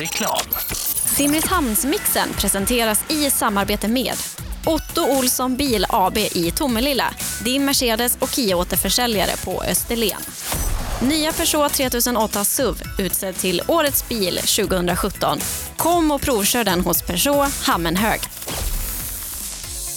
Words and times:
Reklam. 0.00 0.46
Simrishamnsmixen 1.16 2.28
presenteras 2.32 3.10
i 3.10 3.30
samarbete 3.30 3.88
med 3.88 4.14
Otto 4.66 5.02
Olsson 5.02 5.56
Bil 5.56 5.86
AB 5.88 6.18
i 6.18 6.52
Tomelilla, 6.56 7.14
din 7.44 7.64
Mercedes 7.64 8.16
och 8.20 8.28
Kia-återförsäljare 8.28 9.44
på 9.44 9.62
Österlen. 9.62 10.20
Nya 11.02 11.32
Peugeot 11.32 11.72
3008 11.72 12.44
SUV 12.44 12.82
utsedd 12.98 13.36
till 13.36 13.62
Årets 13.68 14.08
bil 14.08 14.36
2017. 14.36 15.38
Kom 15.76 16.10
och 16.10 16.20
provkör 16.20 16.64
den 16.64 16.80
hos 16.80 17.02
Peugeot 17.02 17.52
Hammenhög. 17.62 18.20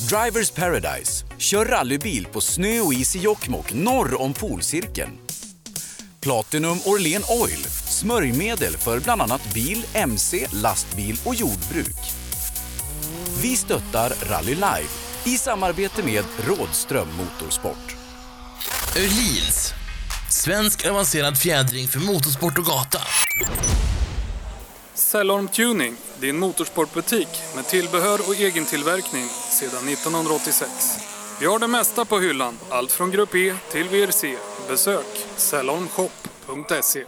Drivers 0.09 0.51
Paradise. 0.51 1.25
Kör 1.37 1.65
rallybil 1.65 2.27
på 2.31 2.41
snö 2.41 2.79
och 2.79 2.93
is 2.93 3.15
i 3.15 3.19
Jokkmokk 3.19 3.73
norr 3.73 4.21
om 4.21 4.33
polcirkeln. 4.33 5.11
Platinum 6.23 6.77
Orlen 6.85 7.23
Oil. 7.27 7.63
Smörjmedel 7.89 8.77
för 8.77 8.99
bland 8.99 9.21
annat 9.21 9.53
bil, 9.53 9.85
mc, 9.93 10.47
lastbil 10.53 11.19
och 11.25 11.35
jordbruk. 11.35 11.97
Vi 13.41 13.55
stöttar 13.55 14.13
Rally 14.29 14.55
Life 14.55 15.29
i 15.29 15.37
samarbete 15.37 16.03
med 16.03 16.23
Rådström 16.47 17.07
Motorsport. 17.17 17.95
Öhlins. 18.97 19.73
Svensk 20.29 20.85
avancerad 20.85 21.37
fjädring 21.37 21.87
för 21.87 21.99
motorsport 21.99 22.57
och 22.57 22.65
gata. 22.65 23.01
Cellorm 24.93 25.47
Tuning, 25.47 25.95
din 26.19 26.39
motorsportbutik 26.39 27.27
med 27.55 27.67
tillbehör 27.67 28.19
och 28.27 28.35
egen 28.35 28.65
tillverkning 28.65 29.25
sedan 29.49 29.87
1986. 29.87 30.69
Vi 31.39 31.45
har 31.45 31.59
det 31.59 31.67
mesta 31.67 32.05
på 32.05 32.19
hyllan, 32.19 32.57
allt 32.69 32.91
från 32.91 33.11
Grupp 33.11 33.35
E 33.35 33.55
till 33.71 33.89
VRC. 33.89 34.52
Besök 34.69 35.05
cellormshop.se. 35.37 37.03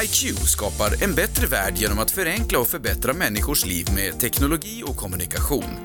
HiQ 0.00 0.38
skapar 0.38 1.02
en 1.02 1.14
bättre 1.14 1.46
värld 1.46 1.76
genom 1.76 1.98
att 1.98 2.10
förenkla 2.10 2.58
och 2.58 2.68
förbättra 2.68 3.12
människors 3.12 3.64
liv 3.64 3.86
med 3.94 4.20
teknologi 4.20 4.82
och 4.86 4.96
kommunikation. 4.96 5.84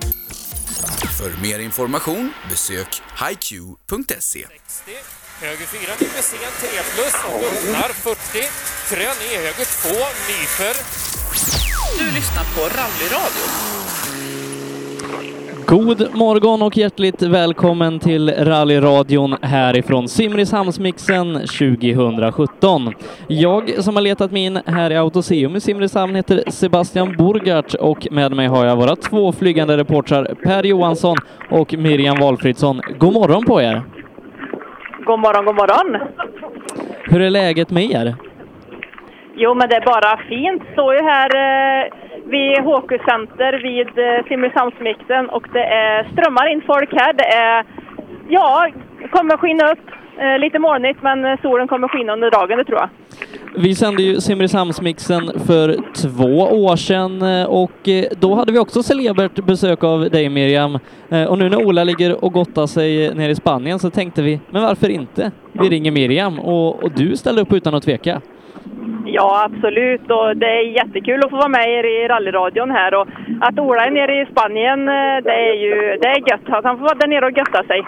För 1.18 1.42
mer 1.42 1.60
information 1.60 2.34
besök 2.50 3.02
hiq.se. 3.30 4.46
Höger 5.42 5.66
4 5.66 5.82
nyper 6.00 6.22
sen, 6.22 6.40
3 6.60 6.70
plus 6.96 7.14
och 7.26 7.44
öppnar 7.44 7.90
40. 7.94 8.20
Krön 8.90 9.32
i 9.32 9.36
höger 9.36 9.66
2, 9.82 9.90
nyper. 10.30 10.76
Du 12.00 12.12
lyssnar 12.16 12.44
på 12.56 12.62
Rallyradio. 12.62 13.46
God 15.70 16.16
morgon 16.16 16.62
och 16.62 16.78
hjärtligt 16.78 17.22
välkommen 17.22 18.00
till 18.00 18.30
rallyradion 18.30 19.36
härifrån 19.42 20.08
Simrishamnsmixen 20.08 21.34
2017. 21.34 22.94
Jag 23.28 23.84
som 23.84 23.96
har 23.96 24.02
letat 24.02 24.32
mig 24.32 24.46
in 24.46 24.60
här 24.66 24.92
i 24.92 24.98
Autoseum 24.98 25.56
i 25.56 25.60
Simrishamn 25.60 26.16
heter 26.16 26.44
Sebastian 26.48 27.16
Borgart 27.18 27.74
och 27.74 28.08
med 28.12 28.32
mig 28.32 28.48
har 28.48 28.66
jag 28.66 28.76
våra 28.76 28.96
två 28.96 29.32
flygande 29.32 29.78
reportrar 29.78 30.36
Per 30.44 30.64
Johansson 30.64 31.18
och 31.52 31.74
Miriam 31.74 32.20
Walfridsson. 32.20 32.82
God 33.00 33.14
morgon 33.14 33.46
på 33.46 33.62
er! 33.62 33.82
God 35.06 35.20
morgon, 35.20 35.46
god 35.46 35.56
morgon! 35.56 36.02
Hur 37.04 37.22
är 37.22 37.30
läget 37.30 37.70
med 37.70 37.92
er? 37.92 38.16
Jo, 39.42 39.54
men 39.54 39.70
det 39.70 39.76
är 39.76 39.86
bara 39.96 40.18
fint. 40.18 40.64
Står 40.74 40.94
ju 40.96 41.02
här 41.02 41.30
eh, 41.36 41.84
vid 42.26 42.58
HQ 42.68 42.90
Center 43.10 43.52
vid 43.70 43.88
eh, 43.88 44.26
Simrishamnsmixen 44.28 45.30
och 45.30 45.48
det 45.54 45.64
är, 45.64 46.08
strömmar 46.14 46.52
in 46.52 46.62
folk 46.68 46.90
här. 46.94 47.14
Det 47.14 47.30
är, 47.48 47.66
ja, 48.30 48.70
kommer 49.12 49.38
skina 49.38 49.72
upp. 49.72 49.86
Eh, 50.22 50.40
lite 50.40 50.60
molnigt, 50.60 51.00
men 51.02 51.26
eh, 51.26 51.40
solen 51.42 51.68
kommer 51.68 51.88
skina 51.88 52.14
under 52.14 52.32
dagen, 52.32 52.58
det 52.58 52.66
tror 52.66 52.80
jag. 52.80 52.90
Vi 53.56 53.76
sände 53.76 54.04
ju 54.04 54.22
Simrishamnsmixen 54.22 55.40
för 55.48 55.76
två 55.94 56.40
år 56.66 56.76
sedan 56.76 57.22
eh, 57.22 57.46
och 57.46 57.88
eh, 57.90 58.06
då 58.20 58.36
hade 58.36 58.52
vi 58.52 58.60
också 58.60 58.84
celebert 58.84 59.46
besök 59.46 59.84
av 59.84 60.10
dig 60.10 60.30
Miriam. 60.30 60.80
Och 61.30 61.38
nu 61.38 61.50
när 61.50 61.66
Ola 61.66 61.84
ligger 61.84 62.24
och 62.26 62.34
gottar 62.34 62.68
sig 62.68 63.16
nere 63.16 63.32
i 63.32 63.36
Spanien 63.36 63.80
så 63.80 63.90
tänkte 63.90 64.22
vi, 64.22 64.40
men 64.50 64.62
varför 64.62 64.90
inte? 64.90 65.32
Vi 65.52 65.70
ringer 65.70 65.92
Miriam 65.92 66.40
och, 66.40 66.84
och 66.84 66.92
du 66.92 67.18
ställer 67.18 67.42
upp 67.42 67.54
utan 67.54 67.76
att 67.76 67.84
tveka. 67.84 68.22
Ja, 69.06 69.44
absolut. 69.46 70.12
Och 70.12 70.38
det 70.38 70.46
är 70.46 70.76
jättekul 70.80 71.24
att 71.24 71.30
få 71.30 71.36
vara 71.36 71.48
med 71.58 71.68
er 71.70 71.84
i 71.84 72.08
rallyradion 72.08 72.72
här. 72.72 72.94
Och 72.94 73.08
att 73.42 73.60
Ola 73.60 73.86
är 73.86 73.92
nere 73.92 74.22
i 74.22 74.26
Spanien, 74.26 74.80
eh, 74.88 75.18
det 75.24 75.36
är 75.50 75.54
ju 75.54 75.98
det 76.02 76.08
är 76.08 76.30
gött. 76.30 76.50
Att 76.50 76.64
han 76.64 76.78
får 76.78 76.86
vara 76.86 77.00
där 77.00 77.08
nere 77.08 77.26
och 77.26 77.38
götta 77.38 77.64
sig. 77.64 77.86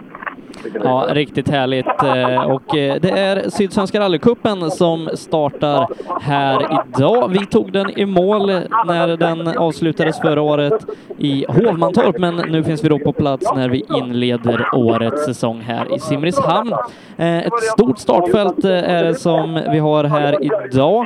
Ja, 0.84 1.06
riktigt 1.10 1.50
härligt. 1.50 2.04
Eh, 2.04 2.42
Och 2.52 2.78
eh, 2.78 2.96
det 3.02 3.10
är 3.10 3.50
Sydsvenska 3.50 4.00
rallycupen 4.00 4.72
som 4.72 5.10
startar 5.14 5.88
här 6.22 6.68
idag. 6.98 7.28
Vi 7.30 7.46
tog 7.46 7.72
den 7.74 7.90
i 8.00 8.06
mål 8.06 8.48
när 8.88 9.18
den 9.18 9.48
avslutades 9.58 10.20
förra 10.20 10.42
året 10.42 10.86
i 11.18 11.46
Hovmantorp, 11.50 12.18
men 12.20 12.36
nu 12.36 12.64
finns 12.64 12.84
vi 12.84 12.90
då 12.90 13.00
på 13.00 13.14
plats 13.14 13.48
när 13.56 13.70
vi 13.70 13.84
inleder 13.98 14.66
årets 14.74 15.26
säsong 15.26 15.62
här 15.62 15.96
i 15.96 16.00
Simrishamn. 16.00 16.74
Eh, 17.18 17.38
Ett 17.38 17.64
stort 17.64 18.00
startfält 18.00 18.66
är 18.66 19.04
det 19.04 19.16
som 19.16 19.60
vi 19.72 19.80
har 19.80 20.04
här 20.04 20.38
idag. 20.42 21.06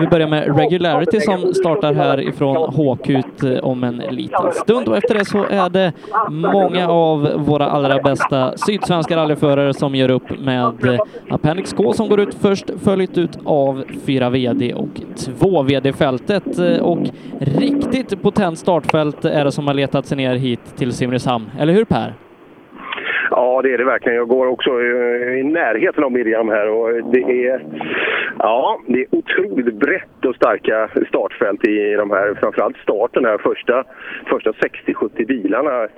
Vi 0.00 0.06
börjar 0.06 0.28
med 0.28 0.56
Regularity 0.58 1.20
som 1.20 1.54
startar 1.54 1.92
här 1.94 2.20
ifrån 2.20 2.56
HQ 2.56 3.10
om 3.62 3.84
en 3.84 3.96
liten 3.96 4.52
stund 4.52 4.88
och 4.88 4.96
efter 4.96 5.14
det 5.14 5.24
så 5.24 5.44
är 5.50 5.68
det 5.70 5.92
många 6.30 6.88
av 6.88 7.30
våra 7.36 7.66
allra 7.70 7.98
bästa 8.02 8.56
sydsvenska 8.56 8.89
svenska 8.90 9.16
rallyförare 9.16 9.74
som 9.74 9.94
gör 9.94 10.10
upp 10.10 10.40
med 10.40 10.72
Appendix 11.30 11.72
K 11.72 11.92
som 11.92 12.08
går 12.08 12.20
ut 12.20 12.34
först, 12.34 12.70
följt 12.84 13.18
ut 13.18 13.38
av 13.44 13.84
fyra 14.06 14.30
VD 14.30 14.74
och 14.74 15.00
två 15.16 15.62
VD-fältet. 15.62 16.58
Och 16.80 16.98
riktigt 17.40 18.22
potent 18.22 18.58
startfält 18.58 19.24
är 19.24 19.44
det 19.44 19.52
som 19.52 19.66
har 19.66 19.74
letat 19.74 20.06
sig 20.06 20.16
ner 20.16 20.34
hit 20.34 20.60
till 20.76 20.92
Simrishamn. 20.92 21.50
Eller 21.58 21.72
hur 21.72 21.84
Per? 21.84 22.14
Ja, 23.30 23.60
det 23.62 23.72
är 23.74 23.78
det 23.78 23.84
verkligen. 23.84 24.18
Jag 24.18 24.28
går 24.28 24.46
också 24.46 24.70
eh, 24.70 25.38
i 25.38 25.42
närheten 25.42 26.04
av 26.04 26.12
Miriam 26.12 26.48
här 26.48 26.68
och 26.68 27.12
det 27.12 27.46
är, 27.48 27.64
ja, 28.38 28.80
det 28.86 29.00
är 29.00 29.06
otroligt 29.10 29.74
brett 29.74 30.24
och 30.24 30.34
starka 30.34 30.88
startfält 31.08 31.64
i 31.68 31.92
de 31.92 32.10
här, 32.10 32.34
framförallt 32.40 32.76
starten 32.76 33.24
här, 33.24 33.38
första, 33.38 33.84
första 34.26 34.50
60-70 34.50 35.26
bilarna. 35.26 35.88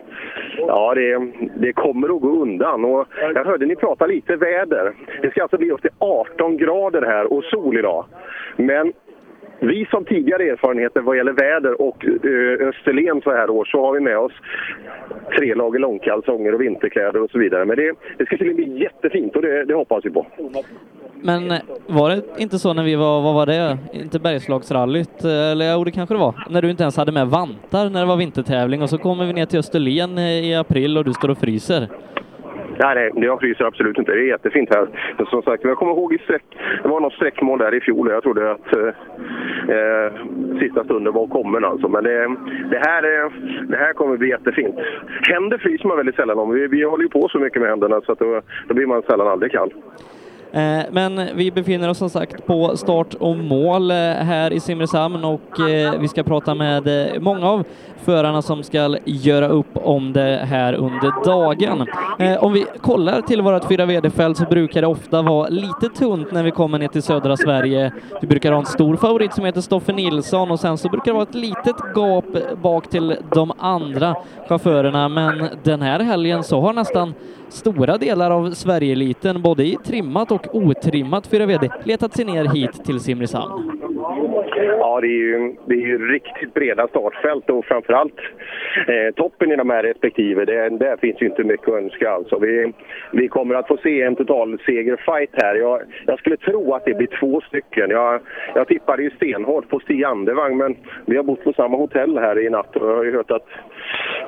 Ja, 0.56 0.94
det, 0.94 1.32
det 1.56 1.72
kommer 1.72 2.14
att 2.14 2.20
gå 2.20 2.42
undan 2.42 2.84
och 2.84 3.06
jag 3.34 3.44
hörde 3.44 3.66
ni 3.66 3.76
prata 3.76 4.06
lite 4.06 4.36
väder. 4.36 4.92
Det 5.22 5.30
ska 5.30 5.42
alltså 5.42 5.58
bli 5.58 5.70
upp 5.70 5.82
till 5.82 5.90
18 5.98 6.56
grader 6.56 7.02
här 7.02 7.32
och 7.32 7.44
sol 7.44 7.78
idag. 7.78 8.04
Men 8.56 8.92
vi 9.66 9.86
som 9.90 10.04
tidigare 10.04 10.42
erfarenheter 10.42 11.00
vad 11.00 11.16
gäller 11.16 11.32
väder 11.32 11.80
och 11.80 12.04
eh, 12.04 12.68
Österlen 12.68 13.20
så 13.20 13.30
här 13.30 13.50
år 13.50 13.64
så 13.64 13.86
har 13.86 13.92
vi 13.92 14.00
med 14.00 14.18
oss 14.18 14.32
tre 15.38 15.54
lager 15.54 15.78
långkalsonger 15.78 16.54
och 16.54 16.60
vinterkläder 16.60 17.22
och 17.22 17.30
så 17.30 17.38
vidare. 17.38 17.64
Men 17.64 17.76
det, 17.76 17.92
det 18.18 18.26
ska 18.26 18.36
tydligen 18.36 18.56
bli 18.56 18.82
jättefint 18.82 19.36
och 19.36 19.42
det, 19.42 19.64
det 19.64 19.74
hoppas 19.74 20.04
vi 20.04 20.10
på. 20.10 20.26
Men 21.22 21.50
eh, 21.50 21.58
var 21.86 22.10
det 22.10 22.22
inte 22.38 22.58
så 22.58 22.72
när 22.72 22.84
vi 22.84 22.94
var, 22.94 23.22
vad 23.22 23.34
var 23.34 23.46
det, 23.46 23.78
inte 23.92 24.18
Bergslagsrallyt, 24.18 25.24
eh, 25.24 25.50
eller 25.52 25.72
jo 25.72 25.84
det 25.84 25.90
kanske 25.90 26.14
det 26.14 26.20
var, 26.20 26.34
när 26.50 26.62
du 26.62 26.70
inte 26.70 26.82
ens 26.82 26.96
hade 26.96 27.12
med 27.12 27.26
vantar 27.26 27.90
när 27.90 28.00
det 28.00 28.06
var 28.06 28.16
vintertävling 28.16 28.82
och 28.82 28.90
så 28.90 28.98
kommer 28.98 29.26
vi 29.26 29.32
ner 29.32 29.46
till 29.46 29.58
Österlen 29.58 30.18
i 30.18 30.54
april 30.54 30.98
och 30.98 31.04
du 31.04 31.12
står 31.12 31.28
och 31.28 31.38
fryser. 31.38 31.88
Nej, 32.78 33.10
nej, 33.14 33.24
jag 33.24 33.40
fryser 33.40 33.64
absolut 33.64 33.98
inte. 33.98 34.12
Det 34.12 34.20
är 34.20 34.26
jättefint 34.26 34.74
här. 34.74 34.88
Men 35.16 35.26
som 35.26 35.42
sagt, 35.42 35.64
jag 35.64 35.76
kommer 35.76 35.92
ihåg 35.92 36.14
i 36.14 36.18
sträck, 36.18 36.44
det 36.82 36.88
var 36.88 37.00
något 37.00 37.12
sträckmål 37.12 37.58
där 37.58 37.74
i 37.74 37.80
fjol 37.80 38.08
och 38.08 38.14
jag 38.14 38.22
trodde 38.22 38.52
att 38.52 38.76
eh, 38.76 38.88
eh 39.76 40.12
sista 40.60 40.84
stunden 40.84 41.12
var 41.12 41.26
kommen 41.26 41.64
alltså. 41.64 41.88
Men 41.88 42.04
det, 42.04 42.36
det, 42.70 42.78
här, 42.78 43.02
eh, 43.02 43.32
det 43.68 43.76
här 43.76 43.92
kommer 43.92 44.16
bli 44.16 44.28
jättefint. 44.28 44.76
Händer 45.22 45.58
fryser 45.58 45.88
man 45.88 45.96
väldigt 45.96 46.16
sällan 46.16 46.38
om. 46.38 46.50
Vi, 46.50 46.66
vi 46.66 46.82
håller 46.82 47.02
ju 47.02 47.08
på 47.08 47.28
så 47.28 47.38
mycket 47.38 47.62
med 47.62 47.70
händerna 47.70 48.00
så 48.00 48.12
att 48.12 48.18
då, 48.18 48.40
då 48.68 48.74
blir 48.74 48.86
man 48.86 49.02
sällan 49.02 49.28
aldrig 49.28 49.52
kall. 49.52 49.72
Eh, 50.52 50.82
men 50.90 51.28
vi 51.34 51.50
befinner 51.50 51.88
oss 51.88 51.98
som 51.98 52.10
sagt 52.10 52.46
på 52.46 52.76
start 52.76 53.14
och 53.14 53.36
mål 53.36 53.90
eh, 53.90 53.96
här 53.96 54.52
i 54.52 54.60
Simrishamn 54.60 55.24
och 55.24 55.60
eh, 55.60 56.00
vi 56.00 56.08
ska 56.08 56.22
prata 56.22 56.54
med 56.54 56.88
många 57.20 57.48
av 57.48 57.64
förarna 58.04 58.42
som 58.42 58.62
ska 58.62 58.96
göra 59.04 59.48
upp 59.48 59.76
om 59.76 60.12
det 60.12 60.40
här 60.44 60.74
under 60.74 61.24
dagen. 61.24 61.86
Om 62.40 62.52
vi 62.52 62.66
kollar 62.80 63.20
till 63.20 63.42
vårt 63.42 63.68
fyra 63.68 63.86
VD-fält 63.86 64.36
så 64.36 64.44
brukar 64.44 64.80
det 64.80 64.86
ofta 64.86 65.22
vara 65.22 65.48
lite 65.48 65.88
tunt 65.98 66.32
när 66.32 66.42
vi 66.42 66.50
kommer 66.50 66.78
ner 66.78 66.88
till 66.88 67.02
södra 67.02 67.36
Sverige. 67.36 67.92
Vi 68.20 68.26
brukar 68.26 68.52
ha 68.52 68.58
en 68.58 68.66
stor 68.66 68.96
favorit 68.96 69.34
som 69.34 69.44
heter 69.44 69.60
Stoffe 69.60 69.92
Nilsson 69.92 70.50
och 70.50 70.60
sen 70.60 70.78
så 70.78 70.88
brukar 70.88 71.04
det 71.04 71.12
vara 71.12 71.22
ett 71.22 71.34
litet 71.34 71.76
gap 71.94 72.58
bak 72.62 72.90
till 72.90 73.16
de 73.34 73.52
andra 73.58 74.16
chaufförerna 74.48 75.08
men 75.08 75.48
den 75.62 75.82
här 75.82 76.00
helgen 76.00 76.44
så 76.44 76.60
har 76.60 76.72
nästan 76.72 77.14
stora 77.52 77.98
delar 77.98 78.30
av 78.30 78.50
Sverigeeliten, 78.50 79.42
både 79.42 79.62
i 79.62 79.76
trimmat 79.84 80.32
och 80.32 80.54
otrimmat 80.54 81.26
4 81.26 81.46
VD, 81.46 81.70
letat 81.84 82.12
sig 82.16 82.24
ner 82.24 82.44
hit 82.44 82.84
till 82.84 83.00
Simrishamn. 83.00 83.82
Ja, 84.56 85.00
det 85.00 85.06
är 85.06 85.22
ju, 85.26 85.54
det 85.66 85.74
är 85.74 85.86
ju 85.86 86.12
riktigt 86.12 86.54
breda 86.54 86.88
startfält 86.88 87.50
och 87.50 87.64
framförallt 87.64 88.18
eh, 88.88 89.14
toppen 89.14 89.52
i 89.52 89.56
de 89.56 89.70
här 89.70 89.82
respektive. 89.82 90.44
Det, 90.44 90.68
där 90.68 90.96
finns 90.96 91.22
ju 91.22 91.26
inte 91.26 91.44
mycket 91.44 91.68
att 91.68 91.74
önska. 91.74 92.10
Alltså. 92.10 92.38
Vi, 92.38 92.72
vi 93.12 93.28
kommer 93.28 93.54
att 93.54 93.68
få 93.68 93.76
se 93.82 94.02
en 94.02 94.16
total 94.16 94.58
segerfight 94.66 95.30
här. 95.32 95.54
Jag, 95.54 95.82
jag 96.06 96.18
skulle 96.18 96.36
tro 96.36 96.74
att 96.74 96.84
det 96.84 96.94
blir 96.94 97.08
två 97.20 97.40
stycken. 97.40 97.90
Jag, 97.90 98.20
jag 98.54 98.68
tippade 98.68 99.02
ju 99.02 99.10
stenhårt 99.10 99.68
på 99.68 99.80
Stig 99.80 100.04
Andevang, 100.04 100.56
men 100.56 100.76
vi 101.06 101.16
har 101.16 101.24
bott 101.24 101.44
på 101.44 101.52
samma 101.52 101.76
hotell 101.76 102.18
här 102.18 102.38
i 102.38 102.50
natt 102.50 102.76
och 102.76 102.90
jag 102.90 102.96
har 102.96 103.04
ju 103.04 103.16
hört 103.16 103.30
att 103.30 103.46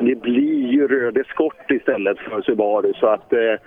det 0.01 0.15
blir 0.15 0.73
ju 0.73 0.89
röd 0.89 1.17
eskort 1.17 1.71
istället 1.71 2.19
för 2.19 2.43
Subaru. 2.43 2.93
Så 2.95 3.07
att, 3.07 3.33
eh, 3.33 3.59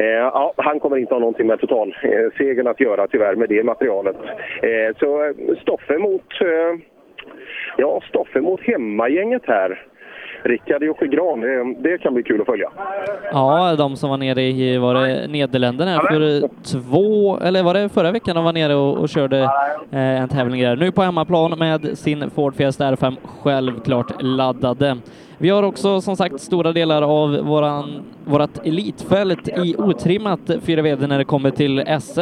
eh 0.00 0.04
ja, 0.04 0.52
han 0.56 0.80
kommer 0.80 0.96
inte 0.96 1.14
ha 1.14 1.18
någonting 1.18 1.46
med 1.46 1.60
totalsegern 1.60 2.66
eh, 2.66 2.70
att 2.70 2.80
göra 2.80 3.06
tyvärr 3.06 3.34
med 3.34 3.48
det 3.48 3.64
materialet. 3.64 4.16
Eh, 4.62 4.96
så 4.98 5.24
eh, 5.24 5.56
Stoffe 5.62 5.98
mot, 5.98 6.40
eh, 6.40 6.80
ja, 7.76 8.00
Stoffe 8.08 8.40
mot 8.40 8.60
hemmagänget 8.60 9.42
här. 9.46 9.86
Rickard 10.44 10.82
Jocke 10.82 11.06
Gran, 11.06 11.40
det, 11.40 11.74
det 11.90 11.98
kan 11.98 12.14
bli 12.14 12.22
kul 12.22 12.40
att 12.40 12.46
följa. 12.46 12.70
Ja, 13.32 13.74
de 13.78 13.96
som 13.96 14.10
var 14.10 14.16
nere 14.16 14.42
i 14.42 14.78
var 14.78 14.94
det 14.94 15.28
Nederländerna 15.28 16.00
för 16.00 16.48
två, 16.72 17.38
eller 17.38 17.62
var 17.62 17.74
det 17.74 17.88
förra 17.88 18.12
veckan 18.12 18.34
de 18.34 18.44
var 18.44 18.52
nere 18.52 18.74
och, 18.74 18.98
och 18.98 19.08
körde 19.08 19.38
eh, 19.90 20.22
en 20.22 20.28
tävling 20.28 20.62
där. 20.62 20.76
Nu 20.76 20.92
på 20.92 21.02
hemmaplan 21.02 21.58
med 21.58 21.98
sin 21.98 22.30
Ford 22.30 22.54
Fiesta 22.54 22.90
R5 22.90 23.16
självklart 23.42 24.22
laddade. 24.22 24.96
Vi 25.42 25.50
har 25.50 25.62
också 25.62 26.00
som 26.00 26.16
sagt 26.16 26.40
stora 26.40 26.72
delar 26.72 27.02
av 27.02 27.36
våran, 27.36 28.02
vårat 28.24 28.66
elitfält 28.66 29.48
i 29.48 29.76
otrimmat 29.78 30.40
4vd 30.40 31.06
när 31.06 31.18
det 31.18 31.24
kommer 31.24 31.50
till 31.50 31.84
SM. 32.00 32.20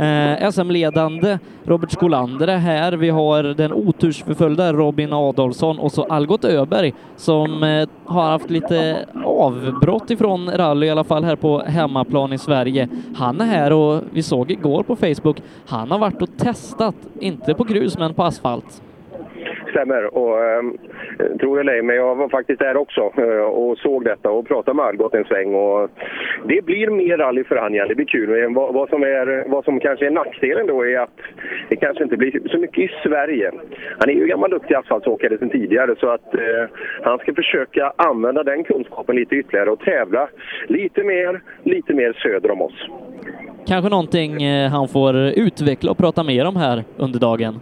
Eh, 0.00 0.50
SM-ledande 0.50 1.38
Robert 1.64 1.90
Skolander 1.92 2.48
är 2.48 2.56
här. 2.56 2.92
Vi 2.92 3.10
har 3.10 3.42
den 3.42 3.72
otursförföljda 3.72 4.72
Robin 4.72 5.12
Adolfsson 5.12 5.78
och 5.78 5.92
så 5.92 6.04
Algot 6.04 6.44
Öberg 6.44 6.94
som 7.16 7.62
eh, 7.62 7.88
har 8.04 8.30
haft 8.30 8.50
lite 8.50 9.06
avbrott 9.24 10.10
ifrån 10.10 10.50
rally 10.50 10.86
i 10.86 10.90
alla 10.90 11.04
fall 11.04 11.24
här 11.24 11.36
på 11.36 11.58
hemmaplan 11.58 12.32
i 12.32 12.38
Sverige. 12.38 12.88
Han 13.16 13.40
är 13.40 13.46
här 13.46 13.72
och 13.72 14.02
vi 14.12 14.22
såg 14.22 14.50
igår 14.50 14.82
på 14.82 14.96
Facebook, 14.96 15.42
han 15.66 15.90
har 15.90 15.98
varit 15.98 16.22
och 16.22 16.36
testat, 16.38 16.96
inte 17.20 17.54
på 17.54 17.64
grus 17.64 17.98
men 17.98 18.14
på 18.14 18.24
asfalt. 18.24 18.82
Stämmer. 19.76 20.14
Och, 20.18 20.44
eh, 20.44 20.62
tror 21.40 21.60
eller 21.60 21.82
men 21.82 21.96
jag 21.96 22.14
var 22.14 22.28
faktiskt 22.28 22.58
där 22.58 22.76
också 22.76 23.12
eh, 23.18 23.46
och 23.60 23.78
såg 23.78 24.04
detta 24.04 24.30
och 24.30 24.48
pratade 24.48 24.76
med 24.76 24.84
Algot 24.84 25.14
en 25.14 25.24
sväng. 25.24 25.54
Och 25.54 25.90
det 26.44 26.64
blir 26.64 26.90
mer 26.90 27.18
rally 27.18 27.44
för 27.44 27.56
han 27.56 27.74
igen. 27.74 27.88
Det 27.88 27.94
blir 27.94 28.06
kul. 28.06 28.54
Vad, 28.54 28.74
vad, 28.74 28.88
som 28.88 29.02
är, 29.02 29.48
vad 29.48 29.64
som 29.64 29.80
kanske 29.80 30.06
är 30.06 30.10
nackdelen 30.10 30.66
då 30.66 30.86
är 30.86 30.98
att 30.98 31.18
det 31.68 31.76
kanske 31.76 32.04
inte 32.04 32.16
blir 32.16 32.48
så 32.48 32.58
mycket 32.58 32.78
i 32.78 32.90
Sverige. 33.02 33.52
Han 33.98 34.10
är 34.10 34.14
ju 34.14 34.26
gammal 34.26 34.50
duktig 34.50 34.74
asfaltsåkare 34.74 35.38
sedan 35.38 35.50
tidigare 35.50 35.94
så 36.00 36.08
att 36.08 36.34
eh, 36.34 36.64
han 37.02 37.18
ska 37.18 37.34
försöka 37.34 37.92
använda 37.96 38.42
den 38.42 38.64
kunskapen 38.64 39.16
lite 39.16 39.34
ytterligare 39.34 39.70
och 39.70 39.80
tävla 39.80 40.28
lite 40.66 41.02
mer, 41.02 41.40
lite 41.62 41.94
mer 41.94 42.12
söder 42.12 42.50
om 42.50 42.62
oss. 42.62 42.88
Kanske 43.66 43.90
någonting 43.90 44.42
eh, 44.42 44.70
han 44.70 44.88
får 44.88 45.16
utveckla 45.16 45.90
och 45.90 45.98
prata 45.98 46.22
mer 46.22 46.46
om 46.46 46.56
här 46.56 46.84
under 46.96 47.20
dagen. 47.20 47.60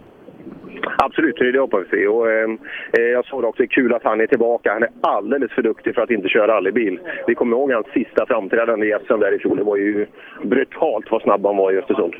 Absolut, 0.97 1.35
det 1.35 1.59
hoppas 1.59 1.85
vi. 1.91 2.07
Och, 2.07 2.31
ehm, 2.31 2.57
eh, 2.97 3.03
jag 3.03 3.25
såg 3.25 3.43
också, 3.43 3.61
det 3.61 3.65
är 3.65 3.67
kul 3.67 3.93
att 3.93 4.03
han 4.03 4.21
är 4.21 4.27
tillbaka. 4.27 4.73
Han 4.73 4.83
är 4.83 4.89
alldeles 5.01 5.51
för 5.51 5.61
duktig 5.61 5.95
för 5.95 6.01
att 6.01 6.11
inte 6.11 6.29
köra 6.29 6.47
rallybil. 6.47 6.99
Vi 7.27 7.35
kommer 7.35 7.57
ihåg 7.57 7.71
hans 7.71 7.87
sista 7.87 8.25
framträdande 8.25 8.87
i 8.87 8.97
SM 9.07 9.19
där 9.19 9.35
i 9.35 9.39
fjol. 9.39 9.57
Det 9.57 9.63
var 9.63 9.77
ju 9.77 10.05
brutalt 10.43 11.11
vad 11.11 11.21
snabb 11.21 11.45
han 11.45 11.57
var 11.57 11.71
i 11.71 11.77
Östersund. 11.77 12.15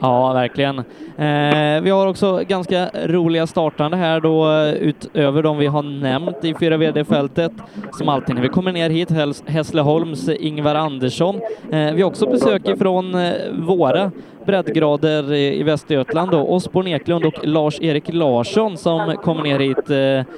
Ja, 0.00 0.32
verkligen. 0.32 0.78
Eh, 0.78 1.82
vi 1.82 1.90
har 1.90 2.06
också 2.06 2.40
ganska 2.48 2.90
roliga 2.94 3.46
startande 3.46 3.96
här 3.96 4.20
då 4.20 4.50
eh, 4.50 4.72
utöver 4.74 5.42
de 5.42 5.58
vi 5.58 5.66
har 5.66 5.82
nämnt 5.82 6.44
i 6.44 6.54
4 6.54 6.76
VD-fältet. 6.76 7.52
Som 7.92 8.08
alltid 8.08 8.34
när 8.34 8.42
vi 8.42 8.48
kommer 8.48 8.72
ner 8.72 8.90
hit, 8.90 9.10
Hässleholms 9.46 10.28
Ingvar 10.28 10.74
Andersson. 10.74 11.40
Eh, 11.70 11.92
vi 11.92 12.02
har 12.02 12.08
också 12.10 12.26
besök 12.26 12.68
ifrån 12.68 13.14
eh, 13.14 13.32
våra 13.52 14.12
breddgrader 14.46 15.34
i 15.34 15.62
Västergötland 15.62 16.30
då, 16.30 16.38
Osborn 16.38 16.86
Eklund 16.86 17.24
och 17.24 17.46
Lars-Erik 17.46 18.12
Larsson 18.12 18.76
som 18.76 19.16
kommer 19.16 19.42
ner 19.42 19.58
hit 19.58 19.90
eh, 19.90 20.34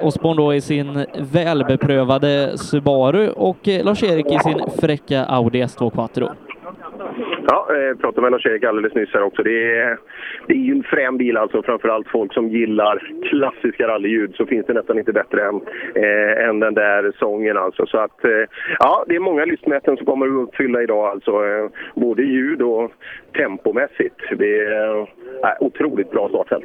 Osborn 0.00 0.36
då 0.36 0.54
i 0.54 0.60
sin 0.60 1.06
välbeprövade 1.18 2.58
Subaru 2.58 3.28
och 3.28 3.68
eh, 3.68 3.84
Lars-Erik 3.84 4.26
i 4.26 4.38
sin 4.38 4.60
fräcka 4.80 5.24
Audi 5.24 5.62
S2 5.62 5.90
Quattro. 5.90 6.28
Ja, 7.48 7.74
jag 7.74 8.00
pratade 8.00 8.20
med 8.20 8.32
Lars-Erik 8.32 8.64
alldeles 8.64 8.94
nyss 8.94 9.08
här 9.12 9.22
också. 9.22 9.42
Det 9.42 9.76
är, 9.78 9.98
det 10.46 10.54
är 10.54 10.58
ju 10.58 10.72
en 10.72 10.82
frän 10.82 11.16
bil 11.16 11.36
alltså. 11.36 11.62
Framförallt 11.62 12.08
folk 12.08 12.34
som 12.34 12.48
gillar 12.48 13.10
klassiska 13.30 13.88
rallyljud 13.88 14.34
så 14.34 14.46
finns 14.46 14.66
det 14.66 14.72
nästan 14.72 14.98
inte 14.98 15.12
bättre 15.12 15.48
än, 15.48 15.60
eh, 15.94 16.48
än 16.48 16.60
den 16.60 16.74
där 16.74 17.12
sången 17.18 17.56
alltså. 17.56 17.86
Så 17.86 17.98
att, 17.98 18.24
eh, 18.24 18.30
ja, 18.78 19.04
det 19.08 19.16
är 19.16 19.20
många 19.20 19.44
lystmäten 19.44 19.96
som 19.96 20.06
kommer 20.06 20.26
att 20.26 20.48
uppfylla 20.48 20.82
idag 20.82 21.06
alltså. 21.06 21.30
Eh, 21.30 21.70
både 21.94 22.22
ljud 22.22 22.62
och 22.62 22.92
tempomässigt. 23.36 24.20
Det 24.38 24.58
är 24.58 25.00
eh, 25.00 25.06
otroligt 25.60 26.10
bra 26.10 26.28
startfält. 26.28 26.64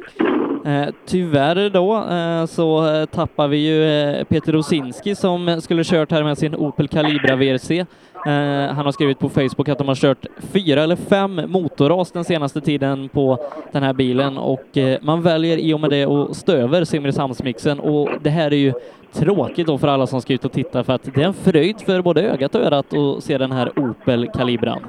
Eh, 0.66 0.94
tyvärr 1.06 1.70
då 1.70 1.94
eh, 1.94 2.46
så 2.46 2.86
eh, 2.86 3.04
tappar 3.04 3.48
vi 3.48 3.56
ju 3.56 3.84
eh, 3.84 4.24
Peter 4.24 4.52
Rosinski 4.52 5.14
som 5.14 5.60
skulle 5.60 5.82
kört 5.84 6.10
här 6.12 6.24
med 6.24 6.38
sin 6.38 6.54
Opel 6.54 6.88
Calibra 6.88 7.36
VRC. 7.36 7.86
Eh, 8.26 8.74
han 8.74 8.84
har 8.84 8.92
skrivit 8.92 9.18
på 9.18 9.28
Facebook 9.28 9.68
att 9.68 9.78
de 9.78 9.88
har 9.88 9.94
kört 9.94 10.26
fyra 10.38 10.82
eller 10.82 10.96
fem 10.96 11.40
motorras 11.46 12.12
den 12.12 12.24
senaste 12.24 12.60
tiden 12.60 13.08
på 13.08 13.38
den 13.72 13.82
här 13.82 13.92
bilen 13.92 14.38
och 14.38 14.78
eh, 14.78 14.98
man 15.02 15.22
väljer 15.22 15.56
i 15.56 15.74
och 15.74 15.80
med 15.80 15.90
det 15.90 16.04
att 16.04 16.36
stå 16.36 16.52
över 16.52 16.84
Simrishamnsmixen 16.84 17.80
och 17.80 18.08
det 18.22 18.30
här 18.30 18.52
är 18.52 18.56
ju 18.56 18.72
tråkigt 19.12 19.66
då 19.66 19.78
för 19.78 19.88
alla 19.88 20.06
som 20.06 20.20
ska 20.20 20.32
ut 20.32 20.44
och 20.44 20.52
titta 20.52 20.84
för 20.84 20.92
att 20.92 21.14
det 21.14 21.22
är 21.22 21.26
en 21.26 21.34
fröjd 21.34 21.80
för 21.80 22.02
både 22.02 22.22
ögat 22.22 22.54
och 22.54 22.60
örat 22.60 22.94
att 22.94 23.24
se 23.24 23.38
den 23.38 23.52
här 23.52 23.78
Opel-kalibran. 23.78 24.80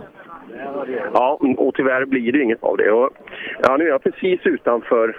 Ja, 1.13 1.39
och 1.57 1.75
tyvärr 1.75 2.05
blir 2.05 2.31
det 2.31 2.41
inget 2.41 2.63
av 2.63 2.77
det. 2.77 2.91
Och, 2.91 3.09
ja, 3.63 3.77
nu 3.77 3.83
är 3.83 3.89
jag 3.89 4.03
precis 4.03 4.39
utanför 4.43 5.15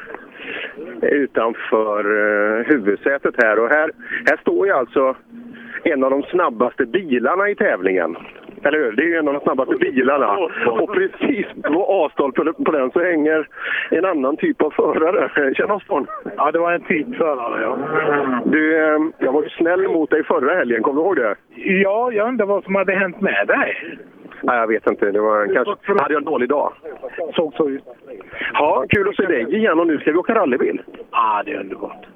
utanför 1.02 2.12
uh, 2.12 2.64
huvudsätet 2.66 3.34
här 3.38 3.58
och 3.58 3.68
här, 3.68 3.90
här 4.26 4.36
står 4.36 4.66
jag 4.66 4.78
alltså 4.78 5.16
en 5.84 6.04
av 6.04 6.10
de 6.10 6.22
snabbaste 6.22 6.86
bilarna 6.86 7.50
i 7.50 7.54
tävlingen. 7.54 8.16
Eller 8.64 8.78
hur? 8.78 8.92
Det 8.92 9.02
är 9.02 9.06
ju 9.06 9.16
en 9.16 9.28
av 9.28 9.34
de 9.34 9.40
snabbaste 9.40 9.74
bilarna. 9.74 10.38
Och 10.70 10.94
precis 10.94 11.46
på 11.62 11.84
avstånd 11.84 12.34
på 12.34 12.72
den 12.72 12.90
så 12.90 13.00
hänger 13.00 13.48
en 13.90 14.04
annan 14.04 14.36
typ 14.36 14.62
av 14.62 14.70
förare. 14.70 15.54
Känn 15.54 15.70
avstånd. 15.70 16.06
Ja, 16.36 16.50
det 16.52 16.58
var 16.58 16.72
en 16.72 16.84
typ 16.84 17.16
förare, 17.16 17.62
ja. 17.62 17.78
Du, 18.44 18.76
eh, 18.76 19.00
jag 19.18 19.32
var 19.32 19.42
ju 19.42 19.48
snäll 19.48 19.88
mot 19.88 20.10
dig 20.10 20.24
förra 20.24 20.54
helgen. 20.54 20.82
Kommer 20.82 21.00
du 21.00 21.06
ihåg 21.06 21.16
det? 21.16 21.34
Ja, 21.54 22.12
jag 22.12 22.28
undrar 22.28 22.46
vad 22.46 22.64
som 22.64 22.74
hade 22.74 22.92
hänt 22.92 23.20
med 23.20 23.46
dig. 23.46 23.98
Nej, 24.42 24.58
jag 24.58 24.66
vet 24.66 24.86
inte. 24.86 25.10
Det 25.10 25.20
var 25.20 25.54
kanske... 25.54 26.02
Hade 26.02 26.14
jag 26.14 26.20
en 26.20 26.24
dålig 26.24 26.48
dag? 26.48 26.72
Såg 27.34 27.54
så 27.54 27.68
ut. 27.68 27.84
Ja, 28.52 28.84
kul 28.88 29.08
att 29.08 29.16
se 29.16 29.26
dig 29.26 29.56
igen 29.56 29.78
och 29.78 29.86
nu 29.86 29.98
ska 29.98 30.12
vi 30.12 30.18
åka 30.18 30.34
rallybil. 30.34 30.82
Ja, 31.10 31.42
det 31.44 31.52
är 31.52 31.60
underbart. 31.60 32.06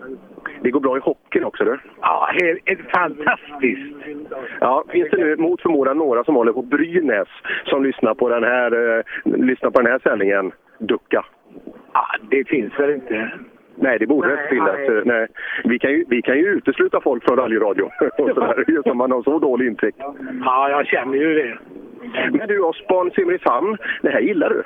Det 0.63 0.71
går 0.71 0.81
bra 0.81 0.97
i 0.97 1.01
hockeyn 1.01 1.45
också 1.45 1.65
du. 1.65 1.79
Ja, 2.01 2.31
helt, 2.41 2.81
fantastiskt. 2.95 3.97
Ja, 4.61 4.85
finns 4.89 5.11
det 5.11 5.17
nu 5.17 5.37
mot 5.37 5.63
förmodan 5.63 5.99
några 5.99 6.25
som 6.25 6.35
håller 6.35 6.53
på 6.53 6.63
Brynäs 6.63 7.29
som 7.65 7.85
lyssnar 7.85 8.15
på 8.15 8.29
den 8.29 8.45
här, 8.45 8.99
eh, 8.99 9.05
lyssnar 9.25 9.71
på 9.71 9.81
den 9.81 9.93
här 9.93 9.99
sändningen? 9.99 10.53
Ducka. 10.79 11.25
Ja, 11.93 12.07
det 12.31 12.49
finns 12.49 12.79
väl 12.79 12.91
inte. 12.91 13.31
Nej, 13.81 13.99
det 13.99 14.07
borde 14.07 14.33
inte 14.33 14.49
finnas. 14.51 15.05
Nej. 15.05 15.27
Vi, 15.65 15.79
kan 15.79 15.91
ju, 15.91 16.05
vi 16.09 16.23
kan 16.23 16.39
ju 16.39 16.47
utesluta 16.47 17.01
folk 17.01 17.25
från 17.25 17.37
rallyradio 17.37 17.91
just 18.69 18.87
om 18.87 18.99
man 18.99 19.13
har 19.13 19.23
så 19.23 19.39
dålig 19.39 19.67
intäkt. 19.67 19.99
Ja, 20.45 20.71
jag 20.71 20.87
känner 20.87 21.19
ju 21.19 21.35
det. 21.35 21.59
Men 22.33 22.49
du, 22.49 22.61
Osborn 22.61 23.11
Simrishamn, 23.11 23.77
det 24.03 24.11
här 24.11 24.21
gillar 24.21 24.49
du? 24.49 24.63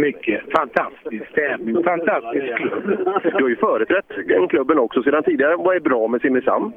Mycket. 0.00 0.42
Fantastisk 0.56 1.34
tävling. 1.34 1.84
Fantastisk 1.84 2.56
klubb. 2.56 2.98
Du 3.22 3.42
har 3.42 3.48
ju 3.48 3.56
företrätt 3.56 4.12
den 4.26 4.48
klubben 4.48 4.78
också 4.78 5.02
sedan 5.02 5.22
tidigare. 5.22 5.56
Vad 5.56 5.76
är 5.76 5.80
bra 5.80 6.08
med 6.08 6.20
Simrishamn? 6.20 6.72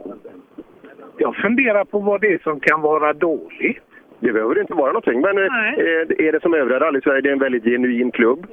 Jag 1.17 1.35
funderar 1.35 1.85
på 1.85 1.99
vad 1.99 2.21
det 2.21 2.33
är 2.33 2.37
som 2.37 2.59
kan 2.59 2.81
vara 2.81 3.13
dåligt. 3.13 3.83
Det 4.19 4.33
behöver 4.33 4.61
inte 4.61 4.73
vara 4.73 4.87
någonting, 4.87 5.21
men 5.21 5.37
eh, 5.37 6.27
är 6.27 6.31
det 6.31 6.41
som 6.41 6.53
övriga 6.53 6.79
rally-Sverige, 6.79 7.21
det 7.21 7.29
är 7.29 7.33
en 7.33 7.39
väldigt 7.39 7.63
genuin 7.63 8.11
klubb? 8.11 8.47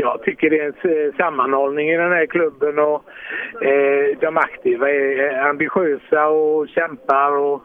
Jag 0.00 0.22
tycker 0.22 0.50
det 0.50 0.60
är 0.60 1.06
en 1.06 1.12
sammanhållning 1.12 1.90
i 1.90 1.96
den 1.96 2.12
här 2.12 2.26
klubben 2.26 2.78
och 2.78 3.04
eh, 3.64 4.18
de 4.20 4.36
aktiva 4.36 4.90
är 4.90 5.48
ambitiösa 5.48 6.26
och 6.26 6.68
kämpar 6.68 7.36
och 7.36 7.62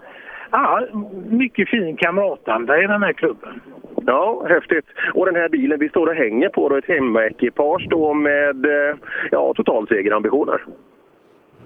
ja, 0.51 0.88
mycket 1.29 1.69
fin 1.69 1.98
kamratanda 1.98 2.83
i 2.83 2.88
den 2.88 3.03
här 3.03 3.13
klubben. 3.13 3.62
Ja, 4.05 4.45
häftigt. 4.50 4.86
Och 5.13 5.25
den 5.25 5.36
här 5.36 5.50
bilen 5.50 5.79
vi 5.79 5.89
står 5.89 6.07
och 6.07 6.15
hänger 6.15 6.50
på, 6.50 6.69
då, 6.69 6.75
ett 6.75 6.88
hemmaekipage 6.88 7.88
då 7.89 8.13
med 8.13 8.65
eh, 8.65 8.95
ja, 9.31 9.53
totalsegerambitioner. 9.53 10.65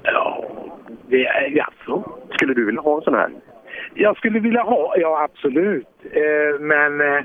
Ja, 0.03 0.45
det 1.07 1.25
är 1.25 1.63
alltså. 1.63 2.11
Skulle 2.29 2.53
du 2.53 2.65
vilja 2.65 2.81
ha 2.81 2.95
en 2.95 3.01
sån 3.01 3.13
här? 3.13 3.29
Jag 3.93 4.17
skulle 4.17 4.39
vilja 4.39 4.61
ha, 4.61 4.95
ja 4.97 5.23
absolut. 5.23 5.87
Eh, 6.11 6.59
men 6.59 7.01
eh, 7.01 7.23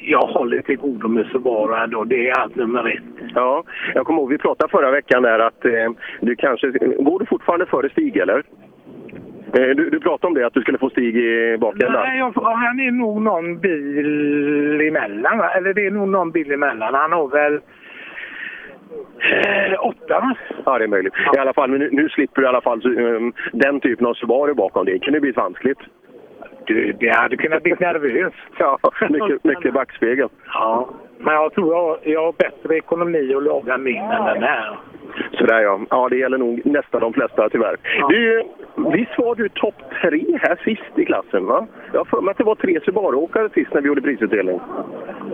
jag 0.00 0.26
håller 0.26 0.62
till 0.62 0.76
godo 0.76 1.08
med 1.08 1.26
Subaru 1.26 1.74
ändå. 1.74 2.04
Det 2.04 2.28
är 2.28 2.38
allt 2.38 2.56
nummer 2.56 2.88
ett. 2.88 3.02
Ja, 3.34 3.64
jag 3.94 4.06
kommer 4.06 4.20
ihåg 4.20 4.30
vi 4.30 4.38
pratade 4.38 4.70
förra 4.70 4.90
veckan 4.90 5.22
där 5.22 5.38
att 5.38 5.64
eh, 5.64 5.90
du 6.20 6.36
kanske... 6.36 6.70
Går 6.98 7.18
du 7.18 7.26
fortfarande 7.26 7.66
före 7.66 7.90
Stig 7.90 8.16
eller? 8.16 8.42
Eh, 9.54 9.68
du, 9.76 9.90
du 9.90 10.00
pratade 10.00 10.26
om 10.26 10.34
det, 10.34 10.46
att 10.46 10.54
du 10.54 10.60
skulle 10.60 10.78
få 10.78 10.90
Stig 10.90 11.16
i 11.16 11.56
bakändan. 11.60 11.92
Nej, 11.92 12.18
jag, 12.18 12.32
han 12.42 12.80
är 12.80 12.90
nog 12.90 13.22
någon 13.22 13.58
bil 13.58 14.80
emellan. 14.80 15.40
Eller 15.40 15.74
det 15.74 15.86
är 15.86 15.90
nog 15.90 16.08
någon 16.08 16.30
bil 16.30 16.52
emellan. 16.52 16.94
Han 16.94 17.12
har 17.12 17.28
väl 17.28 17.54
eh, 17.54 17.60
åtta? 19.86 20.36
Ja, 20.64 20.78
det 20.78 20.84
är 20.84 20.88
möjligt. 20.88 21.14
I 21.36 21.38
alla 21.38 21.52
fall, 21.52 21.70
men 21.70 21.80
nu, 21.80 21.88
nu 21.92 22.08
slipper 22.08 22.42
du 22.42 22.46
i 22.46 22.48
alla 22.48 22.60
fall 22.60 22.98
um, 22.98 23.32
den 23.52 23.80
typen 23.80 24.06
av 24.06 24.14
Subaru 24.14 24.54
bakom. 24.54 24.84
Det 24.84 24.98
kunde 24.98 25.20
bli 25.20 25.32
vanskligt. 25.32 25.78
Du, 26.66 26.92
det 26.92 27.10
hade 27.16 27.36
kunnat 27.36 27.62
bli 27.62 27.74
nervös. 27.80 28.32
Ja, 28.58 28.78
mycket, 29.10 29.44
mycket 29.44 29.74
backspegel. 29.74 30.28
Ja, 30.54 30.88
men 31.18 31.34
jag 31.34 31.54
tror 31.54 31.74
jag, 31.74 31.98
jag 32.02 32.24
har 32.24 32.32
bättre 32.32 32.76
ekonomi 32.76 33.34
att 33.34 33.42
laga 33.42 33.78
min 33.78 34.02
än 34.02 34.24
den 34.24 34.42
här. 34.42 34.78
Sådär 35.32 35.60
ja. 35.62 35.80
Ja, 35.90 36.08
det 36.08 36.16
gäller 36.16 36.38
nog 36.38 36.60
nästan 36.64 37.00
de 37.00 37.12
flesta 37.12 37.48
tyvärr. 37.48 37.76
Du, 38.08 38.42
visst 38.76 39.18
var 39.18 39.34
du 39.34 39.48
topp 39.48 39.74
tre 40.02 40.38
här 40.42 40.56
sist 40.64 40.98
i 40.98 41.04
klassen 41.04 41.46
va? 41.46 41.66
Jag 41.92 42.00
har 42.00 42.04
för 42.04 42.20
mig 42.20 42.30
att 42.30 42.38
det 42.38 42.44
var 42.44 42.54
tre 42.54 42.80
Subaru-åkare 42.84 43.48
sist 43.54 43.74
när 43.74 43.80
vi 43.80 43.88
gjorde 43.88 44.00
prisutdelning. 44.00 44.60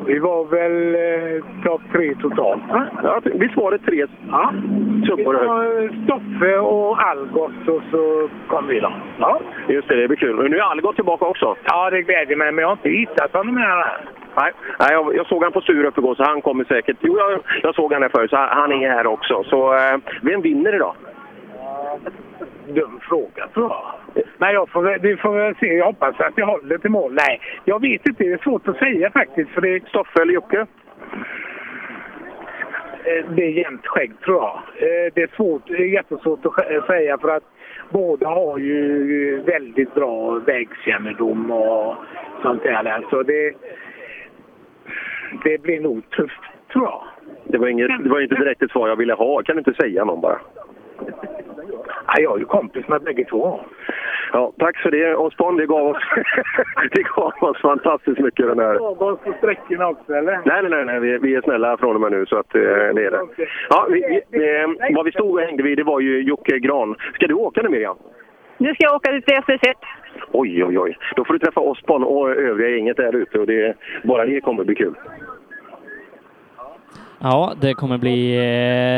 Vi 0.07 0.19
var 0.19 0.45
väl 0.45 0.95
eh, 0.95 1.45
topp 1.65 1.81
tre 1.93 2.15
totalt? 2.23 2.63
Ja, 3.03 3.21
visst 3.25 3.57
var 3.57 3.71
det 3.71 3.79
tre 3.79 4.07
Ja. 4.31 4.53
Det 4.53 5.07
Subaru? 5.07 5.47
var 5.47 5.89
Stoffe 6.05 6.59
och 6.59 7.03
Algot 7.03 7.69
och 7.69 7.83
så 7.91 8.29
kom 8.49 8.67
vi 8.69 8.81
då. 8.81 8.93
Ja. 9.19 9.41
Just 9.69 9.89
det, 9.89 9.97
det 9.97 10.09
blir 10.09 10.17
kul. 10.19 10.39
Och 10.39 10.51
nu 10.51 10.57
är 10.57 10.63
Algot 10.63 10.95
tillbaka 10.97 11.25
också. 11.27 11.57
ja, 11.65 11.91
det 11.91 12.03
glädjer 12.03 12.37
mig, 12.37 12.53
men 12.53 12.63
jag 12.63 12.69
har 12.69 12.73
inte 12.77 12.89
hittat 12.91 13.33
honom 13.33 13.57
här. 13.57 13.99
Nej, 14.41 14.53
nej 14.81 14.89
jag, 14.93 15.17
jag 15.17 15.27
såg 15.27 15.43
han 15.43 15.53
på 15.53 15.61
Sturup 15.61 15.99
igår 15.99 16.15
så 16.15 16.23
han 16.23 16.43
kommer 16.43 16.65
säkert. 16.65 16.97
Jo, 17.01 17.19
jag, 17.19 17.41
jag 17.63 17.75
såg 17.75 17.93
han 17.93 18.03
här 18.03 18.09
förut 18.09 18.31
så 18.31 18.37
han, 18.37 18.73
är 18.73 18.89
här 18.91 19.07
också. 19.07 19.45
Så 19.45 19.75
eh, 19.75 19.99
vem 20.23 20.41
vinner 20.41 20.75
idag? 20.75 20.95
Dum 22.69 23.01
fråga 23.03 23.49
tror 23.55 23.71
jag. 23.71 24.25
Men 24.39 24.55
jag 24.55 24.69
får, 24.69 24.99
vi 25.03 25.17
får 25.17 25.35
väl 25.37 25.55
se. 25.61 25.67
Jag 25.75 25.87
hoppas 25.87 26.21
att 26.21 26.33
jag 26.39 26.47
håller 26.47 26.79
till 26.79 26.91
mål. 26.91 27.13
Nej, 27.15 27.41
jag 27.65 27.81
vet 27.81 28.09
inte. 28.09 28.25
Det 28.25 28.33
är 28.33 28.39
svårt 28.39 28.69
att 28.69 28.77
säga 28.79 29.11
faktiskt. 29.11 29.51
För 29.51 29.61
det, 29.61 29.89
Stoffe 29.89 30.23
eller 30.23 30.33
Jocke? 30.33 30.67
eh, 33.05 33.25
det 33.31 33.43
är 33.45 33.51
jämnt 33.51 33.87
skägg 33.87 34.21
tror 34.21 34.37
jag. 34.37 34.55
Eh, 34.77 35.13
Det 35.15 35.23
är, 35.23 35.37
svårt, 35.37 35.63
det 35.67 35.73
är 35.77 35.87
jättesvårt 35.95 36.47
att 36.47 36.53
sä- 36.53 36.87
säga 36.87 37.19
för 37.19 37.29
att 37.37 37.45
båda 37.91 38.29
har 38.29 38.59
ju 38.59 39.43
väldigt 39.47 39.95
bra 39.95 40.31
vägkännedom 40.31 41.51
och 41.51 41.95
sånt 42.43 42.63
där. 42.63 43.05
Så 43.11 43.23
det, 43.23 43.53
det 45.45 45.63
blir 45.63 45.81
nog 45.81 46.11
tufft 46.11 46.43
tror 46.73 46.85
jag. 46.85 47.03
Det 47.45 47.59
var, 47.59 47.69
inget, 47.69 48.05
det 48.05 48.09
var 48.09 48.21
inte 48.21 48.35
direkt 48.35 48.63
ett 48.63 48.71
svar 48.71 48.89
jag 48.89 48.97
ville 48.97 49.15
ha. 49.15 49.43
Kan 49.43 49.57
du 49.57 49.59
inte 49.59 49.75
säga 49.75 50.05
någon 50.05 50.21
bara? 50.21 50.39
Ja, 52.07 52.15
jag 52.19 52.35
är 52.35 52.39
ju 52.39 52.45
kompis 52.45 52.89
med 52.89 53.03
bägge 53.03 53.25
två. 53.25 53.61
Ja, 54.33 54.53
tack 54.59 54.77
för 54.77 54.91
det 54.91 55.17
Osborn. 55.17 55.57
Det 55.57 55.67
gav 55.67 55.87
oss, 55.87 56.03
det 56.93 57.03
gav 57.03 57.33
oss 57.41 57.61
fantastiskt 57.61 58.19
mycket 58.19 58.47
den 58.47 58.59
här... 58.59 58.75
Avgas 58.75 59.19
på 59.19 59.33
sträckorna 59.39 59.89
också 59.89 60.13
eller? 60.13 60.41
Nej, 60.45 60.63
nej, 60.63 60.71
nej, 60.71 60.85
nej. 60.85 61.01
Vi, 61.01 61.19
vi 61.19 61.35
är 61.35 61.43
snälla 61.43 61.77
från 61.77 61.95
och 61.95 62.01
med 62.01 62.13
nu 62.13 62.27
så 62.27 62.39
att 62.39 62.55
eh, 62.55 62.61
det 62.61 63.07
är 63.07 63.11
det. 63.11 63.21
Ja, 63.71 63.87
vi, 63.91 64.21
vi, 64.31 64.61
eh, 64.61 64.97
vad 64.97 65.05
vi 65.05 65.13
stod 65.13 65.31
och 65.31 65.41
hängde 65.41 65.63
vid 65.63 65.79
det 65.79 65.85
var 65.85 66.01
ju 66.01 66.23
Jocke 66.23 66.59
Gran. 66.59 66.97
Ska 67.15 67.27
du 67.27 67.35
åka 67.35 67.63
nu 67.63 67.69
Miriam? 67.69 67.97
Nu 68.59 68.75
ska 68.75 68.85
jag 68.85 68.95
åka 68.95 69.13
ut 69.13 69.27
till 69.27 69.37
SS1. 69.37 69.75
Oj, 70.33 70.65
oj, 70.65 70.79
oj. 70.79 70.97
Då 71.17 71.25
får 71.25 71.33
du 71.33 71.39
träffa 71.39 71.61
Osborn 71.61 72.05
och 72.05 72.31
övriga 72.31 72.77
gänget 72.77 72.97
där 72.97 73.17
ute 73.17 73.39
och 73.39 73.47
det, 73.47 73.75
bara 74.05 74.25
det 74.25 74.41
kommer 74.41 74.65
bli 74.65 74.75
kul. 74.75 74.95
Ja, 77.21 77.55
det 77.61 77.75
kommer 77.75 77.99
bli 77.99 78.37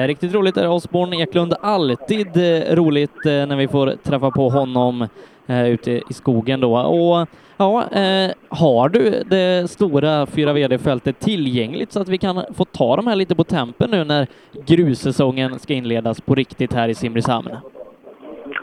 eh, 0.03 0.07
riktigt 0.07 0.35
roligt. 0.35 0.57
Är 0.57 0.69
Osborn 0.69 1.12
Eklund 1.12 1.55
alltid 1.61 2.37
eh, 2.37 2.75
roligt 2.75 3.27
eh, 3.27 3.47
när 3.47 3.57
vi 3.57 3.69
får 3.69 3.95
träffa 4.03 4.31
på 4.31 4.49
honom 4.49 5.09
eh, 5.47 5.69
ute 5.69 5.91
i 5.91 6.12
skogen 6.12 6.61
då. 6.61 6.79
Och 6.79 7.29
ja, 7.57 7.89
eh, 7.93 8.31
har 8.49 8.89
du 8.89 9.23
det 9.27 9.71
stora 9.71 10.27
4 10.27 10.53
VD-fältet 10.53 11.21
tillgängligt 11.21 11.93
så 11.93 12.00
att 12.00 12.09
vi 12.09 12.19
kan 12.19 12.45
få 12.57 12.65
ta 12.65 12.97
de 12.97 13.07
här 13.07 13.17
lite 13.17 13.35
på 13.35 13.45
tempen 13.45 13.91
nu 13.91 14.05
när 14.05 14.27
grussäsongen 14.67 15.59
ska 15.59 15.75
inledas 15.75 16.21
på 16.21 16.35
riktigt 16.35 16.73
här 16.73 16.89
i 16.89 16.95
Simrishamn? 16.95 17.50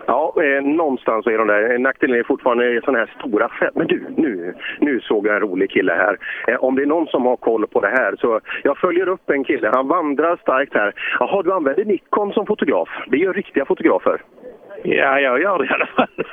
Ja, 0.08 0.34
eh, 0.44 0.64
någonstans 0.64 1.28
är 1.28 1.38
de 1.38 1.48
där. 1.48 1.74
Eh, 1.74 1.80
nackdelen 1.80 2.20
är 2.20 2.24
fortfarande 2.24 2.82
sådana 2.82 3.00
här 3.00 3.14
stora 3.20 3.50
fält. 3.50 3.76
Men 3.76 3.88
du, 3.88 4.06
nu, 4.18 4.54
nu 4.80 5.00
såg 5.00 5.28
jag 5.28 5.36
en 5.36 5.42
rolig 5.42 5.72
kille 5.72 5.94
här. 5.94 6.18
Eh, 6.48 6.64
om 6.64 6.76
det 6.76 6.82
är 6.82 6.86
någon 6.86 7.08
som 7.08 7.26
har 7.26 7.36
koll 7.36 7.68
på 7.68 7.82
det 7.82 7.88
här 7.88 8.16
så 8.20 8.40
jag 8.64 8.78
följer 8.78 9.08
upp 9.08 9.30
en 9.30 9.44
kille. 9.44 9.72
Han 9.74 9.88
vandrar 9.88 10.38
starkt 10.42 10.74
här. 10.74 10.94
Jaha, 11.20 11.42
du 11.44 11.54
använder 11.54 11.86
Nikon 11.86 12.34
som 12.34 12.46
fotograf. 12.46 12.90
Det 13.08 13.18
gör 13.18 13.34
riktiga 13.34 13.66
fotografer. 13.66 14.22
Ja, 14.90 15.20
jag 15.20 15.42
gör 15.42 15.58
det 15.58 15.66
i 15.66 15.70
alla 15.70 15.86
fall. 15.86 16.26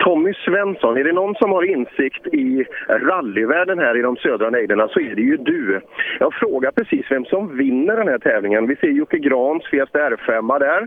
Tommy 0.00 0.34
Svensson, 0.34 0.96
är 0.96 1.04
det 1.04 1.12
någon 1.12 1.34
som 1.34 1.50
har 1.50 1.62
insikt 1.62 2.26
i 2.26 2.64
rallyvärlden 2.88 3.78
här 3.78 3.96
i 3.96 4.02
de 4.02 4.16
södra 4.16 4.50
nejderna 4.50 4.88
så 4.88 5.00
är 5.00 5.14
det 5.14 5.22
ju 5.22 5.36
du. 5.36 5.80
Jag 6.20 6.34
frågar 6.34 6.70
precis 6.70 7.06
vem 7.10 7.24
som 7.24 7.56
vinner 7.56 7.96
den 7.96 8.08
här 8.08 8.18
tävlingen. 8.18 8.66
Vi 8.66 8.76
ser 8.76 8.88
Jocke 8.88 9.18
Grans 9.18 9.66
Fiesta 9.70 9.98
R5 9.98 10.58
där. 10.58 10.86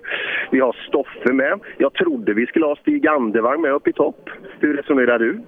Vi 0.51 0.59
har 0.59 0.75
Stoffe 0.87 1.33
med. 1.33 1.59
Jag 1.77 1.93
trodde 1.93 2.33
vi 2.33 2.45
skulle 2.45 2.65
ha 2.65 2.75
Stig 2.75 3.07
Andevang 3.07 3.61
med 3.61 3.71
upp 3.71 3.87
i 3.87 3.93
topp. 3.93 4.29
Hur 4.59 4.77
resonerar 4.77 5.19
du? 5.19 5.41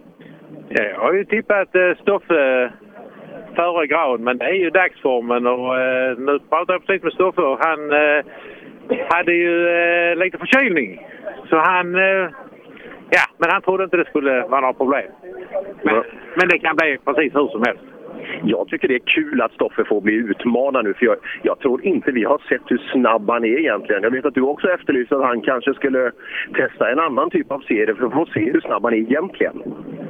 Ja, 0.69 0.83
jag 0.83 0.99
har 0.99 1.13
ju 1.13 1.25
tippat 1.25 1.75
eh, 1.75 1.93
Stoffe 2.01 2.71
före 3.55 3.87
Gran, 3.87 4.23
men 4.23 4.37
det 4.37 4.45
är 4.45 4.53
ju 4.53 4.69
dagsformen 4.69 5.47
och 5.47 5.79
eh, 5.79 6.17
nu 6.17 6.39
pratade 6.49 6.73
jag 6.73 6.85
precis 6.85 7.03
med 7.03 7.13
Stoffe 7.13 7.41
och 7.41 7.59
han 7.59 7.91
eh, 7.91 8.25
hade 9.09 9.33
ju 9.33 9.67
eh, 9.67 10.15
lite 10.15 10.37
förkylning. 10.37 11.07
Så 11.49 11.57
han... 11.57 11.95
Eh, 11.95 12.29
ja, 13.09 13.23
men 13.37 13.49
han 13.51 13.61
trodde 13.61 13.83
inte 13.83 13.97
det 13.97 14.05
skulle 14.05 14.41
vara 14.41 14.61
några 14.61 14.73
problem. 14.73 15.11
Men, 15.83 16.03
men 16.37 16.47
det 16.49 16.59
kan 16.59 16.75
bli 16.75 16.97
precis 17.05 17.35
hur 17.35 17.47
som 17.47 17.63
helst. 17.63 17.83
Jag 18.43 18.67
tycker 18.67 18.87
det 18.87 18.95
är 18.95 18.99
kul 19.05 19.41
att 19.41 19.51
Stoffe 19.51 19.85
får 19.85 20.01
bli 20.01 20.13
utmanad 20.13 20.85
nu 20.85 20.93
för 20.93 21.05
jag, 21.05 21.15
jag 21.41 21.59
tror 21.59 21.85
inte 21.85 22.11
vi 22.11 22.23
har 22.23 22.41
sett 22.49 22.61
hur 22.65 22.77
snabb 22.77 23.29
han 23.29 23.43
är 23.43 23.59
egentligen. 23.59 24.03
Jag 24.03 24.11
vet 24.11 24.25
att 24.25 24.33
du 24.33 24.41
också 24.41 24.67
efterlyste 24.67 25.15
att 25.15 25.23
han 25.23 25.41
kanske 25.41 25.73
skulle 25.73 26.11
testa 26.53 26.91
en 26.91 26.99
annan 26.99 27.29
typ 27.29 27.51
av 27.51 27.59
serie 27.59 27.95
för 27.95 28.05
att 28.05 28.13
få 28.13 28.25
se 28.25 28.51
hur 28.51 28.61
snabb 28.61 28.83
han 28.83 28.93
är 28.93 28.97
egentligen. 28.97 29.61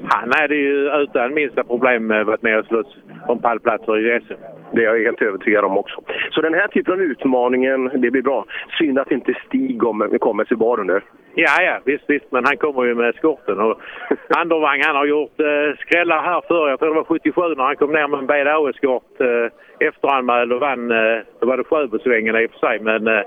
Han 0.10 0.32
hade 0.34 0.56
ju 0.56 1.02
utan 1.02 1.34
minsta 1.34 1.64
problem 1.64 2.12
eh, 2.12 2.24
varit 2.24 2.42
med 2.42 2.60
och 2.60 2.66
slåss 2.66 2.98
om 3.28 3.40
pallplatser 3.40 3.98
i 3.98 4.22
SM. 4.22 4.34
Det 4.72 4.86
är 4.86 4.96
jag 4.96 5.04
helt 5.04 5.22
övertygad 5.22 5.66
om 5.66 5.78
också. 5.78 6.02
Så 6.32 6.42
den 6.42 6.54
här 6.54 6.68
typen 6.68 6.94
av 6.94 7.02
utmaningen, 7.02 7.92
det 8.02 8.12
blir 8.12 8.22
bra. 8.22 8.46
Synd 8.78 9.00
att 9.00 9.12
inte 9.12 9.34
Stig 9.48 9.80
kommer, 9.80 10.18
kommer 10.18 10.44
till 10.44 10.58
baren 10.58 10.88
nu. 10.88 11.02
Ja, 11.36 11.62
ja, 11.62 11.80
visst, 11.86 12.04
visst. 12.08 12.32
Men 12.32 12.46
han 12.46 12.58
kommer 12.58 12.84
ju 12.84 12.96
med 12.96 13.16
skorten. 13.16 13.60
Och 13.60 13.82
Andervang, 14.38 14.82
han 14.86 14.96
har 14.96 15.06
gjort 15.06 15.40
eh, 15.40 15.78
skrällar 15.80 16.24
här 16.24 16.42
förr. 16.48 16.70
Jag 16.70 16.80
tror 16.80 16.90
det 16.90 16.96
var 16.96 17.04
77 17.04 17.42
när 17.42 17.64
han 17.64 17.76
kom 17.76 17.92
ner 17.92 18.08
med 18.08 18.20
en 18.20 18.28
BDO-skort 18.28 19.22
eh, 19.22 19.88
efteranmäld 19.88 20.54
och 20.54 20.60
vann. 20.60 20.92
Eh, 20.92 21.20
då 21.40 21.48
var 21.48 21.58
det 21.58 21.64
Sjöbosvängen 21.64 22.36
i 22.36 22.46
och 22.46 22.52
för 22.52 22.60
sig. 22.60 22.80
Men 22.80 23.08
eh, 23.08 23.24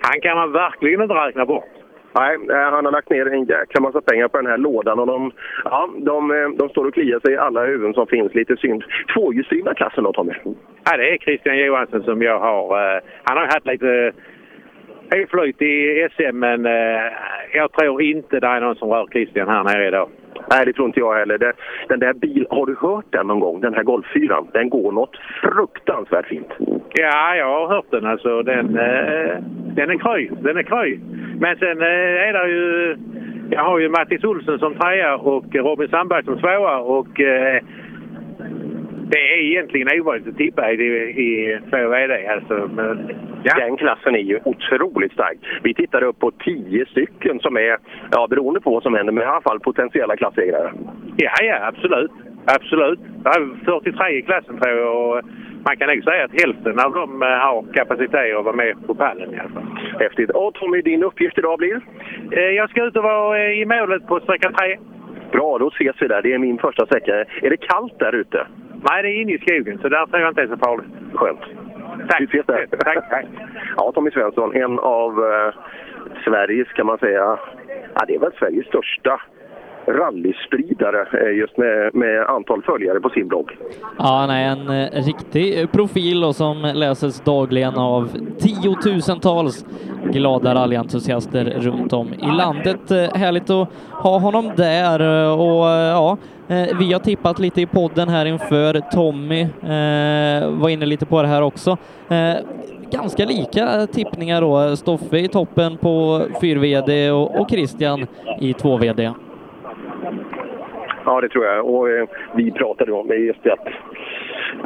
han 0.00 0.20
kan 0.20 0.36
man 0.36 0.52
verkligen 0.52 1.02
inte 1.02 1.14
räkna 1.14 1.46
bort. 1.46 1.79
Nej, 2.12 2.34
eh, 2.50 2.70
han 2.72 2.84
har 2.84 2.92
lagt 2.92 3.10
ner 3.10 3.26
en 3.26 3.44
jäkla 3.44 3.80
massa 3.80 4.00
pengar 4.00 4.28
på 4.28 4.36
den 4.36 4.46
här 4.46 4.58
lådan 4.58 4.98
och 4.98 5.06
de, 5.06 5.32
ja, 5.64 5.90
de, 5.98 6.30
eh, 6.30 6.48
de 6.48 6.68
står 6.68 6.84
och 6.84 6.94
kliar 6.94 7.20
sig 7.20 7.32
i 7.32 7.36
alla 7.36 7.64
huvuden 7.64 7.94
som 7.94 8.06
finns. 8.06 8.34
Lite 8.34 8.56
synd. 8.56 8.84
Tvåhjulsdrivna 9.14 9.74
klassen 9.74 10.04
då, 10.04 10.12
Tommy? 10.12 10.32
Ja, 10.84 10.96
det 10.96 11.12
är 11.12 11.18
Christian 11.18 11.58
Johansson 11.58 12.02
som 12.02 12.22
jag 12.22 12.38
har. 12.38 12.94
Eh, 12.94 13.00
han 13.22 13.36
har 13.36 13.46
haft 13.46 13.66
lite 13.66 14.12
oflyt 15.14 15.62
i 15.62 16.08
SM, 16.16 16.38
men 16.38 16.66
eh, 16.66 17.12
jag 17.52 17.72
tror 17.72 18.02
inte 18.02 18.40
det 18.40 18.46
är 18.46 18.60
någon 18.60 18.76
som 18.76 18.90
rör 18.90 19.06
Christian 19.12 19.48
här 19.48 19.64
nere 19.64 19.88
idag. 19.88 20.08
Nej, 20.50 20.66
det 20.66 20.72
tror 20.72 20.86
inte 20.86 21.00
jag 21.00 21.14
heller. 21.14 21.38
Det, 21.38 21.52
den 21.88 21.98
där 21.98 22.12
bil, 22.12 22.46
har 22.50 22.66
du 22.66 22.76
hört 22.80 23.04
den 23.10 23.26
någon 23.26 23.40
gång? 23.40 23.60
Den 23.60 23.74
här 23.74 23.82
Golf 23.82 24.06
4? 24.14 24.44
Den 24.52 24.70
går 24.70 24.92
något 24.92 25.16
fruktansvärt 25.42 26.26
fint. 26.26 26.52
Ja, 26.92 27.36
jag 27.36 27.46
har 27.46 27.68
hört 27.68 27.90
den. 27.90 28.06
Alltså, 28.06 28.42
den, 28.42 28.78
eh, 28.78 29.36
den 29.74 29.90
är 29.90 29.98
kry. 29.98 30.30
Den 30.40 30.56
är 30.56 30.62
kry. 30.62 30.98
Men 31.40 31.56
sen 31.56 31.82
eh, 31.82 32.28
är 32.28 32.32
det 32.32 32.48
ju... 32.48 32.96
Jag 33.50 33.64
har 33.64 33.78
ju 33.78 33.88
Mattis 33.88 34.24
Olsson 34.24 34.58
som 34.58 34.74
trea 34.74 35.16
och 35.16 35.54
Robin 35.54 35.88
Sandberg 35.88 36.24
som 36.24 36.38
tvåa. 36.38 36.78
Och, 36.78 37.20
eh, 37.20 37.62
det 39.10 39.18
är 39.34 39.38
egentligen 39.38 40.00
ovanligt 40.00 40.28
att 40.28 40.36
tippa 40.36 40.72
i, 40.72 40.74
i 41.26 41.58
två 41.70 41.88
VD. 41.88 42.26
Alltså, 42.28 42.70
men, 42.74 43.10
Den 43.56 43.76
klassen 43.76 44.14
är 44.14 44.18
ju 44.32 44.40
otroligt 44.44 45.12
stark. 45.12 45.38
Vi 45.62 45.74
tittar 45.74 46.02
upp 46.02 46.18
på 46.18 46.30
tio 46.30 46.86
stycken 46.86 47.40
som 47.40 47.56
är, 47.56 47.78
ja 48.10 48.26
beroende 48.30 48.60
på 48.60 48.70
vad 48.70 48.82
som 48.82 48.94
händer, 48.94 49.12
men 49.12 49.22
i 49.22 49.26
alla 49.26 49.40
fall 49.40 49.60
potentiella 49.60 50.16
klassegrare. 50.16 50.72
Ja, 51.16 51.30
ja, 51.42 51.66
absolut. 51.66 52.10
Absolut. 52.46 53.00
Det 53.24 53.28
är 53.28 53.64
43 53.64 54.18
i 54.18 54.22
klassen 54.22 54.58
tror 54.60 54.76
jag. 54.76 54.96
Och 54.96 55.24
man 55.66 55.76
kan 55.76 55.88
nog 55.88 56.04
säga 56.04 56.24
att 56.24 56.40
hälften 56.42 56.78
av 56.80 56.92
dem 56.92 57.22
eh, 57.22 57.28
har 57.28 57.64
kapacitet 57.74 58.36
att 58.36 58.44
vara 58.44 58.56
med 58.56 58.86
på 58.86 58.94
pallen 58.94 59.34
i 59.34 59.38
alla 59.38 59.48
fall. 59.48 59.66
Häftigt. 60.00 60.30
Och 60.30 60.54
Tommy, 60.54 60.80
din 60.82 61.04
uppgift 61.04 61.38
idag 61.38 61.58
blir? 61.58 61.80
Eh, 62.32 62.40
Jag 62.42 62.70
ska 62.70 62.84
ut 62.84 62.96
och 62.96 63.02
vara 63.02 63.38
eh, 63.38 63.60
i 63.60 63.64
målet 63.64 64.06
på 64.06 64.20
sträcka 64.20 64.50
3. 64.52 64.78
Bra, 65.32 65.58
då 65.58 65.68
ses 65.68 65.96
vi 66.00 66.08
där. 66.08 66.22
Det 66.22 66.32
är 66.32 66.38
min 66.38 66.58
första 66.58 66.86
sträcka. 66.86 67.14
Är 67.16 67.50
det 67.50 67.56
kallt 67.56 67.98
där 67.98 68.14
ute? 68.14 68.46
Nej, 68.88 69.02
det 69.02 69.08
är 69.08 69.22
inne 69.22 69.32
i 69.32 69.38
skogen, 69.38 69.78
så 69.82 69.88
där 69.88 70.06
tror 70.06 70.20
jag 70.20 70.30
inte 70.30 70.40
det 70.40 70.46
är 70.52 70.56
så 70.56 70.64
farligt. 70.66 70.86
Skönt. 71.14 71.40
Tack. 72.08 72.20
Vi 72.20 72.24
ses 72.24 72.46
där. 72.46 72.66
Tack, 72.84 73.10
tack. 73.10 73.26
Ja, 73.76 73.92
Tommy 73.94 74.10
Svensson, 74.10 74.54
en 74.54 74.78
av 74.78 75.10
eh, 75.10 75.54
Sveriges, 76.24 76.68
kan 76.68 76.86
man 76.86 76.98
säga, 76.98 77.38
ja, 77.94 78.04
det 78.06 78.14
är 78.14 78.18
väl 78.18 78.32
Sveriges 78.38 78.66
största 78.66 79.20
rallyspridare 79.86 81.06
eh, 81.20 81.36
just 81.38 81.56
med, 81.56 81.94
med 81.94 82.26
antal 82.26 82.62
följare 82.62 83.00
på 83.00 83.08
sin 83.10 83.28
blogg. 83.28 83.56
Ja, 83.98 84.04
han 84.20 84.30
är 84.30 84.48
en 84.48 84.68
eh, 84.68 85.04
riktig 85.06 85.72
profil 85.72 86.24
och 86.24 86.36
som 86.36 86.72
läses 86.74 87.20
dagligen 87.20 87.74
av 87.74 88.08
tiotusentals 88.38 89.66
glada 90.04 90.54
rallyentusiaster 90.54 91.44
runt 91.44 91.92
om 91.92 92.08
i 92.12 92.36
landet. 92.36 92.90
Eh, 92.90 93.18
Härligt 93.20 93.50
att 93.50 93.68
ha 93.92 94.18
honom 94.18 94.52
där 94.56 95.00
eh, 95.00 95.40
och 95.40 95.68
eh, 95.68 95.90
ja, 95.90 96.12
eh, 96.12 96.18
Eh, 96.50 96.78
vi 96.78 96.92
har 96.92 97.00
tippat 97.00 97.38
lite 97.38 97.60
i 97.60 97.66
podden 97.66 98.08
här 98.08 98.26
inför. 98.26 98.80
Tommy 98.90 99.40
eh, 99.42 100.60
var 100.60 100.68
inne 100.68 100.86
lite 100.86 101.06
på 101.06 101.22
det 101.22 101.28
här 101.28 101.42
också. 101.42 101.70
Eh, 102.10 102.36
ganska 102.90 103.24
lika 103.24 103.86
tippningar 103.86 104.40
då. 104.40 104.76
Stoffe 104.76 105.18
i 105.18 105.28
toppen 105.28 105.76
på 105.76 106.22
4-VD 106.42 107.10
och, 107.10 107.40
och 107.40 107.50
Christian 107.50 108.06
i 108.40 108.52
2-VD. 108.52 109.12
Ja, 111.04 111.20
det 111.20 111.28
tror 111.28 111.44
jag. 111.44 111.66
Och 111.66 111.90
eh, 111.90 112.08
vi 112.34 112.50
pratade 112.50 112.92
om 112.92 113.08
det 113.08 113.16
just 113.16 113.46
att, 113.46 113.68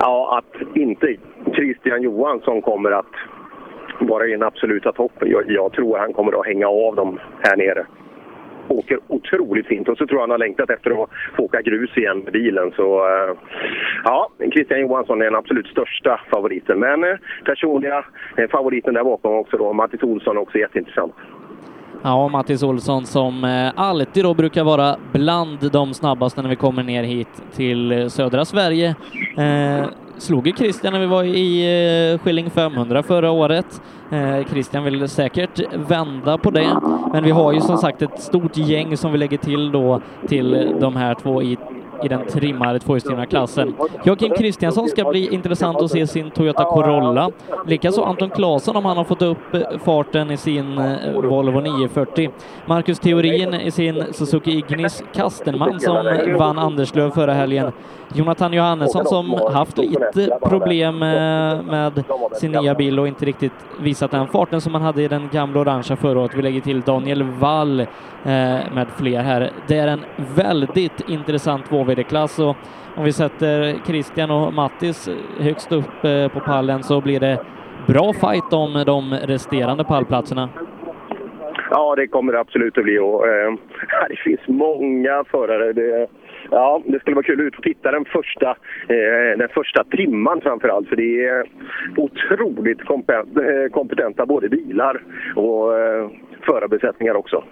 ja, 0.01 0.39
att 0.39 0.77
inte 0.77 1.17
Christian 1.55 2.03
Johansson 2.03 2.63
kommer 2.63 2.91
att 2.91 3.15
vara 4.01 4.27
i 4.27 4.31
den 4.31 4.43
absoluta 4.43 4.93
toppen. 4.93 5.31
Jag, 5.31 5.51
jag 5.51 5.73
tror 5.73 5.99
han 5.99 6.13
kommer 6.13 6.41
att 6.41 6.47
hänga 6.47 6.69
av 6.69 6.97
dem 6.97 7.19
här 7.41 7.57
nere. 7.57 7.87
Åker 8.69 8.99
otroligt 9.09 9.67
fint 9.67 9.89
och 9.89 9.99
så 9.99 10.07
tror 10.07 10.19
jag 10.19 10.23
han 10.23 10.31
har 10.31 10.39
längtat 10.39 10.71
efter 10.71 10.91
att 10.91 11.11
få 11.37 11.43
åka 11.43 11.63
grus 11.63 11.97
igen 11.97 12.19
med 12.19 12.33
bilen. 12.33 12.73
Så 12.77 12.99
eh, 12.99 13.37
ja, 14.05 14.29
Christian 14.53 14.81
Johansson 14.81 15.21
är 15.21 15.25
den 15.25 15.35
absolut 15.35 15.67
största 15.67 16.21
favoriten. 16.31 16.79
Men 16.79 17.05
eh, 17.05 17.17
personliga 17.45 18.05
eh, 18.37 18.51
favoriten 18.51 18.95
där 18.95 19.05
bakom 19.05 19.35
också 19.35 19.57
då, 19.57 19.73
Mattis 19.73 20.03
Olsson 20.03 20.39
också 20.39 20.59
jätteintressant. 20.59 21.15
Ja, 22.03 22.29
Mattis 22.29 22.63
Olsson 22.63 23.05
som 23.07 23.45
alltid 23.77 24.25
då 24.25 24.35
brukar 24.35 24.65
vara 24.65 24.97
bland 25.13 25.73
de 25.73 25.95
snabbaste 25.95 26.43
när 26.43 26.49
vi 26.49 26.57
kommer 26.57 26.83
ner 26.83 27.03
hit 27.03 27.43
till 27.53 28.11
södra 28.11 28.45
Sverige. 28.45 28.95
Slog 30.19 30.47
ju 30.47 30.53
Christian 30.53 30.93
när 30.93 31.01
vi 31.01 31.07
var 31.07 31.25
i 31.25 32.13
eh, 32.13 32.19
Skilling 32.19 32.51
500 32.51 33.03
förra 33.03 33.31
året. 33.31 33.83
Eh, 34.11 34.47
Christian 34.51 34.85
vill 34.85 35.09
säkert 35.09 35.61
vända 35.75 36.39
på 36.39 36.51
det, 36.51 36.77
men 37.13 37.25
vi 37.25 37.31
har 37.31 37.53
ju 37.53 37.61
som 37.61 37.79
sagt 37.79 38.03
ett 38.03 38.21
stort 38.21 38.57
gäng 38.57 38.97
som 38.97 39.13
vi 39.13 39.19
lägger 39.19 39.39
till 39.39 39.73
då 39.73 40.01
till 40.29 40.77
de 40.81 40.97
här 40.97 41.15
två 41.15 41.43
i 41.43 41.57
i 42.03 42.09
den 42.09 42.27
trimmade 42.27 42.79
tvåhjulsdrivna 42.79 43.27
klassen. 43.27 43.75
Joakim 44.05 44.35
Kristiansson 44.35 44.89
ska 44.89 45.05
bli 45.05 45.35
intressant 45.35 45.83
att 45.83 45.91
se 45.91 46.07
sin 46.07 46.31
Toyota 46.31 46.65
Corolla. 46.65 47.31
Likaså 47.67 48.03
Anton 48.03 48.31
Claesson 48.31 48.77
om 48.77 48.85
han 48.85 48.97
har 48.97 49.05
fått 49.05 49.23
upp 49.23 49.55
eh, 49.55 49.61
farten 49.85 50.31
i 50.31 50.37
sin 50.37 50.81
Volvo 51.15 51.61
940. 51.61 52.31
Marcus 52.67 52.99
Theorin 52.99 53.55
i 53.55 53.71
sin 53.71 54.05
Suzuki 54.13 54.51
Ignis. 54.51 55.03
Kastenman 55.15 55.81
som 55.81 56.19
vann 56.39 56.59
Anderslöv 56.59 57.11
förra 57.11 57.35
helgen. 57.35 57.73
Jonathan 58.15 58.53
Johannesson 58.53 59.05
som 59.05 59.31
haft 59.53 59.79
lite 59.79 60.39
problem 60.43 61.03
eh, 61.03 61.63
med 61.63 62.05
sin 62.33 62.53
nya 62.53 62.75
bil 62.75 62.99
och 62.99 63.09
inte 63.09 63.25
riktigt 63.25 63.53
visat 63.81 64.11
den 64.11 64.27
farten 64.27 64.61
som 64.61 64.75
han 64.75 64.83
hade 64.83 65.03
i 65.03 65.09
den 65.09 65.29
gamla 65.33 65.61
orangea 65.61 65.97
förra 65.97 66.21
året. 66.21 66.35
Vi 66.35 66.43
lägger 66.43 66.61
till 66.61 66.81
Daniel 66.81 67.23
Wall 67.23 67.81
eh, 67.81 67.87
med 68.75 68.87
fler 68.97 69.21
här. 69.21 69.51
Det 69.67 69.79
är 69.79 69.87
en 69.87 70.01
väldigt 70.37 71.09
intressant 71.09 71.67
2VD-klass 71.71 72.39
och 72.39 72.57
om 72.97 73.05
vi 73.05 73.13
sätter 73.13 73.77
Christian 73.87 74.31
och 74.31 74.53
Mattis 74.53 75.09
högst 75.41 75.73
upp 75.73 76.05
eh, 76.05 76.29
på 76.29 76.41
pallen 76.41 76.83
så 76.83 77.01
blir 77.01 77.21
det 77.21 77.39
bra 77.87 78.13
fight 78.13 78.53
om 78.53 78.85
de 78.87 79.15
resterande 79.15 79.85
pallplatserna. 79.85 80.49
Ja, 81.71 81.95
det 81.95 82.07
kommer 82.07 82.33
det 82.33 82.41
absolut 82.41 82.79
att 82.79 82.85
bli. 82.85 82.99
Och, 82.99 83.29
eh, 83.29 83.55
det 84.09 84.17
finns 84.17 84.41
många 84.47 85.25
förare. 85.31 85.73
Det, 85.73 86.07
ja, 86.51 86.83
det 86.87 87.01
skulle 87.01 87.15
vara 87.15 87.25
kul 87.25 87.41
att 87.41 87.47
ut 87.47 87.57
och 87.57 87.63
titta 87.63 87.91
den 87.91 88.05
första, 88.05 88.51
eh, 88.89 89.39
den 89.39 89.49
första 89.49 89.85
trimman 89.85 90.41
framför 90.41 90.69
allt. 90.69 90.89
För 90.89 90.97
det 90.97 91.25
är 91.25 91.45
otroligt 91.97 92.81
eh, 92.81 93.73
kompetenta, 93.73 94.27
både 94.27 94.49
bilar 94.49 95.03
och 95.37 95.79
eh, 95.79 96.09
förarbesättningar 96.47 97.15
också. 97.15 97.45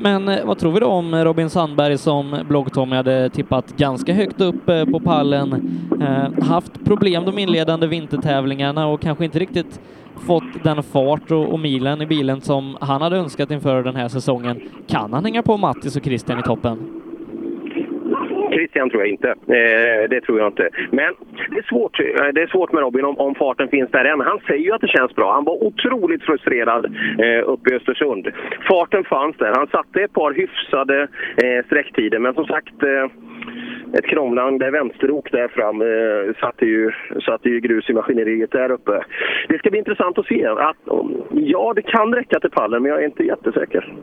Men 0.00 0.28
eh, 0.28 0.44
vad 0.44 0.58
tror 0.58 0.72
vi 0.72 0.80
då 0.80 0.86
om 0.86 1.14
Robin 1.14 1.50
Sandberg 1.50 1.98
som 1.98 2.36
Blogg-Tommy 2.48 2.96
hade 2.96 3.30
tippat 3.30 3.76
ganska 3.76 4.12
högt 4.12 4.40
upp 4.40 4.68
eh, 4.68 4.84
på 4.84 5.00
pallen? 5.00 5.52
Eh, 6.00 6.44
haft 6.44 6.84
problem 6.84 7.24
de 7.24 7.38
inledande 7.38 7.86
vintertävlingarna 7.86 8.86
och 8.86 9.00
kanske 9.00 9.24
inte 9.24 9.38
riktigt 9.38 9.80
fått 10.26 10.64
den 10.64 10.82
fart 10.82 11.30
och, 11.30 11.52
och 11.52 11.60
milen 11.60 12.02
i 12.02 12.06
bilen 12.06 12.40
som 12.40 12.76
han 12.80 13.02
hade 13.02 13.16
önskat 13.16 13.50
inför 13.50 13.82
den 13.82 13.96
här 13.96 14.08
säsongen. 14.08 14.60
Kan 14.86 15.12
han 15.12 15.24
hänga 15.24 15.42
på 15.42 15.56
Mattis 15.56 15.96
och 15.96 16.04
Christian 16.04 16.38
i 16.38 16.42
toppen? 16.42 17.02
Christian 18.52 18.90
tror 18.90 19.02
jag 19.02 19.10
inte. 19.10 19.28
Eh, 19.28 20.08
det 20.10 20.20
tror 20.20 20.38
jag 20.38 20.48
inte. 20.48 20.68
Men 20.90 21.14
det 21.50 21.58
är 21.58 21.68
svårt, 21.68 22.00
eh, 22.00 22.28
det 22.34 22.42
är 22.42 22.46
svårt 22.46 22.72
med 22.72 22.82
Robin 22.82 23.04
om, 23.04 23.18
om 23.18 23.34
farten 23.34 23.68
finns 23.68 23.90
där 23.90 24.04
än. 24.04 24.20
Han 24.20 24.40
säger 24.46 24.64
ju 24.64 24.72
att 24.72 24.80
det 24.80 24.88
känns 24.88 25.14
bra. 25.14 25.32
Han 25.32 25.44
var 25.44 25.64
otroligt 25.64 26.22
frustrerad 26.22 26.84
eh, 27.18 27.48
uppe 27.48 27.70
i 27.70 27.76
Östersund. 27.76 28.28
Farten 28.68 29.04
fanns 29.04 29.36
där. 29.36 29.52
Han 29.54 29.66
satte 29.66 30.02
ett 30.02 30.12
par 30.12 30.32
hyfsade 30.32 31.08
eh, 31.36 31.66
sträcktider, 31.66 32.18
men 32.18 32.34
som 32.34 32.46
sagt 32.46 32.82
eh, 32.82 33.06
ett 33.92 34.06
krånglande 34.06 34.70
vänsterok 34.70 35.32
där 35.32 35.48
fram 35.48 35.82
eh, 35.82 36.34
satte, 36.40 36.64
ju, 36.66 36.90
satte 37.26 37.48
ju 37.48 37.60
grus 37.60 37.90
i 37.90 37.92
maskineriet 37.92 38.50
där 38.50 38.70
uppe. 38.70 39.04
Det 39.48 39.58
ska 39.58 39.70
bli 39.70 39.78
intressant 39.78 40.18
att 40.18 40.26
se. 40.26 40.46
Att, 40.46 40.76
ja, 41.30 41.72
det 41.76 41.82
kan 41.82 42.14
räcka 42.14 42.40
till 42.40 42.50
pallen, 42.50 42.82
men 42.82 42.90
jag 42.92 43.02
är 43.02 43.06
inte 43.06 43.22
jättesäker. 43.22 43.94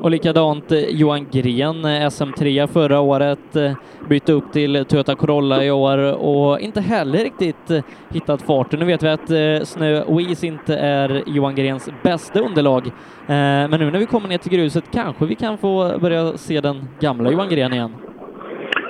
Och 0.00 0.10
likadant 0.10 0.72
eh, 0.72 0.78
Johan 0.78 1.26
Gren, 1.30 1.84
eh, 1.84 2.06
SM3 2.06 2.66
förra 2.66 3.00
året, 3.00 3.56
eh, 3.56 3.72
bytte 4.08 4.32
upp 4.32 4.52
till 4.52 4.84
Toyota 4.84 5.14
Corolla 5.14 5.64
i 5.64 5.70
år 5.70 6.24
och 6.24 6.60
inte 6.60 6.80
heller 6.80 7.18
riktigt 7.18 7.84
hittat 8.10 8.42
farten. 8.42 8.80
Nu 8.80 8.86
vet 8.86 9.02
vi 9.02 9.08
att 9.08 9.68
snö 9.68 10.02
och 10.02 10.20
is 10.20 10.44
inte 10.44 10.76
är 10.76 11.22
Johan 11.26 11.54
Grens 11.54 11.90
bästa 12.02 12.40
underlag, 12.40 12.90
men 13.26 13.70
nu 13.70 13.90
när 13.90 13.98
vi 13.98 14.06
kommer 14.06 14.28
ner 14.28 14.38
till 14.38 14.52
gruset 14.52 14.84
kanske 14.92 15.26
vi 15.26 15.34
kan 15.34 15.58
få 15.58 15.98
börja 16.00 16.32
se 16.32 16.60
den 16.60 16.88
gamla 17.00 17.30
Johan 17.30 17.48
Gren 17.48 17.72
igen. 17.72 17.92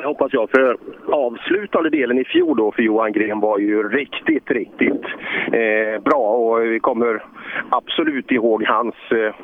Det 0.00 0.06
hoppas 0.06 0.32
jag. 0.32 0.50
För 0.50 0.76
avslutande 1.12 1.90
delen 1.90 2.18
i 2.18 2.24
fjol 2.24 2.56
då 2.56 2.72
för 2.72 2.82
Johan 2.82 3.12
Gren 3.12 3.40
var 3.40 3.58
ju 3.58 3.88
riktigt, 3.88 4.50
riktigt 4.50 5.04
eh, 5.52 6.02
bra. 6.02 6.36
Och 6.36 6.64
vi 6.64 6.80
kommer 6.80 7.22
absolut 7.70 8.30
ihåg 8.30 8.64
hans, 8.64 8.94
eh, 9.10 9.34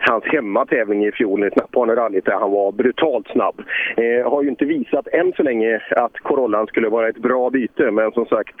hans 0.00 0.24
hemmatävling 0.24 1.06
i 1.06 1.12
fjol 1.12 1.44
i 1.44 1.50
Snapphane-rallyt 1.50 2.24
där 2.24 2.38
han 2.40 2.50
var 2.50 2.72
brutalt 2.72 3.28
snabb. 3.28 3.62
Eh, 3.96 4.30
har 4.30 4.42
ju 4.42 4.48
inte 4.48 4.64
visat 4.64 5.06
än 5.06 5.32
så 5.36 5.42
länge 5.42 5.80
att 5.90 6.18
Corollan 6.18 6.66
skulle 6.66 6.88
vara 6.88 7.08
ett 7.08 7.22
bra 7.22 7.50
byte. 7.50 7.90
Men 7.90 8.12
som 8.12 8.26
sagt, 8.26 8.56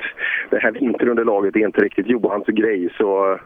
det 0.50 0.58
här 0.58 0.72
vinterunderlaget 0.72 1.56
är 1.56 1.60
inte 1.60 1.80
riktigt 1.80 2.06
Johans 2.06 2.46
grej. 2.46 2.88
Så 2.98 3.32
eh, 3.32 3.38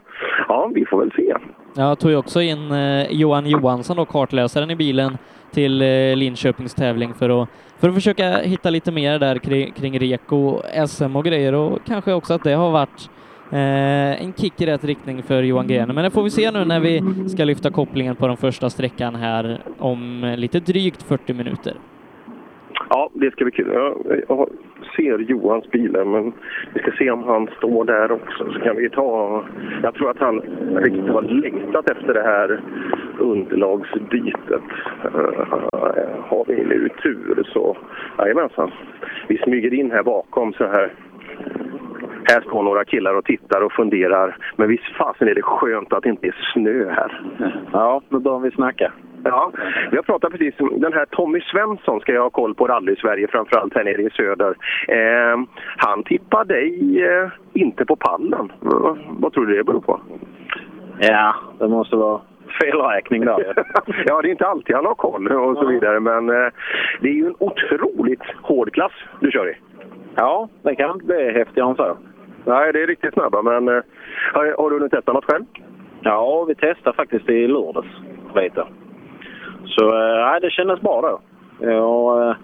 ja, 0.49 0.71
vi 0.75 0.85
får 0.85 0.99
väl 0.99 1.13
se. 1.17 1.35
Jag 1.77 1.99
tog 1.99 2.11
ju 2.11 2.17
också 2.17 2.41
in 2.41 2.73
eh, 2.73 3.07
Johan 3.11 3.47
Johansson, 3.47 3.97
då, 3.97 4.05
kartläsaren 4.05 4.71
i 4.71 4.77
bilen, 4.77 5.19
till 5.51 5.83
eh, 5.83 6.17
Linköpings 6.17 6.75
tävling 6.75 7.15
för 7.15 7.43
att, 7.43 7.49
för 7.81 7.89
att 7.89 7.95
försöka 7.95 8.39
hitta 8.39 8.71
lite 8.71 8.93
mer 8.93 9.19
där 9.19 9.39
kring, 9.39 9.73
kring 9.73 9.99
Reko, 9.99 10.63
SM 10.89 11.17
och 11.17 11.25
grejer 11.25 11.55
och 11.55 11.79
kanske 11.87 12.13
också 12.13 12.35
att 12.35 12.45
det 12.45 12.53
har 12.53 12.71
varit 12.71 13.11
eh, 13.53 14.23
en 14.23 14.33
kick 14.33 14.61
i 14.61 14.67
rätt 14.67 14.85
riktning 14.85 15.23
för 15.23 15.43
Johan 15.43 15.67
Gren. 15.67 15.95
Men 15.95 16.05
det 16.05 16.11
får 16.11 16.23
vi 16.23 16.31
se 16.31 16.51
nu 16.51 16.65
när 16.65 16.81
vi 16.81 17.03
ska 17.29 17.45
lyfta 17.45 17.71
kopplingen 17.71 18.17
på 18.17 18.27
den 18.27 18.37
första 18.37 18.71
sträckan 18.71 19.15
här 19.15 19.59
om 19.79 20.35
lite 20.39 20.61
drygt 20.61 21.03
40 21.03 21.35
minuter. 21.35 21.75
Ja, 22.89 23.11
det 23.13 23.31
ska 23.31 23.45
bli 23.45 23.53
kul. 23.53 23.71
Jag, 23.73 24.23
jag 24.29 24.49
ser 24.97 25.19
Johans 25.19 25.71
bil 25.71 25.93
men 25.93 26.33
vi 26.75 26.81
ska 26.81 26.91
se 26.91 27.11
om 27.11 27.25
han 27.25 27.49
står 27.59 27.85
där 27.85 28.13
också. 28.13 28.53
Så 28.53 28.61
kan 28.61 28.77
vi 28.77 28.91
ta... 28.91 29.45
Jag 29.83 29.95
tror 29.95 30.11
att 30.11 30.19
han 30.19 30.41
riktigt 30.77 31.09
har 31.09 31.23
längtat 31.23 31.91
efter 31.91 32.15
det 32.15 32.23
här 32.23 32.61
underlagsbytet. 33.19 34.63
Uh, 35.05 35.45
har 36.29 36.45
vi 36.47 36.65
nu 36.65 36.89
tur 37.03 37.49
så... 37.53 37.77
Jajamensan. 38.19 38.71
Vi 39.29 39.39
smyger 39.39 39.75
in 39.75 39.91
här 39.91 40.03
bakom 40.03 40.53
så 40.53 40.65
här. 40.65 40.93
Här 42.25 42.41
står 42.41 42.63
några 42.63 42.85
killar 42.85 43.15
och 43.15 43.25
tittar 43.25 43.61
och 43.61 43.73
funderar. 43.73 44.37
Men 44.57 44.69
visst 44.69 44.97
fasen 44.97 45.29
är 45.29 45.35
det 45.35 45.43
skönt 45.43 45.93
att 45.93 46.03
det 46.03 46.09
inte 46.09 46.27
är 46.27 46.37
snö 46.53 46.91
här. 46.91 47.23
Ja, 47.73 48.03
då 48.09 48.21
bör 48.21 48.39
vi 48.39 48.51
snacka. 48.51 48.93
Ja, 49.25 49.53
vi 49.91 49.97
har 49.97 50.03
pratat 50.03 50.33
precis 50.33 50.61
om 50.61 50.81
den 50.81 50.93
här 50.93 51.07
Tommy 51.07 51.41
Svensson 51.41 52.01
ska 52.01 52.13
jag 52.13 52.23
ha 52.23 52.31
koll 52.31 52.55
på 52.55 52.67
rally-Sverige, 52.67 53.29
framförallt 53.29 53.75
här 53.75 53.85
nere 53.85 54.03
i 54.03 54.11
söder. 54.11 54.55
Eh, 54.89 55.41
han 55.77 56.03
tippar 56.03 56.45
dig 56.45 57.03
eh, 57.05 57.31
inte 57.53 57.85
på 57.85 57.97
pallen. 57.97 58.53
V 58.61 58.69
vad 59.09 59.33
tror 59.33 59.47
du 59.47 59.57
det 59.57 59.65
beror 59.65 59.81
på? 59.81 60.01
Ja, 60.99 61.35
det 61.59 61.69
måste 61.69 61.97
vara 61.97 62.21
felräkning 62.61 63.25
där. 63.25 63.55
ja, 64.07 64.23
det 64.23 64.29
är 64.29 64.31
inte 64.31 64.47
alltid 64.47 64.77
han 64.77 64.87
har 64.87 64.95
koll 64.95 65.29
och 65.29 65.57
så 65.57 65.67
vidare, 65.67 66.01
men 66.01 66.31
eh, 66.31 66.53
det 67.01 67.09
är 67.09 67.15
ju 67.15 67.27
en 67.27 67.37
otroligt 67.39 68.23
hård 68.43 68.73
klass 68.73 68.93
du 69.21 69.31
kör 69.31 69.51
i. 69.51 69.57
Ja, 70.15 70.49
det 70.63 70.75
kan 70.75 70.91
inte 70.91 71.07
bli 71.07 71.33
häftigare 71.33 71.71
än 71.71 71.77
så. 71.77 71.97
Nej, 72.45 72.73
det 72.73 72.83
är 72.83 72.87
riktigt 72.87 73.15
snabba, 73.15 73.43
men 73.43 73.69
eh, 73.69 73.83
har, 74.33 74.71
du 74.71 74.77
hunnit 74.77 74.93
testa 74.93 75.13
något 75.13 75.25
själv? 75.25 75.45
Ja, 76.01 76.45
vi 76.49 76.55
testade 76.55 76.97
faktiskt 76.97 77.29
i 77.29 77.47
lördags 77.47 77.89
lite. 78.35 78.67
Så 79.67 79.85
eh, 79.85 80.41
det 80.41 80.51
kändes 80.51 80.81
bra 80.81 81.01
då. 81.01 81.21
Jag 81.67 81.81
har 81.81 82.29
eh, 82.29 82.37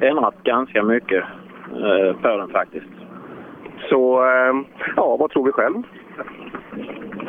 ändrat 0.00 0.34
ganska 0.42 0.82
mycket 0.82 1.24
eh, 1.72 2.16
på 2.22 2.36
den 2.36 2.48
faktiskt. 2.48 2.86
Så, 3.88 4.24
eh, 4.24 4.54
ja, 4.96 5.16
vad 5.16 5.30
tror 5.30 5.44
vi 5.44 5.52
själv? 5.52 5.82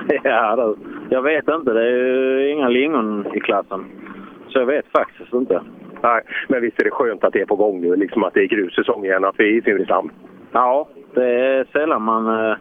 Ja, 0.24 0.56
du. 0.56 0.76
Jag 1.10 1.22
vet 1.22 1.48
inte. 1.48 1.74
Det 1.74 1.82
är 1.82 1.92
ju 1.92 2.50
inga 2.50 2.70
lingon 2.70 3.26
i 3.34 3.40
klassen. 3.40 3.86
Så 4.48 4.60
jag 4.60 4.66
vet 4.66 4.86
faktiskt 4.92 5.34
inte. 5.34 5.62
Nej, 6.02 6.22
men 6.48 6.62
visst 6.62 6.80
är 6.80 6.84
det 6.84 6.92
skönt 6.92 7.24
att 7.24 7.34
det 7.34 7.42
är 7.42 7.46
på 7.46 7.56
gång 7.56 7.82
nu, 7.82 7.96
liksom 7.96 8.24
att 8.24 8.34
det 8.34 8.44
är 8.44 8.48
grussäsong 8.48 9.06
igen, 9.06 9.26
att 9.26 9.36
vi 9.38 9.44
är 9.44 9.58
i 9.58 9.62
Simrishamn. 9.62 10.12
Ja, 10.52 10.88
det 11.16 11.26
är 11.30 11.66
sällan 11.72 12.02
man... 12.02 12.28
eh, 12.50 12.56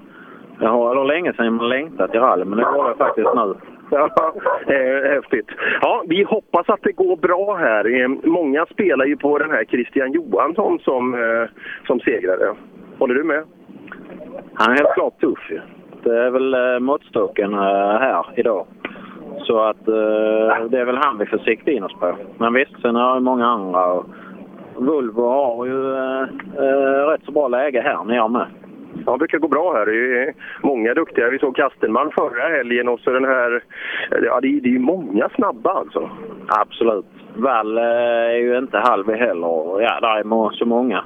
Jag 0.61 0.69
har, 0.69 0.91
eller 0.93 1.05
länge 1.05 1.33
sedan 1.33 1.55
man 1.55 1.69
längtat 1.69 2.11
till 2.11 2.21
rally, 2.21 2.45
men 2.45 2.59
det 2.59 2.65
går 2.65 2.89
det 2.89 2.95
faktiskt 2.95 3.35
nu. 3.35 3.55
Ja, 3.91 4.09
häftigt. 5.15 5.47
Ja, 5.83 6.05
vi 6.09 6.23
hoppas 6.23 6.69
att 6.69 6.83
det 6.83 6.93
går 6.93 7.17
bra 7.17 7.55
här. 7.55 8.01
Eh, 8.03 8.09
Många 8.25 8.67
spelar 8.67 9.05
ju 9.05 9.17
på 9.17 9.39
den 9.39 9.51
här 9.51 9.65
Christian 9.65 10.13
Johansson 10.13 10.79
som, 10.79 11.15
eh, 11.15 11.49
som 11.87 12.01
segrare. 12.01 12.55
Håller 12.99 13.15
du 13.15 13.25
med? 13.25 13.43
Han 14.55 14.73
är 14.73 14.77
helt 14.77 14.95
klart 14.95 15.21
tuff 15.21 15.51
ju. 15.51 15.61
Det 16.03 16.19
är 16.19 16.31
väl 16.31 16.81
måttstocken 16.81 17.55
här 17.55 18.25
idag. 18.37 18.67
Så 19.39 19.59
att 19.61 19.85
det 20.71 20.79
är 20.81 20.85
väl 20.85 20.97
han 21.03 21.19
vi 21.19 21.27
får 21.27 21.39
sikta 21.39 21.71
in 21.71 21.85
oss 21.85 21.95
på. 22.01 22.17
Men 22.39 22.53
visst, 22.55 22.81
sen 22.83 22.95
har 22.97 23.15
ju 23.15 23.21
många 23.21 23.47
andra. 23.47 23.85
Och 23.93 24.07
Volvo 24.77 25.29
har 25.29 25.67
ju 25.67 25.95
eh, 25.95 26.23
eh, 26.65 27.07
rätt 27.07 27.25
så 27.25 27.33
bra 27.33 27.49
läge 27.49 27.81
här 27.81 28.05
nere 28.05 28.29
med. 28.29 28.47
Ja, 29.07 29.13
det 29.13 29.19
brukar 29.19 29.39
gå 29.39 29.49
bra 29.49 29.75
här. 29.75 29.87
Det 29.87 30.23
är 30.23 30.35
många 30.63 30.95
duktiga. 30.95 31.31
Vi 31.31 31.39
såg 31.39 31.57
Kastelman 31.57 32.11
förra 32.11 32.57
helgen 32.57 32.89
och 32.89 33.01
så 33.01 33.11
den 33.11 33.25
här... 33.25 33.63
Ja, 34.11 34.41
det 34.41 34.49
är, 34.49 34.61
det 34.61 34.75
är 34.75 34.79
många 34.79 35.29
snabba 35.29 35.71
alltså. 35.71 36.11
Absolut. 36.49 37.07
Wall 37.37 37.79
eh, 37.79 37.85
är 37.85 38.37
ju 38.37 38.59
inte 38.59 38.79
halv 38.79 39.13
heller. 39.13 39.47
Och 39.47 39.83
Ja, 39.83 40.01
där 40.01 40.19
är 40.19 40.51
så 40.51 40.67
många. 40.67 41.05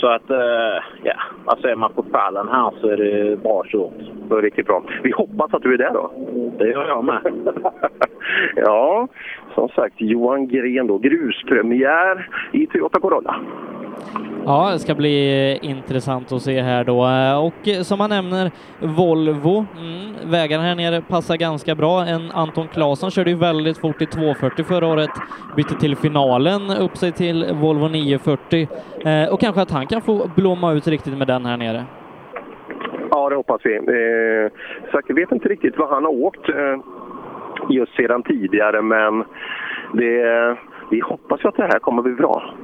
Så 0.00 0.06
att, 0.06 0.30
eh, 0.30 0.82
ja, 1.02 1.14
alltså 1.44 1.68
är 1.68 1.76
man 1.76 1.92
på 1.92 2.02
pallen 2.02 2.48
här 2.48 2.70
så 2.80 2.88
är 2.88 2.96
det 2.96 3.36
bra 3.36 3.62
kört. 3.66 3.92
Det 4.28 4.34
är 4.34 4.42
riktigt 4.42 4.66
bra. 4.66 4.82
Vi 5.02 5.12
hoppas 5.12 5.54
att 5.54 5.62
du 5.62 5.74
är 5.74 5.78
där 5.78 5.92
då. 5.92 6.10
Det 6.58 6.68
gör 6.68 6.88
jag 6.88 7.04
med. 7.04 7.20
ja, 8.56 9.08
som 9.54 9.68
sagt, 9.68 9.94
Johan 9.98 10.48
Gren 10.48 10.86
då. 10.86 10.98
Gruspremiär 10.98 12.28
i 12.52 12.66
Toyota 12.66 13.00
Corolla. 13.00 13.36
Ja, 14.44 14.70
det 14.72 14.78
ska 14.78 14.94
bli 14.94 15.52
eh, 15.62 15.70
intressant 15.70 16.32
att 16.32 16.42
se 16.42 16.60
här 16.62 16.84
då. 16.84 17.06
Eh, 17.06 17.44
Och 17.44 17.86
som 17.86 17.98
man 17.98 18.10
nämner, 18.10 18.50
Volvo, 18.80 19.66
mm, 19.78 20.30
vägarna 20.30 20.62
här 20.62 20.74
nere 20.74 21.00
passar 21.00 21.36
ganska 21.36 21.74
bra. 21.74 22.04
En 22.06 22.30
Anton 22.30 22.68
Claesson 22.68 23.10
körde 23.10 23.30
ju 23.30 23.36
väldigt 23.36 23.78
fort 23.78 24.02
i 24.02 24.06
240 24.06 24.64
förra 24.64 24.86
året, 24.86 25.10
bytte 25.56 25.74
till 25.74 25.96
finalen 25.96 26.70
upp 26.70 26.96
sig 26.96 27.12
till 27.12 27.46
Volvo 27.52 27.88
940 27.88 28.68
eh, 29.04 29.32
och 29.32 29.40
kanske 29.40 29.60
att 29.62 29.70
han 29.70 29.85
kan 29.86 30.02
få 30.02 30.30
blomma 30.36 30.72
ut 30.72 30.86
riktigt 30.86 31.18
med 31.18 31.26
den 31.26 31.46
här 31.46 31.56
nere. 31.56 31.84
Ja, 33.10 33.28
det 33.28 33.36
hoppas 33.36 33.60
vi. 33.64 33.76
Eh, 33.76 34.52
så 34.90 35.00
jag 35.06 35.14
vet 35.14 35.32
inte 35.32 35.48
riktigt 35.48 35.78
vad 35.78 35.88
han 35.88 36.04
har 36.04 36.12
åkt 36.12 36.48
eh, 36.48 36.76
just 37.70 37.96
sedan 37.96 38.22
tidigare, 38.22 38.82
men 38.82 39.24
det, 39.92 40.56
vi 40.90 41.00
hoppas 41.00 41.44
ju 41.44 41.48
att 41.48 41.56
det 41.56 41.62
här 41.62 41.78
kommer 41.78 42.02
bli 42.02 42.12
bra. 42.12 42.54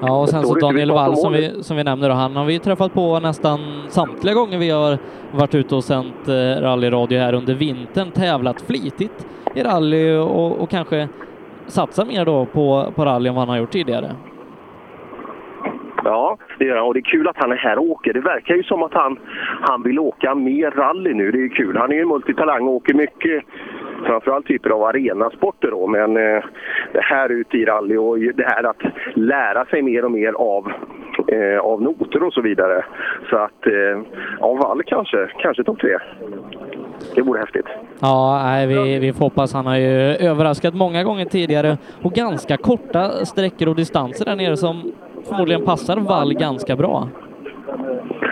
Ja, 0.00 0.20
och 0.20 0.28
sen 0.28 0.42
så 0.42 0.54
Daniel 0.54 0.90
Wall 0.90 1.16
som 1.16 1.32
vi, 1.32 1.62
som 1.62 1.76
vi 1.76 1.84
nämner, 1.84 2.10
han 2.10 2.36
har 2.36 2.44
vi 2.44 2.58
träffat 2.58 2.94
på 2.94 3.20
nästan 3.20 3.58
samtliga 3.88 4.34
gånger 4.34 4.58
vi 4.58 4.70
har 4.70 4.98
varit 5.32 5.54
ute 5.54 5.74
och 5.74 5.84
sänt 5.84 6.28
eh, 6.28 6.62
rallyradio 6.62 7.18
här 7.18 7.32
under 7.32 7.54
vintern, 7.54 8.10
tävlat 8.10 8.60
flitigt 8.60 9.26
i 9.54 9.62
rally 9.62 10.16
och, 10.16 10.60
och 10.60 10.70
kanske 10.70 11.08
satsa 11.66 12.04
mer 12.04 12.24
då 12.24 12.46
på, 12.46 12.92
på 12.94 13.04
rally 13.04 13.28
än 13.28 13.34
vad 13.34 13.42
han 13.42 13.48
har 13.48 13.56
gjort 13.56 13.70
tidigare. 13.70 14.10
Ja, 16.04 16.38
det 16.58 16.64
gör 16.64 16.76
han. 16.76 16.86
Och 16.86 16.94
det 16.94 17.00
är 17.00 17.10
kul 17.10 17.28
att 17.28 17.36
han 17.36 17.52
är 17.52 17.56
här 17.56 17.78
och 17.78 17.84
åker. 17.84 18.12
Det 18.12 18.20
verkar 18.20 18.54
ju 18.54 18.62
som 18.62 18.82
att 18.82 18.94
han, 18.94 19.18
han 19.60 19.82
vill 19.82 19.98
åka 19.98 20.34
mer 20.34 20.70
rally 20.70 21.14
nu. 21.14 21.30
Det 21.30 21.38
är 21.38 21.42
ju 21.42 21.48
kul. 21.48 21.76
Han 21.76 21.92
är 21.92 21.96
ju 21.96 22.02
en 22.02 22.08
multitalang 22.08 22.68
och 22.68 22.74
åker 22.74 22.94
mycket, 22.94 23.44
framförallt 24.06 24.46
typer 24.46 24.70
av 24.70 24.82
arenasporter 24.84 25.70
då. 25.70 25.86
Men 25.86 26.16
eh, 26.16 26.44
det 26.92 27.02
här 27.02 27.28
ute 27.28 27.56
i 27.56 27.64
rally 27.64 27.96
och 27.96 28.18
det 28.18 28.44
här 28.44 28.64
att 28.64 28.82
lära 29.14 29.64
sig 29.64 29.82
mer 29.82 30.04
och 30.04 30.10
mer 30.10 30.32
av, 30.32 30.72
eh, 31.28 31.58
av 31.60 31.82
noter 31.82 32.22
och 32.22 32.32
så 32.32 32.40
vidare. 32.40 32.84
Så 33.30 33.36
att, 33.36 33.66
eh, 33.66 34.02
ja, 34.40 34.54
Wall 34.54 34.82
kanske, 34.86 35.30
kanske 35.38 35.64
topp 35.64 35.80
tre. 35.80 35.98
Det 37.14 37.22
vore 37.22 37.40
häftigt. 37.40 37.66
Ja, 38.00 38.40
nej, 38.44 38.66
vi, 38.66 38.98
vi 38.98 39.12
får 39.12 39.24
hoppas. 39.24 39.54
Han 39.54 39.66
har 39.66 39.76
ju 39.76 40.16
överraskat 40.30 40.74
många 40.74 41.04
gånger 41.04 41.24
tidigare 41.24 41.78
och 42.02 42.12
ganska 42.12 42.56
korta 42.56 43.10
sträckor 43.10 43.68
och 43.68 43.76
distanser 43.76 44.24
där 44.24 44.36
nere 44.36 44.56
som 44.56 44.92
förmodligen 45.28 45.64
passar 45.64 45.96
Wall 45.96 46.34
ganska 46.34 46.76
bra. 46.76 47.08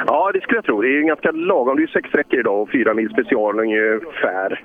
Ja, 0.07 0.31
det 0.35 0.41
skulle 0.41 0.59
jag 0.59 0.65
tro. 0.65 0.83
Det 0.83 0.89
är 0.89 0.91
ju 0.91 1.03
ganska 1.03 1.31
lagom. 1.31 1.77
Det 1.77 1.81
är 1.81 1.87
ju 1.87 1.93
sex 1.93 2.09
sträckor 2.09 2.41
idag 2.41 2.63
och 2.63 2.71
fyra 2.71 2.95
mil 2.95 3.11
special 3.11 3.61
ungefär. 3.61 4.61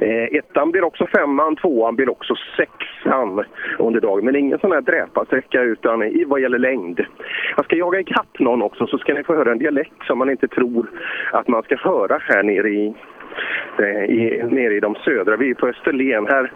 Eh, 0.00 0.38
ettan 0.38 0.70
blir 0.70 0.84
också 0.84 1.06
femman, 1.06 1.56
tvåan 1.56 1.96
blir 1.96 2.10
också 2.10 2.34
sexan 2.56 3.44
under 3.78 4.00
dagen. 4.00 4.24
Men 4.24 4.36
ingen 4.36 4.58
sån 4.58 4.72
här 4.72 4.80
dräparsträcka 4.80 5.62
utan 5.62 6.02
i 6.02 6.24
vad 6.24 6.40
gäller 6.40 6.58
längd. 6.58 7.00
Jag 7.56 7.64
ska 7.64 7.76
jaga 7.76 8.00
ikapp 8.00 8.38
någon 8.38 8.62
också 8.62 8.86
så 8.86 8.98
ska 8.98 9.14
ni 9.14 9.24
få 9.24 9.34
höra 9.34 9.52
en 9.52 9.58
dialekt 9.58 10.06
som 10.06 10.18
man 10.18 10.30
inte 10.30 10.48
tror 10.48 10.90
att 11.32 11.48
man 11.48 11.62
ska 11.62 11.76
höra 11.76 12.18
här 12.20 12.42
nere 12.42 12.68
i 12.68 12.94
i, 14.08 14.42
nere 14.50 14.74
i 14.74 14.80
de 14.80 14.94
södra. 14.94 15.36
Vi 15.36 15.50
är 15.50 15.54
på 15.54 15.68
Österlen. 15.68 16.26
Här, 16.26 16.52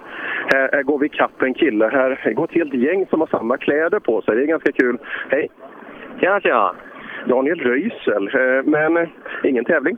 här, 0.53 0.69
här 0.73 0.83
går 0.83 0.99
vi 0.99 1.07
ikapp 1.07 1.43
en 1.43 1.55
kille. 1.55 1.89
Här 1.89 2.21
det 2.25 2.33
går 2.33 2.45
ett 2.45 2.55
helt 2.55 2.75
gäng 2.75 3.07
som 3.07 3.21
har 3.21 3.27
samma 3.27 3.57
kläder 3.57 3.99
på 3.99 4.23
sig. 4.23 4.37
Det 4.37 4.43
är 4.43 4.47
ganska 4.47 4.73
kul. 4.73 4.99
Hej! 5.31 5.49
Tjena, 6.21 6.41
tjena! 6.41 6.75
Daniel 7.27 7.61
Röisel. 7.61 8.29
Eh, 8.35 8.63
Men 8.65 8.97
eh, 8.97 9.09
ingen 9.45 9.65
tävling? 9.65 9.97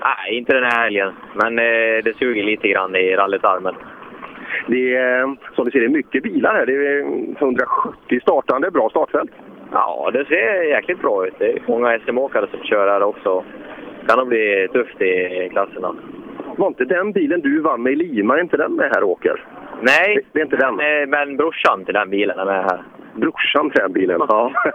Nej, 0.00 0.38
inte 0.38 0.54
den 0.54 0.64
här 0.64 0.82
helgen. 0.82 1.12
Men 1.34 1.58
eh, 1.58 2.04
det 2.04 2.16
suger 2.18 2.42
lite 2.42 2.68
grann 2.68 2.96
i 2.96 3.16
rallytarmen. 3.16 3.74
Det 4.66 4.94
är, 4.96 5.36
som 5.54 5.64
du 5.64 5.70
ser, 5.70 5.80
det 5.80 5.86
är 5.86 5.88
mycket 5.88 6.22
bilar 6.22 6.54
här. 6.54 6.66
Det 6.66 6.72
är 6.72 7.00
170 7.38 8.20
startande. 8.20 8.70
Bra 8.70 8.90
startfält. 8.90 9.30
Ja, 9.72 10.10
det 10.12 10.24
ser 10.24 10.62
jäkligt 10.62 11.02
bra 11.02 11.26
ut. 11.26 11.34
Det 11.38 11.52
är 11.52 11.62
många 11.66 11.98
SM-åkare 11.98 12.46
som 12.50 12.60
kör 12.64 12.88
här 12.88 13.02
också. 13.02 13.44
Kan 14.10 14.18
nog 14.18 14.28
bli 14.28 14.68
tufft 14.72 15.02
i 15.02 15.48
klasserna. 15.50 15.94
Var 16.56 16.68
inte 16.68 16.84
den 16.84 17.12
bilen 17.12 17.40
du 17.40 17.60
vann 17.60 17.82
med 17.82 17.92
i 17.92 17.96
Lima, 17.96 18.36
är 18.36 18.40
inte 18.40 18.56
den 18.56 18.72
med 18.72 18.90
här 18.94 19.02
åker? 19.02 19.44
Nej, 19.82 20.14
det, 20.14 20.22
det 20.32 20.40
är 20.40 20.44
inte 20.44 20.56
den. 20.56 20.76
men, 20.76 21.10
men 21.10 21.36
brorsan 21.36 21.84
till 21.84 21.94
den 21.94 22.10
bilen 22.10 22.38
är 22.38 22.44
med 22.44 22.64
här. 22.64 22.82
Brorsan 23.14 23.70
till 23.70 23.80
den 23.80 23.92
bilen, 23.92 24.20
ja. 24.28 24.52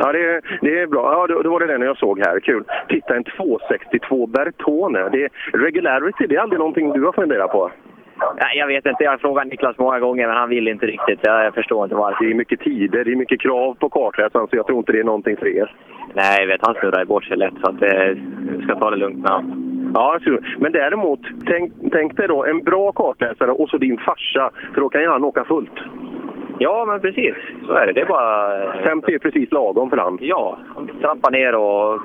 ja 0.00 0.12
det, 0.12 0.20
är, 0.20 0.58
det 0.60 0.80
är 0.80 0.86
bra. 0.86 1.12
Ja, 1.12 1.26
då, 1.26 1.42
då 1.42 1.50
var 1.50 1.60
det 1.60 1.66
den 1.66 1.82
jag 1.82 1.98
såg 1.98 2.18
här. 2.18 2.40
Kul. 2.40 2.64
Titta, 2.88 3.16
en 3.16 3.24
262 3.24 4.26
Bertone. 4.26 5.08
Det 5.08 5.24
är, 5.24 5.30
regularity, 5.52 6.26
det 6.26 6.36
är 6.36 6.40
aldrig 6.40 6.58
någonting 6.58 6.92
du 6.92 7.04
har 7.04 7.12
funderat 7.12 7.52
på? 7.52 7.70
Nej, 8.40 8.58
jag 8.58 8.66
vet 8.66 8.86
inte. 8.86 9.04
Jag 9.04 9.10
har 9.10 9.18
frågat 9.18 9.46
Niklas 9.46 9.78
många 9.78 9.98
gånger, 10.00 10.26
men 10.26 10.36
han 10.36 10.48
vill 10.48 10.68
inte 10.68 10.86
riktigt. 10.86 11.18
Jag, 11.22 11.44
jag 11.44 11.54
förstår 11.54 11.84
inte 11.84 11.96
varför. 11.96 12.24
Det 12.24 12.30
är 12.30 12.34
mycket 12.34 12.60
tider, 12.60 13.04
det 13.04 13.12
är 13.12 13.16
mycket 13.16 13.40
krav 13.40 13.74
på 13.74 13.88
kartläsaren, 13.88 14.48
så 14.50 14.56
jag 14.56 14.66
tror 14.66 14.78
inte 14.78 14.92
det 14.92 15.00
är 15.00 15.04
någonting 15.04 15.36
för 15.36 15.46
er. 15.46 15.74
Nej, 16.14 16.40
jag 16.40 16.46
vet. 16.46 16.66
Han 16.66 16.74
snurrar 16.74 17.04
bort 17.04 17.24
sig 17.24 17.36
lätt, 17.36 17.54
så 17.60 17.70
att, 17.70 17.82
eh, 17.82 18.16
vi 18.58 18.64
ska 18.64 18.74
ta 18.74 18.90
det 18.90 18.96
lugnt 18.96 19.18
med 19.18 19.30
honom. 19.30 19.92
Ja, 19.94 20.18
men 20.58 20.72
däremot, 20.72 21.20
tänk, 21.46 21.72
tänk 21.92 22.16
dig 22.16 22.28
då 22.28 22.44
en 22.44 22.64
bra 22.64 22.92
kartläsare 22.92 23.50
och 23.50 23.68
så 23.68 23.78
din 23.78 23.98
farsa, 23.98 24.50
för 24.74 24.80
då 24.80 24.88
kan 24.88 25.00
ju 25.00 25.08
han 25.08 25.24
åka 25.24 25.44
fullt. 25.44 25.78
Ja, 26.58 26.84
men 26.88 27.00
precis. 27.00 27.34
Så 27.66 27.72
är 27.72 27.86
det. 27.86 27.92
Det 27.92 28.00
är 28.00 28.06
bara... 28.06 28.82
50 28.82 29.14
är 29.14 29.18
precis 29.18 29.52
lagom 29.52 29.90
för 29.90 29.96
han. 29.96 30.18
Ja, 30.20 30.58
trampa 31.00 31.30
ner 31.30 31.54
och 31.54 32.00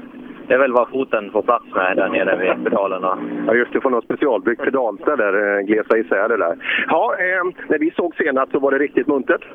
det 0.47 0.53
är 0.53 0.57
väl 0.57 0.71
vad 0.71 0.89
foten 0.89 1.31
får 1.31 1.41
plats 1.41 1.65
med 1.75 1.97
där 1.97 2.09
nere 2.09 2.35
vid 2.35 2.63
pedalerna. 2.63 3.17
Ja, 3.47 3.53
just 3.53 3.73
det. 3.73 3.81
Får 3.81 3.89
något 3.89 4.03
specialbyggt 4.03 4.63
pedalställ 4.63 5.17
där, 5.17 5.57
eh, 5.57 5.65
glesa 5.65 5.97
isär 5.97 6.29
det 6.29 6.37
där. 6.37 6.55
Ja, 6.87 7.15
eh, 7.19 7.43
när 7.67 7.79
vi 7.79 7.91
såg 7.91 8.15
senast 8.15 8.51
så 8.51 8.59
var 8.59 8.71
det 8.71 8.77
riktigt 8.77 9.07
muntert. 9.07 9.45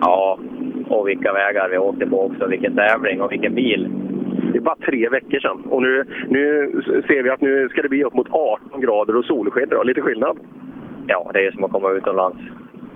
Ja, 0.00 0.38
och 0.88 1.08
vilka 1.08 1.32
vägar 1.32 1.68
vi 1.68 1.78
åkte 1.78 2.06
på 2.06 2.26
också. 2.26 2.46
Vilken 2.46 2.76
tävling 2.76 3.20
och 3.20 3.32
vilken 3.32 3.54
bil. 3.54 3.88
Det 4.52 4.58
är 4.58 4.62
bara 4.62 4.76
tre 4.76 5.08
veckor 5.08 5.38
sedan. 5.38 5.62
Och 5.70 5.82
nu, 5.82 6.04
nu 6.28 6.72
ser 7.06 7.22
vi 7.22 7.30
att 7.30 7.40
nu 7.40 7.68
ska 7.68 7.82
det 7.82 7.88
bli 7.88 8.04
upp 8.04 8.14
mot 8.14 8.30
18 8.30 8.80
grader 8.80 9.16
och 9.16 9.24
solsken. 9.24 9.68
då. 9.68 9.82
Lite 9.82 10.00
skillnad. 10.00 10.38
Ja, 11.06 11.30
det 11.34 11.46
är 11.46 11.52
som 11.52 11.64
att 11.64 11.72
komma 11.72 11.90
utomlands. 11.90 12.38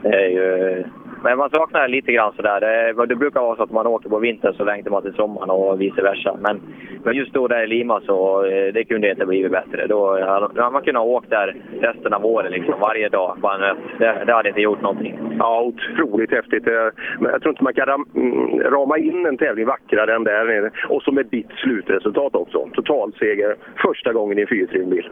Det 0.02 0.08
är 0.08 0.28
ju 0.28 0.84
Men 1.22 1.38
man 1.38 1.50
saknar 1.50 1.82
det 1.82 1.88
lite 1.88 2.12
grann 2.12 2.32
sådär. 2.36 2.60
Det, 2.60 3.06
det 3.06 3.16
brukar 3.16 3.40
vara 3.40 3.56
så 3.56 3.62
att 3.62 3.70
man 3.70 3.86
åker 3.86 4.08
på 4.08 4.18
vintern 4.18 4.54
så 4.54 4.64
längtar 4.64 4.90
man 4.90 5.02
till 5.02 5.14
sommaren 5.14 5.50
och 5.50 5.80
vice 5.80 6.02
versa. 6.02 6.36
Men, 6.40 6.60
men 7.04 7.14
just 7.14 7.32
då 7.32 7.48
där 7.48 7.62
i 7.62 7.66
Lima 7.66 8.00
så 8.00 8.44
eh, 8.44 8.72
det 8.72 8.84
kunde 8.84 9.10
inte 9.10 9.26
blivit 9.26 9.52
bättre. 9.52 9.86
Då 9.86 10.20
hade 10.26 10.70
man 10.70 10.82
kunnat 10.82 11.06
åka 11.06 11.26
där 11.28 11.56
resten 11.80 12.14
av 12.14 12.26
året 12.26 12.50
liksom, 12.50 12.74
varje 12.80 13.08
dag. 13.08 13.38
Nöt. 13.60 13.76
Det, 13.98 14.24
det 14.26 14.32
hade 14.32 14.48
inte 14.48 14.60
gjort 14.60 14.82
någonting. 14.82 15.18
Ja, 15.38 15.62
otroligt 15.62 16.30
häftigt. 16.30 16.66
Eh, 16.68 16.88
Men 17.20 17.32
jag 17.32 17.42
tror 17.42 17.52
inte 17.52 17.64
man 17.64 17.74
kan 17.74 17.86
ram, 17.86 18.06
mm, 18.14 18.60
rama 18.60 18.98
in 18.98 19.26
en 19.26 19.38
tävling 19.38 19.66
vackrare 19.66 20.14
än 20.14 20.24
där 20.24 20.44
nere. 20.44 20.70
Och 20.88 21.02
så 21.02 21.12
med 21.12 21.26
ditt 21.26 21.50
slutresultat 21.56 22.34
också. 22.34 22.68
Totalseger 22.74 23.56
första 23.76 24.12
gången 24.12 24.38
i 24.38 24.40
en 24.42 24.48
fyrhjulsdriven 24.48 24.90
bil. 24.90 25.10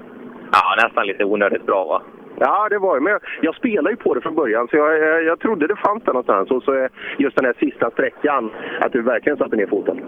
Ja, 0.53 0.85
nästan 0.85 1.07
lite 1.07 1.25
onödigt 1.25 1.67
bra 1.67 1.85
va? 1.85 2.03
Ja, 2.39 2.69
det 2.71 2.79
var 2.79 2.95
det. 2.95 3.01
Men 3.01 3.13
jag, 3.13 3.21
jag 3.41 3.55
spelade 3.55 3.91
ju 3.91 3.97
på 3.97 4.15
det 4.15 4.21
från 4.21 4.35
början, 4.35 4.69
så 4.69 4.77
jag, 4.77 4.99
jag, 4.99 5.25
jag 5.25 5.41
trodde 5.41 5.67
det 5.67 5.77
fanns 5.77 6.05
där 6.05 6.13
någonstans. 6.13 6.51
Och 6.51 6.63
så 6.63 6.73
är 6.73 6.89
just 7.19 7.37
den 7.37 7.45
här 7.45 7.55
sista 7.59 7.91
sträckan, 7.91 8.51
att 8.81 8.93
du 8.93 9.03
verkligen 9.03 9.39
satte 9.39 9.57
ner 9.57 9.67
foten. 9.67 10.01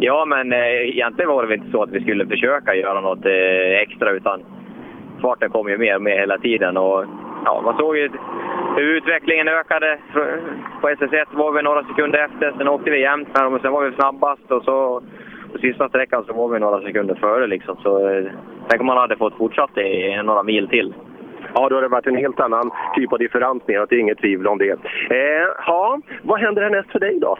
Ja, 0.00 0.24
men 0.24 0.52
eh, 0.52 0.88
egentligen 0.88 1.30
var 1.30 1.42
det 1.42 1.48
väl 1.48 1.58
inte 1.58 1.70
så 1.70 1.82
att 1.82 1.90
vi 1.90 2.00
skulle 2.00 2.26
försöka 2.26 2.74
göra 2.74 3.00
något 3.00 3.26
eh, 3.26 3.80
extra 3.80 4.10
utan 4.10 4.44
farten 5.22 5.50
kom 5.50 5.68
ju 5.68 5.78
mer 5.78 5.96
och 5.96 6.02
mer 6.02 6.18
hela 6.18 6.38
tiden. 6.38 6.76
Och, 6.76 7.04
ja, 7.44 7.62
man 7.64 7.76
såg 7.78 7.96
ju 7.96 8.10
hur 8.76 8.96
utvecklingen 8.96 9.48
ökade. 9.48 9.98
På 10.80 10.88
SS1 10.88 11.26
var 11.32 11.52
vi 11.52 11.62
några 11.62 11.84
sekunder 11.84 12.18
efter, 12.18 12.52
sen 12.58 12.68
åkte 12.68 12.90
vi 12.90 13.00
jämnt 13.00 13.28
med 13.34 13.42
dem 13.42 13.54
och 13.54 13.60
sen 13.60 13.72
var 13.72 13.84
vi 13.84 13.96
snabbast 13.96 14.50
och 14.50 14.64
så 14.64 15.02
på 15.52 15.58
sista 15.58 15.88
sträckan 15.88 16.24
så 16.24 16.32
var 16.32 16.48
vi 16.48 16.58
några 16.58 16.80
sekunder 16.80 17.14
före. 17.14 17.46
Liksom. 17.46 17.76
Så, 17.82 18.08
eh, 18.08 18.24
tänk 18.68 18.80
om 18.80 18.86
man 18.86 18.96
hade 18.96 19.16
fått 19.16 19.36
fortsatt 19.36 19.78
i 19.78 20.22
några 20.24 20.42
mil 20.42 20.68
till. 20.68 20.94
Ja, 21.54 21.68
då 21.68 21.74
har 21.74 21.82
det 21.82 21.88
varit 21.88 22.06
en 22.06 22.16
helt 22.16 22.40
annan 22.40 22.70
typ 22.96 23.12
av 23.12 23.18
differens 23.18 23.62
neråt, 23.66 23.90
det 23.90 23.96
är 23.96 24.00
inget 24.00 24.18
tvivel 24.18 24.46
om 24.46 24.58
det. 24.58 24.70
Eh, 25.10 25.48
ja, 25.66 26.00
vad 26.22 26.40
händer 26.40 26.62
härnäst 26.62 26.92
för 26.92 26.98
dig 26.98 27.18
då? 27.20 27.38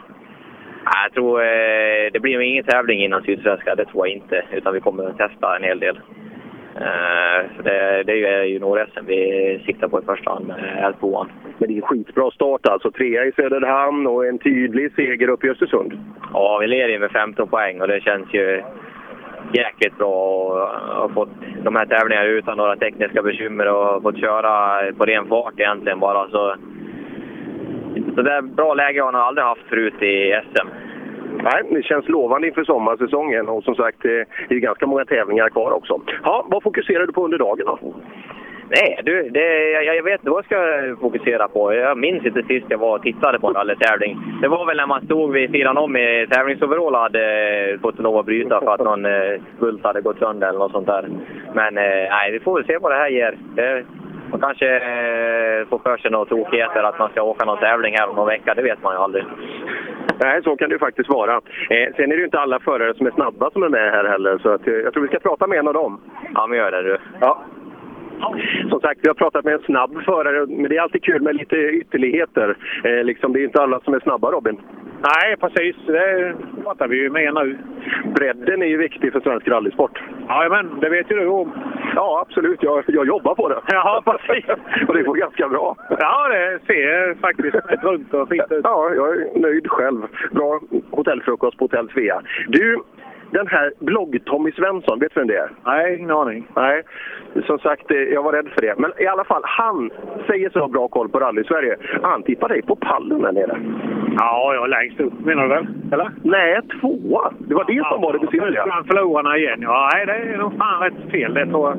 Jag 1.03 1.13
tror 1.13 1.41
eh, 1.41 2.11
det 2.13 2.19
blir 2.19 2.39
ingen 2.39 2.63
tävling 2.63 2.99
innan 3.03 3.23
Sydsvenska, 3.23 3.75
det 3.75 3.85
tror 3.85 4.07
jag 4.07 4.15
inte. 4.15 4.43
Utan 4.51 4.73
vi 4.73 4.79
kommer 4.79 5.03
att 5.03 5.17
testa 5.17 5.55
en 5.55 5.63
hel 5.63 5.79
del. 5.79 5.99
Eh, 6.75 7.63
det, 7.63 8.03
det 8.03 8.11
är 8.11 8.43
ju 8.43 8.53
junior-SM 8.53 9.05
vi 9.05 9.63
siktar 9.65 9.87
på 9.87 9.99
i 9.99 10.05
första 10.05 10.29
hand 10.29 10.47
med 10.47 10.93
L2. 10.99 11.27
Men 11.57 11.67
det 11.67 11.73
är 11.73 11.75
en 11.75 11.81
skitbra 11.81 12.31
start 12.31 12.67
alltså. 12.67 12.91
Trea 12.91 13.25
i 13.25 13.31
Söderhamn 13.31 14.07
och 14.07 14.25
en 14.25 14.39
tydlig 14.39 14.95
seger 14.95 15.27
upp 15.27 15.43
i 15.43 15.49
Östersund. 15.49 15.99
Ja, 16.33 16.57
vi 16.61 16.67
leder 16.67 16.89
ju 16.89 16.99
med 16.99 17.11
15 17.11 17.47
poäng 17.47 17.81
och 17.81 17.87
det 17.87 18.01
känns 18.01 18.33
ju 18.33 18.63
jäkligt 19.53 19.97
bra 19.97 20.15
och 20.15 20.57
har 21.01 21.09
fått 21.09 21.29
de 21.63 21.75
här 21.75 21.85
tävlingarna 21.85 22.25
utan 22.25 22.57
några 22.57 22.75
tekniska 22.75 23.21
bekymmer 23.21 23.67
och 23.67 24.03
fått 24.03 24.19
köra 24.19 24.81
på 24.97 25.05
ren 25.05 25.27
fart 25.27 25.59
egentligen 25.59 25.99
bara. 25.99 26.29
Så, 26.29 26.55
så 28.15 28.21
det 28.21 28.31
är 28.31 28.41
bra 28.41 28.73
läge 28.73 29.01
har 29.01 29.07
jag 29.07 29.13
nog 29.13 29.21
aldrig 29.21 29.45
haft 29.45 29.69
förut 29.69 30.01
i 30.01 30.41
SM. 30.53 30.67
Nej, 31.43 31.63
det 31.71 31.83
känns 31.83 32.09
lovande 32.09 32.47
inför 32.47 32.63
sommarsäsongen 32.63 33.47
och 33.49 33.63
som 33.63 33.75
sagt, 33.75 34.05
eh, 34.05 34.11
det 34.49 34.55
är 34.55 34.59
ganska 34.59 34.87
många 34.87 35.05
tävlingar 35.05 35.49
kvar 35.49 35.71
också. 35.71 36.01
Ja, 36.23 36.45
vad 36.49 36.63
fokuserar 36.63 37.07
du 37.07 37.13
på 37.13 37.25
under 37.25 37.37
dagen 37.37 37.65
då? 37.65 37.93
Nej, 38.69 38.99
du, 39.03 39.29
det, 39.29 39.71
jag, 39.71 39.95
jag 39.95 40.03
vet 40.03 40.19
inte 40.19 40.29
vad 40.29 40.37
jag 40.37 40.45
ska 40.45 41.01
fokusera 41.01 41.47
på. 41.47 41.73
Jag 41.73 41.97
minns 41.97 42.25
inte 42.25 42.43
sist 42.43 42.65
jag 42.69 42.77
var 42.77 42.95
och 42.95 43.01
tittade 43.01 43.39
på 43.39 43.47
en 43.47 43.53
rallytävling. 43.53 44.17
Det 44.41 44.47
var 44.47 44.65
väl 44.65 44.77
när 44.77 44.87
man 44.87 45.05
stod 45.05 45.31
vid 45.31 45.51
sidan 45.51 45.77
om 45.77 45.97
i 45.97 46.27
tävlingsoverall 46.31 46.95
och 46.95 47.01
hade 47.01 47.77
fått 47.81 47.99
lov 47.99 48.17
att 48.17 48.25
bryta 48.25 48.61
för 48.61 48.73
att 48.73 48.83
någon 48.83 49.05
eh, 49.05 49.41
bult 49.59 49.83
hade 49.83 50.01
gått 50.01 50.19
sönder 50.19 50.47
eller 50.47 50.59
något 50.59 50.71
sånt 50.71 50.87
där. 50.87 51.09
Men 51.53 51.77
eh, 51.77 52.09
nej, 52.09 52.31
vi 52.31 52.39
får 52.39 52.55
väl 52.55 52.65
se 52.65 52.77
vad 52.77 52.91
det 52.91 52.97
här 52.97 53.09
ger. 53.09 53.37
Det, 53.55 53.85
man 54.31 54.39
kanske 54.39 54.75
eh, 54.75 55.67
får 55.69 55.79
för 55.79 55.97
sig 55.97 56.11
några 56.11 56.25
tokigheter 56.25 56.83
att 56.83 56.99
man 56.99 57.09
ska 57.09 57.21
åka 57.21 57.45
någon 57.45 57.59
tävling 57.59 57.95
här 57.97 58.09
om 58.09 58.15
någon 58.15 58.27
vecka. 58.27 58.53
Det 58.53 58.61
vet 58.61 58.83
man 58.83 58.93
ju 58.93 58.99
aldrig. 58.99 59.25
Nej, 60.19 60.43
så 60.43 60.55
kan 60.55 60.69
det 60.69 60.75
ju 60.75 60.79
faktiskt 60.79 61.09
vara. 61.09 61.33
Eh, 61.69 61.93
sen 61.95 62.11
är 62.11 62.15
det 62.15 62.15
ju 62.15 62.25
inte 62.25 62.39
alla 62.39 62.59
förare 62.59 62.93
som 62.93 63.07
är 63.07 63.11
snabba 63.11 63.51
som 63.51 63.63
är 63.63 63.69
med 63.69 63.91
här 63.91 64.05
heller, 64.05 64.37
så 64.37 64.49
att, 64.49 64.67
eh, 64.67 64.73
jag 64.73 64.93
tror 64.93 65.03
vi 65.03 65.09
ska 65.09 65.19
prata 65.19 65.47
med 65.47 65.59
en 65.59 65.67
av 65.67 65.73
dem. 65.73 66.01
Ja, 66.33 66.47
men 66.47 66.57
gör 66.57 66.71
det 66.71 66.83
du. 66.83 66.97
Ja. 67.19 67.41
Som 68.69 68.79
sagt, 68.81 68.99
vi 69.03 69.07
har 69.07 69.13
pratat 69.13 69.45
med 69.45 69.53
en 69.53 69.59
snabb 69.59 70.03
förare, 70.05 70.45
men 70.45 70.69
det 70.69 70.77
är 70.77 70.81
alltid 70.81 71.03
kul 71.03 71.21
med 71.21 71.35
lite 71.35 71.55
ytterligheter. 71.55 72.57
Eh, 72.83 73.03
liksom, 73.03 73.33
det 73.33 73.39
är 73.39 73.43
inte 73.43 73.61
alla 73.61 73.79
som 73.79 73.93
är 73.93 73.99
snabba, 73.99 74.31
Robin. 74.31 74.57
Nej, 75.01 75.37
precis. 75.37 75.75
Det 75.85 76.35
pratar 76.63 76.87
vi 76.87 76.97
ju 76.97 77.09
med 77.09 77.33
nu. 77.33 77.57
Bredden 78.15 78.61
är 78.61 78.65
ju 78.65 78.77
viktig 78.77 79.13
för 79.13 79.19
svensk 79.19 79.47
rallysport. 79.47 80.01
Jajamän, 80.29 80.79
det 80.81 80.89
vet 80.89 81.11
ju 81.11 81.15
du 81.15 81.27
om. 81.27 81.51
Ja, 81.95 82.25
absolut. 82.27 82.63
Jag, 82.63 82.83
jag 82.87 83.07
jobbar 83.07 83.35
på 83.35 83.49
det. 83.49 83.59
Ja, 83.67 84.03
precis. 84.05 84.45
och 84.87 84.93
det 84.93 85.03
går 85.03 85.15
ganska 85.15 85.49
bra. 85.49 85.75
Ja, 85.99 86.27
det 86.27 86.59
ser 86.67 87.21
faktiskt 87.21 87.55
rätt 87.55 87.83
runt 87.83 88.13
och 88.13 88.29
fint 88.29 88.51
ut. 88.51 88.61
Ja, 88.63 88.91
jag 88.95 89.09
är 89.09 89.39
nöjd 89.39 89.67
själv. 89.69 90.01
Bra 90.31 90.59
hotellfrukost 90.91 91.57
på 91.57 91.63
Hotell 91.63 91.89
Svea. 91.89 92.21
Du, 92.47 92.79
den 93.31 93.47
här 93.47 93.71
blogg-Tommy 93.79 94.51
Svensson, 94.51 94.99
vet 94.99 95.13
du 95.13 95.19
vem 95.19 95.27
det 95.27 95.35
är? 95.37 95.49
Nej, 95.65 95.95
ingen 95.97 96.11
aning. 96.11 96.47
Nej, 96.55 96.81
som 97.45 97.59
sagt, 97.59 97.91
eh, 97.91 97.97
jag 97.97 98.23
var 98.23 98.31
rädd 98.31 98.47
för 98.53 98.61
det. 98.61 98.73
Men 98.77 98.91
i 98.99 99.07
alla 99.07 99.23
fall, 99.23 99.41
han 99.45 99.91
säger 100.27 100.49
så 100.49 100.67
bra 100.67 100.87
koll 100.87 101.09
på 101.09 101.19
rally-Sverige. 101.19 101.75
Han 102.01 102.23
tippar 102.23 102.49
dig 102.49 102.61
på 102.61 102.75
pallen 102.75 103.21
där 103.21 103.31
nere. 103.31 103.57
Ja, 104.19 104.53
jag 104.53 104.63
är 104.63 104.67
längst 104.67 104.99
upp 104.99 105.13
menar 105.25 105.43
du 105.43 105.49
väl? 105.49 105.67
Eller? 105.91 106.11
Nej, 106.23 106.59
tvåa. 106.81 107.33
Det 107.39 107.55
var 107.55 107.63
det 107.67 107.83
som 107.91 108.01
var 108.01 108.13
det 108.13 108.19
Nu 108.19 108.25
besynnerliga. 108.25 108.61
ska 108.61 108.71
han 108.71 108.85
förlorarna 108.85 109.37
igen. 109.37 109.59
Ja, 109.61 109.89
nej, 109.93 110.05
det 110.05 110.11
är 110.13 110.37
nog 110.37 110.57
fan 110.57 110.81
rätt 110.81 111.11
fel 111.11 111.33
det 111.33 111.45
tror 111.45 111.69
jag. 111.69 111.77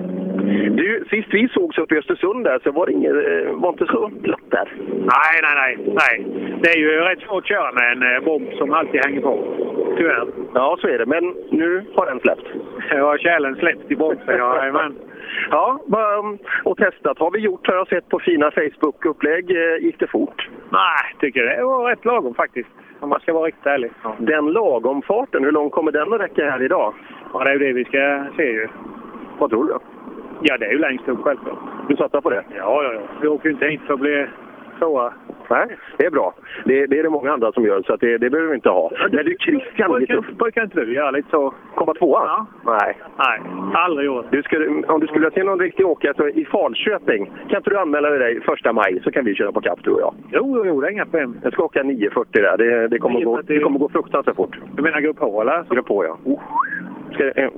Du, 0.77 1.05
sist 1.11 1.29
vi 1.31 1.49
sågs 1.49 1.79
uppe 1.79 1.95
i 1.95 1.99
Östersund 1.99 2.45
där 2.45 2.59
så 2.65 2.71
var 2.73 2.87
det 2.87 2.93
inget, 2.93 3.13
eh, 3.13 3.53
var 3.53 3.69
inte 3.69 3.87
så 3.87 4.11
glatt 4.23 4.41
där. 4.51 4.69
Nej, 4.89 5.37
nej, 5.43 5.55
nej, 5.55 5.95
nej. 5.95 6.27
Det 6.63 6.69
är 6.71 6.79
ju 6.79 7.01
rätt 7.01 7.21
svårt 7.21 7.43
att 7.45 7.49
köra 7.49 7.73
med 7.73 7.93
en 7.93 8.15
eh, 8.17 8.25
bomb 8.25 8.49
som 8.59 8.73
alltid 8.73 9.05
hänger 9.05 9.21
på. 9.21 9.45
Tyvärr. 9.97 10.27
Ja, 10.55 10.77
så 10.81 10.89
är 10.89 10.99
det. 10.99 11.07
Men 11.07 11.35
nu 11.51 11.85
har 11.95 12.07
den 12.07 12.21
släppt. 12.21 12.47
Ja, 12.91 13.17
kärlen 13.19 13.57
släppt 13.57 13.91
i 13.91 13.97
bromsen. 13.97 14.25
Ja, 14.39 14.57
jajamän. 14.59 14.95
Ja, 15.51 15.81
vad- 15.87 16.39
och 16.65 16.77
testat 16.77 17.19
har 17.19 17.31
vi 17.31 17.39
gjort 17.39 17.67
har 17.67 17.75
jag 17.75 17.89
sett 17.89 18.09
på 18.09 18.19
fina 18.19 18.51
Facebook-upplägg. 18.51 19.51
Eh, 19.51 19.85
Gick 19.85 19.99
det 19.99 20.07
fort? 20.07 20.49
Nej, 20.71 21.15
tycker 21.21 21.43
det 21.43 21.65
var 21.65 21.91
rätt 21.91 22.05
lagom 22.05 22.35
faktiskt. 22.35 22.69
Om 23.01 23.09
man 23.09 23.21
ska 23.21 23.33
vara 23.33 23.47
riktigt 23.47 23.67
ärlig. 23.67 23.91
Ja, 24.03 24.17
Den 24.19 24.47
lagomfarten, 24.53 25.45
hur 25.45 25.53
långt 25.53 25.73
kommer 25.73 25.93
den 25.93 26.13
att 26.13 26.21
räcka 26.21 26.51
här 26.51 26.63
idag? 26.63 26.95
ja 27.33 27.45
det 27.45 27.51
är 27.51 27.55
ju 27.55 27.59
det 27.67 27.73
vi 27.73 27.85
ska 27.85 28.25
se 28.37 28.43
ju. 28.53 28.69
Vad 29.39 29.51
tror 29.51 29.65
du? 29.65 29.75
Ja, 30.41 30.59
det 30.59 30.67
är 30.67 30.73
ju 30.73 30.79
längst 30.79 31.09
upp 31.09 31.23
självklart. 31.23 31.59
Du 31.89 31.97
satsar 31.97 32.21
på 32.21 32.31
det? 32.31 32.45
Ja, 32.57 32.83
ja, 32.83 32.93
ja. 32.93 33.01
Vi 33.23 33.29
åker 33.29 33.49
ju 33.49 33.53
inte 33.55 33.67
hit 33.67 33.81
för 33.87 33.95
att 33.95 34.01
bli 34.01 34.27
tvåa. 34.79 35.13
Nej, 35.51 35.77
det 35.97 36.07
är 36.07 36.11
bra. 36.11 36.35
Det, 36.65 36.87
det 36.87 36.99
är 36.99 37.03
det 37.03 37.11
många 37.11 37.33
andra 37.33 37.53
som 37.53 37.65
gör, 37.65 37.83
så 37.83 37.95
att 37.95 38.01
det, 38.01 38.19
det 38.19 38.31
behöver 38.31 38.51
vi 38.51 38.55
inte 38.55 38.69
ha. 38.69 38.91
Men 39.13 39.25
du, 39.25 39.37
Christian, 39.41 39.91
Brukar, 40.39 40.63
inte 40.65 40.85
du 40.85 40.95
göra 40.95 41.11
lite 41.11 41.31
så? 41.31 41.55
komma 41.75 41.95
tvåa? 41.95 42.23
Ja. 42.27 42.47
Nej. 42.65 42.99
Nej, 43.19 43.41
aldrig 43.75 44.07
gjort. 44.07 44.27
Du 44.31 44.43
skulle, 44.43 44.87
om 44.87 45.01
du 45.01 45.07
skulle 45.07 45.31
se 45.31 45.45
någon 45.45 45.61
riktig 45.61 45.87
åkare 45.87 46.15
så 46.17 46.29
i 46.29 46.45
Falköping, 46.45 47.31
kan 47.49 47.57
inte 47.57 47.71
du 47.71 47.79
anmäla 47.79 48.11
dig 48.11 48.41
första 48.41 48.73
maj 48.73 49.01
så 49.05 49.11
kan 49.11 49.25
vi 49.25 49.35
köra 49.35 49.53
på 49.53 49.61
kapp 49.61 49.79
du 49.83 49.91
och 49.91 50.01
jag. 50.01 50.15
Jo, 50.33 50.63
jo, 50.67 50.81
det 50.81 50.87
är 50.87 50.91
inga 50.91 51.05
problem. 51.05 51.37
Jag 51.43 51.53
ska 51.53 51.63
åka 51.65 51.83
9.40 51.83 52.25
där. 52.33 52.57
Det, 52.57 52.89
det, 52.89 52.99
kommer, 52.99 53.21
gå, 53.21 53.37
9.40. 53.37 53.43
det 53.47 53.61
kommer 53.61 53.79
gå 53.79 53.89
fruktansvärt 53.89 54.37
fort. 54.37 54.57
Du 54.73 54.83
menar 54.83 55.01
grupp 55.01 55.19
H 55.19 55.41
eller? 55.41 55.65
Grupp 55.71 55.87
på 55.87 56.05
ja. 56.05 56.19
Eh, 56.27 56.39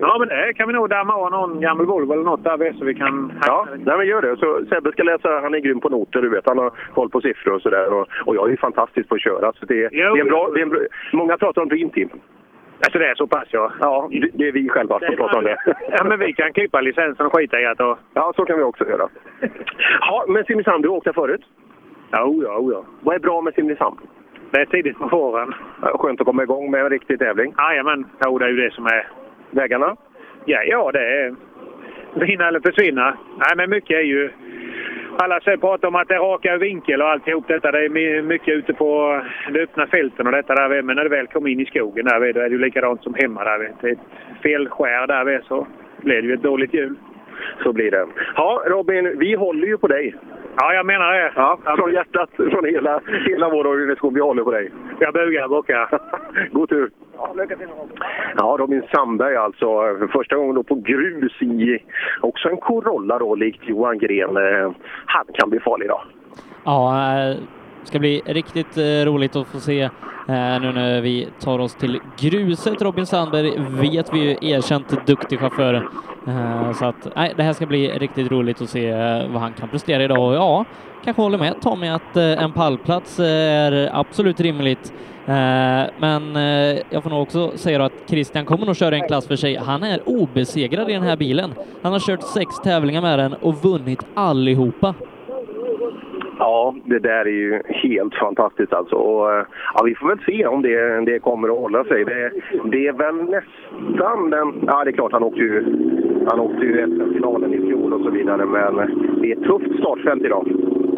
Ja, 0.01 0.17
men 0.19 0.29
det 0.29 0.55
kan 0.55 0.69
vi 0.69 0.75
nog 0.75 0.91
damma 0.91 1.15
av 1.15 1.31
någon 1.31 1.61
gammal 1.61 1.87
Volvo 1.87 2.13
eller 2.13 2.25
något 2.25 2.45
där 2.45 2.57
vi, 2.57 2.73
så 2.79 2.85
vi 2.85 2.95
kan... 2.95 3.33
Ja, 3.47 3.67
nej, 3.85 3.97
men 3.97 4.07
gör 4.07 4.23
det. 4.23 4.37
Så 4.37 4.65
Sebbe 4.69 4.93
ska 4.93 5.03
läsa, 5.03 5.41
han 5.41 5.55
är 5.55 5.59
grym 5.59 5.81
på 5.81 5.89
noter, 5.89 6.23
du 6.23 6.29
vet. 6.29 6.47
Han 6.47 6.59
har 6.59 6.73
koll 6.95 7.11
på 7.11 7.21
siffror 7.21 7.55
och 7.55 7.63
sådär. 7.63 7.93
Och, 7.93 8.07
och 8.27 8.37
jag 8.37 8.47
är 8.47 8.51
ju 8.51 8.57
fantastisk 8.57 9.09
på 9.09 9.15
att 9.15 9.21
köra. 9.21 9.53
Så 9.53 9.67
det, 9.67 9.89
Jo, 9.93 10.15
det 10.15 10.21
är 10.21 10.21
en 10.21 10.29
bra, 10.29 10.51
det 10.55 10.61
är 10.61 10.63
en 10.63 10.69
bra, 10.69 10.81
många 11.13 11.37
pratar 11.37 11.63
om 11.63 11.69
Dream 11.69 11.91
Team. 11.91 12.09
Alltså 12.85 12.99
det 12.99 13.07
är 13.07 13.15
så 13.15 13.27
pass 13.27 13.49
ja. 13.51 13.73
Ja, 13.81 14.09
det, 14.11 14.31
det 14.35 14.49
är 14.49 14.53
vi 14.53 14.69
själva 14.69 14.99
som 15.01 15.17
pratar 15.17 15.39
om 15.39 15.45
det. 15.45 15.57
Ja, 15.91 16.05
men 16.05 16.19
vi 16.19 16.33
kan 16.33 16.53
klippa 16.53 16.81
licensen 16.81 17.27
och 17.27 17.37
skita 17.37 17.61
i 17.61 17.67
att... 17.67 17.81
Och... 17.81 17.99
Ja, 18.15 18.33
så 18.37 18.45
kan 18.45 18.57
vi 18.57 18.63
också 18.63 18.89
göra. 18.89 19.09
Ja, 20.01 20.25
men 20.29 20.45
Simrishamn, 20.45 20.83
du 20.83 20.89
har 20.89 20.97
åkt 20.97 21.05
där 21.05 21.13
förut? 21.13 21.43
Jo, 22.13 22.43
ja, 22.45 22.69
ja. 22.73 22.85
Vad 23.01 23.15
är 23.15 23.19
bra 23.19 23.41
med 23.41 23.55
Simrishamn? 23.55 23.97
Det 24.51 24.61
är 24.61 24.67
tidigt 24.67 24.99
på 24.99 25.09
våren. 25.09 25.55
Skönt 25.81 26.21
att 26.21 26.27
komma 26.27 26.43
igång 26.43 26.71
med 26.71 26.81
en 26.81 26.91
riktig 26.91 27.19
tävling. 27.19 27.55
Jajamän. 27.59 28.07
Jo, 28.25 28.39
det 28.39 28.45
är 28.45 28.49
ju 28.49 28.57
det 28.57 28.75
som 28.75 28.87
är... 28.87 29.07
Vägarna? 29.51 29.97
Ja, 30.45 30.63
ja, 30.63 30.91
det 30.93 31.21
är 31.21 31.35
vinna 32.15 32.49
eller 32.49 32.61
försvinna. 32.61 33.17
Nej, 33.37 33.57
men 33.57 33.71
mycket 33.71 33.97
är 33.97 34.03
ju... 34.03 34.31
Alla 35.21 35.41
säger 35.41 35.57
pratar 35.57 35.89
om 35.89 35.95
att 35.95 36.09
det 36.09 36.15
är 36.15 36.19
raka 36.19 36.57
vinkel 36.57 37.03
och 37.03 37.09
alltihop 37.09 37.49
detta. 37.49 37.73
Det 37.73 37.85
är 37.85 38.23
mycket 38.23 38.55
ute 38.55 38.75
på 38.75 39.23
de 39.53 39.61
öppna 39.61 39.87
fälten 39.87 40.27
och 40.27 40.33
detta 40.33 40.55
där. 40.55 40.83
Men 40.83 40.97
när 40.97 41.03
du 41.03 41.09
väl 41.09 41.27
kommer 41.27 41.49
in 41.51 41.61
i 41.61 41.67
skogen 41.67 42.05
där 42.05 42.21
vid, 42.21 42.35
då 42.35 42.41
är 42.41 42.45
det 42.45 42.55
ju 42.55 42.59
likadant 42.59 43.03
som 43.03 43.15
hemma 43.15 43.45
där. 43.45 43.73
Det 43.81 43.89
är 43.89 43.93
ett 43.93 43.99
felskär 44.43 45.07
där 45.07 45.25
vid 45.25 45.45
så 45.45 45.67
blir 45.97 46.23
det 46.23 46.29
ju 46.29 46.35
ett 46.35 46.43
dåligt 46.43 46.75
hjul. 46.75 46.95
Så 47.63 47.73
blir 47.73 47.91
det. 47.91 48.07
Ja, 48.37 48.63
Robin, 48.67 49.19
vi 49.19 49.35
håller 49.35 49.67
ju 49.67 49.79
på 49.79 49.87
dig. 49.87 50.15
Ja, 50.61 50.73
jag 50.75 50.87
menar 50.87 51.13
det. 51.13 51.33
Ja, 51.37 51.59
från 51.77 51.93
hjärtat, 51.93 52.31
från 52.37 52.65
hela, 52.65 53.01
hela 53.27 53.49
vår 53.49 53.67
organisation. 53.67 54.15
Vi 54.15 54.21
håller 54.21 54.45
på 54.45 54.51
dig. 54.51 54.71
Jag 54.99 55.15
bugar 55.15 55.49
bockar. 55.49 56.01
God 56.53 56.69
tur! 56.69 56.91
Ja, 57.17 57.33
lycka 57.37 57.57
till. 57.57 57.69
Ja, 58.37 58.57
Robin 58.59 58.83
Sandberg 58.93 59.37
alltså. 59.37 59.67
För 59.99 60.07
första 60.07 60.37
gången 60.37 60.55
då 60.55 60.63
på 60.63 60.75
grus 60.75 61.43
i 61.43 61.79
också 62.21 62.49
en 62.49 62.57
Corolla 62.57 63.19
då, 63.19 63.35
likt 63.35 63.69
Johan 63.69 63.99
Gren. 63.99 64.37
Eh, 64.37 64.71
Han 65.07 65.25
kan 65.33 65.51
bli 65.51 65.61
farlig 65.61 65.89
då. 65.89 66.03
Ja, 66.65 67.35
det 67.81 67.87
ska 67.87 67.99
bli 67.99 68.23
riktigt 68.25 68.77
eh, 68.77 68.83
roligt 68.83 69.37
att 69.37 69.47
få 69.47 69.61
se 69.61 69.81
eh, 69.83 69.91
nu 70.61 70.73
när 70.73 71.01
vi 71.01 71.29
tar 71.41 71.59
oss 71.59 71.75
till 71.75 72.01
gruset. 72.19 72.83
Robin 72.83 73.07
Sandberg 73.07 73.53
vet 73.59 74.15
vi 74.15 74.19
ju 74.19 74.51
erkänt 74.51 75.07
duktig 75.07 75.39
chaufför. 75.39 75.75
Eh, 76.27 76.73
så 76.73 76.85
att 76.85 77.09
nej, 77.17 77.35
det 77.37 77.43
här 77.43 77.53
ska 77.53 77.67
bli 77.67 77.89
riktigt 77.89 78.31
roligt 78.31 78.63
att 78.63 78.71
se 78.71 78.93
vad 79.33 79.43
han 79.43 79.53
kan 79.53 79.69
prestera 79.69 80.05
idag. 80.05 80.29
Och 80.29 80.35
ja, 80.35 80.65
kanske 81.05 81.23
håller 81.23 81.39
med 81.39 81.61
Tommy 81.63 81.89
att 81.89 82.17
en 82.17 82.53
pallplats 82.53 83.21
är 83.21 83.91
absolut 83.93 84.41
rimligt. 84.41 84.93
Men 85.99 86.35
jag 86.91 87.03
får 87.03 87.11
nog 87.11 87.23
också 87.23 87.53
säga 87.57 87.85
att 87.85 87.93
Christian 88.07 88.45
kommer 88.45 88.67
nog 88.67 88.77
köra 88.77 88.97
en 88.97 89.07
klass 89.07 89.27
för 89.27 89.37
sig. 89.37 89.57
Han 89.57 89.83
är 89.83 90.09
obesegrad 90.09 90.91
i 90.91 90.93
den 90.93 91.03
här 91.03 91.17
bilen. 91.17 91.55
Han 91.83 91.93
har 91.93 92.01
kört 92.01 92.23
sex 92.23 92.55
tävlingar 92.65 93.03
med 93.03 93.19
den 93.19 93.33
och 93.33 93.63
vunnit 93.63 94.01
allihopa. 94.15 94.95
Ja, 96.39 96.75
det 96.85 96.99
där 96.99 97.27
är 97.27 97.39
ju 97.45 97.63
helt 97.67 98.15
fantastiskt 98.15 98.73
alltså. 98.73 98.97
Och, 98.97 99.33
eh, 99.33 99.45
ja, 99.75 99.83
vi 99.85 99.95
får 99.95 100.09
väl 100.09 100.19
se 100.27 100.47
om 100.47 100.63
det, 100.63 101.01
det 101.01 101.19
kommer 101.19 101.49
att 101.49 101.59
hålla 101.59 101.85
sig. 101.85 102.05
Det, 102.05 102.31
det 102.65 102.87
är 102.87 102.93
väl 102.93 103.15
nästan 103.15 104.31
den... 104.31 104.65
Ja, 104.67 104.85
det 104.85 104.91
är 104.91 104.93
klart, 104.93 105.13
han 105.13 105.23
åkte 105.23 105.41
ju, 105.41 105.65
han 106.31 106.41
åkte 106.41 106.65
ju 106.65 106.87
SM-finalen 106.87 107.55
i 107.55 107.59
fjol 107.59 107.93
och 107.93 108.01
så 108.01 108.11
vidare. 108.11 108.47
Men 108.47 108.77
det 109.21 109.33
är 109.33 109.37
ett 109.37 109.45
tufft 109.45 109.79
startfält 109.79 110.23
idag. 110.23 110.49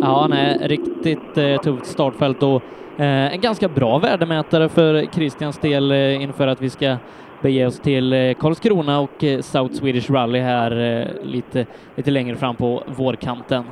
Ja, 0.00 0.26
nej, 0.31 0.59
riktigt 0.61 1.38
eh, 1.38 1.61
tufft 1.61 1.87
startfält 1.87 2.42
och 2.42 2.62
eh, 3.00 3.35
en 3.35 3.40
ganska 3.40 3.68
bra 3.68 3.98
värdemätare 3.98 4.68
för 4.68 5.03
Christians 5.12 5.59
del 5.59 5.90
eh, 5.90 6.22
inför 6.22 6.46
att 6.46 6.62
vi 6.62 6.70
ska 6.70 6.96
bege 7.42 7.66
oss 7.66 7.81
till 7.81 8.12
eh, 8.12 8.35
Karlskrona 8.35 9.00
och 9.00 9.24
eh, 9.24 9.40
South 9.40 9.74
Swedish 9.74 10.11
Rally 10.11 10.38
här 10.38 11.00
eh, 11.00 11.07
lite, 11.22 11.66
lite 11.94 12.11
längre 12.11 12.37
fram 12.37 12.57
på 12.57 12.83
vårkanten. 12.96 13.64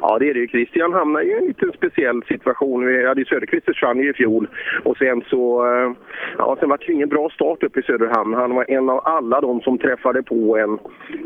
Ja, 0.00 0.18
det 0.18 0.30
är 0.30 0.34
det 0.34 0.40
ju. 0.40 0.48
Christian 0.48 0.92
hamnar 0.92 1.22
ju 1.22 1.30
i 1.30 1.38
en 1.38 1.46
lite 1.46 1.66
speciell 1.76 2.22
situation. 2.22 2.86
Vi 2.86 3.06
hade 3.06 3.20
ju 3.20 3.24
Söderqvist 3.24 3.64
försvann 3.64 3.98
ju 3.98 4.10
i 4.10 4.12
fjol 4.12 4.48
och 4.84 4.96
sen 4.96 5.22
så... 5.30 5.66
Eh, 5.66 5.92
ja, 6.38 6.56
sen 6.60 6.68
var 6.68 6.78
det 6.78 6.84
ju 6.86 6.92
ingen 6.92 7.08
bra 7.08 7.30
start 7.30 7.62
uppe 7.62 7.80
i 7.80 7.82
Söderhamn. 7.82 8.34
Han 8.34 8.54
var 8.54 8.70
en 8.70 8.88
av 8.90 9.00
alla 9.04 9.40
de 9.40 9.60
som 9.60 9.78
träffade 9.78 10.22
på 10.22 10.58
en, 10.58 10.78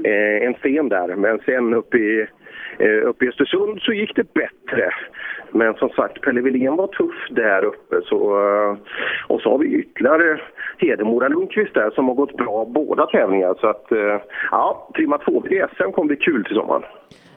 eh, 0.04 0.46
en 0.46 0.54
sten 0.54 0.88
där. 0.88 1.16
Men 1.16 1.38
sen 1.38 1.74
uppe 1.74 1.98
i, 1.98 2.26
eh, 2.78 3.08
uppe 3.08 3.24
i 3.24 3.28
Östersund 3.28 3.82
så 3.82 3.92
gick 3.92 4.16
det 4.16 4.35
bättre. 4.35 4.90
Men 5.50 5.74
som 5.74 5.88
sagt, 5.88 6.20
Pelle 6.20 6.40
Wilén 6.40 6.76
var 6.76 6.87
tuff 6.87 7.28
där 7.30 7.64
uppe. 7.64 8.00
Så, 8.04 8.18
och 9.26 9.40
så 9.40 9.50
har 9.50 9.58
vi 9.58 9.66
ytterligare 9.66 10.40
Hedemora 10.78 11.28
Lundqvist 11.28 11.74
där 11.74 11.90
som 11.90 12.08
har 12.08 12.14
gått 12.14 12.37
bra 12.37 12.64
båda 12.64 13.06
tävlingar. 13.06 13.54
Så 13.61 13.66
att, 13.66 13.87
ja, 14.50 14.88
trimma 14.96 15.18
två 15.18 15.46
i 15.46 15.64
SM 15.76 15.92
kommer 15.92 16.08
bli 16.08 16.16
kul 16.16 16.44
till 16.44 16.56
sommaren. 16.56 16.82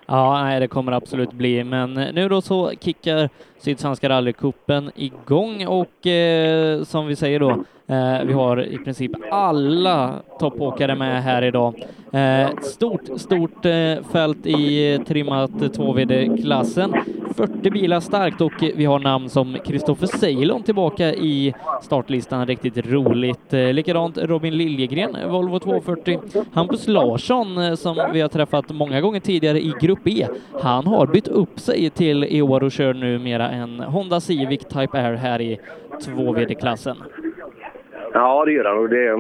Ja, 0.08 0.44
nej, 0.44 0.60
det 0.60 0.68
kommer 0.68 0.92
absolut 0.92 1.34
bli, 1.34 1.64
men 1.64 1.94
nu 1.94 2.30
då 2.30 2.42
så 2.42 2.72
kickar 2.82 3.30
Sydsvenska 3.58 4.10
rallycupen 4.10 4.92
igång 4.96 5.68
och 5.68 6.08
eh, 6.08 6.84
som 6.84 7.08
vi 7.08 7.16
säger 7.16 7.40
då, 7.40 7.64
Eh, 7.88 8.26
vi 8.26 8.34
har 8.34 8.64
i 8.64 8.78
princip 8.78 9.12
alla 9.32 10.22
toppåkare 10.40 10.96
med 10.96 11.24
här 11.24 11.42
idag. 11.42 11.86
Eh, 12.12 12.50
stort, 12.62 13.02
stort 13.16 13.66
eh, 13.66 14.04
fält 14.12 14.46
i 14.46 15.00
trimmat 15.08 15.52
2VD-klassen. 15.52 16.94
40 17.36 17.70
bilar 17.70 18.00
starkt 18.00 18.42
och 18.42 18.54
vi 18.76 18.86
har 18.86 19.00
namn 19.00 19.30
som 19.30 19.58
Kristoffer 19.66 20.08
Ceylon 20.08 20.64
tillbaka 20.64 21.14
i 21.14 21.54
startlistan. 21.82 22.48
Riktigt 22.48 22.88
roligt. 22.88 23.52
Likadant 23.52 24.18
Robin 24.18 24.58
Liljegren, 24.58 25.30
Volvo 25.30 25.60
240. 25.60 26.20
Hampus 26.54 26.88
Larsson 26.88 27.78
som 27.78 28.10
vi 28.14 28.22
har 28.22 28.30
träffat 28.30 28.70
många 28.70 29.02
gånger 29.02 29.20
tidigare 29.20 29.62
i 29.62 29.74
Grupp 29.82 30.08
E. 30.08 30.28
Han 30.62 30.88
har 30.88 31.08
bytt 31.08 31.28
upp 31.28 31.60
sig 31.60 31.90
till 31.90 32.24
i 32.24 32.42
år 32.42 32.64
och 32.64 32.72
kör 32.72 32.94
numera 32.94 33.50
en 33.50 33.80
Honda 33.80 34.20
Civic 34.20 34.62
Type 34.62 34.98
R 34.98 35.14
här 35.14 35.42
i 35.42 35.60
2VD-klassen. 36.02 36.98
Ja, 38.16 38.46
det 38.46 38.52
gör 38.52 38.66
han. 38.66 38.78
Och 38.78 38.90
det, 38.90 39.18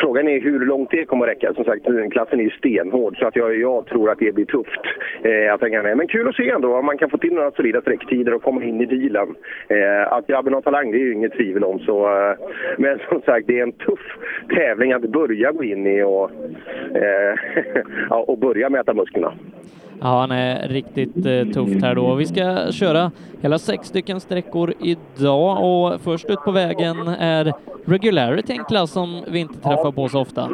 frågan 0.00 0.28
är 0.28 0.40
hur 0.40 0.66
långt 0.66 0.90
det 0.90 1.04
kommer 1.04 1.26
att 1.26 1.30
räcka. 1.30 1.54
Som 1.54 1.64
sagt, 1.64 1.84
klassen 2.10 2.40
är 2.40 2.44
ju 2.44 2.50
stenhård 2.50 3.18
så 3.18 3.26
att 3.26 3.36
jag, 3.36 3.56
jag 3.56 3.86
tror 3.86 4.10
att 4.10 4.18
det 4.18 4.34
blir 4.34 4.44
tufft 4.44 4.80
eh, 5.22 5.54
att 5.54 5.60
hänga 5.60 5.82
med. 5.82 5.96
Men 5.96 6.08
kul 6.08 6.28
att 6.28 6.34
se 6.34 6.50
ändå 6.50 6.76
om 6.76 6.86
man 6.86 6.98
kan 6.98 7.10
få 7.10 7.18
till 7.18 7.32
några 7.32 7.50
solida 7.50 7.80
sträcktider 7.80 8.34
och 8.34 8.42
komma 8.42 8.64
in 8.64 8.80
i 8.80 8.86
bilen. 8.86 9.34
Eh, 9.68 10.12
att 10.12 10.26
grabben 10.26 10.54
har 10.54 10.62
talang, 10.62 10.90
det 10.90 10.98
är 10.98 11.04
ju 11.04 11.12
inget 11.12 11.32
tvivel 11.32 11.64
om. 11.64 11.78
Så, 11.78 12.06
eh, 12.06 12.36
men 12.78 12.98
som 13.08 13.22
sagt, 13.22 13.46
det 13.46 13.58
är 13.58 13.62
en 13.62 13.72
tuff 13.72 14.16
tävling 14.48 14.92
att 14.92 15.02
börja 15.02 15.52
gå 15.52 15.64
in 15.64 15.86
i 15.86 16.02
och, 16.02 16.30
eh, 16.96 17.34
och 18.28 18.38
börja 18.38 18.70
mäta 18.70 18.94
musklerna. 18.94 19.32
Ja, 20.00 20.20
han 20.20 20.30
är 20.30 20.68
riktigt 20.68 21.26
eh, 21.26 21.44
tufft 21.54 21.82
här 21.82 21.94
då. 21.94 22.14
Vi 22.14 22.26
ska 22.26 22.72
köra 22.72 23.10
hela 23.40 23.58
sex 23.58 23.88
stycken 23.88 24.20
sträckor 24.20 24.74
idag 24.80 25.64
och 25.64 26.00
först 26.00 26.24
ut 26.30 26.44
på 26.44 26.50
vägen 26.50 27.08
är 27.08 27.52
Regularity, 27.84 28.52
en 28.52 28.64
klass 28.64 28.90
som 28.90 29.24
vi 29.28 29.38
inte 29.38 29.60
träffar 29.60 29.92
på 29.92 30.08
så 30.08 30.20
ofta. 30.20 30.50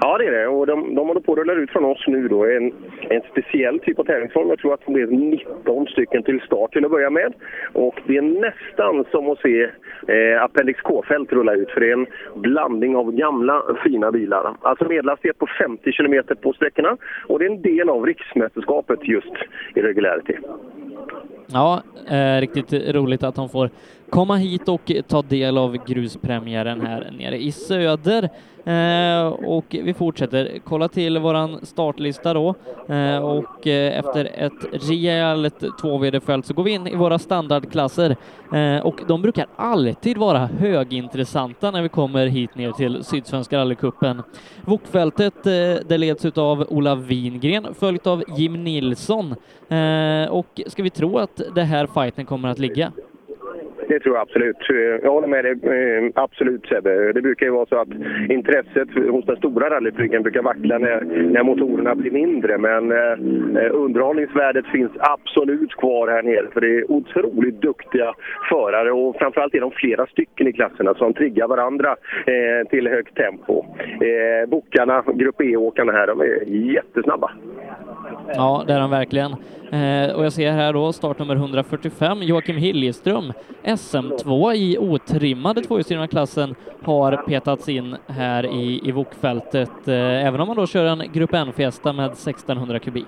Ja, 0.00 0.18
det 0.18 0.26
är 0.26 0.30
det. 0.30 0.46
Och 0.46 0.66
de, 0.66 0.94
de 0.94 1.08
håller 1.08 1.20
på 1.20 1.32
att 1.32 1.38
rulla 1.38 1.52
ut 1.52 1.70
från 1.70 1.84
oss 1.84 2.04
nu 2.06 2.28
då 2.28 2.44
en, 2.44 2.72
en 3.10 3.22
speciell 3.30 3.80
typ 3.80 3.98
av 3.98 4.04
tävlingsform. 4.04 4.48
Jag 4.48 4.58
tror 4.58 4.74
att 4.74 4.80
det 4.86 4.92
blir 4.92 5.06
19 5.06 5.86
stycken 5.86 6.22
till 6.22 6.40
start 6.40 6.72
till 6.72 6.84
att 6.84 6.90
börja 6.90 7.10
med. 7.10 7.32
Och 7.72 8.00
det 8.06 8.16
är 8.16 8.22
nästan 8.22 9.04
som 9.10 9.30
att 9.30 9.38
se 9.38 9.62
eh, 10.08 10.42
Appendix 10.42 10.80
K-fält 10.80 11.32
rulla 11.32 11.54
ut. 11.54 11.70
För 11.70 11.80
det 11.80 11.88
är 11.88 11.92
en 11.92 12.06
blandning 12.34 12.96
av 12.96 13.12
gamla 13.12 13.62
fina 13.84 14.12
bilar. 14.12 14.56
Alltså 14.62 14.84
medelhastighet 14.84 15.38
på 15.38 15.46
50 15.58 15.92
km 15.92 16.24
på 16.42 16.52
sträckorna. 16.52 16.96
Och 17.26 17.38
det 17.38 17.44
är 17.44 17.50
en 17.50 17.62
del 17.62 17.88
av 17.88 18.06
riksmästerskapet 18.06 19.08
just 19.08 19.34
i 19.74 19.82
regularity. 19.82 20.34
Ja, 21.52 21.82
eh, 22.08 22.40
riktigt 22.40 22.72
roligt 22.72 23.22
att 23.22 23.34
de 23.34 23.48
får 23.48 23.70
komma 24.10 24.36
hit 24.36 24.68
och 24.68 24.92
ta 25.08 25.22
del 25.22 25.58
av 25.58 25.76
gruspremiären 25.86 26.80
här 26.80 27.10
nere 27.18 27.38
i 27.38 27.52
söder. 27.52 28.30
Eh, 28.64 29.26
och 29.26 29.64
vi 29.68 29.94
fortsätter 29.94 30.58
kolla 30.64 30.88
till 30.88 31.18
våran 31.18 31.66
startlista 31.66 32.34
då 32.34 32.54
eh, 32.88 33.18
och 33.18 33.66
eh, 33.66 33.98
efter 33.98 34.24
ett 34.24 34.88
rejält 34.88 35.62
2VD-fält 35.82 36.46
så 36.46 36.54
går 36.54 36.64
vi 36.64 36.70
in 36.70 36.86
i 36.86 36.94
våra 36.94 37.18
standardklasser 37.18 38.16
eh, 38.54 38.86
och 38.86 39.00
de 39.08 39.22
brukar 39.22 39.46
alltid 39.56 40.18
vara 40.18 40.46
högintressanta 40.46 41.70
när 41.70 41.82
vi 41.82 41.88
kommer 41.88 42.26
hit 42.26 42.54
ner 42.54 42.72
till 42.72 43.04
Sydsvenska 43.04 43.58
rallycupen. 43.58 44.22
Vokfältet 44.64 45.46
eh, 45.46 45.52
det 45.88 45.98
leds 45.98 46.24
av 46.24 46.66
Ola 46.68 46.94
Wingren 46.94 47.74
följt 47.74 48.06
av 48.06 48.24
Jim 48.36 48.64
Nilsson 48.64 49.34
eh, 49.68 50.30
och 50.30 50.60
ska 50.66 50.82
vi 50.82 50.90
tro 50.90 51.18
att 51.18 51.37
det 51.54 51.62
här 51.62 51.86
fighten 51.86 52.26
kommer 52.26 52.48
att 52.48 52.58
ligga? 52.58 52.92
Det 53.88 54.00
tror 54.00 54.14
jag 54.14 54.22
absolut. 54.22 54.56
Jag 55.02 55.10
håller 55.10 55.28
med 55.28 55.44
dig 55.44 55.52
eh, 55.52 56.10
absolut 56.14 56.66
Sebbe. 56.66 57.12
Det 57.12 57.22
brukar 57.22 57.46
ju 57.46 57.52
vara 57.52 57.66
så 57.66 57.76
att 57.76 57.88
intresset 58.28 58.88
hos 59.10 59.24
den 59.24 59.36
stora 59.36 59.70
rallyflygen 59.70 60.22
brukar 60.22 60.42
vackla 60.42 60.78
när, 60.78 61.00
när 61.32 61.42
motorerna 61.42 61.94
blir 61.94 62.10
mindre. 62.10 62.58
Men 62.58 62.92
eh, 62.92 63.12
eh, 63.62 63.70
underhållningsvärdet 63.74 64.66
finns 64.66 64.92
absolut 64.98 65.74
kvar 65.74 66.08
här 66.08 66.22
nere. 66.22 66.46
För 66.52 66.60
det 66.60 66.78
är 66.78 66.90
otroligt 66.90 67.60
duktiga 67.60 68.14
förare 68.50 68.92
och 68.92 69.16
framförallt 69.16 69.54
är 69.54 69.60
de 69.60 69.70
flera 69.70 70.06
stycken 70.06 70.48
i 70.48 70.52
klasserna 70.52 70.94
som 70.94 71.14
triggar 71.14 71.48
varandra 71.48 71.96
eh, 72.26 72.68
till 72.70 72.88
högt 72.88 73.14
tempo. 73.16 73.64
Eh, 73.78 74.48
Bokarna, 74.48 75.04
Grupp 75.14 75.40
E-åkarna 75.40 75.92
här, 75.92 76.06
de 76.06 76.20
är 76.20 76.44
jättesnabba. 76.74 77.30
Ja, 78.34 78.64
det 78.66 78.72
är 78.72 78.80
han 78.80 78.90
verkligen. 78.90 79.32
Eh, 79.72 80.16
och 80.16 80.24
jag 80.24 80.32
ser 80.32 80.52
här 80.52 80.72
då 80.72 80.92
startnummer 80.92 81.34
145, 81.34 82.18
Joakim 82.22 82.56
Hiljeström, 82.56 83.32
SM2 83.64 84.54
i 84.54 84.78
otrimmade 84.78 85.60
tvåhjulsdrivna 85.60 86.06
klassen, 86.08 86.54
har 86.82 87.16
petats 87.16 87.68
in 87.68 87.96
här 88.06 88.46
i, 88.46 88.88
i 88.88 88.92
Vokfältet, 88.92 89.88
eh, 89.88 90.26
även 90.26 90.40
om 90.40 90.46
man 90.46 90.56
då 90.56 90.66
kör 90.66 90.84
en 90.84 91.02
Grupp 91.12 91.34
N-Fiesta 91.34 91.92
med 91.92 92.06
1600 92.06 92.78
kubik. 92.78 93.06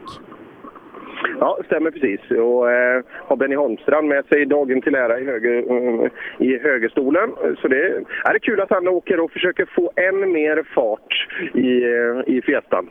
Ja, 1.41 1.59
stämmer 1.67 1.91
precis. 1.91 2.21
Och 2.31 2.71
eh, 2.71 3.03
har 3.27 3.37
Benny 3.37 3.57
Holmstrand 3.57 4.09
med 4.09 4.25
sig 4.25 4.47
dagen 4.47 4.83
till 4.83 4.95
ära 4.95 5.21
i, 5.21 5.25
höger, 5.25 5.57
eh, 5.57 6.11
i 6.39 6.59
högerstolen. 6.59 7.31
Så 7.63 7.69
det 7.69 7.77
är, 7.77 8.05
är 8.25 8.33
det 8.33 8.41
kul 8.41 8.61
att 8.61 8.71
han 8.71 8.89
åker 8.89 9.21
och 9.21 9.31
försöker 9.31 9.67
få 9.75 9.93
än 9.97 10.33
mer 10.33 10.63
fart 10.75 11.29
i, 11.55 11.83
eh, 11.83 12.37
i 12.37 12.43
Fiestan. 12.43 12.89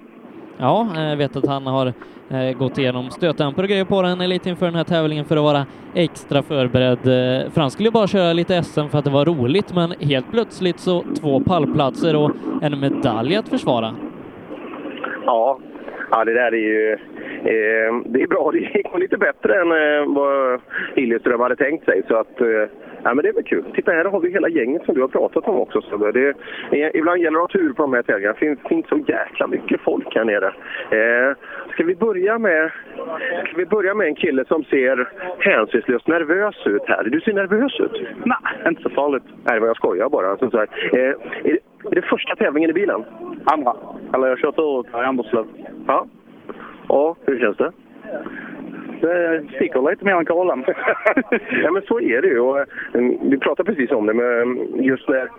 Ja, 0.61 0.87
jag 0.95 1.17
vet 1.17 1.35
att 1.35 1.45
han 1.47 1.67
har 1.67 1.93
eh, 2.29 2.57
gått 2.57 2.77
igenom 2.77 3.09
stötdämpare 3.11 3.63
och 3.63 3.69
grejer 3.69 3.85
på 3.85 4.01
den 4.01 4.29
lite 4.29 4.49
inför 4.49 4.65
den 4.65 4.75
här 4.75 4.83
tävlingen 4.83 5.25
för 5.25 5.37
att 5.37 5.43
vara 5.43 5.65
extra 5.93 6.43
förberedd. 6.43 6.97
Eh, 6.97 7.51
för 7.51 7.61
han 7.61 7.71
skulle 7.71 7.91
bara 7.91 8.07
köra 8.07 8.33
lite 8.33 8.63
SM 8.63 8.87
för 8.87 8.97
att 8.97 9.05
det 9.05 9.11
var 9.11 9.25
roligt, 9.25 9.73
men 9.73 9.93
helt 9.99 10.31
plötsligt 10.31 10.79
så 10.79 11.03
två 11.21 11.39
pallplatser 11.39 12.15
och 12.15 12.31
en 12.61 12.79
medalj 12.79 13.35
att 13.35 13.49
försvara. 13.49 13.95
Ja, 15.25 15.59
ja 16.11 16.25
det 16.25 16.33
där 16.33 16.53
är 16.53 16.57
ju... 16.57 16.97
Eh, 17.39 17.95
det 18.05 18.21
är 18.21 18.27
bra. 18.27 18.51
Det 18.51 18.59
gick 18.59 18.97
lite 18.99 19.17
bättre 19.17 19.61
än 19.61 19.71
eh, 19.71 20.13
vad 20.15 20.61
Hiljeström 20.95 21.39
hade 21.39 21.55
tänkt 21.55 21.85
sig. 21.85 22.03
Så 22.07 22.15
att, 22.15 22.41
eh, 22.41 22.47
ja, 23.03 23.13
men 23.13 23.17
det 23.17 23.29
är 23.29 23.33
väl 23.33 23.43
kul. 23.43 23.63
Titta, 23.75 23.91
här 23.91 24.05
har 24.05 24.19
vi 24.19 24.31
hela 24.31 24.49
gänget 24.49 24.85
som 24.85 24.95
du 24.95 25.01
har 25.01 25.07
pratat 25.07 25.47
om 25.47 25.55
också. 25.55 25.81
Så 25.81 25.97
det, 25.97 26.29
eh, 26.71 26.89
ibland 26.93 27.21
gäller 27.21 27.37
det 27.37 27.43
att 27.43 27.51
ha 27.51 27.59
tur 27.59 27.73
på 27.73 27.81
de 27.81 27.93
här 27.93 28.01
tävlingarna. 28.01 28.33
Det 28.33 28.39
finns, 28.39 28.59
finns 28.69 28.87
så 28.87 28.97
jäkla 29.07 29.47
mycket 29.47 29.81
folk 29.81 30.15
här 30.15 30.25
nere. 30.25 30.47
Eh, 30.91 31.35
ska, 31.73 31.83
vi 31.83 31.95
börja 31.95 32.39
med, 32.39 32.71
ska 33.47 33.57
vi 33.57 33.65
börja 33.65 33.93
med 33.93 34.07
en 34.07 34.15
kille 34.15 34.45
som 34.45 34.63
ser 34.63 35.09
hänsynslöst 35.39 36.07
nervös 36.07 36.67
ut 36.67 36.83
här? 36.87 37.03
Du 37.03 37.21
ser 37.21 37.33
nervös 37.33 37.79
ut. 37.79 38.03
Nej, 38.25 38.67
inte 38.67 38.81
så 38.81 38.89
farligt. 38.89 39.23
Nej, 39.43 39.59
jag 39.59 39.75
skojar 39.75 40.09
bara. 40.09 40.37
Som 40.37 40.51
sagt. 40.51 40.73
Eh, 40.93 40.99
är, 41.43 41.68
är 41.83 41.95
det 41.95 42.01
första 42.01 42.35
tävlingen 42.35 42.69
i 42.69 42.73
bilen? 42.73 43.03
Andra. 43.45 43.73
Eller 44.13 44.27
jag 44.27 44.39
kör 44.39 44.51
förut 44.51 44.87
här 44.93 45.03
i 45.03 45.05
Anderslöv. 45.05 45.45
Ja. 45.87 46.05
Ja, 46.87 47.15
hur 47.25 47.39
känns 47.39 47.57
det? 47.57 47.71
Det 49.01 49.43
sticker 49.55 49.89
lite 49.91 50.05
mer 50.05 50.13
än 50.13 50.25
kolan. 50.25 50.65
ja, 51.63 51.71
men 51.71 51.81
så 51.81 51.99
är 51.99 52.21
det 52.21 52.27
ju. 52.27 52.39
Och, 52.39 52.59
eh, 52.59 52.65
vi 53.21 53.37
pratade 53.37 53.71
precis 53.71 53.91
om 53.91 54.05
det, 54.05 54.13
men 54.13 54.83
just 54.83 55.09
när 55.09 55.29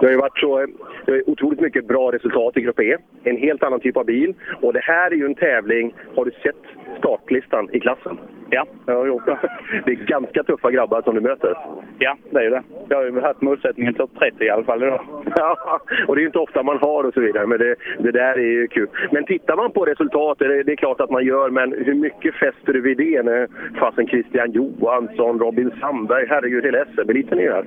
det 0.00 0.06
har 0.06 0.10
ju 0.10 0.16
varit 0.16 0.38
så 0.38 0.66
det 1.06 1.12
är 1.12 1.30
otroligt 1.30 1.60
mycket 1.60 1.88
bra 1.88 2.12
resultat 2.12 2.56
i 2.56 2.60
Grupp 2.60 2.80
E. 2.80 2.96
En 3.24 3.36
helt 3.36 3.62
annan 3.62 3.80
typ 3.80 3.96
av 3.96 4.04
bil. 4.04 4.34
Och 4.60 4.72
det 4.72 4.82
här 4.82 5.10
är 5.10 5.16
ju 5.16 5.26
en 5.26 5.34
tävling. 5.34 5.94
Har 6.16 6.24
du 6.24 6.30
sett 6.30 6.62
startlistan 6.98 7.68
i 7.72 7.80
klassen? 7.80 8.18
Ja, 8.54 8.66
jag 8.86 8.94
har 8.94 9.06
gjort 9.06 9.26
det. 9.26 9.38
Det 9.86 9.92
är 9.92 9.96
ganska 9.96 10.42
tuffa 10.42 10.70
grabbar 10.70 11.02
som 11.02 11.14
du 11.14 11.20
möter. 11.20 11.54
Ja, 11.98 12.16
det 12.30 12.38
är 12.38 12.42
ju 12.42 12.50
det. 12.50 12.62
Jag 12.88 12.96
har 12.96 13.04
ju 13.04 13.20
haft 13.20 13.40
målsättningen 13.40 13.94
topp 13.94 14.10
30 14.18 14.44
i 14.44 14.50
alla 14.50 14.64
fall 14.64 14.82
idag. 14.82 15.00
Ja, 15.36 15.80
och 16.08 16.16
det 16.16 16.20
är 16.20 16.22
ju 16.22 16.26
inte 16.26 16.38
ofta 16.38 16.62
man 16.62 16.78
har 16.78 17.04
och 17.04 17.14
så 17.14 17.20
vidare, 17.20 17.46
men 17.46 17.58
det, 17.58 17.74
det 17.98 18.10
där 18.10 18.38
är 18.38 18.52
ju 18.52 18.68
kul. 18.68 18.88
Men 19.10 19.24
tittar 19.24 19.56
man 19.56 19.72
på 19.72 19.84
resultatet, 19.84 20.48
det, 20.48 20.62
det 20.62 20.72
är 20.72 20.76
klart 20.76 21.00
att 21.00 21.10
man 21.10 21.24
gör, 21.24 21.50
men 21.50 21.72
hur 21.72 21.94
mycket 21.94 22.34
fäster 22.34 22.72
du 22.72 22.80
vid 22.80 22.96
det 23.02 23.22
när 23.22 23.48
fasen 23.78 24.06
Christian 24.06 24.50
Johansson, 24.50 25.38
Robin 25.38 25.70
Sandberg, 25.80 26.26
herregud, 26.28 26.64
hela 26.64 26.84
SM-eliten 26.84 27.38
är 27.38 27.50
här? 27.50 27.64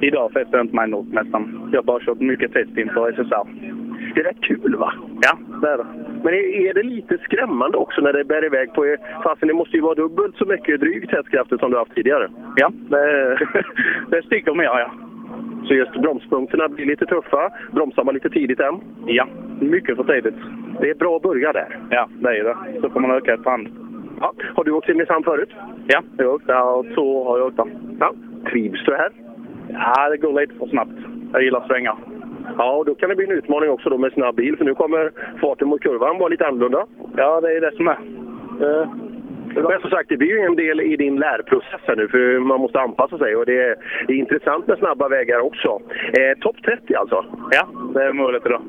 Idag 0.00 0.32
fäster 0.32 0.56
jag 0.56 0.64
inte 0.64 0.76
mig 0.76 0.88
något 0.88 1.12
nästan. 1.12 1.70
Jag 1.72 1.78
har 1.78 1.84
bara 1.84 2.00
kört 2.00 2.20
mycket 2.20 2.52
test 2.52 2.78
inför 2.78 3.12
SSR. 3.12 3.46
Det 4.14 4.20
är 4.20 4.24
rätt 4.24 4.40
kul 4.40 4.76
va? 4.76 4.92
Ja, 5.20 5.38
det 5.62 5.68
är 5.68 5.78
det. 5.78 5.86
Men 6.24 6.34
är, 6.34 6.68
är 6.68 6.74
det 6.74 6.82
lite 6.82 7.18
skrämmande 7.18 7.78
också 7.78 8.00
när 8.00 8.12
det 8.12 8.24
bär 8.24 8.44
iväg 8.44 8.74
på... 8.74 8.96
Fasen, 9.24 9.48
det 9.48 9.54
måste 9.54 9.76
ju 9.76 9.82
vara 9.82 9.94
dubbelt 9.94 10.36
så 10.36 10.44
mycket 10.44 10.80
dryg 10.80 11.10
testkrafter 11.10 11.58
som 11.58 11.70
du 11.70 11.78
haft 11.78 11.94
tidigare. 11.94 12.28
Ja, 12.56 12.72
det, 12.88 13.38
det 14.10 14.22
sticker 14.22 14.54
mer 14.54 14.64
ja. 14.64 14.90
Så 15.68 15.74
just 15.74 15.92
bromspunkterna 15.92 16.68
blir 16.68 16.86
lite 16.86 17.06
tuffa. 17.06 17.50
Bromsar 17.72 18.04
man 18.04 18.14
lite 18.14 18.30
tidigt 18.30 18.60
än? 18.60 18.80
Ja, 19.06 19.28
mycket 19.60 19.96
för 19.96 20.04
tidigt. 20.04 20.34
Det 20.80 20.90
är 20.90 20.94
bra 20.94 21.16
att 21.16 21.22
börja 21.22 21.52
där. 21.52 21.78
Ja, 21.90 22.08
det 22.20 22.38
är 22.38 22.44
det. 22.44 22.80
Så 22.80 22.90
får 22.90 23.00
man 23.00 23.10
öka 23.10 23.34
efterhand. 23.34 23.68
Ja. 24.20 24.32
Har 24.56 24.64
du 24.64 24.72
åkt 24.72 24.86
Simrishamn 24.86 25.24
förut? 25.24 25.50
Ja, 25.86 26.02
jag 26.16 26.24
har 26.24 26.34
åkt 26.34 26.46
där 26.46 26.94
två 26.94 27.22
år 27.22 27.24
har 27.24 27.38
jag 27.38 27.46
åkt 27.46 27.56
där. 27.56 27.66
Ja. 28.00 28.12
Trivs 28.50 28.84
du 28.84 28.94
här? 28.94 29.10
Ja, 29.68 30.08
det 30.08 30.16
går 30.16 30.40
lite 30.40 30.54
för 30.54 30.66
snabbt. 30.66 30.92
Jag 31.32 31.42
gillar 31.42 31.66
svängar. 31.66 31.96
Ja, 32.58 32.76
och 32.76 32.84
då 32.84 32.94
kan 32.94 33.08
det 33.08 33.16
bli 33.16 33.24
en 33.24 33.30
utmaning 33.30 33.70
också 33.70 33.90
då 33.90 33.98
med 33.98 34.12
snabb 34.12 34.34
bil, 34.34 34.56
för 34.56 34.64
nu 34.64 34.74
kommer 34.74 35.12
farten 35.40 35.68
mot 35.68 35.80
kurvan 35.80 36.18
vara 36.18 36.28
lite 36.28 36.46
annorlunda. 36.46 36.86
Ja, 37.16 37.40
det 37.40 37.56
är 37.56 37.60
det 37.60 37.76
som 37.76 37.88
är. 37.88 37.98
Eh, 38.62 38.88
men 39.54 39.80
som 39.80 39.90
sagt, 39.90 40.08
det 40.08 40.16
blir 40.16 40.28
ju 40.28 40.40
en 40.40 40.56
del 40.56 40.80
i 40.80 40.96
din 40.96 41.16
lärprocess 41.16 41.80
här 41.86 41.96
nu, 41.96 42.08
för 42.08 42.38
man 42.38 42.60
måste 42.60 42.80
anpassa 42.80 43.18
sig. 43.18 43.36
Och 43.36 43.46
det 43.46 43.62
är, 43.62 43.76
det 44.06 44.12
är 44.12 44.16
intressant 44.16 44.66
med 44.66 44.78
snabba 44.78 45.08
vägar 45.08 45.40
också. 45.40 45.80
Eh, 46.18 46.38
Topp 46.40 46.56
30 46.64 46.94
alltså? 46.94 47.24
Ja, 47.50 47.68
det 47.94 48.04
är 48.04 48.12
målet 48.12 48.46
idag. 48.46 48.62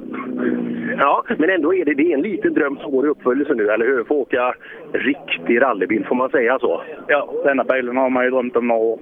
Ja, 0.98 1.24
men 1.38 1.50
ändå 1.50 1.74
är 1.74 1.86
det, 1.86 1.94
det 1.94 2.12
är 2.12 2.14
en 2.14 2.22
liten 2.22 2.54
dröm 2.54 2.78
som 2.78 2.92
går 2.92 3.06
i 3.06 3.10
uppfyllelse 3.10 3.54
nu, 3.54 3.70
eller 3.70 3.86
hur? 3.86 4.04
Få 4.04 4.16
åka 4.16 4.54
riktig 4.94 5.62
rallybil, 5.62 6.06
får 6.06 6.16
man 6.16 6.30
säga 6.30 6.60
så? 6.60 6.82
Ja, 7.08 7.34
denna 7.44 7.64
bilen 7.64 7.98
har 7.98 8.10
man 8.10 8.24
ju 8.24 8.30
drömt 8.30 8.56
om 8.56 8.68
några 8.68 8.82
år. 8.82 9.00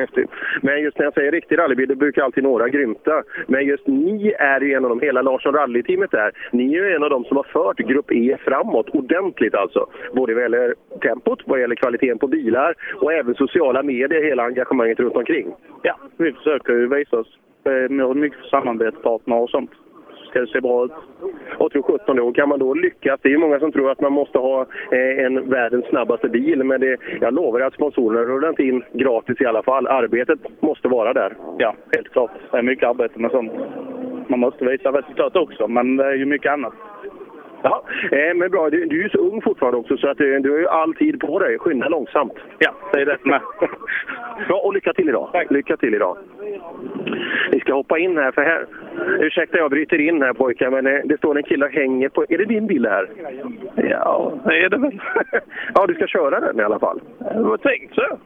Häftigt. 0.00 0.30
Men 0.62 0.82
just 0.82 0.98
när 0.98 1.04
jag 1.04 1.14
säger 1.14 1.32
riktig 1.32 1.58
rallybil, 1.58 1.88
det 1.88 1.96
brukar 1.96 2.22
alltid 2.22 2.44
några 2.44 2.68
grymta. 2.68 3.22
Men 3.46 3.66
just 3.66 3.86
ni 3.86 4.32
är 4.38 4.60
ju 4.60 4.74
en 4.74 4.84
av 4.84 4.88
dem, 4.90 5.00
hela 5.00 5.22
Larsson 5.22 5.54
Rally-teamet 5.54 6.10
där, 6.10 6.30
ni 6.52 6.74
är 6.74 6.84
ju 6.84 6.94
en 6.94 7.02
av 7.02 7.10
dem 7.10 7.24
som 7.24 7.36
har 7.36 7.44
fört 7.44 7.78
Grupp 7.78 8.12
E 8.12 8.36
framåt 8.44 8.88
ordentligt 8.88 9.54
alltså. 9.54 9.86
Både 10.12 10.34
vad 10.34 10.42
gäller 10.42 10.74
tempot, 11.02 11.42
vad 11.46 11.60
gäller 11.60 11.74
kvaliteten 11.74 12.18
på 12.18 12.26
bilar 12.26 12.74
och 13.00 13.12
även 13.12 13.34
sociala 13.34 13.82
medier, 13.82 14.24
hela 14.24 14.42
engagemanget 14.42 15.00
runt 15.00 15.16
omkring. 15.16 15.54
Ja, 15.82 15.98
vi 16.16 16.32
försöker 16.32 16.72
ju 16.72 16.88
visa 16.88 17.16
oss. 17.16 17.38
Eh, 17.64 17.72
vi 17.72 18.00
har 18.00 18.14
mycket 18.14 18.44
samarbetspartner 18.50 19.36
och 19.36 19.50
sånt. 19.50 19.70
Ska 20.28 20.40
det 20.40 20.46
se 20.46 20.60
bra 20.60 20.84
ut. 20.84 20.92
Och 21.58 21.72
tror 21.72 21.82
17 21.82 22.16
då, 22.16 22.32
kan 22.32 22.48
man 22.48 22.58
då 22.58 22.74
lyckas? 22.74 23.20
Det 23.22 23.28
är 23.28 23.32
ju 23.32 23.38
många 23.38 23.58
som 23.58 23.72
tror 23.72 23.90
att 23.90 24.00
man 24.00 24.12
måste 24.12 24.38
ha 24.38 24.60
eh, 24.90 25.24
en 25.24 25.50
världens 25.50 25.86
snabbaste 25.86 26.28
bil, 26.28 26.64
men 26.64 26.80
det, 26.80 26.96
jag 27.20 27.34
lovar 27.34 27.60
att 27.60 27.74
sponsorerna 27.74 28.20
rullar 28.20 28.48
inte 28.48 28.62
in 28.62 28.84
gratis 28.92 29.40
i 29.40 29.46
alla 29.46 29.62
fall. 29.62 29.86
Arbetet 29.86 30.38
måste 30.60 30.88
vara 30.88 31.12
där. 31.12 31.36
Ja, 31.58 31.74
helt 31.96 32.08
klart. 32.08 32.30
Det 32.50 32.58
är 32.58 32.62
mycket 32.62 32.88
arbete 32.88 33.18
med 33.18 33.30
sånt. 33.30 33.52
Man 34.28 34.40
måste 34.40 34.64
visa 34.64 34.92
resultat 34.92 35.36
också, 35.36 35.68
men 35.68 35.96
det 35.96 36.04
är 36.04 36.14
ju 36.14 36.26
mycket 36.26 36.52
annat. 36.52 36.74
Ja, 37.62 37.84
eh, 38.12 38.34
men 38.34 38.50
bra. 38.50 38.70
Du, 38.70 38.84
du 38.84 38.98
är 38.98 39.02
ju 39.02 39.08
så 39.08 39.18
ung 39.18 39.42
fortfarande 39.42 39.78
också, 39.78 39.96
så 39.96 40.08
att 40.08 40.18
du, 40.18 40.38
du 40.38 40.50
har 40.50 40.58
ju 40.58 40.68
all 40.68 40.94
tid 40.94 41.20
på 41.20 41.38
dig. 41.38 41.58
Skynda 41.58 41.88
långsamt. 41.88 42.32
Ja, 42.58 42.74
det 42.92 43.00
är 43.00 43.06
det 43.06 43.12
är. 43.12 43.40
Bra, 44.48 44.60
och 44.64 44.74
lycka 44.74 44.92
till 44.92 45.08
idag. 45.08 45.30
Tack. 45.32 45.50
Lycka 45.50 45.76
till 45.76 45.94
idag. 45.94 46.16
Vi 47.52 47.60
ska 47.60 47.74
hoppa 47.74 47.98
in 47.98 48.16
här, 48.16 48.32
för 48.32 48.42
här... 48.42 48.66
Ursäkta, 49.20 49.58
jag 49.58 49.70
bryter 49.70 50.00
in 50.00 50.22
här 50.22 50.32
pojkar, 50.32 50.70
men 50.70 50.86
eh, 50.86 51.00
det 51.04 51.18
står 51.18 51.36
en 51.36 51.42
kille 51.42 51.66
och 51.66 51.72
hänger 51.72 52.08
på... 52.08 52.24
Är 52.28 52.38
det 52.38 52.44
din 52.44 52.66
bil 52.66 52.86
här? 52.86 53.10
Ja, 53.76 54.32
det 54.44 54.64
är 54.64 54.68
det 54.68 54.78
väl. 54.78 55.00
ja, 55.74 55.86
du 55.86 55.94
ska 55.94 56.06
köra 56.06 56.40
den 56.40 56.60
i 56.60 56.62
alla 56.62 56.78
fall. 56.78 57.00
Det 57.18 57.42
var 57.42 57.56
tänkt 57.56 57.94
så. 57.94 58.18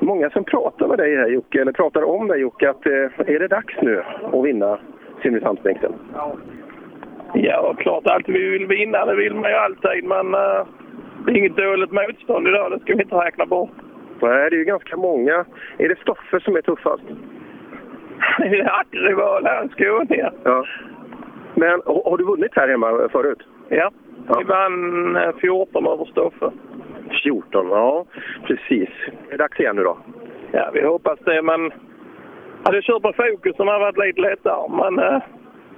Många 0.00 0.30
som 0.30 0.44
pratar 0.44 0.88
med 0.88 0.98
dig 0.98 1.16
här 1.16 1.28
Jocke, 1.28 1.60
eller 1.60 1.72
pratar 1.72 2.02
om 2.02 2.28
dig 2.28 2.40
Jocke, 2.40 2.70
att 2.70 2.86
eh, 2.86 2.92
är 3.34 3.38
det 3.38 3.48
dags 3.48 3.74
nu 3.82 4.02
att 4.32 4.44
vinna 4.44 4.78
Simrishamnsbänken? 5.22 5.92
Ja, 7.34 7.74
klart 7.78 8.06
alltid 8.06 8.34
vi 8.34 8.50
vill 8.50 8.66
vinna. 8.66 9.06
Det 9.06 9.16
vill 9.16 9.34
man 9.34 9.50
ju 9.50 9.56
alltid, 9.56 10.04
men 10.04 10.26
uh, 10.26 10.66
det 11.26 11.32
är 11.32 11.36
inget 11.36 11.56
dåligt 11.56 11.92
motstånd 11.92 12.48
idag. 12.48 12.70
Det 12.70 12.80
ska 12.80 12.94
vi 12.94 13.02
inte 13.02 13.14
räkna 13.14 13.46
bort. 13.46 13.70
Nej, 14.22 14.50
det 14.50 14.56
är 14.56 14.58
ju 14.58 14.64
ganska 14.64 14.96
många. 14.96 15.44
Är 15.78 15.88
det 15.88 15.98
Stoffe 15.98 16.40
som 16.40 16.56
är 16.56 16.62
tuffast? 16.62 17.02
Det 18.38 18.58
är 18.58 18.64
här 18.64 19.64
i 19.64 19.68
Skåne. 19.68 20.30
Ja. 20.44 20.64
Men 21.54 21.70
har, 21.86 22.10
har 22.10 22.18
du 22.18 22.24
vunnit 22.24 22.52
här 22.56 22.68
hemma 22.68 23.08
förut? 23.12 23.42
Ja, 23.68 23.90
vi 24.38 24.44
vann 24.44 25.16
eh, 25.16 25.32
14 25.40 25.86
över 25.86 26.04
Stoffe. 26.04 26.50
14, 27.22 27.66
ja 27.70 28.06
precis. 28.46 28.88
Är 29.28 29.30
det 29.30 29.36
dags 29.36 29.60
igen 29.60 29.76
nu 29.76 29.82
då? 29.82 29.98
Ja, 30.52 30.70
vi 30.74 30.82
hoppas 30.82 31.18
det, 31.24 31.42
men 31.42 31.70
hade 32.64 32.76
jag 32.76 32.84
kört 32.84 33.02
på 33.02 33.12
fokus 33.12 33.56
som 33.56 33.68
hade 33.68 33.78
varit 33.78 34.06
lite 34.06 34.20
lättare. 34.20 34.68
Men 34.68 35.04
uh, 35.04 35.20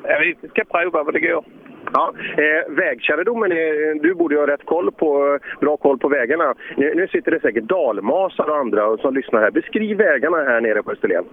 ja, 0.03 0.19
vi 0.21 0.49
ska 0.49 0.65
prova 0.65 1.03
vad 1.03 1.15
det 1.15 1.21
går. 1.21 1.45
Ja, 1.93 2.13
eh, 2.37 2.75
vägkännedomen, 2.75 3.53
är, 3.53 4.03
du 4.03 4.15
borde 4.15 4.35
ju 4.35 4.41
ha 4.41 4.47
rätt 4.47 4.65
koll 4.65 4.93
på, 4.93 5.39
bra 5.61 5.77
koll 5.77 5.99
på 5.99 6.09
vägarna. 6.09 6.55
Nu, 6.77 6.95
nu 6.95 7.09
sitter 7.09 7.31
det 7.31 7.41
säkert 7.41 7.65
dalmasar 7.65 8.51
och 8.51 8.57
andra 8.57 8.97
som 8.97 9.15
lyssnar 9.15 9.41
här. 9.41 9.51
Beskriv 9.51 9.97
vägarna 9.97 10.37
här 10.37 10.61
nere 10.61 10.83
på 10.83 10.93
Österlen. 10.93 11.25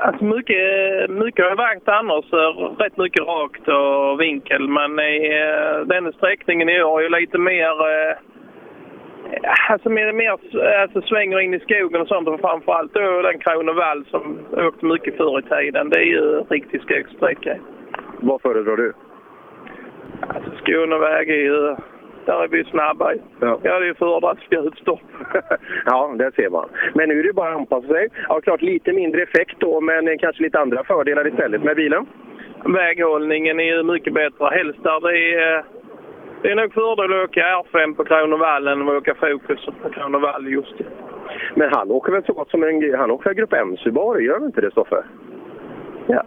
Alltså 0.00 0.24
mycket, 0.24 1.10
mycket 1.10 1.48
har 1.48 1.56
varit 1.56 1.88
annars. 1.88 2.24
Rätt 2.78 2.96
mycket 2.96 3.26
rakt 3.26 3.68
och 3.68 4.20
vinkel. 4.20 4.68
Men 4.68 4.98
i 4.98 5.16
eh, 5.42 5.86
den 5.86 6.12
sträckningen 6.12 6.68
i 6.68 6.82
år 6.82 7.00
är 7.00 7.02
ju 7.02 7.20
lite 7.20 7.38
mer... 7.38 7.74
Eh, 7.90 8.16
alltså 9.70 9.90
mer, 9.90 10.12
mer 10.12 10.30
alltså 10.82 11.02
svänger 11.02 11.40
in 11.40 11.54
i 11.54 11.60
skogen 11.60 12.00
och 12.00 12.08
sånt. 12.08 12.28
Och 12.28 12.40
framförallt 12.40 12.94
då 12.94 13.22
den 13.22 13.38
Kronevall 13.38 14.04
som 14.10 14.38
åkte 14.52 14.86
mycket 14.86 15.16
förr 15.16 15.38
i 15.38 15.42
tiden. 15.42 15.90
Det 15.90 15.98
är 15.98 16.04
ju 16.04 16.44
riktig 16.50 16.82
skogssträcka. 16.82 17.56
Vad 18.20 18.42
föredrar 18.42 18.76
du? 18.76 18.92
Alltså 20.20 20.50
Skåneväg 20.64 21.30
är 21.30 21.34
ju... 21.34 21.76
Där 22.24 22.42
är 22.44 22.48
vi 22.48 22.64
snabba. 22.64 23.12
Ja. 23.40 23.60
Jag 23.62 23.72
hade 23.72 23.86
ju 23.86 23.94
föredragit 23.94 24.44
spjutstopp. 24.44 25.00
ja, 25.86 26.14
det 26.18 26.32
ser 26.34 26.50
man. 26.50 26.68
Men 26.94 27.08
nu 27.08 27.18
är 27.20 27.24
det 27.24 27.32
bara 27.32 27.50
att 27.50 27.56
anpassa 27.56 27.88
sig. 27.88 28.08
Ja, 28.28 28.40
klart 28.40 28.62
lite 28.62 28.92
mindre 28.92 29.22
effekt 29.22 29.56
då, 29.58 29.80
men 29.80 30.18
kanske 30.18 30.42
lite 30.42 30.58
andra 30.58 30.84
fördelar 30.84 31.28
istället 31.28 31.62
med 31.62 31.76
bilen. 31.76 32.06
Väghållningen 32.64 33.60
är 33.60 33.76
ju 33.76 33.82
mycket 33.82 34.14
bättre. 34.14 34.46
Helst 34.52 34.82
där 34.82 35.00
det 35.00 35.34
är... 35.34 35.64
Det 36.42 36.50
är 36.50 36.56
nog 36.56 36.72
fördel 36.74 37.12
att 37.12 37.28
åka 37.28 37.40
R5 37.40 37.94
på 37.94 38.04
Kronovall 38.04 38.68
än 38.68 38.88
att 38.88 38.94
åka 38.94 39.14
Fokus 39.14 39.66
på 39.82 39.90
Kronovall 39.90 40.48
just 40.48 40.78
det. 40.78 40.84
Men 41.54 41.70
han 41.72 41.90
åker 41.90 42.12
väl 42.12 42.24
så 42.24 42.32
gott 42.32 42.50
som 42.50 42.62
en... 42.62 42.94
Han 42.94 43.10
åker 43.10 43.34
Grupp 43.34 43.52
M 43.52 43.76
Subaru, 43.76 44.20
gör 44.20 44.34
han 44.34 44.44
inte 44.44 44.60
det 44.60 44.70
Stoffe? 44.70 45.04
Ja. 46.06 46.24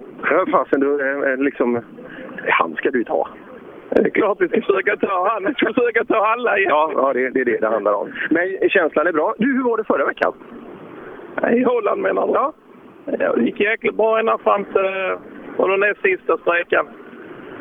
Fasen, 0.52 0.80
du, 0.80 1.02
eh, 1.32 1.38
liksom... 1.38 1.82
Han 2.50 2.76
ska 2.76 2.92
du 2.92 3.04
ta. 3.04 3.28
Det 3.96 4.02
är 4.02 4.10
klart 4.10 4.38
vi 4.42 4.48
ska 4.48 4.62
försöka 4.62 4.98
ta 4.98 5.30
han. 5.30 5.46
Vi 5.46 5.54
ska 5.54 5.74
försöka 5.74 6.06
ta 6.06 6.26
alla 6.26 6.58
igen. 6.58 6.70
Ja, 6.70 6.92
ja 6.96 7.14
det, 7.14 7.30
det 7.30 7.42
är 7.42 7.46
det 7.46 7.58
det 7.58 7.68
handlar 7.68 7.94
om. 7.94 8.14
Men 8.30 8.70
känslan 8.70 9.08
är 9.08 9.12
bra. 9.12 9.36
Du, 9.38 9.54
hur 9.54 9.64
var 9.64 9.78
det 9.78 9.84
förra 9.84 10.06
veckan? 10.06 10.34
I 11.52 11.64
Holland 11.64 12.02
menar 12.02 12.28
du? 12.28 12.34
Ja. 12.34 12.54
ja 13.20 13.34
det 13.36 13.42
gick 13.42 13.60
jäkligt 13.60 13.96
bra 13.96 14.20
ända 14.20 14.38
fram 14.38 14.66
till 14.66 15.18
och 15.58 15.70
den 15.70 15.80
näst 15.80 16.02
sista 16.02 16.38
sträckan. 16.38 16.86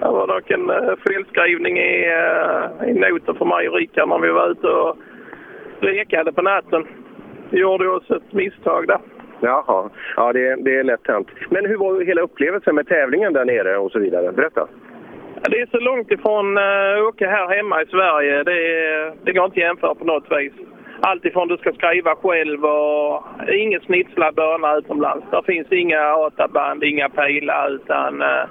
Det 0.01 0.09
var 0.09 0.27
dock 0.27 0.51
en 0.51 0.71
uh, 0.71 0.97
felskrivning 1.07 1.79
i, 1.79 2.07
uh, 2.07 2.89
i 2.89 2.93
noten 2.93 3.35
för 3.35 3.45
mig 3.45 3.69
och 3.69 3.75
Rickard 3.75 4.09
när 4.09 4.19
vi 4.19 4.31
var 4.31 4.51
ute 4.51 4.67
och 4.67 4.97
lekade 5.81 6.33
på 6.33 6.43
natten. 6.43 6.87
Det 7.51 7.59
gjorde 7.59 7.89
oss 7.89 8.11
ett 8.11 8.33
misstag 8.33 8.87
där. 8.87 8.99
Jaha, 9.41 9.91
ja 10.17 10.33
det, 10.33 10.57
det 10.65 10.79
är 10.79 10.85
lätt 10.85 11.07
hänt. 11.07 11.29
Men 11.51 11.67
hur 11.67 11.77
var 11.77 12.05
hela 12.05 12.23
upplevelsen 12.23 12.75
med 12.75 12.89
tävlingen 12.89 13.33
där 13.33 13.45
nere 13.45 13.77
och 13.79 13.93
så 13.93 13.99
vidare? 13.99 14.33
Berätta. 14.33 14.69
Det 15.51 15.61
är 15.61 15.67
så 15.67 15.79
långt 15.79 16.11
ifrån 16.11 16.59
uh, 16.59 17.07
åka 17.09 17.29
här 17.29 17.57
hemma 17.57 17.83
i 17.83 17.87
Sverige. 17.87 18.43
Det, 18.43 18.61
det 19.25 19.33
går 19.33 19.45
inte 19.45 19.61
att 19.61 19.67
jämföra 19.67 19.95
på 19.95 20.05
något 20.05 20.27
vis. 20.31 20.53
Allt 21.01 21.25
ifrån 21.25 21.49
du 21.49 21.57
ska 21.57 21.73
skriva 21.73 22.15
själv 22.15 22.65
och 22.65 23.25
inget 23.49 23.83
snitslad 23.83 24.35
bana 24.35 24.77
utomlands. 24.77 25.27
Det 25.31 25.43
finns 25.47 25.73
inga 25.73 26.17
databand, 26.17 26.85
inga 26.85 27.09
pilar 27.09 27.71
utan 27.71 28.23
uh, 28.23 28.45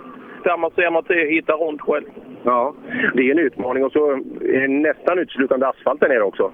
där 0.43 0.57
man 0.57 0.71
ser 0.71 0.91
man 0.91 1.03
till 1.03 1.21
att 1.21 1.27
hitta 1.27 1.53
runt 1.53 1.81
själv. 1.81 2.05
Ja, 2.43 2.73
det 3.13 3.21
är 3.21 3.31
en 3.31 3.39
utmaning 3.39 3.85
och 3.85 3.91
så 3.91 4.11
är 4.41 4.61
det 4.61 4.67
nästan 4.67 5.19
uteslutande 5.19 5.67
asfalt 5.67 5.99
där 5.99 6.09
nere 6.09 6.23
också. 6.23 6.51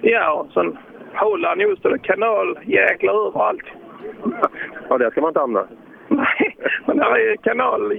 Ja, 0.00 0.32
och 0.32 0.52
sen 0.52 0.78
Holland 1.14 1.60
just 1.60 1.82
det, 1.82 1.98
kanal, 1.98 2.58
jäklar 2.64 3.26
överallt. 3.26 3.64
Ja, 4.88 4.98
där 4.98 5.10
ska 5.10 5.20
man 5.20 5.30
inte 5.30 5.40
hamna. 5.40 5.66
Nej, 6.08 6.56
men 6.86 6.96
där 6.96 7.18
är 7.18 7.36
kanal 7.36 7.92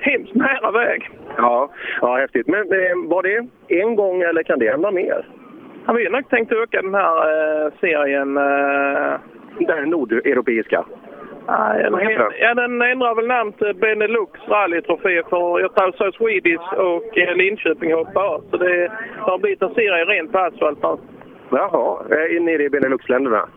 hemskt 0.00 0.34
nära 0.34 0.70
väg. 0.70 1.10
Ja, 1.36 1.70
ja 2.00 2.16
häftigt. 2.16 2.46
Men 2.46 2.60
eh, 2.72 3.08
var 3.08 3.22
det 3.22 3.46
en 3.82 3.96
gång 3.96 4.22
eller 4.22 4.42
kan 4.42 4.58
det 4.58 4.70
hända 4.70 4.90
mer? 4.90 5.26
Ja, 5.86 5.92
vi 5.92 6.04
har 6.04 6.10
nog 6.12 6.28
tänkt 6.28 6.52
öka 6.52 6.82
den 6.82 6.94
här 6.94 7.16
eh, 7.66 7.72
serien. 7.80 8.36
eh, 8.36 9.18
Den 9.58 9.90
nordeuropeiska? 9.90 10.84
Heter 11.48 12.18
den? 12.18 12.32
Ja, 12.40 12.54
den 12.54 12.82
ändrar 12.82 13.14
väl 13.14 13.26
namn 13.26 13.52
till 13.52 13.74
Benelux 13.74 14.40
rallytrofé 14.48 15.22
för 15.30 15.60
jag 15.60 15.74
tror 15.74 15.92
så 15.96 16.12
Swedish 16.12 16.72
och 16.72 17.18
eh, 17.18 17.34
Linköping 17.36 17.92
hoppar 17.92 18.24
av. 18.34 18.42
Så 18.50 18.56
det, 18.56 18.76
det 18.76 18.90
har 19.16 19.38
blivit 19.38 19.62
en 19.62 19.74
serie 19.74 20.04
rent 20.04 20.32
på 20.32 20.38
asfalt. 20.38 20.78
Jaha, 21.50 21.98
eh, 22.10 22.42
nere 22.42 22.62
i 22.62 22.70
Beneluxländerna? 22.70 23.48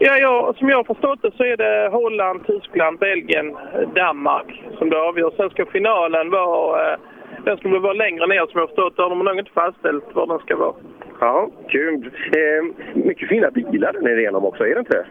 Ja, 0.00 0.18
ja, 0.18 0.54
som 0.58 0.68
jag 0.68 0.76
har 0.76 0.84
förstått 0.84 1.22
det 1.22 1.30
så 1.36 1.44
är 1.44 1.56
det 1.56 1.88
Holland, 1.92 2.46
Tyskland, 2.46 2.98
Belgien, 2.98 3.56
Danmark 3.94 4.62
som 4.78 4.90
det 4.90 5.00
avgör. 5.00 5.32
Sen 5.36 5.50
ska 5.50 5.66
finalen 5.66 6.30
vara... 6.30 6.92
Eh, 6.92 6.98
den 7.44 7.56
ska 7.56 7.68
väl 7.68 7.80
vara 7.80 7.92
längre 7.92 8.26
ner 8.26 8.40
som 8.40 8.50
jag 8.54 8.60
har 8.60 8.66
förstått 8.66 8.96
det. 8.96 9.02
De 9.02 9.18
har 9.18 9.24
nog 9.24 9.38
inte 9.38 9.50
fastställt 9.50 10.04
var 10.14 10.26
den 10.26 10.38
ska 10.38 10.56
vara. 10.56 10.74
Ja, 11.20 11.48
kul. 11.68 12.10
Eh, 12.36 12.64
mycket 12.94 13.28
fina 13.28 13.50
bilar 13.50 13.92
den 13.92 14.06
är 14.06 14.18
igenom 14.18 14.44
också, 14.44 14.66
är 14.66 14.74
det 14.74 14.80
inte 14.80 14.96
det? 14.96 15.06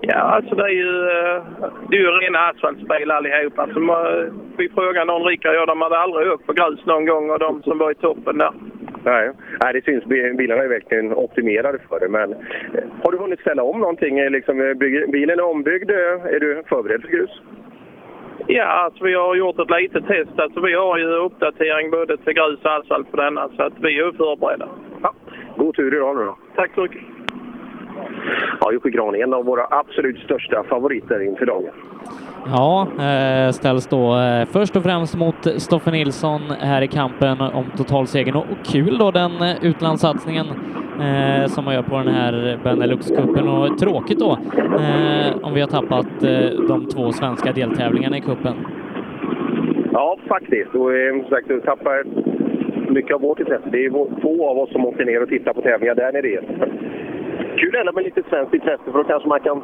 Ja, 0.00 0.14
alltså 0.14 0.54
det 0.54 0.62
är 0.64 0.68
ju, 0.68 1.08
eh, 1.10 1.42
det 1.90 1.96
är 1.96 2.00
ju 2.00 2.06
rena 2.10 2.38
asfaltspel 2.38 3.10
allihop. 3.10 3.58
Alltså, 3.58 3.80
man- 3.80 4.40
vi 4.56 4.68
frågade 4.68 5.04
någon 5.04 5.24
Rickard 5.24 5.56
och 5.60 5.66
de 5.66 5.80
hade 5.80 5.98
aldrig 5.98 6.32
åkt 6.32 6.46
på 6.46 6.52
grus 6.52 6.86
någon 6.86 7.06
gång 7.06 7.30
och 7.30 7.38
de 7.38 7.62
som 7.62 7.78
var 7.78 7.90
i 7.90 7.94
toppen 7.94 8.38
där. 8.38 8.52
Nej, 9.04 9.30
Nej 9.62 9.72
det 9.72 9.84
syns. 9.84 10.04
bi- 10.04 10.32
Bilarna 10.34 10.62
är 10.62 10.68
verkligen 10.68 11.12
optimerade 11.14 11.78
för 11.88 12.00
det. 12.00 12.08
Men 12.08 12.32
eh, 12.32 12.38
har 13.02 13.12
du 13.12 13.18
hunnit 13.18 13.40
ställa 13.40 13.62
om 13.62 13.80
någonting? 13.80 14.18
Eh, 14.18 14.30
Liksom, 14.30 14.60
eh, 14.60 14.74
bilen 15.12 15.38
är 15.38 15.44
ombyggd. 15.50 15.90
eh, 15.90 16.34
Är 16.34 16.40
du 16.40 16.62
förberedd 16.68 17.02
för 17.02 17.08
grus? 17.08 17.40
Ja, 18.46 18.64
alltså 18.64 19.04
vi 19.04 19.14
har 19.14 19.34
gjort 19.34 19.58
ett 19.58 19.70
litet 19.80 20.06
test. 20.06 20.38
Alltså 20.38 20.60
vi 20.60 20.74
har 20.74 20.98
ju 20.98 21.04
uppdatering 21.06 21.90
både 21.90 22.16
till 22.16 22.32
grus 22.32 22.58
och 22.64 22.74
asfalt 22.74 23.10
på 23.10 23.16
denna 23.16 23.48
så 23.56 23.62
att 23.62 23.72
vi 23.80 23.98
är 23.98 24.12
förberedda. 24.12 24.68
God 25.56 25.74
tur 25.76 25.94
idag 25.96 26.16
nu 26.16 26.24
då. 26.24 26.36
Tack 26.56 26.70
så 26.74 26.80
mycket. 26.82 26.98
Ja, 28.60 28.72
Jocke 28.72 28.90
Gran, 28.90 29.14
en 29.14 29.34
av 29.34 29.44
våra 29.44 29.66
absolut 29.70 30.18
största 30.18 30.62
favoriter 30.62 31.22
inför 31.22 31.46
dagen. 31.46 31.72
Ja, 32.46 32.86
eh, 32.98 33.52
ställs 33.52 33.86
då 33.86 34.18
eh, 34.18 34.46
först 34.52 34.76
och 34.76 34.82
främst 34.82 35.16
mot 35.16 35.62
Stoffe 35.62 35.90
Nilsson 35.90 36.40
här 36.60 36.82
i 36.82 36.88
kampen 36.88 37.40
om 37.40 37.64
totalsegern. 37.76 38.36
Och, 38.36 38.44
kul 38.64 38.98
då 38.98 39.10
den 39.10 39.30
eh, 39.30 39.64
utlandssatsningen 39.64 40.46
som 41.46 41.64
man 41.64 41.74
gör 41.74 41.82
på 41.82 41.96
den 41.96 42.08
här 42.08 42.58
Benelux-cupen. 42.64 43.48
Och 43.48 43.78
tråkigt 43.78 44.18
då 44.18 44.38
om 45.42 45.54
vi 45.54 45.60
har 45.60 45.68
tappat 45.68 46.06
de 46.68 46.88
två 46.94 47.12
svenska 47.12 47.52
deltävlingarna 47.52 48.16
i 48.16 48.20
cupen. 48.20 48.54
Ja, 49.92 50.18
faktiskt. 50.28 50.74
Och 50.74 50.90
som 51.20 51.30
sagt, 51.30 51.48
du 51.48 51.60
tappar 51.60 52.04
mycket 52.92 53.14
av 53.14 53.20
vårt 53.20 53.40
intresse. 53.40 53.68
Det 53.72 53.84
är 53.84 54.20
få 54.20 54.48
av 54.48 54.58
oss 54.58 54.72
som 54.72 54.86
åker 54.86 55.04
ner 55.04 55.22
och 55.22 55.28
tittar 55.28 55.52
på 55.52 55.62
tävlingar 55.62 55.94
där 55.94 56.12
nere. 56.12 56.42
Kul 57.62 57.74
ändå 57.74 57.92
med 57.92 58.04
lite 58.04 58.22
svenskt 58.28 58.54
intresse, 58.54 58.84
för 58.84 58.98
då 58.98 59.04
kanske 59.04 59.28
man 59.28 59.40
kan 59.40 59.62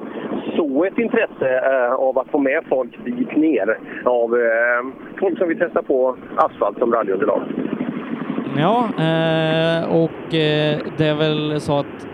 så 0.57 0.85
ett 0.85 0.99
intresse 0.99 1.49
eh, 1.73 1.93
av 1.93 2.19
att 2.19 2.29
få 2.29 2.39
med 2.39 2.65
folk 2.69 3.05
dit 3.05 3.37
ner. 3.37 3.79
Av 4.05 4.35
eh, 4.35 4.81
folk 5.21 5.39
som 5.39 5.49
vill 5.49 5.59
testa 5.59 5.83
på 5.83 6.17
asfalt 6.37 6.79
som 6.79 6.93
rallyunderlag. 6.93 7.43
Ja, 8.57 8.89
eh, 8.99 10.03
och 10.05 10.35
eh, 10.35 10.79
det 10.97 11.07
är 11.07 11.15
väl 11.15 11.61
så 11.61 11.79
att 11.79 12.09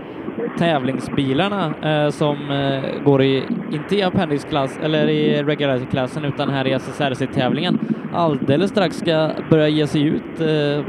tävlingsbilarna 0.58 1.74
eh, 1.82 2.10
som 2.10 2.36
eh, 2.50 3.04
går 3.04 3.22
i, 3.22 3.42
inte 3.72 3.96
i 3.96 4.02
appendixklass 4.02 4.78
eller 4.82 5.08
i 5.08 5.42
regularity-klassen 5.42 6.24
utan 6.24 6.48
här 6.48 6.66
i 6.66 6.72
SSRC-tävlingen 6.72 7.78
alldeles 8.12 8.70
strax 8.70 8.96
ska 8.96 9.30
börja 9.50 9.68
ge 9.68 9.86
sig 9.86 10.06
ut 10.06 10.40
eh, 10.40 10.84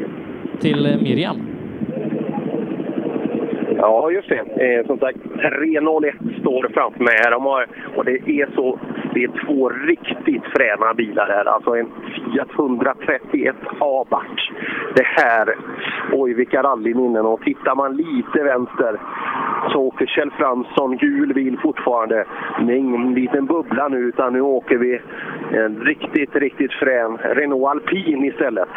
till 0.59 0.97
Miriam. 1.01 1.54
Ja, 3.85 4.11
just 4.11 4.29
det. 4.29 4.39
Eh, 4.65 4.85
som 4.85 4.99
sagt, 4.99 5.17
301 5.41 6.15
står 6.39 6.69
framför 6.73 7.03
mig 7.03 7.15
här. 7.23 7.31
De 7.31 7.45
har, 7.45 7.67
och 7.95 8.05
det 8.05 8.11
är, 8.11 8.47
så, 8.55 8.79
det 9.13 9.23
är 9.23 9.45
två 9.45 9.69
riktigt 9.69 10.43
fräna 10.55 10.93
bilar 10.93 11.27
här. 11.27 11.45
Alltså 11.45 11.75
en 11.75 11.89
Fiat 12.15 12.49
131 12.55 13.55
Abarth. 13.79 14.43
Det 14.95 15.05
här, 15.05 15.55
oj 16.11 16.33
vilka 16.33 16.63
rallyminnen. 16.63 17.25
Och 17.25 17.41
tittar 17.41 17.75
man 17.75 17.97
lite 17.97 18.43
vänster 18.43 18.99
så 19.71 19.79
åker 19.81 20.05
Kjell 20.05 20.31
Fransson 20.31 20.97
gul 20.97 21.33
bil 21.33 21.57
fortfarande. 21.61 22.25
Det 22.59 22.73
är 22.73 22.77
ingen 22.77 23.13
liten 23.13 23.45
bubbla 23.45 23.87
nu 23.87 23.97
utan 23.97 24.33
nu 24.33 24.41
åker 24.41 24.77
vi 24.77 25.01
en 25.51 25.79
riktigt, 25.79 26.35
riktigt 26.35 26.73
frän 26.73 27.17
Renault 27.17 27.67
Alpine 27.67 28.27
istället. 28.27 28.69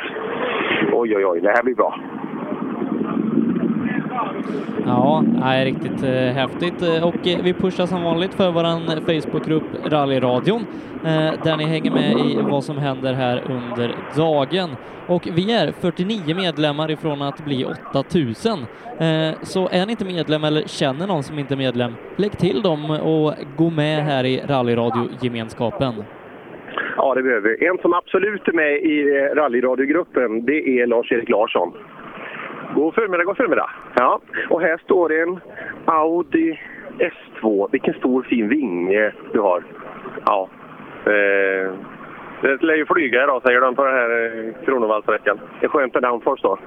Oj, 0.92 1.16
oj, 1.16 1.26
oj, 1.26 1.40
det 1.40 1.50
här 1.50 1.62
blir 1.62 1.74
bra. 1.74 1.94
Ja, 4.86 5.24
är 5.42 5.64
riktigt 5.64 6.02
eh, 6.02 6.10
häftigt. 6.10 6.82
Eh, 6.82 7.08
och 7.08 7.26
eh, 7.26 7.42
vi 7.42 7.52
pushar 7.52 7.86
som 7.86 8.02
vanligt 8.02 8.34
för 8.34 8.50
våran 8.50 8.80
Facebookgrupp 9.06 9.64
Rallyradion 9.84 10.66
eh, 11.04 11.32
där 11.44 11.56
ni 11.56 11.64
hänger 11.64 11.90
med 11.90 12.12
i 12.12 12.38
vad 12.50 12.64
som 12.64 12.78
händer 12.78 13.12
här 13.12 13.42
under 13.50 13.94
dagen. 14.16 14.70
Och 15.06 15.28
vi 15.32 15.52
är 15.52 15.72
49 15.72 16.36
medlemmar 16.36 16.90
ifrån 16.90 17.22
att 17.22 17.44
bli 17.44 17.66
8000. 17.94 18.58
Eh, 18.98 19.38
så 19.42 19.68
är 19.72 19.86
ni 19.86 19.90
inte 19.92 20.04
medlem 20.04 20.44
eller 20.44 20.62
känner 20.62 21.06
någon 21.06 21.22
som 21.22 21.38
inte 21.38 21.54
är 21.54 21.58
medlem, 21.58 21.92
lägg 22.16 22.38
till 22.38 22.62
dem 22.62 22.90
och 22.90 23.34
gå 23.56 23.70
med 23.70 24.04
här 24.04 24.24
i 24.24 24.42
Rallyradiogemenskapen. 24.46 25.94
Ja, 26.96 27.14
det 27.14 27.22
behöver 27.22 27.48
vi. 27.48 27.66
En 27.66 27.78
som 27.78 27.92
absolut 27.94 28.48
är 28.48 28.52
med 28.52 28.72
i 28.82 29.16
eh, 29.16 29.34
rallyradiogruppen, 29.34 30.44
det 30.44 30.80
är 30.80 30.86
Lars-Erik 30.86 31.28
Larsson. 31.28 31.72
God 32.78 32.94
förmiddag, 32.94 33.24
god 33.24 33.36
förmiddag. 33.36 33.70
Ja, 33.94 34.20
och 34.50 34.60
här 34.60 34.76
står 34.76 35.12
en 35.12 35.40
Audi 35.84 36.60
S2. 36.98 37.68
Vilken 37.72 37.94
stor 37.94 38.22
fin 38.22 38.48
vinge 38.48 39.12
du 39.32 39.40
har. 39.40 39.62
Ja. 40.26 40.48
Eh, 41.04 41.72
det 42.42 42.62
lär 42.62 42.74
ju 42.74 42.86
flyga 42.86 43.24
idag 43.24 43.42
säger 43.42 43.60
de 43.60 43.74
på 43.74 43.84
den 43.84 43.94
här 43.94 44.10
eh, 44.10 44.64
Kronovallsträckan. 44.64 45.40
Det 45.60 45.66
är 45.66 45.70
skönt 45.70 45.94
med 45.94 46.02
downforce 46.02 46.42
då. 46.42 46.58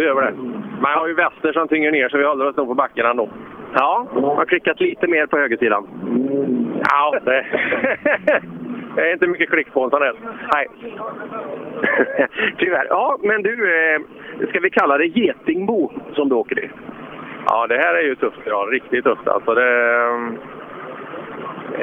Gör 0.00 0.22
det. 0.22 0.32
Man 0.80 0.98
har 0.98 1.08
ju 1.08 1.14
väster 1.14 1.52
som 1.52 1.68
tynger 1.68 1.92
ner 1.92 2.08
så 2.08 2.18
vi 2.18 2.24
håller 2.24 2.48
oss 2.48 2.56
nog 2.56 2.68
på 2.68 2.74
backen 2.74 3.06
ändå. 3.06 3.28
Ja, 3.74 4.06
har 4.14 4.44
klickat 4.44 4.80
lite 4.80 5.06
mer 5.06 5.26
på 5.26 5.38
högersidan. 5.38 5.86
Ja, 6.90 7.18
det, 7.24 7.46
det 8.94 9.08
är 9.08 9.12
inte 9.12 9.26
mycket 9.26 9.50
klick 9.50 9.72
på 9.72 9.84
en 9.84 9.90
sån 9.90 10.02
här. 10.02 10.14
Nej. 10.54 10.68
Tyvärr. 12.58 12.86
Ja, 12.88 13.18
men 13.22 13.42
du, 13.42 13.52
eh, 13.52 14.00
ska 14.48 14.60
vi 14.60 14.70
kalla 14.70 14.98
det 14.98 15.06
Getingbo 15.06 15.92
som 16.12 16.28
du 16.28 16.34
åker 16.34 16.64
i? 16.64 16.70
Ja, 17.46 17.66
det 17.66 17.76
här 17.76 17.94
är 17.94 18.02
ju 18.02 18.14
tufft. 18.14 18.40
Ja, 18.44 18.68
riktigt 18.70 19.04
tufft 19.04 19.28
alltså. 19.28 19.54
Det, 19.54 19.94
eh, 19.94 20.14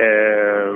eh, 0.05 0.73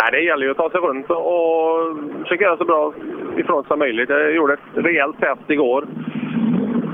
nej, 0.00 0.10
det 0.12 0.20
gäller 0.20 0.44
ju 0.44 0.50
att 0.50 0.56
ta 0.56 0.70
sig 0.70 0.80
runt 0.80 1.10
och, 1.10 1.34
och 1.34 1.96
försöka 2.22 2.44
göra 2.44 2.56
så 2.56 2.64
bra 2.64 2.92
ifrån 3.36 3.62
sig 3.62 3.68
som 3.68 3.78
möjligt. 3.78 4.08
Jag 4.08 4.34
gjorde 4.34 4.52
ett 4.52 4.60
rejält 4.74 5.20
test 5.20 5.50
igår. 5.50 5.86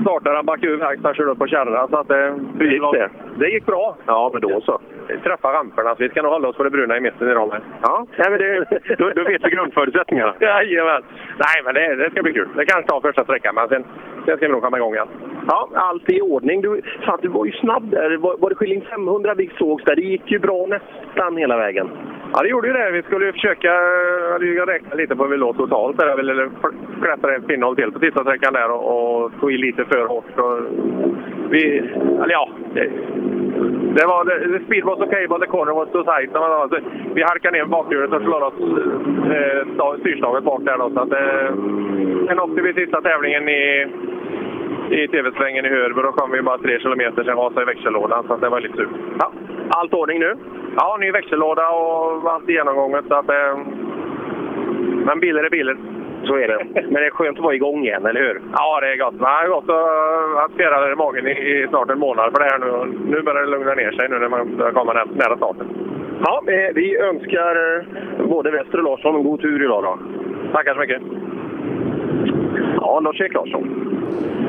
Startade 0.01 0.35
han 0.35 0.45
backade 0.45 0.73
ur 0.73 0.77
verkstaden 0.77 1.15
körde 1.15 1.31
upp 1.31 1.39
på 1.39 1.47
kärrorna. 1.47 1.87
Så 1.87 1.97
att 1.97 2.07
det, 2.07 2.39
Hur 2.59 2.71
gick 2.71 2.81
det? 2.81 3.09
Det 3.35 3.49
gick 3.49 3.65
bra. 3.65 3.97
Ja, 4.05 4.29
men 4.33 4.41
då 4.41 4.61
så. 4.61 4.79
Träffa 5.23 5.53
ramperna, 5.53 5.95
så 5.95 6.03
vi 6.03 6.09
ska 6.09 6.21
nog 6.21 6.31
hålla 6.31 6.47
oss 6.47 6.55
på 6.55 6.63
det 6.63 6.69
bruna 6.69 6.97
i 6.97 6.99
mitten 6.99 7.29
idag 7.29 7.49
med. 7.49 7.61
Ja, 7.81 8.05
nej, 8.17 8.29
men 8.29 8.39
det, 8.39 8.65
då, 8.97 9.09
då 9.15 9.23
vet 9.23 9.45
vi 9.45 9.49
grundförutsättningarna. 9.49 10.33
Jajamän! 10.39 11.03
Nej, 11.37 11.63
men 11.65 11.73
det, 11.73 11.95
det 11.95 12.11
ska 12.11 12.23
bli 12.23 12.33
kul. 12.33 12.49
Det 12.55 12.65
kan 12.65 12.83
ta 12.83 13.01
första 13.01 13.23
sträckan, 13.23 13.55
men 13.55 13.67
sen, 13.69 13.83
sen 14.25 14.37
ska 14.37 14.45
vi 14.47 14.51
nog 14.51 14.63
komma 14.63 14.77
igång 14.77 14.93
igen. 14.93 15.07
Ja, 15.47 15.69
allt 15.73 16.09
i 16.09 16.21
ordning. 16.21 16.61
Du, 16.61 16.81
fan, 17.05 17.19
du 17.21 17.27
var 17.27 17.45
ju 17.45 17.51
snabb 17.51 17.89
där. 17.91 18.17
Var, 18.17 18.37
var 18.37 18.49
det 18.49 18.55
skilling 18.55 18.81
500 18.89 19.33
vi 19.33 19.51
sågs 19.57 19.83
där? 19.83 19.95
Det 19.95 20.01
gick 20.01 20.31
ju 20.31 20.39
bra 20.39 20.65
nästan 20.65 21.37
hela 21.37 21.57
vägen. 21.57 21.89
Ja, 22.33 22.41
det 22.41 22.49
gjorde 22.49 22.67
ju 22.67 22.73
det. 22.73 22.91
Vi 22.91 23.01
skulle 23.01 23.25
ju 23.25 23.31
försöka 23.31 23.73
eh, 23.73 24.65
räkna 24.65 24.95
lite 24.95 25.15
på 25.15 25.23
hur 25.23 25.31
vi 25.31 25.37
låg 25.37 25.57
totalt. 25.57 25.97
Där. 25.97 26.07
Jag 26.07 26.51
klättra 27.01 27.35
en 27.35 27.43
pinnhål 27.43 27.75
till 27.75 27.91
på 27.91 27.99
sista 27.99 28.23
sträckan 28.23 28.53
där 28.53 28.71
och, 28.71 28.83
och 28.93 29.31
få 29.39 29.51
i 29.51 29.57
lite 29.57 29.85
för 29.85 30.07
hårt. 30.07 30.39
Och 30.39 30.57
vi, 31.49 31.77
eller 32.23 32.31
ja, 32.31 32.49
det, 32.73 32.89
det 33.97 34.05
var, 34.05 34.25
det, 34.25 34.65
speed 34.65 34.83
was 34.83 34.99
okay 34.99 35.27
but 35.27 35.41
the 35.41 35.47
corner 35.47 35.73
was 35.73 35.89
too 35.91 36.03
tight. 36.03 36.35
Alltså, 36.35 36.79
vi 37.13 37.21
halkade 37.23 37.57
ner 37.57 37.65
bakhjulet 37.65 38.13
och 38.13 38.21
slår 38.21 38.41
oss 38.41 38.59
eh, 39.35 39.99
styrslaget 39.99 40.43
bak 40.43 40.61
där. 40.63 40.77
Då, 40.77 40.89
så 40.89 40.99
att, 40.99 41.11
eh, 41.11 41.55
sen 42.27 42.39
åkte 42.39 42.61
vi 42.61 42.73
sista 42.73 43.01
tävlingen 43.01 43.49
i, 43.49 43.87
i 44.89 45.07
TV-svängen 45.07 45.65
i 45.65 45.69
Hörby. 45.69 46.01
Då 46.01 46.11
kom 46.11 46.31
vi 46.31 46.41
bara 46.41 46.57
tre 46.57 46.79
kilometer, 46.79 47.23
sen 47.23 47.37
rasade 47.37 47.65
växellådan. 47.65 48.23
Så 48.27 48.33
att 48.33 48.41
det 48.41 48.49
var 48.49 48.59
lite 48.59 48.75
surt. 48.75 48.89
Ja. 49.19 49.31
Allt 49.69 49.93
ordning 49.93 50.19
nu? 50.19 50.35
Ja, 50.75 50.97
ny 50.99 51.11
växellåda 51.11 51.69
och 51.69 52.31
allt 52.33 52.49
genomgånget. 52.49 53.05
Så 53.07 53.15
att, 53.15 53.29
eh, 53.29 53.57
men 55.05 55.19
bilar 55.19 55.43
är 55.43 55.49
bilar. 55.49 55.77
Så 56.23 56.35
är 56.35 56.47
det. 56.47 56.65
Men 56.73 56.93
det 56.93 57.05
är 57.05 57.09
skönt 57.09 57.37
att 57.37 57.43
vara 57.43 57.55
igång 57.55 57.83
igen, 57.83 58.05
eller 58.05 58.21
hur? 58.21 58.41
Ja, 58.53 58.79
det 58.81 58.91
är 58.91 58.97
gott. 58.97 59.19
Det 59.19 59.25
har 59.25 59.47
gått 59.47 59.69
att 60.45 60.51
spela 60.51 60.91
i 60.91 60.95
magen 60.95 61.27
i, 61.27 61.31
i 61.31 61.67
snart 61.69 61.89
en 61.89 61.99
månad 61.99 62.31
för 62.33 62.39
det 62.43 62.49
här 62.51 62.59
nu. 62.59 62.97
Nu 63.05 63.21
börjar 63.21 63.41
det 63.41 63.51
lugna 63.51 63.73
ner 63.73 63.91
sig 63.91 64.09
nu 64.09 64.19
när 64.19 64.29
man 64.29 64.57
börjar 64.57 64.71
komma 64.71 64.93
nära, 64.93 65.37
starten. 65.37 65.67
Ja, 66.25 66.41
vi 66.75 66.97
önskar 66.97 67.77
eh, 67.77 68.25
både 68.27 68.51
Wester 68.51 68.77
och 68.77 68.83
Larsson 68.83 69.15
en 69.15 69.23
god 69.23 69.41
tur 69.41 69.65
idag 69.65 69.83
då. 69.83 69.99
Tackar 70.53 70.73
så 70.73 70.79
mycket. 70.79 71.01
Ja, 72.81 72.99
Lars-Erik 72.99 73.33
Larsson. 73.33 74.00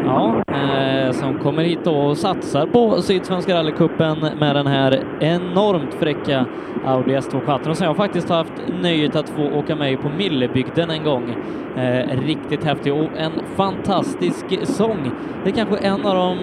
Ja, 0.04 0.42
eh, 0.48 1.12
som 1.12 1.38
kommer 1.38 1.62
hit 1.62 1.86
och 1.86 2.18
satsar 2.18 2.66
på 2.66 3.02
Sydsvenska 3.02 3.54
rallycupen 3.54 4.18
med 4.40 4.56
den 4.56 4.66
här 4.66 5.04
enormt 5.20 5.94
fräcka 5.94 6.46
Audi 6.84 7.16
S2 7.16 7.44
Quattro 7.44 7.74
som 7.74 7.86
jag 7.86 7.96
faktiskt 7.96 8.28
har 8.28 8.36
haft 8.36 8.62
nöjet 8.82 9.16
att 9.16 9.28
få 9.28 9.42
åka 9.42 9.76
med 9.76 9.92
i 9.92 9.96
på 9.96 10.08
Millebygden 10.08 10.90
en 10.90 11.04
gång. 11.04 11.36
Eh, 11.76 12.20
riktigt 12.26 12.64
häftig 12.64 12.92
och 12.92 13.08
en 13.16 13.32
fantastisk 13.56 14.66
sång. 14.66 15.10
Det 15.44 15.50
är 15.50 15.54
kanske 15.54 15.76
en 15.76 16.06
av 16.06 16.14
de 16.14 16.38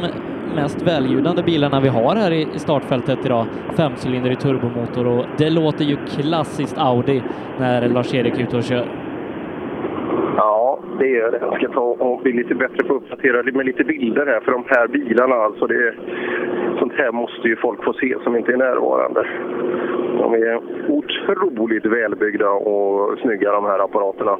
mest 0.55 0.81
väljudande 0.81 1.43
bilarna 1.43 1.79
vi 1.79 1.89
har 1.89 2.15
här 2.15 2.31
i 2.31 2.47
startfältet 2.55 3.25
idag. 3.25 3.45
Femcylindrig 3.75 4.39
turbomotor 4.39 5.07
och 5.07 5.25
det 5.37 5.49
låter 5.49 5.85
ju 5.85 5.97
klassiskt 6.05 6.77
Audi 6.77 7.21
när 7.59 7.89
Lars-Erik 7.89 8.33
är 8.33 8.43
ute 8.43 8.57
och 8.57 8.63
kör. 8.63 9.08
Det 10.99 11.07
gör 11.07 11.31
det. 11.31 11.39
Jag 11.41 11.55
ska 11.55 11.67
ta 11.67 11.81
och 11.81 12.21
bli 12.21 12.33
lite 12.33 12.55
bättre 12.55 12.83
på 12.83 12.95
att 12.95 13.01
uppdatera 13.01 13.43
med 13.43 13.65
lite 13.65 13.83
bilder 13.83 14.25
här 14.25 14.39
för 14.39 14.51
de 14.51 14.63
här 14.67 14.87
bilarna. 14.87 15.35
Alltså 15.35 15.67
det, 15.67 15.93
sånt 16.79 16.93
här 16.93 17.11
måste 17.11 17.47
ju 17.47 17.55
folk 17.55 17.83
få 17.83 17.93
se 17.93 18.15
som 18.23 18.35
inte 18.35 18.53
är 18.53 18.57
närvarande. 18.57 19.27
De 20.17 20.33
är 20.33 20.59
otroligt 20.87 21.85
välbyggda 21.85 22.49
och 22.49 23.19
snygga 23.19 23.51
de 23.51 23.65
här 23.65 23.79
apparaterna. 23.79 24.37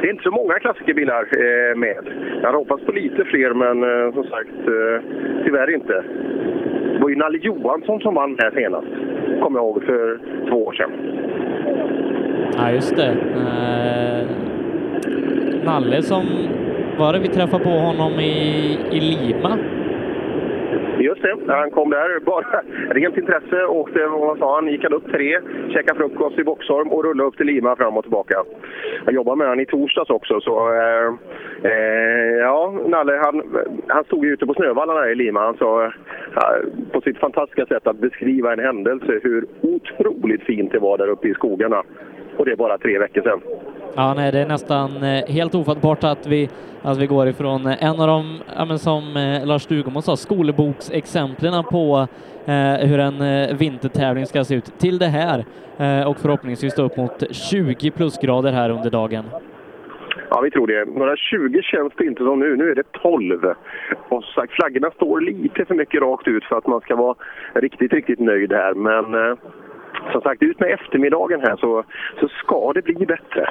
Det 0.00 0.06
är 0.06 0.12
inte 0.12 0.22
så 0.22 0.30
många 0.30 0.58
klassikerbilar 0.58 1.22
eh, 1.22 1.76
med. 1.76 2.04
Jag 2.40 2.46
hade 2.46 2.58
hoppats 2.58 2.84
på 2.84 2.92
lite 2.92 3.24
fler 3.24 3.54
men 3.54 3.82
eh, 3.82 4.14
som 4.14 4.24
sagt 4.24 4.58
eh, 4.68 5.02
tyvärr 5.44 5.74
inte. 5.74 6.04
Det 6.92 7.02
var 7.02 7.08
ju 7.08 7.16
Nalle 7.16 7.38
Johansson 7.38 8.00
som 8.00 8.14
vann 8.14 8.36
här 8.38 8.50
senast, 8.50 8.88
kommer 9.42 9.58
jag 9.58 9.66
ihåg, 9.66 9.82
för 9.82 10.18
två 10.48 10.66
år 10.66 10.72
sedan. 10.72 10.90
Ja, 12.56 12.70
just 12.70 12.96
det. 12.96 13.10
Uh... 13.10 14.55
Nalle 15.64 16.02
som, 16.02 16.24
var 16.98 17.12
det 17.12 17.18
vi 17.18 17.28
träffade 17.28 17.64
på 17.64 17.70
honom 17.70 18.12
i, 18.20 18.78
i 18.92 19.00
Lima? 19.00 19.58
Just 20.98 21.22
det, 21.22 21.36
han 21.46 21.70
kom 21.70 21.90
där 21.90 22.20
bara 22.20 22.62
rent 22.90 23.16
intresse. 23.16 23.66
Åkte, 23.66 24.06
vad 24.06 24.38
sa 24.38 24.54
han, 24.54 24.68
gick 24.68 24.82
han 24.82 24.92
upp 24.92 25.12
tre, 25.12 25.38
käkade 25.68 25.98
frukost 25.98 26.38
i 26.38 26.44
Boxholm 26.44 26.88
och 26.88 27.04
rullade 27.04 27.28
upp 27.28 27.36
till 27.36 27.46
Lima 27.46 27.76
fram 27.76 27.96
och 27.96 28.04
tillbaka. 28.04 28.34
Jag 29.04 29.14
jobbade 29.14 29.36
med 29.36 29.46
honom 29.46 29.60
i 29.60 29.66
torsdags 29.66 30.10
också, 30.10 30.40
så 30.40 30.72
eh, 30.72 31.14
eh, 31.62 32.36
ja, 32.40 32.74
Nalle 32.86 33.20
han, 33.24 33.42
han 33.86 34.04
stod 34.04 34.24
ju 34.24 34.32
ute 34.32 34.46
på 34.46 34.54
snövallarna 34.54 35.10
i 35.10 35.14
Lima. 35.14 35.40
Han 35.40 35.56
sa 35.56 35.84
eh, 35.84 35.90
på 36.92 37.00
sitt 37.00 37.18
fantastiska 37.18 37.66
sätt 37.66 37.86
att 37.86 37.98
beskriva 37.98 38.52
en 38.52 38.60
händelse 38.60 39.20
hur 39.22 39.46
otroligt 39.60 40.42
fint 40.42 40.72
det 40.72 40.78
var 40.78 40.98
där 40.98 41.08
uppe 41.08 41.28
i 41.28 41.34
skogarna. 41.34 41.82
Och 42.36 42.44
det 42.44 42.52
är 42.52 42.56
bara 42.56 42.78
tre 42.78 42.98
veckor 42.98 43.22
sedan. 43.22 43.40
Ja, 43.94 44.14
nej, 44.14 44.32
det 44.32 44.38
är 44.38 44.46
nästan 44.46 45.02
eh, 45.02 45.24
helt 45.26 45.54
ofattbart 45.54 46.04
att 46.04 46.26
vi, 46.26 46.48
att 46.82 46.98
vi 46.98 47.06
går 47.06 47.28
ifrån 47.28 47.66
eh, 47.66 47.84
en 47.84 48.00
av 48.00 48.06
de, 48.06 48.38
ja, 48.56 48.78
som 48.78 49.16
eh, 49.16 49.46
Lars 49.46 49.62
Stugemo 49.62 50.02
sa, 50.02 50.16
skolboksexemplen 50.16 51.64
på 51.64 52.06
eh, 52.46 52.88
hur 52.88 52.98
en 52.98 53.18
vintertävling 53.56 54.26
ska 54.26 54.44
se 54.44 54.54
ut 54.54 54.78
till 54.78 54.98
det 54.98 55.06
här 55.06 55.44
eh, 55.78 56.08
och 56.08 56.18
förhoppningsvis 56.18 56.74
då 56.74 56.82
upp 56.82 56.96
mot 56.96 57.34
20 57.36 57.90
plusgrader 57.90 58.52
här 58.52 58.70
under 58.70 58.90
dagen. 58.90 59.24
Ja, 60.30 60.40
vi 60.40 60.50
tror 60.50 60.66
det. 60.66 60.84
Några 60.84 61.16
20 61.16 61.62
känns 61.62 61.92
det 61.96 62.04
inte 62.04 62.24
som 62.24 62.40
nu. 62.40 62.56
Nu 62.56 62.70
är 62.70 62.74
det 62.74 62.92
12. 62.92 63.54
Och 64.08 64.24
sagt, 64.24 64.52
flaggorna 64.52 64.90
står 64.90 65.20
lite 65.20 65.64
för 65.64 65.74
mycket 65.74 66.02
rakt 66.02 66.28
ut 66.28 66.44
för 66.44 66.58
att 66.58 66.66
man 66.66 66.80
ska 66.80 66.96
vara 66.96 67.16
riktigt, 67.54 67.92
riktigt 67.92 68.18
nöjd 68.18 68.52
här. 68.52 68.74
Men 68.74 69.14
eh, 69.14 69.36
som 70.12 70.20
sagt, 70.20 70.42
ut 70.42 70.60
med 70.60 70.70
eftermiddagen 70.70 71.40
här 71.40 71.56
så, 71.56 71.84
så 72.20 72.28
ska 72.28 72.72
det 72.72 72.82
bli 72.82 73.06
bättre. 73.06 73.50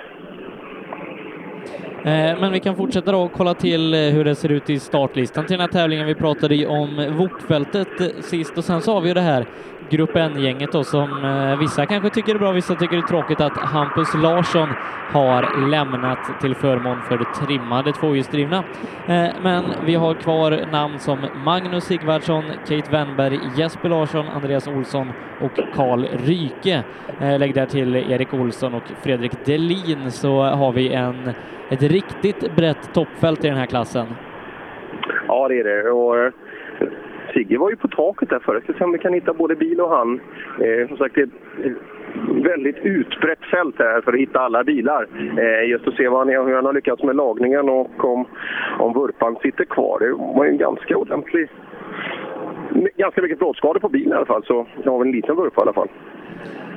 Eh, 2.06 2.39
men 2.39 2.51
vi 2.51 2.60
kan 2.60 2.76
fortsätta 2.76 3.12
då 3.12 3.22
och 3.22 3.32
kolla 3.32 3.53
till 3.53 3.93
eh, 3.93 3.99
hur 3.99 4.26
det 4.26 4.36
ser 4.36 4.51
ut 4.51 4.70
i 4.70 4.80
startlistan 4.80 5.45
till 5.45 5.58
den 5.58 5.62
här 5.62 5.68
tävlingen. 5.68 6.08
Vi 6.08 6.16
pratade 6.16 6.56
ju 6.56 6.68
om 6.68 7.16
Vokfältet 7.18 8.01
eh, 8.01 8.08
sist 8.08 8.58
och 8.58 8.64
sen 8.64 8.82
så 8.82 8.93
har 8.93 9.01
vi 9.01 9.08
ju 9.08 9.14
det 9.14 9.22
här 9.22 9.45
Grupp 9.90 10.16
N-gänget 10.16 10.72
då 10.72 10.84
som 10.84 11.26
eh, 11.26 11.60
vissa 11.60 11.86
kanske 11.86 12.10
tycker 12.10 12.36
är 12.36 12.40
bra, 12.40 12.52
vissa 12.52 12.76
tycker 12.76 12.96
det 12.96 13.02
är 13.02 13.08
tråkigt 13.08 13.42
att 13.42 13.58
Hampus 13.58 14.14
Larsson 14.14 14.70
har 15.12 15.70
lämnat 15.70 16.42
till 16.42 16.56
förmån 16.56 17.02
för 17.02 17.18
det 17.18 17.46
trimmade 17.46 17.94
tvåhjulsdrivna. 17.94 18.64
Eh, 19.08 19.28
men 19.44 19.64
vi 19.86 19.96
har 19.96 20.14
kvar 20.14 20.72
namn 20.72 21.00
som 21.00 21.18
Magnus 21.46 21.84
Sigvardsson, 21.84 22.44
Kate 22.68 22.92
Wennberg, 22.92 23.40
Jesper 23.58 23.90
Larsson, 23.90 24.26
Andreas 24.28 24.68
Olsson 24.68 25.12
och 25.42 25.60
Karl 25.76 26.06
Ryke. 26.26 26.84
Eh, 27.20 27.40
lägg 27.40 27.54
där 27.54 27.66
till 27.66 27.96
Erik 27.96 28.34
Olsson 28.34 28.74
och 28.74 28.84
Fredrik 29.04 29.46
Delin 29.46 30.12
så 30.12 30.44
har 30.44 30.72
vi 30.72 30.94
en, 30.94 31.32
ett 31.70 31.84
riktigt 31.84 32.56
brett 32.56 32.94
toppfält 32.94 33.46
i 33.46 33.48
den 33.48 33.58
här 33.58 33.66
klassen. 33.66 34.08
Ja, 35.28 35.48
det 35.48 35.60
är 35.60 35.64
det. 35.64 35.92
Och, 35.92 36.32
Sigge 37.36 37.58
var 37.58 37.70
ju 37.70 37.76
på 37.76 37.88
taket 37.88 38.30
där 38.30 38.40
förut. 38.40 38.64
Jag 38.68 38.76
ska 38.76 38.80
se 38.80 38.86
om 38.86 38.92
vi 38.92 39.00
kan 39.00 39.14
hitta 39.14 39.34
både 39.34 39.56
bil 39.56 39.82
och 39.82 39.90
han. 39.90 40.20
Eh, 40.62 40.88
som 40.88 40.98
sagt, 40.98 41.16
det 41.16 41.22
är 41.22 41.26
ett 41.26 42.46
väldigt 42.46 42.78
utbrett 42.84 43.40
fält 43.52 43.76
här 43.80 44.02
för 44.02 44.14
att 44.14 44.20
hitta 44.20 44.40
alla 44.40 44.64
bilar. 44.64 45.08
Eh, 45.38 45.70
just 45.70 45.88
att 45.88 45.94
se 45.96 46.08
vad 46.08 46.20
han, 46.20 46.30
är- 46.30 46.44
hur 46.48 46.56
han 46.56 46.66
har 46.66 46.74
lyckats 46.74 47.04
med 47.04 47.16
lagningen 47.16 47.70
och 47.70 48.06
om, 48.06 48.26
om 48.80 48.94
vurpan 48.94 49.36
sitter 49.42 49.66
kvar. 49.66 50.00
Det 50.00 50.12
var 50.38 50.46
ju 50.46 50.52
en 50.52 50.58
ganska 50.58 50.98
ordentlig... 50.98 51.48
Ganska 52.98 53.22
mycket 53.22 53.38
plåtskador 53.40 53.80
på 53.80 53.90
bilen 53.90 54.12
i 54.12 54.16
alla 54.16 54.26
fall, 54.26 54.44
så 54.44 54.66
jag 54.84 54.92
har 54.92 55.00
väl 55.00 55.08
en 55.08 55.14
liten 55.16 55.36
vurpa 55.36 55.62
i 55.62 55.64
alla 55.64 55.74
fall. 55.74 55.88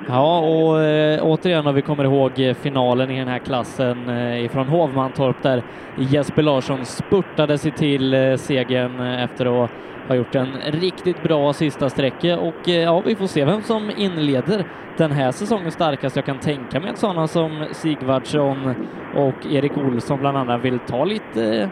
Ja, 0.09 0.39
och 0.41 0.81
eh, 0.81 1.21
återigen 1.23 1.67
om 1.67 1.75
vi 1.75 1.83
kommer 1.83 2.05
ihåg 2.05 2.31
eh, 2.37 2.55
finalen 2.55 3.11
i 3.11 3.19
den 3.19 3.29
här 3.29 3.39
klassen 3.39 4.09
eh, 4.09 4.45
ifrån 4.45 4.67
Hovmantorp 4.67 5.43
där 5.43 5.63
Jesper 5.97 6.43
Larsson 6.43 6.85
spurtade 6.85 7.59
sig 7.59 7.71
till 7.73 8.15
eh, 8.15 8.35
segern 8.35 9.01
eh, 9.01 9.25
efter 9.25 9.65
att 9.65 9.71
har 10.09 10.17
gjort 10.17 10.35
en 10.35 10.47
riktigt 10.81 11.23
bra 11.23 11.53
sista 11.53 11.89
sträcka 11.89 12.39
och 12.39 12.69
eh, 12.69 12.83
ja, 12.83 13.03
vi 13.07 13.15
får 13.15 13.27
se 13.27 13.45
vem 13.45 13.61
som 13.61 13.91
inleder 13.97 14.65
den 14.97 15.11
här 15.11 15.31
säsongen 15.31 15.71
starkast. 15.71 16.17
Jag 16.17 16.25
kan 16.25 16.39
tänka 16.39 16.81
mig 16.81 16.91
att 16.91 16.99
sådana 16.99 17.27
som 17.27 17.65
Sigvardsson 17.73 18.75
och 19.15 19.47
Erik 19.51 19.77
Olsson 19.77 20.19
bland 20.21 20.37
annat 20.37 20.65
vill 20.65 20.79
ta 20.79 21.05
lite, 21.05 21.45
eh, 21.45 21.69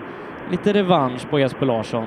lite 0.51 0.73
revansch 0.73 1.31
på 1.31 1.39
Jesper 1.39 1.67
Larsson. 1.67 2.07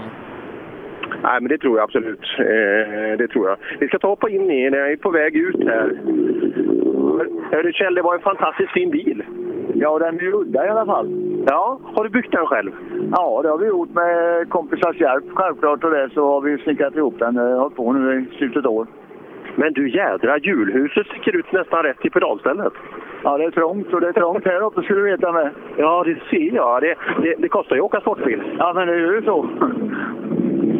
Nej, 1.23 1.41
men 1.41 1.47
det 1.47 1.57
tror 1.57 1.77
jag 1.77 1.83
absolut. 1.83 2.25
Eh, 2.39 3.17
det 3.17 3.27
tror 3.27 3.49
jag. 3.49 3.57
Vi 3.79 3.87
ska 3.87 3.99
ta 3.99 4.07
och 4.07 4.11
hoppa 4.11 4.29
in 4.29 4.51
i, 4.51 4.63
jag 4.63 4.91
är 4.91 4.97
på 4.97 5.11
väg 5.11 5.35
ut 5.35 5.63
här. 5.67 5.89
Hörru 7.51 7.71
Kjell, 7.73 7.95
det 7.95 8.01
var 8.01 8.15
en 8.15 8.21
fantastiskt 8.21 8.71
fin 8.71 8.89
bil. 8.91 9.23
Ja, 9.73 9.99
den 9.99 10.19
är 10.19 10.33
udda 10.33 10.65
i 10.65 10.69
alla 10.69 10.85
fall. 10.85 11.07
Ja, 11.47 11.79
har 11.83 12.03
du 12.03 12.09
byggt 12.09 12.31
den 12.31 12.45
själv? 12.45 12.71
Ja, 13.11 13.39
det 13.43 13.49
har 13.49 13.57
vi 13.57 13.67
gjort 13.67 13.89
med 13.89 14.49
kompisars 14.49 15.01
hjälp 15.01 15.25
självklart 15.33 15.83
och 15.83 15.91
det 15.91 16.09
så 16.13 16.31
har 16.31 16.41
vi 16.41 16.57
snickrat 16.57 16.95
ihop 16.95 17.19
den. 17.19 17.35
Jag 17.35 17.43
har 17.43 17.59
hållit 17.59 17.75
på 17.75 17.93
nu 17.93 18.27
i 18.31 18.37
slutet 18.37 18.65
av 18.65 18.71
år. 18.71 18.87
Men 19.59 19.73
du 19.73 19.89
jädra, 19.89 20.37
hjulhuset 20.37 21.07
sticker 21.07 21.35
ut 21.35 21.51
nästan 21.51 21.83
rätt 21.83 22.05
i 22.05 22.09
pedalstället. 22.09 22.73
Ja, 23.23 23.37
det 23.37 23.43
är 23.43 23.51
trångt 23.51 23.93
och 23.93 24.01
det 24.01 24.07
är 24.07 24.13
trångt 24.13 24.45
här 24.45 24.63
uppe 24.63 24.81
skulle 24.81 24.99
du 24.99 25.11
veta 25.11 25.31
med. 25.31 25.49
Ja, 25.77 26.03
det 26.03 26.17
ser 26.29 26.55
jag. 26.55 26.81
Det, 26.81 26.95
det, 27.21 27.35
det 27.37 27.49
kostar 27.49 27.75
ju 27.75 27.81
att 27.81 27.85
åka 27.85 28.01
sportbil. 28.01 28.41
Ja, 28.57 28.73
men 28.73 28.87
det 28.87 28.93
är 28.93 28.97
ju 28.97 29.21
så. 29.21 29.49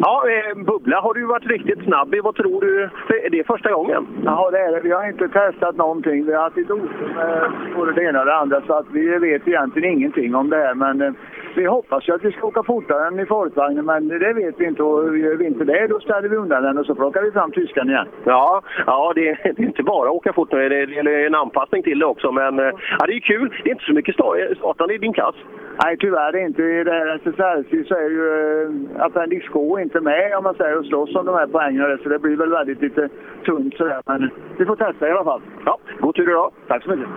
Ja, 0.01 0.23
eh, 0.29 0.63
Bubbla 0.63 1.01
har 1.01 1.13
du 1.13 1.25
varit 1.25 1.45
riktigt 1.45 1.83
snabb 1.83 2.15
i. 2.15 2.19
Vad 2.19 2.35
tror 2.35 2.61
du? 2.61 2.89
För 3.07 3.29
Det 3.29 3.39
är 3.39 3.43
första 3.43 3.71
gången. 3.71 4.07
Ja, 4.25 4.49
det 4.51 4.59
är 4.59 4.71
det. 4.71 4.81
Vi 4.81 4.91
har 4.91 5.07
inte 5.07 5.27
testat 5.29 5.75
någonting. 5.75 6.25
Vi 6.25 6.33
har 6.33 6.41
haft 6.41 6.57
lite 6.57 6.73
otur 6.73 7.13
med 7.15 7.51
både 7.75 7.91
det 7.91 8.03
ena 8.03 8.19
och 8.19 8.25
det 8.25 8.35
andra 8.35 8.61
så 8.67 8.73
att 8.73 8.85
vi 8.91 9.17
vet 9.17 9.47
egentligen 9.47 9.91
ingenting 9.91 10.35
om 10.35 10.49
det 10.49 10.57
här. 10.57 10.73
Men 10.73 11.01
eh, 11.01 11.13
vi 11.55 11.65
hoppas 11.65 12.09
ju 12.09 12.13
att 12.15 12.23
vi 12.25 12.31
ska 12.31 12.47
åka 12.47 12.63
fortare 12.63 13.07
än 13.07 13.19
i 13.19 13.25
folkvagnen 13.25 13.85
men 13.85 14.07
det 14.07 14.33
vet 14.33 14.55
vi 14.59 14.65
inte. 14.65 14.83
Och 14.83 15.17
gör 15.17 15.35
vi 15.35 15.45
inte 15.45 15.63
det 15.63 15.87
då 15.87 15.99
ställer 15.99 16.29
vi 16.29 16.35
undan 16.35 16.63
den 16.63 16.77
och 16.77 16.85
så 16.85 16.95
plockar 16.95 17.21
vi 17.21 17.31
fram 17.31 17.51
tyskan 17.51 17.89
igen. 17.89 18.07
Ja, 18.23 18.61
ja 18.85 19.11
det, 19.15 19.21
det 19.43 19.63
är 19.63 19.65
inte 19.65 19.83
bara 19.83 20.09
att 20.09 20.15
åka 20.15 20.33
fort. 20.33 20.51
Det 20.51 20.69
det 20.69 20.91
gäller 20.95 21.25
en 21.25 21.35
anpassning 21.35 21.83
till 21.83 21.99
det 21.99 22.05
också. 22.05 22.31
Men 22.31 22.59
eh, 22.59 22.71
ja, 22.99 23.05
det 23.05 23.13
är 23.13 23.19
kul. 23.19 23.53
Det 23.63 23.69
är 23.69 23.73
inte 23.73 23.83
så 23.85 23.93
mycket 23.93 24.15
sta- 24.15 24.55
startande 24.55 24.93
i 24.93 24.97
din 24.97 25.13
klass. 25.13 25.35
Nej, 25.83 25.97
tyvärr 25.97 26.35
inte. 26.35 26.63
I 26.63 26.83
det 26.83 26.91
här 26.91 27.15
SSRC 27.15 27.87
så 27.87 27.95
är 27.95 28.09
ju 28.09 28.25
eh, 28.97 29.05
Appendix 29.05 29.47
K 29.49 29.79
inte 29.79 30.01
med 30.01 30.37
om 30.37 30.43
man 30.43 30.55
säger 30.55 30.77
och 30.79 30.85
slåss 30.85 31.15
om 31.15 31.25
de 31.25 31.35
här 31.35 31.47
poängen. 31.47 31.99
Så 32.03 32.09
det 32.09 32.19
blir 32.19 32.35
väl 32.37 32.49
väldigt 32.49 32.81
lite 32.81 33.09
tunt 33.45 33.75
sådär. 33.77 34.01
Men 34.05 34.29
vi 34.57 34.65
får 34.65 34.75
testa 34.75 35.07
i 35.07 35.11
alla 35.11 35.23
fall. 35.23 35.41
Ja, 35.65 35.77
god 35.99 36.15
tur 36.15 36.29
idag. 36.29 36.51
Tack 36.67 36.83
så 36.83 36.89
mycket. 36.89 37.07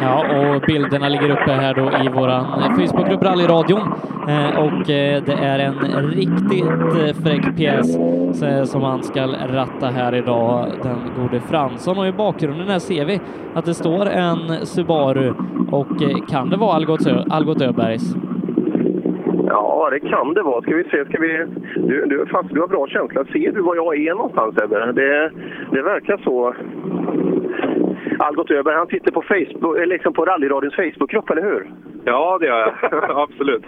Ja, 0.00 0.24
och 0.54 0.60
bilderna 0.66 1.08
ligger 1.08 1.30
uppe 1.30 1.50
här 1.50 1.74
då 1.74 1.82
i 2.04 2.08
våran 2.20 2.44
eh, 2.44 2.70
Facebookgrupp 2.76 3.22
Rallyradion. 3.22 3.80
Eh, 4.28 4.58
och 4.64 4.90
eh, 4.90 5.22
det 5.26 5.32
är 5.32 5.58
en 5.58 5.74
riktigt 6.10 6.64
eh, 7.02 7.14
fräck 7.24 7.56
pjäs 7.56 7.96
eh, 8.42 8.62
som 8.64 8.82
han 8.82 9.02
ska 9.02 9.20
ratta 9.48 9.86
här 9.86 10.14
idag, 10.14 10.66
den 10.82 10.98
gode 11.22 11.40
Fransson. 11.40 11.98
Och 11.98 12.06
i 12.06 12.12
bakgrunden 12.12 12.68
här 12.68 12.78
ser 12.78 13.04
vi 13.04 13.20
att 13.54 13.64
det 13.64 13.74
står 13.74 14.06
en 14.06 14.66
Subaru 14.66 15.32
och 15.70 16.02
eh, 16.02 16.16
kan 16.30 16.50
det 16.50 16.56
vara 16.56 16.74
Algot, 16.74 17.06
Ö- 17.06 17.24
Algot 17.30 17.60
Öbergs? 17.62 18.14
Ja, 19.48 19.88
det 19.90 20.00
kan 20.00 20.34
det 20.34 20.42
vara. 20.42 20.62
Ska 20.62 20.74
vi 20.74 20.84
se, 20.84 21.04
ska 21.04 21.20
vi... 21.20 21.46
Du, 21.76 22.06
du, 22.06 22.26
fast 22.32 22.48
du 22.54 22.60
har 22.60 22.68
bra 22.68 22.86
känsla. 22.86 23.24
Ser 23.24 23.52
du 23.52 23.62
var 23.62 23.76
jag 23.76 23.96
är 23.96 24.14
någonstans 24.14 24.54
Ebbe? 24.64 24.92
Det, 24.92 25.30
det 25.72 25.82
verkar 25.82 26.16
så. 26.24 26.54
Algot 28.18 28.50
Öberg, 28.50 28.74
han 28.76 28.86
sitter 28.86 29.12
på, 29.12 29.22
Facebook, 29.22 29.78
eh, 29.78 29.86
liksom 29.86 30.12
på 30.12 30.24
rallyradions 30.24 30.74
Facebookgrupp, 30.74 31.30
eller 31.30 31.42
hur? 31.42 31.70
Ja, 32.04 32.38
det 32.40 32.46
gör 32.46 32.58
jag. 32.58 32.74
Absolut. 33.22 33.64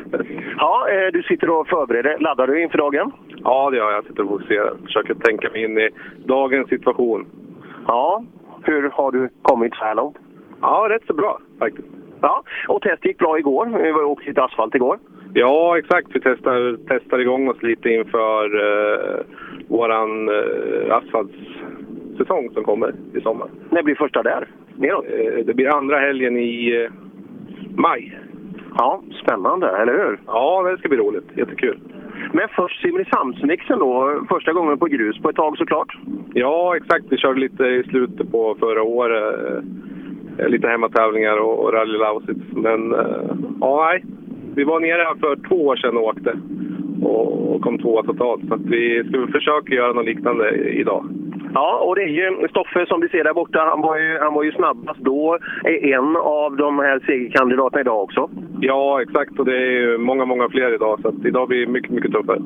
Ja, 0.59 0.89
eh, 0.91 1.13
du 1.13 1.23
sitter 1.23 1.51
och 1.51 1.69
förbereder. 1.69 2.19
Laddar 2.19 2.47
du 2.47 2.63
inför 2.63 2.79
dagen? 2.79 3.13
Ja, 3.45 3.71
det 3.71 3.77
gör 3.77 3.91
jag. 3.91 3.97
Jag 3.97 4.05
sitter 4.05 4.23
och 4.23 4.29
fokuserar. 4.29 4.75
Försöker 4.85 5.15
tänka 5.15 5.51
mig 5.51 5.65
in 5.65 5.79
i 5.79 5.91
dagens 6.25 6.69
situation. 6.69 7.27
Ja. 7.87 8.25
Hur 8.63 8.91
har 8.91 9.13
du 9.13 9.29
kommit 9.43 9.75
så 9.75 9.85
här 9.85 9.95
långt? 9.95 10.17
Ja, 10.61 10.87
rätt 10.91 11.07
så 11.07 11.15
bra 11.15 11.39
faktiskt. 11.59 11.89
Ja, 12.21 12.43
och 12.69 12.83
testet 12.83 13.05
gick 13.05 13.19
bra 13.19 13.39
igår. 13.39 13.67
Vi 13.83 13.93
var 13.93 14.03
åkte 14.03 14.29
lite 14.29 14.43
asfalt 14.43 14.75
igår. 14.75 14.99
Ja, 15.35 15.79
exakt. 15.79 16.09
Vi 16.13 16.21
testar, 16.21 16.77
testar 16.89 17.19
igång 17.19 17.49
oss 17.49 17.63
lite 17.63 17.89
inför 17.91 18.45
eh, 18.45 19.25
våran 19.69 20.29
eh, 20.29 20.97
asfaltssäsong 22.19 22.51
som 22.55 22.65
kommer 22.65 22.95
i 23.15 23.21
sommar. 23.21 23.49
När 23.71 23.83
blir 23.83 23.95
första 23.95 24.23
där? 24.23 24.49
Neråt? 24.77 25.05
Eh, 25.05 25.45
det 25.45 25.55
blir 25.55 25.77
andra 25.77 25.99
helgen 25.99 26.37
i 26.37 26.85
eh, 26.85 26.93
maj. 27.77 28.19
Ja, 28.79 29.03
spännande, 29.23 29.69
eller 29.69 29.93
hur? 29.93 30.19
Ja, 30.27 30.63
det 30.63 30.79
ska 30.79 30.89
bli 30.89 30.99
roligt. 30.99 31.29
Jättekul. 31.35 31.79
Men 32.33 32.49
först 32.49 32.83
Simrishamnsmixen 32.83 33.79
då, 33.79 34.23
första 34.29 34.53
gången 34.53 34.79
på 34.79 34.87
grus 34.87 35.19
på 35.19 35.31
ett 35.31 35.37
tag 35.37 35.59
såklart. 35.59 35.99
Ja, 36.35 36.77
exakt. 36.77 37.05
Vi 37.11 37.17
körde 37.17 37.41
lite 37.41 37.65
i 37.65 37.83
slutet 37.83 38.33
på 38.33 38.57
förra 38.61 38.83
året. 38.83 39.65
Eh, 40.39 40.49
lite 40.49 40.69
hemmatävlingar 40.69 41.37
och, 41.37 41.65
och 41.65 41.73
Rally 41.73 41.99
Lausitz. 41.99 42.53
Men 42.53 42.95
ja, 43.61 43.89
nej. 43.91 44.05
Vi 44.55 44.65
var 44.65 44.81
nere 44.81 45.03
här 45.03 45.15
för 45.15 45.49
två 45.49 45.67
år 45.67 45.77
sedan 45.77 45.97
och 45.97 46.03
åkte. 46.03 46.39
Och, 47.03 47.63
kom 47.63 47.79
tvåa 47.79 48.03
totalt. 48.03 48.49
Så 48.49 48.57
vi 48.57 49.05
ska 49.09 49.27
försöka 49.33 49.75
göra 49.75 49.93
något 49.93 50.05
liknande 50.05 50.51
idag. 50.55 51.05
Ja, 51.55 51.79
och 51.79 51.95
det 51.97 52.03
är 52.03 52.09
ju 52.09 52.49
Stoffe 52.49 52.87
som 52.87 53.01
vi 53.01 53.09
ser 53.09 53.25
där 53.25 53.35
borta. 53.35 53.59
Han 53.71 53.81
var 53.81 53.99
ju, 53.99 54.19
han 54.19 54.35
var 54.35 54.43
ju 54.43 54.53
snabbast 54.53 55.01
då. 55.01 55.39
Är 55.65 55.95
en 55.95 56.17
av 56.17 56.57
de 56.57 56.79
här 56.79 57.01
segerkandidaterna 57.07 57.81
idag 57.81 58.03
också. 58.03 58.31
Ja, 58.61 59.03
exakt. 59.03 59.39
Och 59.39 59.45
det 59.45 59.57
är 59.57 59.71
ju 59.71 59.99
många, 59.99 60.25
många 60.25 60.49
fler 60.49 60.75
idag. 60.75 61.01
Så 61.03 61.09
att 61.09 61.25
idag 61.25 61.49
blir 61.49 61.67
det 61.67 61.73
mycket, 61.73 61.91
mycket 61.91 62.13
tuffare. 62.13 62.43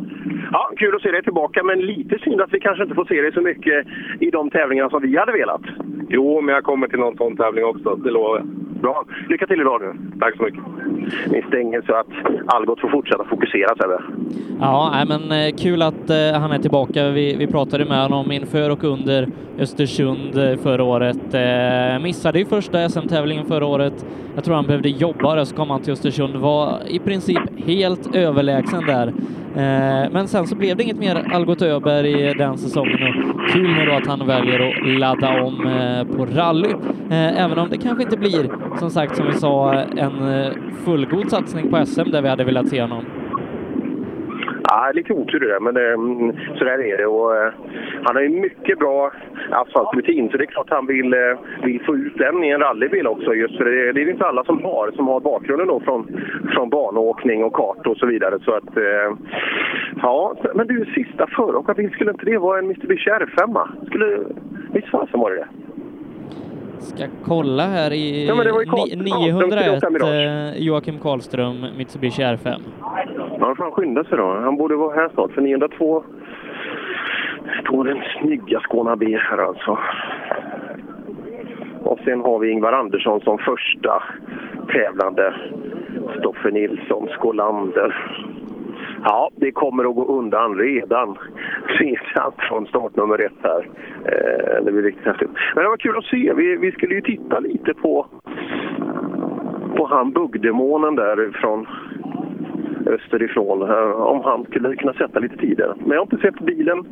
Ja, 0.52 0.70
kul 0.76 0.96
att 0.96 1.02
se 1.02 1.10
dig 1.10 1.22
tillbaka, 1.22 1.62
men 1.62 1.80
lite 1.80 2.18
synd 2.18 2.40
att 2.40 2.54
vi 2.54 2.60
kanske 2.60 2.82
inte 2.82 2.94
får 2.94 3.04
se 3.04 3.22
dig 3.22 3.32
så 3.32 3.40
mycket 3.40 3.86
i 4.20 4.30
de 4.30 4.50
tävlingarna 4.50 4.90
som 4.90 5.02
vi 5.02 5.16
hade 5.16 5.32
velat. 5.32 5.62
Jo, 6.08 6.40
men 6.40 6.54
jag 6.54 6.64
kommer 6.64 6.88
till 6.88 6.98
någon 6.98 7.16
sån 7.16 7.36
tävling 7.36 7.64
också. 7.64 7.94
Det 7.94 8.10
lovar 8.10 8.36
jag. 8.36 8.46
Bra. 8.82 9.04
Lycka 9.28 9.46
till 9.46 9.60
idag 9.60 9.80
nu. 9.80 10.18
Tack 10.20 10.36
så 10.36 10.42
mycket. 10.42 10.60
Vi 11.30 11.42
stänger 11.48 11.82
så 11.86 11.94
att 11.94 12.06
Algot 12.46 12.80
får 12.80 12.88
fortsätta 12.88 13.24
fokusera, 13.24 13.68
Sebbe. 13.76 14.02
Ja, 14.60 15.04
men 15.08 15.32
eh, 15.32 15.54
kul 15.56 15.82
att 15.82 16.10
eh, 16.10 16.40
han 16.40 16.52
är 16.52 16.58
tillbaka. 16.58 17.10
Vi, 17.10 17.36
vi 17.36 17.46
pratade 17.46 17.84
med 17.84 18.02
honom 18.02 18.32
inför 18.32 18.70
och 18.70 18.84
under 18.84 19.28
Östersund 19.58 20.38
eh, 20.38 20.56
förra 20.56 20.84
året. 20.84 21.34
Eh, 21.34 22.02
missade 22.02 22.38
ju 22.38 22.44
första 22.44 22.88
SM-tävlingen 22.88 23.46
förra 23.46 23.66
året. 23.66 24.06
Jag 24.34 24.44
tror 24.44 24.54
han 24.54 24.66
behövde 24.66 24.88
jobba 24.88 25.34
där, 25.34 25.44
så 25.44 25.56
kom 25.56 25.70
han 25.70 25.82
till 25.82 25.92
Östersund. 25.92 26.36
Var 26.36 26.78
i 26.88 26.98
princip 26.98 27.40
helt 27.66 28.16
överlägsen 28.16 28.86
där. 28.86 29.12
Eh, 29.56 30.10
men 30.12 30.28
sen 30.28 30.46
så 30.46 30.56
blev 30.56 30.76
det 30.76 30.82
inget 30.82 30.98
mer 30.98 31.34
Algot 31.34 31.62
Öberg 31.62 32.34
den 32.34 32.58
säsongen 32.58 33.02
och 33.02 33.48
kul 33.52 33.74
nu 33.74 33.86
då 33.86 33.92
att 33.92 34.06
han 34.06 34.26
väljer 34.26 34.60
att 34.60 34.98
ladda 34.98 35.42
om 35.42 35.66
eh, 35.66 36.16
på 36.16 36.24
rally. 36.24 36.74
Även 37.10 37.58
om 37.58 37.68
det 37.70 37.78
kanske 37.78 38.02
inte 38.02 38.16
blir, 38.16 38.50
som 38.78 38.90
sagt, 38.90 39.16
som 39.16 39.26
vi 39.26 39.32
sa, 39.32 39.74
en 39.74 40.34
eh, 40.34 40.52
fullgod 40.84 41.30
satsning 41.30 41.70
på 41.70 41.86
SM 41.86 42.10
där 42.10 42.22
vi 42.22 42.28
hade 42.28 42.44
velat 42.44 42.68
se 42.68 42.80
honom. 42.80 43.04
Ja, 44.64 44.92
lite 44.94 45.12
otur 45.12 45.40
det 45.40 45.48
där, 45.48 45.60
men 45.60 45.76
eh, 45.76 46.34
så 46.58 46.64
där 46.64 46.84
är 46.84 46.98
det. 46.98 47.06
Och, 47.06 47.36
eh, 47.36 47.52
han 48.04 48.16
har 48.16 48.22
ju 48.22 48.28
mycket 48.28 48.78
bra 48.78 49.12
asfaltrutin, 49.50 50.30
så 50.30 50.36
det 50.36 50.44
är 50.44 50.46
klart 50.46 50.70
han 50.70 50.86
vill, 50.86 51.14
vill 51.64 51.82
få 51.86 51.96
ut 51.96 52.18
den 52.18 52.44
i 52.44 52.48
en 52.48 52.60
rallybil 52.60 53.06
också. 53.06 53.34
Just 53.34 53.56
för 53.56 53.64
det, 53.64 53.92
det 53.92 54.02
är 54.02 54.10
inte 54.10 54.26
alla 54.26 54.44
som 54.44 54.64
har, 54.64 54.90
som 54.90 55.08
har 55.08 55.20
bakgrunden 55.20 55.68
då 55.68 55.80
från, 55.80 56.20
från 56.54 56.70
banåkning 56.70 57.44
och 57.44 57.54
kart 57.54 57.86
och 57.86 57.96
så 57.96 58.06
vidare. 58.06 58.38
Så 58.44 58.54
att, 58.54 58.76
ja, 60.02 60.34
men 60.54 60.66
du, 60.66 60.84
sista 60.94 61.26
föråkarbil, 61.26 61.90
skulle 61.90 62.10
inte 62.10 62.24
det 62.24 62.38
vara 62.38 62.58
en 62.58 62.68
Mitsubishi 62.68 63.10
R5? 63.10 63.86
Skulle, 63.86 64.18
visst 64.72 64.88
fasen 64.88 65.20
var 65.20 65.30
det 65.30 65.36
det? 65.36 65.48
Ska 66.82 67.04
kolla 67.24 67.62
här 67.66 67.92
i 67.92 68.26
Ja, 68.28 68.34
men 68.34 68.46
det 68.46 68.52
var 68.52 68.60
ju 68.60 68.66
Karl- 68.66 69.02
ni- 69.02 69.10
Karlström 69.10 69.50
skulle 69.50 69.56
901 69.62 69.76
åka 69.84 69.90
Mirage. 69.90 70.54
eh, 70.56 70.62
Joakim 70.62 70.98
Karlström, 70.98 71.66
Mitsubishi 71.78 72.22
R5. 72.22 72.48
Ja, 72.80 73.36
han 73.40 73.56
får 73.56 73.64
han 73.64 73.72
skynda 73.72 74.04
sig 74.04 74.18
då. 74.18 74.40
Han 74.44 74.56
borde 74.56 74.76
vara 74.76 74.94
här 74.94 75.08
snart, 75.14 75.32
för 75.32 75.40
902 75.42 76.04
står 77.62 77.84
den 77.84 77.98
snygga 78.20 78.60
Skåna 78.60 78.96
B 78.96 79.16
här 79.30 79.38
alltså. 79.38 79.78
Och 81.84 81.98
sen 82.04 82.20
har 82.20 82.38
vi 82.38 82.50
Ingvar 82.50 82.72
Andersson 82.72 83.20
som 83.20 83.38
första 83.38 84.02
tävlande. 84.72 85.34
Stoffe 86.18 86.50
Nilsson, 86.50 87.08
Skålander. 87.18 87.94
Ja, 89.04 89.30
det 89.36 89.52
kommer 89.52 89.84
att 89.84 89.94
gå 89.94 90.04
undan 90.18 90.58
redan. 90.58 91.18
Redan 91.66 92.32
från 92.38 92.66
startnummer 92.66 93.24
ett 93.24 93.32
här. 93.42 93.68
Eh, 94.04 94.64
det 94.64 94.72
blir 94.72 94.82
riktigt 94.82 95.06
häftigt. 95.06 95.30
Men 95.54 95.64
det 95.64 95.70
var 95.70 95.76
kul 95.76 95.96
att 95.98 96.04
se. 96.04 96.32
Vi, 96.34 96.56
vi 96.56 96.72
skulle 96.72 96.94
ju 96.94 97.00
titta 97.00 97.40
lite 97.40 97.74
på, 97.74 98.06
på 99.76 99.86
han 99.86 100.12
Bugdemånen 100.12 100.94
där 100.96 101.30
från 101.40 101.66
österifrån. 102.86 103.62
eh, 103.62 103.92
Om 103.92 104.20
han 104.24 104.44
skulle 104.44 104.76
kunna 104.76 104.92
sätta 104.92 105.18
lite 105.18 105.36
tider. 105.36 105.74
Men 105.78 105.90
jag 105.90 105.96
har 105.98 106.02
inte 106.12 106.16
sett 106.16 106.40
bilen 106.40 106.84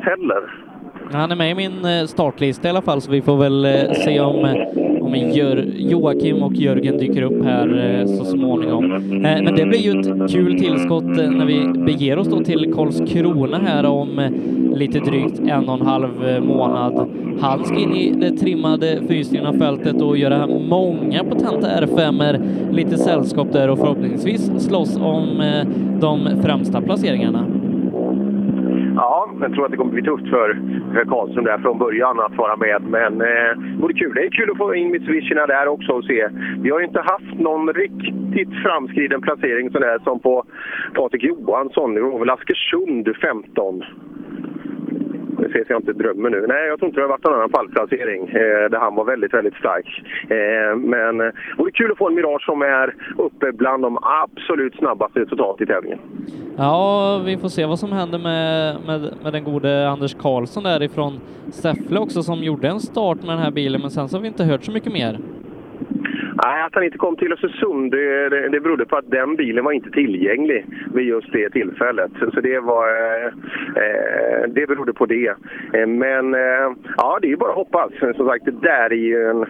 heller. 0.00 0.67
Han 1.12 1.32
är 1.32 1.36
med 1.36 1.50
i 1.50 1.54
min 1.54 1.84
eh, 1.84 2.06
startlista 2.06 2.68
i 2.68 2.70
alla 2.70 2.82
fall, 2.82 3.00
så 3.00 3.10
vi 3.10 3.22
får 3.22 3.36
väl 3.36 3.64
eh, 3.64 3.92
se 4.04 4.20
om, 4.20 4.64
om 5.00 5.14
Joakim 5.76 6.42
och 6.42 6.54
Jörgen 6.54 6.98
dyker 6.98 7.22
upp 7.22 7.44
här 7.44 7.98
eh, 8.00 8.06
så 8.06 8.24
småningom. 8.24 8.88
Men 9.22 9.44
det 9.44 9.66
blir 9.66 9.78
ju 9.78 10.00
ett 10.00 10.32
kul 10.32 10.58
tillskott 10.58 11.04
när 11.04 11.46
vi 11.46 11.68
beger 11.84 12.18
oss 12.18 12.28
då 12.28 12.44
till 12.44 12.72
Karlskrona 12.74 13.58
här 13.58 13.86
om 13.86 14.30
lite 14.74 14.98
drygt 14.98 15.40
en 15.40 15.68
och 15.68 15.80
en 15.80 15.86
halv 15.86 16.42
månad. 16.42 17.08
Han 17.40 17.64
ska 17.64 17.78
in 17.78 17.96
i 17.96 18.10
det 18.10 18.36
trimmade 18.36 19.00
fyrstyrna 19.08 19.52
fältet 19.52 20.02
och 20.02 20.18
göra 20.18 20.46
många 20.46 21.24
potenta 21.24 21.68
R5 21.68 22.72
lite 22.72 22.98
sällskap 22.98 23.52
där 23.52 23.70
och 23.70 23.78
förhoppningsvis 23.78 24.50
slåss 24.58 24.96
om 24.96 25.42
de 26.00 26.42
främsta 26.42 26.80
placeringarna. 26.80 27.46
Ja, 29.00 29.28
jag 29.40 29.52
tror 29.52 29.64
att 29.64 29.70
det 29.70 29.76
kommer 29.76 29.92
bli 29.92 30.02
tufft 30.02 30.28
för 30.28 30.48
för 30.94 31.04
Karlström 31.04 31.44
där 31.44 31.58
från 31.58 31.78
början 31.78 32.20
att 32.20 32.36
vara 32.36 32.56
med. 32.56 32.82
Men 32.82 33.12
eh, 33.20 33.50
det 33.58 33.82
vore 33.82 33.94
kul. 33.94 34.14
Det 34.14 34.26
är 34.26 34.30
kul 34.30 34.50
att 34.50 34.58
få 34.58 34.74
in 34.74 34.90
Mitsubishina 34.90 35.46
där 35.46 35.68
också 35.68 35.92
och 35.92 36.04
se. 36.04 36.28
Vi 36.62 36.70
har 36.70 36.78
ju 36.78 36.86
inte 36.86 37.00
haft 37.00 37.34
någon 37.38 37.72
riktigt 37.72 38.52
framskriden 38.62 39.20
placering 39.20 39.70
sådär 39.70 39.98
som 40.04 40.20
på 40.20 40.44
Patrik 40.94 41.24
Johansson. 41.24 41.94
Det 41.94 42.00
var 42.00 42.18
väl 42.18 42.30
Askersund 42.30 43.16
15. 43.16 43.84
Det 45.52 45.64
ser 45.64 45.74
jag 45.74 45.80
inte 45.80 45.92
drömmer 45.92 46.30
nu. 46.30 46.46
Nej, 46.48 46.66
jag 46.66 46.78
tror 46.78 46.88
inte 46.88 47.00
det 47.00 47.04
har 47.04 47.08
varit 47.08 47.24
någon 47.24 47.34
annan 47.34 47.50
pallplacering 47.50 48.28
eh, 48.28 48.70
där 48.70 48.78
han 48.78 48.94
var 48.94 49.04
väldigt, 49.04 49.34
väldigt 49.34 49.54
stark. 49.54 50.02
Eh, 50.22 50.76
men 50.76 51.20
eh, 51.20 51.26
det 51.26 51.58
vore 51.58 51.70
kul 51.72 51.92
att 51.92 51.98
få 51.98 52.08
en 52.08 52.14
Mirage 52.14 52.44
som 52.44 52.62
är 52.62 52.94
uppe 53.18 53.52
bland 53.52 53.82
de 53.82 53.98
absolut 54.02 54.74
snabbaste 54.76 55.26
totalt 55.26 55.60
i 55.60 55.66
tävlingen. 55.66 55.98
Ja, 56.56 57.22
vi 57.26 57.36
får 57.36 57.48
se 57.48 57.66
vad 57.66 57.78
som 57.78 57.92
händer 57.92 58.18
med, 58.18 58.76
med, 58.86 59.00
med 59.22 59.32
den 59.32 59.44
gode 59.44 59.88
Anders 59.88 60.14
Karlsson 60.14 60.62
därifrån 60.64 61.20
Säffle 61.52 61.98
också 61.98 62.22
som 62.22 62.38
gjorde 62.38 62.68
en 62.68 62.80
start 62.80 63.18
med 63.18 63.30
den 63.30 63.38
här 63.38 63.50
bilen 63.50 63.80
men 63.80 63.90
sen 63.90 64.08
så 64.08 64.16
har 64.16 64.22
vi 64.22 64.28
inte 64.28 64.44
hört 64.44 64.64
så 64.64 64.72
mycket 64.72 64.92
mer. 64.92 65.18
Nej, 66.44 66.62
att 66.62 66.74
han 66.74 66.84
inte 66.84 66.98
kom 66.98 67.16
till 67.16 67.32
Östersund 67.32 67.90
det, 67.90 68.28
det, 68.28 68.48
det 68.48 68.60
berodde 68.60 68.86
på 68.86 68.96
att 68.96 69.10
den 69.10 69.36
bilen 69.36 69.64
var 69.64 69.72
inte 69.72 69.90
tillgänglig 69.90 70.66
vid 70.94 71.06
just 71.06 71.32
det 71.32 71.50
tillfället. 71.50 72.10
Så, 72.18 72.30
så 72.30 72.40
det 72.40 72.60
var... 72.60 72.88
Eh, 72.88 73.26
eh 73.84 74.48
det 74.48 74.66
berodde 74.66 74.92
på 74.92 75.06
det. 75.06 75.34
Eh, 75.72 75.86
men 75.86 76.34
eh, 76.34 76.72
ja, 76.96 77.18
det 77.20 77.26
är 77.26 77.30
ju 77.30 77.36
bara 77.36 77.50
att 77.50 77.56
hoppas. 77.56 77.92
Som 78.16 78.26
sagt, 78.28 78.44
det 78.44 78.60
där 78.62 78.92
är 78.92 79.04
ju 79.12 79.24
en 79.30 79.44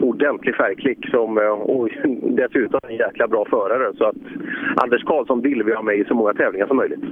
ordentlig 0.00 0.56
färgklick 0.56 1.10
som, 1.10 1.38
eh, 1.38 1.44
och 1.44 1.88
dessutom 2.22 2.80
en 2.88 2.96
jäkla 2.96 3.28
bra 3.28 3.44
förare. 3.44 3.92
Så 3.94 4.04
att 4.04 4.16
Anders 4.76 5.04
Karlsson 5.04 5.40
vill 5.40 5.62
vi 5.62 5.74
ha 5.74 5.82
med 5.82 5.98
i 5.98 6.04
så 6.04 6.14
många 6.14 6.34
tävlingar 6.34 6.66
som 6.66 6.76
möjligt. 6.76 7.04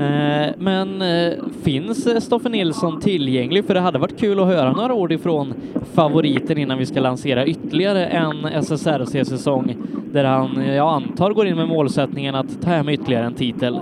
Eh, 0.00 0.54
men 0.58 1.02
eh, 1.02 1.32
finns 1.64 2.06
eh, 2.06 2.20
Stoffe 2.20 2.48
Nilsson 2.48 3.00
tillgänglig? 3.00 3.64
För 3.64 3.74
det 3.74 3.80
hade 3.80 3.98
varit 3.98 4.20
kul 4.20 4.40
att 4.40 4.46
höra 4.46 4.72
några 4.72 4.94
ord 4.94 5.12
ifrån 5.12 5.54
favoriten 5.94 6.58
innan 6.58 6.78
vi 6.78 6.86
ska 6.86 7.00
lansera 7.00 7.46
ytterligare 7.46 8.06
en 8.06 8.44
SSRC-säsong 8.44 9.76
där 10.12 10.24
han, 10.24 10.66
jag 10.66 10.88
antar, 10.88 11.30
går 11.30 11.46
in 11.46 11.56
med 11.56 11.68
målsättningen 11.68 12.34
att 12.34 12.62
ta 12.62 12.70
hem 12.70 12.88
ytterligare 12.88 13.26
en 13.26 13.34
titel. 13.34 13.80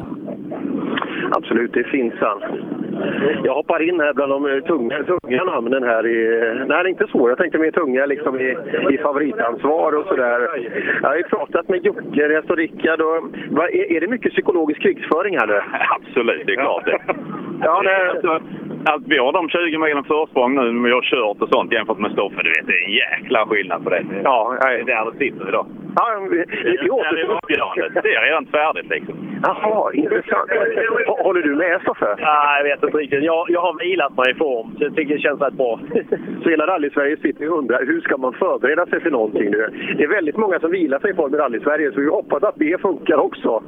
Absolut, 1.30 1.72
det 1.72 1.84
finns 1.84 2.14
han. 2.20 2.40
Jag 3.44 3.54
hoppar 3.54 3.88
in 3.88 4.00
här 4.00 4.12
bland 4.12 4.32
de 4.32 4.60
tunga, 4.60 5.02
tunga 5.02 5.44
namnen 5.44 5.82
här. 5.82 6.06
I, 6.06 6.18
nej, 6.68 6.90
inte 6.90 7.06
så. 7.12 7.28
Jag 7.28 7.38
tänkte 7.38 7.58
mer 7.58 7.70
tunga 7.70 8.06
liksom 8.06 8.40
i, 8.40 8.56
i 8.90 8.98
favoritansvar 8.98 9.92
och 9.92 10.06
sådär. 10.06 10.48
Jag 11.02 11.08
har 11.08 11.16
ju 11.16 11.22
pratat 11.22 11.68
med 11.68 11.84
Jocke, 11.84 12.28
Rest 12.28 12.50
och 12.50 12.56
Rickard. 12.56 13.00
Och, 13.00 13.22
vad, 13.50 13.64
är, 13.64 13.92
är 13.92 14.00
det 14.00 14.06
mycket 14.06 14.32
psykologisk 14.32 14.82
krigsföring 14.82 15.38
här 15.38 15.46
nu? 15.46 15.60
Absolut, 15.96 16.46
det 16.46 16.52
är 16.52 16.56
klart 16.56 16.84
det. 16.84 16.98
ja, 17.64 17.82
nej, 17.84 18.08
alltså, 18.08 18.40
att 18.84 19.02
vi 19.06 19.18
har 19.18 19.32
de 19.32 19.48
20 19.48 19.78
milen 19.78 20.04
försprång 20.04 20.54
nu 20.54 20.72
när 20.72 20.84
vi 20.88 20.92
har 20.94 21.02
kört 21.02 21.42
och 21.42 21.48
sånt 21.48 21.72
jämfört 21.72 21.98
med 21.98 22.12
Stoffe. 22.12 22.42
Du 22.42 22.50
vet, 22.50 22.66
det 22.66 22.72
är 22.72 22.84
en 22.86 22.92
jäkla 22.92 23.46
skillnad 23.46 23.84
på 23.84 23.90
det. 23.90 24.04
Ja, 24.24 24.56
det 24.60 24.66
är 24.68 24.84
där 24.84 25.10
det 25.10 25.18
sitter 25.18 25.48
idag. 25.48 25.66
Ja, 25.96 26.04
Det 26.30 26.38
är 26.38 26.90
avgörande. 26.90 28.00
Det 28.02 28.14
är 28.14 28.22
redan 28.26 28.46
färdigt 28.46 28.90
liksom. 28.90 29.14
Jaha, 29.42 29.92
intressant. 29.92 30.50
Hå- 31.06 31.22
Håller 31.22 31.42
du 31.42 31.54
med 31.56 31.80
Stoffe? 31.82 32.14
Nej, 32.18 32.56
jag 32.58 32.64
vet 32.64 32.82
inte 32.84 32.98
riktigt. 32.98 33.24
Jag, 33.24 33.46
jag 33.48 33.60
har 33.60 33.78
vilat 33.78 34.16
mig 34.16 34.30
i 34.30 34.34
form, 34.34 34.70
så 34.78 34.84
jag 34.84 34.94
tycker 34.96 35.14
det 35.14 35.20
känns 35.20 35.40
rätt 35.40 35.54
bra. 35.54 35.80
Så 36.42 36.48
hela 36.50 36.66
rally-Sverige 36.66 37.16
sitter 37.16 37.50
och 37.52 37.58
undrar 37.58 37.86
hur 37.86 38.00
ska 38.00 38.16
man 38.16 38.32
förbereda 38.32 38.86
sig 38.86 39.00
för 39.00 39.10
någonting 39.10 39.50
nu? 39.50 39.68
Det 39.96 40.04
är 40.04 40.08
väldigt 40.08 40.36
många 40.36 40.60
som 40.60 40.70
vilar 40.70 40.98
sig 40.98 41.10
i 41.10 41.14
form 41.14 41.34
i 41.34 41.38
rally-Sverige, 41.38 41.92
så 41.92 42.00
vi 42.00 42.06
hoppas 42.08 42.42
att 42.42 42.54
det 42.56 42.80
funkar 42.80 43.16
också. 43.16 43.62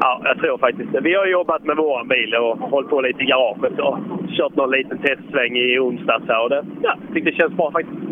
Ja, 0.00 0.20
jag 0.24 0.38
tror 0.38 0.58
faktiskt 0.58 0.92
det. 0.92 1.00
Vi 1.00 1.14
har 1.14 1.26
jobbat 1.26 1.64
med 1.64 1.76
våra 1.76 2.04
bil 2.04 2.34
och 2.34 2.58
hållit 2.58 2.90
på 2.90 3.00
lite 3.00 3.22
i 3.22 3.26
garaget 3.26 3.78
och 3.78 3.98
kört 4.28 4.55
någon 4.56 4.70
liten 4.70 4.98
testsväng 4.98 5.56
i 5.56 5.78
onsdags 5.78 6.28
här 6.28 6.42
och 6.42 6.50
det, 6.50 6.64
ja, 6.82 6.96
jag 7.04 7.14
tycker 7.14 7.30
det 7.30 7.36
känns 7.36 7.56
bra 7.56 7.72
faktiskt. 7.72 8.06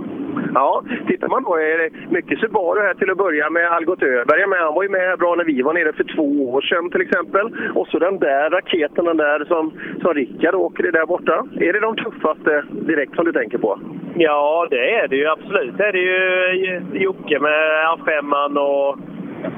Ja, 0.54 0.82
tittar 1.06 1.28
man 1.28 1.42
då 1.42 1.54
är 1.54 1.78
det 1.78 1.90
mycket 2.10 2.38
Subaru 2.38 2.80
här 2.80 2.94
till 2.94 3.10
att 3.10 3.16
börja 3.16 3.50
med. 3.50 3.72
Algot 3.72 4.02
Öberg 4.02 4.46
med. 4.46 4.58
Han 4.58 4.74
var 4.74 4.82
ju 4.82 4.88
med 4.88 5.18
bra 5.18 5.34
när 5.34 5.44
vi 5.44 5.62
var 5.62 5.74
nere 5.74 5.92
för 5.92 6.04
två 6.16 6.50
år 6.52 6.60
sedan 6.60 6.90
till 6.90 7.00
exempel. 7.00 7.46
Och 7.74 7.88
så 7.88 7.98
den 7.98 8.18
där 8.18 8.50
raketen, 8.50 9.04
den 9.04 9.16
där 9.16 9.44
som, 9.44 9.72
som 10.02 10.14
Rickard 10.14 10.54
åker 10.54 10.86
i 10.86 10.90
där 10.90 11.06
borta. 11.06 11.46
Är 11.60 11.72
det 11.72 11.80
de 11.80 11.96
tuffaste 11.96 12.64
direkt 12.70 13.14
som 13.14 13.24
du 13.24 13.32
tänker 13.32 13.58
på? 13.58 13.80
Ja, 14.14 14.66
det 14.70 14.94
är 14.94 15.08
det 15.08 15.16
ju 15.16 15.26
absolut. 15.26 15.76
Det 15.78 15.84
är 15.84 15.92
det 15.92 15.98
ju 15.98 16.82
Jocke 16.92 17.38
med 17.38 17.58
R5 17.94 18.58
och 18.58 18.98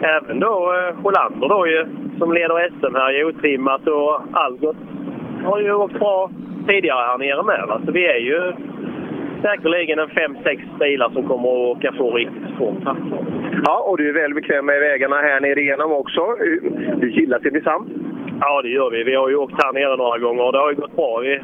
även 0.03 0.41
då 0.41 0.75
eh, 0.75 1.07
Olander 1.07 1.49
då 1.49 1.67
ju, 1.67 1.87
som 2.19 2.33
leder 2.33 2.71
SM 2.71 2.95
här 2.95 3.21
i 3.21 3.25
otrimmat 3.25 3.87
och 3.87 4.21
Algot 4.33 4.77
har 5.45 5.61
ju 5.61 5.73
åkt 5.73 5.99
bra 5.99 6.31
tidigare 6.67 7.07
här 7.07 7.19
nere 7.19 7.43
med. 7.43 7.65
Va? 7.69 7.81
Så 7.87 7.93
vi 7.93 8.07
är 8.07 8.19
ju 8.19 8.53
säkerligen 9.43 9.99
en 9.99 10.09
fem, 10.09 10.37
sex 10.45 10.63
bilar 10.81 11.11
som 11.11 11.29
kommer 11.29 11.49
att 11.49 11.77
åka 11.77 11.93
på 11.93 12.11
riktigt 12.11 12.57
fort. 12.59 12.83
Ja, 13.65 13.79
och 13.89 13.97
du 13.97 14.09
är 14.09 14.13
väl 14.13 14.35
bekväm 14.35 14.67
med 14.67 14.81
vägarna 14.81 15.17
här 15.17 15.41
nere 15.41 15.61
igenom 15.61 15.93
också. 15.93 16.37
Du 16.97 17.11
gillar 17.11 17.39
Simrishamn? 17.39 17.87
Ja, 18.41 18.63
det 18.63 18.69
gör 18.69 18.91
vi. 18.91 19.05
Vi 19.05 19.15
har 19.15 19.29
ju 19.29 19.37
åkt 19.37 19.63
här 19.63 19.73
nere 19.73 19.97
några 19.97 20.19
gånger 20.19 20.43
och 20.43 20.53
det 20.53 20.59
har 20.59 20.71
ju 20.71 20.77
gått 20.77 20.97
bra. 20.97 21.19
Vi, 21.19 21.41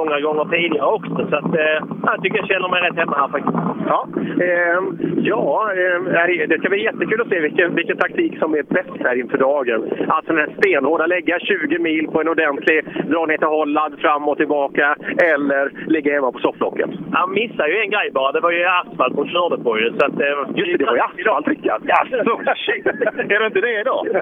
många 0.00 0.20
gånger 0.20 0.44
tidigare 0.44 0.86
också. 0.98 1.20
Så 1.30 1.36
att, 1.40 1.52
eh, 1.64 1.78
jag 2.06 2.22
tycker 2.22 2.38
jag 2.38 2.48
känner 2.48 2.68
mig 2.68 2.80
rätt 2.82 2.96
hemma 3.02 3.16
här 3.22 3.28
faktiskt. 3.28 3.58
Ja, 3.92 4.00
ehm, 4.46 4.86
ja 5.30 5.70
är- 5.72 6.46
det 6.46 6.58
ska 6.58 6.68
bli 6.68 6.82
jättekul 6.84 7.20
att 7.20 7.28
se 7.28 7.40
vilken, 7.40 7.74
vilken 7.74 7.96
taktik 7.96 8.38
som 8.38 8.54
är 8.54 8.62
bäst 8.62 8.96
här 9.04 9.14
inför 9.20 9.38
dagen. 9.38 9.80
Alltså 10.08 10.32
den 10.32 10.40
här 10.44 10.54
stenhårda, 10.58 11.06
lägga 11.06 11.38
20 11.38 11.78
mil 11.78 12.06
på 12.12 12.20
en 12.20 12.28
ordentlig, 12.28 12.84
dra 13.10 13.26
ner 13.26 13.36
till 13.38 13.46
Holland, 13.46 13.98
fram 14.00 14.28
och 14.28 14.36
tillbaka, 14.36 14.96
eller 15.32 15.70
ligga 15.86 16.12
hemma 16.14 16.32
på 16.32 16.38
sofflocket. 16.38 16.90
Han 17.12 17.32
missade 17.32 17.70
ju 17.72 17.78
en 17.80 17.90
grej 17.90 18.10
bara. 18.14 18.32
Det 18.32 18.40
var 18.40 18.50
ju 18.50 18.64
asfalt 18.64 19.14
hon 19.16 19.28
körde 19.28 19.62
på 19.64 19.78
ju. 19.80 19.90
Så 19.98 20.06
att, 20.06 20.20
eh, 20.20 20.26
Just 20.54 20.70
det, 20.72 20.76
det 20.78 20.84
var 20.84 20.94
ju 20.96 21.00
asfalt 21.00 21.48
Rickard. 21.48 21.82
Jaså, 21.84 22.16
shit! 22.66 22.86
Är 22.86 23.38
det 23.40 23.46
inte 23.46 23.60
det 23.60 23.80
idag? 23.80 24.06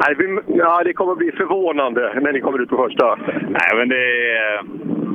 Nej, 0.00 0.14
vi, 0.18 0.38
ja, 0.46 0.82
det 0.84 0.92
kommer 0.92 1.14
bli 1.14 1.32
förvånande 1.32 2.12
när 2.20 2.32
ni 2.32 2.40
kommer 2.40 2.62
ut 2.62 2.68
på 2.68 2.76
första. 2.76 3.16
Nej, 3.48 3.70
men 3.76 3.88
det 3.88 4.04
är, 4.30 4.62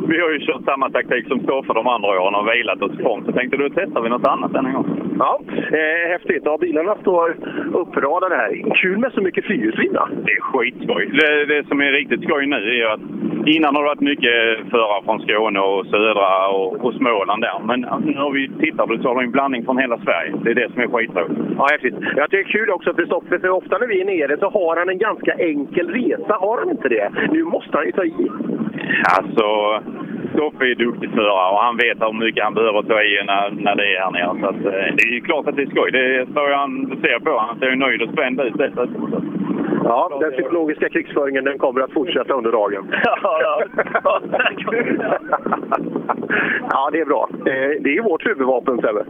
vi 0.08 0.22
har 0.22 0.32
ju 0.32 0.40
kört 0.40 0.64
samma 0.66 0.90
taktik 0.90 1.28
som 1.28 1.40
Stoffe 1.40 1.74
de 1.74 1.88
andra 1.88 2.10
åren 2.10 2.36
och 2.36 2.48
vilat 2.54 2.82
oss 2.82 3.00
ifrån. 3.00 3.26
Så 3.26 3.32
tänkte 3.32 3.58
du 3.58 3.70
testar 3.70 4.02
vi 4.02 4.10
något 4.10 4.28
annat 4.28 4.56
än 4.56 4.66
en 4.66 4.74
gång. 4.74 5.00
Ja, 5.20 5.40
eh, 5.80 6.10
häftigt. 6.10 6.42
Ja, 6.46 6.58
bilarna 6.58 6.96
står 6.96 7.36
uppradade 7.74 8.36
här. 8.36 8.76
Kul 8.76 8.98
med 8.98 9.12
så 9.14 9.22
mycket 9.22 9.46
fyrhjulsdrivna. 9.46 10.10
Det 10.26 10.32
är 10.32 10.42
skitskoj. 10.42 11.10
Det, 11.20 11.46
det 11.46 11.68
som 11.68 11.82
är 11.82 11.92
riktigt 11.92 12.24
skoj 12.24 12.46
nu 12.46 12.56
är 12.56 12.86
att 12.86 13.02
innan 13.46 13.76
har 13.76 13.84
det 13.84 13.90
varit 13.90 14.10
mycket 14.12 14.36
förare 14.72 15.04
från 15.06 15.20
Skåne 15.20 15.60
och 15.60 15.86
södra 15.86 16.48
och, 16.48 16.86
och 16.86 16.94
Småland 16.94 17.42
där. 17.42 17.60
Men 17.66 17.80
nu 17.80 18.14
har 18.18 18.32
vi 18.32 18.50
tittat 18.60 18.88
på 18.88 18.94
det 18.94 19.02
så 19.02 19.08
har 19.08 19.20
vi 19.20 19.26
en 19.26 19.32
blandning 19.32 19.66
från 19.66 19.78
hela 19.78 19.98
Sverige. 19.98 20.34
Det 20.44 20.50
är 20.52 20.56
det 20.56 20.72
som 20.74 20.82
är 20.82 20.88
skitroligt. 20.88 21.40
Ja, 21.58 21.68
häftigt. 21.72 21.96
Jag 22.16 22.30
tycker 22.30 22.44
det 22.44 22.50
är 22.50 22.60
kul 22.60 22.70
också 22.70 22.94
för 22.94 23.06
Stoffe, 23.06 23.40
för 23.40 23.50
ofta 23.50 23.78
när 23.78 23.88
vi 23.88 24.02
är 24.02 24.06
nere 24.06 24.38
så 24.38 24.50
har 24.50 24.78
han 24.78 24.90
en 24.90 24.98
ganska 24.98 25.34
enkel 25.34 25.88
resa. 25.90 26.34
Har 26.34 26.58
han 26.58 26.70
inte 26.70 26.90
det? 26.90 27.10
Nu 27.32 27.44
måste 27.44 27.78
han 27.78 27.86
ju 27.86 27.92
ta 27.92 28.04
i. 28.04 28.30
Alltså, 29.18 29.46
Stoffe 30.34 30.66
är 30.72 30.76
duktig 30.76 31.10
förare 31.12 31.52
och 31.54 31.60
han 31.68 31.78
vet 31.78 32.02
hur 32.02 32.14
mycket 32.26 32.44
han 32.44 32.54
behöver 32.54 32.82
ta 32.82 33.02
i 33.04 33.24
när, 33.26 33.50
när 33.52 33.76
det 33.76 33.96
är 33.96 34.00
här 34.02 34.12
nere. 34.12 34.40
Så 34.42 34.48
att, 34.48 34.66
eh, 34.66 34.96
det 34.98 35.04
är 35.10 35.14
ju 35.14 35.22
klart 35.22 35.48
att 35.48 35.56
det 35.56 35.62
är 35.62 35.66
skoj. 35.74 35.92
Det 35.92 36.28
jag 36.36 36.58
han 36.58 36.98
ser 37.04 37.20
på. 37.20 37.38
Han 37.40 37.60
ser 37.60 37.70
ju 37.70 37.76
nöjd 37.76 38.02
och 38.02 38.10
spänd 38.14 38.42
ut 38.42 38.58
dessutom. 38.58 39.26
Ja, 39.84 40.18
den 40.22 40.32
psykologiska 40.32 40.90
krigsföringen 40.90 41.44
den 41.44 41.58
kommer 41.58 41.82
att 41.82 41.92
fortsätta 41.94 42.34
under 42.34 42.52
dagen. 42.52 42.84
Ja, 43.24 43.62
ja, 46.72 46.90
det 46.92 47.00
är 47.00 47.06
bra. 47.06 47.30
Eh, 47.46 47.82
Det 47.82 47.98
är 47.98 48.02
vårt 48.02 48.26
huvudvapen, 48.28 48.78
Sebbe. 48.82 49.04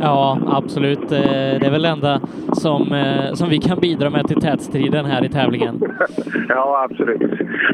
Ja, 0.00 0.38
absolut. 0.46 1.12
Eh, 1.12 1.54
det 1.60 1.66
är 1.66 1.70
väl 1.70 1.82
det 1.82 1.88
enda 1.88 2.20
som, 2.52 2.92
eh, 2.92 3.32
som 3.32 3.48
vi 3.48 3.58
kan 3.58 3.78
bidra 3.80 4.10
med 4.10 4.26
till 4.26 4.40
tätstriden 4.40 5.04
här 5.04 5.24
i 5.24 5.28
tävlingen. 5.28 5.80
Ja, 6.48 6.88
absolut. 6.90 7.22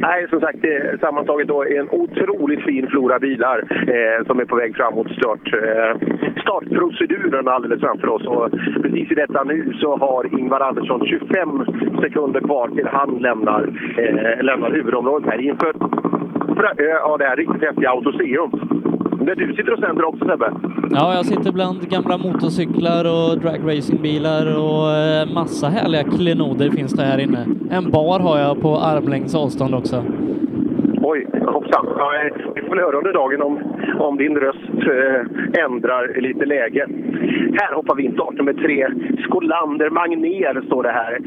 Nej, 0.00 0.26
som 0.30 0.40
sagt, 0.40 0.58
det 0.62 0.74
är 0.74 0.98
sammantaget 0.98 1.48
då 1.48 1.64
en 1.64 1.88
otroligt 1.90 2.62
fin 2.64 2.86
flora 2.90 3.18
bilar 3.18 3.58
eh, 3.70 4.26
som 4.26 4.40
är 4.40 4.44
på 4.44 4.56
väg 4.56 4.76
framåt 4.76 5.10
start, 5.10 5.52
eh, 5.52 6.08
startproceduren 6.42 7.48
alldeles 7.48 7.80
framför 7.80 8.08
oss. 8.08 8.26
Och 8.26 8.50
precis 8.82 9.10
i 9.10 9.14
detta 9.14 9.44
nu 9.44 9.72
så 9.80 9.96
har 9.96 10.38
Ingvar 10.38 10.60
Andersson 10.60 11.06
25 11.06 11.64
sekunder 12.00 12.40
kvar 12.40 12.68
till 12.68 12.86
han 12.86 13.18
lämnar, 13.18 13.62
eh, 13.98 14.44
lämnar 14.44 14.70
huvudområdet 14.70 15.30
här 15.30 15.40
inför 15.40 15.72
ja, 16.78 17.16
det 17.16 17.24
här 17.24 17.36
riktigt 17.36 17.62
häftiga 17.62 17.90
Autoseum. 17.90 18.50
Där 19.20 19.34
du 19.34 19.54
sitter 19.54 19.72
och 19.72 19.78
sänder 19.78 20.04
också 20.04 20.24
Sebbe. 20.24 20.52
Ja, 20.90 21.14
jag 21.14 21.26
sitter 21.26 21.52
bland 21.52 21.90
gamla 21.90 22.18
motorcyklar 22.18 23.04
och 23.04 23.38
dragracingbilar 23.38 24.44
och 24.58 24.90
eh, 24.90 25.34
massa 25.34 25.66
härliga 25.68 26.04
klenoder 26.04 26.70
finns 26.70 26.92
det 26.92 27.02
här 27.02 27.18
inne. 27.18 27.46
En 27.70 27.90
bar 27.90 28.20
har 28.20 28.38
jag 28.38 28.60
på 28.60 28.76
armlängds 28.76 29.34
avstånd 29.34 29.74
också. 29.74 30.04
Oj, 31.02 31.26
hoppsan. 31.46 31.86
Ja, 31.98 32.14
eh, 32.16 32.32
vi 32.54 32.62
får 32.62 32.70
väl 32.70 32.84
höra 32.84 32.96
under 32.96 33.12
dagen 33.12 33.42
om, 33.42 33.58
om 33.98 34.16
din 34.16 34.36
röst 34.36 34.70
eh, 34.92 35.64
ändrar 35.64 36.20
lite 36.20 36.44
läge. 36.44 36.86
Här 37.60 37.74
hoppar 37.74 37.94
vi 37.94 38.02
in 38.04 38.12
start 38.12 38.34
nummer 38.34 38.52
tre. 38.52 38.88
Skolander 39.24 39.90
Magnér 39.90 40.66
står 40.66 40.82
det 40.82 40.92
här. 40.92 41.18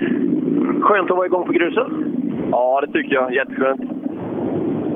Skönt 0.81 1.11
att 1.11 1.17
vara 1.17 1.25
igång 1.25 1.45
på 1.45 1.51
grusen. 1.51 2.13
Ja, 2.51 2.81
det 2.81 2.93
tycker 2.93 3.15
jag. 3.15 3.33
Jätteskönt. 3.33 3.81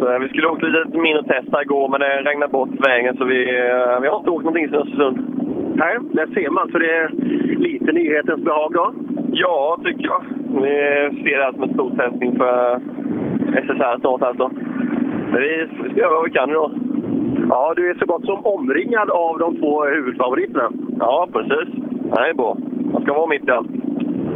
Så, 0.01 0.13
eh, 0.13 0.19
vi 0.19 0.29
skulle 0.29 0.47
åkt 0.47 0.63
lite 0.63 0.97
mindre 0.97 1.23
test 1.23 1.49
här 1.53 1.61
igår, 1.61 1.89
men 1.89 1.99
det 1.99 2.21
regnade 2.21 2.51
bort 2.51 2.87
vägen 2.87 3.17
så 3.17 3.25
vi, 3.25 3.41
eh, 3.59 3.99
vi 4.01 4.07
har 4.07 4.17
inte 4.17 4.29
åkt 4.29 4.45
någonting 4.45 4.69
sedan 4.69 4.81
Östersund. 4.81 5.17
Nej, 5.75 5.97
där 6.11 6.27
ser 6.27 6.49
man. 6.49 6.71
Så 6.71 6.77
det 6.77 6.91
är 6.91 7.09
lite 7.57 7.91
nyhetens 7.91 8.43
behag 8.43 8.73
då? 8.73 8.93
Ja, 9.31 9.77
tycker 9.83 10.05
jag. 10.05 10.23
Vi 10.61 10.71
ser 11.23 11.37
det 11.37 11.43
här 11.43 11.51
som 11.51 11.63
en 11.63 11.73
stor 11.73 11.91
testning 11.95 12.37
för 12.37 12.79
SSR 13.63 13.99
snart 13.99 14.21
alltså. 14.21 14.51
Men 15.31 15.41
vi 15.41 15.67
vi 15.83 15.89
ska 15.89 15.99
göra 15.99 16.13
vad 16.13 16.23
vi 16.23 16.31
kan 16.31 16.49
idag. 16.49 16.71
Ja, 17.49 17.73
du 17.75 17.89
är 17.89 17.95
så 17.95 18.05
gott 18.05 18.25
som 18.25 18.45
omringad 18.45 19.09
av 19.09 19.39
de 19.39 19.57
två 19.57 19.85
huvudfavoriterna. 19.85 20.71
Ja, 20.99 21.27
precis. 21.33 21.75
Det 22.15 22.29
är 22.29 22.33
bra. 22.33 22.57
Man 22.93 23.01
ska 23.01 23.13
vara 23.13 23.27
mitt 23.27 23.47
i 23.47 23.51
allt. 23.51 23.80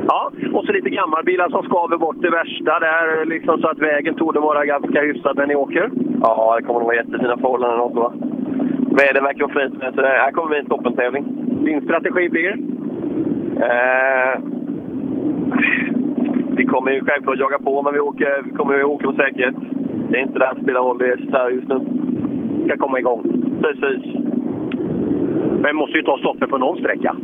Ja, 0.07 0.31
och 0.53 0.65
så 0.65 0.71
lite 0.71 0.89
gammalbilar 0.89 1.49
som 1.49 1.63
skaver 1.63 1.97
bort 1.97 2.21
det 2.21 2.29
värsta 2.29 2.79
där, 2.79 3.25
liksom 3.25 3.61
så 3.61 3.67
att 3.67 3.79
vägen 3.79 4.15
torde 4.15 4.39
vara 4.39 4.65
ganska 4.65 5.01
hyfsad 5.01 5.37
när 5.37 5.47
ni 5.47 5.55
åker. 5.55 5.91
Ja, 6.21 6.55
det 6.57 6.63
kommer 6.63 6.79
nog 6.79 6.87
vara 6.87 6.95
jättefina 6.95 7.37
förhållanden 7.37 7.79
också 7.79 7.99
va? 7.99 8.13
Väder 8.97 9.21
verkar 9.21 9.47
vara 9.47 9.69
fint, 9.69 9.95
så 9.95 10.01
det 10.01 10.07
här 10.07 10.31
kommer 10.31 10.49
bli 10.49 10.59
en 10.59 10.65
toppentävling. 10.65 11.25
Din 11.65 11.81
strategi 11.81 12.29
blir? 12.29 12.51
Eh, 13.61 14.39
vi 16.57 16.65
kommer 16.65 16.91
ju 16.91 17.05
självklart 17.05 17.39
jaga 17.39 17.59
på, 17.59 17.81
men 17.81 17.93
vi, 17.93 17.99
åker, 17.99 18.41
vi 18.43 18.51
kommer 18.51 18.77
ju 18.77 18.83
åka 18.83 19.07
med 19.07 19.15
säkerhet. 19.15 19.55
Det 20.09 20.17
är 20.17 20.21
inte 20.21 20.39
det 20.39 20.51
som 20.53 20.63
spelar 20.63 20.81
roll, 20.81 20.97
det 20.97 21.07
är 21.07 21.17
så 21.31 21.37
här 21.37 21.49
just 21.49 21.67
nu. 21.67 21.79
ska 22.65 22.77
komma 22.77 22.99
igång. 22.99 23.21
Precis. 23.61 24.15
Men 25.61 25.75
måste 25.75 25.97
ju 25.97 26.03
ta 26.03 26.17
stoppet 26.17 26.49
på 26.49 26.57
någon 26.57 26.77
sträcka. 26.77 27.15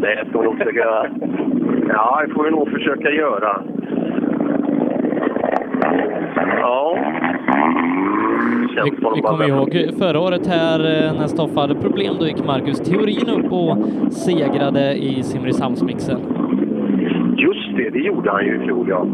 Det 0.00 0.24
ska 0.28 0.38
vi 0.38 0.44
nog 0.44 0.58
försöka 0.58 0.78
göra. 0.78 1.06
Ja, 1.92 2.22
det 2.26 2.34
får 2.34 2.44
vi 2.44 2.50
nog 2.50 2.68
försöka 2.70 3.10
göra. 3.10 3.62
Ja. 6.60 6.96
Vi, 8.84 8.90
vi 9.14 9.20
kommer 9.22 9.48
ihåg 9.48 9.88
förra 9.98 10.20
året 10.20 10.46
här 10.46 10.78
eh, 10.80 11.12
när 11.18 11.26
Stoffe 11.26 11.60
hade 11.60 11.74
problem, 11.74 12.14
då 12.20 12.26
gick 12.26 12.44
Marcus 12.46 12.80
Theorin 12.80 13.28
upp 13.28 13.52
och 13.52 13.76
segrade 14.12 14.94
i 14.94 15.22
Simrishamnsmixen. 15.22 16.20
Just 17.36 17.76
det, 17.76 17.90
det 17.90 17.98
gjorde 17.98 18.30
han 18.30 18.44
ju 18.44 18.56
i 18.56 18.58
fjol, 18.58 18.86
ja. 18.88 19.06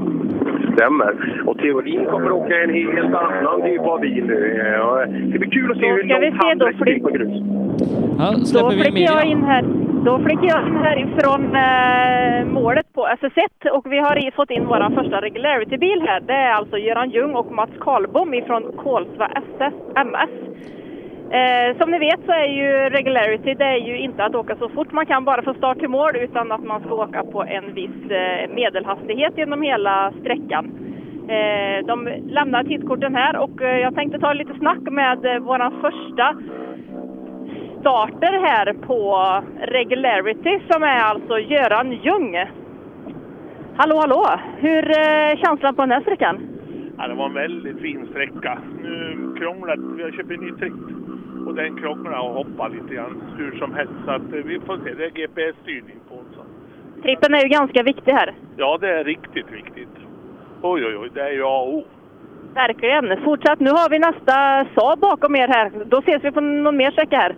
Stämmer. 0.74 1.42
Och 1.46 1.58
Theorin 1.58 2.04
kommer 2.04 2.30
åka 2.32 2.62
en 2.62 2.74
helt 2.74 3.14
annan 3.14 3.62
typ 3.62 3.80
av 3.80 4.00
bil 4.00 4.24
nu. 4.26 4.72
Ja, 4.78 5.04
Det 5.32 5.38
blir 5.38 5.50
kul 5.50 5.70
att 5.70 5.78
se 5.78 5.86
hur 5.92 6.04
långt 6.04 6.34
han 6.38 6.58
räcker 6.60 7.00
på 7.02 7.10
grus. 7.10 7.42
Ja, 8.18 8.30
Då 8.38 8.44
släpper 8.44 8.76
vi 8.76 8.82
flyger 8.82 9.12
jag 9.12 9.24
in 9.24 9.42
här. 9.44 9.64
Då 10.04 10.18
flyger 10.18 10.48
jag 10.48 10.66
in 10.66 10.76
härifrån 10.76 11.42
eh, 11.56 12.52
målet 12.60 12.92
på 12.92 13.08
SS1 13.08 13.70
och 13.70 13.92
vi 13.92 13.98
har 13.98 14.30
fått 14.30 14.50
in 14.50 14.66
vår 14.66 14.94
första 14.94 15.20
regularity-bil 15.20 16.02
här. 16.06 16.20
Det 16.20 16.32
är 16.32 16.52
alltså 16.52 16.78
Göran 16.78 17.10
Ljung 17.10 17.34
och 17.34 17.52
Mats 17.52 17.70
Karlbom 17.80 18.34
ifrån 18.34 18.72
Kolsva 18.82 19.26
SS, 19.26 19.74
MS. 19.96 20.30
Eh, 21.30 21.78
som 21.78 21.90
ni 21.90 21.98
vet 21.98 22.20
så 22.26 22.32
är 22.32 22.46
ju 22.46 22.90
regularity, 22.90 23.54
det 23.54 23.64
är 23.64 23.76
ju 23.76 23.98
inte 23.98 24.24
att 24.24 24.34
åka 24.34 24.56
så 24.56 24.68
fort 24.68 24.92
man 24.92 25.06
kan 25.06 25.24
bara 25.24 25.42
från 25.42 25.54
start 25.54 25.78
till 25.78 25.88
mål 25.88 26.16
utan 26.16 26.52
att 26.52 26.64
man 26.64 26.80
ska 26.80 26.94
åka 26.94 27.24
på 27.24 27.42
en 27.42 27.74
viss 27.74 28.10
eh, 28.10 28.54
medelhastighet 28.54 29.32
genom 29.36 29.62
hela 29.62 30.12
sträckan. 30.20 30.64
Eh, 31.28 31.86
de 31.86 32.08
lämnar 32.28 32.64
tidskorten 32.64 33.14
här 33.14 33.36
och 33.36 33.62
eh, 33.62 33.78
jag 33.78 33.94
tänkte 33.94 34.18
ta 34.18 34.32
lite 34.32 34.54
snack 34.58 34.80
med 34.80 35.24
eh, 35.24 35.38
våran 35.38 35.80
första 35.80 36.36
starter 37.88 38.32
här 38.48 38.72
på 38.72 39.42
Regularity 39.60 40.60
som 40.70 40.82
är 40.82 41.00
alltså 41.00 41.38
Göran 41.38 41.92
Ljung. 41.92 42.36
Hallå, 43.76 43.96
hallå! 43.96 44.40
Hur 44.58 44.90
är 44.98 45.36
känslan 45.36 45.74
på 45.74 45.82
den 45.82 45.90
här 45.90 46.00
sträckan? 46.00 46.40
Ja, 46.98 47.08
det 47.08 47.14
var 47.14 47.26
en 47.26 47.34
väldigt 47.34 47.80
fin 47.80 48.06
sträcka. 48.10 48.58
Nu 48.82 49.34
krånglat, 49.38 49.78
vi 49.96 50.02
har 50.02 50.10
köpt 50.10 50.30
en 50.30 50.40
ny 50.40 50.52
tripp 50.52 50.72
och 51.46 51.54
den 51.54 51.76
krånglar 51.76 52.18
och 52.18 52.34
hoppar 52.34 52.68
lite 52.68 52.94
grann 52.94 53.22
hur 53.38 53.58
som 53.58 53.74
helst. 53.74 53.92
Så 54.04 54.10
att 54.10 54.32
eh, 54.32 54.44
vi 54.44 54.60
får 54.60 54.78
se, 54.84 54.94
det 54.94 55.04
är 55.04 55.10
GPS-styrning 55.10 55.98
på 56.08 56.14
den. 56.14 57.02
Trippen 57.02 57.34
är 57.34 57.42
ju 57.42 57.48
ganska 57.48 57.82
viktig 57.82 58.12
här. 58.12 58.34
Ja, 58.56 58.78
det 58.80 58.88
är 58.88 59.04
riktigt 59.04 59.52
viktigt. 59.52 59.96
Oj, 60.62 60.86
oj, 60.86 60.96
oj, 60.96 61.10
det 61.14 61.22
är 61.22 61.32
ju 61.32 61.42
A 61.44 61.58
och 61.60 61.74
O. 61.74 61.84
Verkligen. 62.54 63.24
Fortsätt. 63.24 63.60
Nu 63.60 63.70
har 63.70 63.90
vi 63.90 63.98
nästa 63.98 64.66
Saab 64.74 64.98
bakom 64.98 65.36
er 65.36 65.48
här. 65.48 65.72
Då 65.86 65.98
ses 65.98 66.24
vi 66.24 66.30
på 66.30 66.40
någon 66.40 66.76
mer 66.76 66.90
sträcka 66.90 67.16
här. 67.16 67.34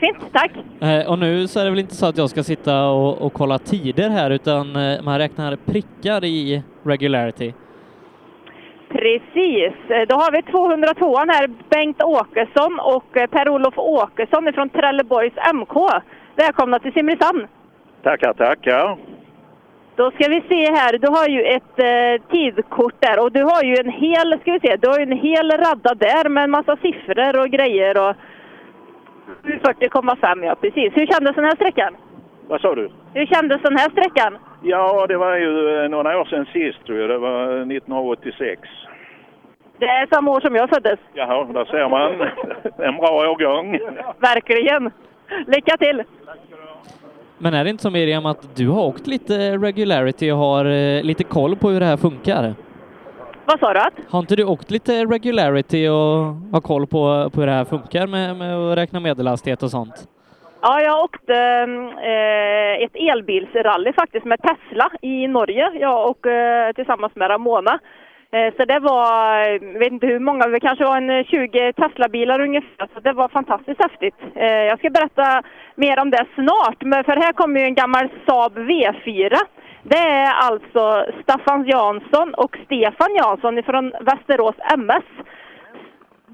Fint, 0.00 0.32
tack! 0.32 0.50
Eh, 0.80 1.10
och 1.10 1.18
nu 1.18 1.46
så 1.46 1.60
är 1.60 1.64
det 1.64 1.70
väl 1.70 1.78
inte 1.78 1.94
så 1.94 2.06
att 2.06 2.18
jag 2.18 2.30
ska 2.30 2.42
sitta 2.42 2.88
och, 2.88 3.22
och 3.22 3.32
kolla 3.32 3.58
tider 3.58 4.10
här, 4.10 4.30
utan 4.30 4.76
eh, 4.76 5.02
man 5.02 5.18
räknar 5.18 5.56
prickar 5.56 6.24
i 6.24 6.62
regularity. 6.82 7.52
Precis. 8.88 9.72
Eh, 9.88 10.02
Då 10.08 10.14
har 10.16 10.32
vi 10.32 10.42
202 10.42 11.16
här, 11.16 11.50
Bengt 11.70 12.02
Åkesson 12.02 12.80
och 12.80 13.12
Per-Olof 13.30 13.78
Åkesson 13.78 14.52
från 14.54 14.68
Trelleborgs 14.68 15.34
MK. 15.54 15.76
Välkomna 16.36 16.78
till 16.78 16.92
Simrishamn! 16.92 17.46
Tackar, 18.02 18.32
tackar. 18.32 18.96
Då 19.96 20.10
ska 20.10 20.28
vi 20.28 20.42
se 20.48 20.72
här, 20.72 20.98
du 20.98 21.08
har 21.08 21.28
ju 21.28 21.42
ett 21.42 21.78
eh, 21.78 22.30
tidkort 22.30 22.94
där 22.98 23.22
och 23.24 23.32
du 23.32 23.42
har 23.42 23.62
ju 23.62 23.74
en 23.76 23.90
hel, 23.90 24.38
ska 24.40 24.52
vi 24.52 24.60
se, 24.60 24.76
du 24.76 24.88
har 24.88 24.98
ju 24.98 25.02
en 25.02 25.18
hel 25.18 25.50
radda 25.50 25.94
där 25.94 26.28
med 26.28 26.44
en 26.44 26.50
massa 26.50 26.76
siffror 26.76 27.40
och 27.40 27.48
grejer 27.50 28.08
och 28.08 28.16
40,5 29.42 30.44
ja, 30.44 30.54
precis. 30.60 30.92
Hur 30.96 31.06
kändes 31.06 31.36
den 31.36 31.44
här 31.44 31.56
sträckan? 31.56 31.96
Vad 32.48 32.60
sa 32.60 32.74
du? 32.74 32.90
Hur 33.14 33.26
kändes 33.26 33.62
den 33.62 33.76
här 33.76 33.90
sträckan? 33.90 34.38
Ja, 34.62 35.06
det 35.06 35.16
var 35.16 35.36
ju 35.36 35.82
eh, 35.84 35.88
några 35.88 36.20
år 36.20 36.24
sedan 36.24 36.46
sist 36.52 36.86
tror 36.86 36.98
jag. 36.98 37.10
Det 37.10 37.18
var 37.18 37.42
1986. 37.56 38.60
Det 39.78 39.86
är 39.86 40.06
samma 40.12 40.30
år 40.30 40.40
som 40.40 40.54
jag 40.54 40.68
föddes. 40.68 40.98
Jaha, 41.14 41.44
där 41.44 41.64
ser 41.64 41.88
man. 41.88 42.12
En 42.88 42.96
bra 42.96 43.30
årgång. 43.30 43.78
Verkligen! 44.18 44.90
Lycka 45.46 45.76
till! 45.76 46.02
Men 47.38 47.54
är 47.54 47.64
det 47.64 47.70
inte 47.70 47.82
så 47.82 47.90
Miriam 47.90 48.26
att 48.26 48.56
du 48.56 48.68
har 48.68 48.82
åkt 48.86 49.06
lite 49.06 49.56
regularity 49.56 50.30
och 50.30 50.38
har 50.38 50.64
eh, 50.64 51.02
lite 51.02 51.24
koll 51.24 51.56
på 51.56 51.70
hur 51.70 51.80
det 51.80 51.86
här 51.86 51.96
funkar? 51.96 52.54
Vad 53.50 53.60
sa 53.60 53.74
du? 53.74 53.80
Att? 53.80 53.94
Har 54.10 54.18
inte 54.18 54.36
du 54.36 54.44
åkt 54.44 54.70
lite 54.70 55.04
regularity 55.04 55.88
och 55.88 56.18
har 56.52 56.60
koll 56.60 56.86
på, 56.86 57.30
på 57.32 57.40
hur 57.40 57.46
det 57.46 57.52
här 57.52 57.64
funkar 57.64 58.06
med, 58.06 58.36
med 58.36 58.56
att 58.56 58.78
räkna 58.78 59.00
medelhastighet 59.00 59.62
och 59.62 59.70
sånt? 59.70 59.94
Ja, 60.62 60.80
jag 60.80 61.04
åkte 61.04 61.34
eh, 62.12 62.84
ett 62.84 62.96
elbilsrally 63.10 63.92
faktiskt 63.92 64.26
med 64.26 64.38
Tesla 64.42 64.90
i 65.02 65.26
Norge, 65.28 65.70
jag 65.80 66.10
och 66.10 66.26
eh, 66.26 66.72
tillsammans 66.72 67.12
med 67.16 67.30
Ramona. 67.30 67.78
Eh, 68.32 68.54
så 68.56 68.64
det 68.64 68.78
var, 68.78 69.38
jag 69.72 69.78
vet 69.78 69.92
inte 69.92 70.06
hur 70.06 70.18
många, 70.18 70.46
det 70.46 70.60
kanske 70.60 70.84
var 70.84 70.96
en 70.96 71.24
20 71.24 71.72
Tesla-bilar 71.72 72.40
ungefär, 72.40 72.88
så 72.94 73.00
det 73.00 73.12
var 73.12 73.28
fantastiskt 73.28 73.82
häftigt. 73.82 74.18
Eh, 74.34 74.64
jag 74.70 74.78
ska 74.78 74.90
berätta 74.90 75.42
mer 75.74 76.00
om 76.00 76.10
det 76.10 76.24
snart, 76.34 76.82
men 76.82 77.04
för 77.04 77.16
här 77.16 77.32
kommer 77.32 77.60
ju 77.60 77.66
en 77.66 77.74
gammal 77.74 78.08
Saab 78.26 78.58
V4. 78.58 79.36
Det 79.82 79.98
är 79.98 80.32
alltså 80.34 81.06
Staffan 81.22 81.64
Jansson 81.64 82.34
och 82.34 82.58
Stefan 82.64 83.14
Jansson 83.14 83.62
från 83.62 83.90
Västerås 84.00 84.54
MS. 84.74 85.04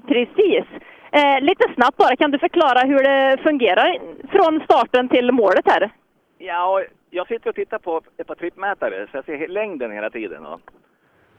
Precis. 0.07 0.65
Eh, 1.11 1.41
lite 1.41 1.73
snabbt 1.73 1.97
bara, 1.97 2.15
kan 2.15 2.31
du 2.31 2.39
förklara 2.39 2.79
hur 2.79 3.03
det 3.03 3.37
fungerar 3.43 3.97
från 4.31 4.61
starten 4.63 5.09
till 5.09 5.31
målet 5.31 5.65
här? 5.65 5.91
Ja, 6.37 6.83
jag 7.09 7.27
sitter 7.27 7.49
och 7.49 7.55
tittar 7.55 7.79
på 7.79 8.01
ett 8.17 8.27
par 8.27 8.35
trippmätare 8.35 9.07
så 9.11 9.17
jag 9.17 9.25
ser 9.25 9.47
längden 9.47 9.91
hela 9.91 10.09
tiden. 10.09 10.45
Och 10.45 10.61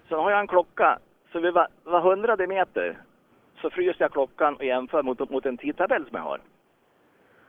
Så 0.08 0.20
har 0.22 0.30
jag 0.30 0.40
en 0.40 0.46
klocka, 0.46 0.98
så 1.32 1.40
vid 1.40 1.52
var, 1.54 1.68
var 1.84 2.00
hundrade 2.00 2.46
meter 2.46 2.96
så 3.60 3.70
fryser 3.70 4.04
jag 4.04 4.12
klockan 4.12 4.54
och 4.54 4.64
jämför 4.64 5.02
mot, 5.02 5.30
mot 5.30 5.46
en 5.46 5.56
tidtabell 5.56 6.06
som 6.06 6.16
jag 6.16 6.22
har. 6.22 6.40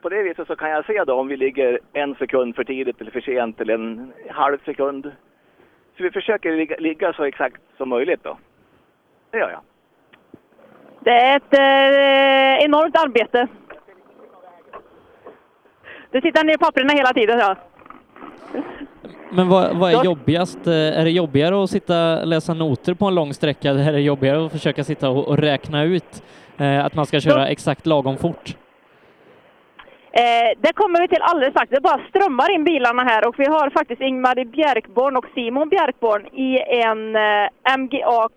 På 0.01 0.09
det 0.09 0.23
viset 0.23 0.47
så 0.47 0.55
kan 0.55 0.69
jag 0.69 0.85
se 0.85 1.03
då 1.03 1.13
om 1.13 1.27
vi 1.27 1.37
ligger 1.37 1.79
en 1.93 2.15
sekund 2.15 2.55
för 2.55 2.63
tidigt 2.63 3.01
eller 3.01 3.11
för 3.11 3.21
sent 3.21 3.61
eller 3.61 3.73
en 3.73 4.13
halv 4.29 4.57
sekund. 4.65 5.11
Så 5.97 6.03
vi 6.03 6.11
försöker 6.11 6.51
ligga, 6.51 6.75
ligga 6.79 7.13
så 7.13 7.23
exakt 7.23 7.61
som 7.77 7.89
möjligt 7.89 8.23
då. 8.23 8.37
Det 9.31 9.37
gör 9.37 9.49
jag. 9.51 9.61
Det 10.99 11.11
är 11.11 11.37
ett 11.37 11.53
eh, 11.53 12.65
enormt 12.65 12.95
arbete. 12.97 13.47
Du 16.11 16.21
tittar 16.21 16.43
ner 16.43 16.53
i 16.53 16.57
papperna 16.57 16.93
hela 16.93 17.13
tiden, 17.13 17.39
ja. 17.39 17.55
Men 19.31 19.49
vad, 19.49 19.77
vad 19.77 19.93
är 19.93 20.03
jobbigast? 20.03 20.67
Eh, 20.67 20.73
Är 20.73 21.03
det 21.03 21.11
jobbigare 21.11 21.63
att 21.63 21.69
sitta 21.69 22.19
och 22.21 22.27
läsa 22.27 22.53
noter 22.53 22.93
på 22.93 23.05
en 23.05 23.15
lång 23.15 23.33
sträcka 23.33 23.69
eller 23.69 23.87
är 23.87 23.93
det 23.93 24.01
jobbigare 24.01 24.45
att 24.45 24.51
försöka 24.51 24.83
sitta 24.83 25.09
och, 25.09 25.27
och 25.27 25.37
räkna 25.37 25.83
ut 25.83 26.23
eh, 26.57 26.85
att 26.85 26.95
man 26.95 27.05
ska 27.05 27.19
köra 27.19 27.47
exakt 27.47 27.85
lagom 27.85 28.17
fort? 28.17 28.55
Eh, 30.11 30.57
det 30.57 30.73
kommer 30.73 31.01
vi 31.01 31.07
till 31.07 31.21
alldeles 31.21 31.53
strax. 31.53 31.69
Det 31.69 31.81
bara 31.81 32.07
strömmar 32.09 32.51
in 32.51 32.63
bilarna 32.63 33.03
här 33.03 33.27
och 33.27 33.39
vi 33.39 33.45
har 33.45 33.69
faktiskt 33.69 34.01
Ingmar 34.01 34.45
Bjärkborn 34.45 35.17
och 35.17 35.25
Simon 35.33 35.69
Bjärkborn 35.69 36.25
i 36.25 36.59
en 36.59 37.15
eh, 37.15 37.77
MGA 37.77 38.29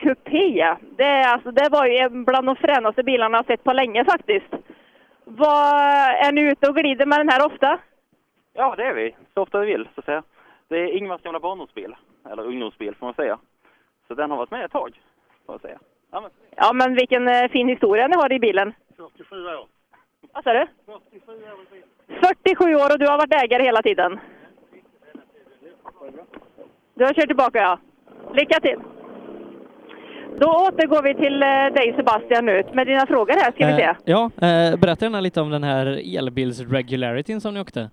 Coupé. 0.00 0.76
Det, 0.96 1.04
är, 1.04 1.28
alltså, 1.32 1.50
det 1.50 1.68
var 1.70 1.86
ju 1.86 1.96
en 1.96 2.24
bland 2.24 2.46
de 2.46 2.56
fränaste 2.56 3.02
bilarna 3.02 3.38
jag 3.38 3.46
sett 3.46 3.64
på 3.64 3.72
länge 3.72 4.04
faktiskt. 4.04 4.52
Vad, 5.24 5.74
är 6.26 6.32
ni 6.32 6.40
ute 6.40 6.68
och 6.68 6.76
glider 6.76 7.06
med 7.06 7.20
den 7.20 7.28
här 7.28 7.46
ofta? 7.46 7.78
Ja, 8.52 8.74
det 8.76 8.84
är 8.84 8.94
vi. 8.94 9.16
Så 9.34 9.42
ofta 9.42 9.60
vi 9.60 9.66
vill, 9.66 9.88
så 9.94 10.00
att 10.00 10.04
säga. 10.04 10.22
Det 10.68 10.76
är 10.76 10.96
Ingvars 10.96 11.22
gamla 11.22 11.40
barndomsbil, 11.40 11.96
eller 12.30 12.46
ungdomsbil 12.46 12.94
får 12.94 13.06
man 13.06 13.14
säga. 13.14 13.38
Så 14.08 14.14
den 14.14 14.30
har 14.30 14.36
varit 14.38 14.50
med 14.50 14.64
ett 14.64 14.72
tag, 14.72 15.00
får 15.46 15.52
man 15.52 15.60
säga. 15.60 15.78
Ja, 16.10 16.20
men, 16.20 16.30
Ja, 16.56 16.72
men 16.72 16.94
vilken 16.94 17.28
eh, 17.28 17.48
fin 17.48 17.68
historia 17.68 18.08
ni 18.08 18.16
har 18.16 18.32
i 18.32 18.38
bilen. 18.38 18.72
47 18.96 19.46
år. 19.46 19.66
Vad 20.32 20.44
sa 20.44 20.52
du? 20.52 20.66
47 22.44 22.74
år 22.74 22.92
och 22.92 22.98
du 22.98 23.06
har 23.06 23.18
varit 23.18 23.42
ägare 23.44 23.62
hela 23.62 23.82
tiden? 23.82 24.18
Du 26.94 27.04
har 27.04 27.14
kört 27.14 27.26
tillbaka, 27.26 27.58
ja. 27.58 27.78
Lycka 28.34 28.60
till! 28.60 28.78
Då 30.40 30.46
återgår 30.68 31.02
vi 31.02 31.14
till 31.14 31.42
eh, 31.42 31.48
dig 31.48 31.94
Sebastian 31.96 32.46
nu 32.46 32.62
med 32.72 32.86
dina 32.86 33.06
frågor 33.06 33.32
här, 33.32 33.52
ska 33.52 33.66
vi 33.66 33.72
se. 33.72 33.82
Eh, 33.82 33.96
ja, 34.04 34.30
eh, 34.36 34.76
berätta 34.76 35.04
gärna 35.04 35.20
lite 35.20 35.40
om 35.40 35.50
den 35.50 35.62
här 35.64 35.86
elbils-regularityn 36.18 37.40
som 37.40 37.54
ni 37.54 37.60
åkte. 37.60 37.90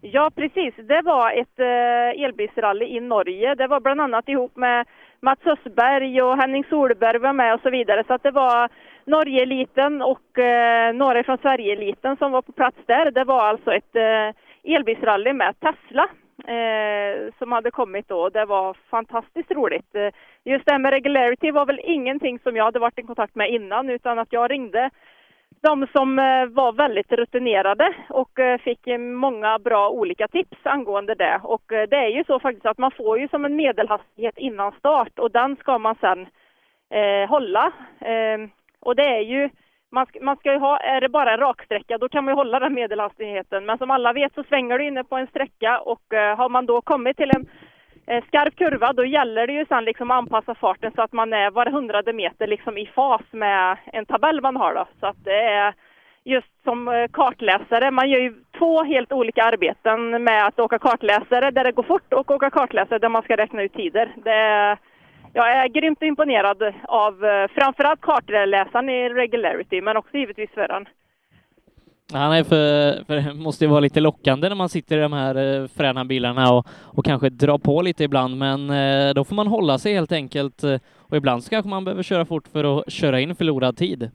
Ja, 0.00 0.30
precis. 0.36 0.74
Det 0.76 1.02
var 1.04 1.30
ett 1.30 1.58
eh, 1.58 2.24
elbilsrally 2.24 2.84
i 2.86 3.00
Norge. 3.00 3.54
Det 3.54 3.66
var 3.66 3.80
bland 3.80 4.00
annat 4.00 4.28
ihop 4.28 4.56
med 4.56 4.86
Mats 5.20 5.38
Östberg 5.46 6.22
och 6.22 6.36
Henning 6.36 6.64
Solberg 6.70 7.18
var 7.18 7.32
med 7.32 7.54
och 7.54 7.60
så 7.60 7.70
vidare. 7.70 8.04
Så 8.06 8.14
att 8.14 8.22
det 8.22 8.30
var 8.30 8.68
Norge-eliten 9.04 10.02
och 10.02 10.38
eh, 10.38 10.94
några 10.94 11.24
från 11.24 11.38
Sverige-eliten 11.38 12.16
som 12.16 12.32
var 12.32 12.42
på 12.42 12.52
plats 12.52 12.76
där. 12.86 13.10
Det 13.10 13.24
var 13.24 13.44
alltså 13.44 13.74
ett 13.74 13.96
eh, 13.96 14.74
elbilsrally 14.74 15.32
med 15.32 15.54
Tesla 15.60 16.08
eh, 16.52 17.32
som 17.38 17.52
hade 17.52 17.70
kommit 17.70 18.08
då. 18.08 18.28
Det 18.28 18.44
var 18.44 18.76
fantastiskt 18.90 19.50
roligt. 19.50 19.94
Eh, 19.94 20.08
Just 20.44 20.66
det 20.66 20.72
här 20.72 20.78
med 20.78 20.92
regularity 20.92 21.50
var 21.50 21.66
väl 21.66 21.80
ingenting 21.84 22.38
som 22.38 22.56
jag 22.56 22.64
hade 22.64 22.78
varit 22.78 22.98
i 22.98 23.02
kontakt 23.02 23.34
med 23.34 23.50
innan 23.50 23.90
utan 23.90 24.18
att 24.18 24.32
jag 24.32 24.50
ringde 24.50 24.90
de 25.62 25.86
som 25.92 26.18
eh, 26.18 26.46
var 26.46 26.72
väldigt 26.72 27.12
rutinerade 27.12 27.94
och 28.08 28.38
eh, 28.38 28.58
fick 28.58 28.86
många 28.98 29.58
bra 29.58 29.90
olika 29.90 30.28
tips 30.28 30.58
angående 30.62 31.14
det. 31.14 31.40
Och 31.42 31.72
eh, 31.72 31.88
det 31.88 31.96
är 31.96 32.08
ju 32.08 32.24
så 32.24 32.40
faktiskt 32.40 32.66
att 32.66 32.78
man 32.78 32.90
får 32.90 33.18
ju 33.18 33.28
som 33.28 33.44
en 33.44 33.56
medelhastighet 33.56 34.38
innan 34.38 34.72
start 34.72 35.18
och 35.18 35.30
den 35.30 35.56
ska 35.56 35.78
man 35.78 35.94
sen 36.00 36.26
eh, 36.90 37.28
hålla. 37.28 37.72
Eh, 38.00 38.38
och 38.82 38.96
det 38.96 39.08
är 39.16 39.20
ju, 39.20 39.50
man 39.90 40.06
ska, 40.06 40.18
man 40.22 40.36
ska 40.36 40.52
ju 40.52 40.58
ha, 40.58 40.76
är 40.76 41.00
det 41.00 41.08
bara 41.08 41.32
en 41.32 41.40
raksträcka 41.40 41.98
då 41.98 42.08
kan 42.08 42.24
man 42.24 42.32
ju 42.32 42.36
hålla 42.36 42.60
den 42.60 42.74
medelhastigheten. 42.74 43.66
Men 43.66 43.78
som 43.78 43.90
alla 43.90 44.12
vet 44.12 44.34
så 44.34 44.44
svänger 44.44 44.78
du 44.78 44.86
inne 44.86 45.04
på 45.04 45.16
en 45.16 45.26
sträcka 45.26 45.78
och 45.78 46.14
eh, 46.14 46.36
har 46.36 46.48
man 46.48 46.66
då 46.66 46.80
kommit 46.80 47.16
till 47.16 47.30
en 47.36 47.46
eh, 48.06 48.24
skarp 48.24 48.56
kurva 48.56 48.92
då 48.92 49.04
gäller 49.04 49.46
det 49.46 49.52
ju 49.52 49.66
sen 49.66 49.84
liksom 49.84 50.10
att 50.10 50.18
anpassa 50.18 50.54
farten 50.54 50.92
så 50.94 51.02
att 51.02 51.12
man 51.12 51.32
är 51.32 51.50
var 51.50 51.66
hundrade 51.66 52.12
meter 52.12 52.46
liksom 52.46 52.78
i 52.78 52.86
fas 52.86 53.22
med 53.30 53.76
en 53.92 54.06
tabell 54.06 54.40
man 54.40 54.56
har 54.56 54.74
då. 54.74 54.86
Så 55.00 55.06
att 55.06 55.24
det 55.24 55.42
är 55.42 55.74
just 56.24 56.64
som 56.64 56.88
eh, 56.88 57.08
kartläsare, 57.12 57.90
man 57.90 58.10
gör 58.10 58.20
ju 58.20 58.34
två 58.58 58.82
helt 58.82 59.12
olika 59.12 59.44
arbeten 59.44 60.24
med 60.24 60.46
att 60.46 60.60
åka 60.60 60.78
kartläsare 60.78 61.50
där 61.50 61.64
det 61.64 61.72
går 61.72 61.82
fort 61.82 62.12
och 62.12 62.30
åka 62.30 62.50
kartläsare 62.50 62.98
där 62.98 63.08
man 63.08 63.22
ska 63.22 63.36
räkna 63.36 63.62
ut 63.62 63.74
tider. 63.74 64.12
Det 64.16 64.30
är, 64.30 64.78
jag 65.32 65.52
är 65.52 65.68
grymt 65.68 66.02
imponerad 66.02 66.62
av 66.84 67.24
eh, 67.24 67.48
framförallt 67.54 68.00
kartläsaren 68.00 68.88
i 68.88 69.08
regularity 69.08 69.80
men 69.80 69.96
också 69.96 70.16
givetvis 70.16 70.50
föraren. 70.50 70.88
Ja, 72.12 72.28
nej, 72.28 72.44
för, 72.44 73.04
för 73.04 73.14
det 73.16 73.34
måste 73.34 73.64
ju 73.64 73.70
vara 73.70 73.80
lite 73.80 74.00
lockande 74.00 74.48
när 74.48 74.56
man 74.56 74.68
sitter 74.68 74.98
i 74.98 75.00
de 75.00 75.12
här 75.12 75.34
eh, 75.34 75.68
fräna 75.68 76.04
bilarna 76.04 76.52
och, 76.52 76.66
och 76.96 77.04
kanske 77.04 77.28
dra 77.28 77.58
på 77.58 77.82
lite 77.82 78.04
ibland, 78.04 78.36
men 78.36 78.70
eh, 78.70 79.14
då 79.14 79.24
får 79.24 79.34
man 79.34 79.46
hålla 79.46 79.78
sig 79.78 79.94
helt 79.94 80.12
enkelt. 80.12 80.62
Och 81.10 81.16
ibland 81.16 81.44
så 81.44 81.50
kanske 81.50 81.68
man 81.68 81.84
behöver 81.84 82.02
köra 82.02 82.24
fort 82.24 82.48
för 82.52 82.78
att 82.78 82.92
köra 82.92 83.20
in 83.20 83.34
förlorad 83.34 83.76
tid. 83.76 84.10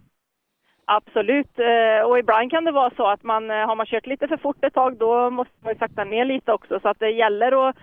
Absolut, 0.86 1.60
och 2.06 2.20
ibland 2.20 2.52
kan 2.52 2.66
det 2.66 2.72
vara 2.72 2.92
så 2.98 3.08
att 3.08 3.24
man 3.24 3.50
har 3.50 3.76
man 3.76 3.86
kört 3.86 4.08
lite 4.08 4.28
för 4.28 4.38
fort 4.38 4.64
ett 4.64 4.74
tag 4.74 4.98
då 4.98 5.30
måste 5.30 5.54
man 5.64 5.74
ju 5.74 5.80
sakta 5.80 6.04
ner 6.04 6.26
lite 6.26 6.54
också 6.54 6.80
så 6.80 6.90
att 6.90 7.00
det 7.00 7.10
gäller 7.10 7.54
och 7.54 7.76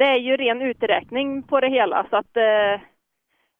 det 0.00 0.06
är 0.06 0.16
ju 0.16 0.36
ren 0.36 0.62
uträkning 0.62 1.42
på 1.42 1.60
det 1.60 1.68
hela. 1.68 2.06
Så 2.10 2.16
att, 2.16 2.36
eh, 2.36 2.80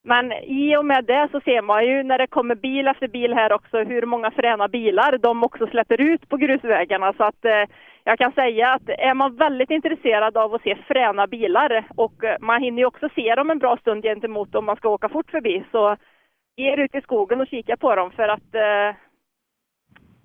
men 0.04 0.32
i 0.32 0.76
och 0.76 0.84
med 0.84 1.04
det 1.04 1.28
så 1.32 1.40
ser 1.40 1.62
man 1.62 1.86
ju 1.86 2.02
när 2.02 2.18
det 2.18 2.26
kommer 2.26 2.54
bil 2.54 2.88
efter 2.88 3.08
bil 3.08 3.34
här 3.34 3.52
också 3.52 3.78
hur 3.78 4.06
många 4.06 4.30
fräna 4.30 4.68
bilar 4.68 5.18
de 5.18 5.44
också 5.44 5.66
släpper 5.66 6.00
ut 6.00 6.28
på 6.28 6.36
grusvägarna. 6.36 7.12
Så 7.12 7.24
att 7.24 7.44
eh, 7.44 7.64
jag 8.04 8.18
kan 8.18 8.32
säga 8.32 8.72
att 8.72 8.88
är 8.88 9.14
man 9.14 9.36
väldigt 9.36 9.70
intresserad 9.70 10.36
av 10.36 10.54
att 10.54 10.62
se 10.62 10.76
fräna 10.88 11.26
bilar 11.26 11.84
och 11.96 12.24
eh, 12.24 12.36
man 12.40 12.62
hinner 12.62 12.78
ju 12.78 12.86
också 12.86 13.08
se 13.14 13.34
dem 13.34 13.50
en 13.50 13.58
bra 13.58 13.76
stund 13.76 14.02
gentemot 14.02 14.54
om 14.54 14.64
man 14.64 14.76
ska 14.76 14.88
åka 14.88 15.08
fort 15.08 15.30
förbi 15.30 15.64
så 15.70 15.96
ge 16.56 16.72
er 16.72 16.76
ut 16.76 16.94
i 16.94 17.00
skogen 17.00 17.40
och 17.40 17.48
kika 17.48 17.76
på 17.76 17.94
dem 17.94 18.10
för 18.10 18.28
att 18.28 18.54
eh, 18.54 18.96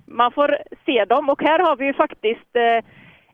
man 0.07 0.31
får 0.31 0.57
se 0.85 1.05
dem. 1.05 1.29
Och 1.29 1.41
här 1.41 1.59
har 1.59 1.75
vi 1.75 1.85
ju 1.85 1.93
faktiskt 1.93 2.55
eh, 2.55 2.83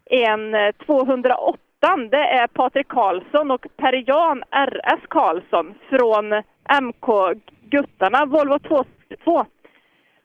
en 0.06 0.56
eh, 0.56 0.72
208 0.86 1.71
ettan 1.82 2.10
det 2.10 2.18
är 2.18 2.48
Patrik 2.48 2.88
Karlsson 2.88 3.52
och 3.52 3.66
Per-Jan 3.78 4.44
RS 4.52 5.08
Karlsson 5.08 5.74
från 5.90 6.34
MK 6.82 7.38
Guttarna, 7.70 8.26
Volvo 8.26 8.60
2. 8.60 9.46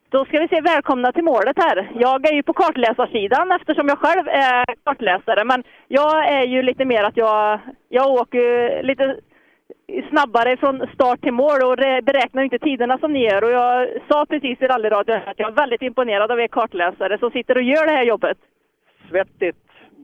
Då 0.09 0.25
ska 0.25 0.41
vi 0.41 0.49
se, 0.49 0.61
välkomna 0.61 1.13
till 1.13 1.25
målet 1.25 1.57
här. 1.57 1.91
Jag 1.95 2.29
är 2.29 2.35
ju 2.35 2.43
på 2.43 2.53
kartläsarsidan 2.53 3.53
eftersom 3.53 3.89
jag 3.89 3.99
själv 3.99 4.29
är 4.29 4.65
kartläsare. 4.85 5.45
Men 5.45 5.63
jag 5.89 6.29
är 6.29 6.47
ju 6.47 6.63
lite 6.63 6.85
mer 6.85 7.05
att 7.05 7.17
jag, 7.17 7.61
jag 7.89 8.11
åker 8.11 8.83
lite 8.83 9.17
snabbare 10.11 10.57
från 10.57 10.87
start 10.95 11.21
till 11.21 11.33
mål 11.33 11.63
och 11.63 11.77
beräknar 12.03 12.43
inte 12.43 12.59
tiderna 12.59 12.99
som 12.99 13.13
ni 13.13 13.25
gör. 13.25 13.45
Och 13.45 13.51
jag 13.51 13.89
sa 14.09 14.27
precis 14.27 14.63
i 14.63 14.67
rallyradion 14.67 15.21
att 15.27 15.39
jag 15.39 15.49
är 15.49 15.55
väldigt 15.55 15.83
imponerad 15.83 16.31
av 16.31 16.41
er 16.41 16.49
kartläsare 16.49 17.19
som 17.19 17.31
sitter 17.31 17.57
och 17.57 17.63
gör 17.63 17.87
det 17.87 17.93
här 17.93 18.05
jobbet. 18.05 18.39
Svettigt, 19.11 19.57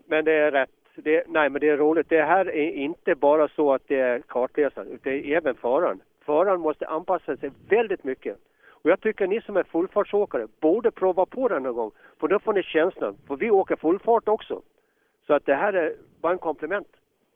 men 0.09 0.24
det 0.24 0.32
är 0.32 0.50
rätt. 0.50 0.82
Det, 0.95 1.24
nej, 1.28 1.51
men 1.51 1.61
det 1.61 1.68
är 1.68 1.76
roligt. 1.76 2.09
Det 2.09 2.22
här 2.22 2.47
är 2.47 2.70
inte 2.70 3.14
bara 3.14 3.49
så 3.49 3.72
att 3.72 3.82
det 3.86 4.01
är 4.01 4.20
kartläsaren, 4.20 4.88
utan 4.88 5.12
det 5.12 5.32
är 5.32 5.36
även 5.36 5.55
föraren. 5.55 6.01
Föraren 6.24 6.61
måste 6.61 6.86
anpassa 6.86 7.36
sig 7.36 7.51
väldigt 7.68 8.05
mycket. 8.05 8.36
Och 8.68 8.90
jag 8.90 9.01
tycker 9.01 9.26
ni 9.26 9.40
som 9.40 9.57
är 9.57 9.62
fullfartsåkare 9.62 10.47
borde 10.61 10.90
prova 10.90 11.26
på 11.26 11.49
det 11.49 11.61
någon 11.61 11.74
gång, 11.74 11.90
för 12.20 12.28
då 12.28 12.38
får 12.38 12.53
ni 12.53 12.62
känslan. 12.62 13.16
För 13.26 13.36
vi 13.36 13.51
åker 13.51 13.76
fullfart 13.76 14.28
också. 14.28 14.62
Så 15.26 15.34
att 15.34 15.47
det 15.47 15.55
här 15.55 15.72
är 15.72 15.95
bara 16.20 16.32
en 16.32 16.38
komplement. 16.38 16.88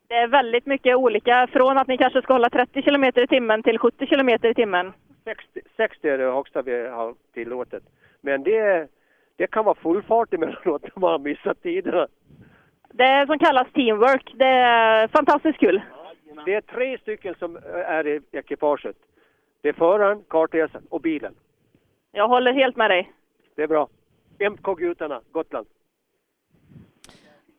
Det 0.09 0.15
är 0.15 0.29
väldigt 0.29 0.67
mycket 0.67 0.97
olika, 0.97 1.49
från 1.53 1.79
att 1.79 1.89
ni 1.89 1.99
kanske 1.99 2.23
ska 2.23 2.33
hålla 2.33 2.51
30 2.51 2.83
km 2.83 3.05
i 3.05 3.27
timmen 3.27 3.63
till 3.63 3.79
70 3.79 4.07
km 4.07 4.29
i 4.29 4.55
timmen. 4.55 4.93
60, 5.25 5.61
60 5.77 6.09
är 6.09 6.19
det 6.19 6.33
högsta 6.33 6.63
vi 6.63 6.87
har 6.89 7.15
tillåtet. 7.35 7.83
Men 8.21 8.43
det, 8.43 8.89
det 9.37 9.47
kan 9.47 9.65
vara 9.65 9.75
fullfart 9.75 10.35
emellanåt 10.35 10.83
när 10.83 11.01
man 11.01 11.11
har 11.11 11.19
missat 11.19 11.63
tiderna. 11.63 12.07
Det 12.97 13.05
är 13.05 13.27
som 13.27 13.39
kallas 13.39 13.73
teamwork. 13.75 14.33
Det 14.35 14.45
är 14.45 15.09
fantastiskt 15.09 15.59
kul. 15.59 15.83
Det 16.45 16.55
är 16.55 16.61
tre 16.61 16.99
stycken 16.99 17.35
som 17.39 17.59
är 17.87 18.07
i 18.07 18.21
ekipaget. 18.33 18.97
Det 19.63 19.69
är 19.69 19.73
föraren, 19.73 20.23
kartläsaren 20.29 20.85
och 20.91 21.01
bilen. 21.01 21.35
Jag 22.13 22.29
håller 22.29 22.53
helt 22.53 22.77
med 22.77 22.91
dig. 22.91 23.13
Det 23.57 23.63
är 23.63 23.67
bra. 23.67 23.89
MK-gutarna, 24.39 25.21
Gotland. 25.33 25.67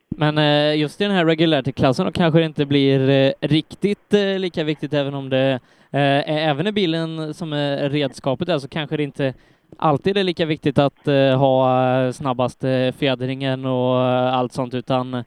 Men 0.09 0.38
eh, 0.38 0.79
just 0.79 1.01
i 1.01 1.03
den 1.03 1.13
här 1.13 1.25
regularity-klassen 1.25 2.11
kanske 2.11 2.39
det 2.39 2.45
inte 2.45 2.65
blir 2.65 3.09
eh, 3.09 3.31
riktigt 3.41 4.13
eh, 4.13 4.39
lika 4.39 4.63
viktigt 4.63 4.93
även 4.93 5.13
om 5.13 5.29
det 5.29 5.59
är 5.91 6.23
även 6.49 6.67
i 6.67 6.71
bilen 6.71 7.33
som 7.33 7.53
är 7.53 7.89
redskapet 7.89 8.47
där 8.47 8.59
så 8.59 8.67
kanske 8.67 8.97
det 8.97 9.03
inte 9.03 9.33
alltid 9.78 10.18
är 10.18 10.24
lika 10.24 10.45
viktigt 10.45 10.80
att 10.80 11.07
eh, 11.07 11.39
ha 11.39 11.86
eh, 12.05 12.11
snabbaste 12.11 12.70
eh, 12.70 12.93
fjädringen 12.93 13.65
och 13.65 14.01
eh, 14.01 14.34
allt 14.34 14.51
sånt 14.51 14.74
utan 14.74 15.24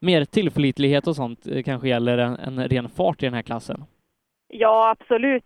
mer 0.00 0.24
tillförlitlighet 0.24 1.06
och 1.06 1.16
sånt 1.16 1.46
kanske 1.64 1.88
gäller 1.88 2.18
en, 2.18 2.36
en 2.36 2.68
ren 2.68 2.88
fart 2.88 3.22
i 3.22 3.26
den 3.26 3.34
här 3.34 3.42
klassen. 3.42 3.84
Ja, 4.48 4.90
absolut. 4.90 5.44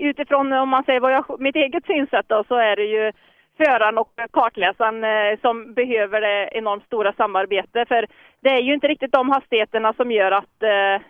Utifrån 0.00 0.52
om 0.52 0.68
man 0.68 0.84
säger 0.84 1.00
vad 1.00 1.12
jag, 1.12 1.40
mitt 1.40 1.56
eget 1.56 1.86
synsätt 1.86 2.26
då, 2.28 2.44
så 2.48 2.54
är 2.54 2.76
det 2.76 2.84
ju 2.84 3.12
föraren 3.56 3.98
och 3.98 4.10
kartläsaren 4.32 5.04
som 5.40 5.74
behöver 5.74 6.20
det 6.20 6.48
enormt 6.52 6.84
stora 6.84 7.12
samarbete. 7.12 7.84
För 7.88 8.06
det 8.40 8.50
är 8.50 8.60
ju 8.60 8.74
inte 8.74 8.88
riktigt 8.88 9.12
de 9.12 9.30
hastigheterna 9.30 9.92
som 9.92 10.12
gör 10.12 10.32
att, 10.32 10.62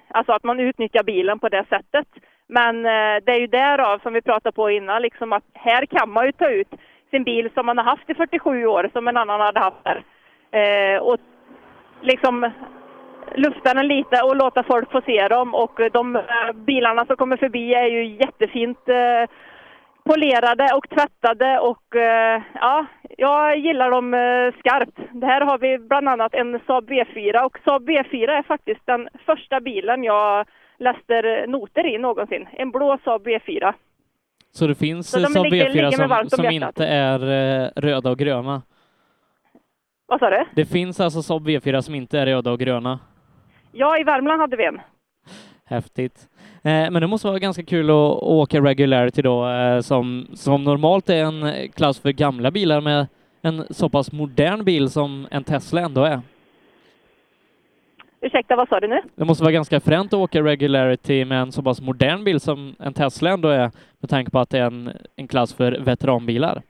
alltså 0.08 0.32
att 0.32 0.44
man 0.44 0.60
utnyttjar 0.60 1.02
bilen 1.02 1.38
på 1.38 1.48
det 1.48 1.64
sättet. 1.68 2.06
Men 2.48 2.86
eh, 2.86 3.22
det 3.24 3.32
är 3.32 3.40
ju 3.40 3.46
därav 3.46 3.98
som 3.98 4.12
vi 4.12 4.22
pratade 4.22 4.52
på 4.52 4.70
innan, 4.70 5.02
liksom 5.02 5.32
att 5.32 5.44
här 5.54 5.86
kan 5.86 6.10
man 6.10 6.26
ju 6.26 6.32
ta 6.32 6.50
ut 6.50 6.68
sin 7.10 7.24
bil 7.24 7.50
som 7.54 7.66
man 7.66 7.78
har 7.78 7.84
haft 7.84 8.10
i 8.10 8.14
47 8.14 8.66
år, 8.66 8.90
som 8.92 9.08
en 9.08 9.16
annan 9.16 9.40
hade 9.40 9.60
haft 9.60 9.84
där. 9.84 10.04
Eh, 10.50 10.98
och 10.98 11.18
liksom 12.00 12.50
lufta 13.34 13.74
den 13.74 13.88
lite 13.88 14.22
och 14.22 14.36
låta 14.36 14.62
folk 14.62 14.92
få 14.92 15.00
se 15.00 15.28
dem. 15.28 15.54
Och 15.54 15.80
de 15.92 16.16
eh, 16.16 16.52
bilarna 16.54 17.06
som 17.06 17.16
kommer 17.16 17.36
förbi 17.36 17.74
är 17.74 17.86
ju 17.86 18.04
jättefint 18.04 18.88
eh, 18.88 19.30
polerade 20.04 20.74
och 20.74 20.88
tvättade 20.88 21.58
och 21.58 21.96
eh, 21.96 22.42
ja, 22.54 22.86
jag 23.18 23.58
gillar 23.58 23.90
dem 23.90 24.14
eh, 24.14 24.58
skarpt. 24.58 24.98
Det 25.12 25.26
här 25.26 25.40
har 25.40 25.58
vi 25.58 25.78
bland 25.78 26.08
annat 26.08 26.34
en 26.34 26.60
Saab 26.66 26.90
V4 26.90 27.44
och 27.44 27.58
Saab 27.64 27.88
V4 27.88 28.30
är 28.30 28.42
faktiskt 28.42 28.86
den 28.86 29.08
första 29.26 29.60
bilen 29.60 30.04
jag 30.04 30.46
läste 30.78 31.44
noter 31.48 31.86
i 31.94 31.98
någonsin. 31.98 32.46
En 32.52 32.70
blå 32.70 32.98
Saab 33.04 33.26
V4. 33.26 33.72
Så 34.52 34.66
det 34.66 34.74
finns 34.74 35.10
Så 35.10 35.18
de 35.20 35.26
Saab 35.26 35.44
ligger- 35.44 35.70
ligger 35.70 35.90
V4 35.90 35.98
mig 35.98 36.08
varmt 36.08 36.30
som, 36.30 36.40
om 36.44 36.44
som 36.52 36.62
inte 36.62 36.86
är 36.86 37.20
eh, 37.64 37.70
röda 37.76 38.10
och 38.10 38.18
gröna. 38.18 38.62
Vad 40.06 40.20
sa 40.20 40.30
du? 40.30 40.44
Det 40.54 40.64
finns 40.64 41.00
alltså 41.00 41.22
Saab 41.22 41.48
V4 41.48 41.80
som 41.80 41.94
inte 41.94 42.18
är 42.18 42.26
röda 42.26 42.50
och 42.52 42.58
gröna. 42.58 42.98
Ja, 43.72 43.98
i 43.98 44.04
Värmland 44.04 44.40
hade 44.40 44.56
vi 44.56 44.64
en. 44.64 44.80
Häftigt. 45.64 46.28
Eh, 46.62 46.90
men 46.90 46.94
det 46.94 47.06
måste 47.06 47.26
vara 47.28 47.38
ganska 47.38 47.62
kul 47.64 47.90
att 47.90 47.94
att 47.96 48.22
åka 48.22 48.60
regularity 48.60 49.22
då, 49.22 49.48
eh, 49.48 49.80
som, 49.80 50.26
som 50.34 50.64
normalt 50.64 51.10
är 51.10 51.24
en 51.24 51.68
klass 51.72 51.98
för 52.00 52.10
gamla 52.12 52.50
bilar 52.50 52.80
med 52.80 53.06
en 53.42 53.64
så 53.70 53.88
pass 53.88 54.12
modern 54.12 54.64
bil 54.64 54.90
som 54.90 55.28
en 55.30 55.44
Tesla 55.44 55.80
ändå 55.80 56.04
är. 56.04 56.20
Ursäkta, 58.24 58.56
vad 58.56 58.68
sa 58.68 58.80
du 58.80 58.88
nu? 58.88 59.00
Det 59.14 59.24
måste 59.24 59.44
vara 59.44 59.52
ganska 59.52 59.80
fränt 59.80 60.12
att 60.12 60.18
åka 60.18 60.42
regularity 60.42 61.24
med 61.24 61.40
en 61.40 61.52
så 61.52 61.62
pass 61.62 61.80
modern 61.80 62.24
bil 62.24 62.40
som 62.40 62.74
en 62.78 62.94
Tesla 62.94 63.30
ändå 63.30 63.48
är, 63.48 63.70
med 64.00 64.10
tanke 64.10 64.30
på 64.30 64.38
att 64.38 64.50
det 64.50 64.58
är 64.58 64.66
en, 64.66 64.90
en 65.16 65.28
klass 65.28 65.56
för 65.56 65.72
veteranbilar. 65.72 66.62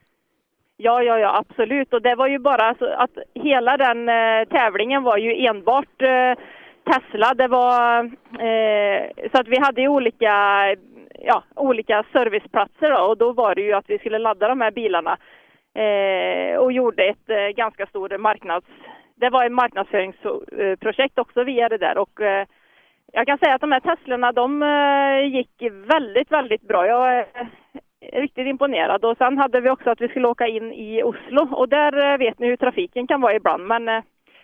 Ja, 0.76 1.02
ja, 1.02 1.18
ja, 1.18 1.38
absolut. 1.38 1.94
Och 1.94 2.02
det 2.02 2.14
var 2.14 2.26
ju 2.26 2.38
bara 2.38 2.74
så 2.74 2.86
att 2.86 3.10
hela 3.34 3.76
den 3.76 4.08
eh, 4.08 4.48
tävlingen 4.50 5.02
var 5.02 5.16
ju 5.16 5.46
enbart 5.46 6.02
eh, 6.02 6.34
Tesla. 6.90 7.34
Det 7.34 7.48
var 7.48 8.04
eh, 8.48 9.28
så 9.32 9.40
att 9.40 9.48
vi 9.48 9.58
hade 9.58 9.80
ju 9.80 9.88
olika 9.88 10.34
ja, 11.24 11.42
olika 11.54 12.04
serviceplatser 12.12 12.90
då, 12.90 12.96
och 12.96 13.18
då 13.18 13.32
var 13.32 13.54
det 13.54 13.62
ju 13.62 13.72
att 13.72 13.90
vi 13.90 13.98
skulle 13.98 14.18
ladda 14.18 14.48
de 14.48 14.60
här 14.60 14.70
bilarna 14.70 15.16
eh, 15.74 16.58
och 16.58 16.72
gjorde 16.72 17.04
ett 17.04 17.30
eh, 17.30 17.56
ganska 17.56 17.86
stort 17.86 18.20
marknads... 18.20 18.66
Det 19.14 19.30
var 19.30 19.44
ett 19.44 19.52
marknadsföringsprojekt 19.52 21.18
också 21.18 21.44
via 21.44 21.68
det 21.68 21.78
där 21.78 21.98
och 21.98 22.20
eh, 22.20 22.46
jag 23.12 23.26
kan 23.26 23.38
säga 23.38 23.54
att 23.54 23.60
de 23.60 23.72
här 23.72 23.80
Teslorna 23.80 24.32
de 24.32 24.62
eh, 24.62 25.36
gick 25.36 25.62
väldigt, 25.94 26.32
väldigt 26.32 26.62
bra. 26.62 26.86
Jag 26.86 27.14
är 27.14 27.26
eh, 28.00 28.20
riktigt 28.20 28.46
imponerad 28.46 29.04
och 29.04 29.16
sen 29.16 29.38
hade 29.38 29.60
vi 29.60 29.70
också 29.70 29.90
att 29.90 30.00
vi 30.00 30.08
skulle 30.08 30.28
åka 30.28 30.46
in 30.46 30.72
i 30.72 31.02
Oslo 31.02 31.48
och 31.54 31.68
där 31.68 32.18
vet 32.18 32.38
ni 32.38 32.46
hur 32.46 32.56
trafiken 32.56 33.06
kan 33.06 33.20
vara 33.20 33.34
ibland 33.34 33.66
men 33.66 33.84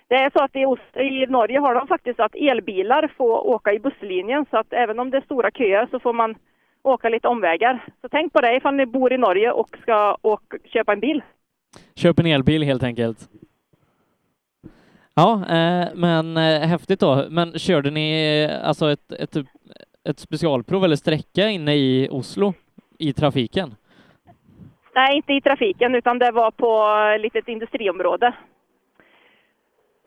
det 0.08 0.16
är 0.16 0.30
så 0.30 0.44
att 0.44 0.56
i, 0.56 0.64
Oslo, 0.64 1.02
i 1.02 1.26
Norge 1.26 1.58
har 1.58 1.74
de 1.74 1.86
faktiskt 1.86 2.20
att 2.20 2.34
elbilar 2.34 3.12
får 3.16 3.46
åka 3.46 3.72
i 3.72 3.78
busslinjen 3.78 4.46
så 4.50 4.56
att 4.56 4.72
även 4.72 4.98
om 4.98 5.10
det 5.10 5.16
är 5.16 5.20
stora 5.20 5.50
köer 5.50 5.88
så 5.90 6.00
får 6.00 6.12
man 6.12 6.34
åka 6.82 7.08
lite 7.08 7.28
omvägar. 7.28 7.84
Så 8.00 8.08
tänk 8.08 8.32
på 8.32 8.40
det 8.40 8.56
ifall 8.56 8.74
ni 8.74 8.86
bor 8.86 9.12
i 9.12 9.18
Norge 9.18 9.52
och 9.52 9.76
ska 9.82 10.16
åka, 10.22 10.56
köpa 10.64 10.92
en 10.92 11.00
bil. 11.00 11.22
Köp 11.94 12.18
en 12.18 12.26
elbil 12.26 12.62
helt 12.62 12.82
enkelt. 12.82 13.18
Ja, 15.20 15.32
eh, 15.32 15.88
men 15.94 16.36
eh, 16.36 16.68
häftigt 16.68 17.00
då. 17.00 17.24
Men 17.30 17.58
körde 17.58 17.90
ni 17.90 18.06
eh, 18.50 18.68
alltså 18.68 18.90
ett, 18.90 19.12
ett, 19.12 19.36
ett 20.08 20.18
specialprov 20.18 20.84
eller 20.84 20.96
sträcka 20.96 21.48
inne 21.48 21.74
i 21.74 22.08
Oslo 22.10 22.54
i 22.98 23.12
trafiken? 23.12 23.74
Nej, 24.94 25.16
inte 25.16 25.32
i 25.32 25.40
trafiken 25.40 25.94
utan 25.94 26.18
det 26.18 26.30
var 26.30 26.50
på 26.50 26.72
ett 27.14 27.20
litet 27.20 27.48
industriområde. 27.48 28.32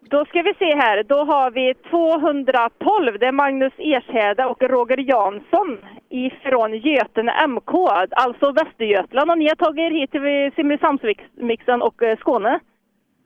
Då 0.02 0.26
ska 0.26 0.42
vi 0.42 0.54
se 0.54 0.76
här, 0.76 1.04
då 1.04 1.24
har 1.24 1.52
vi 1.52 1.74
212. 1.74 3.20
Det 3.20 3.26
är 3.26 3.32
Magnus 3.32 3.74
Ershäde 3.78 4.46
och 4.46 4.62
Roger 4.62 4.98
Jansson 4.98 5.78
ifrån 6.10 6.74
Götene 6.78 7.48
MK, 7.48 7.74
alltså 8.12 8.52
Västergötland. 8.52 9.32
Och 9.32 9.38
ni 9.38 9.48
har 9.48 9.56
tagit 9.56 9.80
er 9.80 9.92
hit 9.92 10.12
till 10.12 10.52
Simrishamnsmixen 10.56 11.82
och 11.82 12.02
Skåne. 12.20 12.60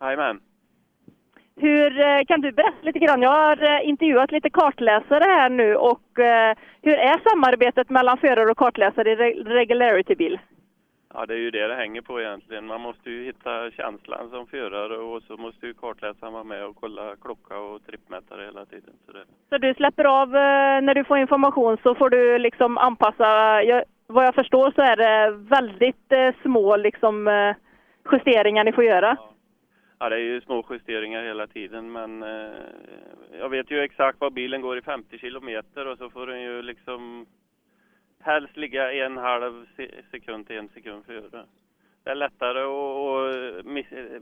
Jajamän. 0.01 0.39
Hur 1.59 1.99
eh, 1.99 2.23
kan 2.27 2.41
du 2.41 2.51
berätta 2.51 2.77
lite 2.81 2.99
grann? 2.99 3.21
Jag 3.21 3.29
har 3.31 3.63
eh, 3.63 3.89
intervjuat 3.89 4.31
lite 4.31 4.49
kartläsare 4.49 5.23
här 5.23 5.49
nu 5.49 5.75
och 5.75 6.19
eh, 6.19 6.55
hur 6.81 6.93
är 6.93 7.29
samarbetet 7.29 7.89
mellan 7.89 8.17
förare 8.17 8.51
och 8.51 8.57
kartläsare 8.57 9.11
i 9.11 9.15
re- 9.15 9.43
regularity-bil? 9.45 10.39
Ja, 11.13 11.25
det 11.25 11.33
är 11.33 11.37
ju 11.37 11.51
det 11.51 11.67
det 11.67 11.75
hänger 11.75 12.01
på 12.01 12.21
egentligen. 12.21 12.65
Man 12.65 12.81
måste 12.81 13.09
ju 13.09 13.25
hitta 13.25 13.71
känslan 13.71 14.29
som 14.29 14.47
förare 14.47 14.97
och 14.97 15.23
så 15.23 15.37
måste 15.37 15.65
ju 15.67 15.73
kartläsaren 15.73 16.33
vara 16.33 16.43
med 16.43 16.65
och 16.65 16.75
kolla 16.75 17.15
klocka 17.21 17.57
och 17.59 17.85
trippmätare 17.85 18.45
hela 18.45 18.65
tiden. 18.65 18.93
Så 19.05 19.11
det, 19.11 19.23
Så 19.49 19.57
du 19.57 19.73
släpper 19.73 20.03
av 20.21 20.29
när 20.83 20.93
du 20.95 21.03
får 21.03 21.17
information 21.17 21.77
så 21.83 21.95
får 21.95 22.09
du 22.09 22.37
liksom 22.37 22.77
anpassa. 22.77 23.63
Jag, 23.63 23.83
vad 24.07 24.25
jag 24.25 24.35
förstår 24.35 24.71
så 24.71 24.81
är 24.81 24.95
det 24.95 25.31
väldigt 25.31 26.35
små 26.41 26.75
liksom 26.77 27.29
justeringar 28.11 28.63
ni 28.63 28.71
får 28.71 28.83
göra. 28.83 29.17
ja, 29.19 29.29
Ja 29.99 30.09
det 30.09 30.15
är 30.15 30.19
ju 30.19 30.41
små 30.41 30.65
justeringar 30.69 31.23
hela 31.23 31.47
tiden 31.47 31.91
men 31.91 32.23
eh, 32.23 32.49
jag 33.39 33.49
vet 33.49 33.71
ju 33.71 33.79
exakt 33.79 34.21
vad 34.21 34.33
bilen 34.33 34.61
går 34.61 34.77
i 34.77 34.81
50 34.81 35.17
kilometer 35.17 35.87
och 35.87 35.97
så 35.97 36.09
får 36.09 36.27
den 36.27 36.41
ju 36.41 36.61
liksom 36.61 37.25
helst 38.19 38.57
ligga 38.57 39.05
en 39.05 39.17
halv 39.17 39.65
sekund 40.11 40.47
till 40.47 40.57
en 40.57 40.69
sekund 40.69 41.05
före. 41.05 41.45
Det 42.03 42.09
är 42.11 42.15
lättare 42.15 42.59
att, 42.59 43.65
miss, 43.65 43.91
eh, 43.91 44.21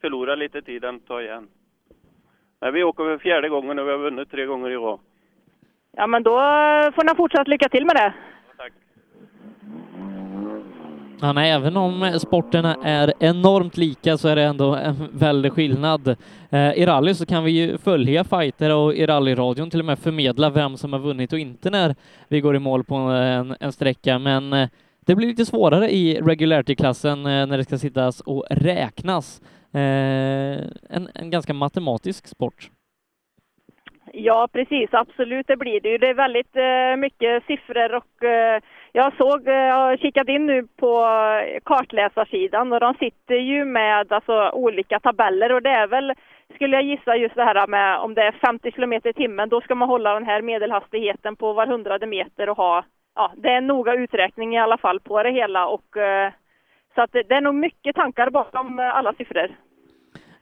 förlora 0.00 0.34
lite 0.34 0.62
tid 0.62 0.84
än 0.84 0.96
att 0.96 1.06
ta 1.06 1.22
igen. 1.22 1.48
Men 2.60 2.74
vi 2.74 2.84
åker 2.84 3.04
för 3.04 3.18
fjärde 3.18 3.48
gången 3.48 3.78
och 3.78 3.86
vi 3.86 3.90
har 3.90 3.98
vunnit 3.98 4.30
tre 4.30 4.46
gånger 4.46 4.70
i 4.70 4.76
rad. 4.76 5.00
Ja, 5.92 6.06
men 6.06 6.22
då 6.22 6.32
får 6.94 7.04
ni 7.04 7.14
fortsatt 7.16 7.48
lycka 7.48 7.68
till 7.68 7.86
med 7.86 7.96
det. 7.96 8.14
Ja, 11.20 11.32
nej, 11.32 11.50
även 11.50 11.76
om 11.76 12.18
sporterna 12.20 12.76
är 12.84 13.12
enormt 13.20 13.76
lika 13.76 14.18
så 14.18 14.28
är 14.28 14.36
det 14.36 14.42
ändå 14.42 14.74
en 14.74 15.08
väldig 15.12 15.52
skillnad. 15.52 16.16
Eh, 16.50 16.72
I 16.72 16.86
rally 16.86 17.14
så 17.14 17.26
kan 17.26 17.44
vi 17.44 17.50
ju 17.50 17.78
följa 17.78 18.24
fighter 18.24 18.70
och 18.70 18.94
i 18.94 19.06
rallyradion 19.06 19.70
till 19.70 19.80
och 19.80 19.86
med 19.86 19.98
förmedla 19.98 20.50
vem 20.50 20.76
som 20.76 20.92
har 20.92 21.00
vunnit 21.00 21.32
och 21.32 21.38
inte 21.38 21.70
när 21.70 21.94
vi 22.28 22.40
går 22.40 22.56
i 22.56 22.58
mål 22.58 22.84
på 22.84 22.94
en, 22.94 23.56
en 23.60 23.72
sträcka, 23.72 24.18
men 24.18 24.52
eh, 24.52 24.68
det 25.06 25.14
blir 25.14 25.28
lite 25.28 25.46
svårare 25.46 25.94
i 25.94 26.20
regularity-klassen 26.20 27.18
eh, 27.18 27.46
när 27.46 27.58
det 27.58 27.64
ska 27.64 27.78
sittas 27.78 28.20
och 28.20 28.46
räknas. 28.50 29.42
Eh, 29.72 29.80
en, 30.90 31.08
en 31.14 31.30
ganska 31.30 31.54
matematisk 31.54 32.26
sport. 32.26 32.70
Ja, 34.16 34.48
precis. 34.52 34.88
Absolut, 34.92 35.46
det 35.46 35.56
blir 35.56 35.80
det 35.80 35.88
ju. 35.88 35.98
Det 35.98 36.08
är 36.08 36.14
väldigt 36.14 36.56
eh, 36.56 36.96
mycket 36.96 37.46
siffror 37.46 37.94
och 37.94 38.24
eh, 38.24 38.60
jag 38.92 39.16
såg, 39.16 39.48
eh, 39.48 39.54
jag 39.54 39.74
har 39.74 39.96
kikat 39.96 40.28
in 40.28 40.46
nu 40.46 40.66
på 40.76 41.06
kartläsarsidan 41.64 42.72
och 42.72 42.80
de 42.80 42.94
sitter 42.94 43.34
ju 43.34 43.64
med 43.64 44.12
alltså, 44.12 44.50
olika 44.50 45.00
tabeller 45.00 45.52
och 45.52 45.62
det 45.62 45.70
är 45.70 45.86
väl, 45.86 46.12
skulle 46.54 46.76
jag 46.76 46.84
gissa 46.84 47.16
just 47.16 47.34
det 47.34 47.44
här 47.44 47.66
med 47.66 47.98
om 47.98 48.14
det 48.14 48.22
är 48.22 48.32
50 48.32 48.72
kilometer 48.72 49.10
i 49.10 49.12
timmen, 49.12 49.48
då 49.48 49.60
ska 49.60 49.74
man 49.74 49.88
hålla 49.88 50.14
den 50.14 50.26
här 50.26 50.42
medelhastigheten 50.42 51.36
på 51.36 51.52
var 51.52 51.66
hundrade 51.66 52.06
meter 52.06 52.48
och 52.48 52.56
ha, 52.56 52.84
ja, 53.14 53.32
det 53.36 53.48
är 53.48 53.56
en 53.56 53.66
noga 53.66 53.94
uträkning 53.94 54.54
i 54.54 54.60
alla 54.60 54.78
fall 54.78 55.00
på 55.00 55.22
det 55.22 55.30
hela 55.30 55.66
och 55.66 55.96
så 56.94 57.02
att 57.02 57.12
det, 57.12 57.22
det 57.22 57.34
är 57.34 57.40
nog 57.40 57.54
mycket 57.54 57.96
tankar 57.96 58.30
bakom 58.30 58.78
alla 58.78 59.12
siffror. 59.12 59.48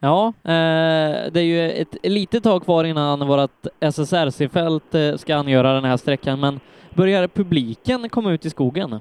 Ja, 0.05 0.33
eh, 0.45 1.33
det 1.33 1.41
är 1.41 1.49
ju 1.55 1.71
ett 1.71 1.97
litet 2.03 2.43
tag 2.45 2.65
kvar 2.65 2.85
innan 2.85 3.29
vårt 3.29 3.67
SSRC-fält 3.81 4.95
eh, 4.95 5.17
ska 5.17 5.37
angöra 5.37 5.73
den 5.73 5.85
här 5.85 5.97
sträckan, 5.97 6.41
men 6.41 6.61
börjar 6.97 7.29
publiken 7.29 8.09
komma 8.09 8.33
ut 8.33 8.47
i 8.47 8.51
skogen? 8.51 8.93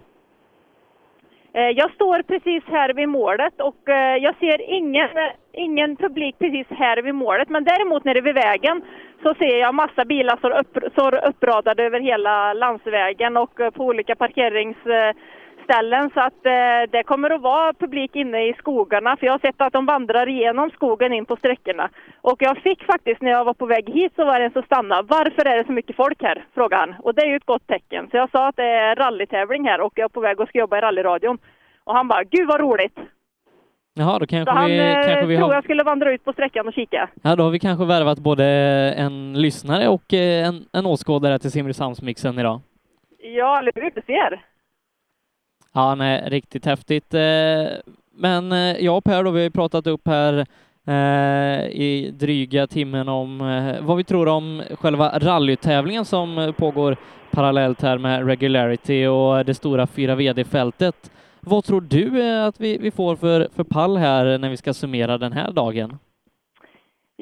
Eh, 1.53 1.61
jag 1.61 1.91
står 1.91 2.21
precis 2.21 2.63
här 2.67 2.93
vid 2.93 3.09
målet 3.09 3.61
och 3.61 3.89
eh, 3.89 4.17
jag 4.17 4.35
ser 4.39 4.61
ingen, 4.61 5.09
ingen 5.53 5.95
publik 5.95 6.35
precis 6.39 6.67
här 6.69 7.01
vid 7.01 7.15
målet. 7.15 7.49
Men 7.49 7.63
däremot 7.63 8.03
nere 8.03 8.21
vid 8.21 8.35
vägen 8.35 8.81
så 9.23 9.33
ser 9.33 9.59
jag 9.59 9.75
massa 9.75 10.05
bilar 10.05 10.37
som 10.41 10.51
upp, 10.51 10.91
står 10.91 11.25
uppradade 11.25 11.83
över 11.83 11.99
hela 11.99 12.53
landsvägen 12.53 13.37
och 13.37 13.55
på 13.73 13.85
olika 13.85 14.15
parkerings 14.15 14.77
parkeringsställen. 15.71 16.09
Så 16.13 16.19
att 16.19 16.45
eh, 16.45 16.91
det 16.91 17.03
kommer 17.03 17.29
att 17.29 17.41
vara 17.41 17.73
publik 17.73 18.15
inne 18.15 18.49
i 18.49 18.53
skogarna. 18.53 19.17
För 19.17 19.25
jag 19.25 19.33
har 19.33 19.39
sett 19.39 19.61
att 19.61 19.73
de 19.73 19.85
vandrar 19.85 20.29
igenom 20.29 20.69
skogen 20.69 21.13
in 21.13 21.25
på 21.25 21.35
sträckorna. 21.35 21.89
Och 22.21 22.37
jag 22.41 22.57
fick 22.57 22.83
faktiskt 22.83 23.21
när 23.21 23.31
jag 23.31 23.45
var 23.45 23.53
på 23.53 23.65
väg 23.65 23.89
hit 23.89 24.13
så 24.15 24.25
var 24.25 24.39
det 24.39 24.45
en 24.45 24.51
som 24.51 24.63
stannade. 24.63 25.07
Varför 25.07 25.47
är 25.47 25.57
det 25.57 25.65
så 25.65 25.71
mycket 25.71 25.95
folk 25.95 26.23
här? 26.23 26.45
frågade 26.53 26.81
han. 26.81 26.95
Och 27.03 27.15
det 27.15 27.21
är 27.21 27.27
ju 27.27 27.35
ett 27.35 27.45
gott 27.45 27.67
tecken. 27.67 28.07
Så 28.11 28.17
jag 28.17 28.31
sa 28.31 28.47
att 28.47 28.55
det 28.55 28.63
är 28.63 28.95
rallytävling 28.95 29.65
här 29.67 29.81
och 29.81 29.93
jag 29.95 30.05
är 30.05 30.09
på 30.09 30.19
väg 30.21 30.39
och 30.39 30.47
ska 30.47 30.59
jobba 30.59 30.77
i 30.77 30.81
rallyradion. 30.81 31.37
Och 31.83 31.95
han 31.95 32.07
bara, 32.07 32.23
gud 32.23 32.47
vad 32.47 32.59
roligt! 32.59 32.97
Jaha, 33.93 34.19
då 34.19 34.25
Så 34.25 34.27
kanske 34.27 34.51
han 34.53 34.69
vi, 34.69 34.79
eh, 34.79 34.93
kanske 34.93 35.25
vi 35.25 35.37
tror 35.37 35.47
har... 35.47 35.53
jag 35.53 35.63
skulle 35.63 35.83
vandra 35.83 36.13
ut 36.13 36.23
på 36.23 36.33
sträckan 36.33 36.67
och 36.67 36.73
kika. 36.73 37.09
Ja, 37.21 37.35
då 37.35 37.43
har 37.43 37.51
vi 37.51 37.59
kanske 37.59 37.85
värvat 37.85 38.19
både 38.19 38.45
en 38.97 39.33
lyssnare 39.33 39.87
och 39.87 40.13
eh, 40.13 40.47
en, 40.47 40.65
en 40.73 40.85
åskådare 40.85 41.39
till 41.39 41.51
Simrishamnsmixen 41.51 42.39
idag. 42.39 42.61
Ja, 43.17 43.59
eller 43.59 43.71
hur? 43.75 43.91
Du 43.95 44.01
ser. 44.05 44.50
Ja, 45.73 45.95
nej, 45.95 46.23
riktigt 46.29 46.65
häftigt. 46.65 47.13
Eh, 47.13 47.65
men 48.15 48.51
eh, 48.51 48.85
jag 48.85 48.97
och 48.97 49.03
Per 49.03 49.23
då, 49.23 49.31
vi 49.31 49.39
har 49.39 49.43
ju 49.43 49.49
pratat 49.49 49.87
upp 49.87 50.07
här 50.07 50.45
eh, 50.87 51.65
i 51.65 52.13
dryga 52.19 52.67
timmen 52.67 53.09
om 53.09 53.37
vad 53.81 53.97
vi 53.97 54.03
tror 54.03 54.27
om 54.27 54.63
själva 54.79 55.19
rallytävlingen 55.19 56.05
som 56.05 56.53
pågår 56.57 56.97
parallellt 57.31 57.81
här 57.81 57.97
med 57.97 58.25
regularity 58.27 59.05
och 59.05 59.45
det 59.45 59.53
stora 59.53 59.87
4 59.87 60.15
VD-fältet. 60.15 61.11
Vad 61.39 61.63
tror 61.63 61.81
du 61.81 62.21
att 62.23 62.59
vi, 62.59 62.77
vi 62.77 62.91
får 62.91 63.15
för, 63.15 63.49
för 63.55 63.63
pall 63.63 63.97
här 63.97 64.37
när 64.37 64.49
vi 64.49 64.57
ska 64.57 64.73
summera 64.73 65.17
den 65.17 65.33
här 65.33 65.51
dagen? 65.51 65.97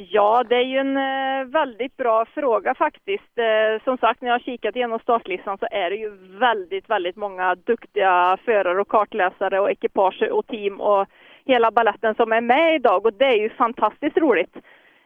Ja, 0.08 0.44
det 0.50 0.56
är 0.56 0.66
ju 0.66 0.78
en 0.78 0.98
eh, 0.98 1.46
väldigt 1.46 1.98
bra 1.98 2.26
fråga 2.26 2.76
faktiskt. 2.76 3.38
Eh, 3.38 3.84
som 3.84 3.98
sagt, 3.98 4.22
när 4.22 4.30
jag 4.30 4.34
har 4.34 4.40
kikat 4.40 4.76
igenom 4.76 5.00
startlistan 5.00 5.58
så 5.58 5.68
är 5.72 5.90
det 5.90 5.96
ju 5.96 6.10
väldigt, 6.40 6.90
väldigt 6.90 7.16
många 7.16 7.56
duktiga 7.56 8.38
förare 8.46 8.82
och 8.82 8.88
kartläsare 8.88 9.60
och 9.60 9.72
ekipage 9.72 10.24
och 10.32 10.48
team 10.48 10.82
och 10.82 11.08
hela 11.46 11.72
balletten 11.72 12.16
som 12.16 12.32
är 12.32 12.42
med 12.42 12.76
idag 12.76 13.06
och 13.06 13.14
det 13.14 13.26
är 13.26 13.38
ju 13.38 13.50
fantastiskt 13.50 14.18
roligt. 14.18 14.56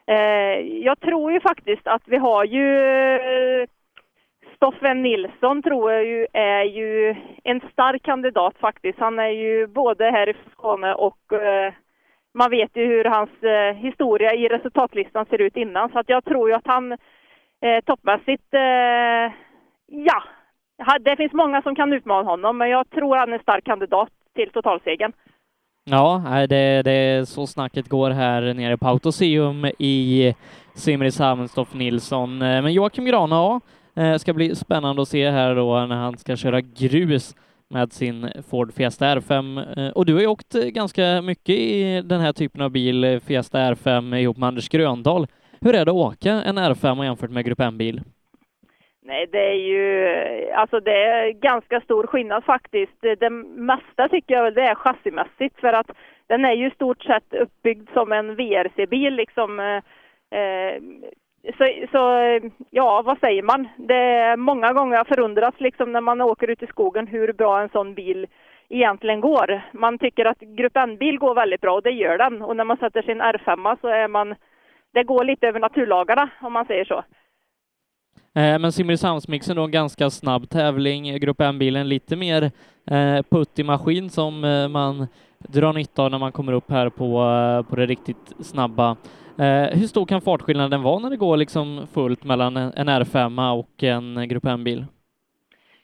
Eh, 0.07 0.59
jag 0.59 0.99
tror 0.99 1.31
ju 1.31 1.39
faktiskt 1.39 1.87
att 1.87 2.03
vi 2.05 2.17
har 2.17 2.45
ju 2.45 2.67
Stoffen 4.55 5.01
Nilsson 5.01 5.63
tror 5.63 5.91
jag 5.91 6.05
ju 6.05 6.27
är 6.33 6.63
ju 6.63 7.15
en 7.43 7.61
stark 7.71 8.03
kandidat 8.03 8.57
faktiskt. 8.57 8.99
Han 8.99 9.19
är 9.19 9.29
ju 9.29 9.67
både 9.67 10.11
här 10.11 10.29
i 10.29 10.35
Skåne 10.51 10.93
och 10.93 11.33
man 12.33 12.49
vet 12.49 12.77
ju 12.77 12.85
hur 12.85 13.05
hans 13.05 13.43
eh, 13.43 13.75
historia 13.75 14.33
i 14.33 14.47
resultatlistan 14.47 15.25
ser 15.25 15.41
ut 15.41 15.57
innan. 15.57 15.89
Så 15.89 15.99
att 15.99 16.09
jag 16.09 16.25
tror 16.25 16.49
ju 16.49 16.55
att 16.55 16.67
han 16.67 16.91
eh, 16.91 17.79
toppmässigt, 17.85 18.53
eh, 18.53 19.33
ja, 19.87 20.23
det 21.01 21.15
finns 21.17 21.33
många 21.33 21.61
som 21.61 21.75
kan 21.75 21.93
utmana 21.93 22.29
honom, 22.29 22.57
men 22.57 22.69
jag 22.69 22.89
tror 22.89 23.15
han 23.15 23.29
är 23.29 23.33
en 23.33 23.43
stark 23.43 23.63
kandidat 23.63 24.09
till 24.35 24.49
totalsegern. 24.49 25.13
Ja, 25.85 26.23
det, 26.49 26.81
det 26.81 26.91
är 26.91 27.25
så 27.25 27.47
snacket 27.47 27.89
går 27.89 28.09
här 28.09 28.53
nere 28.53 28.77
på 28.77 28.87
Autoseum 28.87 29.65
i 29.79 30.33
Simrishamn, 30.75 31.47
Stoff 31.47 31.73
Nilsson. 31.73 32.41
Eh, 32.41 32.61
men 32.61 32.73
Joakim 32.73 33.05
Grana, 33.05 33.35
ja, 33.35 33.59
eh, 34.03 34.17
ska 34.17 34.33
bli 34.33 34.55
spännande 34.55 35.01
att 35.01 35.07
se 35.07 35.29
här 35.29 35.55
då 35.55 35.85
när 35.85 35.95
han 35.95 36.17
ska 36.17 36.35
köra 36.35 36.61
grus 36.61 37.35
med 37.73 37.93
sin 37.93 38.29
Ford 38.49 38.73
Fiesta 38.73 39.05
R5. 39.05 39.59
Eh, 39.77 39.91
och 39.93 40.05
du 40.05 40.13
har 40.13 40.21
ju 40.21 40.27
åkt 40.27 40.55
eh, 40.55 40.61
ganska 40.61 41.21
mycket 41.21 41.55
i 41.55 42.01
den 42.05 42.21
här 42.21 42.33
typen 42.33 42.61
av 42.61 42.71
bil, 42.71 43.03
eh, 43.03 43.19
Fiesta 43.19 43.57
R5, 43.57 44.15
ihop 44.15 44.37
med 44.37 44.47
Anders 44.47 44.69
Gröndahl. 44.69 45.27
Hur 45.61 45.75
är 45.75 45.85
det 45.85 45.91
att 45.91 46.07
åka 46.11 46.31
en 46.31 46.57
R5 46.57 47.03
jämfört 47.03 47.31
med 47.31 47.45
Grupp 47.45 47.59
M-bil? 47.59 48.01
Nej, 49.05 49.27
det 49.31 49.45
är 49.51 49.59
ju 49.71 49.81
alltså 50.51 50.79
det 50.79 51.03
är 51.03 51.31
ganska 51.31 51.81
stor 51.81 52.07
skillnad 52.07 52.43
faktiskt. 52.43 52.91
Det, 53.01 53.15
det 53.15 53.29
mesta 53.29 54.09
tycker 54.09 54.33
jag 54.33 54.43
väl 54.43 54.53
det 54.53 54.61
är 54.61 54.75
chassimässigt 54.75 55.59
för 55.59 55.73
att 55.73 55.91
den 56.27 56.45
är 56.45 56.53
ju 56.53 56.67
i 56.67 56.71
stort 56.71 57.03
sett 57.03 57.33
uppbyggd 57.33 57.89
som 57.93 58.11
en 58.11 58.35
VRC-bil 58.35 59.13
liksom. 59.13 59.59
Eh, 59.59 59.83
så, 61.43 61.87
så, 61.91 61.99
ja, 62.69 63.01
vad 63.05 63.19
säger 63.19 63.43
man? 63.43 63.67
Det 63.77 64.03
är 64.03 64.37
många 64.37 64.73
gånger 64.73 64.95
jag 64.97 65.07
förundras 65.07 65.53
liksom 65.57 65.91
när 65.91 66.01
man 66.01 66.21
åker 66.21 66.49
ut 66.49 66.63
i 66.63 66.67
skogen 66.67 67.07
hur 67.07 67.33
bra 67.33 67.61
en 67.61 67.69
sån 67.69 67.93
bil 67.93 68.27
egentligen 68.69 69.21
går. 69.21 69.61
Man 69.73 69.97
tycker 69.97 70.25
att 70.25 70.39
Grupp 70.39 70.77
N-bil 70.77 71.19
går 71.19 71.35
väldigt 71.35 71.61
bra 71.61 71.73
och 71.75 71.83
det 71.83 71.91
gör 71.91 72.17
den. 72.17 72.41
Och 72.41 72.55
när 72.55 72.63
man 72.63 72.77
sätter 72.77 73.01
sin 73.01 73.21
R5 73.21 73.77
så 73.81 73.87
är 73.87 74.07
man, 74.07 74.35
det 74.93 75.03
går 75.03 75.23
lite 75.23 75.47
över 75.47 75.59
naturlagarna 75.59 76.29
om 76.41 76.53
man 76.53 76.65
säger 76.65 76.85
så. 76.85 77.03
Eh, 78.39 78.59
men 78.59 78.71
Simrishamnsmixen 78.71 79.55
då 79.55 79.63
en 79.63 79.71
ganska 79.71 80.09
snabb 80.09 80.49
tävling, 80.49 81.19
Grupp 81.19 81.41
N-bilen 81.41 81.89
lite 81.89 82.15
mer 82.15 82.41
putt 82.41 83.29
puttig 83.29 83.65
maskin 83.65 84.09
som 84.09 84.43
eh, 84.43 84.67
man 84.67 85.07
drar 85.37 85.73
nytta 85.73 86.03
av 86.03 86.11
när 86.11 86.19
man 86.19 86.31
kommer 86.31 86.53
upp 86.53 86.71
här 86.71 86.89
på, 86.89 87.05
på 87.69 87.75
det 87.75 87.85
riktigt 87.85 88.33
snabba. 88.39 88.97
Eh, 89.39 89.79
hur 89.79 89.87
stor 89.87 90.05
kan 90.05 90.21
fartskillnaden 90.21 90.83
vara 90.83 90.99
när 90.99 91.09
det 91.09 91.17
går 91.17 91.37
liksom 91.37 91.87
fullt 91.93 92.23
mellan 92.23 92.57
en 92.57 92.89
R5 92.89 93.59
och 93.59 93.83
en 93.83 94.27
Grupp 94.29 94.45
M-bil? 94.45 94.85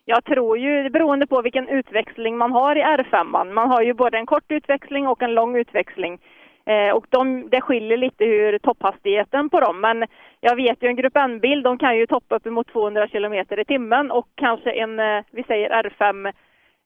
Jag 0.05 0.23
tror 0.23 0.57
ju, 0.57 0.89
beroende 0.89 1.27
på 1.27 1.41
vilken 1.41 1.67
utväxling 1.67 2.38
man 2.38 2.51
har 2.51 2.76
i 2.76 2.81
R5, 2.81 3.53
man 3.53 3.69
har 3.69 3.81
ju 3.81 3.93
både 3.93 4.17
en 4.17 4.26
kort 4.26 4.51
utväxling 4.51 5.07
och 5.07 5.21
en 5.21 5.34
lång 5.34 5.55
utväxling. 5.55 6.19
Eh, 6.65 6.95
och 6.95 7.05
de, 7.09 7.49
det 7.49 7.61
skiljer 7.61 7.97
lite 7.97 8.26
hur 8.26 8.57
topphastigheten 8.57 9.49
på 9.49 9.59
dem. 9.59 9.81
Men 9.81 10.05
jag 10.39 10.55
vet 10.55 10.84
ju 10.84 10.88
en 10.88 10.95
Grupp 10.95 11.17
N-bil, 11.17 11.63
de 11.63 11.77
kan 11.77 11.97
ju 11.97 12.07
toppa 12.07 12.35
uppemot 12.35 12.67
200 12.67 13.07
kilometer 13.07 13.59
i 13.59 13.65
timmen 13.65 14.11
och 14.11 14.27
kanske 14.35 14.71
en, 14.71 14.99
eh, 14.99 15.23
vi 15.31 15.43
säger 15.43 15.84
R5, 15.84 16.34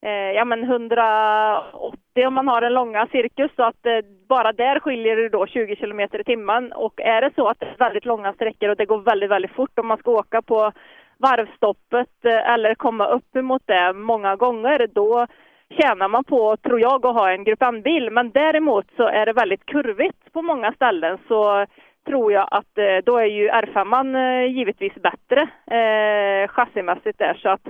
Eh, 0.06 0.32
ja 0.36 0.46
men 0.46 0.64
180 0.64 2.28
om 2.28 2.34
man 2.34 2.48
har 2.48 2.62
en 2.62 2.74
långa 2.74 3.08
cirkus. 3.12 3.52
Så 3.56 3.64
att 3.64 3.86
eh, 3.86 4.00
bara 4.30 4.52
där 4.52 4.80
skiljer 4.80 5.16
det 5.16 5.30
då 5.30 5.48
20 5.48 5.76
kilometer 5.76 6.20
i 6.22 6.24
timmen. 6.24 6.72
Och 6.72 7.02
är 7.02 7.22
det 7.22 7.32
så 7.36 7.48
att 7.48 7.60
det 7.60 7.66
är 7.66 7.78
väldigt 7.78 8.06
långa 8.06 8.34
sträckor 8.34 8.70
och 8.70 8.78
det 8.78 8.86
går 8.86 8.98
väldigt, 9.02 9.30
väldigt 9.30 9.52
fort 9.52 9.80
om 9.80 9.88
man 9.88 9.98
ska 9.98 10.12
åka 10.12 10.42
på 10.42 10.72
varvstoppet 11.18 12.26
eh, 12.26 12.52
eller 12.54 12.76
komma 12.76 13.08
upp 13.08 13.36
emot 13.36 13.62
det 13.66 13.94
många 13.94 14.36
gånger, 14.36 14.88
då 14.94 15.28
tjänar 15.70 16.08
man 16.08 16.24
på, 16.24 16.58
tror 16.58 16.80
jag, 16.82 17.06
att 17.06 17.16
ha 17.16 17.32
en 17.32 17.44
Grupp 17.44 17.62
N-bil. 17.62 18.10
Men 18.12 18.32
däremot 18.32 18.86
så 18.98 19.04
är 19.04 19.26
det 19.26 19.34
väldigt 19.34 19.66
kurvigt 19.66 20.34
på 20.34 20.42
många 20.42 20.74
ställen 20.74 21.18
så 21.28 21.66
tror 22.06 22.32
jag 22.34 22.48
att 22.52 22.78
eh, 22.78 22.98
då 23.06 23.18
är 23.18 23.26
ju 23.26 23.50
R5 23.50 24.18
eh, 24.18 24.52
givetvis 24.52 24.94
bättre 24.94 25.42
eh, 25.78 26.48
chassimässigt 26.48 27.20
där. 27.20 27.34
Så 27.42 27.50
att 27.50 27.68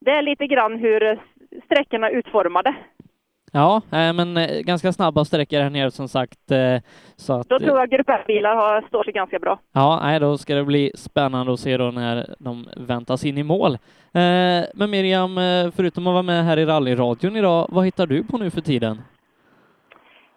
det 0.00 0.10
är 0.10 0.22
lite 0.22 0.46
grann 0.46 0.78
hur 0.78 1.18
sträckorna 1.64 2.10
utformade. 2.10 2.74
Ja, 3.52 3.82
men 3.90 4.36
eh, 4.36 4.60
ganska 4.60 4.92
snabba 4.92 5.24
sträckor 5.24 5.60
här 5.60 5.70
nere 5.70 5.90
som 5.90 6.08
sagt. 6.08 6.50
Eh, 6.50 6.76
så 7.16 7.32
att, 7.32 7.48
då 7.48 7.58
tror 7.58 7.78
jag 7.78 7.90
Grupp 7.90 8.26
bilar 8.26 8.88
står 8.88 9.04
sig 9.04 9.12
ganska 9.12 9.38
bra. 9.38 9.58
Ja, 9.72 10.00
nej, 10.02 10.20
då 10.20 10.38
ska 10.38 10.54
det 10.54 10.64
bli 10.64 10.92
spännande 10.94 11.52
att 11.52 11.60
se 11.60 11.76
då 11.76 11.90
när 11.90 12.34
de 12.38 12.68
väntas 12.76 13.24
in 13.24 13.38
i 13.38 13.42
mål. 13.42 13.74
Eh, 13.74 14.64
men 14.74 14.90
Miriam, 14.90 15.34
förutom 15.76 16.06
att 16.06 16.12
vara 16.12 16.22
med 16.22 16.44
här 16.44 16.56
i 16.56 16.66
rallyradion 16.66 17.36
idag, 17.36 17.66
vad 17.70 17.84
hittar 17.84 18.06
du 18.06 18.24
på 18.24 18.38
nu 18.38 18.50
för 18.50 18.60
tiden? 18.60 19.02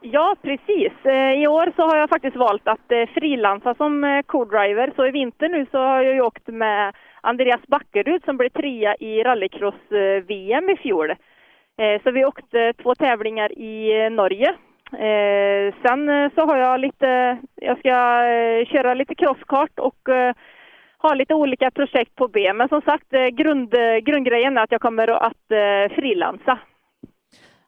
Ja, 0.04 0.36
precis. 0.42 0.92
Eh, 1.04 1.32
I 1.44 1.48
år 1.48 1.74
så 1.76 1.82
har 1.82 1.98
jag 1.98 2.10
faktiskt 2.10 2.36
valt 2.36 2.68
att 2.68 2.92
eh, 2.92 3.06
frilansa 3.14 3.76
som 3.76 4.04
eh, 4.04 4.22
co-driver. 4.22 4.92
Så 4.96 5.08
i 5.08 5.12
vinter 5.12 5.50
nu 5.50 5.66
så 5.72 5.78
har 5.78 6.02
jag 6.02 6.14
ju 6.14 6.22
åkt 6.22 6.48
med 6.48 6.96
Andreas 7.22 7.62
Backerud 7.68 8.24
som 8.26 8.38
blev 8.38 8.50
trea 8.50 8.96
i 8.96 9.24
rallycross-VM 9.24 10.70
i 10.70 10.76
fjol. 10.78 11.14
Så 12.04 12.12
vi 12.12 12.26
åkte 12.26 12.74
två 12.74 12.96
tävlingar 12.96 13.52
i 13.52 14.10
Norge. 14.10 14.54
Sen 15.86 16.30
så 16.36 16.42
har 16.42 16.58
jag 16.58 16.80
lite, 16.80 17.38
jag 17.56 17.80
ska 17.80 17.92
köra 18.72 18.94
lite 18.94 19.16
crosskart 19.16 19.80
och 19.80 20.10
ha 20.98 21.14
lite 21.14 21.34
olika 21.34 21.72
projekt 21.72 22.16
på 22.16 22.28
B. 22.28 22.54
Men 22.54 22.70
som 22.70 22.82
sagt, 22.82 23.10
grund, 23.32 23.76
grundgrejen 24.04 24.58
är 24.58 24.64
att 24.64 24.72
jag 24.72 24.82
kommer 24.82 25.08
att 25.08 25.92
frilansa. 25.96 26.60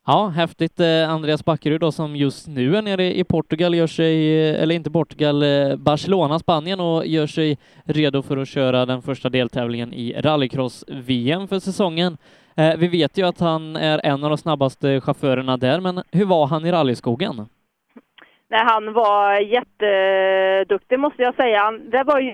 Ja, 0.05 0.27
häftigt. 0.27 0.79
Eh, 0.79 1.09
Andreas 1.09 1.45
Backerud 1.45 1.81
då 1.81 1.91
som 1.91 2.15
just 2.15 2.47
nu 2.47 2.75
är 2.75 2.81
nere 2.81 3.03
i 3.03 3.23
Portugal, 3.23 3.75
gör 3.75 3.87
sig, 3.87 4.15
eh, 4.49 4.63
eller 4.63 4.75
inte 4.75 4.91
Portugal, 4.91 5.43
eh, 5.43 5.75
Barcelona, 5.75 6.39
Spanien 6.39 6.79
och 6.79 7.05
gör 7.05 7.27
sig 7.27 7.57
redo 7.85 8.21
för 8.21 8.37
att 8.37 8.47
köra 8.47 8.85
den 8.85 9.01
första 9.01 9.29
deltävlingen 9.29 9.93
i 9.93 10.13
rallycross-VM 10.21 11.47
för 11.47 11.59
säsongen. 11.59 12.17
Vi 12.77 12.87
vet 12.87 13.17
ju 13.17 13.27
att 13.27 13.39
han 13.39 13.75
är 13.75 14.05
en 14.05 14.23
av 14.23 14.29
de 14.29 14.37
snabbaste 14.37 15.01
chaufförerna 15.01 15.57
där, 15.57 15.79
men 15.79 16.03
hur 16.11 16.25
var 16.25 16.47
han 16.47 16.65
i 16.65 16.71
rallyskogen? 16.71 17.35
Nej, 18.49 18.63
han 18.65 18.93
var 18.93 19.39
jätteduktig 19.39 20.99
måste 20.99 21.21
jag 21.21 21.35
säga. 21.35 21.71
det 21.71 22.03
var 22.03 22.19
ju, 22.19 22.33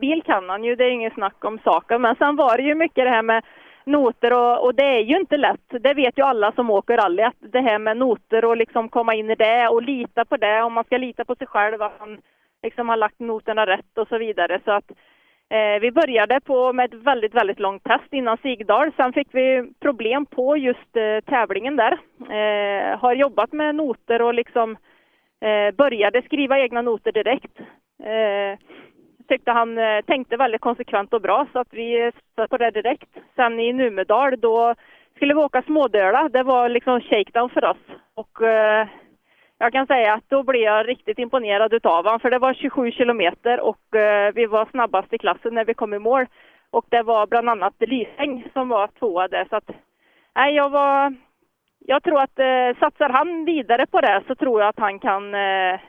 bil 0.00 0.22
kan 0.26 0.48
han 0.48 0.64
ju, 0.64 0.76
det 0.76 0.84
är 0.84 0.90
inget 0.90 1.14
snack 1.14 1.44
om 1.44 1.58
saken. 1.64 2.02
Men 2.02 2.16
sen 2.16 2.36
var 2.36 2.56
det 2.56 2.62
ju 2.62 2.74
mycket 2.74 3.04
det 3.04 3.10
här 3.10 3.22
med 3.22 3.44
noter 3.90 4.32
och, 4.32 4.64
och, 4.64 4.74
det 4.74 4.84
är 4.84 5.00
ju 5.00 5.16
inte 5.16 5.36
lätt. 5.36 5.68
Det 5.80 5.94
vet 5.94 6.18
ju 6.18 6.22
alla 6.22 6.52
som 6.52 6.70
åker 6.70 6.96
rally, 6.96 7.22
att 7.22 7.36
det 7.40 7.60
här 7.60 7.78
med 7.78 7.96
noter 7.96 8.44
och 8.44 8.56
liksom 8.56 8.88
komma 8.88 9.14
in 9.14 9.30
i 9.30 9.34
det 9.34 9.68
och 9.68 9.82
lita 9.82 10.24
på 10.24 10.36
det. 10.36 10.62
Om 10.62 10.72
man 10.72 10.84
ska 10.84 10.96
lita 10.96 11.24
på 11.24 11.34
sig 11.34 11.46
själv, 11.46 11.82
att 11.82 12.00
man 12.00 12.18
liksom 12.62 12.88
har 12.88 12.96
lagt 12.96 13.20
noterna 13.20 13.66
rätt 13.66 13.98
och 13.98 14.08
så 14.08 14.18
vidare. 14.18 14.60
Så 14.64 14.70
att 14.70 14.90
Eh, 15.52 15.80
vi 15.80 15.90
började 15.92 16.40
på 16.40 16.72
med 16.72 16.94
ett 16.94 17.02
väldigt, 17.02 17.34
väldigt 17.34 17.60
långt 17.60 17.84
test 17.84 18.12
innan 18.12 18.36
Sigdal. 18.42 18.92
Sen 18.96 19.12
fick 19.12 19.28
vi 19.32 19.72
problem 19.80 20.26
på 20.26 20.56
just 20.56 20.96
eh, 20.96 21.20
tävlingen 21.26 21.76
där. 21.76 21.92
Eh, 22.20 22.98
har 22.98 23.14
jobbat 23.14 23.52
med 23.52 23.74
noter 23.74 24.22
och 24.22 24.34
liksom 24.34 24.76
eh, 25.40 25.74
började 25.74 26.22
skriva 26.22 26.58
egna 26.58 26.82
noter 26.82 27.12
direkt. 27.12 27.60
Eh, 28.02 28.58
Tyckte 29.30 29.50
han 29.50 29.78
eh, 29.78 30.00
tänkte 30.06 30.36
väldigt 30.36 30.60
konsekvent 30.60 31.12
och 31.14 31.20
bra 31.20 31.46
så 31.52 31.58
att 31.58 31.68
vi 31.70 32.12
satte 32.36 32.48
på 32.48 32.56
det 32.56 32.70
direkt. 32.70 33.08
Sen 33.36 33.60
i 33.60 33.72
Numedal 33.72 34.40
då 34.40 34.74
skulle 35.16 35.34
vi 35.34 35.40
åka 35.40 35.62
smådöla. 35.62 36.28
Det 36.28 36.42
var 36.42 36.68
liksom 36.68 37.00
shakedown 37.00 37.50
för 37.50 37.64
oss. 37.64 37.84
Och 38.14 38.42
eh, 38.42 38.88
jag 39.58 39.72
kan 39.72 39.86
säga 39.86 40.14
att 40.14 40.24
då 40.28 40.42
blev 40.42 40.62
jag 40.62 40.88
riktigt 40.88 41.18
imponerad 41.18 41.72
utav 41.72 42.04
honom, 42.04 42.20
för 42.20 42.30
det 42.30 42.38
var 42.38 42.54
27 42.54 42.92
kilometer 42.92 43.60
och 43.60 43.96
eh, 43.96 44.32
vi 44.34 44.46
var 44.46 44.66
snabbast 44.70 45.12
i 45.12 45.18
klassen 45.18 45.54
när 45.54 45.64
vi 45.64 45.74
kom 45.74 45.94
i 45.94 45.98
mål. 45.98 46.26
Och 46.70 46.84
det 46.88 47.02
var 47.02 47.26
bland 47.26 47.48
annat 47.50 47.74
Lysäng 47.78 48.48
som 48.52 48.68
var 48.68 48.86
tvåa 48.98 49.28
där, 49.28 49.46
så 49.50 49.56
att 49.56 49.70
nej, 50.34 50.54
jag 50.54 50.70
var... 50.70 51.14
Jag 51.86 52.02
tror 52.02 52.20
att 52.20 52.38
eh, 52.38 52.78
satsar 52.80 53.08
han 53.08 53.44
vidare 53.44 53.86
på 53.86 54.00
det 54.00 54.22
så 54.26 54.34
tror 54.34 54.60
jag 54.60 54.68
att 54.68 54.78
han 54.78 54.98
kan 54.98 55.34
eh, 55.34 55.80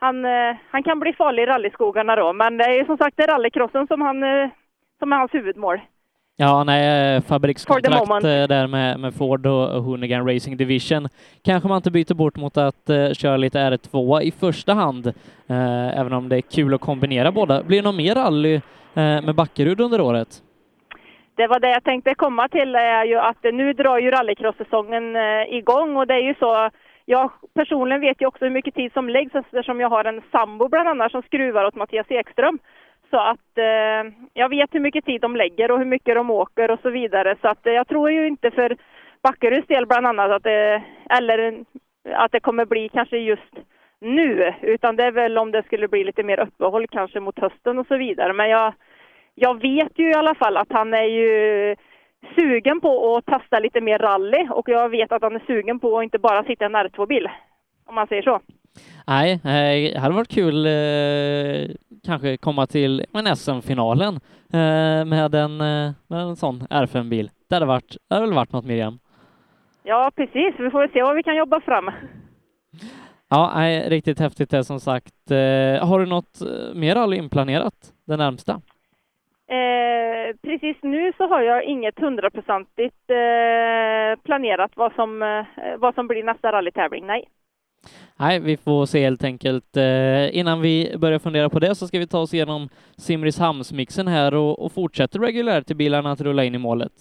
han, 0.00 0.24
eh, 0.24 0.56
han 0.70 0.82
kan 0.82 1.00
bli 1.00 1.12
farlig 1.12 1.42
i 1.42 1.46
rallyskogarna 1.46 2.16
då, 2.16 2.32
men 2.32 2.56
det 2.56 2.64
är 2.64 2.84
som 2.84 2.98
sagt 2.98 3.16
det 3.16 3.22
är 3.22 3.26
rallycrossen 3.26 3.86
som, 3.86 4.00
han, 4.00 4.22
eh, 4.22 4.50
som 4.98 5.12
är 5.12 5.16
hans 5.16 5.34
huvudmål. 5.34 5.80
Ja, 6.36 6.64
nej, 6.64 7.16
eh, 7.16 7.22
fabrikskontrakt 7.22 8.22
där 8.22 8.66
med, 8.66 9.00
med 9.00 9.14
Ford 9.14 9.46
och 9.46 9.82
Hoonigan 9.82 10.28
Racing 10.34 10.56
Division 10.56 11.08
kanske 11.44 11.68
man 11.68 11.76
inte 11.76 11.90
byter 11.90 12.14
bort 12.14 12.36
mot 12.36 12.56
att 12.56 12.90
uh, 12.90 13.12
köra 13.12 13.36
lite 13.36 13.58
R2 13.58 14.20
i 14.20 14.30
första 14.30 14.74
hand, 14.74 15.06
uh, 15.06 15.98
även 16.00 16.12
om 16.12 16.28
det 16.28 16.36
är 16.36 16.40
kul 16.40 16.74
att 16.74 16.80
kombinera 16.80 17.32
båda. 17.32 17.62
Blir 17.62 17.78
det 17.78 17.84
någon 17.84 17.96
mer 17.96 18.14
rally 18.14 18.54
uh, 18.54 18.60
med 18.94 19.34
Backerud 19.34 19.80
under 19.80 20.00
året? 20.00 20.28
Det 21.34 21.46
var 21.46 21.60
det 21.60 21.70
jag 21.70 21.84
tänkte 21.84 22.14
komma 22.14 22.48
till, 22.48 22.74
är 22.74 23.04
ju 23.04 23.18
att 23.18 23.42
nu 23.42 23.72
drar 23.72 23.98
ju 23.98 24.10
rallycross-säsongen 24.10 25.16
igång 25.48 25.96
och 25.96 26.06
det 26.06 26.14
är 26.14 26.22
ju 26.22 26.34
så 26.34 26.70
jag 27.10 27.30
personligen 27.54 28.00
vet 28.00 28.20
ju 28.22 28.26
också 28.26 28.44
hur 28.44 28.52
mycket 28.52 28.74
tid 28.74 28.92
som 28.92 29.08
läggs 29.08 29.34
eftersom 29.34 29.80
jag 29.80 29.88
har 29.88 30.04
en 30.04 30.22
sambo 30.32 30.68
bland 30.68 30.88
annat 30.88 31.12
som 31.12 31.22
skruvar 31.22 31.64
åt 31.64 31.74
Mattias 31.74 32.10
Ekström. 32.10 32.58
Så 33.10 33.16
att 33.16 33.58
eh, 33.58 34.12
jag 34.32 34.48
vet 34.48 34.74
hur 34.74 34.80
mycket 34.80 35.04
tid 35.04 35.20
de 35.20 35.36
lägger 35.36 35.70
och 35.70 35.78
hur 35.78 35.84
mycket 35.84 36.14
de 36.14 36.30
åker 36.30 36.70
och 36.70 36.80
så 36.82 36.90
vidare. 36.90 37.36
Så 37.40 37.48
att 37.48 37.66
eh, 37.66 37.72
jag 37.72 37.88
tror 37.88 38.10
ju 38.10 38.26
inte 38.26 38.50
för 38.50 38.76
Backeruds 39.22 39.66
del 39.66 39.86
bland 39.86 40.06
annat 40.06 40.30
att 40.30 40.42
det, 40.42 40.82
eller 41.10 41.64
att 42.14 42.32
det 42.32 42.40
kommer 42.40 42.64
bli 42.64 42.88
kanske 42.88 43.18
just 43.18 43.54
nu, 44.00 44.54
utan 44.62 44.96
det 44.96 45.04
är 45.04 45.12
väl 45.12 45.38
om 45.38 45.50
det 45.50 45.62
skulle 45.62 45.88
bli 45.88 46.04
lite 46.04 46.22
mer 46.22 46.40
uppehåll 46.40 46.86
kanske 46.86 47.20
mot 47.20 47.38
hösten 47.38 47.78
och 47.78 47.86
så 47.86 47.96
vidare. 47.96 48.32
Men 48.32 48.48
jag, 48.50 48.72
jag 49.34 49.60
vet 49.60 49.98
ju 49.98 50.10
i 50.10 50.14
alla 50.14 50.34
fall 50.34 50.56
att 50.56 50.72
han 50.72 50.94
är 50.94 51.08
ju 51.08 51.76
sugen 52.34 52.80
på 52.80 53.16
att 53.16 53.26
testa 53.26 53.58
lite 53.58 53.80
mer 53.80 53.98
rally 53.98 54.48
och 54.50 54.68
jag 54.68 54.88
vet 54.88 55.12
att 55.12 55.22
han 55.22 55.36
är 55.36 55.42
sugen 55.46 55.80
på 55.80 55.98
att 55.98 56.04
inte 56.04 56.18
bara 56.18 56.44
sitta 56.44 56.64
i 56.64 56.66
en 56.66 56.76
R2-bil, 56.76 57.28
om 57.86 57.94
man 57.94 58.06
säger 58.06 58.22
så. 58.22 58.40
Nej, 59.06 59.32
eh, 59.32 59.92
det 59.92 59.98
hade 60.00 60.14
varit 60.14 60.34
kul 60.34 60.66
eh, 60.66 61.76
kanske 62.04 62.36
komma 62.36 62.66
till 62.66 63.04
SM-finalen 63.36 64.14
eh, 64.52 65.04
med, 65.04 65.34
en, 65.34 65.56
med 65.56 66.20
en 66.20 66.36
sån 66.36 66.62
R5-bil. 66.62 67.30
Det 67.48 67.54
hade, 67.54 67.66
varit, 67.66 67.96
det 68.08 68.14
hade 68.14 68.26
väl 68.26 68.34
varit 68.34 68.52
något 68.52 68.64
Miriam? 68.64 68.98
Ja, 69.82 70.10
precis. 70.16 70.54
Vi 70.58 70.70
får 70.70 70.80
väl 70.80 70.90
se 70.92 71.02
vad 71.02 71.16
vi 71.16 71.22
kan 71.22 71.36
jobba 71.36 71.60
fram. 71.60 71.90
Ja, 73.28 73.52
nej, 73.54 73.88
riktigt 73.88 74.18
häftigt 74.18 74.50
det 74.50 74.64
som 74.64 74.80
sagt. 74.80 75.30
Eh, 75.30 75.88
har 75.88 75.98
du 75.98 76.06
något 76.06 76.40
mer 76.74 76.94
rally 76.94 77.16
inplanerat 77.16 77.92
det 78.06 78.16
närmsta? 78.16 78.60
Eh, 79.50 80.36
precis 80.42 80.76
nu 80.82 81.12
så 81.16 81.26
har 81.26 81.42
jag 81.42 81.64
inget 81.64 81.98
hundraprocentigt 81.98 83.10
eh, 83.10 84.22
planerat 84.24 84.70
vad 84.74 84.92
som, 84.92 85.22
eh, 85.22 85.44
vad 85.78 85.94
som 85.94 86.06
blir 86.06 86.24
nästa 86.24 86.52
rallytävling, 86.52 87.06
nej. 87.06 87.24
Nej, 88.18 88.40
vi 88.40 88.56
får 88.56 88.86
se 88.86 89.00
helt 89.00 89.24
enkelt. 89.24 89.76
Eh, 89.76 90.38
innan 90.38 90.60
vi 90.60 90.94
börjar 90.98 91.18
fundera 91.18 91.48
på 91.48 91.58
det 91.58 91.74
så 91.74 91.86
ska 91.86 91.98
vi 91.98 92.06
ta 92.06 92.18
oss 92.18 92.34
igenom 92.34 92.68
Simrishamnsmixen 92.96 94.08
här 94.08 94.34
och, 94.34 94.64
och 94.64 94.72
fortsätter 94.72 95.18
regularity-bilarna 95.18 96.12
att 96.12 96.20
rulla 96.20 96.44
in 96.44 96.54
i 96.54 96.58
målet. 96.58 96.92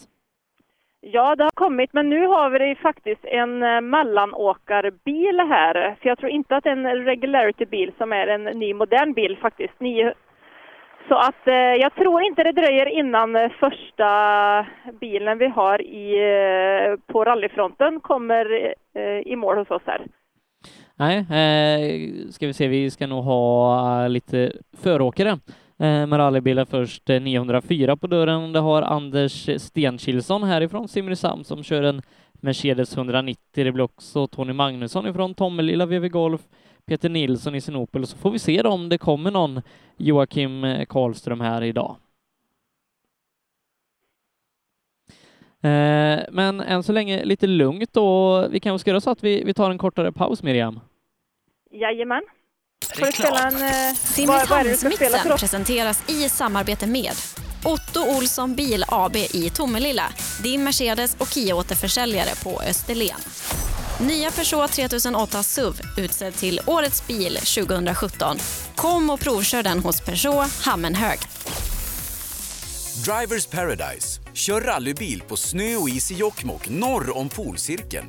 Ja, 1.01 1.35
det 1.35 1.43
har 1.43 1.51
kommit, 1.51 1.93
men 1.93 2.09
nu 2.09 2.25
har 2.27 2.49
vi 2.49 2.75
faktiskt 2.75 3.25
en 3.25 3.63
eh, 3.63 3.81
mellanåkarbil 3.81 5.39
här. 5.39 5.95
För 6.01 6.09
jag 6.09 6.17
tror 6.17 6.31
inte 6.31 6.55
att 6.55 6.63
det 6.63 6.69
är 6.69 6.77
en 6.77 7.05
regularity-bil 7.05 7.91
som 7.97 8.13
är 8.13 8.27
en 8.27 8.43
ny 8.43 8.73
modern 8.73 9.13
bil 9.13 9.37
faktiskt. 9.41 9.79
Så 11.09 11.15
att 11.15 11.47
eh, 11.47 11.53
jag 11.53 11.95
tror 11.95 12.23
inte 12.23 12.43
det 12.43 12.51
dröjer 12.51 12.85
innan 12.85 13.35
eh, 13.35 13.51
första 13.59 14.09
bilen 14.99 15.37
vi 15.37 15.47
har 15.47 15.81
i, 15.81 16.17
eh, 16.17 17.13
på 17.13 17.23
rallyfronten 17.23 17.99
kommer 17.99 18.73
eh, 18.93 19.31
i 19.31 19.35
mål 19.35 19.57
hos 19.57 19.71
oss 19.71 19.81
här. 19.85 20.05
Nej, 20.95 21.17
eh, 21.17 22.29
ska 22.29 22.47
vi 22.47 22.53
se, 22.53 22.67
vi 22.67 22.91
ska 22.91 23.07
nog 23.07 23.23
ha 23.23 24.03
eh, 24.03 24.09
lite 24.09 24.51
föråkare 24.77 25.29
eh, 25.79 26.07
med 26.07 26.17
rallybilar 26.17 26.65
först. 26.65 27.07
904 27.07 27.95
på 27.95 28.07
dörren. 28.07 28.53
Det 28.53 28.59
har 28.59 28.81
Anders 28.81 29.49
Stenkilsson 29.61 30.43
härifrån 30.43 30.87
Simrishamn 30.87 31.43
som 31.43 31.63
kör 31.63 31.83
en 31.83 32.01
Mercedes 32.41 32.97
190. 32.97 33.39
Det 33.51 33.71
blir 33.71 33.83
också 33.83 34.27
Tony 34.27 34.53
Magnusson 34.53 35.07
ifrån 35.07 35.33
Tommelilla 35.33 35.85
VV 35.85 36.07
Golf, 36.07 36.41
Peter 36.89 37.09
Nilsson 37.09 37.55
i 37.55 37.61
Sinopel. 37.61 38.07
Så 38.07 38.17
får 38.17 38.31
vi 38.31 38.39
se 38.39 38.61
då 38.61 38.69
om 38.69 38.89
det 38.89 38.97
kommer 38.97 39.31
någon 39.31 39.61
Joakim 39.97 40.63
eh, 40.63 40.85
Karlström 40.85 41.41
här 41.41 41.63
idag. 41.63 41.95
Eh, 45.63 46.19
men 46.31 46.61
än 46.61 46.83
så 46.83 46.91
länge 46.91 47.25
lite 47.25 47.47
lugnt 47.47 47.97
och 47.97 48.53
vi 48.53 48.59
kan 48.59 48.73
väl 48.73 48.79
ska 48.79 48.89
göra 48.89 49.01
så 49.01 49.09
att 49.09 49.23
vi, 49.23 49.43
vi 49.43 49.53
tar 49.53 49.71
en 49.71 49.77
kortare 49.77 50.11
paus 50.11 50.43
Miriam. 50.43 50.79
Jajamän. 51.71 52.21
Får 52.95 53.05
du 53.05 53.11
spela 53.11 53.47
en... 53.47 53.55
eh, 53.55 53.93
Simrishamnsmixen 53.95 55.37
presenteras 55.37 56.09
i 56.09 56.29
samarbete 56.29 56.87
med 56.87 57.11
Otto 57.65 58.17
Olsson 58.17 58.55
Bil 58.55 58.83
AB 58.87 59.15
i 59.15 59.49
Tomelilla, 59.55 60.03
din 60.43 60.63
Mercedes 60.63 61.15
och 61.15 61.27
Kia-återförsäljare 61.27 62.43
på 62.43 62.61
Österlen. 62.69 63.19
Nya 64.01 64.31
Peugeot 64.31 64.71
3008 64.71 65.43
SUV 65.43 65.81
utsedd 65.97 66.35
till 66.35 66.59
Årets 66.65 67.07
bil 67.07 67.35
2017. 67.35 68.37
Kom 68.75 69.09
och 69.09 69.19
provkör 69.19 69.63
den 69.63 69.79
hos 69.79 70.01
Peugeot 70.01 70.51
Hammenhög. 70.61 71.19
Drivers 73.05 73.45
Paradise. 73.45 74.21
Kör 74.33 74.61
rallybil 74.61 75.21
på 75.27 75.37
snö 75.37 75.75
och 75.75 75.89
is 75.89 76.11
i 76.11 76.15
Jokkmokk 76.15 76.69
norr 76.69 77.17
om 77.17 77.29
polcirkeln. 77.29 78.07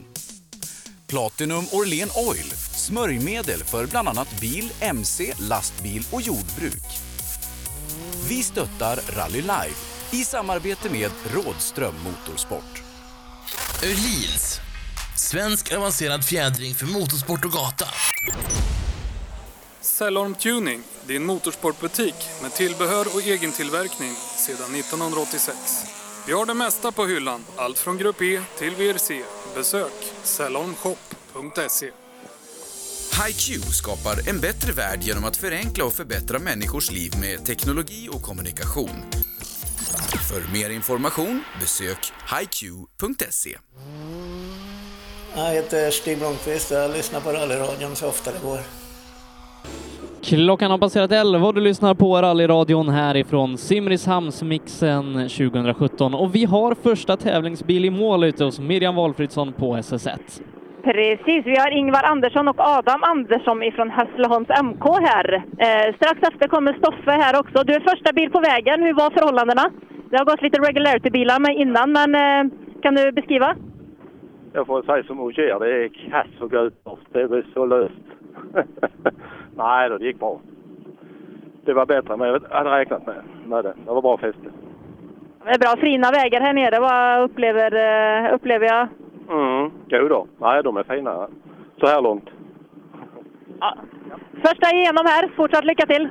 Platinum 1.07 1.65
Orlen 1.73 2.09
Oil. 2.15 2.51
Smörjmedel 2.77 3.65
för 3.65 3.87
bland 3.87 4.09
annat 4.09 4.41
bil, 4.41 4.73
mc, 4.81 5.33
lastbil 5.39 6.07
och 6.11 6.23
jordbruk. 6.23 6.87
Vi 8.29 8.43
stöttar 8.43 9.01
Rally 9.17 9.41
Life 9.41 10.17
i 10.17 10.25
samarbete 10.25 10.91
med 10.91 11.11
Rådström 11.35 11.95
Motorsport. 12.05 12.83
Öhlins. 13.83 14.61
Svensk 15.31 15.73
avancerad 15.73 16.25
fjädring 16.25 16.75
för 16.75 16.87
motorsport 16.87 17.45
och 17.45 17.53
gata. 17.53 17.87
Cellorm 19.81 20.35
Tuning, 20.35 20.83
din 21.07 21.27
motorsportbutik 21.27 22.15
med 22.43 22.53
tillbehör 22.53 23.07
och 23.15 23.23
egen 23.23 23.53
tillverkning 23.53 24.15
sedan 24.37 24.75
1986. 24.75 25.57
Vi 26.27 26.33
har 26.33 26.47
det 26.47 26.55
mesta 26.55 26.93
på 26.93 27.07
hyllan, 27.07 27.45
allt 27.57 27.79
från 27.79 27.99
Grupp 27.99 28.23
E 28.23 28.43
till 28.59 28.71
VRC. 28.71 29.23
Besök 29.55 29.93
cellormshop.se. 30.23 31.91
HiQ 33.27 33.65
skapar 33.65 34.29
en 34.29 34.41
bättre 34.41 34.73
värld 34.73 35.03
genom 35.03 35.25
att 35.25 35.37
förenkla 35.37 35.85
och 35.85 35.93
förbättra 35.93 36.39
människors 36.39 36.91
liv 36.91 37.13
med 37.21 37.47
teknologi 37.47 38.09
och 38.13 38.23
kommunikation. 38.23 39.03
För 40.29 40.53
mer 40.53 40.71
information 40.71 41.45
besök 41.61 42.13
hiq.se. 42.41 43.59
Jag 45.37 45.55
heter 45.55 45.91
Stig 45.91 46.19
Blomqvist 46.19 46.71
och 46.71 46.77
jag 46.77 46.91
lyssnar 46.91 47.21
på 47.21 47.31
rallyradion 47.31 47.97
så 47.97 48.09
ofta 48.09 48.31
det 48.31 48.43
går. 48.49 48.59
Klockan 50.23 50.71
har 50.71 50.79
passerat 50.79 51.13
11 51.13 51.47
och 51.47 51.55
du 51.55 51.61
lyssnar 51.61 51.95
på 51.95 52.23
rallyradion 52.23 52.89
härifrån 52.89 53.59
Simrishamnsmixen 53.59 55.13
2017 55.15 56.15
och 56.15 56.35
vi 56.35 56.45
har 56.45 56.75
första 56.75 57.17
tävlingsbil 57.17 57.85
i 57.85 57.91
mål 57.91 58.25
ute 58.25 58.45
hos 58.45 58.61
Miriam 58.61 58.95
Valfridsson 58.95 59.53
på 59.53 59.77
SS1. 59.77 60.19
Precis, 60.85 61.47
vi 61.47 61.57
har 61.59 61.71
Ingvar 61.71 62.03
Andersson 62.03 62.49
och 62.49 62.61
Adam 62.61 63.03
Andersson 63.03 63.63
ifrån 63.63 63.91
Hässleholms 63.91 64.49
MK 64.63 64.85
här. 65.09 65.35
Eh, 65.59 65.95
strax 65.97 66.23
efter 66.23 66.49
kommer 66.49 66.73
Stoffe 66.73 67.11
här 67.11 67.41
också. 67.41 67.65
Du 67.65 67.73
är 67.75 67.81
första 67.81 68.13
bil 68.13 68.31
på 68.31 68.41
vägen. 68.41 68.83
Hur 68.83 68.95
var 68.95 69.11
förhållandena? 69.11 69.71
Det 70.11 70.17
har 70.19 70.25
gått 70.25 70.43
lite 70.43 70.61
regularity-bilar 70.61 71.39
med 71.41 71.57
innan, 71.57 71.93
men 71.93 72.15
eh, 72.15 72.53
kan 72.83 72.95
du 72.95 73.13
beskriva? 73.13 73.57
Jag 74.53 74.67
får 74.67 74.83
säga 74.83 75.03
som 75.03 75.21
Ogier, 75.21 75.59
det 75.59 75.85
är 75.85 75.89
kass 75.89 76.41
och 76.41 76.51
guttorp. 76.51 76.99
Det 77.13 77.29
blir 77.29 77.47
så 77.55 77.67
löst. 77.67 77.95
Nej 79.57 79.89
då, 79.89 79.99
det 79.99 80.05
gick 80.05 80.19
bra. 80.19 80.41
Det 81.65 81.73
var 81.73 81.87
bättre 81.87 82.15
än 82.15 82.21
jag 82.21 82.43
hade 82.51 82.71
räknat 82.71 83.07
med. 83.07 83.23
med 83.47 83.65
det. 83.65 83.75
det 83.87 83.93
var 83.93 84.03
bra 84.03 84.19
fäste. 84.19 84.51
Det 85.45 85.51
är 85.51 85.59
bra 85.59 85.77
fina 85.81 86.11
vägar 86.11 86.41
här 86.41 86.53
nere. 86.53 86.81
Vad 86.81 87.23
upplever, 87.23 87.75
eh, 87.75 88.35
upplever 88.35 88.67
jag? 88.67 88.89
Mm, 89.31 89.71
jo 89.89 90.09
då. 90.09 90.27
Nej, 90.39 90.63
de 90.63 90.77
är 90.77 90.83
fina 90.83 91.29
så 91.81 91.87
här 91.87 92.01
långt. 92.01 92.31
Första 94.43 94.71
igenom 94.77 95.07
här. 95.07 95.31
Fortsatt 95.37 95.65
lycka 95.65 95.87
till! 95.87 96.09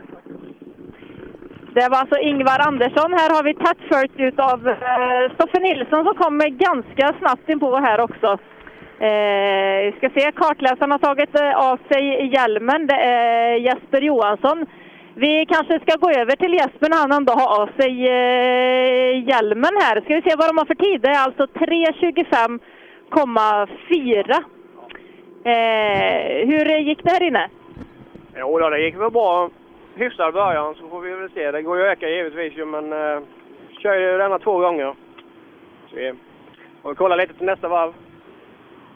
Det 1.80 1.90
var 1.90 1.98
alltså 1.98 2.18
Ingvar 2.18 2.60
Andersson. 2.68 3.14
Här 3.14 3.30
har 3.36 3.44
vi 3.44 3.54
tätt 3.54 3.78
följt 3.92 4.12
utav 4.18 4.68
eh, 4.68 5.34
Stoffe 5.34 5.60
Nilsson 5.60 6.06
som 6.06 6.16
kommer 6.16 6.50
ganska 6.50 7.14
snabbt 7.20 7.50
in 7.50 7.60
på 7.60 7.76
här 7.76 8.02
också. 8.02 8.38
Eh, 9.00 9.78
vi 9.86 9.94
ska 9.98 10.10
se, 10.10 10.32
kartläsaren 10.32 10.92
har 10.92 11.00
tagit 11.00 11.40
eh, 11.40 11.56
av 11.70 11.80
sig 11.92 12.34
hjälmen. 12.36 12.88
Det 12.88 12.96
är 12.96 13.56
Jesper 13.56 14.02
Johansson. 14.02 14.66
Vi 15.16 15.46
kanske 15.46 15.80
ska 15.80 15.98
gå 15.98 16.10
över 16.10 16.36
till 16.36 16.54
Jesper 16.54 16.90
när 16.90 16.98
han 16.98 17.12
ändå 17.12 17.34
har 17.34 17.62
av 17.62 17.70
sig 17.80 18.08
eh, 18.08 19.28
hjälmen 19.30 19.78
här. 19.82 20.02
Ska 20.02 20.16
vi 20.16 20.22
se 20.22 20.36
vad 20.38 20.50
de 20.50 20.58
har 20.58 20.66
för 20.66 20.76
tid. 20.76 21.02
Det 21.02 21.08
är 21.08 21.24
alltså 21.24 21.46
3.25,4. 21.46 24.32
Eh, 25.54 26.48
hur 26.50 26.80
gick 26.80 27.04
det 27.04 27.12
här 27.12 27.24
inne? 27.24 27.50
Jo, 28.38 28.60
det 28.70 28.82
gick 28.82 28.96
väl 28.96 29.12
bra. 29.12 29.50
Hyfsad 30.00 30.34
början 30.34 30.76
så 30.76 30.90
får 30.90 31.02
vi 31.02 31.12
väl 31.12 31.30
se. 31.30 31.52
Det 31.52 31.62
går 31.62 31.78
ju 31.78 31.84
att 31.84 31.98
öka 31.98 32.10
givetvis 32.10 32.58
ju, 32.58 32.66
men 32.66 32.94
uh, 32.94 33.22
kör 33.80 33.96
ju 33.96 34.18
denna 34.18 34.40
två 34.40 34.60
gånger. 34.60 34.94
Så 35.90 35.96
vi 35.96 36.14
får 36.82 36.96
kolla 36.96 37.16
lite 37.16 37.34
till 37.34 37.46
nästa 37.46 37.68
varv. 37.68 37.94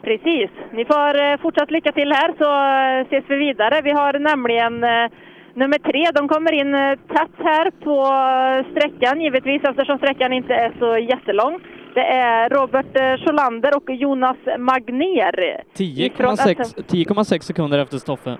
Precis. 0.02 0.50
Ni 0.72 0.84
får 0.84 1.22
eh, 1.22 1.36
fortsatt 1.42 1.70
lycka 1.70 1.92
till 1.92 2.12
här 2.12 2.34
så 2.38 2.48
eh, 2.54 3.06
ses 3.06 3.30
vi 3.30 3.36
vidare. 3.36 3.80
Vi 3.84 3.90
har 3.90 4.12
nämligen 4.18 4.84
eh, 4.84 5.10
nummer 5.54 5.78
tre. 5.78 6.10
De 6.14 6.28
kommer 6.28 6.52
in 6.52 6.74
eh, 6.74 6.98
tätt 7.14 7.36
här 7.38 7.70
på 7.70 7.96
eh, 8.04 8.70
sträckan 8.72 9.20
givetvis 9.20 9.62
eftersom 9.64 9.98
sträckan 9.98 10.32
inte 10.32 10.54
är 10.54 10.72
så 10.78 10.98
jättelång. 10.98 11.60
Det 11.94 12.06
är 12.06 12.48
Robert 12.48 12.96
eh, 12.96 13.16
Scholander 13.24 13.76
och 13.76 13.90
Jonas 13.90 14.36
Magner. 14.58 15.62
ifrån 15.78 16.34
10,6 16.34 16.56
10,6 16.88 17.40
sekunder 17.40 17.78
efter 17.78 17.98
Stoffe. 17.98 18.36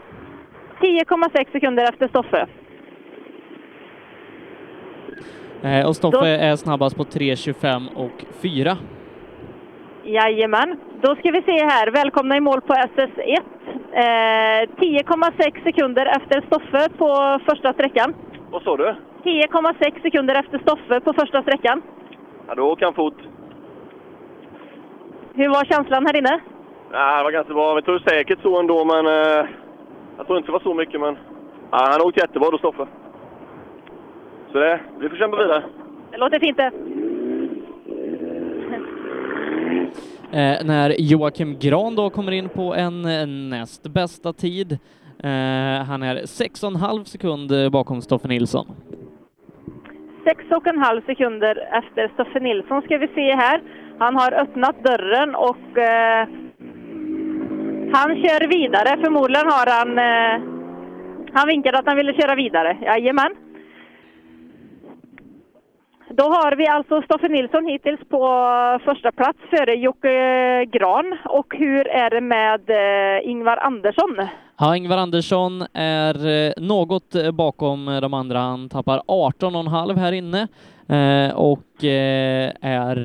10,6 0.80 1.52
sekunder 1.52 1.84
efter 1.88 2.08
Stoffe. 2.08 2.46
Eh, 5.62 5.86
och 5.88 5.96
Stoffe 5.96 6.16
Då- 6.18 6.24
är 6.24 6.56
snabbast 6.56 6.96
på 6.96 7.04
3.25 7.04 7.88
och 7.96 8.24
4. 8.42 8.76
Jajamän. 10.04 10.80
Då 11.02 11.14
ska 11.16 11.30
vi 11.30 11.42
se 11.42 11.64
här. 11.64 11.90
Välkomna 11.90 12.36
i 12.36 12.40
mål 12.40 12.60
på 12.60 12.72
SS1. 12.74 13.42
Eh, 13.92 14.68
10,6 14.80 15.62
sekunder 15.62 16.06
efter 16.06 16.40
Stoffe 16.46 16.88
på 16.98 17.38
första 17.48 17.72
sträckan. 17.72 18.14
Vad 18.50 18.62
sa 18.62 18.76
du? 18.76 18.94
10,6 19.24 20.02
sekunder 20.02 20.34
efter 20.34 20.58
Stoffe 20.58 21.00
på 21.00 21.12
första 21.12 21.42
sträckan. 21.42 21.82
Ja, 22.48 22.54
då 22.54 22.62
åker 22.70 22.84
han 22.84 22.94
fort. 22.94 23.18
Hur 25.34 25.48
var 25.48 25.64
känslan 25.64 26.06
här 26.06 26.16
inne? 26.16 26.40
Ja, 26.92 27.16
det 27.18 27.24
var 27.24 27.30
ganska 27.30 27.54
bra. 27.54 27.74
Vi 27.74 27.82
tog 27.82 28.00
säkert 28.00 28.42
så 28.42 28.60
ändå, 28.60 28.84
men 28.84 29.06
eh, 29.06 29.46
Jag 30.16 30.26
tror 30.26 30.38
inte 30.38 30.48
det 30.48 30.52
var 30.52 30.60
så 30.60 30.74
mycket, 30.74 31.00
men 31.00 31.16
ja, 31.70 31.78
han 31.90 31.92
har 31.92 32.06
åkt 32.06 32.16
jättebra 32.16 32.50
då, 32.50 32.58
Stoffe. 32.58 32.86
Så 34.52 34.58
det, 34.58 34.80
vi 34.98 35.08
får 35.08 35.16
kämpa 35.16 35.36
vidare. 35.36 35.64
Det 36.10 36.16
låter 36.16 36.40
fint 36.40 36.56
det. 36.56 36.70
Eh, 40.32 40.64
när 40.64 40.94
Joakim 40.98 41.58
Gran 41.58 41.94
då 41.94 42.10
kommer 42.10 42.32
in 42.32 42.48
på 42.48 42.74
en 42.74 43.04
eh, 43.04 43.26
näst 43.26 43.82
bästa 43.82 44.32
tid. 44.32 44.72
Eh, 45.18 45.84
han 45.88 46.02
är 46.02 46.16
6,5 46.16 47.04
sekund 47.04 47.72
bakom 47.72 48.02
Stoffe 48.02 48.28
Nilsson. 48.28 48.66
Sex 50.24 50.44
och 50.50 50.66
en 50.66 50.78
halv 50.78 51.02
sekunder 51.06 51.68
efter 51.72 52.10
Stoffe 52.14 52.40
Nilsson 52.40 52.82
ska 52.82 52.98
vi 52.98 53.08
se 53.08 53.34
här. 53.34 53.62
Han 53.98 54.16
har 54.16 54.32
öppnat 54.32 54.84
dörren 54.84 55.34
och 55.34 55.78
eh, 55.78 56.28
han 57.94 58.08
kör 58.22 58.48
vidare. 58.48 58.96
Förmodligen 59.04 59.46
har 59.46 59.66
han... 59.78 59.98
Eh, 59.98 60.54
han 61.36 61.48
vinkade 61.48 61.78
att 61.78 61.86
han 61.86 61.96
ville 61.96 62.14
köra 62.14 62.34
vidare. 62.34 62.78
Jajamän. 62.82 63.34
Då 66.16 66.24
har 66.24 66.56
vi 66.56 66.66
alltså 66.66 67.02
Stoffe 67.02 67.28
Nilsson 67.28 67.66
hittills 67.66 68.00
på 68.08 68.28
första 68.84 69.12
plats 69.12 69.38
före 69.50 69.74
Jocke 69.74 70.64
Gran. 70.64 71.18
Och 71.24 71.54
hur 71.58 71.88
är 71.88 72.10
det 72.10 72.20
med 72.20 72.70
eh, 72.70 73.30
Ingvar 73.30 73.56
Andersson? 73.56 74.28
Ja, 74.58 74.76
Ingvar 74.76 74.96
Andersson 74.96 75.64
är 75.72 76.26
eh, 76.26 76.52
något 76.56 77.14
eh, 77.14 77.30
bakom 77.30 77.98
de 78.02 78.14
andra. 78.14 78.38
Han 78.38 78.68
tappar 78.68 78.98
18,5 78.98 79.98
här 79.98 80.12
inne 80.12 80.48
och 81.34 81.84
är 82.64 82.96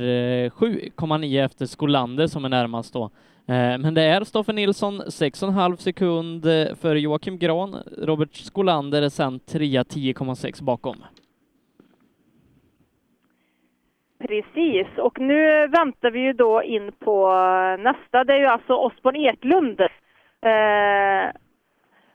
7,9 0.50 1.46
efter 1.46 1.66
Skolander 1.66 2.28
som 2.28 2.46
är 2.46 2.50
närmast 2.50 2.94
då. 2.94 3.10
Eh, 3.50 3.78
men 3.78 3.94
det 3.94 4.02
är 4.02 4.24
Stoffe 4.24 4.54
Nilsson 4.54 5.02
6,5 5.02 5.76
sekund 5.76 6.46
eh, 6.46 6.52
för 6.52 6.76
före 6.76 7.00
Joakim 7.00 7.38
Gran. 7.38 7.76
Robert 7.98 8.36
Skolander 8.36 9.02
är 9.02 9.10
sen 9.10 9.40
trea 9.40 9.84
10,6 9.84 10.64
bakom. 10.64 10.96
Precis, 14.28 14.88
och 14.98 15.20
nu 15.20 15.68
väntar 15.68 16.12
vi 16.12 16.20
ju 16.20 16.34
då 16.34 16.64
in 16.64 16.92
på 16.92 17.32
eh, 17.32 17.78
nästa. 17.84 18.24
Det 18.24 18.34
är 18.34 18.40
ju 18.40 18.46
alltså 18.46 18.74
Osborn 18.74 19.16
Eklund. 19.16 19.82
Eh, 19.82 19.88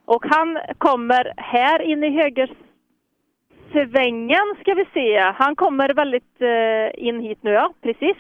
och 0.05 0.25
han 0.27 0.59
kommer 0.79 1.33
här 1.37 1.83
in 1.83 2.05
i 2.05 2.11
högersvängen 2.11 4.55
ska 4.61 4.75
vi 4.75 4.85
se. 4.95 5.19
Han 5.19 5.57
kommer 5.57 5.95
väldigt 5.95 6.41
eh, 6.41 7.07
in 7.07 7.21
hit 7.21 7.39
nu, 7.43 7.51
ja, 7.51 7.73
precis. 7.83 8.17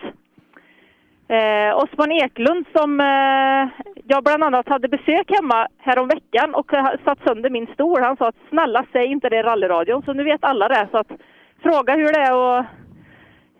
Eh, 1.34 1.76
Osborn 1.82 2.12
Eklund 2.12 2.66
som 2.76 3.00
eh, 3.00 3.86
jag 4.04 4.24
bland 4.24 4.44
annat 4.44 4.68
hade 4.68 4.88
besök 4.88 5.30
hemma 5.30 5.68
härom 5.78 6.08
veckan 6.08 6.54
och 6.54 6.70
satt 7.04 7.18
sönder 7.26 7.50
min 7.50 7.66
stol. 7.66 8.00
Han 8.02 8.16
sa 8.16 8.28
att 8.28 8.48
snälla 8.48 8.84
säg 8.92 9.06
inte 9.06 9.28
det 9.28 9.36
i 9.38 9.42
rallyradion. 9.42 10.02
Så 10.02 10.12
nu 10.12 10.24
vet 10.24 10.44
alla 10.44 10.68
det. 10.68 10.88
Så 10.90 10.98
att 10.98 11.08
fråga 11.62 11.94
hur 11.94 12.12
det 12.12 12.20
är 12.20 12.34
och 12.34 12.64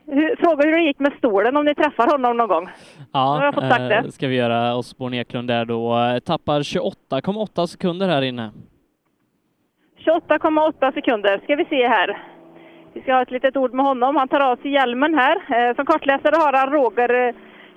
hur, 0.07 0.37
fråga 0.37 0.67
hur 0.67 0.73
det 0.73 0.83
gick 0.83 0.99
med 0.99 1.13
stolen 1.19 1.57
om 1.57 1.65
ni 1.65 1.75
träffar 1.75 2.07
honom 2.11 2.37
någon 2.37 2.49
gång. 2.49 2.69
Ja, 3.13 3.53
eh, 3.63 4.03
ska 4.09 4.29
vi 4.29 4.37
göra. 4.37 4.77
Osborn 4.77 5.15
Eklund 5.15 5.49
där 5.49 5.65
då. 5.65 5.99
Eh, 5.99 6.19
Tappar 6.19 6.61
28,8 6.63 7.67
sekunder 7.67 8.09
här 8.09 8.23
inne. 8.23 8.51
28,8 9.99 10.93
sekunder 10.93 11.41
ska 11.45 11.57
vi 11.57 11.65
se 11.65 11.89
här. 11.89 12.23
Vi 12.93 13.01
ska 13.01 13.15
ha 13.15 13.23
ett 13.23 13.31
litet 13.31 13.57
ord 13.57 13.75
med 13.75 13.87
honom. 13.87 14.17
Han 14.17 14.29
tar 14.29 14.41
av 14.41 14.57
sig 14.57 14.71
hjälmen 14.71 15.15
här. 15.15 15.37
Eh, 15.37 15.77
Som 15.77 15.87
kartläsare 15.87 16.37
har 16.37 16.53
han 16.53 16.71
Roger 16.71 17.29
eh, 17.29 17.35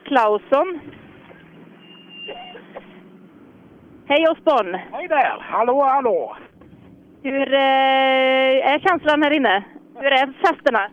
Clausson. 0.08 0.80
Hej 4.08 4.26
Osborn! 4.30 4.74
Hej 4.92 5.08
där! 5.08 5.38
Hallå, 5.40 5.84
hallå! 5.84 6.38
Hur 7.24 7.54
eh, 7.54 8.72
är 8.72 8.80
känslan 8.80 9.24
här 9.24 9.34
inne? 9.34 9.64
Hur 9.96 10.12
är 10.12 10.34
festerna? 10.42 10.90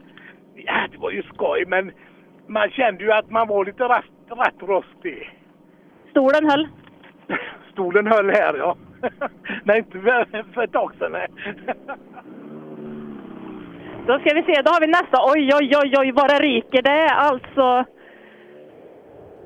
Ja, 0.55 0.86
det 0.91 0.99
var 0.99 1.11
ju 1.11 1.23
skoj, 1.23 1.65
men 1.66 1.93
man 2.47 2.70
kände 2.70 3.05
ju 3.05 3.12
att 3.12 3.31
man 3.31 3.49
var 3.49 3.65
lite 3.65 3.85
rast, 3.85 4.09
rätt 4.28 4.69
rostig. 4.69 5.39
Stolen 6.11 6.51
höll? 6.51 6.69
Stolen 7.73 8.07
höll 8.07 8.31
här, 8.31 8.55
ja. 8.55 8.77
Nej, 9.65 9.78
inte 9.78 10.01
för, 10.01 10.53
för 10.55 10.62
ett 10.62 10.73
tag 10.73 10.93
sedan. 10.99 11.12
nej. 11.12 11.28
Då 14.07 14.19
ska 14.19 14.35
vi 14.35 14.43
se, 14.43 14.62
då 14.62 14.70
har 14.70 14.81
vi 14.81 14.86
nästa. 14.86 15.32
Oj, 15.32 15.51
oj, 15.61 15.70
oj, 15.82 15.95
oj, 15.99 16.12
vad 16.12 16.28
det 16.28 16.39
ryker. 16.39 16.82
Det 16.82 16.91
är 16.91 17.15
alltså... 17.15 17.85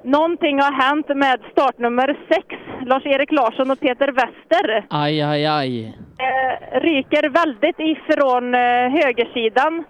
Någonting 0.02 0.60
har 0.60 0.72
hänt 0.72 1.08
med 1.08 1.40
startnummer 1.52 2.16
6, 2.28 2.46
Lars-Erik 2.86 3.32
Larsson 3.32 3.70
och 3.70 3.80
Peter 3.80 4.08
Wester. 4.12 4.84
Aj, 4.90 5.22
aj, 5.22 5.46
aj. 5.46 5.84
Eh, 6.18 6.80
ryker 6.80 7.28
väldigt 7.28 7.80
ifrån 7.80 8.54
eh, 8.54 8.60
högersidan. 9.04 9.84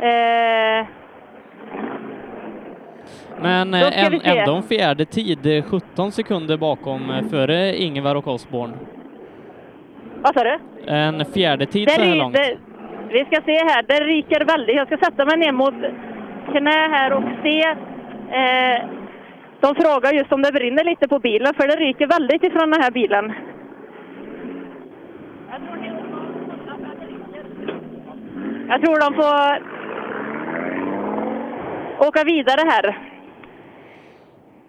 Eh, 0.00 0.86
Men 3.42 3.74
eh, 3.74 4.06
en, 4.06 4.20
ändå 4.24 4.54
en 4.54 4.62
fjärde 4.62 5.04
tid, 5.04 5.46
eh, 5.46 5.64
17 5.64 6.12
sekunder 6.12 6.56
bakom 6.56 7.10
eh, 7.10 7.22
före 7.30 7.76
Ingvar 7.76 8.14
och 8.14 8.28
Osborn. 8.28 8.72
vad 10.22 10.34
sa 10.34 10.44
du? 10.44 10.58
En 10.86 11.24
fjärde 11.24 11.66
tid 11.66 11.90
så 11.90 12.00
här 12.00 12.14
långt. 12.14 12.34
det, 12.36 12.56
vi 13.08 13.24
ska 13.24 13.40
se 13.42 13.52
här, 13.52 13.82
det 13.82 14.00
ryker 14.04 14.44
väldigt. 14.44 14.76
Jag 14.76 14.86
ska 14.86 14.96
sätta 14.96 15.24
mig 15.24 15.36
ner 15.36 15.52
mot 15.52 15.74
knä 16.52 16.88
här 16.90 17.12
och 17.12 17.22
se. 17.42 17.60
Eh, 18.30 18.84
de 19.60 19.74
frågar 19.74 20.12
just 20.12 20.32
om 20.32 20.42
det 20.42 20.52
brinner 20.52 20.84
lite 20.84 21.08
på 21.08 21.18
bilen, 21.18 21.54
för 21.54 21.68
det 21.68 21.76
ryker 21.76 22.06
väldigt 22.06 22.42
ifrån 22.44 22.70
den 22.70 22.82
här 22.82 22.90
bilen. 22.90 23.32
Jag 28.68 28.82
tror 28.82 29.00
de 29.00 29.14
får 29.14 29.62
åka 32.08 32.24
vidare 32.24 32.60
här. 32.70 32.98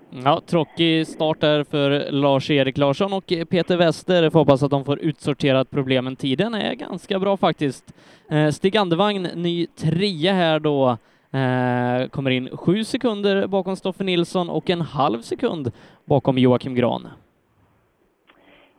Ja, 0.10 0.42
tråkig 0.46 1.08
start 1.08 1.42
där 1.42 1.64
för 1.64 2.12
Lars-Erik 2.12 2.78
Larsson 2.78 3.14
och 3.14 3.34
Peter 3.50 3.78
Wester 3.78 4.30
får 4.30 4.40
hoppas 4.40 4.64
att 4.64 4.72
de 4.72 4.86
får 4.86 5.00
utsorterat 5.00 5.72
problemen. 5.72 6.16
Tiden 6.16 6.54
är 6.54 6.74
ganska 6.74 7.20
bra 7.20 7.38
faktiskt. 7.38 7.94
Eh, 8.32 8.50
Stig 8.50 8.78
Andevagn, 8.78 9.24
ny 9.24 9.68
trea 9.68 10.34
här 10.34 10.60
då, 10.60 10.98
eh, 11.32 12.08
kommer 12.10 12.32
in 12.32 12.50
sju 12.58 12.84
sekunder 12.84 13.48
bakom 13.48 13.76
Stoffe 13.76 14.04
Nilsson 14.04 14.50
och 14.50 14.70
en 14.70 14.82
halv 14.82 15.22
sekund 15.22 15.72
bakom 16.06 16.38
Joakim 16.38 16.76
Gran. 16.76 17.08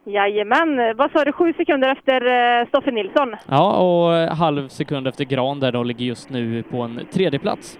Jajamän, 0.04 0.96
vad 0.96 1.10
sa 1.10 1.24
du, 1.24 1.32
sju 1.32 1.52
sekunder 1.52 1.88
efter 1.92 2.20
eh, 2.60 2.66
Stoffe 2.68 2.90
Nilsson? 2.90 3.36
Ja, 3.48 3.76
och 3.76 4.16
eh, 4.16 4.34
halv 4.34 4.68
sekund 4.68 5.08
efter 5.08 5.24
Gran 5.24 5.60
där 5.60 5.72
då 5.72 5.82
ligger 5.82 6.04
just 6.04 6.30
nu 6.30 6.62
på 6.62 6.82
en 6.82 7.00
tredje 7.12 7.38
plats. 7.38 7.78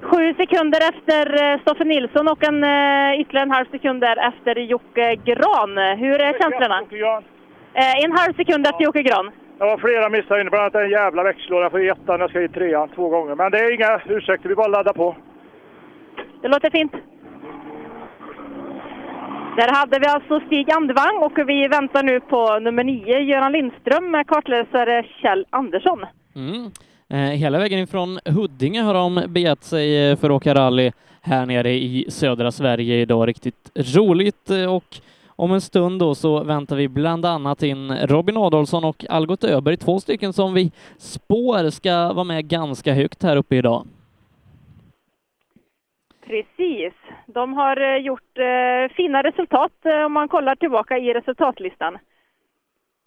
Sju 0.00 0.34
sekunder 0.34 0.78
efter 0.88 1.52
eh, 1.52 1.60
Stoffe 1.60 1.84
Nilsson 1.84 2.28
och 2.28 2.44
en, 2.44 2.64
eh, 2.64 3.20
ytterligare 3.20 3.44
en 3.46 3.50
halv 3.50 3.66
sekund 3.70 4.00
där 4.00 4.28
efter 4.28 4.56
Jocke 4.56 5.14
Gran. 5.24 5.98
Hur 5.98 6.22
är 6.22 6.32
känslorna? 6.40 6.82
En 8.04 8.12
halv 8.12 8.34
sekund 8.34 8.66
efter 8.66 8.84
Jocke 8.84 9.02
Gran. 9.02 9.30
Det 9.60 9.66
var 9.66 9.78
flera 9.78 10.08
missar 10.08 10.40
inne, 10.40 10.50
bland 10.50 10.62
annat 10.62 10.74
en 10.74 10.90
jävla 10.90 11.22
växellåda 11.22 11.70
för 11.70 11.90
ettan. 11.90 12.20
Jag 12.20 12.30
ska 12.30 12.42
i 12.42 12.48
trean 12.48 12.88
två 12.88 13.08
gånger. 13.08 13.34
Men 13.34 13.50
det 13.50 13.58
är 13.58 13.74
inga 13.74 14.00
ursäkter, 14.16 14.48
vi 14.48 14.54
bara 14.54 14.68
laddar 14.68 14.92
på. 14.92 15.16
Det 16.42 16.48
låter 16.48 16.70
fint. 16.70 16.92
Där 19.56 19.72
hade 19.78 19.98
vi 19.98 20.06
alltså 20.06 20.40
Stig 20.46 20.70
Andevang 20.70 21.16
och 21.18 21.38
vi 21.48 21.68
väntar 21.68 22.02
nu 22.02 22.20
på 22.20 22.58
nummer 22.58 22.84
nio, 22.84 23.18
Göran 23.18 23.52
Lindström 23.52 24.10
med 24.10 24.26
kartläsare 24.26 25.04
Kjell 25.22 25.46
Andersson. 25.50 26.06
Mm. 26.36 26.70
Eh, 27.08 27.38
hela 27.38 27.58
vägen 27.58 27.78
ifrån 27.78 28.18
Huddinge 28.24 28.82
har 28.82 28.94
de 28.94 29.22
begett 29.28 29.64
sig 29.64 30.10
eh, 30.10 30.16
för 30.16 30.26
att 30.30 30.36
åka 30.36 30.54
rally 30.54 30.92
här 31.22 31.46
nere 31.46 31.70
i 31.70 32.06
södra 32.08 32.52
Sverige 32.52 32.96
idag. 32.96 33.28
Riktigt 33.28 33.70
roligt 33.74 34.50
eh, 34.50 34.74
och 34.74 35.00
om 35.40 35.52
en 35.52 35.60
stund 35.60 35.98
då 36.00 36.14
så 36.14 36.44
väntar 36.44 36.76
vi 36.76 36.88
bland 36.88 37.24
annat 37.26 37.62
in 37.62 37.96
Robin 38.06 38.36
Adolfsson 38.36 38.84
och 38.84 39.04
Algot 39.08 39.44
Öberg, 39.44 39.76
två 39.76 40.00
stycken 40.00 40.32
som 40.32 40.54
vi 40.54 40.72
spår 40.98 41.70
ska 41.70 42.12
vara 42.12 42.24
med 42.24 42.48
ganska 42.48 42.94
högt 42.94 43.22
här 43.22 43.36
uppe 43.36 43.56
idag. 43.56 43.86
Precis. 46.26 46.92
De 47.26 47.52
har 47.52 47.94
eh, 47.94 47.96
gjort 47.96 48.38
eh, 48.38 48.94
fina 48.96 49.22
resultat 49.22 49.72
eh, 49.84 50.04
om 50.06 50.12
man 50.12 50.28
kollar 50.28 50.54
tillbaka 50.54 50.98
i 50.98 51.14
resultatlistan. 51.14 51.98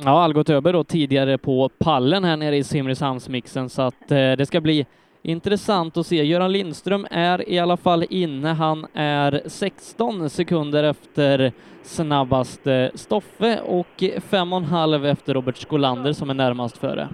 Ja, 0.03 0.23
Algot 0.23 0.49
Öberg 0.49 0.73
då 0.73 0.83
tidigare 0.83 1.37
på 1.37 1.69
pallen 1.79 2.23
här 2.23 2.37
nere 2.37 2.55
i 2.55 2.63
Simrishamnsmixen 2.63 3.69
så 3.69 3.81
att 3.81 4.11
eh, 4.11 4.31
det 4.31 4.45
ska 4.45 4.61
bli 4.61 4.85
intressant 5.23 5.97
att 5.97 6.05
se. 6.05 6.23
Göran 6.23 6.51
Lindström 6.51 7.07
är 7.11 7.49
i 7.49 7.59
alla 7.59 7.77
fall 7.77 8.05
inne. 8.09 8.47
Han 8.47 8.85
är 8.93 9.41
16 9.45 10.29
sekunder 10.29 10.83
efter 10.83 11.51
snabbaste 11.81 12.91
Stoffe 12.95 13.59
och 13.61 14.03
fem 14.31 14.53
och 14.53 14.59
en 14.59 14.65
halv 14.65 15.05
efter 15.05 15.33
Robert 15.33 15.57
Skolander 15.57 16.13
som 16.13 16.29
är 16.29 16.33
närmast 16.33 16.77
före. 16.77 17.07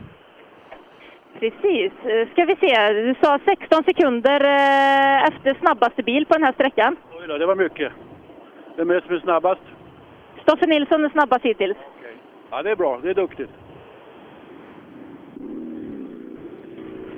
Precis. 1.40 1.92
Ska 2.32 2.46
vi 2.46 2.56
se, 2.56 2.94
du 2.94 3.16
sa 3.22 3.40
16 3.46 3.84
sekunder 3.84 4.42
eh, 4.42 5.24
efter 5.24 5.54
snabbaste 5.60 6.04
bil 6.04 6.26
på 6.26 6.34
den 6.34 6.44
här 6.44 6.54
sträckan. 6.54 6.96
Oj 7.22 7.28
då, 7.28 7.38
det 7.38 7.46
var 7.46 7.56
mycket. 7.56 7.92
Vem 8.78 8.90
är 8.90 8.94
det 8.94 9.02
som 9.02 9.16
är 9.16 9.20
snabbast? 9.20 9.62
Stoffe 10.42 10.66
Nilsson 10.66 11.06
är 11.06 11.10
snabbast 11.10 11.46
hittills. 11.46 11.78
Ja, 12.52 12.64
det 12.64 12.72
är 12.72 12.76
bra. 12.76 13.00
Det 13.04 13.10
är 13.10 13.14
duktigt. 13.14 13.50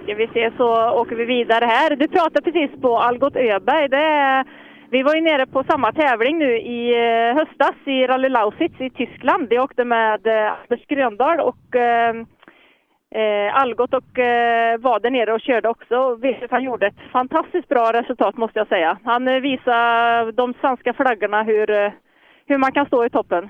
Ska 0.03 0.14
vi 0.15 0.28
se 0.28 0.52
så 0.57 0.90
åker 0.90 1.15
vi 1.15 1.26
vidare 1.26 1.65
här. 1.65 1.95
Du 1.95 2.07
pratade 2.07 2.41
precis 2.41 2.82
på 2.82 2.98
Algot 2.98 3.36
Öberg. 3.36 3.90
Det 3.90 3.98
är, 3.98 4.45
vi 4.90 5.03
var 5.03 5.15
ju 5.15 5.22
nere 5.22 5.45
på 5.45 5.64
samma 5.64 5.91
tävling 5.91 6.40
nu 6.40 6.57
i 6.60 6.91
eh, 6.94 7.36
höstas 7.36 7.76
i 7.86 8.07
Rally 8.07 8.30
Lausitz 8.30 8.82
i 8.82 8.90
Tyskland. 8.90 9.48
Vi 9.49 9.60
åkte 9.60 9.86
med 9.86 10.28
eh, 10.28 10.52
Anders 10.52 10.88
Gröndahl 10.88 11.40
och 11.40 11.76
eh, 11.76 12.15
eh, 13.15 13.56
Algot 13.61 13.94
och 13.94 14.19
eh, 14.19 14.80
var 14.80 14.99
där 14.99 15.10
nere 15.10 15.34
och 15.34 15.41
körde 15.41 15.69
också. 15.69 16.15
Vilket 16.15 16.52
han 16.52 16.64
gjorde 16.64 16.88
ett 16.88 17.11
fantastiskt 17.11 17.68
bra 17.68 17.91
resultat 17.94 18.38
måste 18.38 18.60
jag 18.60 18.68
säga. 18.68 18.98
Han 19.03 19.28
eh, 19.28 19.40
visade 19.40 20.32
de 20.32 20.53
svenska 20.61 20.94
flaggorna 20.94 21.44
hur, 21.44 21.94
hur 22.45 22.57
man 22.57 22.72
kan 22.72 22.86
stå 22.86 23.06
i 23.06 23.10
toppen. 23.10 23.49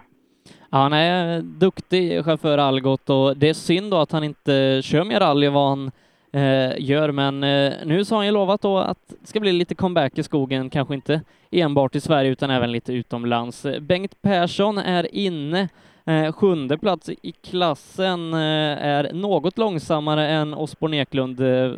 Ja, 0.72 0.78
han 0.78 0.94
är 0.94 1.42
duktig 1.42 2.26
chaufför 2.26 2.58
Algot 2.58 3.10
och 3.10 3.38
det 3.38 3.50
är 3.50 3.54
synd 3.54 3.92
då 3.92 3.98
att 3.98 4.12
han 4.12 4.24
inte 4.24 4.82
kör 4.84 5.04
mer 5.04 5.20
rally 5.20 5.50
vad 5.50 5.70
han 5.70 5.92
Eh, 6.34 6.74
gör, 6.78 7.12
men 7.12 7.44
eh, 7.44 7.74
nu 7.86 8.06
så 8.06 8.16
har 8.16 8.20
han 8.20 8.26
ju 8.26 8.32
lovat 8.32 8.62
då 8.62 8.78
att 8.78 9.14
det 9.22 9.28
ska 9.28 9.40
bli 9.40 9.52
lite 9.52 9.76
comeback 9.76 10.18
i 10.18 10.24
skogen, 10.24 10.70
kanske 10.70 10.94
inte 10.94 11.22
enbart 11.52 11.96
i 11.96 12.02
Sverige 12.02 12.32
utan 12.32 12.50
även 12.50 12.72
lite 12.72 12.94
utomlands. 12.94 13.66
Bengt 13.82 14.22
Persson 14.22 14.78
är 14.78 15.16
inne, 15.16 15.70
eh, 16.06 16.32
sjunde 16.34 16.78
plats 16.78 17.10
i 17.10 17.32
klassen, 17.32 18.34
eh, 18.34 18.40
är 18.86 19.14
något 19.14 19.58
långsammare 19.58 20.28
än 20.28 20.54
Osborn 20.54 20.94
Eklund 20.94 21.40
eh, 21.40 21.72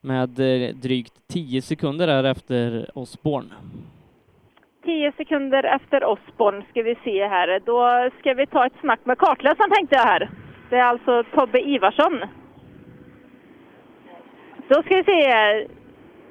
med 0.00 0.40
eh, 0.40 0.74
drygt 0.74 1.12
10 1.32 1.62
sekunder 1.62 2.06
där 2.06 2.24
efter 2.24 2.90
Osborn. 2.94 3.52
10 4.84 5.12
sekunder 5.16 5.64
efter 5.64 6.04
Osborn 6.04 6.64
ska 6.70 6.82
vi 6.82 6.94
se 7.04 7.26
här. 7.26 7.60
Då 7.66 8.10
ska 8.18 8.34
vi 8.34 8.46
ta 8.46 8.66
ett 8.66 8.80
snack 8.80 9.00
med 9.04 9.18
kartläsaren 9.18 9.70
tänkte 9.70 9.96
jag 9.96 10.02
här. 10.04 10.30
Det 10.70 10.76
är 10.76 10.84
alltså 10.84 11.24
Tobbe 11.34 11.60
Ivarsson. 11.60 12.20
Då 14.70 14.82
ska 14.82 14.96
vi 14.96 15.04
se. 15.04 15.22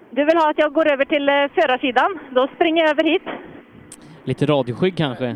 Du 0.10 0.26
vill 0.26 0.38
ha 0.38 0.50
att 0.50 0.60
jag 0.60 0.74
går 0.74 0.92
över 0.92 1.06
till 1.06 1.30
eh, 1.30 1.36
förarsidan? 1.56 2.20
Då 2.32 2.48
springer 2.56 2.82
jag 2.84 2.90
över 2.92 3.04
hit. 3.04 3.22
Lite 4.24 4.46
radioskygg 4.46 4.98
kanske? 4.98 5.36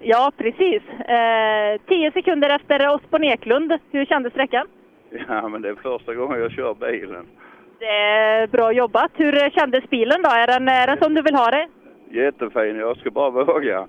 Ja, 0.00 0.32
precis. 0.36 0.82
Eh, 1.08 1.80
10 1.88 2.12
sekunder 2.12 2.50
efter 2.50 2.94
Osborn 2.94 3.24
Eklund. 3.24 3.72
Hur 3.90 4.04
kändes 4.04 4.32
sträckan? 4.32 4.66
Ja, 5.28 5.48
men 5.48 5.62
det 5.62 5.68
är 5.68 5.74
första 5.74 6.14
gången 6.14 6.40
jag 6.40 6.52
kör 6.52 6.74
bilen. 6.74 7.26
Det 7.78 7.96
är 7.96 8.46
bra 8.46 8.72
jobbat. 8.72 9.10
Hur 9.14 9.44
eh, 9.44 9.50
kändes 9.50 9.90
bilen 9.90 10.22
då? 10.22 10.30
Är 10.30 10.46
den, 10.46 10.68
är 10.68 10.86
den 10.86 10.98
som 10.98 11.14
du 11.14 11.22
vill 11.22 11.34
ha 11.34 11.50
det? 11.50 11.68
Jättefin, 12.10 12.76
jag 12.76 12.96
ska 12.96 13.10
bara 13.10 13.30
våga. 13.30 13.86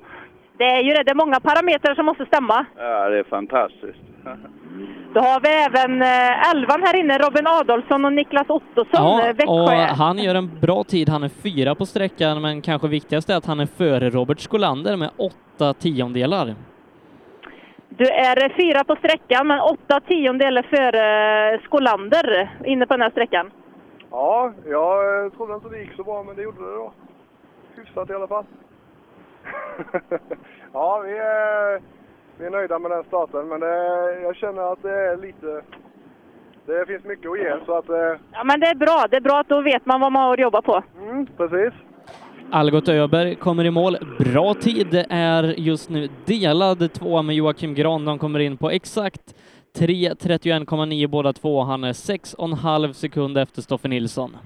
Det 0.58 0.64
är 0.66 0.82
ju 0.82 0.94
det. 0.94 1.04
Det 1.04 1.12
är 1.12 1.16
många 1.26 1.40
parametrar 1.40 1.96
som 1.96 2.06
måste 2.06 2.26
stämma. 2.26 2.66
Ja, 2.78 3.10
det 3.10 3.20
är 3.20 3.24
fantastiskt. 3.24 4.00
Då 5.14 5.20
har 5.20 5.40
vi 5.40 5.50
även 5.50 6.02
eh, 6.02 6.50
elvan 6.52 6.82
här 6.84 6.96
inne, 6.96 7.18
Robin 7.18 7.48
Adolfsson 7.48 8.06
och 8.06 8.14
Niklas 8.14 8.50
Ottosson, 8.50 8.88
Ja, 8.94 9.28
eh, 9.28 9.36
Växjö. 9.36 9.52
och 9.52 9.70
han 9.72 10.18
gör 10.18 10.36
en 10.36 10.60
bra 10.60 10.84
tid. 10.84 11.10
Han 11.10 11.24
är 11.24 11.30
fyra 11.30 11.76
på 11.76 11.86
sträckan, 11.86 12.42
men 12.42 12.62
kanske 12.62 12.88
viktigast 12.88 13.30
är 13.30 13.36
att 13.36 13.46
han 13.46 13.60
är 13.60 13.66
före 13.66 14.10
Robert 14.10 14.40
Skolander 14.40 14.98
med 14.98 15.10
åtta 15.18 15.74
tiondelar. 15.74 16.56
Du 17.90 18.06
är 18.10 18.44
eh, 18.44 18.56
fyra 18.56 18.84
på 18.84 18.96
sträckan, 18.96 19.48
men 19.48 19.60
åtta 19.60 20.00
tiondelar 20.00 20.62
före 20.62 21.54
eh, 21.54 21.62
Skolander 21.62 22.50
inne 22.66 22.86
på 22.88 22.94
den 22.94 23.02
här 23.02 23.10
sträckan. 23.10 23.52
Ja, 24.12 24.52
jag 24.70 25.26
eh, 25.26 25.32
trodde 25.32 25.54
inte 25.54 25.70
det 25.70 25.80
gick 25.80 25.94
så 25.96 26.04
bra, 26.04 26.24
men 26.24 26.36
det 26.36 26.42
gjorde 26.42 26.58
det 26.66 26.76
då. 26.76 26.94
Hyfsat 27.76 28.10
i 28.10 28.14
alla 28.14 28.28
fall. 28.28 28.46
ja, 30.74 31.02
vi 31.06 31.18
är, 31.18 31.82
vi 32.40 32.46
är 32.46 32.50
nöjda 32.50 32.80
med 32.80 32.92
den 32.92 33.04
starten, 33.04 33.48
men 33.48 33.60
det, 33.60 33.76
jag 34.22 34.36
känner 34.36 34.72
att 34.74 34.82
det 34.82 34.90
är 35.12 35.18
lite... 35.18 35.62
Det 36.66 36.86
finns 36.88 37.04
mycket 37.04 37.32
att 37.32 37.40
ge, 37.40 37.56
så 37.66 37.78
att... 37.78 37.90
eh, 37.90 37.96
Ja, 38.32 38.44
men 38.44 38.60
det 38.60 38.68
är 38.68 38.76
bra. 38.76 39.06
Det 39.10 39.18
är 39.18 39.22
bra 39.22 39.40
att 39.40 39.50
då 39.50 39.62
vet 39.62 39.86
man 39.86 40.02
vad 40.02 40.12
man 40.12 40.24
har 40.24 40.34
att 40.34 40.40
jobba 40.40 40.62
på. 40.62 40.84
Mm, 41.02 41.26
precis. 41.38 41.74
Algot 42.52 42.90
Öberg 42.90 43.36
kommer 43.36 43.66
i 43.66 43.72
mål. 43.72 43.98
Bra 44.20 44.54
tid 44.54 45.06
är 45.10 45.44
just 45.44 45.90
nu 45.90 46.10
delad 46.26 46.94
tvåa 46.94 47.22
med 47.22 47.36
Joakim 47.36 47.74
Gran. 47.74 48.06
De 48.06 48.20
kommer 48.20 48.40
in 48.40 48.58
på 48.58 48.70
exakt 48.70 49.36
3.31,9 49.78 51.08
båda 51.08 51.34
två. 51.34 51.62
Han 51.62 51.84
är 51.84 51.94
6,5 51.94 52.92
sekund 52.94 53.38
efter 53.38 53.62
Stoffe 53.62 53.88
Nilsson. 53.88 54.38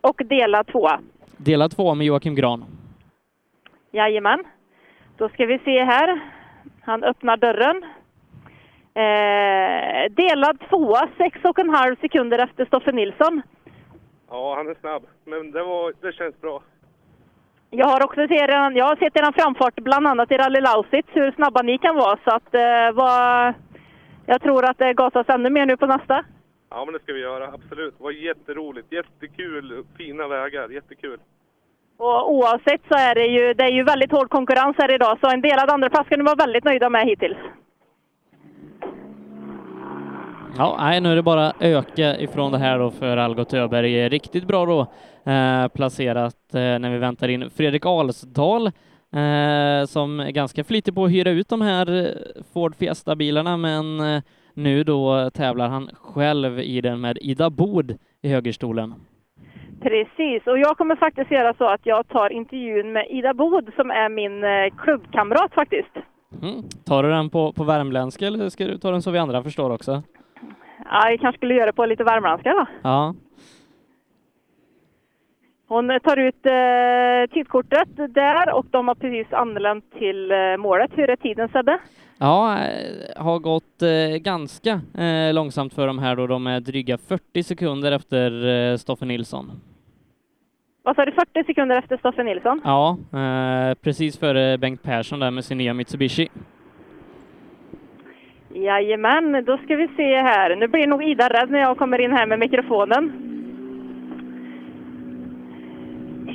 Och 0.00 0.20
dela 0.24 0.64
tvåa. 0.64 1.00
Delad 1.36 1.70
tvåa 1.70 1.94
med 1.94 2.06
Joakim 2.06 2.34
Gran. 2.34 2.64
Jajamän. 3.92 4.44
Då 5.18 5.28
ska 5.28 5.46
vi 5.46 5.58
se 5.58 5.84
här. 5.84 6.20
Han 6.84 7.04
öppnar 7.04 7.36
dörren. 7.36 7.84
Eh, 8.94 10.12
delad 10.12 10.60
tvåa, 10.68 11.08
sex 11.16 11.38
och 11.44 11.58
en 11.58 11.70
halv 11.70 11.96
sekunder 11.96 12.38
efter 12.38 12.64
Stoffe 12.64 12.92
Nilsson. 12.92 13.42
Ja, 14.30 14.54
han 14.56 14.68
är 14.68 14.74
snabb, 14.80 15.02
men 15.24 15.50
det, 15.50 15.62
var, 15.62 15.92
det 16.00 16.12
känns 16.12 16.40
bra. 16.40 16.62
Jag 17.70 17.86
har 17.86 18.04
också 18.04 18.20
sett 18.20 18.30
er, 18.30 18.70
jag 18.76 18.84
har 18.84 18.96
sett 18.96 19.16
er 19.16 19.32
framfart 19.32 19.74
bland 19.74 20.06
annat 20.06 20.32
i 20.32 20.36
Rally 20.36 20.60
Lausitz, 20.60 21.08
hur 21.12 21.32
snabba 21.32 21.62
ni 21.62 21.78
kan 21.78 21.96
vara. 21.96 22.18
Så 22.24 22.30
att, 22.30 22.54
eh, 22.54 22.92
vad, 22.94 23.54
jag 24.26 24.42
tror 24.42 24.70
att 24.70 24.78
det 24.78 24.94
gasas 24.94 25.28
ännu 25.28 25.50
mer 25.50 25.66
nu 25.66 25.76
på 25.76 25.86
nästa. 25.86 26.24
Ja, 26.70 26.84
men 26.84 26.92
det 26.92 27.00
ska 27.02 27.12
vi 27.12 27.20
göra, 27.20 27.44
absolut. 27.44 27.94
Det 27.98 28.04
var 28.04 28.10
jätteroligt, 28.10 28.92
jättekul, 28.92 29.84
fina 29.96 30.28
vägar, 30.28 30.68
jättekul. 30.68 31.18
Och 32.04 32.32
oavsett 32.32 32.80
så 32.88 32.94
är 32.94 33.14
det 33.14 33.26
ju, 33.26 33.54
det 33.54 33.64
är 33.64 33.70
ju 33.70 33.82
väldigt 33.82 34.12
hård 34.12 34.30
konkurrens 34.30 34.76
här 34.78 34.94
idag, 34.94 35.18
så 35.20 35.30
en 35.30 35.40
delad 35.40 35.70
andraplats 35.70 36.08
kan 36.08 36.18
du 36.18 36.24
vara 36.24 36.34
väldigt 36.34 36.64
nöjda 36.64 36.90
med 36.90 37.06
hittills. 37.06 37.38
Ja, 40.58 40.76
nej, 40.80 41.00
nu 41.00 41.12
är 41.12 41.16
det 41.16 41.22
bara 41.22 41.52
öka 41.60 42.18
ifrån 42.18 42.52
det 42.52 42.58
här 42.58 42.78
då 42.78 42.90
för 42.90 43.16
Algot 43.16 43.54
Öberg. 43.54 44.08
Riktigt 44.08 44.46
bra 44.46 44.66
då 44.66 44.80
eh, 45.32 45.68
placerat 45.68 46.54
eh, 46.54 46.60
när 46.60 46.90
vi 46.90 46.98
väntar 46.98 47.28
in 47.28 47.50
Fredrik 47.50 47.86
Alsdal 47.86 48.66
eh, 48.66 49.86
som 49.86 50.20
är 50.20 50.30
ganska 50.30 50.64
flitig 50.64 50.94
på 50.94 51.04
att 51.04 51.10
hyra 51.12 51.30
ut 51.30 51.48
de 51.48 51.60
här 51.60 52.14
Ford 52.52 52.76
Fiesta-bilarna, 52.76 53.56
men 53.56 54.00
eh, 54.00 54.22
nu 54.54 54.84
då 54.84 55.30
tävlar 55.30 55.68
han 55.68 55.90
själv 56.00 56.60
i 56.60 56.80
den 56.80 57.00
med 57.00 57.18
Ida 57.20 57.50
Bod 57.50 57.98
i 58.22 58.28
högerstolen. 58.28 58.94
Precis, 59.82 60.46
och 60.46 60.58
jag 60.58 60.76
kommer 60.76 60.96
faktiskt 60.96 61.30
göra 61.30 61.54
så 61.54 61.64
att 61.64 61.80
jag 61.86 62.08
tar 62.08 62.32
intervjun 62.32 62.92
med 62.92 63.06
Ida 63.10 63.34
Bod 63.34 63.70
som 63.76 63.90
är 63.90 64.08
min 64.08 64.44
eh, 64.44 64.82
klubbkamrat 64.84 65.54
faktiskt. 65.54 65.96
Mm. 66.42 66.62
Tar 66.84 67.02
du 67.02 67.08
den 67.08 67.30
på, 67.30 67.52
på 67.52 67.64
värmländska 67.64 68.26
eller 68.26 68.48
ska 68.48 68.64
du 68.64 68.78
ta 68.78 68.90
den 68.90 69.02
så 69.02 69.10
vi 69.10 69.18
andra 69.18 69.42
förstår 69.42 69.70
också? 69.70 70.02
Ja, 70.84 71.10
jag 71.10 71.20
kanske 71.20 71.38
skulle 71.38 71.54
göra 71.54 71.66
det 71.66 71.72
på 71.72 71.86
lite 71.86 72.04
värmländska 72.04 72.50
då. 72.50 72.66
Ja. 72.82 73.14
Hon 75.68 75.90
eh, 75.90 75.98
tar 75.98 76.16
ut 76.16 76.46
eh, 76.46 77.34
tidkortet 77.34 77.88
där 78.14 78.54
och 78.54 78.66
de 78.70 78.88
har 78.88 78.94
precis 78.94 79.32
anlänt 79.32 79.84
till 79.98 80.30
eh, 80.30 80.56
målet. 80.58 80.90
Hur 80.94 81.10
är 81.10 81.16
tiden 81.16 81.48
Sebbe? 81.48 81.78
Ja, 82.18 82.58
eh, 82.58 83.22
har 83.22 83.38
gått 83.38 83.82
eh, 83.82 84.16
ganska 84.16 84.80
långsamt 85.32 85.74
för 85.74 85.86
dem 85.86 85.98
här 85.98 86.16
då. 86.16 86.26
De 86.26 86.46
är 86.46 86.60
dryga 86.60 86.98
40 86.98 87.42
sekunder 87.42 87.92
efter 87.92 88.76
Stoffe 88.76 89.04
Nilsson. 89.04 89.50
Vad 90.84 90.96
sa 90.96 91.04
du, 91.04 91.12
40 91.12 91.44
sekunder 91.44 91.76
efter 91.76 91.96
Stoffe 91.96 92.22
Nilsson? 92.22 92.60
Ja, 92.64 92.98
eh, 93.12 93.74
precis 93.74 94.18
före 94.18 94.58
Bengt 94.58 94.82
Persson 94.82 95.20
där 95.20 95.30
med 95.30 95.44
sin 95.44 95.58
nya 95.58 95.74
Mitsubishi. 95.74 96.28
Jajamän, 98.54 99.44
då 99.44 99.56
ska 99.56 99.76
vi 99.76 99.88
se 99.96 100.16
här. 100.16 100.56
Nu 100.56 100.68
blir 100.68 100.86
nog 100.86 101.04
Ida 101.04 101.28
rädd 101.28 101.50
när 101.50 101.58
jag 101.58 101.78
kommer 101.78 101.98
in 101.98 102.12
här 102.12 102.26
med 102.26 102.38
mikrofonen. 102.38 103.12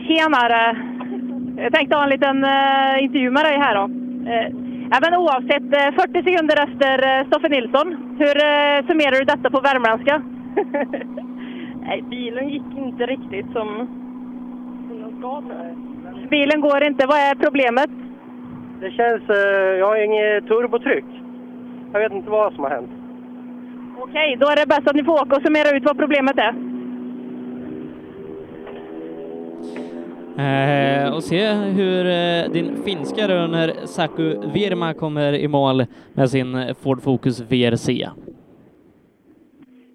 Tjenare! 0.08 0.78
Jag 1.58 1.74
tänkte 1.74 1.96
ha 1.96 2.04
en 2.04 2.10
liten 2.10 2.44
uh, 2.44 3.04
intervju 3.04 3.32
med 3.32 3.46
dig 3.46 3.58
här 3.58 3.76
då. 3.76 3.84
Uh, 3.84 4.98
även 4.98 5.14
oavsett, 5.16 5.64
uh, 5.64 5.96
40 5.96 6.24
sekunder 6.24 6.64
efter 6.64 7.20
uh, 7.20 7.28
Stoffe 7.28 7.50
Nilsson. 7.50 7.88
Hur 8.20 8.36
uh, 8.36 8.88
summerar 8.88 9.20
du 9.20 9.26
detta 9.26 9.50
på 9.50 9.60
värmländska? 9.60 10.24
Nej, 11.88 12.02
bilen 12.10 12.50
gick 12.50 12.78
inte 12.78 13.06
riktigt 13.06 13.52
som, 13.54 13.88
ska. 15.18 15.44
Bilen 16.30 16.62
går 16.62 16.84
inte. 16.84 17.06
Vad 17.08 17.18
är 17.18 17.36
problemet? 17.36 17.90
Det 18.82 18.92
känns... 18.92 19.30
eh, 19.30 19.78
jag 19.80 19.88
har 19.88 20.04
inget 20.06 20.48
turbotryck. 20.48 21.06
Jag 21.94 22.00
vet 22.00 22.12
inte 22.12 22.30
vad 22.30 22.54
som 22.54 22.64
har 22.64 22.72
hänt. 22.72 22.90
Okej, 24.00 24.38
då 24.40 24.48
är 24.48 24.56
det 24.56 24.68
bäst 24.68 24.88
att 24.88 24.96
ni 24.96 25.04
får 25.04 25.22
åka 25.22 25.36
och 25.36 25.42
summera 25.42 25.78
ut 25.78 25.84
vad 25.86 25.98
problemet 25.98 26.38
är. 26.38 26.54
Eh, 30.38 31.14
och 31.16 31.24
se 31.24 31.52
hur 31.54 32.06
eh, 32.06 32.52
din 32.52 32.84
finska 32.86 33.28
runner 33.28 33.74
Saku 33.86 34.38
Virma 34.54 34.94
kommer 34.94 35.34
i 35.34 35.48
mål 35.48 35.86
med 36.14 36.30
sin 36.30 36.76
Ford 36.84 37.04
Focus 37.04 37.40
VRC. 37.40 38.10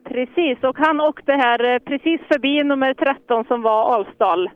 Precis, 0.05 0.59
och 0.63 0.79
han 0.79 1.01
åkte 1.01 1.33
här 1.33 1.75
eh, 1.75 1.79
precis 1.79 2.21
förbi 2.29 2.65
nummer 2.65 2.95
13 2.95 3.45
som 3.45 3.63
var 3.63 3.95
Alsdal. 3.95 4.51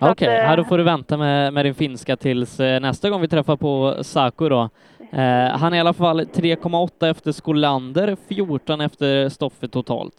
Okej, 0.00 0.28
att, 0.28 0.44
eh, 0.44 0.50
ja, 0.50 0.56
då 0.56 0.64
får 0.64 0.78
du 0.78 0.84
vänta 0.84 1.16
med, 1.16 1.52
med 1.52 1.64
din 1.64 1.74
finska 1.74 2.16
tills 2.16 2.60
eh, 2.60 2.80
nästa 2.80 3.10
gång 3.10 3.20
vi 3.20 3.28
träffar 3.28 3.56
på 3.56 3.94
Saku 4.04 4.48
då. 4.48 4.68
Eh, 5.12 5.58
han 5.58 5.72
är 5.72 5.76
i 5.76 5.80
alla 5.80 5.92
fall 5.92 6.20
3,8 6.20 7.10
efter 7.10 7.32
Skolander, 7.32 8.16
14 8.28 8.80
efter 8.80 9.28
Stoffe 9.28 9.68
totalt. 9.68 10.14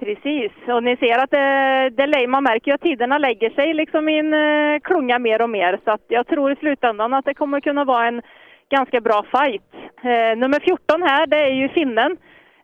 Precis, 0.00 0.52
och 0.68 0.82
ni 0.82 0.96
ser 0.96 1.18
att 1.24 1.30
det, 1.30 1.90
det, 1.96 2.06
lä- 2.06 2.26
man 2.26 2.42
märker 2.42 2.70
ju 2.70 2.74
att 2.74 2.80
tiderna 2.80 3.18
lägger 3.18 3.50
sig 3.50 3.74
liksom 3.74 4.08
i 4.08 4.18
en 4.18 4.34
eh, 4.34 4.80
klunga 4.80 5.18
mer 5.18 5.42
och 5.42 5.50
mer. 5.50 5.78
Så 5.84 5.90
att 5.90 6.04
jag 6.08 6.26
tror 6.26 6.52
i 6.52 6.56
slutändan 6.56 7.14
att 7.14 7.24
det 7.24 7.34
kommer 7.34 7.60
kunna 7.60 7.84
vara 7.84 8.06
en 8.08 8.22
ganska 8.70 9.00
bra 9.00 9.24
fight. 9.32 9.62
Eh, 10.02 10.38
nummer 10.38 10.60
14 10.60 11.02
här, 11.02 11.26
det 11.26 11.36
är 11.36 11.54
ju 11.54 11.68
finnen. 11.68 12.16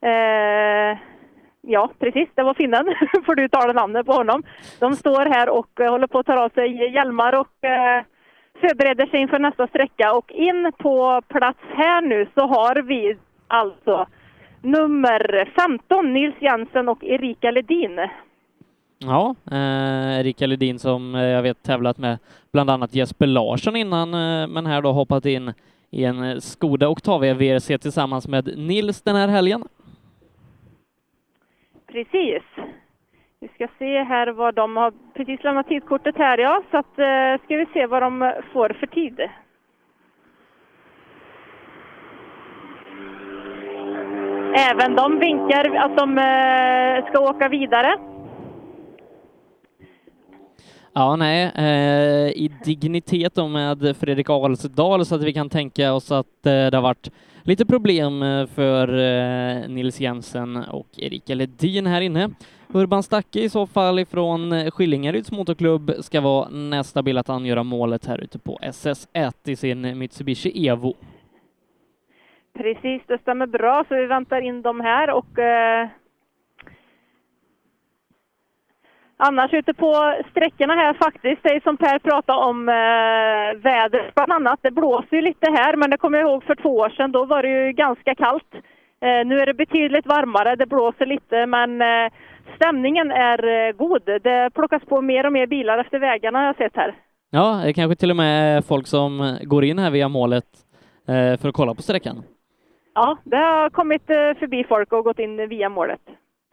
Eh, 0.03 0.99
ja, 1.63 1.91
precis, 1.99 2.29
det 2.35 2.43
var 2.43 2.55
finnen. 2.55 2.85
Får 3.27 3.35
du 3.35 3.49
tala 3.49 3.73
namnet 3.73 4.07
på 4.07 4.13
honom. 4.13 4.43
De 4.79 4.97
står 4.97 5.27
här 5.27 5.49
och 5.49 5.81
eh, 5.81 5.91
håller 5.91 6.07
på 6.07 6.19
att 6.19 6.27
ta 6.27 6.45
av 6.45 6.49
sig 6.49 6.95
hjälmar 6.95 7.33
och 7.33 7.65
eh, 7.65 8.05
förbereder 8.61 9.07
sig 9.07 9.21
inför 9.21 9.39
nästa 9.39 9.67
sträcka. 9.67 10.15
Och 10.15 10.33
in 10.33 10.73
på 10.79 11.23
plats 11.29 11.61
här 11.75 12.03
nu 12.03 12.29
så 12.35 12.41
har 12.47 12.83
vi 12.83 13.17
alltså 13.49 14.07
nummer 14.61 15.53
15, 15.57 16.13
Nils 16.13 16.35
Jensen 16.41 16.89
och 16.89 17.05
Erika 17.05 17.51
Ledin. 17.51 18.01
Ja, 18.99 19.35
eh, 19.51 20.21
Erika 20.21 20.47
Ledin 20.47 20.79
som 20.79 21.15
eh, 21.15 21.23
jag 21.23 21.43
vet 21.43 21.63
tävlat 21.63 21.99
med 21.99 22.19
bland 22.53 22.71
annat 22.71 22.95
Jesper 22.95 23.27
Larsson 23.27 23.77
innan, 23.77 24.15
eh, 24.15 24.47
men 24.47 24.67
här 24.67 24.83
då 24.83 24.93
hoppat 24.93 25.27
in 25.27 25.53
i 25.91 26.05
en 26.05 26.41
Skoda 26.41 26.89
Octavia 26.89 27.35
VRC 27.35 27.79
tillsammans 27.79 28.29
med 28.29 28.59
Nils 28.59 29.03
den 29.03 29.17
här 29.17 29.29
helgen. 29.29 29.65
Precis. 31.93 32.43
Vi 33.41 33.49
ska 33.49 33.69
se 33.79 34.03
här 34.03 34.27
vad 34.33 34.55
de 34.55 34.77
har 34.77 34.93
precis 35.15 35.45
lämnat 35.45 35.69
tidkortet 35.69 36.17
här 36.17 36.39
ja, 36.39 36.63
så 36.71 36.77
att 36.77 36.99
eh, 36.99 37.45
ska 37.45 37.57
vi 37.57 37.67
se 37.73 37.87
vad 37.87 38.03
de 38.03 38.33
får 38.53 38.77
för 38.81 38.87
tid. 38.87 39.21
Även 44.71 44.97
de 44.97 45.19
vinkar 45.19 45.77
att 45.77 45.97
de 45.97 46.19
eh, 46.19 47.11
ska 47.11 47.21
åka 47.31 47.49
vidare. 47.49 47.97
Ja, 50.93 51.17
nej, 51.17 51.53
eh, 51.55 52.29
i 52.29 52.51
dignitet 52.65 53.35
då 53.35 53.49
med 53.49 53.97
Fredrik 53.97 54.31
Alsdal 54.31 55.07
så 55.07 55.15
att 55.15 55.23
vi 55.23 55.33
kan 55.33 55.49
tänka 55.49 55.93
oss 55.93 56.13
att 56.13 56.47
eh, 56.47 56.67
det 56.71 56.75
har 56.75 56.83
varit 56.83 57.11
lite 57.43 57.67
problem 57.67 58.23
eh, 58.23 58.47
för 58.47 58.89
eh, 58.89 59.69
Nils 59.69 60.01
Jensen 60.01 60.57
och 60.57 60.89
Erika 60.97 61.35
Ledin 61.35 61.87
här 61.87 62.01
inne. 62.01 62.31
Urban 62.73 63.03
Stacke 63.03 63.41
i 63.41 63.49
så 63.49 63.67
fall 63.67 63.99
ifrån 63.99 64.53
eh, 64.53 64.71
Skillingaryds 64.71 65.33
motorklubb 65.33 65.91
ska 66.01 66.21
vara 66.21 66.49
nästa 66.49 67.03
bil 67.03 67.19
att 67.19 67.29
angöra 67.29 67.63
målet 67.63 68.07
här 68.07 68.19
ute 68.19 68.39
på 68.39 68.59
SS1 68.63 69.33
i 69.45 69.57
sin 69.57 69.99
Mitsubishi 69.99 70.69
Evo. 70.69 70.95
Precis, 72.55 73.03
det 73.07 73.19
stämmer 73.19 73.47
bra, 73.47 73.85
så 73.89 73.95
vi 73.95 74.07
väntar 74.07 74.41
in 74.41 74.63
dem 74.63 74.81
här 74.81 75.11
och 75.11 75.39
eh, 75.39 75.89
Annars 79.23 79.53
ute 79.55 79.75
på 79.75 80.15
sträckorna 80.31 80.75
här 80.75 80.95
faktiskt, 80.95 81.43
det 81.43 81.49
är 81.49 81.61
som 81.61 81.77
Per 81.77 81.99
pratade 81.99 82.39
om 82.39 82.69
eh, 82.69 83.63
vädret 83.63 84.15
bland 84.15 84.33
annat. 84.33 84.59
Det 84.63 84.71
blåser 84.71 85.17
ju 85.17 85.23
lite 85.23 85.51
här, 85.51 85.77
men 85.77 85.91
det 85.91 85.97
kommer 85.97 86.19
jag 86.19 86.29
ihåg 86.29 86.45
för 86.45 86.55
två 86.55 86.77
år 86.77 86.89
sedan, 86.89 87.13
då 87.13 87.25
var 87.25 87.43
det 87.43 87.49
ju 87.49 87.73
ganska 87.73 88.15
kallt. 88.15 88.55
Eh, 89.01 89.27
nu 89.27 89.39
är 89.41 89.47
det 89.47 89.55
betydligt 89.55 90.07
varmare, 90.07 90.57
det 90.57 90.67
blåser 90.67 91.07
lite, 91.07 91.47
men 91.47 91.83
eh, 91.83 92.13
stämningen 92.57 93.11
är 93.11 93.69
eh, 93.69 93.73
god. 93.73 94.03
Det 94.23 94.51
plockas 94.55 94.83
på 94.85 95.01
mer 95.01 95.27
och 95.27 95.33
mer 95.33 95.47
bilar 95.47 95.79
efter 95.79 95.99
vägarna 95.99 96.39
har 96.39 96.47
jag 96.47 96.57
sett 96.57 96.77
här. 96.77 96.95
Ja, 97.31 97.63
det 97.65 97.73
kanske 97.73 97.97
till 97.97 98.11
och 98.11 98.17
med 98.17 98.57
är 98.57 98.63
folk 98.63 98.87
som 98.87 99.39
går 99.43 99.65
in 99.65 99.79
här 99.79 99.91
via 99.91 100.09
målet 100.09 100.49
eh, 101.09 101.41
för 101.41 101.49
att 101.49 101.55
kolla 101.55 101.75
på 101.75 101.83
sträckan. 101.83 102.23
Ja, 102.95 103.19
det 103.25 103.37
har 103.37 103.71
kommit 103.71 104.11
eh, 104.11 104.17
förbi 104.39 104.65
folk 104.69 104.93
och 104.93 105.05
gått 105.05 105.19
in 105.19 105.49
via 105.49 105.69
målet. 105.69 106.01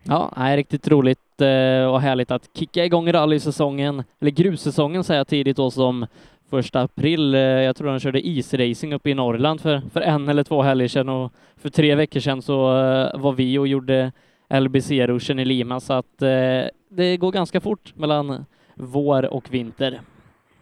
Ja, 0.03 0.31
nej, 0.37 0.57
riktigt 0.57 0.87
roligt 0.87 1.26
eh, 1.41 1.85
och 1.93 2.01
härligt 2.01 2.31
att 2.31 2.49
kicka 2.57 2.85
igång 2.85 3.11
rallysäsongen, 3.11 4.03
eller 4.21 4.31
grussäsongen 4.31 5.03
säger 5.03 5.19
jag 5.19 5.27
tidigt 5.27 5.57
då 5.57 5.71
som 5.71 6.07
första 6.49 6.81
april. 6.81 7.35
Eh, 7.35 7.41
Jag 7.41 7.75
tror 7.75 7.89
han 7.89 7.99
körde 7.99 8.27
isracing 8.27 8.93
uppe 8.93 9.09
i 9.09 9.13
Norrland 9.13 9.61
för, 9.61 9.81
för 9.93 10.01
en 10.01 10.29
eller 10.29 10.43
två 10.43 10.61
helger 10.61 10.87
sedan 10.87 11.09
och 11.09 11.31
för 11.61 11.69
tre 11.69 11.95
veckor 11.95 12.19
sedan 12.19 12.41
så 12.41 12.79
eh, 12.79 13.19
var 13.19 13.31
vi 13.33 13.57
och 13.57 13.67
gjorde 13.67 14.11
LBC-ruschen 14.49 15.39
i 15.39 15.45
Lima 15.45 15.79
så 15.79 15.93
att 15.93 16.21
eh, 16.21 16.63
det 16.89 17.17
går 17.17 17.31
ganska 17.31 17.61
fort 17.61 17.93
mellan 17.95 18.45
vår 18.75 19.33
och 19.33 19.53
vinter. 19.53 19.99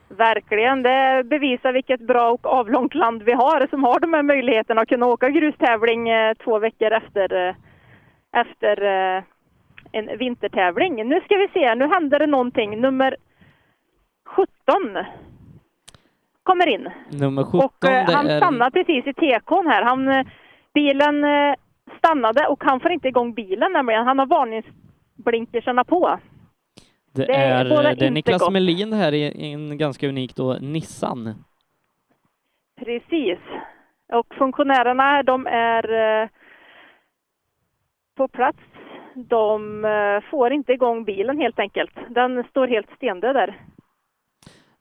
Verkligen, 0.10 0.84
det 0.84 1.24
bevisar 1.26 1.74
vilket 1.74 2.02
bra 2.08 2.32
och 2.32 2.46
avlångt 2.46 2.96
land 2.96 3.24
vi 3.24 3.32
har 3.34 3.68
som 3.70 3.84
har 3.84 4.00
de 4.00 4.14
här 4.14 4.24
möjligheterna 4.24 4.82
att 4.82 4.88
kunna 4.90 5.06
åka 5.06 5.30
grustävling 5.30 6.10
eh, 6.10 6.34
två 6.44 6.60
veckor 6.60 6.92
efter, 6.92 7.48
eh, 7.48 7.56
efter 8.42 8.84
en 9.96 10.18
vintertävling. 10.18 10.96
Nu 11.10 11.22
ska 11.22 11.36
vi 11.38 11.48
se, 11.54 11.76
nu 11.76 11.88
händer 11.88 12.20
det 12.20 12.28
någonting. 12.28 12.82
Nummer 12.82 13.16
17 14.26 14.46
kommer 16.44 16.68
in. 16.68 16.90
Nummer 17.12 17.44
17, 17.44 17.60
Och 17.60 17.86
eh, 17.90 18.10
han 18.16 18.28
är... 18.28 18.38
stannar 18.38 18.70
precis 18.70 19.08
i 19.08 19.14
tekon 19.14 19.68
här. 19.68 19.82
Han, 19.84 20.08
eh, 20.08 20.26
bilen 20.74 21.24
eh, 21.24 21.56
stannade 21.98 22.48
och 22.48 22.64
han 22.64 22.80
får 22.80 22.92
inte 22.92 23.08
igång 23.08 23.34
bilen 23.34 23.72
nämligen. 23.74 24.08
Han 24.08 24.20
har 24.20 24.26
varningsblinkersarna 24.26 25.84
på. 25.84 26.20
Det 27.14 27.26
Det 27.26 27.34
är 27.36 27.66
är, 27.66 27.70
båda 27.70 27.94
det 27.96 28.06
är 28.08 28.12
Niklas 28.12 28.42
gott. 28.42 28.54
Melin 28.54 28.94
här 28.94 29.12
i 29.12 29.22
i 29.24 29.52
en 29.54 29.78
ganska 29.78 30.08
unik 30.08 30.36
då, 30.36 30.54
Nissan. 30.62 31.34
Precis. 32.86 33.40
Och 34.14 34.36
funktionärerna, 34.38 35.24
de 35.24 35.48
är 35.48 35.94
eh, 36.24 36.30
på 38.18 38.28
plats. 38.28 38.60
De 39.16 39.86
eh, 39.86 40.30
får 40.30 40.54
inte 40.54 40.74
igång 40.74 41.04
bilen 41.04 41.38
helt 41.38 41.60
enkelt. 41.60 41.92
Den 42.10 42.44
står 42.44 42.68
helt 42.68 42.90
stendöd 42.96 43.36
där. 43.36 43.60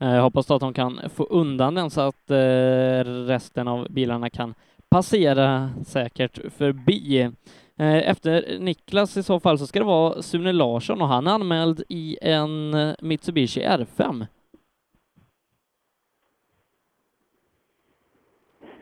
Eh, 0.01 0.15
Jag 0.15 0.23
hoppas 0.23 0.47
då 0.47 0.55
att 0.55 0.61
de 0.61 0.75
kan 0.75 1.01
få 1.17 1.25
undan 1.25 1.75
den 1.75 1.91
så 1.91 2.01
att 2.01 2.31
eh, 2.31 3.05
resten 3.27 3.69
av 3.69 3.87
bilarna 3.91 4.31
kan 4.31 4.55
passera 4.91 5.69
säkert 5.87 6.53
förbi. 6.53 7.31
Efter 7.79 8.59
Niklas 8.59 9.17
i 9.17 9.23
så 9.23 9.41
fall 9.41 9.59
så 9.59 9.67
ska 9.67 9.79
det 9.79 9.85
vara 9.85 10.23
Sune 10.23 10.53
Larsson 10.53 11.03
och 11.03 11.09
han 11.09 11.27
är 11.27 11.31
anmäld 11.31 11.83
i 11.89 12.19
en 12.23 12.71
Mitsubishi 13.01 13.61
R5. 13.61 14.27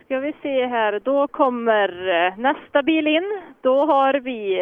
Ska 0.05 0.19
vi 0.20 0.33
se 0.43 0.66
här, 0.66 1.01
då 1.05 1.29
kommer 1.29 1.89
nästa 2.37 2.83
bil 2.83 3.07
in. 3.07 3.41
Då 3.61 3.87
har 3.87 4.15
vi 4.15 4.59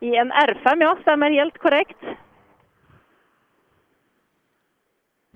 i 0.00 0.16
en 0.16 0.32
R5, 0.32 0.80
ja, 0.80 0.96
stämmer 1.02 1.30
helt 1.30 1.58
korrekt. 1.58 1.98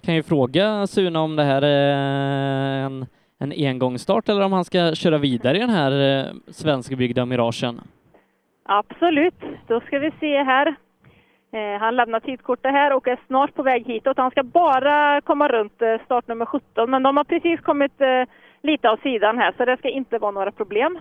Kan 0.02 0.14
ju 0.14 0.22
fråga 0.22 0.86
Sune 0.86 1.18
om 1.18 1.36
det 1.36 1.42
här 1.44 1.62
är 1.62 2.86
en, 2.86 3.06
en 3.38 3.52
engångsstart 3.56 4.28
eller 4.28 4.44
om 4.44 4.52
han 4.52 4.64
ska 4.64 4.94
köra 4.94 5.18
vidare 5.18 5.56
i 5.56 5.60
den 5.60 5.70
här 5.70 5.92
eh, 5.92 6.32
svenskbyggda 6.46 7.26
Miragen. 7.26 7.80
Absolut. 8.62 9.42
Då 9.66 9.80
ska 9.80 9.98
vi 9.98 10.10
se 10.20 10.42
här. 10.42 10.66
Eh, 11.52 11.80
han 11.80 11.96
lämnar 11.96 12.20
tidkortet 12.20 12.72
här 12.72 12.92
och 12.92 13.08
är 13.08 13.18
snart 13.26 13.54
på 13.54 13.62
väg 13.62 13.86
hitåt. 13.86 14.16
Han 14.16 14.30
ska 14.30 14.42
bara 14.42 15.20
komma 15.20 15.48
runt 15.48 15.82
eh, 15.82 16.04
startnummer 16.04 16.46
17, 16.46 16.90
men 16.90 17.02
de 17.02 17.16
har 17.16 17.24
precis 17.24 17.60
kommit 17.60 17.92
lite 18.62 18.90
av 18.90 18.96
sidan 18.96 19.38
här, 19.38 19.54
så 19.56 19.64
det 19.64 19.76
ska 19.76 19.88
inte 19.88 20.18
vara 20.18 20.32
några 20.32 20.52
problem. 20.52 20.98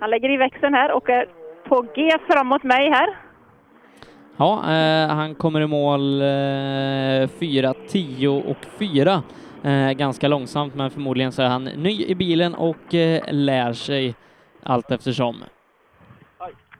Han 0.00 0.10
lägger 0.10 0.30
i 0.30 0.36
växeln 0.36 0.74
här 0.74 0.92
och 0.92 1.10
är 1.10 1.26
på 1.64 1.86
G 1.94 2.10
framåt 2.28 2.62
mig 2.62 2.90
här. 2.90 3.16
Ja, 4.36 4.58
eh, 4.72 5.14
han 5.14 5.34
kommer 5.34 5.60
i 5.60 5.66
mål 5.66 6.20
eh, 6.22 7.28
4, 7.40 7.74
10 7.88 8.28
och 8.28 8.64
4. 8.78 9.22
Eh, 9.64 9.92
ganska 9.92 10.28
långsamt, 10.28 10.74
men 10.74 10.90
förmodligen 10.90 11.32
så 11.32 11.42
är 11.42 11.48
han 11.48 11.64
ny 11.64 12.04
i 12.04 12.14
bilen 12.14 12.54
och 12.54 12.94
eh, 12.94 13.22
lär 13.30 13.72
sig 13.72 14.14
allt 14.62 14.90
eftersom. 14.90 15.36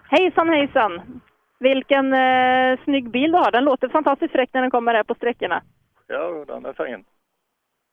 Hejsan 0.09 0.49
hejsan! 0.49 1.21
Vilken 1.59 2.13
eh, 2.13 2.79
snygg 2.85 3.11
bil 3.11 3.33
du 3.33 3.39
har. 3.39 3.51
Den 3.51 3.65
låter 3.65 3.89
fantastiskt 3.89 4.33
fräck 4.33 4.51
när 4.53 4.61
den 4.61 4.71
kommer 4.71 4.95
här 4.95 5.03
på 5.03 5.15
sträckorna. 5.15 5.63
Ja, 6.07 6.45
den 6.47 6.67
är 6.67 6.73
fin. 6.73 7.05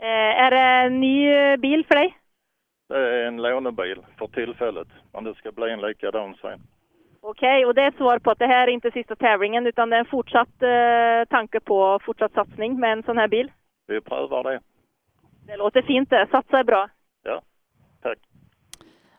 Eh, 0.04 0.44
är 0.44 0.52
det 0.52 0.88
en 0.88 1.00
ny 1.02 1.34
eh, 1.34 1.58
bil 1.58 1.86
för 1.88 1.96
dig? 1.96 2.18
Det 2.88 2.98
är 2.98 3.26
en 3.26 3.42
lånebil 3.42 4.02
för 4.18 4.28
tillfället, 4.28 4.88
men 5.14 5.24
det 5.24 5.36
ska 5.36 5.52
bli 5.52 5.72
en 5.72 5.82
likadan 5.82 6.36
sen. 6.42 6.60
Okej, 7.22 7.66
och 7.66 7.76
det 7.76 7.82
är 7.82 7.88
ett 7.88 7.98
svar 7.98 8.20
på 8.20 8.32
att 8.32 8.40
det 8.40 8.48
här 8.48 8.68
är 8.68 8.72
inte 8.72 8.92
sista 8.92 9.16
tävlingen 9.16 9.68
utan 9.68 9.90
det 9.90 9.96
är 9.96 10.00
en 10.00 10.06
fortsatt 10.06 10.64
eh, 10.64 11.30
tanke 11.30 11.60
på 11.60 12.00
fortsatt 12.06 12.34
satsning 12.34 12.80
med 12.80 12.92
en 12.92 13.04
sån 13.04 13.18
här 13.18 13.28
bil. 13.28 13.52
Vi 13.88 14.02
prövar 14.02 14.44
det. 14.44 14.60
Det 15.48 15.58
låter 15.58 15.82
fint 15.82 16.10
det. 16.10 16.28
Satsa 16.32 16.60
är 16.60 16.64
bra. 16.64 16.90
Ja, 17.24 17.42
tack. 18.02 18.20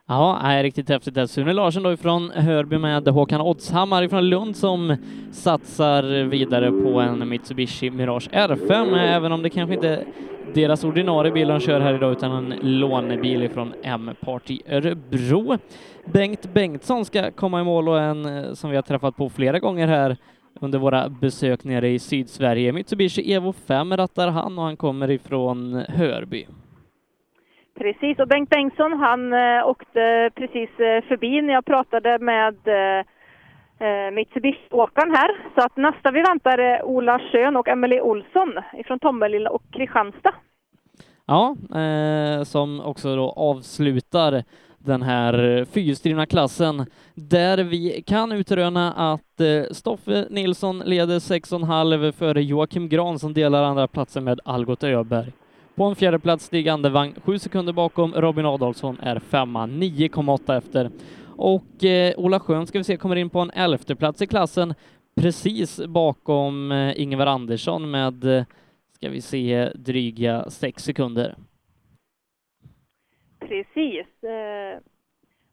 Ja, 0.07 0.39
är 0.41 0.63
riktigt 0.63 0.89
häftigt 0.89 1.13
där. 1.13 1.25
Sune 1.25 1.53
Larsson 1.53 1.83
då 1.83 1.93
ifrån 1.93 2.31
Hörby 2.31 2.77
med 2.77 3.07
Håkan 3.07 3.41
Oddshammar 3.41 4.03
ifrån 4.03 4.29
Lund 4.29 4.55
som 4.55 4.97
satsar 5.31 6.23
vidare 6.23 6.71
på 6.71 6.99
en 6.99 7.29
Mitsubishi 7.29 7.89
Mirage 7.89 8.29
R5, 8.29 8.97
även 8.97 9.31
om 9.31 9.43
det 9.43 9.49
kanske 9.49 9.73
inte 9.73 9.89
är 9.89 10.05
deras 10.53 10.83
ordinarie 10.83 11.31
bil 11.31 11.47
de 11.47 11.59
kör 11.59 11.79
här 11.79 11.93
idag 11.93 12.11
utan 12.11 12.31
en 12.31 12.79
lånebil 12.79 13.43
ifrån 13.43 13.73
M-Party 13.83 14.59
Örebro. 14.67 15.57
Bengt 16.05 16.53
Bengtsson 16.53 17.05
ska 17.05 17.31
komma 17.31 17.61
i 17.61 17.63
mål 17.63 17.89
och 17.89 18.01
en 18.01 18.25
eh, 18.25 18.53
som 18.53 18.69
vi 18.69 18.75
har 18.75 18.83
träffat 18.83 19.17
på 19.17 19.29
flera 19.29 19.59
gånger 19.59 19.87
här 19.87 20.17
under 20.61 20.79
våra 20.79 21.09
besök 21.09 21.63
nere 21.63 21.89
i 21.89 21.99
Sydsverige. 21.99 22.71
Mitsubishi 22.71 23.33
Evo 23.33 23.53
5 23.53 23.97
rattar 23.97 24.27
han 24.27 24.57
och 24.59 24.65
han 24.65 24.77
kommer 24.77 25.11
ifrån 25.11 25.83
Hörby. 25.87 26.47
Precis, 27.79 28.19
och 28.19 28.27
Bengt 28.27 28.49
Bengtsson 28.49 28.93
han 28.93 29.33
eh, 29.33 29.67
åkte 29.67 30.29
precis 30.35 30.69
eh, 30.79 31.03
förbi 31.07 31.41
när 31.41 31.53
jag 31.53 31.65
pratade 31.65 32.19
med 32.19 32.55
eh, 32.67 32.99
eh, 33.87 34.11
Mitsubishi-åkaren 34.11 35.11
här. 35.15 35.31
Så 35.55 35.65
att 35.65 35.77
nästa 35.77 36.11
vi 36.11 36.21
väntar 36.21 36.57
är 36.57 36.83
Ola 36.85 37.19
Schön 37.19 37.55
och 37.55 37.67
Emelie 37.67 38.01
Olsson 38.01 38.53
ifrån 38.73 38.99
Tomelilla 38.99 39.49
och 39.49 39.63
Kristianstad. 39.71 40.33
Ja, 41.25 41.55
eh, 41.81 42.43
som 42.43 42.81
också 42.81 43.15
då 43.15 43.29
avslutar 43.29 44.43
den 44.77 45.01
här 45.01 45.65
fyrhjulsdrivna 45.65 46.25
klassen 46.25 46.85
där 47.15 47.63
vi 47.63 48.03
kan 48.07 48.31
utröna 48.31 48.93
att 49.13 49.39
eh, 49.39 49.63
Stoffe 49.71 50.27
Nilsson 50.29 50.79
leder 50.79 51.19
6,5 51.19 52.11
före 52.11 52.43
Joakim 52.43 52.89
Gran 52.89 53.19
som 53.19 53.33
delar 53.33 53.63
andra 53.63 53.87
platsen 53.87 54.23
med 54.23 54.39
Algot 54.45 54.83
Öberg. 54.83 55.31
På 55.75 55.83
en 55.83 55.95
fjärde 55.95 56.19
plats 56.19 56.45
Stig 56.45 56.69
Andevang, 56.69 57.13
sju 57.23 57.39
sekunder 57.39 57.73
bakom 57.73 58.13
Robin 58.13 58.45
Adolfsson 58.45 58.99
är 58.99 59.19
femma, 59.19 59.67
9,8 59.67 60.57
efter. 60.57 60.89
Och 61.37 61.83
eh, 61.83 62.13
Ola 62.17 62.39
Schön 62.39 62.67
ska 62.67 62.77
vi 62.77 62.83
se 62.83 62.97
kommer 62.97 63.15
in 63.15 63.29
på 63.29 63.39
en 63.39 63.51
elfte 63.51 63.95
plats 63.95 64.21
i 64.21 64.27
klassen 64.27 64.73
precis 65.21 65.81
bakom 65.87 66.71
eh, 66.71 67.01
Ingvar 67.01 67.25
Andersson 67.25 67.91
med, 67.91 68.23
eh, 68.23 68.43
ska 68.91 69.09
vi 69.09 69.21
se, 69.21 69.71
dryga 69.75 70.49
sex 70.49 70.83
sekunder. 70.83 71.35
Precis. 73.39 74.23
Eh, 74.23 74.79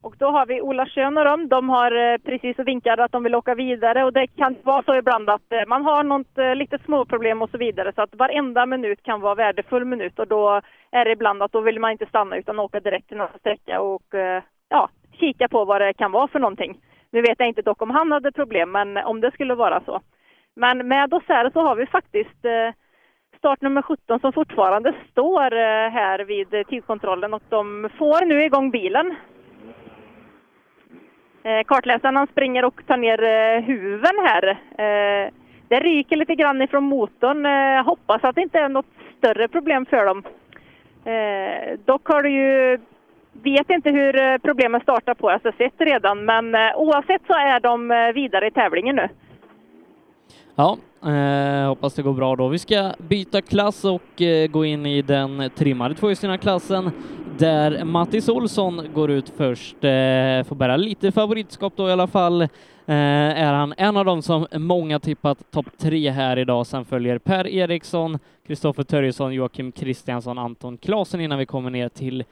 och 0.03 0.15
då 0.19 0.27
har 0.27 0.47
vi 0.47 0.61
Ola 0.61 0.87
Schön 0.87 1.19
och 1.19 1.25
dem. 1.25 1.49
De 1.49 1.69
har 1.69 2.13
eh, 2.13 2.19
precis 2.19 2.59
vinkat 2.59 2.99
att 2.99 3.13
de 3.13 3.23
vill 3.23 3.35
åka 3.35 3.55
vidare 3.55 4.05
och 4.05 4.13
det 4.13 4.27
kan 4.27 4.57
vara 4.63 4.83
så 4.83 4.95
ibland 4.95 5.31
att 5.31 5.53
eh, 5.53 5.67
man 5.67 5.85
har 5.85 6.03
något 6.05 6.39
eh, 6.39 6.45
lite 6.45 6.55
litet 6.55 6.85
småproblem 6.85 7.43
och 7.43 7.51
så 7.51 7.59
vidare. 7.59 7.93
Så 7.95 8.03
att 8.03 8.15
varenda 8.15 8.67
minut 8.67 9.03
kan 9.03 9.21
vara 9.21 9.35
värdefull 9.35 9.85
minut 9.85 10.19
och 10.19 10.29
då 10.29 10.61
är 10.91 11.05
det 11.05 11.13
ibland 11.13 11.43
att 11.43 11.53
då 11.53 11.61
vill 11.61 11.81
man 11.81 11.93
inte 11.93 12.07
stanna 12.07 12.37
utan 12.37 12.59
åka 12.59 12.81
direkt 12.81 13.09
till 13.09 13.17
nästa 13.17 13.39
sträcka 13.39 13.81
och 13.81 14.03
ja, 14.69 14.89
kika 15.13 15.49
på 15.49 15.65
vad 15.65 15.81
det 15.81 15.95
kan 15.95 16.13
vara 16.13 16.29
för 16.29 16.39
någonting. 16.39 16.79
Nu 17.11 17.23
vet 17.23 17.39
jag 17.39 17.49
inte 17.49 17.63
dock 17.63 17.83
om 17.83 17.91
han 17.91 18.13
hade 18.13 18.33
problem, 18.33 18.73
men 18.73 18.97
om 18.97 19.21
det 19.21 19.31
skulle 19.31 19.55
vara 19.55 19.81
så. 19.81 20.01
Men 20.57 20.89
med 20.89 21.15
Auxerre 21.15 21.51
så 21.51 21.61
har 21.61 21.77
vi 21.77 21.87
faktiskt 21.87 22.45
start 23.39 23.61
nummer 23.61 23.83
17 23.83 24.21
som 24.21 24.33
fortfarande 24.33 24.95
står 25.11 25.51
här 25.91 26.19
vid 26.19 26.67
tidkontrollen 26.69 27.35
och 27.35 27.43
de 27.49 27.91
får 27.99 28.27
nu 28.27 28.45
igång 28.45 28.71
bilen. 28.71 29.17
Eh, 31.45 31.63
kartläsaren 31.67 32.17
han 32.17 32.27
springer 32.27 32.65
och 32.65 32.87
tar 32.87 32.97
ner 32.97 33.23
eh, 33.23 33.63
huven 33.63 34.27
här. 34.27 34.49
Eh, 34.51 35.33
det 35.69 35.81
ryker 35.81 36.17
lite 36.17 36.35
grann 36.35 36.63
ifrån 36.63 36.85
motorn. 36.85 37.47
Eh, 37.47 37.85
hoppas 37.85 38.25
att 38.25 38.35
det 38.35 38.43
inte 38.43 38.59
är 38.59 38.69
något 38.69 38.87
större 39.19 39.49
problem 39.49 39.87
för 39.87 40.07
dem. 40.07 40.23
Eh, 41.05 41.79
dock 41.85 42.09
har 42.09 42.23
du 42.23 42.31
ju 42.31 42.79
vet 43.33 43.71
inte 43.71 43.91
hur 43.91 44.13
problemet 44.13 44.43
problemen 44.43 44.81
startar 44.81 45.15
på 45.15 45.31
SS1 45.31 45.71
redan, 45.79 46.25
men 46.25 46.55
eh, 46.55 46.77
oavsett 46.77 47.23
så 47.27 47.33
är 47.33 47.61
de 47.61 47.91
eh, 47.91 48.13
vidare 48.13 48.47
i 48.47 48.51
tävlingen 48.51 48.97
nu. 48.97 49.09
Ja, 50.55 50.79
eh, 51.05 51.69
hoppas 51.69 51.95
det 51.95 52.03
går 52.03 52.13
bra 52.13 52.37
då. 52.37 52.49
Vi 52.49 52.59
ska 52.59 52.93
byta 52.99 53.43
klass 53.43 53.85
och 53.85 54.23
eh, 54.23 54.47
gå 54.47 54.65
in 54.65 54.87
i 54.87 55.03
den 55.03 55.51
trimmade 55.57 55.95
tvåhjulsdrivna 55.95 56.39
klassen 56.39 56.91
där 57.39 57.85
Mattis 57.85 58.29
Olsson 58.29 58.87
går 58.95 59.11
ut 59.11 59.33
först. 59.37 59.75
Eh, 59.75 60.45
får 60.49 60.55
bära 60.55 60.77
lite 60.77 61.13
favoritskap 61.13 61.73
då 61.77 61.89
i 61.89 61.93
alla 61.93 62.07
fall. 62.07 62.43
Eh, 62.43 62.49
är 62.87 63.53
han 63.53 63.75
en 63.77 63.97
av 63.97 64.05
dem 64.05 64.23
som 64.23 64.47
många 64.53 64.99
tippat 64.99 65.51
topp 65.51 65.67
tre 65.79 66.11
här 66.11 66.39
idag. 66.39 66.67
Sen 66.67 66.85
följer 66.85 67.19
Per 67.19 67.47
Eriksson, 67.47 68.19
Kristoffer 68.47 68.83
Törjesson, 68.83 69.35
Joakim 69.35 69.73
Kristiansson, 69.73 70.39
Anton 70.39 70.77
Klasen 70.79 71.21
innan 71.21 71.39
vi 71.39 71.47
kommer 71.47 71.71
ner 71.71 71.89
till 71.89 72.25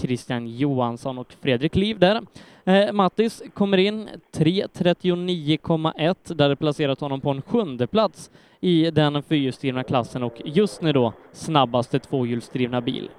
Christian 0.00 0.46
Johansson 0.46 1.18
och 1.18 1.34
Fredrik 1.40 1.76
Liv 1.76 1.98
där. 1.98 2.20
Eh, 2.68 2.92
Mattis 2.92 3.42
kommer 3.54 3.78
in 3.78 4.08
3.39,1 4.38 6.34
där 6.34 6.48
det 6.48 6.56
placerat 6.56 7.00
honom 7.00 7.20
på 7.20 7.30
en 7.30 7.42
sjunde 7.42 7.86
plats 7.86 8.30
i 8.60 8.90
den 8.90 9.22
fyrhjulsdrivna 9.22 9.84
klassen 9.84 10.22
och 10.22 10.34
just 10.44 10.82
nu 10.82 10.92
då 10.92 11.12
snabbaste 11.32 11.98
tvåhjulsdrivna 11.98 12.80
bil. 12.80 13.10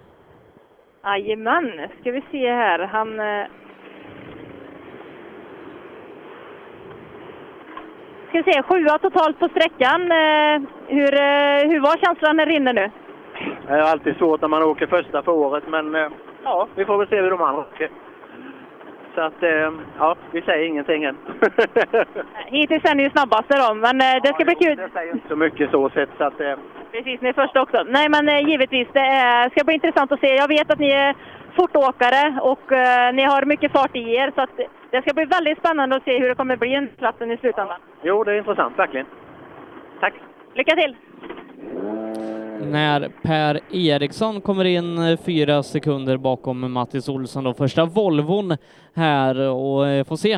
Jajamän, 1.04 1.72
ska 2.02 2.12
vi 2.12 2.22
se 2.32 2.50
här. 2.52 2.80
Han... 2.80 3.20
eh, 3.20 3.46
Ska 8.30 8.38
vi 8.42 8.44
se, 8.54 8.64
sjua 8.64 8.98
totalt 8.98 9.40
på 9.40 9.48
sträckan. 9.50 10.02
Eh, 10.12 10.62
Hur, 10.88 11.14
eh, 11.14 11.70
hur 11.70 11.80
var 11.80 11.98
känslan 12.06 12.36
när 12.38 12.46
det 12.46 12.52
rinner 12.52 12.74
nu? 12.74 12.92
Det 13.68 13.74
är 13.74 13.80
alltid 13.82 14.16
svårt 14.16 14.42
när 14.42 14.48
man 14.48 14.64
åker 14.64 14.88
första 14.88 15.22
för 15.24 15.32
året, 15.32 15.64
men 15.68 15.96
eh, 15.96 16.08
ja, 16.44 16.68
vi 16.76 16.86
får 16.86 16.98
väl 16.98 17.08
se 17.08 17.22
hur 17.22 17.32
de 17.32 17.42
andra 17.42 17.62
åker. 17.62 17.90
Så 19.15 19.22
att, 19.22 19.44
eh, 19.44 19.72
ja, 19.99 20.15
vi 20.31 20.41
säger 20.41 20.68
ingenting 20.68 21.03
än. 21.03 21.18
Hittills 22.45 22.86
är 22.86 22.95
ni 22.95 23.03
ju 23.03 23.10
snabbaste 23.10 23.57
då, 23.57 23.73
men 23.73 24.02
eh, 24.02 24.22
det 24.23 24.34
ska 24.34 24.45
bli 24.45 24.56
kul. 24.56 24.76
Det 24.76 24.90
säger 24.94 25.14
inte 25.14 25.27
så 25.27 25.36
mycket 25.36 25.72
så 25.72 25.90
sett, 25.90 26.10
så 26.18 26.23
att... 26.23 26.40
Eh, 26.41 26.56
Precis, 26.91 27.22
ni 27.22 27.30
är 27.30 27.34
första 27.34 27.61
också. 27.61 27.84
Nej, 27.88 28.10
men 28.10 28.48
givetvis, 28.49 28.88
det 28.94 29.49
ska 29.52 29.64
bli 29.65 29.73
intressant 29.73 30.11
att 30.11 30.19
se. 30.19 30.36
Jag 30.36 30.48
vet 30.48 30.72
att 30.72 30.80
ni 30.80 30.91
är 30.91 31.15
fortåkare 31.56 32.40
och 32.41 32.72
ni 33.14 33.23
har 33.23 33.45
mycket 33.45 33.72
fart 33.72 33.95
i 33.95 34.15
er, 34.15 34.31
så 34.36 34.41
att 34.41 34.60
det 34.91 35.02
ska 35.02 35.14
bli 35.14 35.26
väldigt 35.26 35.57
spännande 35.57 35.95
att 35.95 36.03
se 36.03 36.19
hur 36.19 36.30
det 36.30 36.36
kommer 36.36 36.57
bli 36.57 36.76
i 36.76 36.88
klassen 36.98 37.31
i 37.31 37.38
slutändan. 37.38 37.80
jo, 38.02 38.23
det 38.23 38.31
är 38.31 38.38
intressant, 38.38 38.80
verkligen. 38.80 39.06
Tack! 39.99 40.14
Lycka 40.53 40.76
till! 40.76 40.95
När 42.61 43.10
Per 43.22 43.60
Eriksson 43.72 44.41
kommer 44.41 44.65
in 44.65 44.98
eh, 44.98 45.19
fyra 45.26 45.64
sekunder 45.64 46.18
bakom 46.18 46.72
Mattis 46.73 47.10
Olsson 47.10 47.44
då, 47.44 47.53
första 47.53 47.86
Volvon 47.86 48.57
här 48.95 49.40
och 49.49 49.88
eh, 49.88 50.06
får 50.06 50.15
se. 50.15 50.34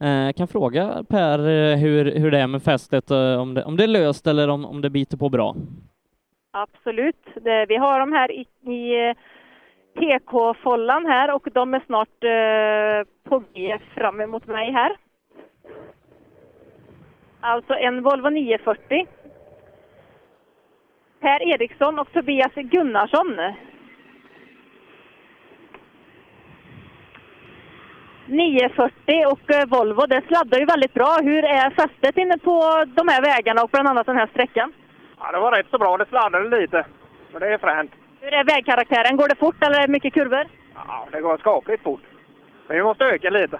Eh, 0.00 0.32
kan 0.36 0.48
fråga 0.48 1.04
Per 1.08 1.38
hur, 1.76 2.18
hur 2.18 2.30
det 2.30 2.38
är 2.38 2.46
med 2.46 2.62
fästet, 2.62 3.10
om 3.10 3.54
det, 3.54 3.64
om 3.64 3.76
det 3.76 3.84
är 3.84 3.88
löst 3.88 4.26
eller 4.26 4.48
om, 4.48 4.64
om 4.64 4.80
det 4.80 4.90
biter 4.90 5.16
på 5.16 5.28
bra. 5.28 5.54
Absolut. 6.50 7.26
Det, 7.34 7.66
vi 7.68 7.76
har 7.76 8.00
dem 8.00 8.12
här 8.12 8.32
i, 8.32 8.46
i 8.72 9.08
eh, 9.08 9.16
TK-follan 9.98 11.06
här 11.06 11.34
och 11.34 11.48
de 11.52 11.74
är 11.74 11.82
snart 11.86 12.24
eh, 12.24 13.30
på 13.30 13.42
G 13.54 13.78
fram 13.94 14.20
emot 14.20 14.46
mig 14.46 14.72
här. 14.72 14.96
Alltså 17.40 17.74
en 17.74 18.02
Volvo 18.02 18.30
940. 18.30 19.06
Per 21.24 21.42
Eriksson 21.54 21.98
och 21.98 22.12
Tobias 22.12 22.54
Gunnarsson. 22.54 23.36
940 28.26 29.26
och 29.32 29.50
eh, 29.50 29.66
Volvo, 29.66 30.06
det 30.06 30.22
sladdar 30.26 30.58
ju 30.58 30.64
väldigt 30.64 30.94
bra. 30.94 31.18
Hur 31.22 31.44
är 31.44 31.70
fästet 31.70 32.18
inne 32.18 32.38
på 32.38 32.84
de 32.86 33.08
här 33.08 33.22
vägarna 33.22 33.62
och 33.62 33.70
bland 33.70 33.88
annat 33.88 34.06
den 34.06 34.16
här 34.16 34.26
sträckan? 34.26 34.72
Ja, 35.20 35.32
det 35.32 35.38
var 35.38 35.52
rätt 35.52 35.66
så 35.70 35.78
bra. 35.78 35.96
Det 35.96 36.06
sladdade 36.08 36.60
lite. 36.60 36.86
Men 37.32 37.40
det 37.40 37.48
är 37.54 37.58
fränt. 37.58 37.90
Hur 38.20 38.34
är 38.34 38.44
vägkaraktären? 38.44 39.16
Går 39.16 39.28
det 39.28 39.36
fort 39.36 39.62
eller 39.62 39.76
är 39.78 39.86
det 39.86 39.92
mycket 39.92 40.14
kurvor? 40.14 40.46
Ja, 40.74 41.06
det 41.12 41.20
går 41.20 41.38
skapligt 41.38 41.82
fort. 41.82 42.02
Men 42.66 42.76
vi 42.76 42.82
måste 42.82 43.04
öka 43.04 43.30
lite. 43.30 43.58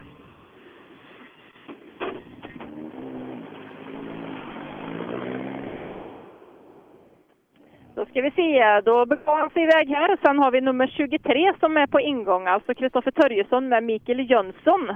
Då 7.95 8.07
ska 8.07 8.21
vi 8.21 8.31
se, 8.31 8.81
då 8.85 9.07
begav 9.07 9.39
han 9.39 9.51
sig 9.51 9.63
iväg 9.63 9.89
här. 9.89 10.19
Sen 10.23 10.39
har 10.39 10.51
vi 10.51 10.61
nummer 10.61 10.87
23 10.87 11.53
som 11.61 11.77
är 11.77 11.87
på 11.87 12.01
ingång, 12.01 12.47
alltså 12.47 12.75
Kristoffer 12.75 13.11
Törjesson 13.11 13.69
med 13.69 13.85
Mikael 13.85 14.31
Jönsson 14.31 14.95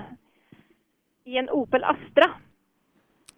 i 1.24 1.36
en 1.36 1.50
Opel 1.50 1.84
Astra. 1.84 2.30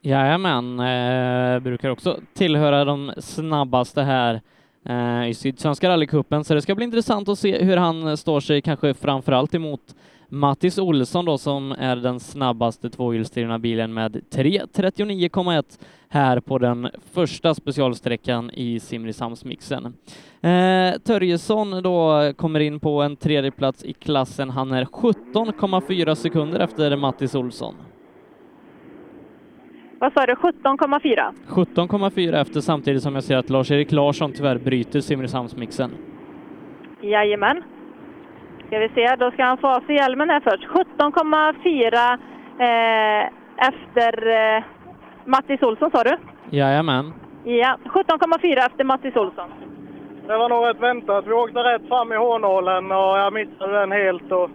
Jajamän, 0.03 0.81
eh, 0.81 1.61
brukar 1.61 1.91
också 1.91 2.21
tillhöra 2.35 2.85
de 2.85 3.13
snabbaste 3.19 4.03
här 4.03 4.41
eh, 4.85 5.29
i 5.29 5.35
Sydsvenska 5.35 5.89
rallycupen, 5.89 6.45
så 6.45 6.55
det 6.55 6.63
ska 6.63 6.75
bli 6.75 6.85
intressant 6.85 7.29
att 7.29 7.39
se 7.39 7.65
hur 7.65 7.77
han 7.77 8.09
eh, 8.09 8.15
står 8.15 8.41
sig, 8.41 8.63
kanske 8.63 8.95
framförallt 8.95 9.55
emot 9.55 9.95
Mattis 10.33 10.79
Olsson 10.79 11.25
då 11.25 11.39
som 11.39 11.73
är 11.73 11.97
den 11.97 12.21
snabbaste 12.21 12.91
tvåhjulsdrivna 12.91 13.59
bilen 13.59 13.95
med 13.95 14.17
3.39,1 14.17 15.81
här 16.09 16.41
på 16.41 16.59
den 16.59 16.89
första 17.13 17.55
specialsträckan 17.55 18.51
i 18.51 18.81
Simrishamnsmixen. 18.81 19.85
Eh, 20.41 21.01
Törjesson 21.05 21.83
då 21.83 22.33
kommer 22.37 22.61
in 22.61 22.81
på 22.81 23.03
en 23.03 23.17
tredje 23.17 23.51
plats 23.51 23.85
i 23.85 23.93
klassen. 23.93 24.51
Han 24.51 24.73
är 24.73 24.85
17,4 24.85 26.15
sekunder 26.15 26.61
efter 26.61 26.97
Mattis 26.97 27.35
Olsson. 27.35 27.75
Vad 29.99 30.13
sa 30.13 30.27
du, 30.27 30.35
17,4? 30.35 31.33
17,4 31.49 32.41
efter 32.41 32.61
samtidigt 32.61 33.03
som 33.03 33.15
jag 33.15 33.25
ser 33.25 33.37
att 33.37 33.51
Lars-Erik 33.51 33.93
Larsson 33.93 34.33
tyvärr 34.33 34.59
bryter 34.59 35.01
Simrishamnsmixen. 35.01 35.91
Jajamän. 37.03 37.63
Ska 38.71 38.79
vi 38.79 38.89
se, 38.89 39.17
då 39.17 39.31
ska 39.31 39.45
han 39.45 39.59
få 39.59 39.69
av 39.69 39.81
sig 39.81 39.95
hjälmen 39.95 40.31
här 40.31 40.41
först. 40.41 40.67
17,4 40.69 42.19
eh, 42.59 43.27
efter 43.69 44.13
eh, 44.57 44.63
Mattis 45.25 45.63
Olsson 45.63 45.91
sa 45.91 46.03
du? 46.03 46.17
Jajamän. 46.51 47.13
Ja, 47.45 47.77
17,4 47.85 48.57
efter 48.67 48.85
Mattis 48.85 49.17
Olsson. 49.17 49.51
Det 50.27 50.37
var 50.37 50.49
nog 50.49 50.67
rätt 50.67 50.81
väntat. 50.81 51.27
Vi 51.27 51.33
åkte 51.33 51.59
rätt 51.59 51.89
fram 51.89 52.13
i 52.13 52.17
hårnålen 52.17 52.91
och 52.91 53.19
jag 53.19 53.33
missade 53.33 53.73
den 53.81 53.93
helt. 53.93 54.33
Och 54.33 54.51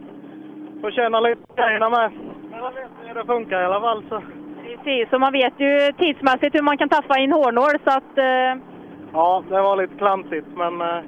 får 0.82 0.92
känna 0.92 1.20
lite 1.20 1.42
grejerna 1.56 1.90
med. 1.90 2.12
Men 2.52 2.60
jag 2.60 2.74
vet 2.74 2.92
hur 3.06 3.16
det 3.16 3.26
funkar 3.26 3.62
i 3.62 3.66
alla 3.66 3.82
fall. 3.82 4.04
Så. 4.10 4.22
Precis, 4.64 5.14
och 5.14 5.20
man 5.22 5.34
vet 5.34 5.54
ju 5.58 5.92
tidsmässigt 5.98 6.56
hur 6.56 6.62
man 6.62 6.78
kan 6.78 6.90
taffa 6.90 7.20
i 7.20 7.24
en 7.24 7.32
hårnål 7.32 7.80
så 7.84 7.90
att 7.98 8.18
eh, 8.18 8.62
Ja, 9.14 9.44
det 9.50 9.62
var 9.62 9.76
lite 9.78 9.96
klantigt 9.96 10.48
men... 10.56 10.82
eh, 10.82 11.04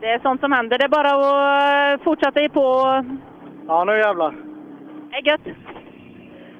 det 0.00 0.06
är 0.06 0.18
sånt 0.18 0.40
som 0.40 0.52
händer. 0.52 0.78
Det 0.78 0.84
är 0.84 0.88
bara 0.88 1.10
att 1.94 2.02
fortsätta 2.02 2.42
i 2.42 2.48
på. 2.48 2.62
Ja, 3.66 3.84
nu 3.84 3.92
jävlar. 3.98 4.34
Det 5.10 5.16
är 5.16 5.26
gött. 5.26 5.56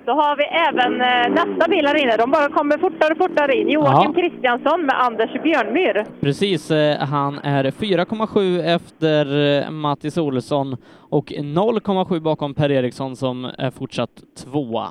Då 0.05 0.13
har 0.13 0.37
vi 0.37 0.45
även 0.45 1.01
eh, 1.01 1.45
nästa 1.45 1.69
bil 1.69 1.87
här 1.87 2.03
inne. 2.03 2.17
De 2.17 2.31
bara 2.31 2.49
kommer 2.49 2.79
fortare 2.79 3.13
och 3.13 3.19
fortare 3.19 3.55
in. 3.55 3.69
Joakim 3.69 4.15
Kristiansson 4.15 4.87
med 4.87 5.01
Anders 5.01 5.43
Björnmyr. 5.43 6.05
Precis, 6.21 6.71
eh, 6.71 6.99
han 6.99 7.39
är 7.39 7.65
4,7 7.65 8.75
efter 8.75 9.27
eh, 9.65 9.71
Mattis 9.71 10.19
Olsson 10.19 10.77
och 11.11 11.31
0,7 11.31 12.21
bakom 12.21 12.55
Per 12.55 12.71
Eriksson 12.71 13.17
som 13.17 13.45
är 13.59 13.71
fortsatt 13.71 14.23
tvåa. 14.45 14.89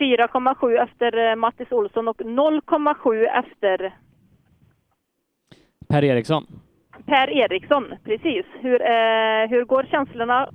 4,7 0.00 0.82
efter 0.82 1.36
Mattis 1.36 1.72
Olsson 1.72 2.08
och 2.08 2.20
0,7 2.20 3.26
efter 3.38 3.94
Per 5.88 6.04
Eriksson. 6.04 6.46
Per 7.06 7.30
Eriksson. 7.30 7.94
Precis. 8.04 8.46
Hur, 8.60 8.82
eh, 8.82 9.48
hur 9.50 9.64
går 9.64 9.82
känslorna? 9.82 10.48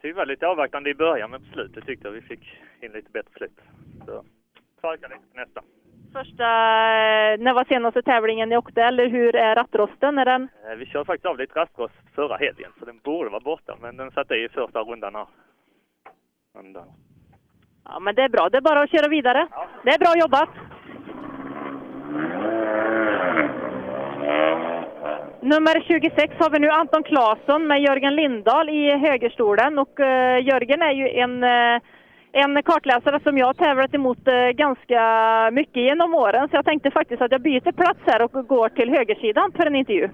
Det 0.00 0.12
var 0.12 0.26
lite 0.26 0.46
avvaktande 0.46 0.90
i 0.90 0.94
början, 0.94 1.30
men 1.30 1.40
på 1.40 1.52
slutet 1.52 1.86
tyckte 1.86 2.08
jag 2.08 2.12
vi 2.12 2.20
fick 2.20 2.58
in 2.80 2.92
lite 2.92 3.10
bättre 3.10 3.30
slut. 3.36 3.58
Så 4.06 4.24
tveka 4.80 5.08
lite 5.08 5.20
på 5.32 5.40
nästa. 5.40 5.62
Första, 6.12 6.44
eh, 6.44 7.38
när 7.38 7.54
var 7.54 7.64
senaste 7.64 8.02
tävlingen 8.02 8.48
ni 8.48 8.56
åkte 8.56 8.82
eller 8.82 9.06
hur 9.08 9.36
är 9.36 9.54
rattrosten? 9.54 10.18
Är 10.18 10.24
den? 10.24 10.48
Eh, 10.70 10.76
Vi 10.76 10.86
körde 10.86 11.04
faktiskt 11.04 11.26
av 11.26 11.38
lite 11.38 11.60
rastrost 11.60 11.94
förra 12.14 12.36
helgen, 12.36 12.72
så 12.78 12.84
den 12.84 12.98
borde 13.04 13.30
vara 13.30 13.40
borta, 13.40 13.76
men 13.80 13.96
den 13.96 14.10
satt 14.10 14.30
i 14.30 14.48
första 14.48 14.80
rundan 14.80 15.14
här. 15.14 15.26
Ja, 17.84 18.00
men 18.00 18.14
det 18.14 18.22
är 18.22 18.28
bra. 18.28 18.48
Det 18.48 18.56
är 18.56 18.62
bara 18.62 18.80
att 18.82 18.90
köra 18.90 19.08
vidare. 19.08 19.48
Det 19.84 19.90
är 19.90 19.98
bra 19.98 20.12
jobbat. 20.20 20.48
Nummer 25.40 25.84
26 25.86 26.34
har 26.38 26.50
vi 26.50 26.58
nu 26.58 26.70
Anton 26.70 27.02
Claesson 27.02 27.66
med 27.66 27.82
Jörgen 27.82 28.16
Lindahl 28.16 28.68
i 28.68 28.90
högerstolen. 28.90 29.78
Och 29.78 30.00
eh, 30.00 30.44
Jörgen 30.46 30.82
är 30.82 30.92
ju 30.92 31.08
en, 31.08 31.44
eh, 31.44 31.80
en 32.32 32.62
kartläsare 32.62 33.20
som 33.20 33.38
jag 33.38 33.46
har 33.46 33.54
tävlat 33.54 33.94
emot 33.94 34.28
eh, 34.28 34.34
ganska 34.34 35.00
mycket 35.52 35.82
genom 35.82 36.14
åren. 36.14 36.48
Så 36.48 36.56
jag 36.56 36.64
tänkte 36.64 36.90
faktiskt 36.90 37.22
att 37.22 37.32
jag 37.32 37.40
byter 37.40 37.72
plats 37.72 38.00
här 38.06 38.22
och 38.22 38.48
går 38.48 38.68
till 38.68 38.90
högersidan 38.90 39.52
för 39.56 39.66
en 39.66 39.76
intervju. 39.76 40.08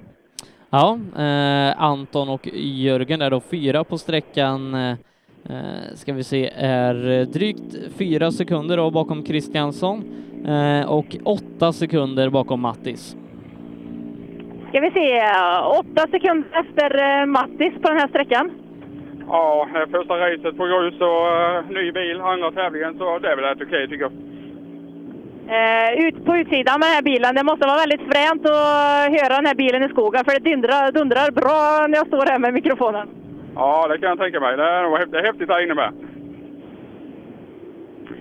Ja, 0.71 0.99
eh, 1.17 1.83
Anton 1.83 2.29
och 2.29 2.49
Jörgen 2.55 3.23
är 3.23 3.31
då 3.31 3.41
fyra 3.41 3.85
på 3.85 3.99
sträckan. 3.99 4.75
Eh, 4.75 5.95
ska 5.95 6.13
vi 6.13 6.25
se, 6.25 6.51
är 6.57 7.25
drygt 7.25 7.77
fyra 7.99 8.31
sekunder 8.33 8.77
då 8.77 8.91
bakom 8.91 9.23
Kristiansson 9.23 10.05
eh, 10.47 10.91
och 10.91 11.17
åtta 11.25 11.73
sekunder 11.73 12.29
bakom 12.31 12.61
Mattis. 12.61 13.17
Ska 14.73 14.81
vi 14.81 14.91
se, 14.91 15.19
eh, 15.19 15.79
åtta 15.81 16.03
sekunder 16.11 16.49
efter 16.61 16.91
eh, 17.05 17.27
Mattis 17.27 17.75
på 17.83 17.89
den 17.89 17.99
här 17.99 18.09
sträckan. 18.09 18.51
Ja, 19.29 19.69
är 19.75 19.87
första 19.87 20.15
racet 20.15 20.57
på 20.57 20.67
grus 20.67 21.01
och 21.01 21.25
uh, 21.27 21.77
ny 21.77 21.93
bil, 21.93 22.21
andra 22.21 22.51
tävlingen, 22.51 22.99
så 22.99 23.19
det 23.19 23.29
är 23.33 23.37
väl 23.37 23.45
rätt 23.45 23.63
okej 23.67 23.89
tycker 23.89 24.03
jag. 24.03 24.13
Eh, 25.57 26.07
ut 26.07 26.25
på 26.25 26.37
utsidan 26.37 26.81
med 26.81 26.89
den 26.89 26.95
här 26.95 27.03
bilen. 27.03 27.35
Det 27.35 27.45
måste 27.45 27.67
vara 27.67 27.85
väldigt 27.85 28.07
fränt 28.13 28.47
att 28.47 29.13
höra 29.17 29.37
den 29.37 29.47
här 29.47 29.55
bilen 29.55 29.83
i 29.83 29.89
skogen 29.89 30.25
för 30.25 30.33
det 30.35 30.51
dundrar, 30.51 30.93
dundrar 30.93 31.31
bra 31.31 31.87
när 31.89 31.97
jag 31.99 32.07
står 32.07 32.27
här 32.27 32.39
med 32.39 32.55
mikrofonen. 32.55 33.09
Ja, 33.55 33.89
det 33.89 33.99
kan 33.99 34.09
jag 34.09 34.19
tänka 34.19 34.41
mig. 34.41 34.57
Det 34.57 34.65
är, 34.65 35.07
det 35.07 35.19
är 35.19 35.25
häftigt 35.25 35.49
där 35.49 35.65
inne 35.65 35.75
med. 35.75 35.93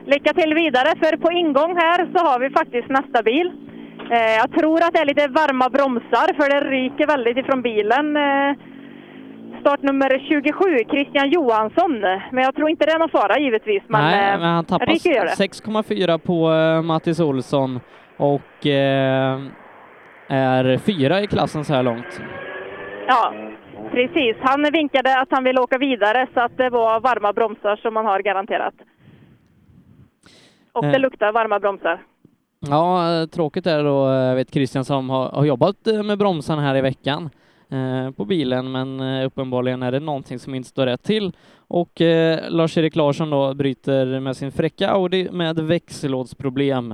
Lycka 0.06 0.34
till 0.34 0.54
vidare 0.54 0.92
för 1.02 1.18
på 1.18 1.32
ingång 1.32 1.78
här 1.78 2.08
så 2.14 2.20
har 2.28 2.40
vi 2.40 2.50
faktiskt 2.50 2.90
nästa 2.90 3.24
bil. 3.24 3.52
Eh, 4.12 4.36
jag 4.42 4.52
tror 4.52 4.78
att 4.84 4.94
det 4.94 5.00
är 5.00 5.06
lite 5.06 5.28
varma 5.28 5.70
bromsar 5.70 6.34
för 6.34 6.50
det 6.50 6.70
ryker 6.70 7.08
väldigt 7.08 7.38
ifrån 7.38 7.62
bilen. 7.62 8.18
Eh, 8.18 8.56
startnummer 9.62 10.20
27, 10.30 10.78
Christian 10.90 11.30
Johansson. 11.30 12.00
Men 12.32 12.44
jag 12.44 12.56
tror 12.56 12.70
inte 12.70 12.86
det 12.86 12.92
är 12.92 13.00
någon 13.00 13.10
fara 13.10 13.40
givetvis. 13.40 13.84
Men, 13.88 14.02
Nej, 14.02 14.34
eh, 14.34 14.40
men 14.40 14.50
han 14.50 14.66
tappar 14.66 14.86
ryker 14.86 15.10
gör 15.10 15.26
det. 15.26 15.32
6,4 15.32 16.18
på 16.18 16.52
eh, 16.52 16.82
Mattis 16.82 17.20
Olsson 17.20 17.80
och 18.18 18.66
är 20.28 20.78
fyra 20.78 21.22
i 21.22 21.28
klassen 21.28 21.66
så 21.66 21.74
här 21.74 21.84
långt. 21.84 22.22
Ja, 23.08 23.34
precis. 23.92 24.36
Han 24.42 24.64
vinkade 24.74 25.20
att 25.20 25.28
han 25.32 25.44
ville 25.44 25.62
åka 25.62 25.78
vidare 25.78 26.28
så 26.34 26.40
att 26.40 26.58
det 26.58 26.70
var 26.70 27.00
varma 27.00 27.34
bromsar 27.34 27.76
som 27.76 27.94
man 27.94 28.06
har 28.06 28.20
garanterat. 28.20 28.74
Och 30.74 30.86
det 30.86 31.00
luktar 31.00 31.32
varma 31.32 31.60
bromsar. 31.60 32.00
Ja, 32.70 33.22
eh, 33.22 33.26
tråkigt 33.26 33.68
är 33.68 33.78
det 33.78 33.84
då, 33.84 34.08
eh, 34.08 34.14
jag 34.14 34.36
vet 34.36 34.54
Christian 34.54 34.86
som 34.86 35.10
har, 35.10 35.30
har 35.30 35.46
jobbat 35.46 35.88
eh, 35.88 36.04
med 36.04 36.18
bromsarna 36.18 36.62
här 36.62 36.76
i 36.76 36.82
veckan 36.82 37.30
eh, 37.70 38.12
på 38.12 38.26
bilen, 38.26 38.72
men 38.72 39.02
uppenbarligen 39.24 39.84
är 39.84 39.92
det 39.92 40.00
någonting 40.00 40.40
som 40.40 40.56
inte 40.56 40.70
står 40.70 40.86
rätt 40.86 41.04
till. 41.04 41.32
Och 41.68 42.02
eh, 42.02 42.50
Lars-Erik 42.50 42.96
Larsson 42.96 43.30
då 43.30 43.54
bryter 43.54 44.20
med 44.20 44.38
sin 44.38 44.52
fräcka 44.52 44.90
Audi 44.90 45.30
med 45.32 45.60
växellådsproblem 45.60 46.92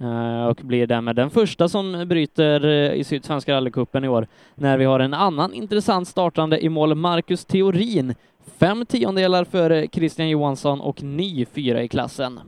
eh, 0.00 0.46
och 0.46 0.60
blir 0.62 0.86
därmed 0.86 1.16
den 1.16 1.30
första 1.30 1.68
som 1.68 2.08
bryter 2.08 2.92
i 2.92 3.04
Sydsvenska 3.04 3.54
rallycupen 3.54 4.04
i 4.04 4.08
år, 4.08 4.26
när 4.54 4.78
vi 4.78 4.84
har 4.84 5.00
en 5.00 5.14
annan 5.14 5.54
intressant 5.54 6.08
startande 6.08 6.64
i 6.64 6.68
mål, 6.68 6.94
Marcus 6.94 7.44
Theorin, 7.44 8.14
fem 8.58 8.86
tiondelar 8.86 9.44
före 9.44 9.86
Christian 9.92 10.28
Johansson 10.28 10.80
och 10.80 11.02
ny 11.02 11.44
fyra 11.44 11.82
i 11.82 11.88
klassen. 11.88 12.40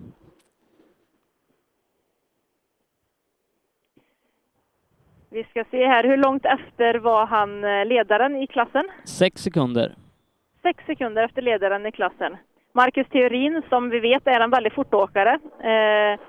Vi 5.31 5.44
ska 5.44 5.65
se 5.70 5.86
här, 5.86 6.05
hur 6.05 6.16
långt 6.16 6.44
efter 6.47 6.94
var 6.98 7.27
han 7.27 7.65
eh, 7.65 7.85
ledaren 7.86 8.36
i 8.36 8.47
klassen? 8.47 8.85
Sex 9.05 9.43
sekunder. 9.43 9.94
Sex 10.62 10.85
sekunder 10.86 11.24
efter 11.24 11.43
ledaren 11.43 11.86
i 11.86 11.93
klassen. 11.93 12.36
Marcus 12.73 13.07
Theorin, 13.09 13.62
som 13.69 13.90
vi 13.90 14.01
vet 14.01 14.27
är 14.27 14.40
en 14.40 14.51
väldigt 14.51 14.73
fortåkare. 14.74 15.32
Eh, 15.61 16.20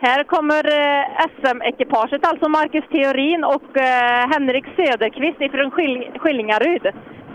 här 0.00 0.24
kommer 0.24 0.64
eh, 0.80 1.26
SM-ekipaget, 1.40 2.26
alltså 2.26 2.48
Marcus 2.48 2.84
Theorin 2.92 3.44
och 3.44 3.76
eh, 3.76 4.28
Henrik 4.32 4.64
Söderqvist 4.76 5.40
ifrån 5.40 5.70
Skil- 5.70 6.18
Skillingaryd. 6.18 6.82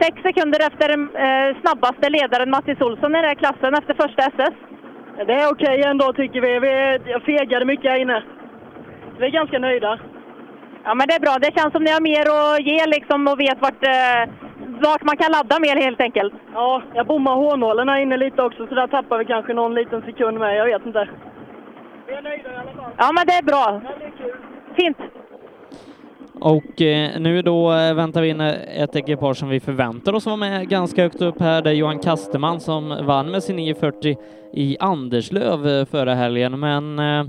Sex 0.01 0.21
sekunder 0.21 0.59
efter 0.67 0.89
eh, 0.91 1.61
snabbaste 1.61 2.09
ledaren 2.09 2.49
Mattis 2.49 2.81
Olsson 2.81 3.11
i 3.15 3.17
den 3.17 3.25
här 3.25 3.35
klassen 3.35 3.73
efter 3.73 3.93
första 3.93 4.21
SS. 4.23 4.53
Det 5.25 5.33
är 5.33 5.51
okej 5.51 5.83
ändå 5.83 6.13
tycker 6.13 6.41
vi. 6.41 6.59
Vi 6.59 7.19
fegade 7.25 7.65
mycket 7.65 7.91
här 7.91 7.99
inne. 7.99 8.23
Vi 9.17 9.25
är 9.25 9.29
ganska 9.29 9.59
nöjda. 9.59 9.99
Ja, 10.83 10.95
men 10.95 11.07
det 11.07 11.13
är 11.13 11.19
bra. 11.19 11.35
Det 11.41 11.59
känns 11.59 11.73
som 11.73 11.83
ni 11.83 11.91
har 11.91 12.01
mer 12.01 12.25
att 12.29 12.65
ge 12.65 12.85
liksom 12.85 13.27
och 13.27 13.39
vet 13.39 13.61
vart, 13.61 13.83
eh, 13.83 14.21
vart 14.85 15.03
man 15.03 15.17
kan 15.17 15.31
ladda 15.31 15.59
mer 15.59 15.75
helt 15.75 16.01
enkelt. 16.01 16.33
Ja, 16.53 16.81
jag 16.93 17.05
bommar 17.07 17.35
hårnålen 17.35 17.89
här 17.89 18.01
inne 18.01 18.17
lite 18.17 18.43
också 18.43 18.67
så 18.67 18.75
där 18.75 18.87
tappar 18.87 19.17
vi 19.17 19.25
kanske 19.25 19.53
någon 19.53 19.73
liten 19.73 20.01
sekund 20.01 20.39
med. 20.39 20.57
Jag 20.57 20.65
vet 20.65 20.85
inte. 20.85 21.09
Vi 22.07 22.13
är 22.13 22.21
nöjda 22.21 22.51
i 22.51 22.55
alla 22.55 22.71
fall. 22.71 22.91
Ja, 22.97 23.11
men 23.15 23.25
det 23.27 23.33
är 23.33 23.43
bra. 23.43 23.81
Fint. 24.75 24.97
Och 26.41 26.81
eh, 26.81 27.19
nu 27.19 27.41
då 27.41 27.73
eh, 27.73 27.93
väntar 27.93 28.21
vi 28.21 28.29
in 28.29 28.41
ett 28.41 28.95
ekipage 28.95 29.37
som 29.37 29.49
vi 29.49 29.59
förväntar 29.59 30.13
oss 30.13 30.25
vara 30.25 30.35
med 30.35 30.69
ganska 30.69 31.01
högt 31.03 31.21
upp 31.21 31.39
här. 31.39 31.61
Det 31.61 31.69
är 31.69 31.73
Johan 31.73 31.99
Kasterman 31.99 32.59
som 32.59 33.05
vann 33.05 33.31
med 33.31 33.43
sin 33.43 33.55
940 33.55 34.17
i 34.53 34.77
Anderslöv 34.79 35.67
eh, 35.67 35.85
förra 35.85 36.13
helgen, 36.15 36.59
men 36.59 36.99
eh, 36.99 37.25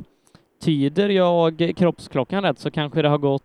tyder 0.64 1.08
jag 1.08 1.72
kroppsklockan 1.76 2.42
rätt 2.42 2.58
så 2.58 2.70
kanske 2.70 3.02
det 3.02 3.08
har 3.08 3.18
gått 3.18 3.42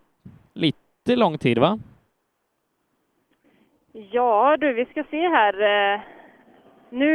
lite 0.53 1.15
lång 1.15 1.37
tid, 1.37 1.57
va? 1.57 1.79
Ja 4.11 4.57
du, 4.59 4.73
vi 4.73 4.85
ska 4.85 5.03
se 5.11 5.27
här. 5.27 5.53
Eh, 5.93 5.99
Nu 6.89 7.09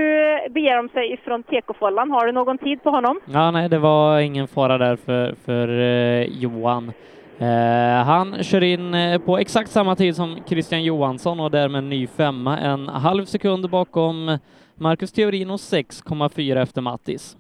beger 0.50 0.76
de 0.76 0.88
sig 0.88 1.12
ifrån 1.12 1.42
tekofållan. 1.42 2.10
Har 2.10 2.26
du 2.26 2.32
någon 2.32 2.58
tid 2.58 2.82
på 2.82 2.90
honom? 2.90 3.20
Ja, 3.32 3.50
nej, 3.50 3.68
det 3.68 3.78
var 3.78 4.18
ingen 4.20 4.48
fara 4.48 4.78
där 4.78 4.96
för, 4.96 5.34
för 5.44 5.68
eh, 5.68 6.22
Johan. 6.42 6.92
Eh, 7.40 8.04
han 8.04 8.42
kör 8.42 8.62
in 8.62 8.94
eh, 8.94 9.20
på 9.20 9.38
exakt 9.38 9.70
samma 9.70 9.96
tid 9.96 10.16
som 10.16 10.36
Christian 10.46 10.84
Johansson 10.84 11.40
och 11.40 11.50
därmed 11.50 11.84
ny 11.84 12.06
femma, 12.06 12.58
en 12.58 12.88
halv 12.88 13.24
sekund 13.24 13.70
bakom 13.70 14.38
Marcus 14.74 15.12
Theorin 15.12 15.50
och 15.50 15.56
6,4 15.56 16.62
efter 16.62 16.80
Mattis. 16.80 17.36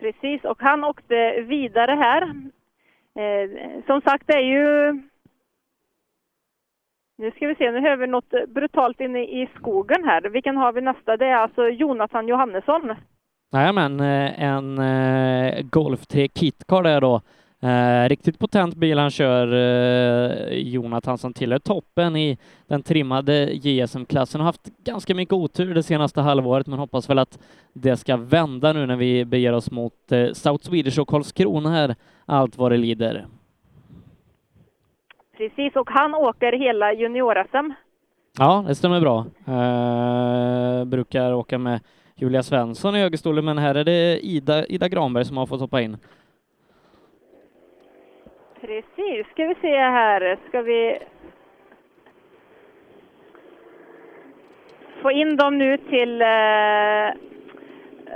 Precis, 0.00 0.44
och 0.44 0.58
han 0.60 0.84
åkte 0.84 1.40
vidare 1.40 1.90
här. 1.90 2.22
Eh, 3.14 3.50
som 3.86 4.00
sagt, 4.00 4.26
det 4.26 4.34
är 4.34 4.40
ju... 4.40 4.92
Nu 7.18 7.30
ska 7.30 7.46
vi 7.46 7.54
se, 7.54 7.70
nu 7.70 7.80
hör 7.80 7.96
vi 7.96 8.06
något 8.06 8.32
brutalt 8.48 9.00
inne 9.00 9.22
i 9.22 9.48
skogen 9.56 10.04
här. 10.04 10.22
Vilken 10.22 10.56
har 10.56 10.72
vi 10.72 10.80
nästa? 10.80 11.16
Det 11.16 11.26
är 11.26 11.36
alltså 11.36 11.68
Jonathan 11.68 12.28
Johannesson. 12.28 12.94
Jajamän, 13.52 14.00
en 14.00 14.80
Golf 15.70 16.06
3 16.06 16.28
Kitcar 16.28 16.82
där 16.82 17.00
då. 17.00 17.20
Eh, 17.62 18.08
riktigt 18.08 18.38
potent 18.38 18.74
bil 18.74 18.98
han 18.98 19.10
kör, 19.10 19.52
eh, 19.52 20.58
Jonathan, 20.58 21.18
som 21.18 21.32
tillhör 21.32 21.58
toppen 21.58 22.16
i 22.16 22.38
den 22.66 22.82
trimmade 22.82 23.50
JSM-klassen. 23.52 24.40
Har 24.40 24.46
haft 24.46 24.70
ganska 24.84 25.14
mycket 25.14 25.32
otur 25.32 25.74
det 25.74 25.82
senaste 25.82 26.20
halvåret, 26.20 26.66
men 26.66 26.78
hoppas 26.78 27.10
väl 27.10 27.18
att 27.18 27.38
det 27.72 27.96
ska 27.96 28.16
vända 28.16 28.72
nu 28.72 28.86
när 28.86 28.96
vi 28.96 29.24
beger 29.24 29.52
oss 29.52 29.70
mot 29.70 30.12
eh, 30.12 30.32
South 30.32 30.64
Swedish 30.64 31.00
och 31.00 31.08
Karlskrona 31.08 31.70
här, 31.70 31.94
allt 32.26 32.58
vad 32.58 32.72
det 32.72 32.76
lider. 32.76 33.26
Precis, 35.36 35.76
och 35.76 35.90
han 35.90 36.14
åker 36.14 36.52
hela 36.52 36.92
junior-SM. 36.92 37.72
Ja, 38.38 38.64
det 38.68 38.74
stämmer 38.74 39.00
bra. 39.00 39.26
Eh, 39.46 40.84
brukar 40.84 41.32
åka 41.32 41.58
med 41.58 41.80
Julia 42.16 42.42
Svensson 42.42 42.96
i 42.96 43.00
högerstolen, 43.00 43.44
men 43.44 43.58
här 43.58 43.74
är 43.74 43.84
det 43.84 44.18
Ida, 44.26 44.66
Ida 44.66 44.88
Granberg 44.88 45.24
som 45.24 45.36
har 45.36 45.46
fått 45.46 45.60
hoppa 45.60 45.80
in. 45.80 45.96
Precis, 48.60 49.26
ska 49.30 49.46
vi 49.46 49.54
se 49.60 49.76
här. 49.76 50.38
Ska 50.48 50.62
vi 50.62 50.98
få 55.02 55.10
in 55.10 55.36
dem 55.36 55.58
nu 55.58 55.76
till 55.76 56.22
eh, 56.22 56.26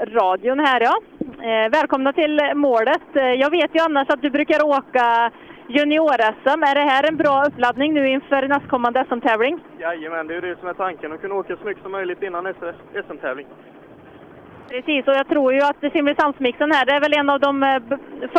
radion 0.06 0.60
här 0.60 0.80
ja. 0.80 0.96
Eh, 1.44 1.70
välkomna 1.70 2.12
till 2.12 2.40
målet. 2.54 3.16
Eh, 3.16 3.22
jag 3.22 3.50
vet 3.50 3.74
ju 3.74 3.80
annars 3.80 4.08
att 4.08 4.22
du 4.22 4.30
brukar 4.30 4.66
åka 4.66 5.30
junior-SM. 5.68 6.62
Är 6.62 6.74
det 6.74 6.80
här 6.80 7.08
en 7.08 7.16
bra 7.16 7.44
uppladdning 7.46 7.94
nu 7.94 8.08
inför 8.08 8.48
nästkommande 8.48 9.04
SM-tävling? 9.08 9.58
Jajamän, 9.78 10.26
det 10.26 10.34
är 10.34 10.42
ju 10.42 10.54
det 10.54 10.60
som 10.60 10.68
är 10.68 10.74
tanken. 10.74 11.12
Att 11.12 11.20
kunna 11.20 11.34
åka 11.34 11.56
så 11.56 11.64
mycket 11.64 11.82
som 11.82 11.92
möjligt 11.92 12.22
innan 12.22 12.44
nästa 12.44 12.72
SM-tävling. 12.92 13.46
Precis, 14.68 15.08
och 15.08 15.14
jag 15.14 15.28
tror 15.28 15.52
ju 15.52 15.60
att 15.60 15.92
Simrishamnsmixen 15.92 16.72
här, 16.72 16.86
det 16.86 16.92
är 16.92 17.00
väl 17.00 17.14
en 17.14 17.30
av 17.30 17.40
de 17.40 17.62
eh, 17.62 17.82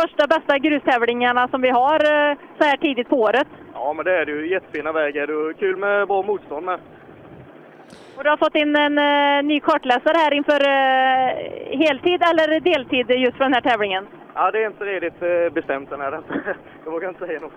första 0.00 0.26
bästa 0.26 0.58
grustävlingarna 0.58 1.48
som 1.48 1.60
vi 1.62 1.70
har 1.70 1.94
eh, 1.94 2.36
så 2.58 2.64
här 2.64 2.76
tidigt 2.76 3.08
på 3.08 3.16
året. 3.16 3.48
Ja, 3.74 3.92
men 3.92 4.04
det 4.04 4.18
är 4.20 4.26
det 4.26 4.32
ju. 4.32 4.50
Jättefina 4.50 4.92
vägar 4.92 5.30
och 5.30 5.58
kul 5.58 5.76
med 5.76 6.08
bra 6.08 6.22
motstånd 6.22 6.66
med. 6.66 6.80
Och 8.16 8.24
du 8.24 8.30
har 8.30 8.36
fått 8.36 8.54
in 8.54 8.76
en 8.76 8.98
eh, 8.98 9.42
ny 9.44 9.60
kartläsare 9.60 10.16
här 10.16 10.34
inför 10.34 10.60
heltid 11.76 12.22
eller 12.22 12.60
deltid 12.60 13.10
just 13.10 13.36
för 13.36 13.44
den 13.44 13.54
här 13.54 13.60
tävlingen. 13.60 14.06
Ja, 14.34 14.50
det 14.50 14.62
är 14.62 14.66
inte 15.04 15.28
eh, 15.28 15.52
bestämt 15.52 15.92
än. 15.92 16.00
är 16.00 16.10
det 16.10 16.16
inte. 16.16 16.56
Jag 16.84 16.92
vågar 16.92 17.08
inte 17.08 17.26
säga 17.26 17.40
något. 17.40 17.52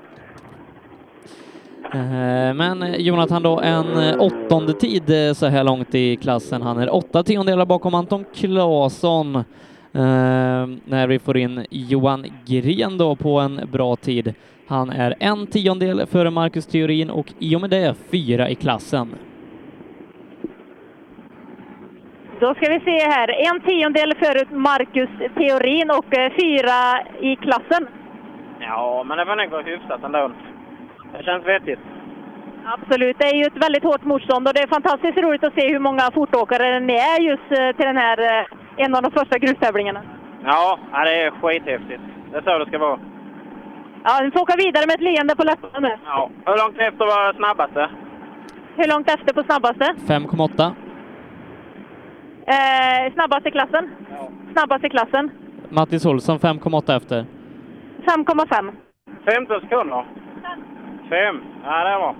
Eh, 1.94 2.54
Men 2.54 2.96
Jonathan 2.98 3.44
då, 3.44 3.60
en 3.60 3.98
eh, 4.10 4.16
åttonde 4.22 4.74
tid 4.74 5.28
eh, 5.28 5.34
så 5.34 5.46
här 5.46 5.64
långt 5.64 5.96
i 5.96 6.16
klassen. 6.16 6.62
Han 6.62 6.78
är 6.78 6.96
åtta 6.96 7.24
tiondelar 7.24 7.66
bakom 7.66 7.94
Anton 7.94 8.26
Claesson. 8.36 9.36
Eh, 9.36 9.44
När 10.86 11.08
vi 11.08 11.20
får 11.20 11.38
in 11.38 11.66
Johan 11.70 12.26
Gren 12.46 12.98
då 12.98 13.16
på 13.16 13.40
en 13.40 13.62
bra 13.72 13.96
tid. 13.96 14.34
Han 14.68 14.90
är 14.90 15.16
en 15.20 15.48
tiondel 15.48 16.06
före 16.08 16.30
Marcus 16.30 16.68
Theorin 16.68 17.10
och 17.10 17.34
i 17.40 17.56
och 17.56 17.62
med 17.62 17.70
det 17.70 17.96
fyra 18.12 18.50
i 18.50 18.56
klassen. 18.56 19.16
Då 22.40 22.54
ska 22.56 22.70
vi 22.70 22.80
se 22.80 23.00
här, 23.10 23.30
en 23.54 23.62
tiondel 23.62 24.14
före 24.16 24.56
Marcus 24.58 25.10
Theorin 25.36 25.92
och 25.92 26.18
eh, 26.18 26.32
fyra 26.40 27.02
i 27.22 27.36
klassen. 27.36 27.88
Ja, 28.60 29.04
men 29.08 29.18
det 29.18 29.26
var 29.26 29.36
nog 29.36 29.64
hyfsat 29.68 30.04
ändå. 30.04 30.32
Det 31.18 31.24
känns 31.24 31.46
vettigt. 31.46 31.80
Absolut, 32.66 33.18
det 33.20 33.26
är 33.26 33.36
ju 33.36 33.44
ett 33.44 33.64
väldigt 33.66 33.84
hårt 33.84 34.04
motstånd 34.06 34.48
och 34.48 34.54
det 34.54 34.62
är 34.62 34.68
fantastiskt 34.68 35.18
roligt 35.18 35.44
att 35.44 35.54
se 35.54 35.68
hur 35.74 35.80
många 35.80 36.12
fortåkare 36.14 36.80
det 36.80 37.00
är 37.00 37.22
just 37.22 37.52
eh, 37.52 37.76
till 37.78 37.86
den 37.92 37.98
här, 37.98 38.18
eh, 38.20 38.46
en 38.84 38.96
av 38.96 39.02
de 39.02 39.12
första 39.12 39.38
grustävlingarna. 39.40 40.02
Ja, 40.44 40.80
ja, 40.92 41.00
det 41.06 41.22
är 41.22 41.32
skithäftigt. 41.32 42.02
Det 42.32 42.38
är 42.38 42.42
så 42.42 42.58
det 42.58 42.66
ska 42.66 42.78
vara. 42.78 43.00
Ja, 44.04 44.20
ni 44.24 44.32
får 44.32 44.42
åka 44.42 44.56
vidare 44.58 44.86
med 44.88 44.96
ett 44.96 45.02
leende 45.02 45.36
på 45.36 45.44
läpparna 45.44 45.80
nu. 45.80 45.94
Ja. 46.06 46.30
Hur 46.46 46.58
långt 46.64 46.78
efter 46.80 47.06
var 47.06 47.34
snabbaste? 47.34 47.90
Hur 48.76 48.88
långt 48.94 49.10
efter 49.10 49.34
på 49.34 49.44
snabbaste? 49.44 49.86
5,8. 50.08 50.72
Eh, 52.56 53.14
snabbaste 53.14 53.52
klassen? 53.52 53.90
Snabbaste 54.54 54.90
klassen? 54.90 55.32
Mattis 55.70 56.06
Olsson 56.06 56.38
5,8 56.40 56.98
efter. 56.98 57.26
5,5. 58.06 58.72
15 59.26 59.62
sekunder. 59.62 60.06
Fem. 61.10 61.42
Ja, 61.64 61.84
det 61.84 62.00
bra. 62.00 62.16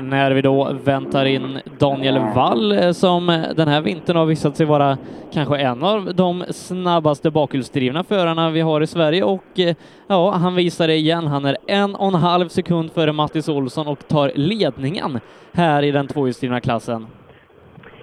När 0.00 0.30
vi 0.30 0.42
då 0.42 0.72
väntar 0.84 1.24
in 1.24 1.60
Daniel 1.78 2.18
Wall 2.18 2.72
eh, 2.72 2.90
som 2.90 3.28
eh, 3.28 3.40
den 3.56 3.68
här 3.68 3.80
vintern 3.80 4.16
har 4.16 4.26
visat 4.26 4.56
sig 4.56 4.66
vara 4.66 4.98
kanske 5.32 5.58
en 5.58 5.82
av 5.82 6.14
de 6.14 6.44
snabbaste 6.50 7.30
bakhjulsdrivna 7.30 8.04
förarna 8.04 8.50
vi 8.50 8.60
har 8.60 8.80
i 8.80 8.86
Sverige 8.86 9.24
och 9.24 9.58
eh, 9.58 9.76
ja, 10.06 10.30
han 10.30 10.54
visar 10.54 10.86
det 10.86 10.94
igen. 10.94 11.26
Han 11.26 11.44
är 11.44 11.56
en 11.66 11.94
och 11.94 12.08
en 12.08 12.14
halv 12.14 12.48
sekund 12.48 12.92
före 12.92 13.12
Mattis 13.12 13.48
Olsson 13.48 13.86
och 13.88 14.08
tar 14.08 14.32
ledningen 14.34 15.20
här 15.52 15.82
i 15.82 15.90
den 15.90 16.06
tvåhjulsdrivna 16.06 16.60
klassen. 16.60 17.06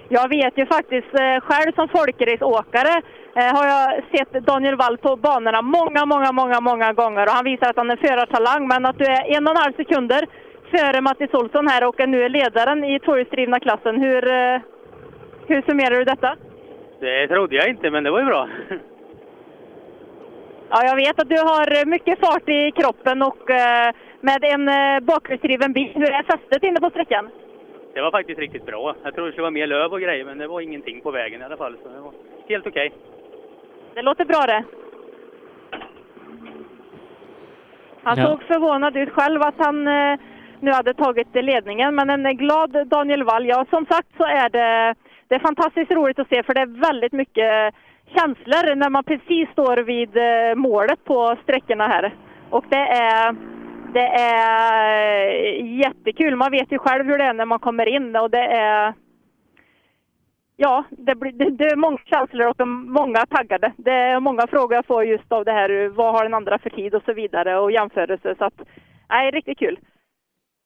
Jag 0.08 0.28
vet 0.28 0.58
ju 0.58 0.66
faktiskt 0.66 1.10
själv 1.42 1.72
som 1.74 1.88
folkraceåkare 1.88 3.02
har 3.34 3.66
jag 3.66 4.04
sett 4.12 4.46
Daniel 4.46 4.76
Wall 4.76 4.98
på 4.98 5.16
banorna 5.16 5.62
många, 5.62 6.06
många, 6.06 6.32
många, 6.32 6.60
många 6.60 6.92
gånger 6.92 7.26
och 7.26 7.32
han 7.32 7.44
visar 7.44 7.70
att 7.70 7.76
han 7.76 7.90
är 7.90 7.96
förartalang. 7.96 8.68
Men 8.68 8.86
att 8.86 8.98
du 8.98 9.04
är 9.04 9.36
en 9.36 9.46
och 9.46 9.50
en 9.50 9.62
halv 9.62 9.72
sekunder 9.72 10.26
före 10.70 11.00
Mattis 11.00 11.34
Olsson 11.34 11.68
här 11.68 11.88
och 11.88 12.08
nu 12.08 12.22
är 12.22 12.28
ledaren 12.28 12.84
i 12.84 13.00
tvåhjulsdrivna 13.00 13.60
klassen. 13.60 14.00
Hur, 14.00 14.28
eh, 14.28 14.60
hur 15.46 15.62
summerar 15.62 15.98
du 15.98 16.04
detta? 16.04 16.36
Det 17.00 17.28
trodde 17.28 17.56
jag 17.56 17.68
inte, 17.68 17.90
men 17.90 18.04
det 18.04 18.10
var 18.10 18.20
ju 18.20 18.26
bra. 18.26 18.48
Ja, 20.70 20.84
jag 20.84 20.96
vet 20.96 21.20
att 21.20 21.28
du 21.28 21.38
har 21.38 21.86
mycket 21.86 22.18
fart 22.18 22.48
i 22.48 22.70
kroppen 22.70 23.22
och 23.22 23.50
eh, 23.50 23.94
med 24.20 24.44
en 24.44 24.68
eh, 24.68 25.00
bakhjulsdriven 25.00 25.72
bil. 25.72 25.92
Hur 25.94 26.10
är 26.12 26.22
fästet 26.22 26.62
inne 26.62 26.80
på 26.80 26.90
sträckan? 26.90 27.30
Det 27.94 28.00
var 28.00 28.10
faktiskt 28.10 28.38
riktigt 28.38 28.66
bra. 28.66 28.94
Jag 29.02 29.14
trodde 29.14 29.28
det 29.28 29.32
skulle 29.32 29.42
vara 29.42 29.50
mer 29.50 29.66
löv 29.66 29.92
och 29.92 30.00
grejer, 30.00 30.24
men 30.24 30.38
det 30.38 30.46
var 30.46 30.60
ingenting 30.60 31.00
på 31.00 31.10
vägen 31.10 31.40
i 31.40 31.44
alla 31.44 31.56
fall. 31.56 31.76
Så 31.82 31.88
det 31.88 32.00
var 32.00 32.12
helt 32.48 32.66
okej. 32.66 32.92
Det 33.94 34.02
låter 34.02 34.24
bra 34.24 34.40
det. 34.46 34.64
Han 38.02 38.18
Ja. 38.18 38.26
såg 38.26 38.42
förvånad 38.42 38.96
ut 38.96 39.10
själv 39.10 39.42
att 39.42 39.54
han 39.58 39.88
eh, 39.88 40.18
nu 40.60 40.70
hade 40.70 40.94
tagit 40.94 41.34
ledningen, 41.34 41.94
men 41.94 42.10
en 42.26 42.36
glad 42.36 42.86
Daniel 42.88 43.22
Wall. 43.24 43.46
Ja, 43.46 43.66
som 43.70 43.86
sagt 43.86 44.08
så 44.16 44.24
är 44.24 44.48
det, 44.48 44.94
det 45.28 45.34
är 45.34 45.38
fantastiskt 45.38 45.90
roligt 45.90 46.18
att 46.18 46.28
se 46.28 46.42
för 46.42 46.54
det 46.54 46.60
är 46.60 46.80
väldigt 46.80 47.12
mycket 47.12 47.74
känslor 48.16 48.74
när 48.74 48.90
man 48.90 49.04
precis 49.04 49.48
står 49.50 49.76
vid 49.76 50.16
eh, 50.16 50.54
målet 50.56 51.04
på 51.04 51.36
sträckorna 51.42 51.86
här. 51.88 52.14
Och 52.50 52.64
det 52.68 52.86
är, 52.88 53.34
det 53.92 54.06
är 54.06 55.26
jättekul. 55.84 56.36
Man 56.36 56.50
vet 56.50 56.72
ju 56.72 56.78
själv 56.78 57.04
hur 57.06 57.18
det 57.18 57.24
är 57.24 57.32
när 57.34 57.44
man 57.44 57.58
kommer 57.58 57.86
in 57.86 58.16
och 58.16 58.30
det 58.30 58.44
är 58.46 58.94
Ja, 60.56 60.84
det, 60.90 61.14
blir, 61.14 61.32
det, 61.32 61.50
det 61.50 61.64
är 61.64 61.76
många 61.76 61.98
känslor 62.04 62.46
och 62.46 62.68
många 62.68 63.26
taggade. 63.26 63.72
Det 63.76 63.90
är 63.90 64.20
många 64.20 64.46
frågor 64.46 64.74
jag 64.74 64.86
får 64.86 65.04
just 65.04 65.32
av 65.32 65.44
det 65.44 65.52
här, 65.52 65.88
vad 65.88 66.14
har 66.14 66.24
den 66.24 66.34
andra 66.34 66.58
för 66.58 66.70
tid 66.70 66.94
och 66.94 67.02
så 67.04 67.12
vidare 67.12 67.58
och 67.58 67.72
jämförelse. 67.72 68.34
Så 68.38 68.44
att, 68.44 68.60
nej, 69.08 69.30
riktigt 69.30 69.58
kul. 69.58 69.78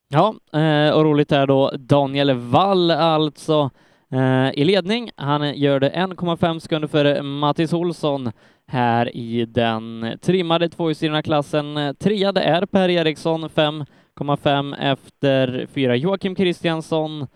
Ja, 0.08 0.34
eh, 0.60 0.96
och 0.96 1.04
roligt 1.04 1.32
är 1.32 1.46
då 1.46 1.70
Daniel 1.78 2.32
Wall 2.32 2.90
alltså 2.90 3.70
eh, 4.12 4.50
i 4.54 4.64
ledning. 4.64 5.10
Han 5.16 5.54
gör 5.54 5.80
det 5.80 5.90
1,5 5.90 6.58
sekunder 6.58 6.88
före 6.88 7.22
Mattis 7.22 7.72
Olsson 7.72 8.32
här 8.66 9.16
i 9.16 9.44
den 9.44 10.12
trimmade 10.22 10.68
tvåhjulsdrivna 10.68 11.22
klassen. 11.22 11.94
Trea 11.98 12.32
det 12.32 12.40
är 12.40 12.66
Per 12.66 12.88
Eriksson 12.88 13.48
5,5 13.48 14.76
efter 14.80 15.66
fyra 15.74 15.96
Joakim 15.96 16.34
Kristiansson 16.34 17.26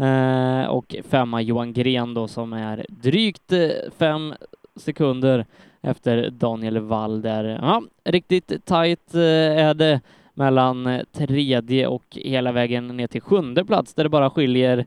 eh, 0.00 0.66
och 0.66 0.96
femma 1.08 1.42
Johan 1.42 1.72
Gren 1.72 2.14
då 2.14 2.28
som 2.28 2.52
är 2.52 2.86
drygt 2.88 3.52
eh, 3.52 3.68
fem 3.98 4.34
sekunder 4.76 5.46
efter 5.80 6.30
Daniel 6.30 6.78
Wall 6.78 7.22
där. 7.22 7.44
Ja, 7.44 7.82
riktigt 8.04 8.64
tajt 8.64 9.14
eh, 9.14 9.66
är 9.66 9.74
det 9.74 10.00
mellan 10.34 10.86
eh, 10.86 11.02
tredje 11.12 11.86
och 11.86 12.04
hela 12.10 12.52
vägen 12.52 12.86
ner 12.86 13.06
till 13.06 13.20
sjunde 13.20 13.64
plats 13.64 13.94
där 13.94 14.04
det 14.04 14.10
bara 14.10 14.30
skiljer 14.30 14.86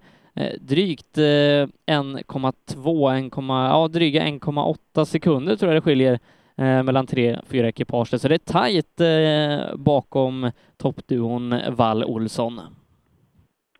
drygt 0.59 1.17
1,2, 1.17 3.69
ja 3.69 3.87
dryga 3.87 4.23
1,8 4.23 5.05
sekunder 5.05 5.55
tror 5.55 5.73
jag 5.73 5.77
det 5.77 5.85
skiljer 5.85 6.19
mellan 6.83 7.07
tre, 7.07 7.39
fyra 7.47 7.67
ekipage. 7.67 8.19
Så 8.19 8.27
det 8.27 8.35
är 8.35 8.37
tajt 8.37 9.01
bakom 9.79 10.51
toppduon 10.77 11.55
Wall-Olsson. 11.69 12.61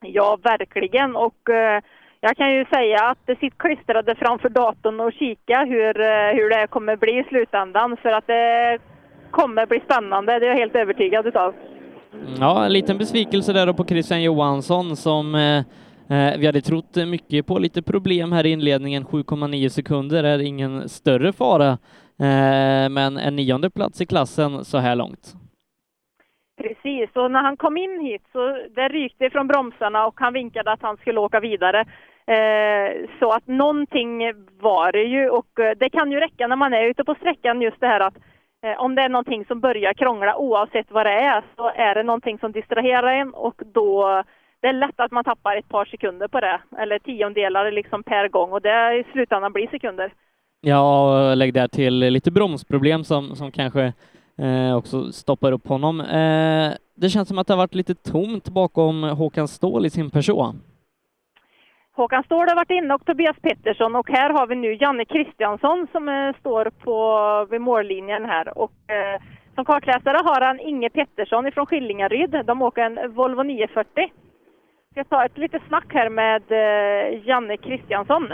Ja, 0.04 0.38
verkligen. 0.44 1.16
Och 1.16 1.50
eh, 1.50 1.82
jag 2.22 2.38
kan 2.38 2.54
ju 2.54 2.66
säga 2.66 3.06
att 3.06 3.18
det 3.26 3.36
sitter 3.36 3.58
klistrade 3.58 4.16
framför 4.16 4.50
datorn 4.50 5.00
och 5.00 5.14
kika 5.14 5.66
hur, 5.66 6.02
eh, 6.02 6.36
hur 6.36 6.50
det 6.50 6.68
kommer 6.68 6.96
bli 6.96 7.20
i 7.20 7.24
slutändan. 7.24 7.98
För 8.02 8.10
att 8.10 8.28
det 8.28 8.78
kommer 9.32 9.66
bli 9.66 9.80
spännande, 9.80 10.40
det 10.40 10.46
är 10.46 10.50
jag 10.50 10.58
helt 10.58 10.76
övertygad 10.76 11.28
utav. 11.28 11.54
Ja, 12.40 12.66
en 12.66 12.74
liten 12.74 12.98
besvikelse 12.98 13.54
där 13.54 13.66
då 13.66 13.74
på 13.74 13.86
Christian 13.86 14.24
Johansson 14.24 14.96
som 14.96 15.36
eh, 15.36 15.58
eh 16.18 16.38
vi 16.38 16.46
hade 16.46 16.62
trott 16.62 16.96
mycket 16.96 17.48
på. 17.48 17.60
Lite 17.60 17.82
problem 17.82 18.32
här 18.32 18.46
i 18.46 18.50
inledningen, 18.50 19.06
7,9 19.06 19.70
sekunder 19.70 20.24
är 20.24 20.40
ingen 20.40 20.90
större 20.90 21.34
fara, 21.34 21.70
eh, 22.20 22.90
men 22.90 23.18
en 23.18 23.36
nionde 23.36 23.70
plats 23.70 24.02
i 24.02 24.06
klassen 24.06 24.66
så 24.66 24.78
här 24.78 24.96
långt. 24.96 25.43
Precis, 26.64 27.10
och 27.14 27.32
när 27.32 27.42
han 27.42 27.58
kom 27.58 27.78
in 27.78 28.00
hit 28.00 28.22
så 28.32 28.58
det 28.76 28.88
rykte 28.88 29.30
från 29.30 29.48
bromsarna 29.48 30.06
och 30.08 30.20
han 30.20 30.34
vinkade 30.34 30.72
att 30.72 30.82
han 30.82 30.98
skulle 30.98 31.20
åka 31.20 31.40
vidare. 31.40 31.80
Eh, 32.26 33.10
så 33.20 33.32
att 33.32 33.48
någonting 33.48 34.34
var 34.60 34.92
det 34.92 35.04
ju 35.04 35.30
och 35.30 35.60
eh, 35.60 35.78
det 35.78 35.90
kan 35.90 36.12
ju 36.12 36.20
räcka 36.20 36.48
när 36.48 36.56
man 36.56 36.74
är 36.74 36.84
ute 36.84 37.04
på 37.04 37.16
sträckan 37.16 37.62
just 37.62 37.80
det 37.80 37.88
här 37.88 38.00
att 38.00 38.18
eh, 38.66 38.80
om 38.80 38.96
det 38.96 39.02
är 39.02 39.10
någonting 39.10 39.46
som 39.46 39.60
börjar 39.60 39.94
krångla 39.94 40.36
oavsett 40.36 40.92
vad 40.92 41.06
det 41.06 41.12
är 41.12 41.44
så 41.56 41.72
är 41.76 41.96
det 41.96 42.04
någonting 42.04 42.40
som 42.40 42.52
distraherar 42.52 43.14
en 43.14 43.34
och 43.34 43.62
då 43.74 44.24
det 44.62 44.68
är 44.68 44.74
lätt 44.74 45.00
att 45.00 45.12
man 45.12 45.24
tappar 45.24 45.58
ett 45.58 45.70
par 45.70 45.86
sekunder 45.86 46.28
på 46.28 46.40
det 46.40 46.60
eller 46.78 47.00
tiondelar 47.00 47.72
liksom 47.72 48.04
per 48.04 48.28
gång 48.28 48.52
och 48.52 48.62
det 48.62 48.94
i 49.00 49.04
slutändan 49.12 49.54
blir 49.54 49.68
sekunder. 49.68 50.14
Ja, 50.62 50.82
och 51.30 51.38
lägg 51.38 51.54
där 51.54 51.68
till 51.68 52.00
lite 52.00 52.32
bromsproblem 52.32 53.04
som, 53.04 53.36
som 53.36 53.52
kanske 53.52 53.94
eh, 54.38 54.78
också 54.78 55.12
stoppar 55.12 55.52
upp 55.52 55.68
honom. 55.68 56.02
Eh, 56.02 56.74
det 56.96 57.10
känns 57.10 57.28
som 57.28 57.38
att 57.38 57.48
det 57.48 57.54
har 57.54 57.58
varit 57.58 57.76
lite 57.76 57.96
tomt 57.96 58.50
bakom 58.50 59.04
Håkan 59.04 59.48
Ståhl 59.48 59.86
i 59.86 59.90
sin 59.90 60.10
person. 60.10 60.62
Håkan 61.96 62.24
Ståhl 62.24 62.48
har 62.50 62.56
varit 62.56 62.72
inne 62.72 62.94
och 62.94 63.06
Tobias 63.06 63.38
Pettersson 63.42 63.96
och 63.96 64.10
här 64.10 64.30
har 64.30 64.48
vi 64.48 64.56
nu 64.56 64.74
Janne 64.74 65.06
Kristiansson 65.06 65.88
som 65.92 66.10
eh, 66.10 66.36
står 66.40 66.66
på, 66.84 67.48
vid 67.52 67.62
mållinjen 67.62 68.26
här. 68.26 68.58
Och, 68.58 68.72
eh, 68.88 69.22
som 69.56 69.66
kartläsare 69.66 70.18
har 70.24 70.42
han 70.42 70.60
Inge 70.60 70.90
Pettersson 70.90 71.48
ifrån 71.48 71.66
Skillingaryd. 71.66 72.46
De 72.46 72.62
åker 72.62 72.82
en 72.82 73.14
Volvo 73.14 73.44
940. 73.44 74.12
Jag 74.96 75.06
ska 75.06 75.16
ta 75.16 75.26
ett 75.26 75.38
litet 75.38 75.62
snack 75.68 75.94
här 75.94 76.10
med 76.10 76.42
eh, 76.52 77.28
Janne 77.28 77.58
Kristiansson. 77.58 78.34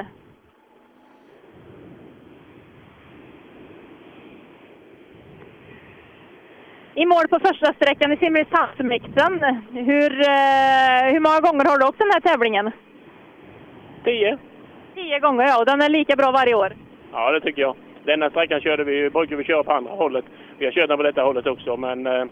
I 7.01 7.05
mål 7.05 7.27
på 7.27 7.39
första 7.39 7.73
sträckan 7.73 8.11
i 8.11 8.17
Simrishamnsmixen. 8.17 9.34
Hur, 9.73 10.11
eh, 10.21 11.01
hur 11.13 11.19
många 11.19 11.39
gånger 11.39 11.65
har 11.65 11.77
du 11.77 11.85
åkt 11.85 11.99
den 11.99 12.11
här 12.13 12.19
tävlingen? 12.19 12.71
Tio. 14.03 14.38
Tio 14.95 15.19
gånger 15.19 15.43
ja, 15.43 15.59
och 15.59 15.65
den 15.65 15.81
är 15.81 15.89
lika 15.89 16.15
bra 16.15 16.31
varje 16.31 16.55
år. 16.55 16.73
Ja, 17.11 17.31
det 17.31 17.41
tycker 17.41 17.61
jag. 17.61 17.76
Denna 18.03 18.30
sträckan 18.30 18.61
körde 18.61 18.84
vi, 18.84 19.09
brukar 19.09 19.35
vi 19.35 19.43
köra 19.43 19.63
på 19.63 19.71
andra 19.71 19.91
hållet. 19.91 20.26
Vi 20.57 20.65
har 20.65 20.71
kört 20.71 20.88
den 20.88 20.97
på 20.97 21.03
detta 21.03 21.21
hållet 21.21 21.47
också, 21.47 21.77
men 21.77 22.07
eh, 22.07 22.26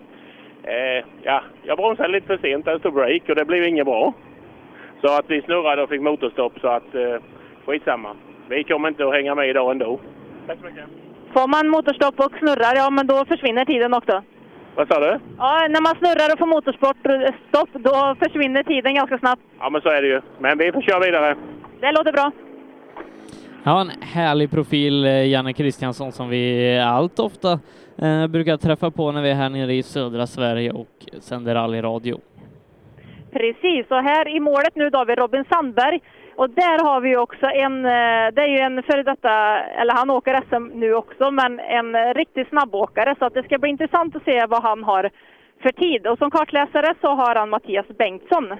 eh, 0.63 1.05
ja, 1.23 1.41
jag 1.63 1.77
bromsade 1.77 2.09
lite 2.09 2.27
för 2.27 2.37
sent. 2.37 2.65
Det 2.65 2.79
stod 2.79 2.93
break 2.93 3.29
och 3.29 3.35
det 3.35 3.45
blev 3.45 3.63
inget 3.63 3.85
bra. 3.85 4.13
Så 5.01 5.07
att 5.17 5.25
vi 5.27 5.41
snurrade 5.41 5.81
och 5.83 5.89
fick 5.89 6.01
motorstopp, 6.01 6.59
så 6.61 6.67
att 6.67 6.95
eh, 6.95 7.15
skitsamma. 7.65 8.15
Vi 8.49 8.63
kommer 8.63 8.87
inte 8.89 9.07
att 9.07 9.13
hänga 9.13 9.35
med 9.35 9.49
idag 9.49 9.71
ändå. 9.71 9.99
Tack 10.47 10.59
så 10.59 10.65
mycket. 10.65 10.85
Får 11.33 11.47
man 11.47 11.69
motorstopp 11.69 12.19
och 12.19 12.31
snurrar, 12.39 12.75
ja 12.75 12.89
men 12.89 13.07
då 13.07 13.25
försvinner 13.25 13.65
tiden 13.65 13.93
också. 13.93 14.23
Vad 14.77 14.87
sa 14.87 14.99
du? 14.99 15.19
Ja, 15.37 15.67
när 15.69 15.81
man 15.81 15.95
snurrar 15.95 16.33
och 16.33 16.39
får 16.39 16.45
motorsportstopp, 16.45 17.69
då 17.73 18.15
försvinner 18.19 18.63
tiden 18.63 18.95
ganska 18.95 19.17
snabbt. 19.17 19.41
Ja, 19.59 19.69
men 19.69 19.81
så 19.81 19.89
är 19.89 20.01
det 20.01 20.07
ju. 20.07 20.21
Men 20.39 20.57
vi 20.57 20.71
får 20.71 20.81
köra 20.81 20.99
vidare. 20.99 21.35
Det 21.79 21.91
låter 21.91 22.11
bra. 22.11 22.31
Ja, 23.63 23.81
en 23.81 23.91
härlig 24.01 24.51
profil, 24.51 25.05
eh, 25.05 25.27
Janne 25.27 25.53
Kristiansson, 25.53 26.11
som 26.11 26.29
vi 26.29 26.77
allt 26.79 27.19
ofta 27.19 27.59
eh, 27.97 28.27
brukar 28.27 28.57
träffa 28.57 28.91
på 28.91 29.11
när 29.11 29.21
vi 29.21 29.29
är 29.29 29.35
här 29.35 29.49
nere 29.49 29.73
i 29.73 29.83
södra 29.83 30.27
Sverige 30.27 30.71
och 30.71 31.05
sänder 31.19 31.55
rallyradio. 31.55 32.19
Precis, 33.31 33.85
och 33.89 34.03
här 34.03 34.27
i 34.35 34.39
målet 34.39 34.75
nu 34.75 34.89
då 34.89 34.97
har 34.97 35.05
vi 35.05 35.15
Robin 35.15 35.45
Sandberg. 35.49 35.99
Och 36.37 36.49
där 36.49 36.83
har 36.83 37.01
vi 37.01 37.09
ju 37.09 37.17
också 37.17 37.45
en, 37.45 37.85
eh, 37.85 38.27
det 38.33 38.41
är 38.41 38.47
ju 38.47 38.59
en 38.59 38.83
före 38.83 39.03
detta, 39.03 39.59
eller 39.59 39.93
han 39.93 40.09
åker 40.09 40.41
SM 40.49 40.79
nu 40.79 40.93
också, 40.93 41.31
men 41.31 41.59
en 41.59 42.13
riktig 42.13 42.47
snabbåkare. 42.47 43.15
Så 43.19 43.25
att 43.25 43.33
det 43.33 43.43
ska 43.43 43.57
bli 43.57 43.69
intressant 43.69 44.15
att 44.15 44.23
se 44.23 44.45
vad 44.45 44.63
han 44.63 44.83
har 44.83 45.09
för 45.61 45.69
tid. 45.69 46.07
Och 46.07 46.17
som 46.17 46.31
kartläsare 46.31 46.93
så 47.01 47.07
har 47.07 47.35
han 47.35 47.49
Mattias 47.49 47.85
Bengtsson. 47.97 48.53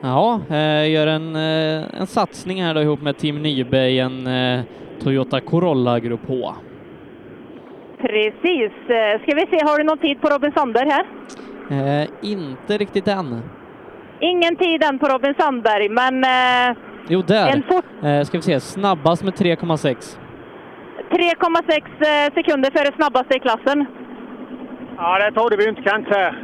Ja, 0.00 0.40
eh, 0.50 0.90
gör 0.92 1.06
en, 1.06 1.36
eh, 1.36 2.00
en 2.00 2.06
satsning 2.06 2.62
här 2.62 2.74
då 2.74 2.82
ihop 2.82 3.02
med 3.02 3.16
Team 3.18 3.42
Nyberg, 3.42 4.04
Toyota 5.02 5.40
Corolla 5.40 6.00
Grupp 6.00 6.28
H. 6.28 6.54
Precis. 7.98 8.72
Ska 9.22 9.34
vi 9.34 9.46
se, 9.50 9.64
har 9.64 9.78
du 9.78 9.84
någon 9.84 9.98
tid 9.98 10.20
på 10.20 10.28
Robin 10.28 10.52
Sandberg 10.52 10.88
här? 10.88 11.06
Eh, 11.70 12.08
inte 12.22 12.76
riktigt 12.78 13.08
än. 13.08 13.42
Ingen 14.20 14.56
tid 14.56 14.82
än 14.84 14.98
på 14.98 15.06
Robin 15.06 15.34
Sandberg, 15.38 15.88
men 15.88 16.24
eh, 16.24 16.76
Jo, 17.08 17.22
där. 17.22 17.52
En 17.52 17.62
fort- 17.62 17.84
Eh, 18.04 18.22
ska 18.24 18.38
vi 18.38 18.42
se, 18.42 18.60
snabbast 18.60 19.24
med 19.24 19.34
3,6. 19.34 20.18
3,6 21.10 22.26
eh, 22.28 22.34
sekunder 22.34 22.70
före 22.70 22.94
snabbaste 22.96 23.36
i 23.36 23.40
klassen. 23.40 23.86
Ja, 24.96 25.18
det 25.18 25.32
trodde 25.32 25.56
vi 25.56 25.68
inte 25.68 25.82
kanske. 25.82 26.34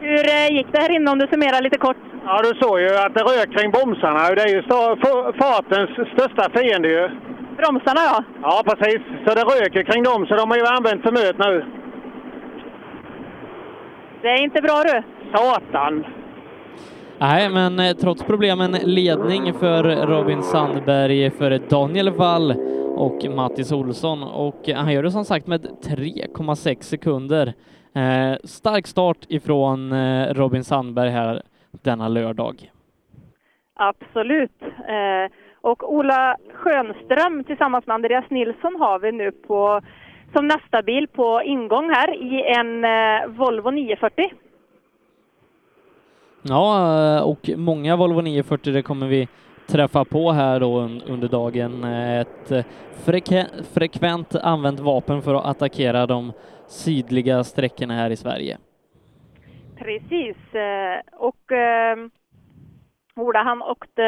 Hur 0.00 0.24
eh, 0.36 0.48
gick 0.56 0.66
det 0.72 0.78
här 0.80 0.96
inne 0.96 1.10
om 1.10 1.18
du 1.18 1.26
summerar 1.26 1.62
lite 1.62 1.78
kort? 1.78 1.96
Ja, 2.26 2.40
du 2.42 2.52
såg 2.60 2.80
ju 2.80 2.96
att 2.96 3.14
det 3.14 3.22
rök 3.22 3.50
kring 3.56 3.70
bromsarna. 3.70 4.20
Det 4.36 4.42
är 4.42 4.48
ju 4.56 4.62
stå- 4.62 4.96
f- 5.02 5.34
fartens 5.40 5.90
största 6.12 6.44
fiende 6.58 6.88
ju. 6.88 7.08
Bromsarna 7.58 8.00
ja. 8.10 8.24
Ja, 8.42 8.62
precis. 8.68 9.00
Så 9.26 9.34
det 9.34 9.42
röker 9.42 9.82
kring 9.82 10.02
dem, 10.02 10.26
så 10.26 10.34
de 10.36 10.50
har 10.50 10.56
ju 10.56 10.66
använt 10.66 11.02
för 11.02 11.12
mycket 11.12 11.38
nu. 11.38 11.64
Det 14.24 14.30
är 14.30 14.42
inte 14.42 14.62
bra 14.62 14.82
du. 14.82 15.02
Satan! 15.32 16.04
Nej, 17.18 17.50
men 17.50 17.78
eh, 17.78 17.92
trots 17.92 18.22
problemen 18.24 18.72
ledning 18.72 19.54
för 19.54 20.06
Robin 20.06 20.42
Sandberg 20.42 21.30
för 21.30 21.58
Daniel 21.70 22.10
Wall 22.10 22.50
och 22.96 23.24
Mattis 23.36 23.72
Olsson 23.72 24.22
och 24.22 24.68
han 24.68 24.92
gör 24.92 25.02
det 25.02 25.10
som 25.10 25.24
sagt 25.24 25.46
med 25.46 25.60
3,6 25.60 26.82
sekunder. 26.82 27.46
Eh, 27.94 28.36
stark 28.44 28.86
start 28.86 29.18
ifrån 29.28 29.92
eh, 29.92 30.34
Robin 30.34 30.64
Sandberg 30.64 31.10
här 31.10 31.42
denna 31.70 32.08
lördag. 32.08 32.70
Absolut. 33.74 34.62
Eh, 34.62 35.32
och 35.60 35.94
Ola 35.94 36.36
Schönström 36.52 37.44
tillsammans 37.44 37.86
med 37.86 37.94
Andreas 37.94 38.30
Nilsson 38.30 38.76
har 38.78 38.98
vi 38.98 39.12
nu 39.12 39.32
på, 39.32 39.80
som 40.34 40.48
nästa 40.48 40.82
bil 40.82 41.08
på 41.08 41.42
ingång 41.44 41.90
här 41.90 42.14
i 42.14 42.42
en 42.58 42.84
eh, 42.84 43.26
Volvo 43.38 43.70
940. 43.70 44.30
Ja, 46.42 47.16
eh, 47.16 47.22
och 47.28 47.50
många 47.56 47.96
Volvo 47.96 48.20
940 48.20 48.72
det 48.72 48.82
kommer 48.82 49.06
vi 49.06 49.28
träffa 49.66 50.04
på 50.04 50.32
här 50.32 50.60
då 50.60 50.80
un- 50.80 51.02
under 51.08 51.28
dagen. 51.28 51.84
Eh, 51.84 52.20
Ett 52.20 52.66
freke- 53.06 53.46
frekvent 53.74 54.34
använt 54.34 54.80
vapen 54.80 55.22
för 55.22 55.34
att 55.34 55.44
attackera 55.46 56.06
de 56.06 56.32
sydliga 56.66 57.44
sträckorna 57.44 57.94
här 57.94 58.10
i 58.10 58.16
Sverige. 58.16 58.58
Precis. 59.78 60.36
Och 61.12 61.52
Ola 63.16 63.42
han 63.42 63.62
åkte 63.62 64.02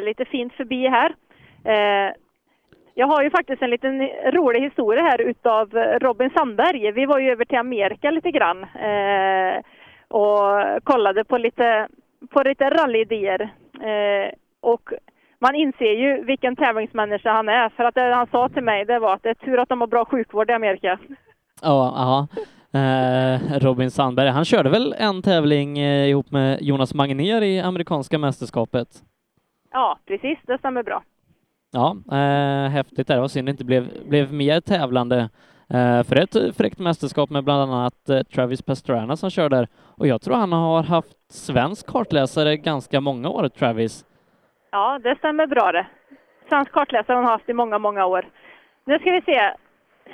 lite 0.00 0.24
fint 0.24 0.52
förbi 0.52 0.88
här. 0.88 1.14
Jag 3.00 3.06
har 3.06 3.22
ju 3.22 3.30
faktiskt 3.30 3.62
en 3.62 3.70
liten 3.70 4.08
rolig 4.32 4.60
historia 4.60 5.02
här 5.02 5.20
utav 5.20 5.68
Robin 6.00 6.30
Sandberg. 6.30 6.92
Vi 6.92 7.06
var 7.06 7.18
ju 7.18 7.30
över 7.30 7.44
till 7.44 7.58
Amerika 7.58 8.10
lite 8.10 8.30
grann 8.30 8.62
eh, 8.62 9.62
och 10.08 10.84
kollade 10.84 11.24
på 11.24 11.38
lite, 11.38 11.88
på 12.30 12.42
lite 12.42 12.70
rallyidéer. 12.70 13.40
Eh, 13.74 14.32
och 14.60 14.92
man 15.38 15.54
inser 15.54 15.92
ju 15.92 16.24
vilken 16.24 16.56
tävlingsmänniska 16.56 17.32
han 17.32 17.48
är. 17.48 17.68
För 17.68 17.84
att 17.84 17.94
det 17.94 18.14
han 18.14 18.26
sa 18.26 18.48
till 18.48 18.64
mig 18.64 18.84
det 18.84 18.98
var 18.98 19.14
att 19.14 19.22
det 19.22 19.30
är 19.30 19.34
tur 19.34 19.58
att 19.58 19.68
de 19.68 19.80
har 19.80 19.88
bra 19.88 20.04
sjukvård 20.04 20.50
i 20.50 20.52
Amerika. 20.52 20.98
Ja, 21.62 21.92
ja. 21.96 22.26
Eh, 22.80 23.58
Robin 23.58 23.90
Sandberg, 23.90 24.28
han 24.28 24.44
körde 24.44 24.70
väl 24.70 24.94
en 24.98 25.22
tävling 25.22 25.78
eh, 25.78 26.08
ihop 26.08 26.30
med 26.30 26.62
Jonas 26.62 26.94
Magnér 26.94 27.42
i 27.42 27.60
amerikanska 27.60 28.18
mästerskapet? 28.18 28.88
Ja, 29.72 29.98
precis. 30.06 30.38
Det 30.46 30.58
stämmer 30.58 30.82
bra. 30.82 31.02
Ja, 31.72 31.96
eh, 32.12 32.70
häftigt 32.70 33.08
där. 33.08 33.14
Det 33.14 33.20
var 33.20 33.28
synd 33.28 33.48
det 33.48 33.50
inte 33.50 33.64
blev, 33.64 34.08
blev 34.08 34.32
mer 34.32 34.60
tävlande. 34.60 35.28
Eh, 35.70 36.02
för 36.02 36.16
ett 36.16 36.56
fräckt 36.56 36.78
mästerskap 36.78 37.30
med 37.30 37.44
bland 37.44 37.62
annat 37.62 38.08
eh, 38.08 38.22
Travis 38.22 38.62
Pastrana 38.62 39.16
som 39.16 39.30
kör 39.30 39.48
där. 39.48 39.68
Och 39.74 40.06
jag 40.06 40.20
tror 40.22 40.34
han 40.34 40.52
har 40.52 40.82
haft 40.82 41.32
svensk 41.32 41.86
kartläsare 41.86 42.56
ganska 42.56 43.00
många 43.00 43.28
år, 43.28 43.48
Travis. 43.48 44.04
Ja, 44.70 44.98
det 45.02 45.16
stämmer 45.18 45.46
bra 45.46 45.72
det. 45.72 45.86
Svensk 46.48 46.72
kartläsare 46.72 47.14
har 47.14 47.22
han 47.22 47.32
haft 47.32 47.48
i 47.48 47.52
många, 47.52 47.78
många 47.78 48.06
år. 48.06 48.28
Nu 48.84 48.98
ska 48.98 49.10
vi 49.10 49.20
se. 49.20 49.52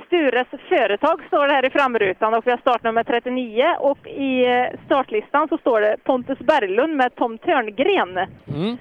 Stures 0.06 0.46
företag 0.68 1.22
står 1.26 1.46
det 1.46 1.52
här 1.52 1.66
i 1.66 1.70
framrutan 1.70 2.34
och 2.34 2.46
vi 2.46 2.50
har 2.50 2.58
startnummer 2.58 3.04
39 3.04 3.64
och 3.78 4.06
i 4.06 4.44
eh, 4.44 4.80
startlistan 4.86 5.48
så 5.48 5.58
står 5.58 5.80
det 5.80 5.96
Pontus 6.04 6.38
Berglund 6.38 6.96
med 6.96 7.14
Tom 7.14 7.38
Törngren. 7.38 8.18
Mm. 8.54 8.76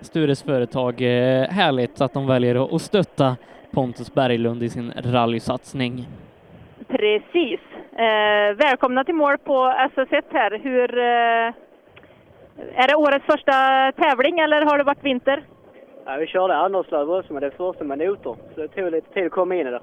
Stures 0.00 0.42
företag, 0.42 1.00
eh, 1.02 1.48
härligt 1.48 2.00
att 2.00 2.12
de 2.12 2.26
väljer 2.26 2.74
att- 2.74 2.82
stötta 2.82 3.36
Pontus 3.70 4.14
Berglund 4.14 4.62
i 4.62 4.68
sin 4.68 4.92
rallysatsning. 5.04 6.06
Precis. 6.88 7.60
Eh, 7.96 8.56
välkomna 8.56 9.04
till 9.04 9.14
mål 9.14 9.38
på 9.38 9.74
SS1 9.94 10.24
här. 10.32 10.58
Hur, 10.58 10.98
eh, 10.98 11.52
är 12.82 12.88
det 12.88 12.94
årets 12.96 13.26
första 13.26 13.52
tävling 13.92 14.38
eller 14.38 14.62
har 14.62 14.78
det 14.78 14.84
varit 14.84 15.04
vinter? 15.04 15.42
Ja, 16.06 16.16
vi 16.16 16.26
körde 16.26 16.56
Anderslöv 16.56 17.10
också, 17.10 17.32
men 17.32 17.40
det 17.40 17.46
är 17.46 17.50
första 17.50 17.84
med 17.84 17.98
noter. 17.98 18.34
Så 18.54 18.60
det 18.60 18.68
tog 18.68 18.90
lite 18.92 19.14
tid 19.14 19.26
att 19.26 19.32
komma 19.32 19.54
in 19.54 19.66
i 19.66 19.70
det. 19.70 19.80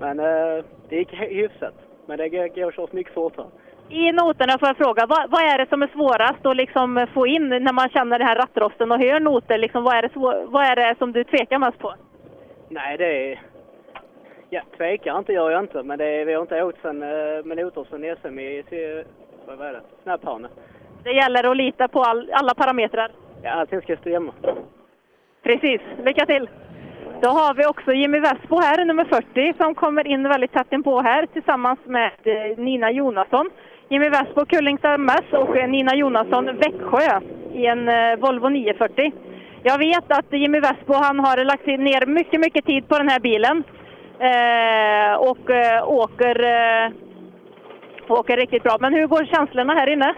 Men 0.00 0.20
eh, 0.20 0.64
det 0.88 0.96
gick 0.96 1.12
hy- 1.12 1.34
hyfsat. 1.34 1.74
Men 2.06 2.18
det 2.18 2.28
går 2.28 2.68
att 2.68 2.74
köra 2.74 2.86
mycket 2.90 3.14
fortare. 3.14 3.46
I 3.88 4.12
noterna 4.12 4.58
får 4.58 4.68
jag 4.68 4.76
fråga, 4.76 5.06
vad, 5.06 5.30
vad 5.30 5.42
är 5.42 5.58
det 5.58 5.68
som 5.68 5.82
är 5.82 5.86
svårast 5.86 6.46
att 6.46 6.56
liksom 6.56 7.06
få 7.14 7.26
in 7.26 7.48
när 7.48 7.72
man 7.72 7.88
känner 7.88 8.18
den 8.18 8.28
här 8.28 8.36
rattrosten 8.36 8.92
och 8.92 8.98
hör 8.98 9.20
noter? 9.20 9.58
Liksom, 9.58 9.84
vad, 9.84 9.96
är 9.96 10.02
det 10.02 10.12
svår, 10.12 10.44
vad 10.46 10.64
är 10.64 10.76
det 10.76 10.94
som 10.98 11.12
du 11.12 11.24
tvekar 11.24 11.58
mest 11.58 11.78
på? 11.78 11.94
Nej, 12.68 12.96
det 12.96 13.32
är... 13.32 13.40
Ja, 14.50 14.62
tvekar 14.76 15.18
inte 15.18 15.32
gör 15.32 15.50
jag 15.50 15.62
inte, 15.62 15.82
men 15.82 15.98
det 15.98 16.04
är, 16.04 16.24
vi 16.24 16.34
har 16.34 16.42
inte 16.42 16.62
åkt 16.62 16.82
sen, 16.82 17.02
eh, 17.02 17.44
med 17.44 17.56
noter 17.56 17.86
sen 17.90 18.16
SM 18.22 18.38
i... 18.38 19.04
Vad 19.46 19.58
var 19.58 19.72
det? 19.72 19.80
Snapphane. 20.02 20.48
Det 21.04 21.12
gäller 21.12 21.50
att 21.50 21.56
lita 21.56 21.88
på 21.88 22.02
all, 22.02 22.30
alla 22.32 22.54
parametrar. 22.54 23.10
Ja, 23.42 23.50
allting 23.50 23.80
ska 23.82 23.96
stämma. 23.96 24.32
Precis, 25.42 25.80
lycka 26.04 26.26
till! 26.26 26.48
Då 27.20 27.28
har 27.28 27.54
vi 27.54 27.66
också 27.66 27.92
Jimmy 27.92 28.18
Vespo 28.18 28.60
här, 28.60 28.84
nummer 28.84 29.04
40, 29.04 29.54
som 29.56 29.74
kommer 29.74 30.06
in 30.06 30.22
väldigt 30.22 30.52
tätt 30.52 30.72
inpå 30.72 31.00
här 31.00 31.26
tillsammans 31.26 31.78
med 31.84 32.12
eh, 32.24 32.58
Nina 32.58 32.90
Jonasson. 32.90 33.50
Jimmy 33.88 34.08
Vespo, 34.08 34.46
Kullings 34.46 34.84
MS 34.84 35.32
och 35.32 35.56
eh, 35.56 35.68
Nina 35.68 35.94
Jonasson, 35.94 36.44
Växjö 36.44 37.20
i 37.52 37.66
en 37.66 37.88
eh, 37.88 38.16
Volvo 38.16 38.48
940. 38.48 39.12
Jag 39.62 39.78
vet 39.78 40.12
att 40.12 40.32
Jimmy 40.32 40.60
Vespo 40.60 40.92
han 40.92 41.18
har 41.18 41.44
lagt 41.44 41.66
ner 41.66 42.06
mycket, 42.06 42.40
mycket 42.40 42.64
tid 42.64 42.88
på 42.88 42.98
den 42.98 43.08
här 43.08 43.20
bilen 43.20 43.64
eh, 44.18 45.14
och 45.30 45.50
eh, 45.50 45.88
åker, 45.88 46.44
eh, 46.44 46.92
åker 48.08 48.36
riktigt 48.36 48.62
bra. 48.62 48.76
Men 48.80 48.94
hur 48.94 49.06
går 49.06 49.24
känslorna 49.24 49.74
här 49.74 49.92
inne? 49.92 50.14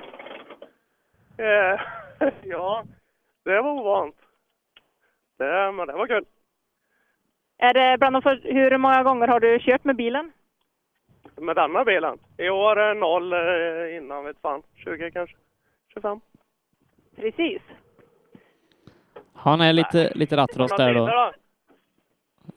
Eh, 1.38 1.80
ja, 2.42 2.84
det 3.44 3.60
var 3.60 3.70
ovant. 3.70 4.16
Det, 5.38 5.72
men 5.72 5.86
det 5.86 5.92
var 5.92 6.06
kul. 6.06 6.24
Är 7.58 7.74
det 7.74 7.98
bland 7.98 8.14
de 8.16 8.22
för, 8.22 8.40
hur 8.42 8.78
många 8.78 9.02
gånger 9.02 9.28
har 9.28 9.40
du 9.40 9.58
kört 9.58 9.84
med 9.84 9.96
bilen? 9.96 10.32
Med 11.40 11.56
denna 11.56 11.84
bilen? 11.84 12.18
I 12.36 12.48
år 12.48 12.94
noll 12.94 13.32
eh, 13.32 13.96
innan, 13.96 14.24
vet 14.24 14.40
fan. 14.42 14.62
20 14.84 15.10
kanske. 15.10 15.36
25. 15.94 16.20
Precis. 17.16 17.62
Han 19.34 19.60
är 19.60 19.72
lite, 19.72 20.12
lite 20.14 20.36
rattrost 20.36 20.76
där 20.76 20.94
då. 20.94 21.32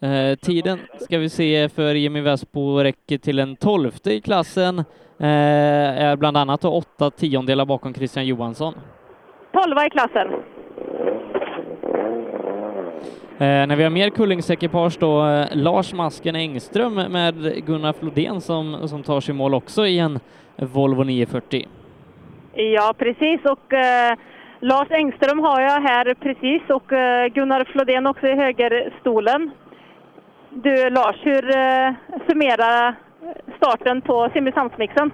Eh, 0.08 0.36
tiden 0.36 0.80
ska 1.00 1.18
vi 1.18 1.30
se 1.30 1.70
för 1.70 1.94
Jimmy 1.94 2.22
Vespo 2.22 2.80
räcker 2.80 3.18
till 3.18 3.40
en 3.40 3.56
tolfte 3.56 4.14
i 4.14 4.22
klassen. 4.22 4.80
Eh, 5.20 6.04
är 6.06 6.16
bland 6.16 6.38
annat 6.38 6.66
åtta 6.66 7.12
tiondelar 7.12 7.66
bakom 7.66 7.94
Christian 7.94 8.26
Johansson. 8.26 8.74
12 9.54 9.78
i 9.88 9.90
klassen. 9.90 10.28
Eh, 13.42 13.68
när 13.68 13.76
vi 13.76 13.84
har 13.84 13.90
mer 13.90 14.10
Kullingsekipage 14.10 14.98
då, 15.00 15.26
eh, 15.26 15.48
Lars 15.52 15.94
Masken 15.94 16.36
Engström 16.36 16.96
med 16.96 17.66
Gunnar 17.66 17.94
Flodén 17.94 18.42
som, 18.42 18.88
som 18.88 19.04
tar 19.04 19.20
sig 19.20 19.36
mål 19.36 19.54
också 19.54 19.86
i 19.86 20.00
en 20.00 20.20
Volvo 20.56 21.04
940. 21.04 21.68
Ja, 22.54 22.94
precis. 22.98 23.40
Och 23.46 23.74
eh, 23.74 24.18
Lars 24.60 24.88
Engström 24.92 25.40
har 25.40 25.62
jag 25.62 25.82
här 25.82 26.14
precis 26.14 26.62
och 26.70 26.94
eh, 26.94 27.28
Gunnar 27.28 27.64
Flodén 27.64 28.08
också 28.08 28.28
i 28.28 28.36
högerstolen. 28.36 29.52
Du 30.50 30.90
Lars, 30.90 31.16
hur 31.24 31.58
eh, 31.58 31.94
summerar 32.28 32.96
starten 33.58 34.02
på 34.02 34.30
Simrishamnsmixen? 34.34 35.12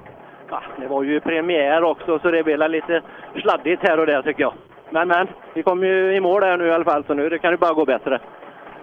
Ja, 0.50 0.62
det 0.80 0.88
var 0.88 1.04
ju 1.04 1.20
premiär 1.20 1.84
också 1.84 2.20
så 2.20 2.32
det 2.32 2.44
blev 2.44 2.70
lite 2.70 3.02
sladdigt 3.42 3.82
här 3.82 4.00
och 4.00 4.06
där 4.06 4.22
tycker 4.22 4.42
jag. 4.42 4.54
Men 4.90 5.08
men, 5.08 5.28
vi 5.54 5.64
kom 5.64 5.84
ju 5.84 6.16
i 6.16 6.20
mål 6.20 6.44
här 6.44 6.58
nu 6.58 6.68
i 6.68 6.72
alla 6.72 6.84
fall 6.84 7.04
så 7.08 7.14
nu 7.14 7.30
det 7.30 7.40
kan 7.40 7.52
det 7.52 7.58
bara 7.58 7.74
gå 7.74 7.86
bättre. 7.86 8.20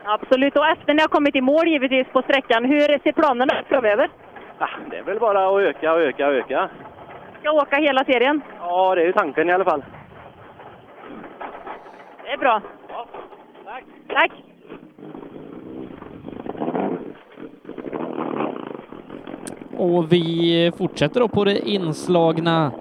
Absolut. 0.04 0.56
Och 0.56 0.66
efter 0.66 0.94
ni 0.94 1.00
har 1.00 1.08
kommit 1.08 1.36
i 1.36 1.40
mål 1.40 1.68
givetvis 1.68 2.06
på 2.12 2.22
sträckan, 2.22 2.64
hur 2.64 2.98
ser 3.02 3.12
planerna 3.12 3.60
ut 3.60 3.66
framöver? 3.66 4.10
Ja, 4.58 4.68
det 4.90 4.96
är 4.96 5.02
väl 5.02 5.18
bara 5.18 5.48
att 5.48 5.60
öka 5.60 5.92
och 5.92 6.00
öka 6.00 6.26
och 6.26 6.34
öka. 6.34 6.70
Ska 7.40 7.52
åka 7.52 7.76
hela 7.76 8.04
serien? 8.04 8.40
Ja, 8.60 8.94
det 8.94 9.02
är 9.02 9.06
ju 9.06 9.12
tanken 9.12 9.50
i 9.50 9.52
alla 9.52 9.64
fall. 9.64 9.84
Det 12.24 12.30
är 12.30 12.38
bra. 12.38 12.60
tack. 13.64 13.84
Tack. 14.08 14.32
Och 19.76 20.12
vi 20.12 20.72
fortsätter 20.78 21.20
då 21.20 21.28
på 21.28 21.44
det 21.44 21.68
inslagna 21.68 22.72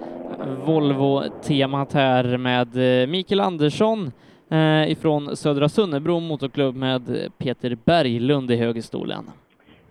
Volvo-temat 0.65 1.93
här 1.93 2.37
med 2.37 3.01
eh, 3.01 3.07
Mikael 3.07 3.39
Andersson 3.39 4.11
eh, 4.51 4.91
ifrån 4.91 5.35
Södra 5.35 5.69
Sunnebro 5.69 6.19
Motorklubb 6.19 6.75
med 6.75 7.31
Peter 7.37 7.77
Berglund 7.85 8.51
i 8.51 8.55
högerstolen. 8.55 9.23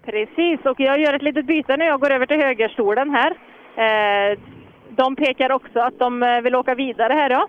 Precis, 0.05 0.61
och 0.65 0.81
jag 0.81 1.01
gör 1.01 1.15
ett 1.15 1.23
litet 1.23 1.47
byte 1.47 1.77
när 1.77 1.87
jag 1.87 2.01
går 2.01 2.13
över 2.13 2.27
till 2.27 2.37
högerstolen 2.37 3.11
här. 3.11 3.31
Eh, 3.77 4.39
de 4.89 5.17
pekar 5.17 5.53
också 5.53 5.79
att 5.79 5.99
de 5.99 6.41
vill 6.45 6.55
åka 6.55 6.75
vidare 6.75 7.13
här 7.13 7.31
ja. 7.31 7.49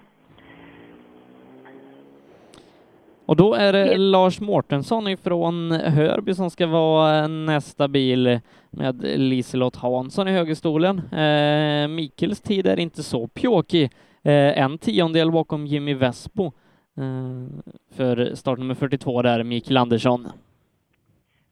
Och 3.34 3.38
då 3.38 3.54
är 3.54 3.74
det 3.74 3.98
Lars 3.98 4.42
Mårtensson 4.42 5.08
ifrån 5.08 5.72
Hörby 5.72 6.34
som 6.34 6.50
ska 6.50 6.68
vara 6.68 7.28
nästa 7.28 7.88
bil 7.88 8.40
med 8.72 9.04
Liselott 9.04 9.76
Hansson 9.76 10.28
i 10.28 10.32
högerstolen. 10.32 10.98
Eh, 11.14 11.88
Mikels 11.88 12.42
tid 12.42 12.68
är 12.68 12.80
inte 12.80 13.04
så 13.04 13.28
pjåkig. 13.28 13.84
Eh, 14.24 14.60
en 14.64 14.78
tiondel 14.78 15.32
bakom 15.32 15.66
Jimmy 15.66 15.94
Vespo 15.94 16.46
eh, 16.98 17.64
för 17.98 18.36
startnummer 18.36 18.74
42 18.76 19.22
där, 19.22 19.44
Mikael 19.44 19.78
Andersson. 19.78 20.28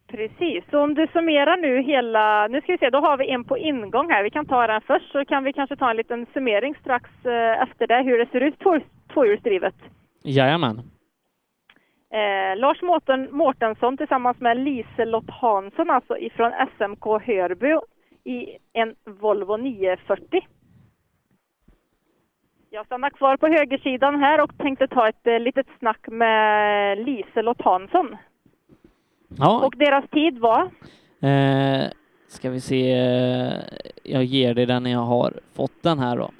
Precis, 0.08 0.64
så 0.72 0.80
om 0.84 0.94
du 0.94 1.08
summerar 1.14 1.58
nu 1.58 1.84
hela, 1.84 2.48
nu 2.48 2.62
ska 2.62 2.72
vi 2.72 2.78
se, 2.78 2.90
då 2.90 2.98
har 2.99 3.18
vi 3.18 3.30
en 3.30 3.44
på 3.44 3.58
ingång 3.58 4.10
här. 4.10 4.24
Vi 4.24 4.30
kan 4.30 4.45
ta 4.45 4.68
den 4.68 4.82
först 4.82 5.12
så 5.12 5.26
kan 5.26 5.44
vi 5.44 5.53
kanske 5.53 5.76
ta 5.76 5.90
en 5.90 5.98
liten 5.98 6.26
summering 6.34 6.76
strax 6.82 7.10
eh, 7.26 7.62
efter 7.64 7.88
det, 7.88 8.03
hur 8.03 8.18
det 8.18 8.32
ser 8.32 8.41
ut 8.41 8.60
två- 8.60 8.80
tvåhjulsdrivet. 9.14 9.76
Jajamän. 10.24 10.82
Eh, 12.13 12.57
Lars 12.59 12.81
Mårten, 12.81 13.27
Mårtensson 13.31 13.97
tillsammans 13.97 14.39
med 14.39 14.57
Liselott 14.59 15.29
Hansson, 15.29 15.89
alltså 15.89 16.17
ifrån 16.17 16.51
SMK 16.77 17.05
Hörby 17.25 17.75
i 18.23 18.57
en 18.73 18.95
Volvo 19.05 19.57
940. 19.57 20.47
Jag 22.69 22.85
stannar 22.85 23.09
kvar 23.09 23.38
på 23.38 23.47
högersidan 23.47 24.19
här 24.19 24.43
och 24.43 24.57
tänkte 24.57 24.88
ta 24.88 25.09
ett 25.09 25.27
eh, 25.27 25.39
litet 25.39 25.67
snack 25.79 26.07
med 26.07 26.97
Liselott 27.05 27.61
Hansson. 27.61 28.15
Ja, 29.38 29.65
Och 29.65 29.73
deras 29.77 30.05
tid 30.09 30.39
var? 30.39 30.61
eh, 31.21 31.81
ska 32.27 32.49
vi 32.49 32.61
se, 32.61 32.89
jag 34.03 34.23
ger 34.23 34.53
dig 34.53 34.65
den 34.65 34.83
när 34.83 34.91
jag 34.91 34.99
har 34.99 35.33
fått 35.55 35.83
den 35.83 35.99
här 35.99 36.17
då. 36.17 36.31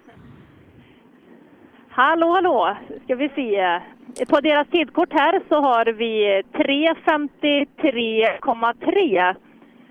Hallå, 1.94 2.32
hallå! 2.34 2.78
Ska 3.04 3.16
vi 3.16 3.30
se. 3.30 3.80
På 4.26 4.40
deras 4.42 4.68
tidkort 4.68 5.14
här 5.14 5.42
så 5.50 5.56
har 5.62 5.86
vi 5.86 6.42
3.53,3. 6.54 9.36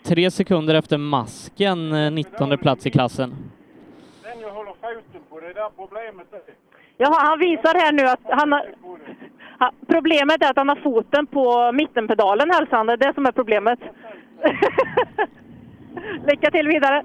Tre 0.03 0.31
sekunder 0.31 0.75
efter 0.75 0.99
masken, 0.99 1.93
eh, 1.93 2.11
19 2.11 2.59
plats 2.59 2.87
i 2.87 2.91
klassen. 2.91 3.35
Den 4.23 4.41
jag 4.41 4.51
håller 4.51 4.71
foten 4.73 5.21
på, 5.31 5.41
det 5.41 5.47
är 5.47 5.55
där 5.55 5.69
problemet 5.77 6.33
är. 6.33 6.41
Jaha, 6.97 7.17
han 7.29 7.39
visar 7.39 7.75
här 7.79 7.93
nu 7.93 8.03
att 8.03 8.21
han 8.41 8.53
har... 8.53 8.67
ha- 9.59 9.73
Problemet 9.87 10.43
är 10.43 10.51
att 10.51 10.57
han 10.57 10.69
har 10.69 10.77
foten 10.77 11.27
på 11.27 11.73
mittenpedalen, 11.73 12.51
hälsar 12.51 12.77
han. 12.77 12.87
Det 12.87 12.93
är 12.93 12.97
det 12.97 13.15
som 13.15 13.27
är 13.27 13.33
problemet. 13.33 13.79
Lycka 16.27 16.51
till 16.51 16.69
vidare! 16.69 17.03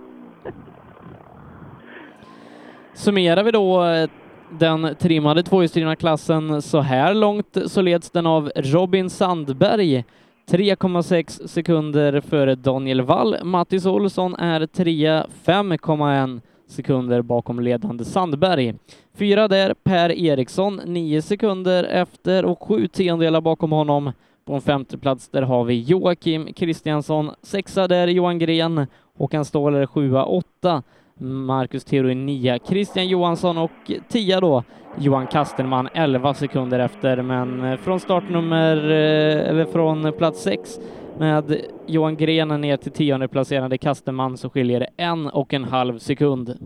Summerar 2.93 3.43
vi 3.43 3.51
då 3.51 3.83
eh, 3.85 4.09
den 4.49 4.95
trimmade 4.99 5.43
tvåhjulsdrivna 5.43 5.95
klassen 5.95 6.61
så 6.61 6.79
här 6.79 7.13
långt 7.13 7.57
så 7.65 7.81
leds 7.81 8.09
den 8.09 8.25
av 8.25 8.51
Robin 8.55 9.09
Sandberg 9.09 10.03
3,6 10.47 11.47
sekunder 11.47 12.21
före 12.21 12.55
Daniel 12.55 13.01
Wall. 13.01 13.37
Mattis 13.43 13.85
Olsson 13.85 14.35
är 14.35 14.65
trea 14.65 15.27
5,1 15.45 16.41
sekunder 16.67 17.21
bakom 17.21 17.59
ledande 17.59 18.05
Sandberg. 18.05 18.73
Fyra 19.13 19.47
där 19.47 19.73
Per 19.73 20.11
Eriksson, 20.11 20.81
9 20.85 21.21
sekunder 21.21 21.83
efter 21.83 22.45
och 22.45 22.63
sju 22.63 22.87
tiondelar 22.87 23.41
bakom 23.41 23.71
honom. 23.71 24.11
På 24.45 24.53
en 24.53 24.61
femteplats 24.61 25.29
där 25.29 25.41
har 25.41 25.63
vi 25.63 25.81
Joakim 25.81 26.53
Kristiansson, 26.53 27.31
sexa 27.41 27.87
där 27.87 28.07
Johan 28.07 28.39
Gren, 28.39 28.87
Håkan 29.17 29.45
Ståhler 29.45 29.85
sjua, 29.85 30.25
åtta 30.25 30.83
Marcus 31.19 31.83
Theorin 31.83 32.25
nia, 32.25 32.59
Christian 32.59 33.07
Johansson 33.07 33.57
och 33.57 33.91
tia 34.07 34.39
då 34.39 34.63
Johan 34.97 35.27
Kastenman 35.27 35.89
11 35.93 36.33
sekunder 36.33 36.79
efter, 36.79 37.21
men 37.21 37.63
eh, 37.63 37.77
från 37.77 37.99
startnummer, 37.99 38.77
eh, 38.77 39.49
eller 39.49 39.65
från 39.65 40.13
plats 40.13 40.43
sex 40.43 40.79
med 41.17 41.61
Johan 41.85 42.17
Gren 42.17 42.61
ner 42.61 42.77
till 42.77 42.91
tionde 42.91 43.27
placerade 43.27 43.77
Kastenman 43.77 44.37
så 44.37 44.49
skiljer 44.49 44.79
det 44.79 44.89
en 44.97 45.27
och 45.27 45.53
en 45.53 45.63
halv 45.63 45.97
sekund. 45.97 46.57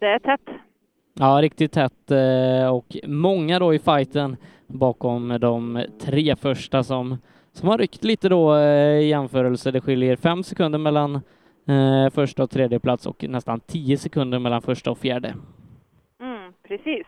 Det 0.00 0.06
är 0.06 0.18
tätt. 0.18 0.54
Ja, 1.14 1.38
riktigt 1.42 1.72
tätt 1.72 2.10
eh, 2.10 2.74
och 2.74 2.96
många 3.06 3.58
då 3.58 3.74
i 3.74 3.78
fighten 3.78 4.36
bakom 4.66 5.38
de 5.40 5.84
tre 6.00 6.36
första 6.36 6.82
som, 6.82 7.16
som 7.52 7.68
har 7.68 7.78
ryckt 7.78 8.04
lite 8.04 8.28
då 8.28 8.58
i 8.58 9.08
jämförelse. 9.08 9.70
Det 9.70 9.80
skiljer 9.80 10.16
fem 10.16 10.42
sekunder 10.42 10.78
mellan 10.78 11.20
eh, 11.66 12.10
första 12.10 12.42
och 12.42 12.50
tredje 12.50 12.78
plats 12.78 13.06
och 13.06 13.24
nästan 13.28 13.60
10 13.60 13.98
sekunder 13.98 14.38
mellan 14.38 14.62
första 14.62 14.90
och 14.90 14.98
fjärde. 14.98 15.34
Mm, 16.20 16.52
precis. 16.68 17.06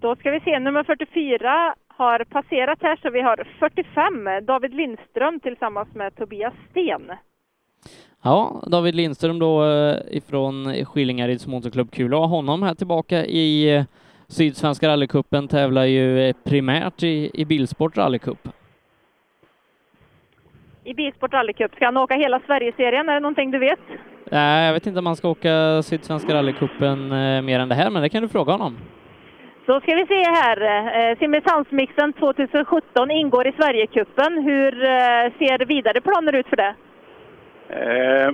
Då 0.00 0.16
ska 0.16 0.30
vi 0.30 0.40
se, 0.40 0.58
nummer 0.58 0.84
44 0.84 1.74
har 1.88 2.24
passerat 2.24 2.78
här, 2.82 2.96
så 3.02 3.10
vi 3.10 3.20
har 3.20 3.48
45, 3.58 4.46
David 4.46 4.74
Lindström 4.74 5.40
tillsammans 5.40 5.94
med 5.94 6.16
Tobias 6.16 6.54
Sten. 6.70 7.12
Ja, 8.22 8.62
David 8.66 8.94
Lindström 8.94 9.38
då 9.38 9.64
eh, 9.64 9.96
ifrån 10.10 10.84
Skillingaryds 10.84 11.46
motorklubb. 11.46 11.90
Kul 11.90 12.14
att 12.14 12.20
ha 12.20 12.26
honom 12.26 12.62
här 12.62 12.74
tillbaka 12.74 13.26
i 13.26 13.76
eh, 13.76 13.84
Sydsvenska 14.26 14.88
rallycupen. 14.88 15.48
Tävlar 15.48 15.84
ju 15.84 16.20
eh, 16.28 16.36
primärt 16.44 17.02
i, 17.02 17.30
i 17.34 17.44
Bilsport 17.44 17.96
rallycup. 17.96 18.48
I 20.84 20.94
Bilsport 20.94 21.32
rallycup, 21.32 21.74
ska 21.74 21.84
han 21.84 21.96
åka 21.96 22.14
hela 22.14 22.40
Sverigeserien? 22.46 23.08
Är 23.08 23.14
det 23.14 23.20
någonting 23.20 23.50
du 23.50 23.58
vet? 23.58 23.80
Nej, 24.30 24.66
jag 24.66 24.72
vet 24.72 24.86
inte 24.86 24.98
om 24.98 25.06
han 25.06 25.16
ska 25.16 25.28
åka 25.28 25.82
Sydsvenska 25.82 26.34
rallycupen 26.34 27.12
eh, 27.12 27.42
mer 27.42 27.60
än 27.60 27.68
det 27.68 27.74
här, 27.74 27.90
men 27.90 28.02
det 28.02 28.08
kan 28.08 28.22
du 28.22 28.28
fråga 28.28 28.52
honom. 28.52 28.76
Då 29.66 29.80
ska 29.80 29.94
vi 29.94 30.06
se 30.06 30.22
här. 30.24 30.60
Eh, 31.10 31.18
Simrishamnsmixen 31.18 32.12
2017 32.12 33.10
ingår 33.10 33.46
i 33.46 33.52
Sverigecupen. 33.52 34.42
Hur 34.42 34.84
eh, 34.84 35.32
ser 35.38 35.66
vidare 35.66 36.00
planer 36.00 36.34
ut 36.34 36.46
för 36.46 36.56
det? 36.56 36.74
Eh, 37.68 38.32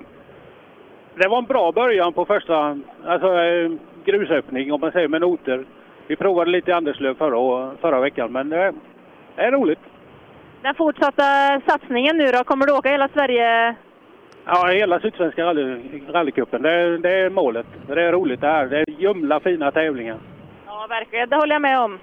det 1.15 1.29
var 1.29 1.39
en 1.39 1.45
bra 1.45 1.73
början 1.73 2.13
på 2.13 2.25
första 2.25 2.79
alltså, 3.07 3.39
eh, 3.39 3.71
grusöppning 4.05 4.73
om 4.73 4.81
man 4.81 4.93
säger 4.93 5.09
med 5.09 5.21
noter. 5.21 5.65
Vi 6.07 6.17
provade 6.17 6.51
lite 6.51 6.71
i 6.71 6.75
Anderslöv 6.75 7.15
förra, 7.15 7.77
förra 7.81 8.01
veckan 8.01 8.33
men 8.33 8.49
det 8.49 8.73
är 9.37 9.53
roligt. 9.53 9.81
Den 10.63 10.75
fortsatta 10.75 11.61
satsningen 11.67 12.17
nu 12.17 12.27
då, 12.27 12.45
kommer 12.45 12.67
du 12.67 12.73
åka 12.73 12.89
hela 12.91 13.09
Sverige? 13.09 13.75
Ja, 14.47 14.67
hela 14.67 15.01
Sydsvenska 15.01 15.45
rally, 15.45 15.79
rallycupen. 16.09 16.63
Det, 16.63 16.71
är- 16.71 16.99
det 16.99 17.11
är 17.11 17.31
målet. 17.31 17.67
Det 17.87 18.03
är 18.03 18.13
roligt 18.13 18.41
det 18.41 18.47
här. 18.47 18.67
Det 18.67 18.79
är 18.79 18.85
ljumla 19.01 19.41
fina 19.41 19.71
tävlingar. 19.71 20.19
Ja, 20.67 20.87
verkligen. 20.89 21.29
Det 21.29 21.37
håller 21.37 21.55
jag 21.55 21.63
med 21.63 21.81
om. 21.81 21.99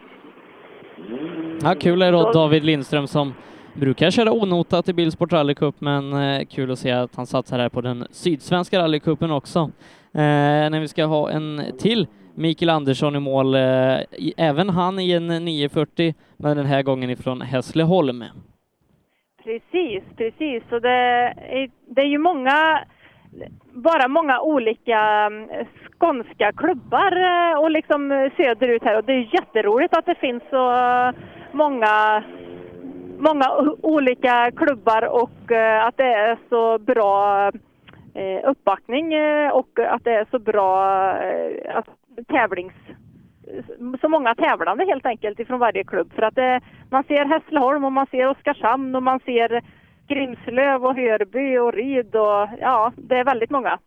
Ja, 1.64 1.76
kul 1.80 2.02
är 2.02 2.12
då 2.12 2.32
David 2.32 2.64
Lindström 2.64 3.08
som 3.08 3.34
brukar 3.74 4.10
köra 4.12 4.32
onotat 4.32 4.90
i 4.90 4.94
Bilsport 4.94 5.34
rallycup, 5.34 5.76
men 5.80 6.14
eh, 6.14 6.46
kul 6.46 6.72
att 6.72 6.80
se 6.80 6.92
att 6.92 7.16
han 7.16 7.26
satsar 7.26 7.60
här 7.60 7.70
på 7.70 7.82
den 7.82 8.08
Sydsvenska 8.12 8.80
rallycupen 8.80 9.32
också. 9.32 9.60
Eh, 9.60 10.70
när 10.70 10.80
vi 10.80 10.88
ska 10.88 11.06
ha 11.06 11.30
en 11.32 11.62
till 11.80 12.08
Mikael 12.36 12.70
Andersson 12.70 13.16
i 13.16 13.20
mål, 13.20 13.56
eh, 13.56 14.00
även 14.38 14.70
han 14.70 15.00
i 15.00 15.12
en 15.12 15.28
940, 15.28 16.14
men 16.38 16.58
den 16.58 16.66
här 16.66 16.84
gången 16.84 17.10
ifrån 17.10 17.42
Hässleholm. 17.42 18.24
Precis, 19.44 20.04
precis. 20.18 20.64
Så 20.70 20.80
det 20.80 20.90
är, 20.90 21.70
det 21.88 22.02
är 22.02 22.06
ju 22.06 22.18
många, 22.18 22.80
bara 23.72 24.08
många 24.08 24.42
olika 24.42 25.00
mm, 25.00 25.50
skånska 26.00 26.52
klubbar 26.52 27.12
eh, 27.18 27.60
och 27.60 27.72
liksom 27.72 28.30
söderut 28.38 28.84
här 28.84 28.98
och 28.98 29.04
det 29.04 29.14
är 29.14 29.34
jätteroligt 29.34 29.98
att 29.98 30.06
det 30.06 30.16
finns 30.16 30.44
så 30.50 30.74
många, 31.52 32.24
många 33.18 33.76
olika 33.82 34.52
klubbar 34.52 35.04
eh, 35.04 35.10
och 35.10 35.52
att 35.88 35.98
det 35.98 36.14
är 36.14 36.38
så 36.50 36.78
bra 36.78 37.52
uppbackning 38.44 39.06
och 39.52 39.80
att 39.80 40.04
det 40.04 40.12
är 40.12 40.26
så 40.32 40.40
bra 40.40 41.10
att 41.74 41.88
tävlings 42.28 42.74
så 44.02 44.10
många 44.10 44.36
tävlande 44.36 44.86
helt 44.86 45.06
enkelt 45.06 45.40
ifrån 45.40 45.60
varje 45.60 45.84
klubb. 45.84 46.14
För 46.16 46.22
att 46.22 46.36
det, 46.36 46.62
man 46.90 47.04
ser 47.04 47.26
Hässleholm 47.26 47.84
och 47.84 47.92
man 47.92 48.08
ser 48.12 48.28
Oskarshamn 48.28 48.96
och 48.96 49.04
man 49.04 49.20
ser 49.20 49.62
Grimslöv 50.08 50.86
och 50.86 50.96
Hörby 50.96 51.58
och 51.58 51.74
Ryd 51.74 52.16
och 52.16 52.50
ja, 52.60 52.94
det 52.96 53.16
är 53.16 53.24
väldigt 53.24 53.50
många. 53.50 53.80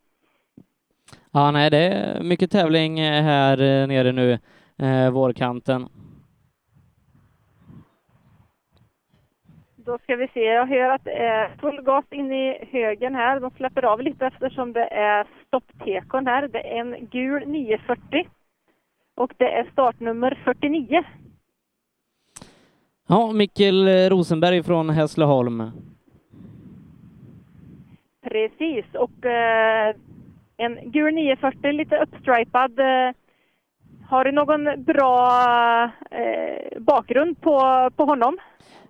Ja, 1.33 1.51
nej, 1.51 1.71
det 1.71 1.79
är 1.79 2.23
mycket 2.23 2.51
tävling 2.51 2.99
eh, 3.01 3.23
här 3.23 3.61
eh, 3.61 3.87
nere 3.87 4.13
nu, 4.13 4.39
eh, 4.79 5.11
vårkanten. 5.11 5.89
Då 9.87 9.99
ska 9.99 10.17
vi 10.17 10.29
se, 10.29 10.41
jag 10.41 10.67
hör 10.67 10.89
att 10.89 11.05
det 11.05 11.13
är 11.13 11.57
full 11.61 11.83
gas 11.83 12.05
in 12.11 12.33
i 12.33 12.69
högen 12.71 13.15
här. 13.15 13.41
De 13.41 13.51
släpper 13.51 13.85
av 13.85 14.01
lite 14.01 14.27
eftersom 14.27 14.73
det 14.73 14.85
är 14.85 15.27
stopptekon 15.47 16.27
här. 16.27 16.49
Det 16.49 16.77
är 16.77 16.81
en 16.81 17.09
gul 17.11 17.49
940 17.49 18.29
och 19.15 19.33
det 19.37 19.51
är 19.53 19.71
startnummer 19.73 20.41
49. 20.45 21.03
Ja, 23.09 23.33
Mikkel 23.33 23.89
eh, 23.89 24.11
Rosenberg 24.11 24.63
från 24.63 24.91
Hässleholm. 24.91 25.71
Precis, 28.23 28.85
och 28.95 29.27
eh, 29.27 29.95
en 30.57 30.91
gul 30.91 31.15
940 31.15 31.73
lite 31.73 31.99
uppstripad. 31.99 32.79
Eh, 32.81 33.15
har 34.09 34.25
du 34.25 34.33
någon 34.33 34.85
bra 34.85 35.31
eh, 36.11 36.81
bakgrund 36.81 37.41
på, 37.41 37.91
på 37.97 38.05
honom? 38.05 38.39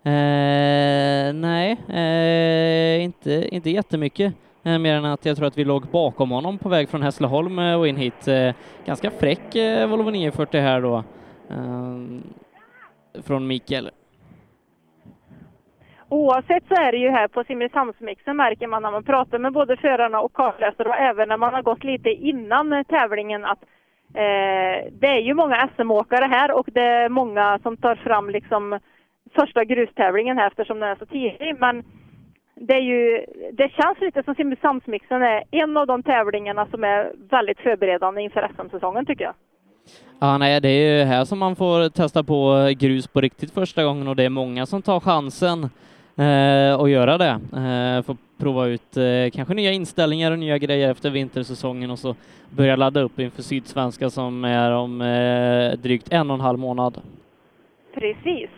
Eh, 0.07 1.33
nej, 1.35 1.77
eh, 1.89 3.05
inte, 3.05 3.49
inte 3.55 3.70
jättemycket. 3.70 4.35
Eh, 4.65 4.78
mer 4.78 4.95
än 4.95 5.05
att 5.05 5.27
jag 5.27 5.37
tror 5.37 5.47
att 5.47 5.59
vi 5.59 5.65
låg 5.65 5.87
bakom 5.87 6.31
honom 6.31 6.59
på 6.59 6.69
väg 6.69 6.89
från 6.89 7.03
Hässleholm 7.03 7.59
eh, 7.59 7.74
och 7.74 7.89
in 7.89 7.97
hit. 7.97 8.28
Eh, 8.28 8.55
ganska 8.85 9.11
fräck 9.11 9.55
eh, 9.55 9.89
Volvo 9.89 10.11
940 10.11 10.61
här 10.61 10.81
då. 10.81 10.97
Eh, 11.51 12.01
från 13.23 13.47
Mikael. 13.47 13.91
Oavsett 16.09 16.65
så 16.69 16.74
är 16.74 16.93
det 16.93 16.99
ju 16.99 17.11
här 17.11 17.28
på 17.28 17.45
Simrishamnsmixen 17.45 18.37
märker 18.37 18.66
man 18.66 18.83
när 18.83 18.91
man 18.91 19.05
pratar 19.05 19.39
med 19.39 19.53
både 19.53 19.77
förarna 19.77 20.20
och 20.20 20.33
kartläsare 20.33 20.89
och 20.89 20.97
även 20.97 21.28
när 21.28 21.37
man 21.37 21.55
har 21.55 21.62
gått 21.62 21.85
lite 21.85 22.11
innan 22.11 22.85
tävlingen 22.89 23.45
att 23.45 23.62
eh, 24.15 24.93
det 24.93 25.07
är 25.07 25.20
ju 25.20 25.35
många 25.35 25.69
SM-åkare 25.77 26.24
här 26.24 26.53
och 26.53 26.69
det 26.73 26.81
är 26.81 27.09
många 27.09 27.59
som 27.62 27.77
tar 27.77 27.95
fram 27.95 28.31
liksom 28.31 28.78
första 29.41 29.65
grustävlingen 29.65 30.39
här 30.39 30.47
eftersom 30.47 30.81
den 30.81 30.89
är 30.89 30.97
så 30.97 31.07
tidig. 31.07 31.57
Men 31.59 31.85
det, 32.55 32.75
är 32.75 32.81
ju, 32.81 33.27
det 33.53 33.73
känns 33.73 34.01
lite 34.01 34.23
som 34.23 34.35
Simrishamnsmixen 34.35 35.23
är 35.23 35.45
en 35.51 35.77
av 35.77 35.87
de 35.87 36.03
tävlingarna 36.03 36.67
som 36.67 36.85
är 36.85 37.13
väldigt 37.31 37.59
förberedande 37.59 38.23
inför 38.23 38.51
SM-säsongen 38.55 39.07
tycker 39.07 39.25
jag. 39.25 39.35
Ja, 40.19 40.39
nej, 40.39 40.61
det 40.61 40.69
är 40.69 40.99
ju 40.99 41.05
här 41.05 41.25
som 41.25 41.39
man 41.39 41.57
får 41.57 41.89
testa 41.89 42.23
på 42.23 42.71
grus 42.79 43.07
på 43.07 43.21
riktigt 43.21 43.55
första 43.55 43.85
gången 43.85 44.09
och 44.09 44.17
det 44.17 44.25
är 44.25 44.29
många 44.29 44.67
som 44.67 44.83
tar 44.83 45.01
chansen 45.01 45.65
eh, 46.17 46.81
att 46.81 46.91
göra 46.91 47.19
det. 47.19 47.41
Eh, 47.53 48.03
får 48.03 48.17
prova 48.39 48.67
ut 48.67 48.97
eh, 48.97 49.31
kanske 49.33 49.55
nya 49.55 49.73
inställningar 49.73 50.33
och 50.33 50.39
nya 50.39 50.59
grejer 50.59 50.91
efter 50.91 51.11
vintersäsongen 51.11 51.91
och 51.91 51.99
så 51.99 52.15
börja 52.51 52.77
ladda 52.77 53.01
upp 53.01 53.19
inför 53.19 53.43
Sydsvenska 53.43 54.11
som 54.11 54.45
är 54.45 54.73
om 54.73 55.01
eh, 55.01 55.79
drygt 55.79 56.13
en 56.13 56.31
och 56.31 56.35
en 56.35 56.41
halv 56.41 56.59
månad. 56.59 57.01
Precis. 57.95 58.51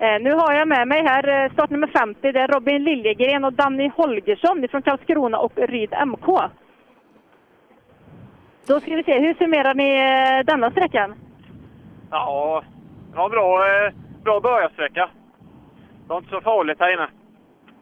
Eh, 0.00 0.20
nu 0.20 0.32
har 0.32 0.52
jag 0.52 0.68
med 0.68 0.88
mig 0.88 1.02
här 1.02 1.44
eh, 1.44 1.52
startnummer 1.52 1.86
50, 1.86 2.32
det 2.32 2.40
är 2.40 2.48
Robin 2.48 2.84
Liljegren 2.84 3.44
och 3.44 3.52
Danny 3.52 3.90
Holgersson 3.96 4.68
från 4.70 4.82
Karlskrona 4.82 5.38
och 5.38 5.52
Ryd 5.56 5.94
MK. 6.06 6.26
Då 8.66 8.80
ska 8.80 8.94
vi 8.96 9.04
se, 9.04 9.18
hur 9.18 9.34
summerar 9.34 9.74
ni 9.74 9.88
eh, 9.96 10.44
denna 10.44 10.70
sträckan? 10.70 11.14
Ja, 12.10 12.62
det 13.10 13.16
var 13.16 13.30
bra, 13.30 13.66
eh, 13.66 13.92
bra 14.24 14.40
börjarsträcka. 14.40 15.10
Det 16.02 16.08
var 16.08 16.18
inte 16.18 16.30
så 16.30 16.40
farligt 16.40 16.80
här 16.80 16.92
inne. 16.92 17.08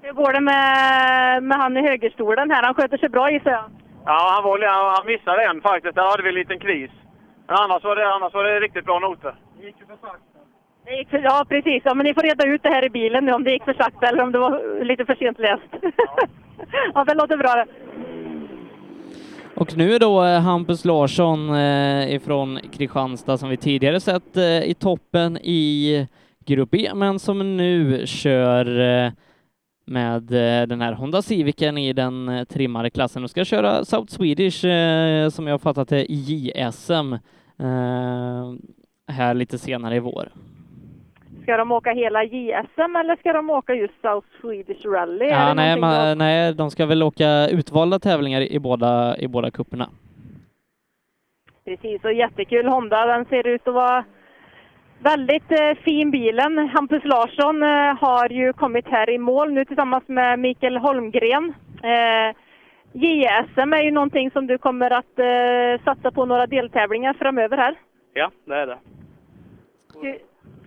Hur 0.02 0.12
går 0.12 0.32
det 0.32 0.40
med, 0.40 1.43
med 1.43 1.59
han 1.59 1.76
i 1.76 1.82
högerstolen 1.88 2.51
här? 2.51 2.62
Han 2.62 2.74
sköter 2.74 2.98
sig 2.98 3.09
bra 3.09 3.30
gissar 3.30 3.51
jag. 3.51 3.64
Ja, 4.05 4.30
han, 4.34 4.44
var, 4.44 4.66
han, 4.66 4.94
han 4.97 5.06
missade 5.06 5.44
en 5.44 5.60
faktiskt. 5.60 5.94
Där 5.94 6.10
hade 6.10 6.22
vi 6.22 6.28
en 6.28 6.34
liten 6.34 6.59
kris. 6.59 6.90
Men 7.47 7.56
annars 7.56 7.84
var 7.84 7.97
det, 7.97 8.14
annars 8.14 8.34
var 8.34 8.44
det 8.44 8.60
riktigt 8.60 8.84
bra 8.84 8.98
noter. 8.98 9.34
Det 9.59 9.66
gick 9.66 9.76
för, 9.86 10.35
ja, 11.10 11.44
precis. 11.48 11.82
Ja, 11.84 11.94
men 11.94 12.04
ni 12.04 12.14
får 12.14 12.22
reda 12.22 12.46
ut 12.46 12.62
det 12.62 12.68
här 12.68 12.84
i 12.84 12.90
bilen 12.90 13.24
nu 13.24 13.32
om 13.32 13.44
det 13.44 13.50
gick 13.52 13.64
för 13.64 13.74
sakta 13.74 14.06
eller 14.06 14.22
om 14.22 14.32
det 14.32 14.38
var 14.38 14.84
lite 14.84 15.04
för 15.04 15.14
sent 15.14 15.38
läst. 15.38 15.62
Ja, 16.94 17.04
det 17.04 17.14
låter 17.14 17.36
bra 17.36 17.54
det. 17.54 17.66
Och 19.56 19.76
nu 19.76 19.94
är 19.94 19.98
då 19.98 20.24
eh, 20.24 20.40
Hampus 20.40 20.84
Larsson 20.84 21.54
eh, 21.54 22.14
ifrån 22.14 22.58
Kristianstad 22.72 23.38
som 23.38 23.48
vi 23.48 23.56
tidigare 23.56 24.00
sett 24.00 24.36
eh, 24.36 24.62
i 24.62 24.74
toppen 24.74 25.36
i 25.36 26.06
Grupp 26.46 26.74
E, 26.74 26.90
men 26.94 27.18
som 27.18 27.56
nu 27.56 28.06
kör 28.06 28.64
med 29.86 30.22
den 30.68 30.80
här 30.80 30.92
Honda 30.92 31.22
Civicen 31.22 31.78
i 31.78 31.92
den 31.92 32.46
trimmade 32.48 32.90
klassen 32.90 33.24
och 33.24 33.30
ska 33.30 33.44
köra 33.44 33.84
South 33.84 34.12
Swedish, 34.12 34.60
som 35.32 35.46
jag 35.46 35.62
fattat 35.62 35.88
det, 35.88 36.12
i 36.12 36.14
JSM 36.14 37.14
här 39.08 39.34
lite 39.34 39.58
senare 39.58 39.96
i 39.96 40.00
vår. 40.00 40.28
Ska 41.47 41.56
de 41.56 41.73
åka 41.73 41.90
hela 41.93 42.24
JSM 42.24 42.97
eller 42.97 43.16
ska 43.16 43.32
de 43.32 43.51
åka 43.51 43.74
just 43.74 43.94
South 44.02 44.27
Swedish 44.40 44.85
Rally? 44.86 45.27
Ja, 45.28 45.55
nej, 45.55 45.66
någonting 45.77 45.81
ma, 45.81 46.09
då- 46.09 46.14
nej, 46.14 46.55
de 46.55 46.70
ska 46.70 46.86
väl 46.86 47.02
åka 47.02 47.48
utvalda 47.48 47.98
tävlingar 47.98 48.40
i 48.40 48.59
båda, 48.59 49.16
i 49.18 49.28
båda 49.28 49.51
kupperna. 49.51 49.89
Precis, 51.64 52.05
och 52.05 52.12
jättekul 52.12 52.66
Honda. 52.66 53.06
Den 53.06 53.24
ser 53.24 53.47
ut 53.47 53.68
att 53.68 53.74
vara 53.74 54.05
väldigt 54.98 55.52
eh, 55.52 55.74
fin 55.85 56.10
bilen. 56.10 56.59
Hampus 56.68 57.05
Larsson 57.05 57.62
eh, 57.62 57.97
har 58.01 58.28
ju 58.28 58.52
kommit 58.52 58.86
här 58.89 59.10
i 59.10 59.18
mål 59.18 59.52
nu 59.52 59.64
tillsammans 59.64 60.05
med 60.06 60.39
Mikael 60.39 60.77
Holmgren. 60.77 61.55
Eh, 61.82 62.36
JSM 62.93 63.73
är 63.73 63.82
ju 63.82 63.90
någonting 63.90 64.31
som 64.31 64.47
du 64.47 64.59
kommer 64.59 64.90
att 64.90 65.18
eh, 65.18 65.85
satsa 65.85 66.10
på 66.10 66.24
några 66.27 66.47
deltävlingar 66.47 67.14
framöver 67.14 67.56
här. 67.56 67.74
Ja, 68.14 68.31
det 68.44 68.55
är 68.55 68.66
det. 68.66 68.78
Hur- 70.02 70.18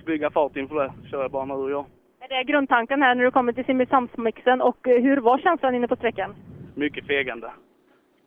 Bygga 0.10 0.30
fart 0.30 0.58
inför 0.58 0.76
det. 0.76 1.10
Kör 1.10 1.22
jag 1.22 1.32
bara 1.32 1.46
nu 1.46 1.54
och 1.54 1.72
jag. 1.72 1.86
Är 2.20 2.38
det 2.38 2.44
grundtanken 2.44 3.02
här 3.02 3.16
när 3.16 3.24
du 3.24 3.32
kommer 3.32 3.54
till 3.54 3.66
Simrishamnsmixen 3.66 4.62
och 4.62 4.88
eh, 4.88 5.02
hur 5.02 5.18
var 5.18 5.38
känslan 5.38 5.76
inne 5.76 5.88
på 5.88 5.96
sträckan? 5.96 6.36
Mycket 6.76 7.08
fegande. 7.08 7.52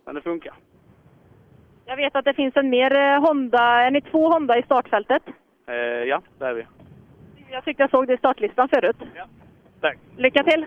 Men 0.06 0.14
det 0.14 0.20
funkar. 0.20 0.54
Jag 1.86 1.96
vet 1.96 2.16
att 2.16 2.24
det 2.24 2.34
finns 2.34 2.56
en 2.56 2.70
mer 2.70 2.96
eh, 2.96 3.20
Honda, 3.20 3.62
är 3.62 3.90
ni 3.90 4.00
två 4.00 4.28
Honda 4.28 4.58
i 4.58 4.62
startfältet? 4.62 5.22
Eh, 5.68 5.74
ja, 5.74 6.22
det 6.38 6.44
är 6.44 6.54
vi. 6.54 6.66
Jag 7.50 7.64
tyckte 7.64 7.82
jag 7.82 7.90
såg 7.90 8.06
det 8.06 8.14
i 8.14 8.18
startlistan 8.18 8.68
förut. 8.68 8.96
Tack. 9.80 9.98
Lycka 10.16 10.42
till! 10.42 10.66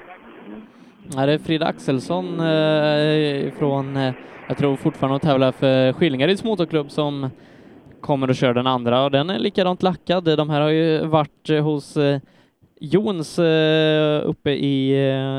Ja, 1.16 1.26
det 1.26 1.34
är 1.34 1.38
Frida 1.38 1.66
Axelsson 1.66 2.26
eh, 2.26 3.54
från, 3.60 3.98
eh, 3.98 4.14
jag 4.48 4.58
tror 4.58 4.76
fortfarande 4.76 5.16
att 5.16 5.22
tävlar 5.22 5.52
för 5.52 5.94
Skillingaryds 5.94 6.44
motorklubb 6.44 6.92
som 6.92 7.30
kommer 8.06 8.30
och 8.30 8.36
kör 8.36 8.54
den 8.54 8.68
andra 8.68 9.04
och 9.04 9.12
den 9.12 9.30
är 9.30 9.40
likadant 9.40 9.84
lackad. 9.84 10.38
De 10.38 10.50
här 10.50 10.62
har 10.62 10.70
ju 10.70 11.06
varit 11.06 11.50
eh, 11.50 11.64
hos 11.64 11.98
eh, 11.98 12.20
Jons 12.80 13.40
eh, 13.40 14.30
uppe 14.30 14.52
i 14.52 14.96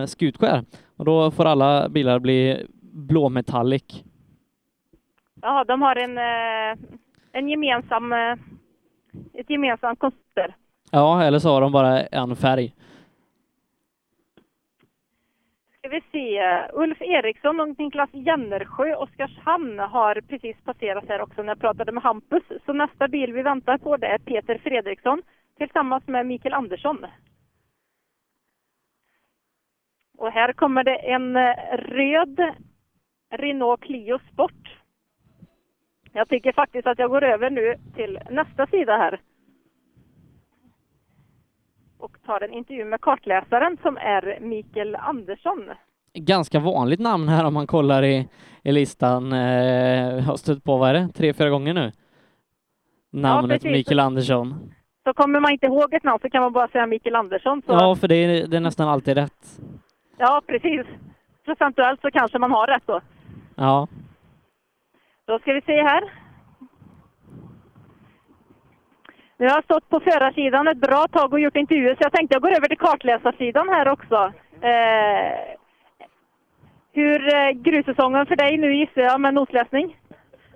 Skutskär 0.09 0.65
och 0.97 1.05
då 1.05 1.31
får 1.31 1.45
alla 1.45 1.89
bilar 1.89 2.19
bli 2.19 2.67
blåmetallic. 2.81 4.05
Ja, 5.43 5.65
de 5.65 5.83
har 5.83 5.97
en, 5.97 6.19
en 7.33 7.49
gemensam, 7.49 8.13
ett 9.33 9.51
gemensamt 9.51 9.99
koncept. 9.99 10.55
Ja, 10.91 11.23
eller 11.23 11.39
så 11.39 11.51
har 11.51 11.61
de 11.61 11.73
bara 11.73 12.01
en 12.01 12.37
färg. 12.37 12.73
Ska 15.87 15.95
vi 15.95 16.03
se, 16.13 16.67
Ulf 16.73 17.03
Eriksson 17.03 17.61
och 17.61 17.79
Niklas 17.79 18.11
Jennersjö, 18.13 18.95
Oskarshamn, 18.95 19.79
har 19.79 20.21
precis 20.21 20.57
passerat 20.65 21.05
här 21.09 21.21
också 21.21 21.43
när 21.43 21.49
jag 21.49 21.61
pratade 21.61 21.93
med 21.93 22.03
Hampus. 22.03 22.43
Så 22.67 22.73
nästa 22.73 23.09
bil 23.09 23.33
vi 23.33 23.43
väntar 23.43 23.79
på 23.79 23.97
det 23.97 24.07
är 24.07 24.19
Peter 24.19 24.59
Fredriksson 24.59 25.23
tillsammans 25.59 26.07
med 26.07 26.27
Mikael 26.27 26.55
Andersson. 26.55 27.07
Och 30.19 30.33
här 30.33 30.53
kommer 30.53 30.85
det 30.85 30.97
en 30.97 31.37
eh, 31.37 31.55
röd 31.77 32.55
Renault 33.31 33.81
Clio 33.81 34.19
Sport. 34.33 34.79
Jag 36.13 36.29
tycker 36.29 36.53
faktiskt 36.53 36.87
att 36.87 36.99
jag 36.99 37.11
går 37.11 37.25
över 37.25 37.51
nu 37.51 37.75
till 37.95 38.21
nästa 38.31 38.67
sida 38.67 38.97
här. 38.97 39.21
Och 41.99 42.17
tar 42.27 42.41
en 42.41 42.53
intervju 42.53 42.85
med 42.85 43.01
kartläsaren 43.01 43.77
som 43.83 43.97
är 43.97 44.39
Mikael 44.41 44.95
Andersson. 44.97 45.65
Ganska 46.15 46.61
vanligt 46.61 47.01
namn 47.01 47.29
här 47.29 47.45
om 47.45 47.55
man 47.55 47.67
kollar 47.67 48.03
i, 48.05 48.29
i 48.63 48.73
listan. 48.73 49.33
Eh, 49.33 50.15
jag 50.15 50.23
har 50.23 50.37
stött 50.37 50.65
på, 50.65 50.77
vad 50.77 50.91
är 50.91 50.95
det, 50.95 51.09
tre, 51.15 51.33
fyra 51.35 51.51
gånger 51.51 51.75
nu? 51.75 51.93
Namnet 53.13 53.63
precis. 53.63 53.77
Mikael 53.77 54.01
Andersson. 54.01 54.73
Så 55.05 55.13
kommer 55.13 55.41
man 55.41 55.53
inte 55.53 55.67
ihåg 55.67 55.95
ett 55.95 56.03
namn 56.05 56.19
så 56.23 56.31
kan 56.31 56.43
man 56.43 56.53
bara 56.53 56.69
säga 56.69 56.87
Mikael 56.87 57.17
Andersson. 57.17 57.63
Så, 57.67 57.73
Ja, 57.73 57.97
för 57.97 58.09
det 58.09 58.15
är, 58.15 58.47
det 58.47 58.57
är 58.57 58.61
nästan 58.61 58.89
alltid 58.89 59.15
rätt. 59.17 59.61
ja, 60.19 60.43
precis. 60.47 60.87
Procentuellt 61.45 62.01
så 62.01 62.11
kanske 62.11 62.39
man 62.39 62.51
har 62.51 62.67
rätt 62.67 62.83
då. 62.87 63.01
Ja. 63.55 63.89
Då 65.27 65.39
ska 65.39 65.53
vi 65.53 65.61
se 65.61 65.83
här. 65.83 66.03
Nu 69.39 69.47
har 69.47 69.55
jag 69.55 69.65
stått 69.65 69.89
på 69.89 70.01
förarsidan 70.01 70.69
ett 70.69 70.79
bra 70.79 71.07
tag 71.13 71.33
och 71.33 71.41
gjort 71.41 71.57
intervjuer 71.57 71.95
så 71.95 71.99
jag 72.01 72.13
tänkte 72.13 72.35
jag 72.35 72.43
går 72.43 72.57
över 72.57 72.69
till 72.69 72.79
kartläsarsidan 72.79 73.69
här 73.69 73.89
också. 73.89 74.33
Eh, 74.61 75.57
hur 76.93 77.35
eh, 77.35 77.51
grussäsongen 77.51 78.27
för 78.27 78.37
dig 78.37 78.57
nu 78.59 78.75
gissar 78.75 79.03
jag 79.03 79.21
med 79.21 79.35
notläsning? 79.35 79.97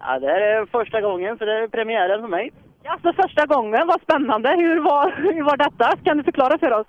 Ja, 0.01 0.19
det 0.19 0.31
är 0.31 0.67
första 0.67 1.01
gången, 1.01 1.39
för 1.39 1.47
det 1.47 1.59
är 1.59 1.69
premiären 1.69 2.21
för 2.21 2.29
mig. 2.29 2.53
Alltså 2.85 3.13
första 3.13 3.47
gången, 3.47 3.87
vad 3.87 4.03
spännande. 4.03 4.49
Hur 4.49 4.81
var, 4.81 5.11
hur 5.35 5.43
var 5.43 5.57
detta? 5.57 5.97
Kan 6.05 6.17
du 6.17 6.23
förklara 6.23 6.59
för 6.59 6.73
oss? 6.73 6.87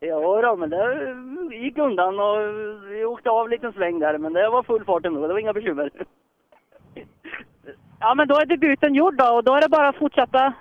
Ja, 0.00 0.42
då, 0.42 0.56
men 0.56 0.70
det 0.70 1.56
gick 1.56 1.78
undan 1.78 2.20
och 2.20 2.38
vi 2.90 3.04
åkte 3.04 3.30
av 3.30 3.44
en 3.44 3.50
liten 3.50 3.72
sväng 3.72 3.98
där, 3.98 4.18
men 4.18 4.32
det 4.32 4.48
var 4.48 4.62
full 4.62 4.84
fart 4.84 5.06
ändå. 5.06 5.26
Det 5.26 5.32
var 5.32 5.40
inga 5.40 5.52
bekymmer. 5.52 5.90
Ja, 8.00 8.14
men 8.14 8.28
då 8.28 8.34
är 8.34 8.46
debuten 8.46 8.94
gjord 8.94 9.16
då 9.16 9.24
och 9.24 9.44
då 9.44 9.54
är 9.54 9.60
det 9.60 9.68
bara 9.68 9.88
att 9.88 9.96
fortsätta. 9.96 10.52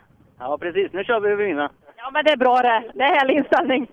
Ja, 0.42 0.58
precis. 0.58 0.94
Nu 0.94 1.04
kör 1.04 1.20
vi 1.20 1.30
över 1.30 1.46
vinna. 1.46 1.72
Ja, 1.98 2.12
men 2.14 2.26
det 2.26 2.32
är 2.32 2.38
bra 2.38 2.62
det. 2.62 2.84
Det 2.94 3.04
är 3.04 3.16
härlig 3.20 3.36
inställning. 3.36 3.88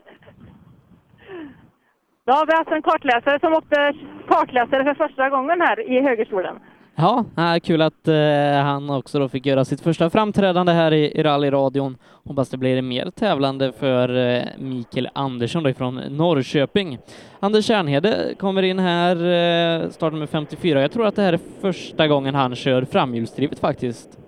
Då 2.27 2.33
har 2.33 2.47
vi 2.47 2.53
alltså 2.53 2.75
en 2.75 2.83
kartläsare 2.83 3.41
som 3.41 3.53
åkte 3.53 3.95
kartläsare 4.29 4.85
för 4.85 4.95
första 4.95 5.29
gången 5.29 5.61
här 5.61 5.91
i 5.91 6.01
högerstolen. 6.01 6.57
Ja, 6.95 7.25
kul 7.63 7.83
att 7.83 8.09
eh, 8.09 8.65
han 8.65 8.91
också 8.91 9.19
då 9.19 9.29
fick 9.29 9.47
göra 9.47 9.65
sitt 9.65 9.81
första 9.81 10.11
framträdande 10.11 10.73
här 10.73 10.93
i, 10.93 11.19
i 11.19 11.23
rallyradion. 11.23 11.97
Hoppas 12.25 12.51
det 12.51 12.57
blir 12.57 12.83
mer 12.83 13.11
tävlande 13.11 13.73
för 13.73 14.17
eh, 14.17 14.43
Mikael 14.59 15.09
Andersson 15.13 15.63
då 15.63 15.71
ifrån 15.71 15.95
Norrköping. 15.95 16.99
Anders 17.41 17.65
Kärnhede 17.65 18.35
kommer 18.39 18.63
in 18.63 18.79
här, 18.79 19.17
eh, 19.17 19.89
startar 19.89 20.17
med 20.17 20.31
54. 20.31 20.81
Jag 20.81 20.93
tror 20.93 21.07
att 21.07 21.17
det 21.17 21.23
här 21.23 21.33
är 21.33 21.41
första 21.61 22.09
gången 22.09 22.35
han 22.35 22.55
kör 22.55 22.85
framhjulsdrivet 22.85 23.59
faktiskt 23.59 24.19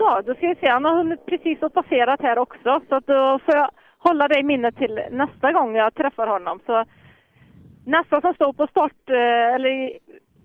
så, 0.00 0.20
då 0.26 0.34
ska 0.34 0.48
vi 0.48 0.54
se. 0.54 0.68
Han 0.68 0.84
har 0.84 0.96
hunnit 0.96 1.26
precis 1.26 1.62
och 1.62 1.74
passerat 1.74 2.20
här 2.20 2.38
också, 2.38 2.80
så 2.88 2.94
att 2.94 3.06
då 3.06 3.38
får 3.44 3.56
jag 3.56 3.70
hålla 3.98 4.28
det 4.28 4.38
i 4.38 4.42
minnet 4.42 4.76
till 4.76 5.00
nästa 5.10 5.52
gång 5.52 5.76
jag 5.76 5.94
träffar 5.94 6.26
honom. 6.26 6.60
Så 6.66 6.84
nästa 7.86 8.20
som 8.20 8.34
står 8.34 8.52
på 8.52 8.66
start, 8.66 9.10
eh, 9.10 9.54
eller 9.54 9.68
i 9.68 9.98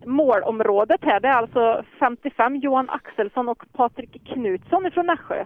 målområdet 0.05 1.01
här, 1.03 1.19
det 1.19 1.27
är 1.27 1.33
alltså 1.33 1.83
55 1.99 2.55
Johan 2.55 2.89
Axelsson 2.89 3.49
och 3.49 3.63
Patrik 3.73 4.27
Knutsson 4.33 4.85
ifrån 4.85 5.05
Nässjö. 5.05 5.45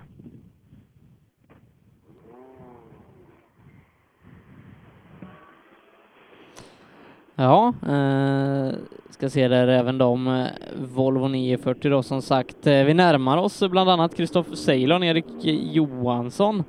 Ja, 7.35 7.73
eh, 7.87 8.73
ska 9.19 9.29
se 9.29 9.47
där 9.47 9.67
även 9.67 9.97
de 9.97 10.27
eh, 10.27 10.47
Volvo 10.75 11.27
940 11.27 11.91
då 11.91 12.03
som 12.03 12.21
sagt. 12.21 12.67
Eh, 12.67 12.83
vi 12.85 12.93
närmar 12.93 13.37
oss 13.37 13.63
bland 13.69 13.89
annat 13.89 14.15
Kristoffer 14.15 14.55
Ceylon, 14.55 15.03
Erik 15.03 15.25
Johansson 15.73 16.59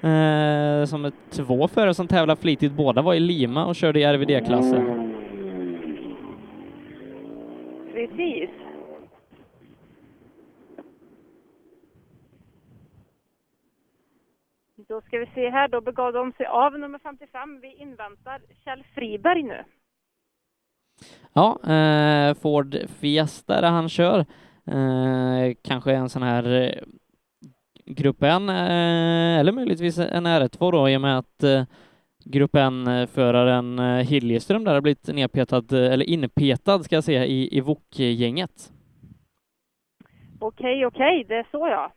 eh, 0.00 0.84
som 0.84 1.04
är 1.04 1.30
två 1.30 1.68
förare 1.68 1.94
som 1.94 2.08
tävlar 2.08 2.36
flitigt. 2.36 2.72
Båda 2.72 3.02
var 3.02 3.14
i 3.14 3.20
Lima 3.20 3.66
och 3.66 3.76
körde 3.76 4.00
i 4.00 4.04
RVD-klassen. 4.04 5.12
Precis. 7.92 8.50
Då 14.88 15.00
ska 15.00 15.18
vi 15.18 15.26
se 15.34 15.50
här, 15.50 15.68
då 15.68 15.80
begav 15.80 16.12
de 16.12 16.32
sig 16.32 16.46
av 16.46 16.78
nummer 16.78 16.98
55. 16.98 17.60
Vi 17.60 17.74
inväntar 17.74 18.40
Kjell 18.64 18.84
Friberg 18.94 19.42
nu. 19.42 19.64
Ja, 21.32 21.72
eh, 21.74 22.34
Ford 22.34 22.76
Fiesta 23.00 23.60
där 23.60 23.70
han 23.70 23.88
kör. 23.88 24.18
Eh, 24.66 25.54
kanske 25.62 25.92
en 25.92 26.08
sån 26.08 26.22
här 26.22 26.62
eh, 26.62 26.82
Grupp 27.86 28.22
N, 28.22 28.48
eh, 28.48 29.38
eller 29.38 29.52
möjligtvis 29.52 29.98
en 29.98 30.26
R2 30.26 30.72
då, 30.72 30.88
i 30.88 30.96
och 30.96 31.00
med 31.00 31.18
att 31.18 31.42
eh, 31.42 31.64
Grupp 32.24 32.54
N-föraren 32.54 33.78
eh, 33.78 33.98
eh, 33.98 34.06
Hiljeström 34.06 34.64
där 34.64 34.74
har 34.74 34.80
blivit 34.80 35.06
nedpetad, 35.06 35.64
eh, 35.72 35.92
eller 35.92 36.04
inpetad 36.04 36.84
ska 36.84 36.94
jag 36.94 37.04
säga, 37.04 37.26
i, 37.26 37.56
i 37.56 37.60
VOK-gänget. 37.60 38.72
Okej, 40.40 40.86
okej, 40.86 41.24
det 41.28 41.34
är 41.34 41.46
så 41.50 41.68
ja. 41.68 41.92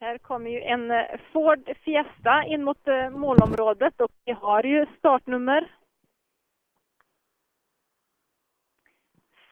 Här 0.00 0.18
kommer 0.18 0.50
ju 0.50 0.60
en 0.60 0.90
eh, 0.90 1.04
Ford 1.32 1.70
Fiesta 1.84 2.44
in 2.44 2.64
mot 2.64 2.88
eh, 2.88 3.10
målområdet 3.10 4.00
och 4.00 4.10
vi 4.24 4.32
har 4.32 4.62
ju 4.62 4.86
startnummer 4.98 5.70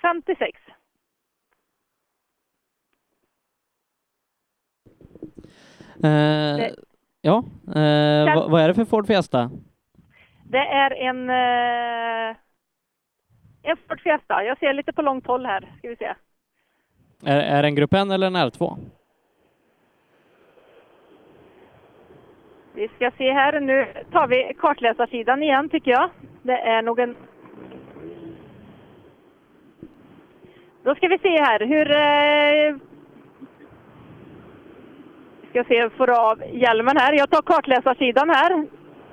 56. 0.02 0.60
Eh, 6.04 6.72
ja, 7.20 7.44
eh, 7.76 8.34
vad, 8.34 8.50
vad 8.50 8.62
är 8.62 8.68
det 8.68 8.74
för 8.74 8.84
Ford 8.84 9.06
Fiesta? 9.06 9.50
Det 10.44 10.58
är 10.58 10.90
en, 10.90 11.30
eh, 11.30 12.36
en 13.62 13.76
Ford 13.88 14.00
Fiesta. 14.00 14.44
Jag 14.44 14.58
ser 14.58 14.72
lite 14.72 14.92
på 14.92 15.02
långt 15.02 15.26
håll 15.26 15.46
här, 15.46 15.72
ska 15.78 15.88
vi 15.88 15.96
se. 15.96 16.14
Är, 17.24 17.40
är 17.40 17.62
det 17.62 17.68
en 17.68 17.74
Grupp 17.74 17.94
N 17.94 18.10
eller 18.10 18.26
en 18.26 18.36
R2? 18.36 18.78
Vi 22.74 22.88
ska 22.88 23.10
se 23.18 23.32
här, 23.32 23.60
nu 23.60 23.86
tar 24.12 24.26
vi 24.26 24.54
kartläsarsidan 24.58 25.42
igen 25.42 25.68
tycker 25.68 25.90
jag. 25.90 26.10
Det 26.42 26.58
är 26.58 26.82
nog 26.82 26.98
en... 26.98 27.16
Då 30.82 30.94
ska 30.94 31.08
vi 31.08 31.18
se 31.18 31.28
här, 31.28 31.60
hur... 31.66 31.90
Eh... 31.90 32.76
Ska 35.50 35.64
se, 35.64 35.90
får 35.90 36.30
av 36.30 36.42
hjälmen 36.52 36.96
här. 36.96 37.12
Jag 37.12 37.30
tar 37.30 37.42
kartläsarsidan 37.42 38.30
här. 38.30 38.66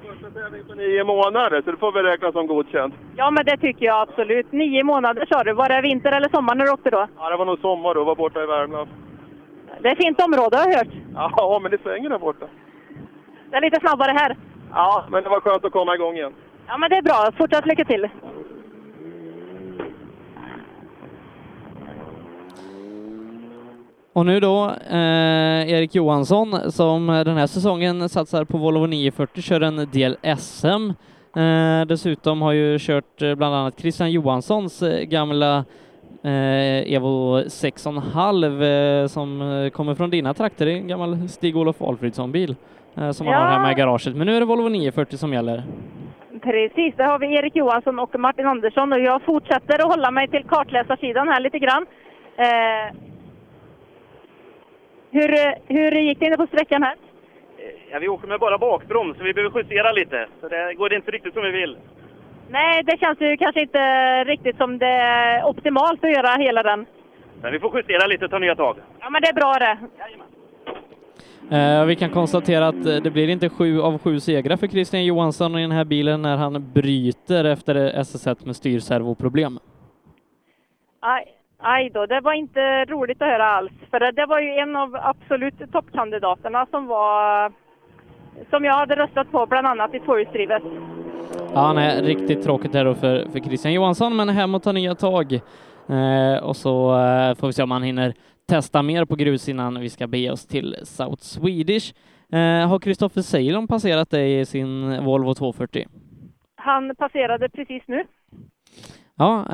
Första 0.06 0.30
tävling 0.30 0.64
på 0.68 0.74
nio 0.74 1.04
månader, 1.04 1.62
så 1.62 1.72
det 1.72 1.78
får 1.78 1.92
vi 1.92 2.04
räkna 2.04 2.32
som 2.32 2.48
godkänt. 2.48 2.94
Ja, 3.16 3.32
men 3.32 3.46
det 3.46 3.58
tycker 3.58 3.86
jag 3.86 4.02
absolut. 4.02 4.52
Nio 4.52 4.84
månader 4.84 5.26
sa 5.30 5.44
du. 5.44 5.54
Var 5.54 5.70
det 5.70 5.82
vinter 5.82 6.12
eller 6.12 6.30
sommar 6.30 6.56
när 6.56 6.66
du 6.66 6.72
åkte 6.72 6.90
då? 6.90 7.08
Ja, 7.18 7.30
det 7.30 7.38
var 7.38 7.46
nog 7.46 7.60
sommar 7.60 7.94
då, 7.94 8.04
var 8.04 8.16
borta 8.16 8.44
i 8.44 8.46
Värmland. 8.46 8.90
Det 9.82 9.90
är 9.90 9.96
fint 9.96 10.22
område 10.22 10.58
har 10.58 10.68
jag 10.68 10.78
hört. 10.78 10.94
Ja, 11.14 11.60
men 11.62 11.72
det 11.72 11.82
svänger 11.82 12.10
där 12.10 12.20
borta. 12.20 12.46
Det 13.52 13.58
är 13.58 13.62
lite 13.62 13.80
snabbare 13.80 14.12
här. 14.12 14.36
Ja, 14.72 15.06
men 15.12 15.24
det 15.24 15.30
var 15.30 15.40
skönt 15.40 15.66
att 15.66 15.72
komma 15.72 15.96
igång 15.96 16.16
igen. 16.16 16.34
Ja, 16.68 16.78
men 16.78 16.90
det 16.90 16.96
är 16.98 17.02
bra. 17.02 17.32
Fortsatt 17.38 17.66
lycka 17.66 17.86
till. 17.86 18.08
Och 24.14 24.26
nu 24.26 24.40
då 24.40 24.72
eh, 24.90 25.70
Erik 25.72 25.96
Johansson 25.96 26.72
som 26.72 27.08
den 27.08 27.38
här 27.38 27.48
säsongen 27.48 28.10
satsar 28.10 28.44
på 28.44 28.58
Volvo 28.58 28.86
940, 28.86 29.42
kör 29.42 29.62
en 29.62 29.90
del 29.92 30.18
SM. 30.38 30.92
Eh, 31.40 31.86
dessutom 31.88 32.42
har 32.42 32.52
ju 32.52 32.78
kört 32.80 33.22
eh, 33.22 33.36
bland 33.36 33.56
annat 33.56 33.80
Christian 33.80 34.12
Johanssons 34.12 34.82
eh, 34.82 35.04
gamla 35.04 35.66
eh, 36.24 36.94
Evo 36.94 37.40
6,5 37.40 39.02
eh, 39.02 39.08
som 39.08 39.42
eh, 39.42 39.70
kommer 39.70 39.96
från 39.96 40.10
dina 40.10 40.34
trakter, 40.34 40.66
det 40.66 40.72
är 40.72 40.76
en 40.76 40.88
gammal 40.88 41.30
Stig-Olof 41.30 41.82
Alfredsson-bil 41.82 42.56
eh, 42.98 43.12
som 43.12 43.28
har 43.28 43.34
Ja. 43.34 43.40
hemma 43.48 43.72
i 43.72 43.76
garaget. 43.76 44.16
Men 44.16 44.28
nu 44.28 44.36
är 44.36 44.40
det 44.40 44.46
Volvo 44.46 44.70
940 44.70 45.18
som 45.18 45.34
gäller. 45.34 45.64
Precis, 46.42 46.96
där 46.96 47.06
har 47.06 47.20
vi 47.20 47.36
Erik 47.36 47.56
Johansson 47.56 48.00
och 48.00 48.20
Martin 48.20 48.46
Andersson 48.48 48.94
och 48.94 49.00
jag 49.00 49.22
fortsätter 49.22 49.76
att 49.76 49.92
hålla 49.96 50.12
mig 50.12 50.28
till 50.28 50.44
kartläsarsidan 50.44 51.28
här 51.28 51.40
lite 51.40 51.60
grann. 51.60 51.86
Eh, 52.38 52.96
hur, 55.12 55.54
hur 55.74 55.92
gick 55.92 56.20
det 56.20 56.26
inne 56.26 56.38
på 56.38 56.48
sträckan 56.48 56.84
här? 56.84 56.96
Ja, 57.92 58.00
vi 58.00 58.08
åker 58.08 58.28
med 58.28 58.40
bara 58.40 58.58
bakbroms, 58.58 59.18
så 59.18 59.24
vi 59.24 59.34
behöver 59.34 59.60
justera 59.60 59.92
lite. 59.92 60.28
Så 60.42 60.48
det 60.48 60.74
går 60.74 60.94
inte 60.94 61.12
riktigt 61.12 61.34
som 61.34 61.44
vi 61.44 61.52
vill. 61.52 61.78
Nej, 62.50 62.84
det 62.84 63.00
känns 63.00 63.22
ju 63.22 63.38
kanske 63.38 63.62
inte 63.62 63.80
riktigt 64.24 64.58
som 64.58 64.78
det 64.78 64.86
är 64.88 65.44
optimalt 65.46 66.04
att 66.04 66.12
göra 66.12 66.42
hela 66.44 66.64
den. 66.64 66.86
Men 67.42 67.52
vi 67.52 67.60
får 67.60 67.78
justera 67.78 68.08
lite 68.08 68.26
och 68.26 68.32
ta 68.32 68.40
nya 68.40 68.56
tag. 68.56 68.76
Ja, 69.00 69.10
men 69.10 69.22
det 69.22 69.28
är 69.28 69.34
bra 69.34 69.54
det. 69.60 69.78
Eh, 71.52 71.86
vi 71.86 71.96
kan 71.96 72.10
konstatera 72.10 72.68
att 72.68 72.86
eh, 72.86 72.96
det 72.96 73.12
blir 73.12 73.28
inte 73.28 73.50
sju 73.50 73.82
av 73.82 73.98
sju 73.98 74.20
segrar 74.20 74.58
för 74.58 74.68
Christian 74.68 75.06
Johansson 75.06 75.58
i 75.58 75.62
den 75.62 75.72
här 75.72 75.86
bilen 75.86 76.22
när 76.22 76.38
han 76.38 76.72
bryter 76.74 77.44
efter 77.46 77.76
SS1 77.76 78.46
med 78.46 78.56
styrservoproblem. 78.56 79.60
Aj, 81.00 81.24
aj 81.58 81.90
då, 81.90 82.06
det 82.06 82.20
var 82.20 82.34
inte 82.34 82.86
roligt 82.86 83.22
att 83.22 83.28
höra 83.28 83.46
alls. 83.46 83.72
För 83.90 84.00
det, 84.00 84.12
det 84.12 84.26
var 84.26 84.40
ju 84.40 84.50
en 84.50 84.76
av 84.76 84.96
absolut 84.96 85.72
toppkandidaterna 85.72 86.66
som 86.72 86.88
var 86.88 87.52
som 88.50 88.64
jag 88.64 88.74
hade 88.74 88.96
röstat 88.96 89.32
på, 89.32 89.46
bland 89.46 89.68
annat 89.68 89.96
i 89.96 90.00
tvåhjulsdrivet. 90.00 90.64
Ja, 91.54 91.74
nej, 91.74 92.02
riktigt 92.02 92.44
tråkigt 92.44 92.74
här 92.74 92.86
då 92.86 92.94
för, 92.94 93.26
för 93.32 93.40
Christian 93.40 93.74
Johansson, 93.74 94.16
men 94.16 94.30
hem 94.30 94.56
och 94.56 94.64
ta 94.64 94.72
nya 94.72 94.96
tag. 94.96 95.34
Eh, 95.90 96.44
och 96.44 96.56
så 96.56 96.92
eh, 96.92 97.36
får 97.36 97.48
vi 97.48 97.54
se 97.54 97.64
om 97.64 97.72
han 97.72 97.84
hinner 97.84 98.14
testa 98.52 98.82
mer 98.82 99.06
på 99.06 99.16
grus 99.16 99.50
innan 99.50 99.80
vi 99.80 99.90
ska 99.90 100.08
bege 100.08 100.32
oss 100.32 100.48
till 100.48 100.76
South 100.84 101.24
Swedish. 101.24 101.94
Eh, 102.34 102.68
har 102.68 102.80
Kristoffer 102.80 103.22
Ceylon 103.22 103.68
passerat 103.68 104.10
dig 104.10 104.40
i 104.40 104.46
sin 104.46 105.04
Volvo 105.06 105.34
240? 105.34 105.88
Han 106.56 106.96
passerade 106.96 107.50
precis 107.50 107.84
nu. 107.88 108.04
Ja, 109.16 109.46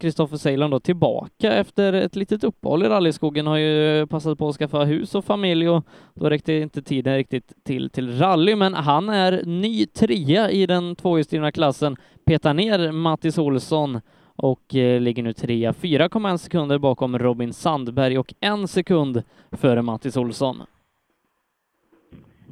Kristoffer 0.00 0.36
Ceylon 0.36 0.70
då 0.70 0.80
tillbaka 0.80 1.52
efter 1.52 1.92
ett 1.92 2.16
litet 2.16 2.44
uppehåll 2.44 2.82
i 2.82 2.88
rallyskogen 2.88 3.46
har 3.46 3.56
ju 3.56 4.06
passat 4.06 4.38
på 4.38 4.48
att 4.48 4.56
skaffa 4.56 4.84
hus 4.84 5.14
och 5.14 5.24
familj 5.24 5.68
och 5.68 5.86
då 6.14 6.30
räckte 6.30 6.52
inte 6.52 6.82
tiden 6.82 7.16
riktigt 7.16 7.52
till 7.64 7.90
till 7.90 8.18
rally, 8.18 8.56
men 8.56 8.74
han 8.74 9.08
är 9.08 9.42
ny 9.44 9.86
trea 9.86 10.50
i 10.50 10.66
den 10.66 10.96
tvåhjulsdrivna 10.96 11.52
klassen, 11.52 11.96
petar 12.26 12.54
ner 12.54 12.92
Mattis 12.92 13.38
Olsson 13.38 14.00
och 14.42 14.74
eh, 14.74 15.00
ligger 15.00 15.22
nu 15.22 15.32
trea, 15.32 15.72
4,1 15.72 16.36
sekunder 16.36 16.78
bakom 16.78 17.18
Robin 17.18 17.52
Sandberg 17.52 18.18
och 18.18 18.34
en 18.40 18.68
sekund 18.68 19.22
före 19.50 19.82
Mattis 19.82 20.16
Olsson. 20.16 20.62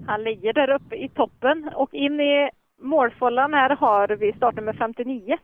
Han 0.07 0.23
ligger 0.25 0.53
där 0.53 0.71
uppe 0.71 0.97
i 0.97 1.09
toppen 1.09 1.71
och 1.75 1.95
in 1.95 2.21
i 2.21 2.51
målfållan 2.83 3.55
här 3.55 3.77
har 3.77 4.09
vi 4.09 4.33
startnummer 4.33 4.73
59. 4.73 5.39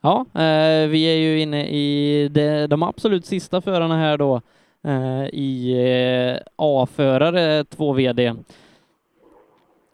Ja, 0.00 0.20
eh, 0.20 0.88
vi 0.88 1.04
är 1.04 1.16
ju 1.16 1.40
inne 1.40 1.66
i 1.66 2.28
de, 2.28 2.66
de 2.66 2.82
absolut 2.82 3.26
sista 3.26 3.60
förarna 3.60 3.96
här 3.96 4.18
då 4.18 4.40
eh, 4.84 5.24
i 5.24 5.74
A-förare 6.56 7.64
2 7.64 7.92
VD 7.92 8.34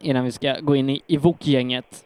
innan 0.01 0.25
vi 0.25 0.33
ska 0.33 0.57
gå 0.61 0.77
in 0.77 0.91
i, 0.91 1.03
i 1.07 1.17
VOK-gänget. 1.17 2.05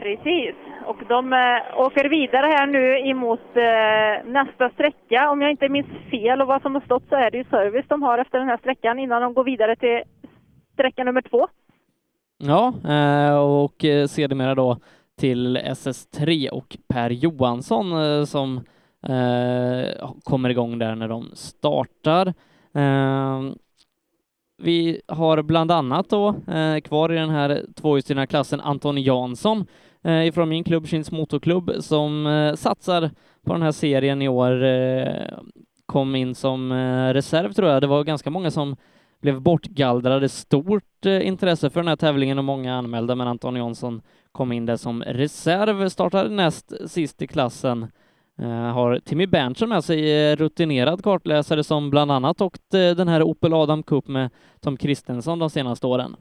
Precis, 0.00 0.54
och 0.86 0.96
de 1.08 1.32
äh, 1.32 1.80
åker 1.80 2.08
vidare 2.08 2.46
här 2.46 2.66
nu 2.66 3.10
emot 3.10 3.40
äh, 3.54 4.32
nästa 4.32 4.70
sträcka. 4.70 5.30
Om 5.30 5.42
jag 5.42 5.50
inte 5.50 5.68
minns 5.68 6.10
fel 6.10 6.40
och 6.40 6.46
vad 6.46 6.62
som 6.62 6.74
har 6.74 6.82
stått 6.82 7.08
så 7.08 7.14
är 7.14 7.30
det 7.30 7.38
ju 7.38 7.44
service 7.44 7.84
de 7.88 8.02
har 8.02 8.18
efter 8.18 8.38
den 8.38 8.48
här 8.48 8.56
sträckan 8.56 8.98
innan 8.98 9.22
de 9.22 9.34
går 9.34 9.44
vidare 9.44 9.76
till 9.76 10.02
sträcka 10.72 11.04
nummer 11.04 11.22
två. 11.22 11.48
Ja, 12.38 12.74
äh, 12.88 13.38
och 13.38 14.10
sedermera 14.10 14.54
då 14.54 14.76
till 15.18 15.56
SS3 15.56 16.48
och 16.48 16.76
Per 16.88 17.10
Johansson 17.10 17.86
som 18.26 18.60
kommer 20.24 20.48
igång 20.48 20.78
där 20.78 20.94
när 20.94 21.08
de 21.08 21.30
startar. 21.34 22.34
Ehm, 22.74 23.54
vi 24.62 25.00
har 25.08 25.42
bland 25.42 25.70
annat 25.70 26.08
då 26.08 26.28
eh, 26.28 26.80
kvar 26.80 27.12
i 27.12 27.16
den 27.16 27.30
här 27.30 27.62
tvåhjulsdrivna 27.74 28.26
klassen 28.26 28.60
Anton 28.60 29.02
Jansson 29.02 29.66
Eh, 30.04 30.26
ifrån 30.26 30.48
min 30.48 30.64
klubb, 30.64 30.86
Kins 30.86 31.12
Motorklubb, 31.12 31.72
som 31.80 32.26
eh, 32.26 32.54
satsar 32.54 33.10
på 33.46 33.52
den 33.52 33.62
här 33.62 33.72
serien 33.72 34.22
i 34.22 34.28
år. 34.28 34.64
Eh, 34.64 35.38
kom 35.86 36.14
in 36.14 36.34
som 36.34 36.72
eh, 36.72 37.12
reserv 37.12 37.52
tror 37.52 37.68
jag. 37.68 37.82
Det 37.82 37.86
var 37.86 38.04
ganska 38.04 38.30
många 38.30 38.50
som 38.50 38.76
blev 39.20 39.40
bortgallrade. 39.40 40.28
Stort 40.28 41.06
eh, 41.06 41.26
intresse 41.26 41.70
för 41.70 41.80
den 41.80 41.88
här 41.88 41.96
tävlingen 41.96 42.38
och 42.38 42.44
många 42.44 42.74
anmälda, 42.74 43.14
men 43.14 43.28
Anton 43.28 43.56
Jansson 43.56 44.02
kom 44.32 44.52
in 44.52 44.66
där 44.66 44.76
som 44.76 45.02
reserv, 45.02 45.88
startade 45.88 46.30
näst 46.30 46.90
sist 46.90 47.22
i 47.22 47.26
klassen. 47.26 47.86
Eh, 48.38 48.48
har 48.48 48.98
Timmy 48.98 49.26
Berntsen 49.26 49.68
med 49.68 49.84
sig, 49.84 50.30
eh, 50.30 50.36
rutinerad 50.36 51.04
kartläsare 51.04 51.64
som 51.64 51.90
bland 51.90 52.12
annat 52.12 52.40
åkt 52.40 52.74
eh, 52.74 52.90
den 52.90 53.08
här 53.08 53.22
Opel 53.22 53.54
Adam 53.54 53.82
Cup 53.82 54.08
med 54.08 54.30
Tom 54.60 54.76
Kristensson 54.76 55.38
de 55.38 55.50
senaste 55.50 55.86
åren. 55.86 56.16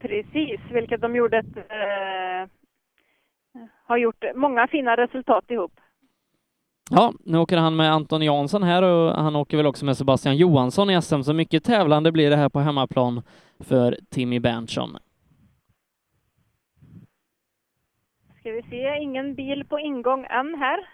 Precis, 0.00 0.60
vilket 0.72 1.00
de 1.00 1.16
gjorde 1.16 1.38
ett, 1.38 1.56
eh, 1.56 2.48
har 3.84 3.96
gjort 3.96 4.24
många 4.34 4.66
fina 4.66 4.96
resultat 4.96 5.50
ihop. 5.50 5.80
Ja, 6.90 7.12
nu 7.24 7.38
åker 7.38 7.56
han 7.56 7.76
med 7.76 7.92
Anton 7.92 8.22
Jansson 8.22 8.62
här 8.62 8.82
och 8.82 9.22
han 9.22 9.36
åker 9.36 9.56
väl 9.56 9.66
också 9.66 9.84
med 9.84 9.96
Sebastian 9.96 10.36
Johansson 10.36 10.90
i 10.90 11.02
SM, 11.02 11.22
så 11.22 11.32
mycket 11.32 11.64
tävlande 11.64 12.12
blir 12.12 12.30
det 12.30 12.36
här 12.36 12.48
på 12.48 12.60
hemmaplan 12.60 13.22
för 13.60 13.98
Timmy 14.10 14.40
Berntsson. 14.40 14.96
Ska 18.40 18.50
vi 18.52 18.62
se, 18.62 18.98
ingen 18.98 19.34
bil 19.34 19.64
på 19.68 19.78
ingång 19.78 20.24
än 20.30 20.54
här. 20.54 20.86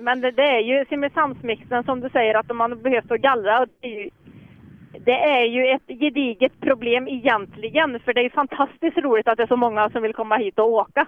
Men 0.00 0.20
det, 0.20 0.30
det 0.30 0.42
är 0.42 0.60
ju 0.60 0.84
Simrishamnsmixen 0.84 1.84
som 1.84 2.00
du 2.00 2.10
säger 2.10 2.34
att 2.34 2.56
man 2.56 2.82
behövt 2.82 3.10
att 3.10 3.20
gallra. 3.20 3.60
och 3.60 3.68
Det 3.80 3.86
är 3.86 4.04
ju, 4.04 4.10
Det 5.00 5.22
är 5.22 5.44
ju 5.44 5.66
ett 5.66 6.00
gediget 6.00 6.60
problem 6.60 7.08
egentligen, 7.08 8.00
för 8.04 8.14
det 8.14 8.20
är 8.20 8.24
ju 8.24 8.30
fantastiskt 8.30 8.98
roligt 8.98 9.28
att 9.28 9.36
det 9.36 9.42
är 9.42 9.46
så 9.46 9.56
många 9.56 9.90
som 9.90 10.02
vill 10.02 10.14
komma 10.14 10.36
hit 10.36 10.58
och 10.58 10.68
åka. 10.72 11.06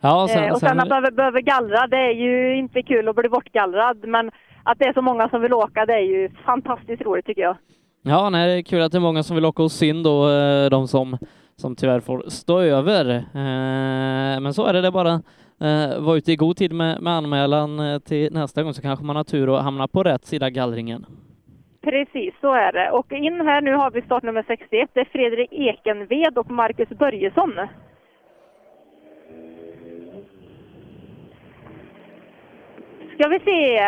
Ja, 0.00 0.26
sen, 0.30 0.44
eh, 0.44 0.52
och 0.52 0.58
sen, 0.58 0.68
sen, 0.68 0.80
att 0.80 0.88
behöva, 0.88 1.10
behöva 1.10 1.40
gallra, 1.40 1.86
det 1.86 1.96
är 1.96 2.12
ju 2.12 2.56
inte 2.56 2.82
kul 2.82 3.08
att 3.08 3.16
bli 3.16 3.28
bortgallrad, 3.28 3.98
men 4.08 4.30
att 4.62 4.78
det 4.78 4.84
är 4.84 4.92
så 4.92 5.02
många 5.02 5.28
som 5.28 5.42
vill 5.42 5.52
åka, 5.52 5.86
det 5.86 5.94
är 5.94 6.00
ju 6.00 6.30
fantastiskt 6.44 7.02
roligt 7.02 7.26
tycker 7.26 7.42
jag. 7.42 7.56
ja, 8.02 8.30
nej, 8.30 8.48
det 8.48 8.54
är 8.58 8.62
kul 8.62 8.82
att 8.82 8.92
det 8.92 8.98
är 8.98 9.00
många 9.00 9.22
som 9.22 9.36
vill 9.36 9.44
åka 9.44 9.62
och 9.62 9.72
synd 9.72 10.04
då, 10.04 10.30
eh, 10.30 10.70
de 10.70 10.88
som, 10.88 11.18
som 11.56 11.76
tyvärr 11.76 12.00
får 12.00 12.24
stå 12.28 12.60
över. 12.60 13.14
Eh, 13.14 14.40
Men 14.40 14.54
så 14.54 14.66
är 14.66 14.72
det, 14.72 14.80
det 14.80 14.90
bara 14.90 15.12
eh, 15.60 16.00
vara 16.00 16.16
ute 16.16 16.32
i 16.32 16.36
god 16.36 16.56
tid 16.56 16.72
med, 16.72 17.02
med 17.02 17.12
anmälan 17.12 17.80
eh, 17.80 17.98
till 17.98 18.32
nästa 18.32 18.62
gång 18.62 18.74
så 18.74 18.82
kanske 18.82 19.04
man 19.04 19.16
har 19.16 19.24
tur 19.24 19.48
och 19.48 19.62
hamnar 19.62 19.86
på 19.86 20.02
rätt 20.02 20.24
sida 20.26 20.50
gallringen. 20.50 21.06
Precis, 21.90 22.34
så 22.40 22.54
är 22.54 22.72
det. 22.72 22.90
Och 22.90 23.12
in 23.12 23.40
här 23.40 23.60
nu 23.60 23.74
har 23.74 23.90
vi 23.90 24.02
startnummer 24.02 24.44
61. 24.46 24.90
Det 24.92 25.00
är 25.00 25.04
Fredrik 25.04 25.52
Ekenved 25.52 26.38
och 26.38 26.50
Marcus 26.50 26.88
Börjesson. 26.88 27.52
Ska 33.14 33.28
vi 33.28 33.40
se. 33.40 33.78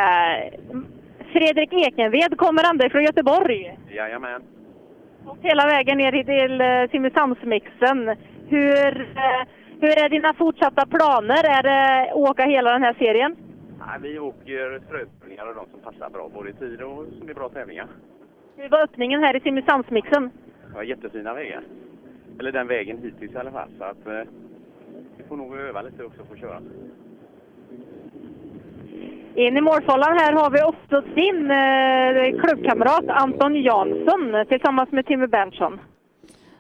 Fredrik 1.32 1.72
Ekenved 1.72 2.36
kommer 2.36 2.70
ända 2.70 2.90
från 2.90 3.04
Göteborg. 3.04 3.78
Jajamän. 3.90 4.42
Och 5.26 5.38
hela 5.42 5.66
vägen 5.66 5.98
ner 5.98 6.12
till 6.12 6.60
eh, 6.60 6.90
Simrishamnsmixen. 6.90 8.16
Hur, 8.48 9.00
eh, 9.00 9.46
hur 9.80 10.04
är 10.04 10.08
dina 10.08 10.34
fortsatta 10.34 10.86
planer? 10.86 11.44
Är 11.58 11.62
det 11.62 12.12
åka 12.14 12.44
hela 12.44 12.72
den 12.72 12.82
här 12.82 12.94
serien? 12.98 13.36
Nej, 13.86 13.98
vi 14.00 14.18
åker 14.18 14.80
strötävlingar 14.86 15.46
och 15.46 15.54
de 15.54 15.66
som 15.70 15.80
passar 15.80 16.10
bra, 16.10 16.30
både 16.34 16.50
i 16.50 16.52
tid 16.52 16.82
och 16.82 17.06
som 17.18 17.28
är 17.28 17.34
bra 17.34 17.48
tävlingar. 17.48 17.86
Hur 18.56 18.68
var 18.68 18.82
öppningen 18.82 19.22
här 19.22 19.36
i 19.36 19.40
Simrishamnsmixen? 19.40 20.30
Det 20.68 20.74
var 20.74 20.82
jättefina 20.82 21.34
vägar. 21.34 21.62
Eller 22.38 22.52
den 22.52 22.66
vägen 22.66 22.98
hittills 23.02 23.32
i 23.32 23.36
alla 23.36 23.50
fall. 23.50 23.68
Så 23.78 23.84
att, 23.84 24.06
eh, 24.06 24.32
vi 25.16 25.24
får 25.28 25.36
nog 25.36 25.56
öva 25.56 25.82
lite 25.82 26.04
också 26.04 26.24
på 26.24 26.34
att 26.34 26.40
köra. 26.40 26.60
In 29.34 29.56
i 29.56 29.60
målfållan 29.60 30.18
här 30.18 30.32
har 30.32 30.50
vi 30.50 30.62
också 30.62 31.00
din 31.14 31.50
eh, 31.50 32.42
klubbkamrat 32.42 33.08
Anton 33.08 33.62
Jansson 33.62 34.46
tillsammans 34.48 34.92
med 34.92 35.06
Timmy 35.06 35.26
Berntsson. 35.26 35.80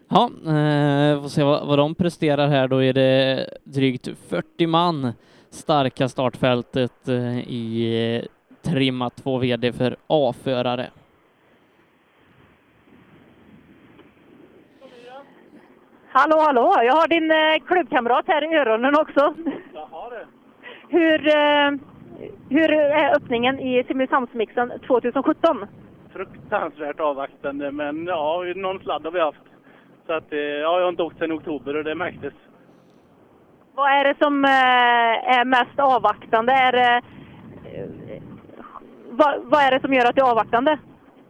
Ja, 0.08 0.30
eh, 0.46 1.22
får 1.22 1.28
se 1.28 1.42
vad, 1.42 1.66
vad 1.66 1.78
de 1.78 1.94
presterar 1.94 2.48
här. 2.48 2.68
Då 2.68 2.82
är 2.82 2.92
det 2.92 3.46
drygt 3.64 4.08
40 4.28 4.66
man 4.66 5.12
starka 5.52 6.08
startfältet 6.08 7.08
eh, 7.08 7.38
i 7.38 8.16
eh, 8.16 8.70
trimma 8.72 9.10
2 9.10 9.38
VD 9.38 9.72
för 9.72 9.96
A-förare. 10.06 10.90
Hallå, 16.08 16.36
hallå! 16.38 16.74
Jag 16.82 16.92
har 16.94 17.08
din 17.08 17.30
eh, 17.30 17.66
klubbkamrat 17.66 18.24
här 18.26 18.52
i 18.52 18.56
öronen 18.56 18.94
också. 18.96 19.34
Jaha 19.74 20.10
du. 20.10 20.26
Hur, 20.98 21.28
eh, 21.28 21.70
hur 22.48 22.72
är 22.72 23.16
öppningen 23.16 23.60
i 23.60 23.84
Simrishamnsmixen 23.84 24.72
2017? 24.86 25.66
Fruktansvärt 26.12 27.00
avvaktande, 27.00 27.72
men 27.72 28.06
ja, 28.06 28.44
någon 28.56 28.78
sladd 28.78 29.04
har 29.04 29.10
vi 29.10 29.20
haft. 29.20 29.42
Så 30.06 30.12
att, 30.12 30.32
eh, 30.32 30.38
ja, 30.38 30.78
jag 30.78 30.82
har 30.82 30.88
inte 30.88 31.02
åkt 31.02 31.18
sedan 31.18 31.32
oktober 31.32 31.76
och 31.76 31.84
det 31.84 31.94
märktes. 31.94 32.34
Vad 33.74 33.90
är 33.90 34.04
det 34.04 34.14
som 34.18 34.44
eh, 34.44 35.38
är 35.38 35.44
mest 35.44 35.78
avvaktande? 35.78 36.52
Är 36.52 36.72
det, 36.72 37.02
eh, 37.64 38.22
vad, 39.10 39.42
vad 39.44 39.62
är 39.62 39.70
det 39.70 39.80
som 39.80 39.94
gör 39.94 40.04
att 40.08 40.14
det 40.14 40.20
är 40.20 40.30
avvaktande? 40.30 40.78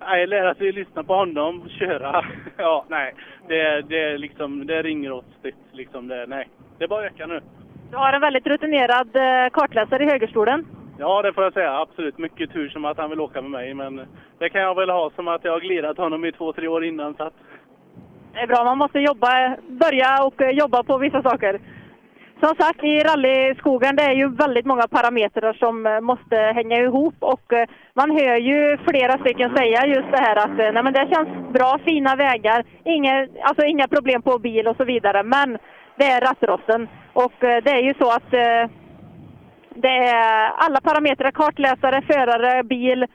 Nej, 0.00 0.26
lära 0.26 0.54
sig 0.54 0.72
lyssna 0.72 1.04
på 1.04 1.14
honom, 1.14 1.68
köra. 1.68 2.24
Ja, 2.56 2.84
nej. 2.88 3.14
Det, 3.48 3.82
det, 3.82 3.98
är 3.98 4.18
liksom, 4.18 4.66
det 4.66 4.82
ringer 4.82 5.10
rostigt. 5.10 5.56
Liksom 5.72 6.08
det, 6.08 6.26
nej. 6.26 6.48
Det 6.78 6.84
är 6.84 6.88
bara 6.88 7.06
att 7.06 7.12
öka 7.12 7.26
nu. 7.26 7.40
Du 7.90 7.96
har 7.96 8.12
en 8.12 8.20
väldigt 8.20 8.46
rutinerad 8.46 9.16
eh, 9.16 9.50
kartläsare 9.52 10.04
i 10.04 10.10
högerstolen. 10.10 10.66
Ja, 10.98 11.22
det 11.22 11.32
får 11.32 11.44
jag 11.44 11.52
säga. 11.52 11.80
Absolut. 11.80 12.18
Mycket 12.18 12.52
tur 12.52 12.68
som 12.68 12.84
att 12.84 12.98
han 12.98 13.10
vill 13.10 13.20
åka 13.20 13.42
med 13.42 13.50
mig. 13.50 13.74
Men 13.74 14.06
det 14.38 14.48
kan 14.48 14.60
jag 14.60 14.74
väl 14.74 14.90
ha 14.90 15.10
som 15.10 15.28
att 15.28 15.44
jag 15.44 15.52
har 15.52 15.60
glidat 15.60 15.96
honom 15.96 16.24
i 16.24 16.32
två, 16.32 16.52
tre 16.52 16.68
år 16.68 16.84
innan. 16.84 17.14
Så 17.14 17.22
att... 17.22 17.34
Det 18.32 18.40
är 18.40 18.46
bra, 18.46 18.64
man 18.64 18.78
måste 18.78 18.98
jobba, 18.98 19.56
börja 19.68 20.24
och 20.24 20.52
jobba 20.52 20.82
på 20.82 20.98
vissa 20.98 21.22
saker. 21.22 21.60
Som 22.44 22.54
sagt, 22.56 22.84
i 22.84 23.00
rallyskogen 23.00 23.96
det 23.96 24.02
är 24.02 24.12
ju 24.12 24.28
väldigt 24.28 24.66
många 24.66 24.88
parametrar 24.88 25.52
som 25.52 25.86
eh, 25.86 26.00
måste 26.00 26.36
hänga 26.36 26.76
ihop 26.76 27.14
och 27.18 27.52
eh, 27.52 27.68
man 27.94 28.10
hör 28.10 28.36
ju 28.36 28.78
flera 28.88 29.18
stycken 29.18 29.56
säga 29.56 29.86
just 29.86 30.10
det 30.12 30.18
här 30.26 30.36
att 30.36 30.58
eh, 30.58 30.72
nej, 30.72 30.82
men 30.82 30.92
det 30.92 31.08
känns 31.14 31.52
bra, 31.52 31.78
fina 31.84 32.16
vägar, 32.16 32.64
inga, 32.84 33.28
alltså 33.42 33.64
inga 33.64 33.88
problem 33.88 34.22
på 34.22 34.38
bil 34.38 34.68
och 34.68 34.76
så 34.76 34.84
vidare. 34.84 35.22
Men 35.22 35.58
det 35.96 36.04
är 36.04 36.20
rattrosten 36.20 36.88
och 37.12 37.32
det 37.40 37.70
är 37.70 37.82
ju 37.82 37.94
så 37.94 38.10
att 38.10 38.30
det 39.74 39.96
är 40.08 40.50
alla 40.56 40.80
parametrar, 40.80 41.30
kartläsare, 41.30 42.02
förare, 42.02 42.62
bil, 42.62 43.06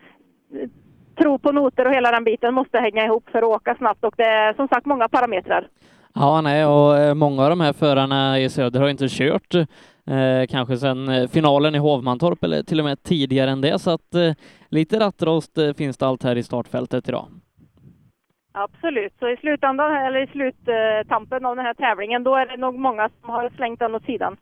tro 1.20 1.40
på 1.40 1.52
noter 1.52 1.88
och 1.88 1.94
hela 1.94 2.12
den 2.12 2.24
biten 2.24 2.54
måste 2.54 2.80
hänga 2.80 3.06
ihop 3.06 3.30
för 3.32 3.40
att 3.40 3.56
åka 3.58 3.76
snabbt 3.76 4.04
och 4.04 4.14
det 4.18 4.26
är 4.26 4.54
som 4.54 4.68
sagt 4.68 4.86
många 4.86 5.08
parametrar. 5.10 5.68
Ja, 6.14 6.42
nej, 6.42 6.66
och 6.66 6.98
eh, 6.98 7.14
många 7.14 7.44
av 7.44 7.50
de 7.50 7.62
här 7.62 7.74
förarna 7.74 8.40
i 8.40 8.50
söder 8.50 8.80
har 8.80 8.90
inte 8.90 9.08
kört 9.10 9.56
eh, 9.56 10.48
kanske 10.50 10.78
sedan 10.78 11.10
eh, 11.10 11.28
finalen 11.28 11.76
i 11.76 11.78
Hovmantorp 11.78 12.44
eller 12.44 12.64
till 12.64 12.80
och 12.80 12.86
med 12.86 13.04
tidigare 13.04 13.52
än 13.52 13.62
det, 13.62 13.80
så 13.80 13.92
att 13.92 14.16
eh, 14.16 14.34
lite 14.70 15.00
rattrost 15.00 15.58
eh, 15.58 15.74
finns 15.74 15.98
det 15.98 16.08
allt 16.08 16.24
här 16.24 16.36
i 16.36 16.44
startfältet 16.44 17.10
idag. 17.10 17.28
Absolut, 18.52 19.14
så 19.20 19.30
i 19.30 19.38
slutändan, 19.38 19.96
eller 19.96 20.24
i 20.24 20.28
sluttampen 20.28 21.46
av 21.46 21.56
den 21.56 21.66
här 21.66 21.74
tävlingen, 21.74 22.24
då 22.24 22.36
är 22.36 22.46
det 22.46 22.58
nog 22.58 22.80
många 22.80 23.10
som 23.22 23.30
har 23.30 23.50
slängt 23.50 23.80
den 23.80 23.96
åt 23.96 24.06
sidan. 24.06 24.38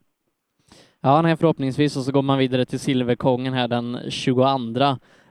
Ja, 1.01 1.21
nej, 1.21 1.37
förhoppningsvis 1.37 1.97
och 1.97 2.03
så 2.03 2.11
går 2.11 2.21
man 2.21 2.37
vidare 2.37 2.65
till 2.65 2.79
Silverkongen 2.79 3.53
här 3.53 3.67
den 3.67 3.99
22 4.09 4.43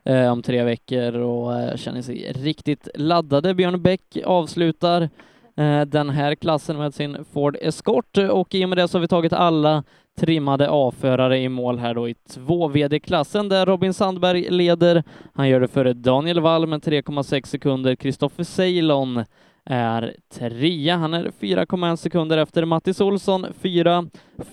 eh, 0.04 0.32
om 0.32 0.42
tre 0.42 0.64
veckor 0.64 1.14
och 1.14 1.78
känner 1.78 2.02
sig 2.02 2.32
riktigt 2.32 2.88
laddade. 2.94 3.54
Björn 3.54 3.82
Bäck 3.82 4.16
avslutar 4.24 5.08
Eh, 5.56 5.80
den 5.80 6.10
här 6.10 6.34
klassen 6.34 6.76
med 6.76 6.94
sin 6.94 7.24
Ford 7.32 7.56
Escort 7.60 8.18
och 8.18 8.54
i 8.54 8.64
och 8.64 8.68
med 8.68 8.78
det 8.78 8.88
så 8.88 8.98
har 8.98 9.00
vi 9.00 9.08
tagit 9.08 9.32
alla 9.32 9.84
trimmade 10.18 10.68
A-förare 10.70 11.38
i 11.38 11.48
mål 11.48 11.78
här 11.78 11.94
då 11.94 12.08
i 12.08 12.14
2 12.14 12.68
VD-klassen 12.68 13.48
där 13.48 13.66
Robin 13.66 13.94
Sandberg 13.94 14.50
leder. 14.50 15.02
Han 15.34 15.48
gör 15.48 15.60
det 15.60 15.68
före 15.68 15.92
Daniel 15.92 16.40
Wall 16.40 16.66
med 16.66 16.80
3,6 16.80 17.46
sekunder. 17.46 17.94
Kristoffer 17.94 18.44
Ceylon 18.44 19.24
är 19.64 20.16
trea. 20.32 20.96
Han 20.96 21.14
är 21.14 21.24
4,1 21.40 21.96
sekunder 21.96 22.38
efter 22.38 22.64
Mattis 22.64 23.00
Olsson, 23.00 23.46
fyra. 23.60 24.04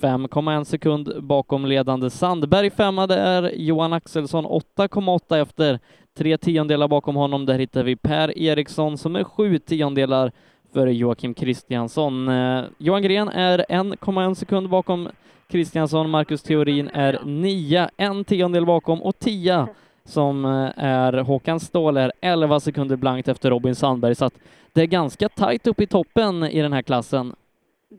5,1 0.02 0.64
sekund 0.64 1.24
bakom 1.24 1.66
ledande 1.66 2.10
Sandberg, 2.10 2.70
femma. 2.70 3.08
Det 3.08 3.16
är 3.16 3.52
Johan 3.56 3.94
Axelsson, 3.94 4.46
8,8 4.46 5.42
efter. 5.42 5.80
Tre 6.18 6.38
tiondelar 6.38 6.88
bakom 6.88 7.16
honom, 7.16 7.46
där 7.46 7.60
hittar 7.60 7.84
vi 7.84 7.96
Per 7.96 8.38
Eriksson 8.38 8.98
som 8.98 9.16
är 9.16 9.24
sju 9.24 9.58
tiondelar 9.60 10.32
före 10.74 10.94
Joakim 10.94 11.34
Kristiansson. 11.34 12.28
Eh, 12.28 12.64
Johan 12.78 13.02
Gren 13.02 13.30
är 13.30 13.66
1,1 13.70 14.34
sekund 14.34 14.70
bakom 14.70 15.10
Kristiansson. 15.48 16.10
Marcus 16.10 16.44
Theorin 16.44 16.90
är 16.94 17.20
nia, 17.26 17.90
en 17.98 18.24
tiondel 18.24 18.66
bakom 18.66 19.02
och 19.02 19.20
tia 19.20 19.68
som 20.04 20.46
eh, 20.46 20.84
är 20.86 21.14
Håkan 21.14 21.60
Ståhl 21.60 21.98
är 21.98 22.12
11 22.22 22.60
sekunder 22.60 22.96
blankt 22.96 23.28
efter 23.28 23.50
Robin 23.50 23.76
Sandberg, 23.76 24.16
så 24.16 24.26
att 24.26 24.34
det 24.74 24.82
är 24.82 24.86
ganska 24.86 25.30
tajt 25.30 25.68
upp 25.68 25.82
i 25.82 25.88
toppen 25.88 26.44
i 26.44 26.62
den 26.62 26.74
här 26.74 26.82
klassen. 26.82 27.36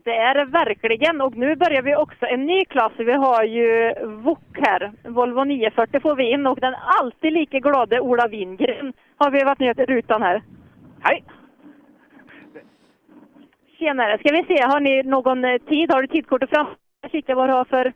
Det 0.05 0.15
är 0.15 0.35
det 0.35 0.45
verkligen 0.45 1.21
och 1.21 1.37
nu 1.37 1.55
börjar 1.55 1.81
vi 1.81 1.95
också 1.95 2.25
en 2.25 2.45
ny 2.45 2.65
klass. 2.65 2.91
Vi 2.97 3.13
har 3.13 3.43
ju 3.43 3.93
VOK 4.05 4.39
här, 4.53 4.91
Volvo 5.09 5.43
940 5.43 5.99
får 5.99 6.15
vi 6.15 6.31
in 6.31 6.47
och 6.47 6.59
den 6.59 6.73
alltid 7.01 7.33
lika 7.33 7.59
glade 7.59 7.99
Ola 7.99 8.27
Wingren 8.27 8.93
har 9.17 9.31
vi 9.31 9.43
varit 9.43 9.59
ner 9.59 9.73
till 9.73 9.85
rutan 9.85 10.21
här. 10.21 10.41
Hej! 10.99 11.23
Tjenare, 13.83 14.17
ska 14.17 14.31
vi 14.31 14.43
se, 14.47 14.63
har 14.63 14.79
ni 14.79 15.03
någon 15.03 15.45
eh, 15.45 15.57
tid? 15.69 15.91
Har 15.91 16.01
du 16.01 16.07
tidkortet 16.07 16.49
fram? 16.49 16.67
Kika 17.11 17.35
vad 17.35 17.49
du 17.49 17.53
har 17.53 17.65
för... 17.65 17.93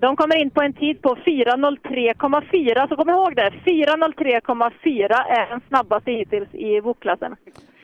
De 0.00 0.16
kommer 0.16 0.36
in 0.36 0.50
på 0.50 0.62
en 0.62 0.72
tid 0.72 1.02
på 1.02 1.14
4.03,4, 1.14 2.88
så 2.88 2.96
kom 2.96 3.08
ihåg 3.10 3.36
det. 3.36 3.52
4.03,4 3.64 5.12
är 5.38 5.48
den 5.50 5.60
snabbaste 5.68 6.10
hittills 6.12 6.48
i 6.54 6.80
VOK-klassen. 6.80 7.36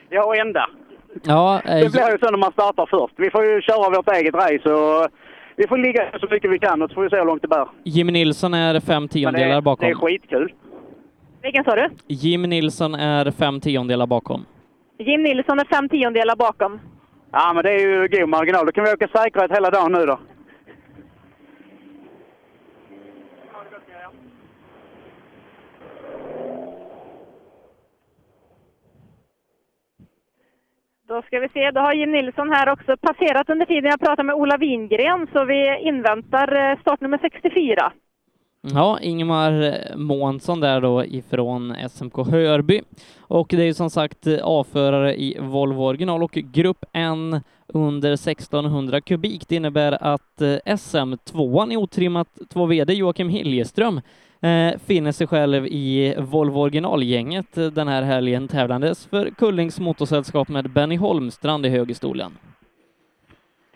Ja, 0.09 0.25
och 0.25 0.35
ända. 0.35 0.69
Ja, 1.23 1.61
eh, 1.65 1.79
Det 1.79 1.91
blir 1.91 2.11
ju 2.11 2.17
så 2.17 2.31
när 2.31 2.37
man 2.37 2.51
startar 2.51 2.85
först. 2.85 3.13
Vi 3.17 3.29
får 3.31 3.45
ju 3.45 3.61
köra 3.61 3.89
vårt 3.89 4.09
eget 4.09 4.35
race 4.35 4.69
och 4.73 5.07
vi 5.55 5.67
får 5.67 5.77
ligga 5.77 6.19
så 6.19 6.27
mycket 6.31 6.51
vi 6.51 6.59
kan 6.59 6.81
och 6.81 6.89
så 6.89 6.93
får 6.93 7.03
vi 7.03 7.09
se 7.09 7.15
hur 7.17 7.25
långt 7.25 7.41
det 7.41 7.47
bär. 7.47 7.67
Jimmy 7.83 8.11
Nilsson 8.11 8.53
är 8.53 8.79
fem 8.79 9.07
tiondelar 9.07 9.55
det, 9.55 9.61
bakom. 9.61 9.85
det 9.87 9.91
är 9.91 9.95
skitkul. 9.95 10.53
Vilken 11.41 11.63
sa 11.63 11.75
du? 11.75 11.89
Jim 12.07 12.41
Nilsson 12.41 12.95
är 12.95 13.31
fem 13.31 13.59
tiondelar 13.61 14.07
bakom. 14.07 14.45
Jim 14.97 15.23
Nilsson 15.23 15.59
är 15.59 15.65
fem 15.65 15.89
tiondelar 15.89 16.35
bakom. 16.35 16.79
Ja, 17.31 17.53
men 17.53 17.63
det 17.63 17.71
är 17.71 17.79
ju 17.79 18.07
god 18.07 18.29
marginal. 18.29 18.65
Då 18.65 18.71
kan 18.71 18.83
vi 18.83 18.93
åka 18.93 19.07
säkerhet 19.07 19.51
hela 19.51 19.69
dagen 19.69 19.91
nu 19.91 20.05
då. 20.05 20.19
Då 31.07 31.21
ska 31.21 31.39
vi 31.39 31.49
se, 31.49 31.71
då 31.71 31.81
har 31.81 31.93
Jim 31.93 32.11
Nilsson 32.11 32.51
här 32.51 32.69
också 32.69 32.97
passerat 32.97 33.49
under 33.49 33.65
tiden 33.65 33.89
jag 33.89 33.99
pratar 33.99 34.23
med 34.23 34.35
Ola 34.35 34.57
Wingren, 34.57 35.27
så 35.33 35.45
vi 35.45 35.79
inväntar 35.79 36.71
eh, 36.71 36.79
startnummer 36.79 37.17
64. 37.17 37.91
Ja, 38.73 38.99
Ingemar 38.99 39.77
Månsson 39.95 40.59
där 40.59 40.81
då 40.81 41.05
ifrån 41.05 41.75
SMK 41.89 42.17
Hörby. 42.17 42.81
Och 43.19 43.47
det 43.49 43.61
är 43.61 43.65
ju 43.65 43.73
som 43.73 43.89
sagt 43.89 44.27
avförare 44.27 45.15
i 45.15 45.37
Volvo 45.39 45.83
original 45.83 46.23
och 46.23 46.31
grupp 46.31 46.85
N 46.93 47.41
under 47.67 48.13
1600 48.13 49.01
kubik. 49.01 49.47
Det 49.47 49.55
innebär 49.55 50.03
att 50.03 50.41
SM2an 50.65 51.73
i 51.73 51.77
otrimmat 51.77 52.27
2 52.49 52.65
VD 52.65 52.93
Joakim 52.93 53.29
Hiljeström 53.29 54.01
eh, 54.41 54.79
finner 54.85 55.11
sig 55.11 55.27
själv 55.27 55.67
i 55.67 56.15
Volvo 56.17 56.59
originalgänget 56.59 57.53
den 57.53 57.87
här 57.87 58.01
helgen 58.01 58.47
tävlandes 58.47 59.05
för 59.05 59.29
Kullings 59.29 59.79
motorsällskap 59.79 60.47
med 60.47 60.69
Benny 60.69 60.97
Holmstrand 60.97 61.65
i 61.65 61.69
högerstolen. 61.69 62.37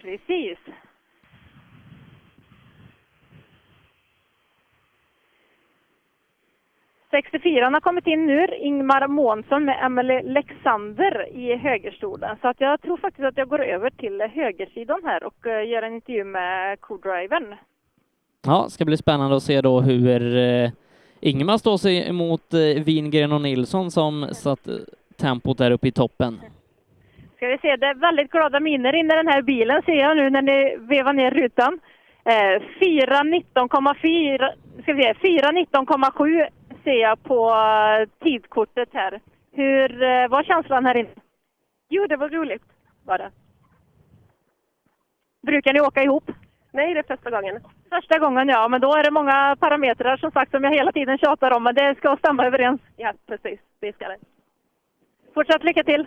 Precis. 0.02 0.58
...64 7.12 7.74
har 7.74 7.80
kommit 7.80 8.08
in 8.08 8.26
nu, 8.26 8.48
Ingmar 8.60 9.08
Månsson 9.08 9.66
med 9.66 9.86
Emelie 9.86 10.24
Lexander 10.24 11.28
i 11.34 11.56
högerstolen. 11.56 12.38
Så 12.42 12.48
att 12.48 12.62
jag 12.62 12.82
tror 12.82 12.98
faktiskt 12.98 13.26
att 13.26 13.38
jag 13.38 13.48
går 13.48 13.64
över 13.64 13.90
till 13.90 14.22
högersidan 14.22 15.02
här 15.06 15.24
och 15.24 15.48
eh, 15.48 15.70
gör 15.70 15.84
en 15.84 15.94
intervju 15.94 16.24
med 16.24 16.82
co-drivern. 16.82 17.56
Ja, 18.46 18.70
ska 18.70 18.86
bli 18.86 18.98
spännande 18.98 19.36
att 19.36 19.44
se 19.44 19.62
då 19.62 19.82
hur 19.82 20.38
eh, 20.38 20.70
Ingemar 21.20 21.58
står 21.58 21.78
sig 21.78 22.10
emot 22.10 22.54
eh, 22.54 22.84
Wingren 22.84 23.32
och 23.32 23.42
Nilsson 23.42 23.92
som 23.92 24.28
satt 24.34 24.68
tempot 25.18 25.58
där 25.58 25.72
uppe 25.72 25.88
i 25.88 25.92
toppen. 25.92 26.42
Ska 27.36 27.48
vi 27.48 27.58
se, 27.58 27.76
det 27.76 27.86
är 27.86 27.96
väldigt 27.96 28.32
glada 28.32 28.60
miner 28.60 28.96
inne 28.96 29.14
i 29.14 29.18
den 29.18 29.28
här 29.28 29.42
bilen 29.42 29.82
ser 29.86 29.94
jag 29.94 30.18
nu 30.18 30.30
när 30.30 30.42
ni 30.42 30.78
vevar 30.80 31.14
ner 31.14 31.32
rutan. 31.32 31.80
Eh, 32.26 32.62
4.19,4, 32.82 34.50
ska 34.82 34.94
vi 34.94 35.04
se, 35.04 35.14
4.19,7 35.14 36.48
ser 36.84 37.02
jag 37.02 37.24
på 37.24 37.50
eh, 37.50 38.10
tidkortet 38.24 38.90
här. 38.94 39.22
Hur 39.52 40.04
eh, 40.04 40.28
var 40.28 40.44
känslan 40.44 40.86
här 40.86 40.98
inne? 40.98 41.10
Jo, 41.90 42.06
det 42.08 42.16
var 42.16 42.30
roligt 42.30 42.64
var 43.10 43.18
det. 43.18 43.32
Brukar 45.42 45.74
ni 45.74 45.82
åka 45.82 46.04
ihop? 46.04 46.32
Nej, 46.72 46.94
det 46.94 47.00
är 47.00 47.16
första 47.16 47.30
gången. 47.30 47.60
Första 47.90 48.20
gången, 48.20 48.48
ja. 48.48 48.68
Men 48.68 48.82
då 48.82 48.94
är 48.94 49.04
det 49.04 49.12
många 49.12 49.56
parametrar 49.60 50.18
som 50.18 50.32
sagt 50.32 50.52
som 50.52 50.64
jag 50.64 50.72
hela 50.72 50.92
tiden 50.92 51.18
tjatar 51.18 51.52
om, 51.52 51.64
men 51.64 51.76
det 51.76 51.96
ska 51.98 52.18
stämma 52.18 52.46
överens. 52.46 52.82
Ja, 52.98 53.14
precis. 53.28 53.60
Det 53.80 53.96
ska 53.96 54.08
det. 54.08 54.18
Fortsatt 55.34 55.64
lycka 55.64 55.84
till! 55.84 56.06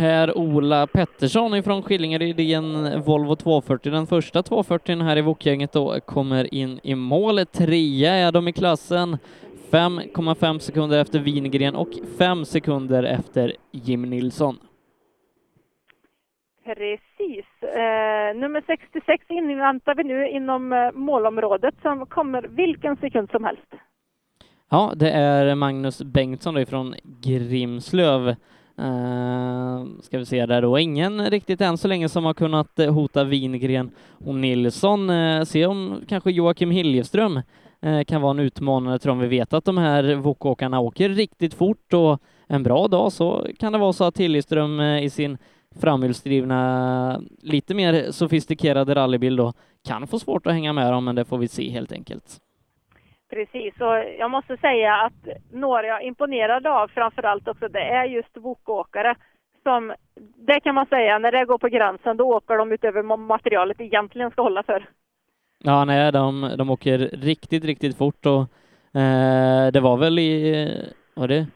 Per-Ola 0.00 0.86
Pettersson 0.86 1.54
ifrån 1.54 1.82
Skillingaryd 1.82 2.40
i 2.40 2.54
en 2.54 3.02
Volvo 3.02 3.36
240. 3.36 3.92
Den 3.92 4.06
första 4.06 4.42
240 4.42 5.02
här 5.02 5.16
i 5.16 5.20
Wok-gänget 5.20 5.72
då 5.72 6.00
kommer 6.00 6.54
in 6.54 6.80
i 6.82 6.94
mål. 6.94 7.46
Trea 7.46 8.14
är 8.14 8.32
de 8.32 8.48
i 8.48 8.52
klassen. 8.52 9.18
5,5 9.70 10.58
sekunder 10.58 10.98
efter 10.98 11.18
Wingren 11.18 11.74
och 11.74 11.88
5 12.18 12.44
sekunder 12.44 13.02
efter 13.02 13.52
Jim 13.70 14.02
Nilsson. 14.02 14.58
Precis. 16.64 17.46
Eh, 17.62 18.36
nummer 18.36 18.62
66 18.66 19.24
inväntar 19.28 19.94
vi 19.94 20.04
nu 20.04 20.28
inom 20.28 20.72
eh, 20.72 20.92
målområdet 20.92 21.74
som 21.82 22.06
kommer 22.06 22.42
vilken 22.42 22.96
sekund 22.96 23.30
som 23.30 23.44
helst. 23.44 23.74
Ja, 24.70 24.92
det 24.96 25.10
är 25.10 25.54
Magnus 25.54 26.02
Bengtsson 26.02 26.54
då 26.54 26.60
ifrån 26.60 26.94
Grimslöv. 27.22 28.34
Uh, 28.80 29.86
ska 30.02 30.18
vi 30.18 30.26
se 30.26 30.46
där 30.46 30.62
då. 30.62 30.78
Ingen 30.78 31.30
riktigt 31.30 31.60
än 31.60 31.78
så 31.78 31.88
länge 31.88 32.08
som 32.08 32.24
har 32.24 32.34
kunnat 32.34 32.78
eh, 32.78 32.92
hota 32.92 33.24
Wingren 33.24 33.90
och 34.24 34.34
Nilsson. 34.34 35.10
Uh, 35.10 35.44
se 35.44 35.66
om 35.66 36.00
kanske 36.08 36.30
Joakim 36.30 36.70
Hiljeström 36.70 37.40
uh, 37.86 38.04
kan 38.04 38.22
vara 38.22 38.30
en 38.30 38.38
utmanare 38.38 38.98
tror 38.98 39.10
dem. 39.10 39.18
Vi 39.18 39.26
vet 39.26 39.52
att 39.52 39.64
de 39.64 39.78
här 39.78 40.14
vokåkarna 40.14 40.80
åker 40.80 41.08
riktigt 41.08 41.54
fort 41.54 41.92
och 41.92 42.20
en 42.46 42.62
bra 42.62 42.88
dag 42.88 43.12
så 43.12 43.46
kan 43.58 43.72
det 43.72 43.78
vara 43.78 43.92
så 43.92 44.04
att 44.04 44.18
Hiljeström 44.18 44.80
i 44.80 45.10
sin 45.10 45.38
framhjulsdrivna, 45.80 47.20
lite 47.42 47.74
mer 47.74 48.10
sofistikerade 48.10 48.94
rallybil 48.94 49.36
då 49.36 49.52
kan 49.84 50.06
få 50.06 50.18
svårt 50.18 50.46
att 50.46 50.52
hänga 50.52 50.72
med 50.72 50.92
dem, 50.92 51.04
men 51.04 51.14
det 51.14 51.24
får 51.24 51.38
vi 51.38 51.48
se 51.48 51.70
helt 51.70 51.92
enkelt. 51.92 52.40
Precis, 53.36 53.74
och 53.80 53.96
jag 54.18 54.30
måste 54.30 54.56
säga 54.56 54.94
att 54.94 55.28
några 55.52 55.86
jag 55.86 56.02
är 56.02 56.06
imponerad 56.06 56.66
av 56.66 56.88
framförallt 56.88 57.48
också, 57.48 57.68
det 57.68 57.80
är 57.80 58.04
just 58.04 58.36
wokåkare. 58.36 59.14
som, 59.62 59.94
det 60.36 60.60
kan 60.60 60.74
man 60.74 60.86
säga, 60.86 61.18
när 61.18 61.32
det 61.32 61.44
går 61.44 61.58
på 61.58 61.68
gränsen, 61.68 62.16
då 62.16 62.24
åker 62.24 62.58
de 62.58 62.72
utöver 62.72 63.02
vad 63.02 63.18
materialet 63.18 63.80
egentligen 63.80 64.30
ska 64.30 64.42
hålla 64.42 64.62
för. 64.62 64.88
Ja, 65.64 65.84
nej, 65.84 66.12
de, 66.12 66.54
de 66.58 66.70
åker 66.70 66.98
riktigt, 66.98 67.64
riktigt 67.64 67.98
fort 67.98 68.26
och 68.26 68.40
eh, 69.00 69.72
det 69.72 69.80
var 69.80 69.96
väl 69.96 70.18
i, 70.18 70.66
var 71.14 71.28
det 71.28 71.46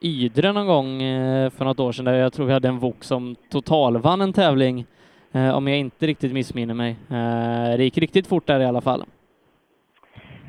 Ydre 0.00 0.52
någon 0.52 0.66
gång 0.66 1.02
eh, 1.02 1.50
för 1.50 1.64
något 1.64 1.80
år 1.80 1.92
sedan 1.92 2.04
där 2.04 2.14
jag 2.14 2.32
tror 2.32 2.46
vi 2.46 2.52
hade 2.52 2.68
en 2.68 2.78
Wok 2.78 3.04
som 3.04 3.36
totalvann 3.50 4.20
en 4.20 4.32
tävling, 4.32 4.86
eh, 5.32 5.56
om 5.56 5.68
jag 5.68 5.78
inte 5.78 6.06
riktigt 6.06 6.32
missminner 6.32 6.74
mig. 6.74 6.90
Eh, 6.90 7.76
det 7.76 7.84
gick 7.84 7.98
riktigt 7.98 8.26
fort 8.26 8.46
där 8.46 8.60
i 8.60 8.64
alla 8.64 8.80
fall. 8.80 9.04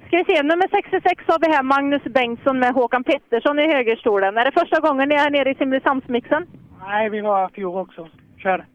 Ska 0.10 0.18
vi 0.18 0.26
se, 0.26 0.44
nummer 0.44 0.68
66 0.72 1.24
har 1.28 1.40
vi 1.40 1.48
här 1.56 1.64
Magnus 1.64 2.04
Bengtsson 2.04 2.60
med 2.60 2.74
Håkan 2.74 3.04
Pettersson 3.04 3.60
i 3.60 3.68
högerstolen. 3.74 4.38
Är 4.38 4.46
det 4.46 4.52
första 4.52 4.80
gången 4.80 5.10
ni 5.10 5.16
är 5.16 5.30
nere 5.30 5.52
i 5.52 5.56
Simrishamnsmixen? 5.56 6.46
Nej, 6.88 7.10
vi 7.10 7.22
var 7.22 7.50
fjol 7.50 7.78
också. 7.78 8.08
Kör. 8.38 8.66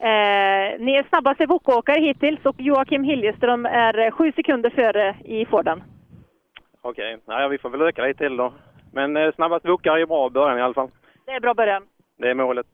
Eh, 0.00 0.78
ni 0.78 0.94
är 0.94 1.08
snabbaste 1.08 1.46
Wok-åkare 1.46 2.00
hittills 2.00 2.40
och 2.44 2.56
Joakim 2.58 3.04
Hiljeström 3.04 3.66
är 3.66 3.98
eh, 3.98 4.10
sju 4.10 4.32
sekunder 4.32 4.70
före 4.70 5.16
i 5.24 5.46
Forden. 5.46 5.82
Okej, 6.82 7.18
okay. 7.26 7.48
vi 7.48 7.58
får 7.58 7.70
väl 7.70 7.82
öka 7.82 8.02
lite 8.02 8.18
till 8.18 8.36
då. 8.36 8.52
Men 8.92 9.16
eh, 9.16 9.32
snabbast 9.34 9.68
vokare 9.68 10.02
är 10.02 10.06
bra 10.06 10.30
början 10.30 10.58
i 10.58 10.62
alla 10.62 10.74
fall. 10.74 10.90
Det 11.26 11.32
är 11.32 11.40
bra 11.40 11.54
början. 11.54 11.82
Det 12.18 12.30
är 12.30 12.34
målet. 12.34 12.66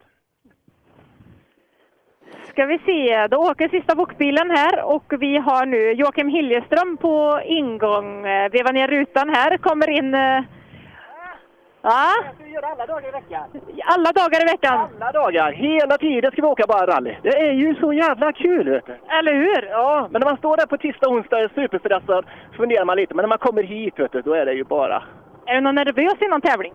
Ska 2.54 2.66
vi 2.66 2.78
se, 2.78 3.26
då 3.26 3.36
åker 3.36 3.68
sista 3.68 3.94
Wok-bilen 3.94 4.50
här 4.50 4.84
och 4.84 5.04
vi 5.20 5.36
har 5.36 5.66
nu 5.66 5.92
Joakim 5.92 6.28
Hiljeström 6.28 6.96
på 6.96 7.40
ingång. 7.44 8.26
Eh, 8.26 8.50
Vevar 8.52 8.72
ner 8.72 8.88
rutan 8.88 9.28
här, 9.28 9.56
kommer 9.56 9.90
in... 9.90 10.14
eh, 10.14 10.40
Ja, 11.82 12.08
Vi 12.38 12.50
gör 12.50 12.62
alla 12.62 12.86
dagar 12.86 13.08
i 13.08 13.12
veckan. 13.12 13.42
alla 13.84 14.12
dagar 14.12 14.42
i 14.42 14.44
veckan. 14.52 14.88
Alla 15.00 15.12
dagar, 15.12 15.52
hela 15.52 15.98
tiden 15.98 16.30
ska 16.32 16.42
vi 16.42 16.48
åka 16.48 16.64
bara 16.68 16.86
rally. 16.86 17.16
Det 17.22 17.28
är 17.28 17.52
ju 17.52 17.74
så 17.74 17.92
jävla 17.92 18.32
kul 18.32 18.70
vet 18.70 18.86
du. 18.86 18.92
Eller 19.18 19.34
hur? 19.34 19.62
Ja, 19.70 20.08
men 20.10 20.20
när 20.20 20.26
man 20.28 20.36
står 20.36 20.56
där 20.56 20.66
på 20.66 20.76
tisdag 20.76 21.06
och 21.08 21.14
onsdag 21.14 21.36
och 21.36 21.42
är 21.42 21.48
superstressad 21.54 22.24
så 22.50 22.56
funderar 22.56 22.84
man 22.84 22.96
lite. 22.96 23.14
Men 23.14 23.22
när 23.22 23.28
man 23.28 23.38
kommer 23.38 23.62
hit 23.62 23.98
vet 23.98 24.12
du, 24.12 24.22
då 24.22 24.32
är 24.34 24.46
det 24.46 24.52
ju 24.52 24.64
bara 24.64 25.02
Är 25.46 25.54
du 25.54 25.60
någon 25.60 25.74
nervös 25.74 26.14
innan 26.22 26.40
tävling? 26.40 26.72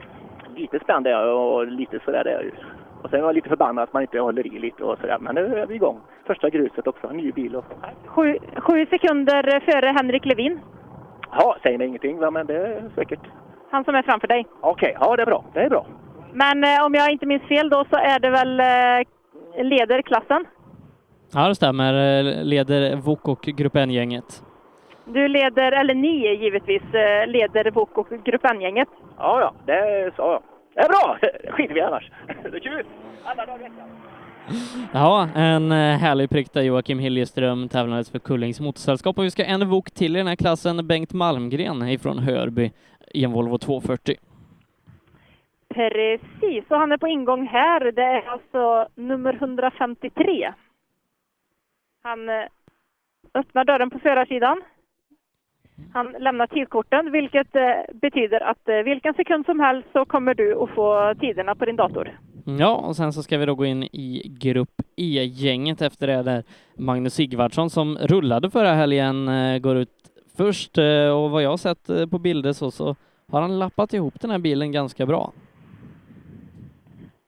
lite 0.56 0.80
spänd 0.80 1.08
är 1.08 1.12
jag 1.12 1.54
och 1.54 1.68
lite 1.68 2.00
sådär 2.06 2.28
är 2.28 2.32
jag 2.34 2.44
ju. 2.44 2.52
Och 3.04 3.10
sen 3.10 3.22
var 3.22 3.28
jag 3.28 3.36
lite 3.36 3.50
förbannad 3.50 3.84
att 3.84 3.94
man 3.94 4.02
inte 4.02 4.20
håller 4.20 4.48
i 4.56 4.60
lite 4.60 4.84
och 4.84 4.98
sådär. 5.00 5.18
Men 5.20 5.36
nu 5.36 5.60
är 5.60 5.66
vi 5.66 5.76
igång. 5.76 6.00
Första 6.28 6.50
gruset 6.50 6.88
också, 6.88 7.10
ny 7.10 7.32
bil 7.32 7.56
och 7.56 7.66
Sju, 8.06 8.38
sju 8.56 8.86
sekunder 8.86 9.60
före 9.60 9.88
Henrik 9.88 10.26
Levin. 10.26 10.60
Ja, 11.32 11.58
säger 11.64 11.78
ni 11.78 11.86
ingenting, 11.86 12.20
va? 12.20 12.32
men 12.32 12.48
det 12.48 12.56
är 12.58 12.90
säkert. 12.96 13.20
Han 13.72 13.84
som 13.84 13.96
är 13.96 14.02
framför 14.02 14.28
dig. 14.28 14.46
Okej, 14.62 14.98
ja 15.00 15.16
det 15.16 15.22
är 15.22 15.26
bra. 15.26 15.44
Det 15.54 15.60
är 15.60 15.70
bra. 15.70 15.86
Men 16.34 16.64
eh, 16.64 16.86
om 16.86 16.94
jag 16.94 17.12
inte 17.12 17.26
minns 17.26 17.44
fel 17.44 17.70
då 17.70 17.86
så 17.90 17.96
är 17.96 18.20
det 18.20 18.30
väl 18.30 18.60
eh, 18.60 19.64
leder 19.64 20.02
klassen? 20.02 20.46
Ja, 21.34 21.48
det 21.48 21.56
stämmer. 21.56 21.94
Eh, 21.94 22.44
Leder 22.44 22.96
VOK 22.96 23.28
och 23.28 23.42
Grupp 23.42 23.76
N-gänget. 23.76 24.44
Du 25.06 25.28
leder, 25.28 25.72
eller 25.72 25.94
ni 25.94 26.36
givetvis, 26.36 26.82
eh, 26.94 27.28
leder 27.28 27.72
VOK 27.72 27.98
och 27.98 28.08
Grupp 28.24 28.46
N-gänget. 28.46 28.88
Ja, 29.18 29.40
ja, 29.42 29.54
det 29.66 30.12
sa 30.16 30.32
jag. 30.32 30.42
Det 30.80 30.84
är 30.84 30.90
bra! 30.90 31.18
Skiter 31.52 31.74
vi 31.74 31.82
annars. 31.82 32.12
Det 32.44 32.58
är 32.58 32.60
kul! 32.60 32.86
Alla 33.24 33.46
dagar 33.46 33.60
i 33.60 33.64
veckan. 33.64 33.90
Ja, 34.94 35.30
en 35.36 35.72
eh, 35.72 35.98
härlig 35.98 36.30
prick 36.30 36.54
där 36.54 36.62
Joakim 36.62 37.00
Hiljeström 37.00 37.70
tävlandes 37.70 38.12
för 38.12 38.20
Kullings 38.20 38.60
motorsällskap 38.60 39.18
och 39.18 39.24
vi 39.24 39.32
ska 39.32 39.46
en 39.46 39.70
VOK 39.70 39.92
till 39.92 40.16
i 40.16 40.20
den 40.20 40.28
här 40.28 40.36
klassen, 40.36 40.88
Bengt 40.88 41.14
Malmgren 41.14 41.90
ifrån 41.90 42.20
Hörby 42.20 42.72
i 43.14 43.24
en 43.24 43.32
Volvo 43.32 43.58
240. 43.58 44.16
Precis, 45.74 46.64
och 46.70 46.78
han 46.78 46.92
är 46.92 46.98
på 46.98 47.08
ingång 47.08 47.48
här. 47.48 47.92
Det 47.92 48.04
är 48.04 48.30
alltså 48.30 48.88
nummer 48.96 49.34
153. 49.34 50.54
Han 52.04 52.30
eh, 52.30 52.46
öppnar 53.34 53.66
dörren 53.66 53.90
på 53.90 54.00
förarsidan. 54.00 54.62
Han 55.94 56.16
lämnar 56.20 56.48
tidkorten, 56.48 57.12
vilket 57.12 57.56
eh, 57.56 57.62
betyder 57.94 58.44
att 58.44 58.70
eh, 58.70 58.76
vilken 58.76 59.14
sekund 59.14 59.46
som 59.46 59.60
helst 59.60 59.88
så 59.94 60.06
kommer 60.06 60.34
du 60.34 60.64
att 60.64 60.70
få 60.70 61.14
tiderna 61.20 61.56
på 61.56 61.66
din 61.66 61.76
dator. 61.76 62.20
Ja, 62.60 62.76
och 62.76 62.96
sen 62.96 63.14
så 63.14 63.24
ska 63.24 63.38
vi 63.38 63.46
då 63.46 63.56
gå 63.56 63.66
in 63.66 63.84
i 63.84 64.38
Grupp 64.40 64.82
E-gänget 64.96 65.82
efter 65.82 66.08
det 66.08 66.24
där 66.24 66.44
Magnus 66.78 67.14
Sigvardsson 67.14 67.70
som 67.70 67.98
rullade 67.98 68.50
förra 68.50 68.74
helgen 68.74 69.28
eh, 69.28 69.60
går 69.60 69.78
ut 69.78 69.90
först 70.38 70.78
och 71.14 71.32
vad 71.32 71.44
jag 71.44 71.50
har 71.50 71.58
sett 71.58 72.12
på 72.12 72.20
bilder 72.20 72.54
så, 72.54 72.72
så 72.72 72.96
har 73.32 73.42
han 73.42 73.60
lappat 73.60 73.94
ihop 73.94 74.22
den 74.22 74.32
här 74.32 74.40
bilen 74.40 74.72
ganska 74.72 75.06
bra. 75.06 75.32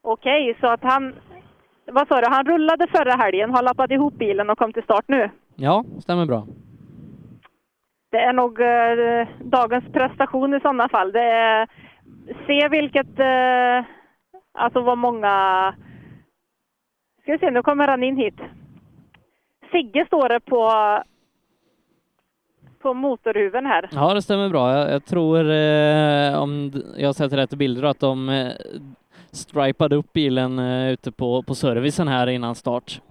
Okej, 0.02 0.58
så 0.62 0.68
att 0.68 0.84
han... 0.84 1.14
Vad 1.92 2.08
sa 2.08 2.22
du? 2.22 2.28
Han 2.30 2.46
rullade 2.46 2.88
förra 2.88 3.12
helgen, 3.12 3.50
har 3.50 3.64
lappat 3.64 3.92
ihop 3.92 4.14
bilen 4.14 4.50
och 4.50 4.58
kom 4.58 4.74
till 4.74 4.84
start 4.84 5.06
nu. 5.08 5.30
Ja, 5.56 5.84
stämmer 6.00 6.26
bra. 6.26 6.48
Det 8.12 8.18
är 8.18 8.34
nog 8.34 8.60
eh, 8.62 9.28
dagens 9.40 9.94
prestation 9.94 10.54
i 10.54 10.60
sådana 10.60 10.90
fall. 10.90 11.12
Det 11.12 11.24
är, 11.24 11.68
se 12.48 12.68
vilket, 12.68 13.20
eh, 13.20 13.86
alltså 14.54 14.82
vad 14.82 14.98
många, 14.98 15.76
ska 17.22 17.32
vi 17.32 17.38
se, 17.38 17.52
nu 17.52 17.64
kommer 17.64 17.88
han 17.88 18.04
in 18.04 18.18
hit. 18.18 18.40
Sigge 19.72 20.06
står 20.06 20.30
det 20.30 20.40
på, 20.40 20.72
på 22.82 22.94
motorhuven 22.94 23.66
här. 23.66 23.90
Ja, 23.92 24.14
det 24.14 24.22
stämmer 24.22 24.50
bra. 24.50 24.78
Jag, 24.78 24.92
jag 24.92 25.06
tror, 25.06 25.40
eh, 25.40 26.42
om 26.42 26.72
jag 26.98 27.08
har 27.08 27.14
sett 27.14 27.34
rätt 27.34 27.54
bilder, 27.54 27.84
att 27.84 28.00
de 28.00 28.30
eh, 28.30 28.52
stripade 29.32 29.96
upp 29.96 30.14
bilen 30.14 30.60
eh, 30.60 30.92
ute 30.92 31.12
på, 31.12 31.44
på 31.44 31.56
servicen 31.56 32.08
här 32.08 32.28
innan 32.28 32.56
start. 32.56 33.02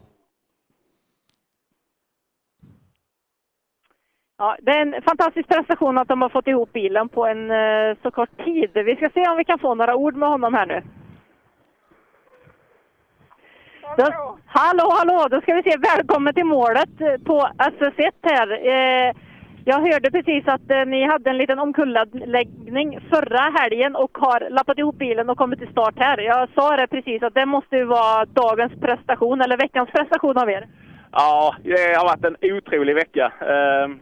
Ja, 4.41 4.57
det 4.63 4.71
är 4.71 4.83
en 4.83 5.03
fantastisk 5.03 5.49
prestation 5.49 5.99
att 5.99 6.09
de 6.09 6.23
har 6.23 6.29
fått 6.29 6.47
ihop 6.47 6.73
bilen 6.73 7.09
på 7.09 7.27
en 7.27 7.51
eh, 7.51 7.97
så 8.03 8.11
kort 8.11 8.45
tid. 8.45 8.71
Vi 8.75 8.97
ska 8.97 9.11
se 9.15 9.29
om 9.29 9.37
vi 9.37 9.45
kan 9.45 9.59
få 9.59 9.75
några 9.75 9.95
ord 9.95 10.15
med 10.15 10.29
honom 10.29 10.55
här 10.55 10.67
nu. 10.67 10.83
Då, 13.97 14.39
hallå, 14.47 14.91
hallå! 14.99 15.29
Då 15.31 15.41
ska 15.41 15.55
vi 15.55 15.63
se. 15.63 15.77
Välkommen 15.77 16.35
till 16.35 16.45
målet 16.45 17.01
eh, 17.01 17.25
på 17.25 17.49
SS1 17.59 18.13
här. 18.23 18.49
Eh, 18.67 19.15
jag 19.65 19.81
hörde 19.81 20.11
precis 20.11 20.49
att 20.49 20.71
eh, 20.71 20.85
ni 20.87 21.07
hade 21.07 21.31
en 21.31 21.39
liten 21.39 21.59
omkullaläggning 21.59 23.01
förra 23.11 23.61
helgen 23.61 23.97
och 23.97 24.19
har 24.19 24.51
lappat 24.51 24.79
ihop 24.79 24.99
bilen 24.99 25.31
och 25.31 25.39
kommit 25.39 25.59
till 25.59 25.73
start 25.73 25.95
här. 25.97 26.19
Jag 26.19 26.49
sa 26.55 26.77
det 26.77 26.87
precis 26.87 27.23
att 27.23 27.35
det 27.35 27.47
måste 27.47 27.77
ju 27.77 27.85
vara 27.85 28.25
dagens 28.25 28.81
prestation, 28.81 29.41
eller 29.41 29.57
veckans 29.57 29.91
prestation 29.91 30.39
av 30.39 30.51
er. 30.51 30.69
Ja, 31.13 31.55
det 31.63 31.97
har 31.97 32.05
varit 32.05 32.25
en 32.25 32.57
otrolig 32.57 32.95
vecka. 32.95 33.33
Ehm, 33.41 34.01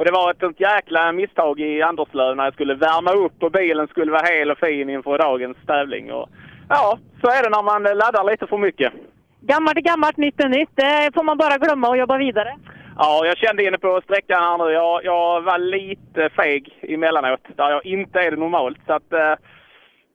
och 0.00 0.06
det 0.06 0.12
var 0.12 0.30
ett 0.30 0.40
sånt 0.40 0.60
jäkla 0.60 1.12
misstag 1.12 1.60
i 1.60 1.82
Anderslöv 1.82 2.36
när 2.36 2.44
jag 2.44 2.54
skulle 2.54 2.74
värma 2.74 3.12
upp 3.12 3.42
och 3.42 3.52
bilen 3.52 3.88
skulle 3.88 4.12
vara 4.12 4.26
hel 4.26 4.50
och 4.50 4.58
fin 4.58 4.90
inför 4.90 5.18
dagens 5.18 5.56
tävling. 5.66 6.12
Och, 6.12 6.28
ja, 6.68 6.98
så 7.20 7.26
är 7.30 7.42
det 7.42 7.50
när 7.50 7.62
man 7.62 7.82
laddar 7.82 8.30
lite 8.30 8.46
för 8.46 8.58
mycket. 8.58 8.92
Gammalt 9.40 9.76
är 9.76 9.80
gammalt, 9.80 10.16
nytt 10.16 10.40
är 10.40 10.48
nytt. 10.48 10.70
Det 10.74 11.10
får 11.14 11.22
man 11.22 11.38
bara 11.38 11.58
glömma 11.58 11.88
och 11.88 11.96
jobba 11.96 12.18
vidare. 12.18 12.56
Ja, 12.98 13.26
jag 13.26 13.36
kände 13.36 13.64
inne 13.64 13.78
på 13.78 14.00
sträckan 14.04 14.42
här 14.42 14.58
nu. 14.58 14.72
Jag, 14.72 15.04
jag 15.04 15.40
var 15.40 15.58
lite 15.58 16.30
feg 16.36 16.78
emellanåt, 16.82 17.44
där 17.56 17.70
jag 17.70 17.86
inte 17.86 18.18
är 18.20 18.30
det 18.30 18.36
normalt. 18.36 18.78
Så 18.86 18.92
att, 18.92 19.12
eh, 19.12 19.34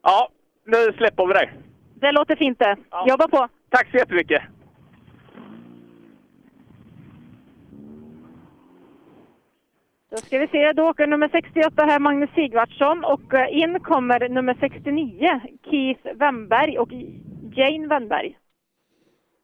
ja, 0.04 0.30
nu 0.66 0.94
släpper 0.98 1.26
vi 1.28 1.34
det. 1.34 1.50
Det 2.02 2.12
låter 2.12 2.36
fint 2.36 2.60
det. 2.60 2.76
Jobba 3.08 3.28
på! 3.28 3.48
Tack 3.70 3.92
så 3.92 3.98
jättemycket! 3.98 4.42
Då 10.16 10.22
ska 10.22 10.38
vi 10.40 10.48
se, 10.48 10.72
då 10.72 10.84
åker 10.84 11.08
nummer 11.08 11.30
68 11.32 11.84
här 11.86 12.00
Magnus 12.00 12.30
Sigvardsson 12.36 13.04
och 13.04 13.34
eh, 13.34 13.58
in 13.58 13.80
kommer 13.80 14.30
nummer 14.30 14.58
69 14.60 15.42
Keith 15.70 16.20
Wennberg 16.20 16.78
och 16.78 16.90
Jane 17.56 17.88
Wennberg. 17.88 18.38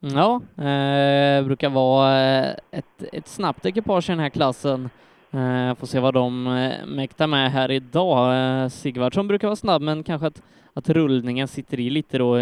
Mm, 0.03 0.15
ja, 0.17 0.41
eh, 0.65 1.45
brukar 1.45 1.69
vara 1.69 2.21
eh, 2.21 2.55
ett, 2.71 3.03
ett 3.13 3.27
snabbt 3.27 3.65
ekipage 3.65 4.09
i 4.09 4.11
den 4.11 4.19
här 4.19 4.29
klassen. 4.29 4.89
Eh, 5.31 5.75
får 5.75 5.87
se 5.87 5.99
vad 5.99 6.13
de 6.13 6.47
eh, 6.47 6.85
mäktar 6.85 7.27
med 7.27 7.51
här 7.51 7.71
idag. 7.71 8.35
Eh, 8.63 8.67
Sigvardsson 8.67 9.27
brukar 9.27 9.47
vara 9.47 9.55
snabb, 9.55 9.81
men 9.81 10.03
kanske 10.03 10.27
att, 10.27 10.43
att 10.73 10.89
rullningen 10.89 11.47
sitter 11.47 11.79
i 11.79 11.89
lite 11.89 12.17
då 12.17 12.35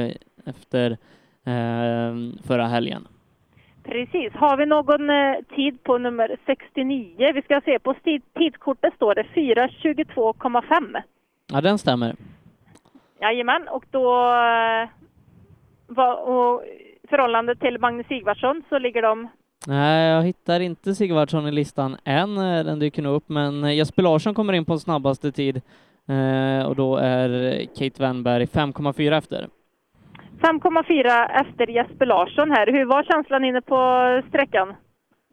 efter 0.45 0.91
eh, 1.43 2.15
förra 2.47 2.67
helgen. 2.67 3.07
Precis. 3.83 4.33
Har 4.33 4.57
vi 4.57 4.65
någon 4.65 5.09
eh, 5.09 5.55
tid 5.55 5.83
på 5.83 5.97
nummer 5.97 6.37
69? 6.45 7.31
Vi 7.33 7.41
ska 7.41 7.61
se, 7.65 7.79
på 7.79 7.93
tid, 7.93 8.21
tidskortet 8.37 8.93
står 8.95 9.15
det 9.15 9.23
4.22,5. 9.23 11.01
Ja, 11.51 11.61
den 11.61 11.77
stämmer. 11.77 12.15
Jajamän, 13.21 13.67
och 13.67 13.85
då 13.91 14.13
eh, 14.35 14.89
och 16.23 16.63
förhållande 17.09 17.55
till 17.55 17.79
Magnus 17.79 18.07
Sigvardsson 18.07 18.63
så 18.69 18.79
ligger 18.79 19.01
de 19.01 19.27
Nej, 19.67 20.09
jag 20.09 20.23
hittar 20.23 20.59
inte 20.59 20.95
Sigvardsson 20.95 21.47
i 21.47 21.51
listan 21.51 21.97
än. 22.03 22.37
Eh, 22.37 22.63
Den 22.65 22.79
dyker 22.79 23.01
nog 23.01 23.15
upp, 23.15 23.29
men 23.29 23.63
eh, 23.63 23.75
Jesper 23.75 24.03
Larsson 24.03 24.33
kommer 24.33 24.53
in 24.53 24.65
på 24.65 24.79
snabbaste 24.79 25.31
tid 25.31 25.61
eh, 26.07 26.65
och 26.67 26.75
då 26.75 26.97
är 26.97 27.59
Kate 27.65 28.03
Wennberg 28.03 28.45
5,4 28.45 29.17
efter. 29.17 29.47
5,4 30.41 31.41
efter 31.41 31.67
Jesper 31.67 32.05
Larsson 32.05 32.51
här. 32.51 32.67
Hur 32.67 32.85
var 32.85 33.03
känslan 33.03 33.45
inne 33.45 33.61
på 33.61 34.21
sträckan? 34.29 34.73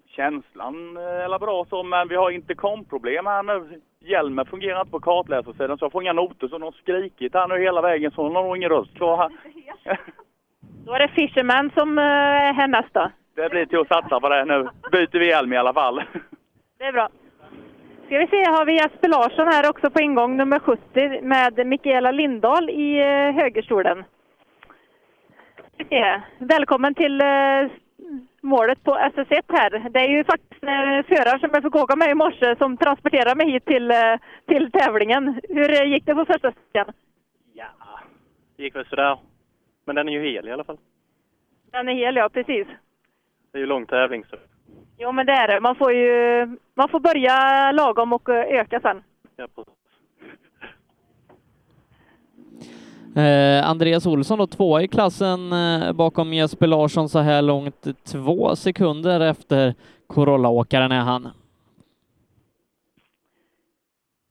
Känslan 0.07 0.97
är 0.97 1.29
väl 1.29 1.41
bra 1.41 1.67
så, 1.69 1.83
men 1.83 2.09
vi 2.09 2.17
har 2.17 2.31
intercomproblem 2.31 3.27
här 3.27 3.43
nu. 3.43 3.81
Hjälmen 4.01 4.47
fungerar 4.47 4.81
inte 4.81 4.91
på 4.91 5.01
kartläsarsidan 5.01 5.79
så 5.79 5.85
jag 5.85 5.93
får 5.93 6.03
inga 6.03 6.13
noter 6.13 6.49
så 6.49 6.59
de 6.59 6.63
har 6.63 6.73
skrikit 6.73 7.35
här 7.35 7.49
nu 7.49 7.59
hela 7.59 7.81
vägen 7.81 8.11
så 8.11 8.23
hon 8.23 8.37
har 8.37 8.43
nog 8.43 8.57
ingen 8.57 8.71
röst 8.71 8.95
kvar 8.95 9.17
här. 9.17 9.31
Då 10.87 10.93
är 10.93 10.99
det 10.99 11.09
Fisherman 11.09 11.71
som 11.77 11.99
eh, 11.99 12.05
är 12.05 12.53
härnäst 12.53 12.95
då. 12.95 13.11
Det 13.35 13.49
blir 13.49 13.67
till 13.67 13.79
att 13.79 13.89
satsa 13.89 14.21
på 14.21 14.29
det 14.29 14.45
nu. 14.45 14.69
Byter 14.93 15.19
vi 15.19 15.29
hjälm 15.29 15.53
i 15.53 15.57
alla 15.57 15.75
fall. 15.75 16.03
Det 16.79 16.85
är 16.85 16.93
bra. 16.93 17.09
Ska 18.07 18.19
vi 18.19 18.27
se, 18.27 18.45
har 18.45 18.65
vi 18.65 18.77
Jesper 18.77 19.09
Larsson 19.09 19.49
här 19.49 19.71
också 19.71 19.91
på 19.91 20.01
ingång, 20.01 20.37
nummer 20.37 20.59
70 20.59 21.21
med 21.23 21.67
Mikaela 21.67 22.11
Lindahl 22.11 22.71
i 22.71 22.99
eh, 23.01 23.35
högerstolen. 23.43 24.05
Välkommen 26.39 26.95
till 26.95 27.21
eh, 27.21 27.71
målet 28.41 28.85
på 28.85 28.91
SS1 28.91 29.43
här. 29.49 29.89
Det 29.91 30.01
är 30.01 30.09
ju 30.09 30.25
faktiskt 30.25 30.63
eh, 30.63 31.17
föraren 31.17 31.41
som 31.41 31.51
jag 31.53 31.63
fick 31.63 31.75
åka 31.75 31.97
med 31.97 32.11
i 32.11 32.15
morse 32.15 32.57
som 32.57 32.77
transporterade 32.77 33.35
mig 33.35 33.53
hit 33.53 33.65
till, 33.65 33.91
eh, 33.91 34.17
till 34.47 34.71
tävlingen. 34.73 35.41
Hur 35.49 35.85
gick 35.85 36.07
det 36.07 36.15
på 36.15 36.25
första 36.25 36.53
sträckan? 36.53 36.95
Det 38.57 38.63
gick 38.63 38.77
väl 38.77 38.87
sådär. 38.87 39.19
Men 39.85 39.97
den 39.97 40.09
är 40.09 40.13
ju 40.13 40.33
hel 40.33 40.49
i 40.49 40.53
alla 40.53 40.65
fall. 40.65 40.79
Den 41.71 41.89
är 41.89 41.95
hel, 41.95 42.17
ja 42.17 42.29
precis. 42.29 42.67
Det 43.53 43.59
är 43.59 43.61
ju 43.61 43.67
lång 43.67 43.87
tävling 43.87 44.25
så. 44.31 44.37
Jo 44.99 45.13
men 45.13 45.27
det 45.27 45.33
är 45.33 45.49
det. 45.49 45.61
Man 45.61 45.77
får 45.77 45.93
ju 45.93 46.47
man 46.75 46.89
får 46.89 47.01
börja 47.01 47.73
lagom 47.73 48.13
och 48.13 48.29
öka 48.29 48.81
sen. 48.81 49.03
Ja, 49.37 49.47
precis. 49.55 49.73
Eh, 53.17 53.69
Andreas 53.71 54.07
Olsson 54.07 54.39
då 54.39 54.47
tvåa 54.47 54.83
i 54.83 54.89
klassen 54.89 55.53
eh, 55.53 55.93
bakom 55.93 56.33
Jesper 56.33 56.67
Larsson 56.67 57.09
så 57.09 57.19
här 57.19 57.43
långt. 57.43 57.87
Två 58.13 58.57
sekunder 58.57 59.21
efter 59.21 59.75
Corolla-åkaren 60.07 60.93
är 60.93 61.01
han. 61.01 61.29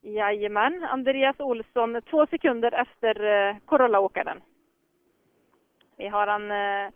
Jajamän, 0.02 0.84
Andreas 0.90 1.40
Olsson 1.40 2.02
två 2.10 2.26
sekunder 2.26 2.72
efter 2.72 3.48
eh, 3.48 3.56
Corolla-åkaren. 3.64 4.40
Vi 5.96 6.08
har 6.08 6.26
han 6.26 6.50
eh, 6.50 6.92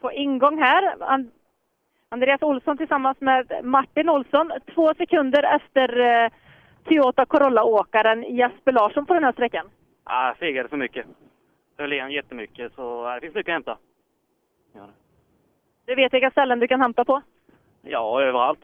på 0.00 0.12
ingång 0.12 0.58
här. 0.58 1.02
And 1.02 1.30
Andreas 2.08 2.42
Olsson 2.42 2.76
tillsammans 2.76 3.20
med 3.20 3.60
Martin 3.62 4.08
Olsson. 4.08 4.52
Två 4.74 4.94
sekunder 4.94 5.42
efter 5.56 6.00
eh, 6.00 6.30
Toyota 6.84 7.26
Corolla-åkaren 7.26 8.22
Jesper 8.22 8.72
Larsson 8.72 9.06
på 9.06 9.14
den 9.14 9.24
här 9.24 9.32
sträckan. 9.32 9.66
Ja, 10.04 10.26
jag 10.26 10.36
fegade 10.36 10.68
för 10.68 10.76
mycket. 10.76 11.06
Höll 11.78 11.92
igen 11.92 12.10
jättemycket, 12.10 12.72
så 12.74 13.08
äh, 13.08 13.14
det 13.14 13.20
finns 13.20 13.34
mycket 13.34 13.52
att 13.52 13.54
hämta. 13.54 13.78
Du 15.86 15.94
vet 15.94 16.14
vilka 16.14 16.30
ställen 16.30 16.60
du 16.60 16.68
kan 16.68 16.80
hämta 16.80 17.04
på? 17.04 17.22
Ja, 17.82 18.22
överallt. 18.22 18.60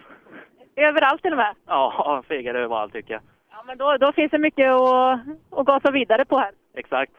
Överallt 0.76 1.22
till 1.22 1.32
och 1.32 1.36
med. 1.36 1.54
Ja, 1.66 2.22
fegade 2.28 2.58
överallt 2.58 2.92
tycker 2.92 3.14
jag. 3.14 3.22
Ja, 3.50 3.62
men 3.66 3.78
då, 3.78 3.96
då 3.96 4.12
finns 4.12 4.30
det 4.30 4.38
mycket 4.38 4.70
att, 4.70 5.20
att 5.50 5.66
gasa 5.66 5.90
vidare 5.90 6.24
på 6.24 6.38
här. 6.38 6.52
Exakt. 6.74 7.12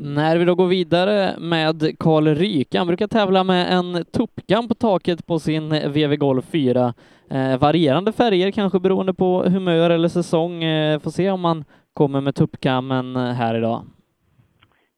När 0.00 0.36
vi 0.36 0.44
då 0.44 0.54
går 0.54 0.66
vidare 0.66 1.34
med 1.38 1.98
Karl 1.98 2.28
Ryk, 2.28 2.74
han 2.74 2.86
brukar 2.86 3.06
tävla 3.06 3.44
med 3.44 3.72
en 3.72 4.04
tuppkam 4.04 4.68
på 4.68 4.74
taket 4.74 5.26
på 5.26 5.38
sin 5.38 5.68
VW 5.68 6.16
Golf 6.16 6.44
4. 6.52 6.94
Eh, 7.30 7.58
varierande 7.58 8.12
färger 8.12 8.50
kanske 8.50 8.80
beroende 8.80 9.14
på 9.14 9.42
humör 9.42 9.90
eller 9.90 10.08
säsong. 10.08 10.64
Eh, 10.64 11.00
får 11.00 11.10
se 11.10 11.30
om 11.30 11.40
man 11.40 11.64
kommer 11.94 12.20
med 12.20 12.34
tuppkammen 12.34 13.16
eh, 13.16 13.22
här 13.22 13.54
idag. 13.54 13.82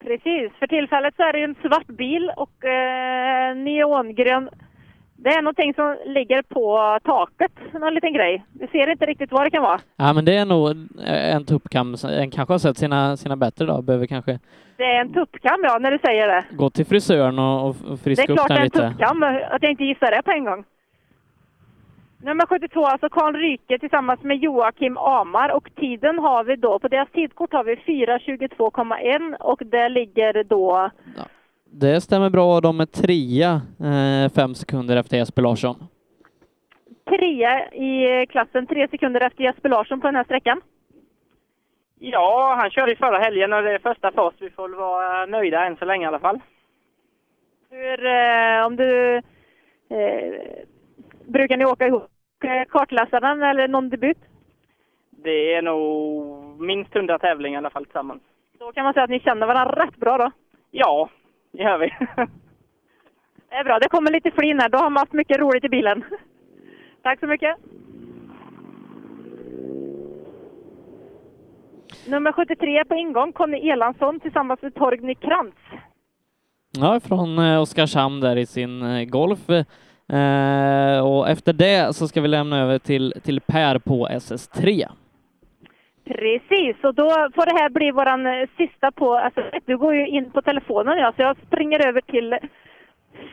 Precis. 0.05 0.53
För 0.59 0.67
tillfället 0.67 1.15
så 1.17 1.23
är 1.23 1.33
det 1.33 1.39
ju 1.39 1.45
en 1.45 1.55
svart 1.63 1.87
bil 1.87 2.31
och 2.37 2.65
eh, 2.65 3.57
neongrön. 3.57 4.49
Det 5.19 5.29
är 5.31 5.43
någonting 5.43 5.75
som 5.75 5.97
ligger 6.07 6.43
på 6.43 6.99
taket, 7.05 7.53
någon 7.73 7.95
liten 7.95 8.13
grej. 8.13 8.45
Vi 8.61 8.67
ser 8.67 8.91
inte 8.91 9.07
riktigt 9.07 9.33
vad 9.33 9.45
det 9.47 9.51
kan 9.51 9.63
vara. 9.63 9.81
Ja, 9.97 10.13
men 10.13 10.25
det 10.25 10.37
är 10.37 10.45
nog 10.45 10.71
en 11.07 11.45
tuppkam. 11.45 11.95
En 12.11 12.31
kanske 12.31 12.55
har 12.55 12.59
sett 12.59 12.79
sina, 12.79 13.17
sina 13.17 13.37
bättre 13.37 13.65
då, 13.67 13.83
behöver 13.83 14.07
kanske 14.07 14.39
Det 14.77 14.85
är 14.85 15.01
en 15.01 15.13
tuppkam, 15.13 15.61
ja, 15.63 15.79
när 15.79 15.91
du 15.91 15.99
säger 15.99 16.29
det. 16.29 16.45
gå 16.51 16.71
till 16.71 16.87
frisören 16.87 17.39
och, 17.39 17.69
och 17.69 17.75
Det 17.87 17.93
är 17.93 17.97
friska 17.97 18.33
upp 18.33 18.37
klart 18.39 18.49
det 18.49 18.55
den 18.55 18.59
är 18.59 18.61
en 18.61 18.65
lite. 18.65 18.89
tuppkam, 18.89 19.23
att 19.51 19.63
jag 19.63 19.71
inte 19.71 19.85
gissar 19.85 20.11
det 20.11 20.23
på 20.23 20.31
en 20.31 20.45
gång. 20.45 20.65
Nummer 22.23 22.47
72, 22.47 22.85
alltså 22.85 23.09
Karl 23.09 23.35
Ryke 23.37 23.79
tillsammans 23.79 24.23
med 24.23 24.37
Joakim 24.37 24.97
Amar 24.97 25.49
och 25.57 25.69
tiden 25.77 26.19
har 26.19 26.45
vi 26.45 26.57
då, 26.57 26.79
på 26.79 26.89
deras 26.89 27.09
tidkort 27.11 27.53
har 27.53 27.65
vi 27.65 27.75
4.22,1 27.75 29.37
och 29.41 29.63
det 29.65 29.89
ligger 29.89 30.45
då 30.45 30.91
Det 31.71 32.01
stämmer 32.01 32.31
bra. 32.31 32.61
De 32.61 32.81
är 32.81 32.87
trea, 32.87 33.53
eh, 33.81 34.33
fem 34.33 34.55
sekunder 34.55 34.97
efter 34.97 35.17
Jesper 35.17 35.43
Larsson. 35.43 35.77
trea 37.09 37.75
i 37.75 38.27
klassen, 38.27 38.67
tre 38.67 38.89
sekunder 38.89 39.21
efter 39.21 39.45
Jesper 39.45 39.69
Larsson 39.69 40.01
på 40.01 40.07
den 40.07 40.17
här 40.17 40.25
sträckan. 40.25 40.61
Ja, 41.99 42.57
han 42.59 42.71
körde 42.71 42.91
ju 42.91 42.97
förra 42.97 43.19
helgen 43.19 43.53
och 43.53 43.63
det 43.63 43.73
är 43.73 43.79
första 43.79 44.13
för 44.13 44.23
oss. 44.23 44.35
Vi 44.39 44.51
får 44.51 44.69
väl 44.69 44.79
vara 44.79 45.27
nöjda 45.27 45.67
än 45.67 45.77
så 45.77 45.85
länge 45.85 46.05
i 46.05 46.09
alla 46.09 46.19
fall. 46.19 46.41
Hur, 47.71 48.07
eh, 48.07 48.67
om 48.67 48.77
du, 48.77 49.17
eh, 49.91 50.35
brukar 51.25 51.57
ni 51.57 51.65
åka 51.65 51.87
ihop 51.87 52.11
eh, 52.45 52.65
kartläsaren 52.69 53.43
eller 53.43 53.69
någon 53.69 53.89
debut? 53.91 54.19
Det 55.11 55.55
är 55.55 55.63
nog 55.63 56.61
minst 56.61 56.97
100 56.97 57.19
tävlingar 57.19 57.59
i 57.59 57.59
alla 57.59 57.71
fall 57.71 57.85
tillsammans. 57.85 58.23
Då 58.59 58.73
kan 58.73 58.85
man 58.85 58.93
säga 58.95 59.05
att 59.05 59.11
ni 59.11 59.21
känner 59.21 59.47
varandra 59.47 59.85
rätt 59.85 59.97
bra 59.97 60.19
då. 60.19 60.31
Ja, 60.71 61.09
det 61.57 61.63
gör 61.63 61.79
vi. 61.79 61.93
Det 63.49 63.61
är 63.61 63.65
bra, 63.65 63.79
det 63.79 63.89
kommer 63.89 64.11
lite 64.11 64.31
flin 64.31 64.61
här. 64.61 64.69
Då 64.69 64.79
har 64.79 64.91
man 64.91 65.01
haft 65.01 65.13
mycket 65.13 65.39
roligt 65.39 65.65
i 65.65 65.69
bilen. 65.69 66.05
Tack 67.03 67.21
så 67.21 67.27
mycket. 67.27 67.57
Nummer 72.07 72.33
73 72.33 72.85
på 72.85 72.95
ingång, 72.95 73.33
Conny 73.33 73.71
Elansson 73.71 74.21
tillsammans 74.21 74.63
med 74.63 74.75
Torgny 74.75 75.15
Krantz. 75.15 75.57
Ja, 76.79 77.01
från 77.01 77.39
eh, 77.39 77.61
Oskarshamn 77.61 78.21
där 78.21 78.37
i 78.37 78.47
sin 78.47 78.83
eh, 78.83 79.05
Golf. 79.05 79.51
Eh, 79.51 81.07
och 81.07 81.29
efter 81.29 81.53
det 81.53 81.97
så 81.97 82.09
ska 82.09 82.21
vi 82.21 82.29
lämna 82.29 82.61
över 82.61 82.79
till, 82.79 83.15
till 83.23 83.41
Per 83.41 83.79
på 83.79 84.09
SS3. 84.09 84.89
Precis, 86.07 86.77
och 86.85 86.95
då 86.95 87.09
får 87.35 87.47
det 87.47 87.61
här 87.61 87.71
bli 87.71 87.91
våran 87.91 88.27
eh, 88.27 88.49
sista 88.57 88.91
på... 88.91 89.15
Alltså, 89.15 89.43
du 89.65 89.77
går 89.77 89.95
ju 89.95 90.07
in 90.07 90.31
på 90.31 90.43
telefonen 90.43 90.99
ja, 90.99 91.13
så 91.17 91.23
jag 91.23 91.37
springer 91.47 91.87
över 91.87 92.01
till 92.01 92.39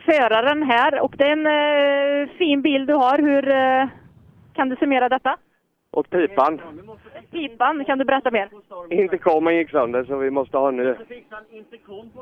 föraren 0.04 0.62
här. 0.62 1.00
Och 1.00 1.14
det 1.16 1.24
är 1.24 1.32
en 1.32 1.46
eh, 1.46 2.28
fin 2.38 2.62
bil 2.62 2.86
du 2.86 2.94
har. 2.94 3.18
Hur 3.18 3.48
eh, 3.48 3.88
kan 4.54 4.68
du 4.68 4.76
summera 4.76 5.08
detta? 5.08 5.36
Och 5.90 6.10
pipan. 6.10 6.60
Pipan, 7.30 7.84
kan 7.84 7.98
du 7.98 8.04
berätta 8.04 8.30
mer? 8.30 8.48
Intercomen 8.90 9.56
gick 9.56 9.70
sönder 9.70 10.04
så 10.04 10.16
vi 10.16 10.30
måste 10.30 10.58
ha 10.58 10.70
ny. 10.70 10.94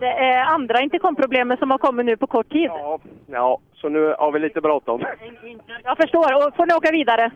Det 0.01 0.07
är 0.07 0.45
andra 0.45 0.81
intercomproblemen 0.81 1.57
som 1.57 1.71
har 1.71 1.79
kommit 1.79 2.07
nu 2.07 2.17
på 2.17 2.27
kort 2.27 2.53
tid. 2.53 2.71
Ja, 3.27 3.59
så 3.75 3.89
nu 3.89 4.15
har 4.19 4.33
vi 4.33 4.39
lite 4.39 4.61
bråttom. 4.61 5.05
Jag 5.85 5.97
förstår. 5.97 6.47
Och 6.47 6.57
får 6.57 6.67
ni 6.67 6.75
åka 6.75 6.91
vidare? 6.93 7.31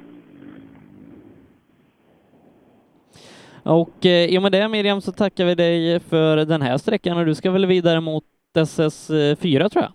Och 3.67 4.07
eh, 4.07 4.25
i 4.25 4.39
och 4.39 4.43
med 4.43 4.53
det 4.53 4.69
Miriam 4.69 5.01
så 5.01 5.13
tackar 5.13 5.45
vi 5.45 5.55
dig 5.55 6.01
för 6.01 6.37
den 6.37 6.63
här 6.63 6.79
sträckan 6.79 7.19
och 7.19 7.27
du 7.27 7.35
ska 7.35 7.51
väl 7.51 7.67
vidare 7.67 8.01
mot 8.01 8.25
SS4 8.55 9.69
tror 9.69 9.85
jag. 9.85 9.93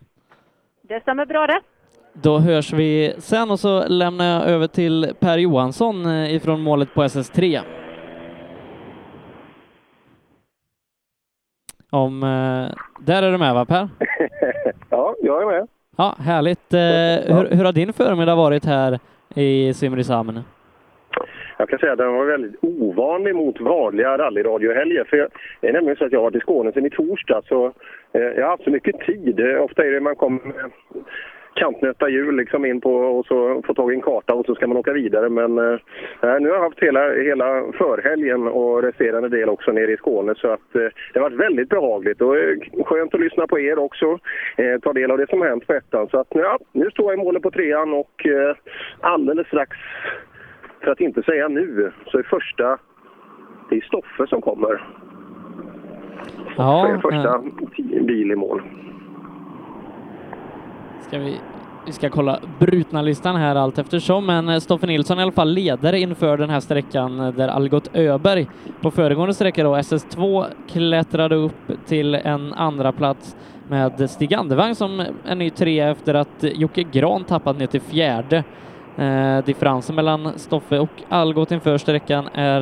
Det 0.81 1.01
stämmer 1.01 1.25
bra 1.25 1.47
det. 1.47 1.61
Då 2.13 2.39
hörs 2.39 2.73
vi 2.73 3.13
sen 3.17 3.51
och 3.51 3.59
så 3.59 3.87
lämnar 3.87 4.25
jag 4.25 4.43
över 4.43 4.67
till 4.67 5.13
Per 5.19 5.37
Johansson 5.37 6.05
eh, 6.05 6.35
ifrån 6.35 6.61
målet 6.61 6.93
på 6.93 7.03
SS3. 7.03 7.61
Om, 11.89 12.23
eh, 12.23 12.75
där 12.99 13.23
är 13.23 13.31
du 13.31 13.37
med 13.37 13.53
va 13.53 13.65
Per? 13.65 13.89
Ja, 14.89 15.15
jag 15.21 15.41
är 15.41 15.45
med. 15.45 15.67
Ja, 15.97 16.15
härligt. 16.19 16.73
Hur, 17.33 17.55
hur 17.55 17.65
har 17.65 17.71
din 17.73 17.93
förmiddag 17.93 18.35
varit 18.35 18.65
här 18.65 18.99
i 19.35 19.73
Simrishamn? 19.73 20.43
Jag 21.61 21.69
kan 21.69 21.79
säga 21.79 21.91
att 21.91 21.97
den 21.97 22.13
var 22.13 22.25
väldigt 22.25 22.55
ovanlig 22.61 23.35
mot 23.35 23.59
vanliga 23.59 24.17
rallyradiohelger. 24.17 25.03
För 25.03 25.17
jag, 25.17 25.29
det 25.59 25.67
är 25.67 25.73
nämligen 25.73 25.95
så 25.95 26.05
att 26.05 26.11
jag 26.11 26.19
har 26.19 26.23
varit 26.23 26.35
i 26.35 26.39
Skåne 26.39 26.71
sedan 26.71 26.85
i 26.85 26.89
torsdag 26.89 27.41
så 27.45 27.65
eh, 28.13 28.21
jag 28.21 28.43
har 28.43 28.49
haft 28.49 28.63
så 28.63 28.69
mycket 28.69 28.99
tid. 28.99 29.57
Ofta 29.59 29.85
är 29.85 29.91
det 29.91 29.99
man 29.99 30.15
kommer 30.15 30.39
med 30.45 30.71
kantnötta 31.55 32.09
hjul 32.09 32.35
liksom 32.35 32.65
in 32.65 32.81
på 32.81 32.95
och 32.95 33.25
så 33.25 33.61
får 33.65 33.73
tag 33.73 33.91
i 33.91 33.95
en 33.95 34.01
karta 34.01 34.33
och 34.33 34.45
så 34.45 34.55
ska 34.55 34.67
man 34.67 34.77
åka 34.77 34.93
vidare. 34.93 35.29
Men 35.29 35.57
eh, 35.57 35.79
nu 36.21 36.49
har 36.49 36.55
jag 36.55 36.63
haft 36.63 36.79
hela, 36.79 37.13
hela 37.13 37.71
förhelgen 37.77 38.47
och 38.47 38.83
resterande 38.83 39.29
del 39.29 39.49
också 39.49 39.71
nere 39.71 39.91
i 39.91 39.97
Skåne 39.97 40.35
så 40.35 40.47
att 40.47 40.75
eh, 40.75 40.89
det 41.13 41.19
har 41.19 41.29
varit 41.29 41.39
väldigt 41.39 41.69
behagligt 41.69 42.21
och 42.21 42.37
eh, 42.37 42.57
skönt 42.85 43.13
att 43.13 43.21
lyssna 43.21 43.47
på 43.47 43.59
er 43.59 43.79
också. 43.79 44.19
Eh, 44.57 44.79
ta 44.79 44.93
del 44.93 45.11
av 45.11 45.17
det 45.17 45.29
som 45.29 45.41
har 45.41 45.49
hänt 45.49 45.67
på 45.67 45.73
ettan. 45.73 46.07
Så 46.09 46.19
att 46.19 46.27
ja, 46.29 46.59
nu 46.71 46.89
står 46.91 47.11
jag 47.11 47.19
i 47.19 47.23
målet 47.23 47.43
på 47.43 47.51
trean 47.51 47.93
och 47.93 48.25
eh, 48.25 48.55
alldeles 48.99 49.47
strax 49.47 49.77
för 50.83 50.91
att 50.91 50.99
inte 50.99 51.23
säga 51.23 51.47
nu, 51.47 51.91
så 52.07 52.17
är 52.17 52.23
första... 52.23 52.77
Det 53.69 53.77
är 53.77 53.81
Stoffe 53.81 54.27
som 54.27 54.41
kommer. 54.41 54.87
Ja, 56.57 56.87
Det 56.87 56.93
är 56.93 56.97
första 56.97 57.35
eh, 57.95 58.03
bil 58.03 58.31
i 58.31 58.35
mål. 58.35 58.61
ska 61.11 61.19
vi, 61.19 61.39
vi 61.85 61.91
ska 61.91 62.09
kolla 62.09 62.39
brutna 62.59 63.01
listan 63.01 63.35
här 63.35 63.55
allt 63.55 63.77
eftersom, 63.77 64.25
men 64.25 64.49
eh, 64.49 64.59
Stoffe 64.59 64.87
Nilsson 64.87 65.17
är 65.17 65.21
i 65.21 65.23
alla 65.23 65.31
fall 65.31 65.53
ledare 65.53 65.99
inför 65.99 66.37
den 66.37 66.49
här 66.49 66.59
sträckan 66.59 67.19
eh, 67.19 67.33
där 67.33 67.47
Algot 67.47 67.89
Öberg 67.93 68.47
på 68.81 68.91
föregående 68.91 69.33
sträcka 69.33 69.63
då, 69.63 69.75
SS2, 69.75 70.45
klättrade 70.67 71.35
upp 71.35 71.71
till 71.85 72.15
en 72.15 72.53
andra 72.53 72.91
plats 72.91 73.35
med 73.69 74.09
Stig 74.09 74.33
Andevang 74.33 74.75
som 74.75 75.03
är 75.25 75.35
ny 75.35 75.49
trea 75.49 75.89
efter 75.89 76.13
att 76.13 76.43
Jocke 76.43 76.83
Gran 76.83 77.23
tappat 77.23 77.57
ner 77.57 77.67
till 77.67 77.81
fjärde. 77.81 78.43
Eh, 78.97 79.45
differensen 79.45 79.95
mellan 79.95 80.39
Stoffe 80.39 80.79
och 80.79 81.03
Algot 81.09 81.51
inför 81.51 81.77
sträckan 81.77 82.27
är, 82.33 82.61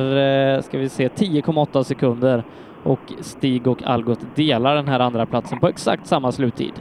eh, 0.54 0.60
ska 0.60 0.78
vi 0.78 0.88
se, 0.88 1.08
10,8 1.08 1.82
sekunder 1.84 2.42
och 2.82 3.12
Stig 3.20 3.66
och 3.66 3.82
Algot 3.82 4.36
delar 4.36 4.74
den 4.74 4.88
här 4.88 5.00
andra 5.00 5.26
platsen 5.26 5.60
på 5.60 5.68
exakt 5.68 6.06
samma 6.06 6.32
sluttid. 6.32 6.72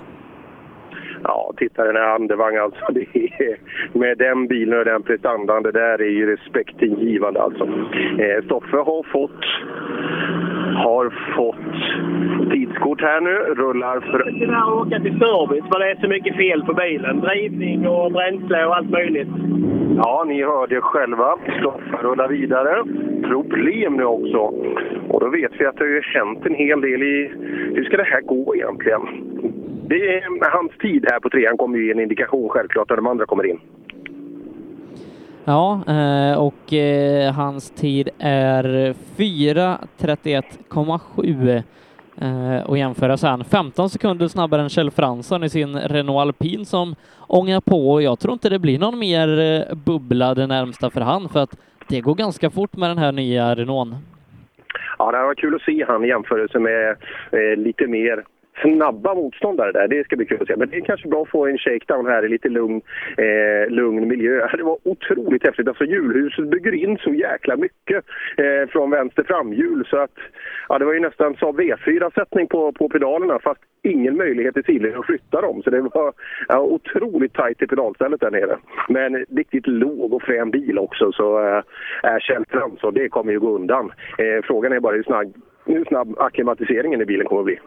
Ja, 1.23 1.53
titta 1.57 1.83
den 1.83 1.95
här 1.95 2.15
Andevang 2.15 2.55
alltså. 2.55 2.85
Det 2.93 3.15
är, 3.15 3.57
med 3.99 4.17
den 4.17 4.47
bilen 4.47 4.79
och 4.79 4.85
den 4.85 5.03
prestandan, 5.03 5.63
det 5.63 5.71
där 5.71 6.01
är 6.01 6.09
ju 6.09 6.35
respektingivande 6.35 7.41
alltså. 7.41 7.63
Eh, 8.19 8.45
Stoffe 8.45 8.77
har 8.77 9.03
fått, 9.11 9.43
har 10.75 11.09
fått 11.35 12.51
tidskort 12.51 13.01
här 13.01 13.21
nu, 13.21 13.35
rullar 13.61 13.99
för... 13.99 14.31
Tyvärr 14.39 14.73
åka 14.73 14.99
till 14.99 15.19
service 15.19 15.65
för 15.71 15.79
det 15.79 15.91
är 15.91 15.95
så 16.01 16.07
mycket 16.07 16.35
fel 16.35 16.65
på 16.65 16.73
bilen. 16.73 17.19
Drivning 17.19 17.87
och 17.87 18.11
bränsle 18.11 18.65
och 18.65 18.75
allt 18.75 18.89
möjligt. 18.89 19.29
Ja, 19.97 20.23
ni 20.27 20.43
hörde 20.43 20.81
själva. 20.81 21.37
Stoffe 21.59 21.97
rullar 22.01 22.27
vidare. 22.27 22.83
Problem 23.27 23.93
nu 23.93 24.03
också. 24.03 24.53
Och 25.09 25.19
då 25.19 25.29
vet 25.29 25.51
vi 25.59 25.65
att 25.65 25.77
det 25.77 25.83
har 25.83 26.19
hänt 26.19 26.45
en 26.45 26.55
hel 26.55 26.81
del 26.81 27.03
i... 27.03 27.31
Hur 27.75 27.83
ska 27.83 27.97
det 27.97 28.03
här 28.03 28.21
gå 28.21 28.55
egentligen? 28.55 29.01
Det 29.87 30.15
är, 30.15 30.51
hans 30.51 30.71
tid 30.71 31.05
här 31.11 31.19
på 31.19 31.29
trean 31.29 31.57
kommer 31.57 31.77
ju 31.77 31.85
ge 31.85 31.91
en 31.91 31.99
indikation 31.99 32.49
självklart 32.49 32.89
när 32.89 32.95
de 32.95 33.07
andra 33.07 33.25
kommer 33.25 33.45
in. 33.45 33.59
Ja, 35.49 35.81
eh, 35.87 36.35
och 36.39 36.73
eh, 36.73 37.33
hans 37.33 37.71
tid 37.71 38.09
är 38.19 38.63
4.31,7 39.17 41.63
eh, 42.21 42.61
och 42.69 42.77
jämföra 42.77 43.17
sen 43.17 43.43
15 43.43 43.89
sekunder 43.89 44.27
snabbare 44.27 44.61
än 44.61 44.69
Kjell 44.69 44.91
Fransson 44.91 45.43
i 45.43 45.49
sin 45.49 45.79
Renault 45.79 46.19
Alpin 46.19 46.65
som 46.65 46.95
ångar 47.27 47.61
på 47.61 47.91
och 47.91 48.01
jag 48.01 48.19
tror 48.19 48.33
inte 48.33 48.49
det 48.49 48.59
blir 48.59 48.79
någon 48.79 48.99
mer 48.99 49.27
bubbla 49.75 50.33
det 50.33 50.47
närmsta 50.47 50.89
för 50.89 51.01
han 51.01 51.29
för 51.29 51.39
att 51.39 51.57
det 51.87 52.01
går 52.01 52.15
ganska 52.15 52.49
fort 52.49 52.77
med 52.77 52.89
den 52.89 52.97
här 52.97 53.11
nya 53.11 53.55
Renaulten. 53.55 53.97
Ja, 54.97 55.11
det 55.11 55.17
var 55.17 55.35
kul 55.35 55.55
att 55.55 55.61
se 55.61 55.85
han 55.87 56.05
i 56.05 56.07
jämförelse 56.07 56.59
med 56.59 56.89
eh, 57.31 57.57
lite 57.57 57.87
mer 57.87 58.23
snabba 58.61 59.15
motståndare 59.15 59.71
där. 59.71 59.87
Det 59.87 60.03
ska 60.03 60.15
bli 60.15 60.25
kul 60.25 60.41
att 60.41 60.47
se. 60.47 60.55
Men 60.55 60.69
det 60.69 60.77
är 60.77 60.81
kanske 60.81 61.07
bra 61.07 61.21
att 61.21 61.29
få 61.29 61.47
en 61.47 61.57
shakedown 61.57 62.05
här 62.05 62.25
i 62.25 62.29
lite 62.29 62.49
lugn, 62.49 62.81
eh, 63.17 63.69
lugn 63.69 64.07
miljö. 64.07 64.47
Det 64.57 64.63
var 64.63 64.77
otroligt 64.83 65.45
häftigt. 65.45 65.67
Alltså 65.67 65.83
hjulhuset 65.83 66.47
bygger 66.47 66.71
in 66.71 66.97
så 66.97 67.13
jäkla 67.13 67.55
mycket 67.55 68.05
eh, 68.37 68.69
från 68.69 68.91
vänster 68.91 69.23
framhjul 69.23 69.85
så 69.89 69.97
att 69.97 70.17
ja, 70.69 70.79
det 70.79 70.85
var 70.85 70.93
ju 70.93 70.99
nästan 70.99 71.35
Saab 71.35 71.59
V4-sättning 71.59 72.47
på, 72.47 72.71
på 72.71 72.89
pedalerna 72.89 73.39
fast 73.39 73.61
ingen 73.81 74.17
möjlighet 74.17 74.57
i 74.57 74.63
sidled 74.63 74.95
att 74.95 75.05
flytta 75.05 75.41
dem. 75.41 75.61
Så 75.63 75.69
det 75.69 75.81
var 75.81 76.13
ja, 76.47 76.59
otroligt 76.59 77.33
tajt 77.33 77.61
i 77.61 77.67
pedalstället 77.67 78.21
där 78.21 78.31
nere. 78.31 78.57
Men 78.89 79.15
riktigt 79.15 79.67
låg 79.67 80.13
och 80.13 80.21
frän 80.21 80.51
bil 80.51 80.77
också 80.77 81.11
så 81.11 81.47
eh, 81.47 82.17
Kjell 82.19 82.45
Fransson, 82.49 82.93
det 82.93 83.09
kommer 83.09 83.31
ju 83.31 83.39
gå 83.39 83.55
undan. 83.55 83.91
Eh, 84.17 84.43
frågan 84.43 84.71
är 84.71 84.79
bara 84.79 84.95
hur 84.95 85.03
snabb, 85.03 85.33
hur 85.65 85.85
snabb 85.85 86.15
akklimatiseringen 86.19 87.01
i 87.01 87.05
bilen 87.05 87.25
kommer 87.25 87.41
att 87.41 87.45
bli. 87.45 87.59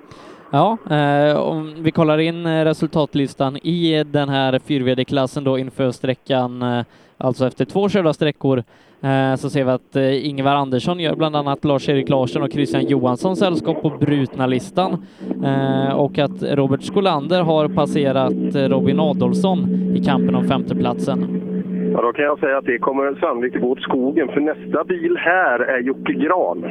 Ja, 0.54 0.78
eh, 0.90 1.36
om 1.36 1.74
vi 1.78 1.90
kollar 1.90 2.18
in 2.18 2.46
eh, 2.46 2.64
resultatlistan 2.64 3.56
i 3.56 4.04
den 4.06 4.28
här 4.28 4.58
4VD-klassen 4.58 5.44
då 5.44 5.58
inför 5.58 5.90
sträckan, 5.90 6.62
eh, 6.62 6.84
alltså 7.18 7.46
efter 7.46 7.64
två 7.64 7.88
körda 7.88 8.12
sträckor, 8.12 8.58
eh, 9.02 9.34
så 9.36 9.50
ser 9.50 9.64
vi 9.64 9.70
att 9.70 9.96
eh, 9.96 10.28
Ingvar 10.28 10.54
Andersson 10.54 11.00
gör 11.00 11.14
bland 11.14 11.36
annat 11.36 11.64
Lars-Erik 11.64 12.08
Larsson 12.08 12.42
och 12.42 12.52
Christian 12.52 12.86
Johansson 12.86 13.36
sällskap 13.36 13.82
på 13.82 13.90
brutna-listan 13.90 15.06
eh, 15.44 15.94
och 15.94 16.18
att 16.18 16.42
Robert 16.42 16.82
Skolander 16.82 17.42
har 17.42 17.68
passerat 17.68 18.54
eh, 18.54 18.68
Robin 18.68 19.00
Adolfsson 19.00 19.58
i 19.96 20.04
kampen 20.04 20.34
om 20.34 20.48
femteplatsen. 20.48 21.48
Ja, 21.94 22.02
då 22.02 22.12
kan 22.12 22.24
jag 22.24 22.38
säga 22.38 22.58
att 22.58 22.64
det 22.64 22.78
kommer 22.78 23.20
sannolikt 23.20 23.60
gå 23.60 23.70
åt 23.70 23.82
skogen 23.82 24.28
för 24.28 24.40
nästa 24.40 24.84
bil 24.84 25.16
här 25.18 25.58
är 25.58 25.78
Jocke 25.78 26.12
Gran. 26.12 26.64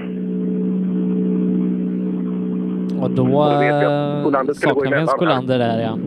Och 3.01 3.11
då 3.11 3.41
att 3.41 3.63
eh, 3.63 4.21
Skolander 4.21 4.53
ska 4.53 4.69
gå 4.69 4.75
saknar 4.75 4.81
vi 4.81 4.87
en 4.87 4.93
emellan. 4.93 5.07
Skolander 5.07 5.59
där 5.59 5.81
ja. 5.81 5.97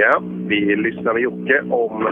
Ja, 0.00 0.22
vi 0.48 0.76
lyssnar 0.76 1.12
med 1.12 1.22
Jocke 1.22 1.62
om, 1.70 2.06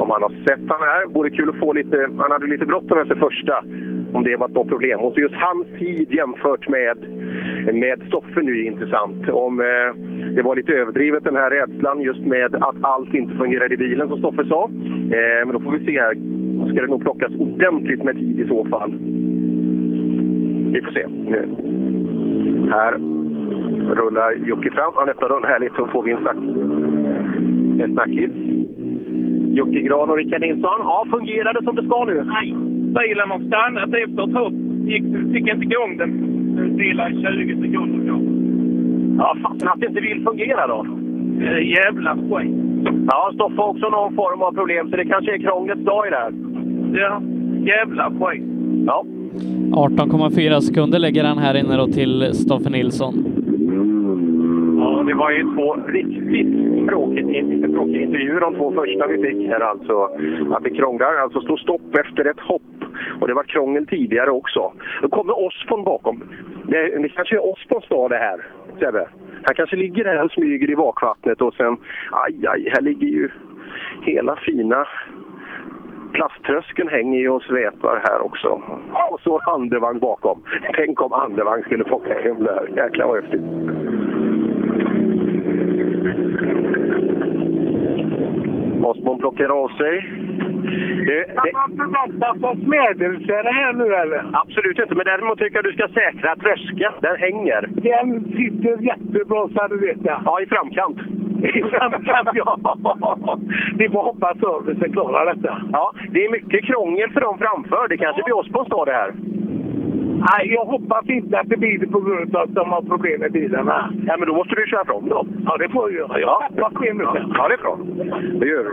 om 0.00 0.10
han 0.10 0.22
har 0.22 0.32
sett 0.48 0.60
han 0.68 0.80
här. 0.80 1.06
Vore 1.14 1.30
kul 1.30 1.48
att 1.48 1.56
få 1.56 1.72
lite, 1.72 2.08
han 2.18 2.30
hade 2.30 2.46
lite 2.46 2.66
bråttom 2.66 2.98
efter 2.98 3.14
första, 3.14 3.64
om 4.12 4.24
det 4.24 4.36
var 4.36 4.48
något 4.48 4.68
problem. 4.68 5.00
Och 5.00 5.12
så 5.12 5.20
just 5.20 5.34
hans 5.34 5.66
tid 5.78 6.12
jämfört 6.12 6.68
med, 6.68 6.96
med 7.74 8.02
Stoffe 8.08 8.42
nu 8.42 8.52
är 8.58 8.66
intressant. 8.66 9.28
Om 9.28 9.60
eh, 9.60 9.90
det 10.36 10.42
var 10.42 10.56
lite 10.56 10.72
överdrivet 10.72 11.24
den 11.24 11.36
här 11.36 11.50
rädslan 11.50 12.00
just 12.00 12.20
med 12.20 12.54
att 12.54 12.76
allt 12.80 13.14
inte 13.14 13.34
fungerade 13.34 13.74
i 13.74 13.76
bilen 13.76 14.08
som 14.08 14.18
Stoffe 14.18 14.44
sa. 14.48 14.70
Eh, 15.18 15.46
men 15.46 15.52
då 15.52 15.60
får 15.60 15.72
vi 15.72 15.84
se 15.86 16.00
här. 16.00 16.14
Då 16.58 16.68
ska 16.68 16.80
det 16.80 16.86
nog 16.86 17.02
plockas 17.02 17.32
ordentligt 17.38 18.02
med 18.04 18.14
tid 18.14 18.40
i 18.40 18.48
så 18.48 18.64
fall. 18.64 18.90
Vi 20.72 20.82
får 20.82 20.92
se. 20.92 21.06
Nu. 21.08 21.48
Här 22.70 22.92
rullar 23.94 24.32
Jocke 24.46 24.70
fram. 24.70 24.92
Han 24.94 25.08
öppnar 25.08 25.28
dörren 25.28 25.44
härligt 25.44 25.74
så 25.76 25.86
får 25.86 26.02
vi 26.02 26.10
en 26.12 26.18
snack. 26.22 26.36
En 27.84 27.92
snackis. 27.92 28.30
Jocke 29.58 29.80
Gran 29.80 30.10
och 30.10 30.16
Rickard 30.16 30.40
Nilsson. 30.40 30.78
Ja, 30.90 31.06
fungerar 31.10 31.52
det 31.54 31.64
som 31.64 31.76
det 31.76 31.84
ska 31.84 32.04
nu? 32.04 32.24
Nej, 32.24 32.54
bilen 32.98 33.30
har 33.30 33.40
stannat 33.40 33.94
efter 33.94 34.28
ett 34.28 34.34
hopp. 34.34 34.52
Gick, 34.90 35.04
fick 35.32 35.48
inte 35.54 35.64
igång 35.64 35.96
den 35.96 36.12
lilla 36.76 37.08
20 37.10 37.54
sekunder 37.62 38.12
då. 38.12 38.18
Ja, 39.18 39.36
fasen 39.42 39.68
att 39.68 39.80
det 39.80 39.86
inte 39.86 40.00
vill 40.00 40.22
fungera 40.24 40.66
då. 40.66 40.86
Eh, 41.40 41.68
Jävla 41.68 42.14
skit. 42.16 42.54
Ja, 43.10 43.30
Stoffe 43.34 43.56
har 43.56 43.68
också 43.68 43.88
någon 43.88 44.14
form 44.14 44.42
av 44.42 44.52
problem, 44.52 44.90
så 44.90 44.96
det 44.96 45.04
kanske 45.04 45.34
är 45.34 45.38
krånglets 45.38 45.84
dag 45.84 46.06
i 46.06 46.10
det 46.10 46.16
här. 46.16 46.32
Ja, 46.92 47.22
jävla 47.72 48.10
skit. 48.10 48.42
Ja. 48.86 49.04
18,4 49.72 50.60
sekunder 50.60 50.98
lägger 50.98 51.24
han 51.24 51.38
här 51.38 51.54
inne 51.56 51.76
då 51.76 51.86
till 51.86 52.34
Stoffe 52.34 52.70
Nilsson. 52.70 53.14
Ja, 54.78 55.02
det 55.06 55.14
var 55.14 55.30
ju 55.30 55.42
två 55.42 55.74
riktigt 55.74 56.88
tråkiga, 56.88 57.68
tråkiga 57.68 58.02
intervjuer 58.02 58.40
de 58.40 58.54
två 58.54 58.72
första 58.72 59.06
vi 59.06 59.22
fick 59.22 59.48
här 59.48 59.60
alltså. 59.60 60.02
Att 60.50 60.64
det 60.64 60.70
krånglar, 60.70 61.14
alltså 61.14 61.40
stå 61.40 61.56
stopp 61.56 61.96
efter 61.96 62.24
ett 62.24 62.40
hopp. 62.40 62.62
Och 63.20 63.28
det 63.28 63.34
var 63.34 63.44
krångel 63.44 63.86
tidigare 63.86 64.30
också. 64.30 64.72
Då 65.02 65.08
kommer 65.08 65.46
Osborn 65.46 65.84
bakom. 65.84 66.22
Det, 66.68 66.98
det 67.02 67.08
kanske 67.08 67.36
är 67.36 67.52
Osborns 67.52 67.88
dag 67.88 68.10
det 68.10 68.16
här, 68.16 68.40
Sebbe. 68.78 69.08
Han 69.42 69.54
kanske 69.54 69.76
ligger 69.76 70.04
där 70.04 70.24
och 70.24 70.30
smyger 70.30 70.70
i 70.70 70.76
bakvattnet 70.76 71.40
och 71.40 71.54
sen, 71.54 71.76
aj, 72.10 72.46
aj, 72.46 72.70
här 72.74 72.80
ligger 72.80 73.06
ju 73.06 73.28
hela 74.02 74.36
fina 74.36 74.86
plasttröskeln 76.16 76.88
hänger 76.88 77.18
ju 77.18 77.28
och 77.30 77.42
sväpar 77.42 78.00
här 78.08 78.20
också. 78.20 78.48
Och 79.10 79.20
så 79.20 79.38
andevagn 79.38 79.98
bakom. 79.98 80.42
Tänk 80.74 81.02
om 81.02 81.12
andevagn 81.12 81.62
skulle 81.62 81.84
åka 81.84 82.14
hem 82.20 82.44
där. 82.44 82.68
Jäklar 82.76 83.06
vad 83.06 83.16
häftigt. 83.22 83.42
Osmond 88.84 89.20
plockar 89.20 89.48
av 89.62 89.68
sig. 89.68 89.94
Det, 91.06 91.24
det... 91.44 91.52
man 91.52 91.76
förvänta 91.76 92.34
sig 92.34 92.64
smädelse 92.64 93.42
det 93.42 93.52
här 93.52 93.72
nu 93.72 93.94
eller? 93.94 94.30
Absolut 94.32 94.78
inte, 94.78 94.94
men 94.94 95.04
däremot 95.04 95.38
tycker 95.38 95.56
jag 95.56 95.64
du 95.64 95.72
ska 95.72 95.88
säkra 95.88 96.36
tröskeln. 96.36 96.94
Den 97.00 97.16
hänger. 97.16 97.60
Den 97.66 98.24
sitter 98.24 98.82
jättebra 98.82 99.48
så 99.48 99.66
du 99.68 99.78
vet 99.78 100.04
jag. 100.04 100.22
Ja, 100.24 100.40
i 100.40 100.46
framkant. 100.46 100.98
Ja. 102.34 103.38
Vi 103.78 103.88
får 103.88 104.02
hoppas 104.02 104.38
servicen 104.38 104.92
klarar 104.92 105.34
detta. 105.34 105.62
Ja, 105.72 105.92
det 106.10 106.24
är 106.24 106.30
mycket 106.30 106.64
krångel 106.64 107.10
för 107.10 107.20
dem 107.20 107.38
framför. 107.38 107.88
Det 107.88 107.96
kanske 107.96 108.22
blir 108.22 108.36
Osborns 108.36 108.68
dag 108.68 108.86
det 108.86 108.92
här. 108.92 109.12
Nej, 110.30 110.54
jag 110.54 110.64
hoppas 110.64 111.08
inte 111.08 111.38
att 111.38 111.48
det 111.48 111.56
blir 111.56 111.78
det 111.78 111.86
på 111.86 112.00
grund 112.00 112.36
av 112.36 112.42
att 112.42 112.54
de 112.54 112.72
har 112.72 112.82
problem 112.82 113.20
med 113.20 113.32
bilarna. 113.32 113.90
Ja, 114.06 114.16
men 114.18 114.28
då 114.28 114.34
måste 114.34 114.54
du 114.54 114.66
köra 114.66 114.84
från 114.84 115.08
dem. 115.08 115.28
Ja, 115.46 115.56
det 115.56 115.68
får 115.68 115.92
jag 115.92 115.98
göra. 116.00 116.20
Jag 116.20 116.40
tappar 116.40 116.70
sju 116.74 116.92
minuter. 116.92 117.26
Ja, 117.34 117.48
det 117.48 117.54
är 117.54 117.58
bra. 117.58 117.78
Det 118.40 118.46
gör 118.46 118.64
du. 118.64 118.72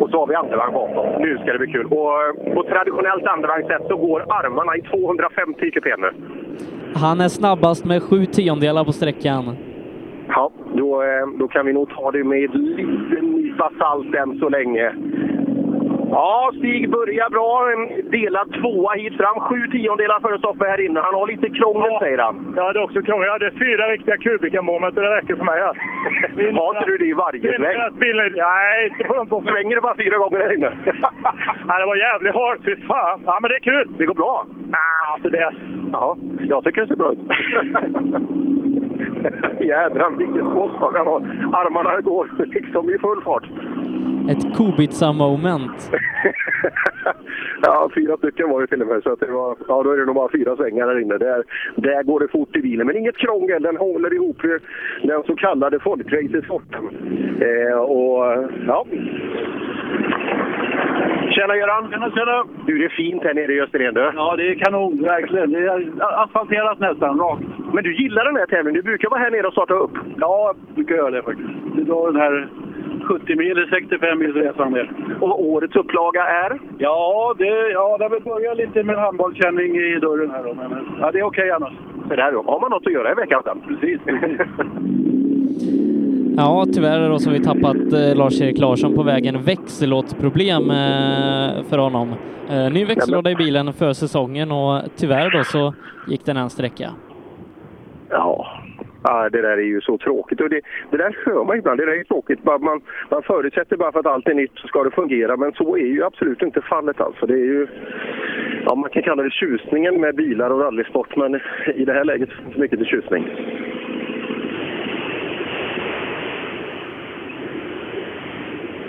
Och 0.00 0.10
så 0.10 0.18
har 0.18 0.26
vi 0.26 0.34
andevagn 0.34 0.72
bakom. 0.72 1.22
Nu 1.22 1.38
ska 1.38 1.52
det 1.52 1.58
bli 1.58 1.72
kul. 1.72 1.86
Och 1.86 2.54
på 2.54 2.62
traditionellt 2.62 3.26
andevagnssätt 3.26 3.82
så 3.88 3.96
går 3.96 4.20
armarna 4.28 4.76
i 4.76 4.82
250 4.82 5.66
i 5.66 5.70
kupén 5.70 6.00
nu. 6.00 6.10
Han 6.94 7.20
är 7.20 7.28
snabbast 7.28 7.84
med 7.84 8.02
sju 8.02 8.26
tiondelar 8.26 8.84
på 8.84 8.92
sträckan. 8.92 9.56
Ja, 10.34 10.50
då, 10.74 11.02
eh, 11.02 11.26
då 11.38 11.48
kan 11.48 11.66
vi 11.66 11.72
nog 11.72 11.90
ta 11.90 12.10
det 12.10 12.24
med 12.24 12.54
en 12.54 12.64
liten 12.64 13.24
nypa 13.24 13.70
salt 13.78 14.14
än 14.14 14.38
så 14.38 14.48
länge. 14.48 14.92
Ja, 16.10 16.50
Stig 16.58 16.90
börjar 16.90 17.30
bra. 17.30 17.50
Delad 18.10 18.48
tvåa 18.52 18.92
hit 18.94 19.16
fram. 19.16 19.40
Sju 19.40 19.60
tiondelar 19.70 20.20
före 20.20 20.38
Stoffe 20.38 20.64
här 20.64 20.80
inne. 20.80 21.00
Han 21.00 21.14
har 21.14 21.26
lite 21.26 21.48
krångel, 21.50 21.92
säger 22.00 22.18
han. 22.18 22.54
Jag 22.56 22.64
hade 22.64 22.80
också 22.80 23.02
krångel. 23.02 23.26
Jag 23.26 23.32
hade 23.32 23.50
fyra 23.50 23.84
riktiga 23.92 24.16
kubikamål, 24.16 24.94
det 24.94 25.16
räcker 25.16 25.36
för 25.36 25.44
mig. 25.44 25.60
Har 26.60 26.74
inte 26.76 26.90
du 26.90 26.98
det 26.98 27.06
i 27.06 27.12
varje 27.12 27.56
sväng? 27.56 27.78
Nej, 28.36 28.90
inte 28.90 29.04
på 29.04 29.14
de 29.14 29.28
två. 29.28 29.42
Svänger 29.42 29.74
det 29.74 29.82
bara 29.82 29.96
fyra 29.96 30.18
gånger 30.18 30.38
här 30.38 30.54
inne? 30.56 30.70
nej, 31.68 31.80
det 31.80 31.86
var 31.86 31.96
jävligt 31.96 32.34
hårt. 32.34 32.58
Fy 32.64 32.76
fan. 32.76 33.22
Ja, 33.26 33.38
men 33.42 33.48
det 33.48 33.56
är 33.56 33.60
kul. 33.70 33.88
Det 33.98 34.06
går 34.06 34.14
bra? 34.14 34.46
Ja, 34.72 35.12
alltså 35.12 35.28
det... 35.28 35.52
Ja, 35.92 36.16
jag 36.40 36.64
tycker 36.64 36.80
det 36.80 36.86
ser 36.88 36.96
bra 36.96 37.12
ut. 37.12 37.18
Jädrar 39.60 40.10
vilket 40.18 40.44
påslag 40.44 40.92
han 40.96 41.06
har. 41.06 41.20
Armarna 41.60 42.00
går 42.00 42.30
liksom 42.46 42.90
i 42.90 42.98
full 42.98 43.22
fart. 43.22 43.44
Ett 44.30 44.56
Kubica-moment. 44.56 45.90
ja, 47.62 47.90
fyra 47.94 48.16
stycken 48.16 48.50
var 48.50 48.60
det 48.60 48.66
till 48.66 48.82
och 48.82 48.88
med. 48.88 49.02
Så 49.02 49.12
att 49.12 49.20
det 49.20 49.30
var, 49.30 49.56
ja, 49.68 49.82
då 49.82 49.90
är 49.92 49.96
det 49.96 50.04
nog 50.04 50.14
bara 50.14 50.32
fyra 50.32 50.56
svängar 50.56 50.86
där 50.86 51.00
inne. 51.00 51.18
Där, 51.18 51.44
där 51.76 52.02
går 52.02 52.20
det 52.20 52.28
fort 52.28 52.56
i 52.56 52.62
bilen. 52.62 52.86
Men 52.86 52.96
inget 52.96 53.16
krångel. 53.16 53.62
Den 53.62 53.76
håller 53.76 54.14
ihop 54.14 54.42
den 55.02 55.22
så 55.26 55.36
kallade 55.36 55.80
folkracersporten. 55.80 56.84
Eh, 57.40 57.78
och 57.78 58.48
ja. 58.66 58.86
Tjena 61.40 61.56
Göran! 61.56 61.90
Tjena, 61.90 62.10
tjena! 62.10 62.44
Du, 62.66 62.78
det 62.78 62.84
är 62.84 62.88
fint 62.88 63.22
här 63.24 63.34
nere 63.34 63.52
i 63.52 63.60
Österlen 63.60 63.94
du. 63.94 64.12
Ja, 64.14 64.36
det 64.36 64.48
är 64.50 64.54
kanon. 64.54 65.02
Verkligen. 65.02 65.52
Det 65.52 65.58
är 65.58 66.22
asfalterat 66.22 66.78
nästan, 66.80 67.18
rakt. 67.18 67.42
Men 67.72 67.84
du 67.84 68.02
gillar 68.02 68.24
den 68.24 68.36
här 68.36 68.46
tävlingen. 68.46 68.74
Du 68.74 68.82
brukar 68.82 69.10
vara 69.10 69.20
här 69.20 69.30
nere 69.30 69.46
och 69.46 69.52
starta 69.52 69.74
upp. 69.74 69.90
Ja, 70.16 70.54
jag 70.66 70.74
brukar 70.74 70.94
göra 70.94 71.10
det 71.10 71.22
faktiskt. 71.22 71.48
Det 71.76 71.82
drar 71.82 72.12
den 72.12 72.20
här 72.20 72.48
70 73.04 73.36
mil 73.36 73.50
eller 73.50 73.66
65 73.66 74.18
mil 74.18 74.32
resan 74.32 74.72
ner. 74.72 74.90
Och 75.20 75.44
årets 75.44 75.76
upplaga 75.76 76.24
är? 76.24 76.58
Ja, 76.78 77.34
det, 77.38 77.70
ja, 77.70 77.98
det 77.98 78.08
vill 78.08 78.22
börja 78.22 78.54
lite 78.54 78.82
med 78.82 78.96
handbollskänning 78.96 79.76
i 79.76 79.98
dörren 79.98 80.30
här 80.30 80.42
då. 80.42 80.54
Men 80.54 80.86
ja, 81.00 81.10
det 81.12 81.18
är 81.18 81.22
okej 81.22 81.50
annars. 81.50 81.72
Så 82.08 82.16
där 82.16 82.32
då. 82.32 82.42
Har 82.42 82.60
man 82.60 82.70
något 82.70 82.86
att 82.86 82.92
göra 82.92 83.12
i 83.12 83.14
veckan 83.14 83.42
sen? 83.44 83.60
Precis. 83.68 84.00
precis. 84.04 84.40
Ja, 86.42 86.66
tyvärr 86.74 87.08
då 87.08 87.18
så 87.18 87.30
har 87.30 87.38
vi 87.38 87.44
tappat 87.44 87.92
eh, 87.92 88.16
Lars-Erik 88.16 88.58
Larsson 88.58 88.94
på 88.94 89.02
vägen. 89.02 89.42
Växellådsproblem 89.42 90.62
eh, 90.70 91.64
för 91.68 91.78
honom. 91.78 92.14
Eh, 92.50 92.72
ny 92.72 92.84
växellåda 92.84 93.30
i 93.30 93.34
bilen 93.34 93.72
för 93.72 93.92
säsongen 93.92 94.52
och 94.52 94.82
tyvärr 94.96 95.30
då 95.30 95.44
så 95.44 95.74
gick 96.08 96.24
den 96.24 96.36
en 96.36 96.50
sträcka. 96.50 96.90
Ja. 98.10 98.46
Ja, 99.02 99.28
det 99.28 99.42
där 99.42 99.58
är 99.58 99.62
ju 99.62 99.80
så 99.80 99.98
tråkigt. 99.98 100.40
Och 100.40 100.48
det, 100.48 100.60
det 100.90 100.96
där 100.96 101.16
hör 101.26 101.44
man 101.44 101.58
ibland. 101.58 101.80
Det 101.80 101.86
där 101.86 102.00
är 102.00 102.04
tråkigt. 102.04 102.44
Man, 102.44 102.80
man 103.10 103.22
förutsätter 103.22 103.76
bara 103.76 103.92
för 103.92 104.00
att 104.00 104.06
allt 104.06 104.28
är 104.28 104.34
nytt 104.34 104.52
så 104.54 104.68
ska 104.68 104.84
det 104.84 104.90
fungera. 104.90 105.36
Men 105.36 105.52
så 105.52 105.76
är 105.76 105.86
ju 105.96 106.04
absolut 106.04 106.42
inte 106.42 106.60
fallet. 106.60 107.00
Alltså. 107.00 107.26
Det 107.26 107.34
är 107.34 107.48
ju, 107.54 107.66
ja, 108.66 108.74
man 108.74 108.90
kan 108.90 109.02
kalla 109.02 109.22
det 109.22 109.30
tjusningen 109.30 110.00
med 110.00 110.14
bilar 110.14 110.50
och 110.50 110.60
rallysport. 110.60 111.16
Men 111.16 111.40
i 111.74 111.84
det 111.84 111.92
här 111.92 112.04
läget 112.04 112.28
finns 112.28 112.54
det 112.54 112.60
mycket 112.60 112.78
till 112.78 112.88
tjusning. 112.88 113.24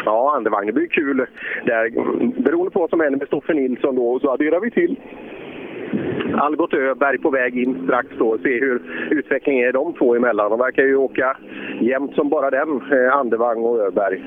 Ja, 0.06 0.34
andevagnen 0.36 0.76
blir 0.76 0.88
kul. 0.88 1.26
Där, 1.66 1.90
beroende 2.42 2.72
på 2.72 2.80
vad 2.80 2.90
som 2.90 3.00
händer 3.00 3.20
med 3.20 3.28
Stoffe 3.28 3.54
Nilsson 3.54 3.96
då, 3.96 4.20
så 4.20 4.32
adderar 4.32 4.60
vi 4.60 4.72
till 4.72 5.00
Algot 6.38 6.74
Öberg 6.74 7.18
på 7.18 7.30
väg 7.30 7.58
in 7.58 7.84
strax 7.84 8.08
då. 8.18 8.38
Se 8.38 8.60
hur 8.60 8.82
utvecklingen 9.10 9.68
är 9.68 9.74
de 9.74 9.94
två 9.94 10.16
emellan. 10.16 10.50
De 10.50 10.60
verkar 10.60 10.84
ju 10.84 10.96
åka 10.96 11.38
jämnt 11.80 12.16
som 12.16 12.30
bara 12.30 12.50
den, 12.50 12.82
eh, 12.92 13.16
Andevang 13.16 13.64
och 13.64 13.80
Öberg. 13.80 14.24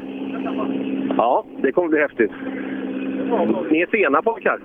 Ja, 1.16 1.44
det 1.62 1.72
kommer 1.72 1.88
bli 1.88 2.00
häftigt. 2.00 2.30
Ni 3.70 3.80
är 3.80 3.86
sena 3.86 4.22
pojkar. 4.22 4.58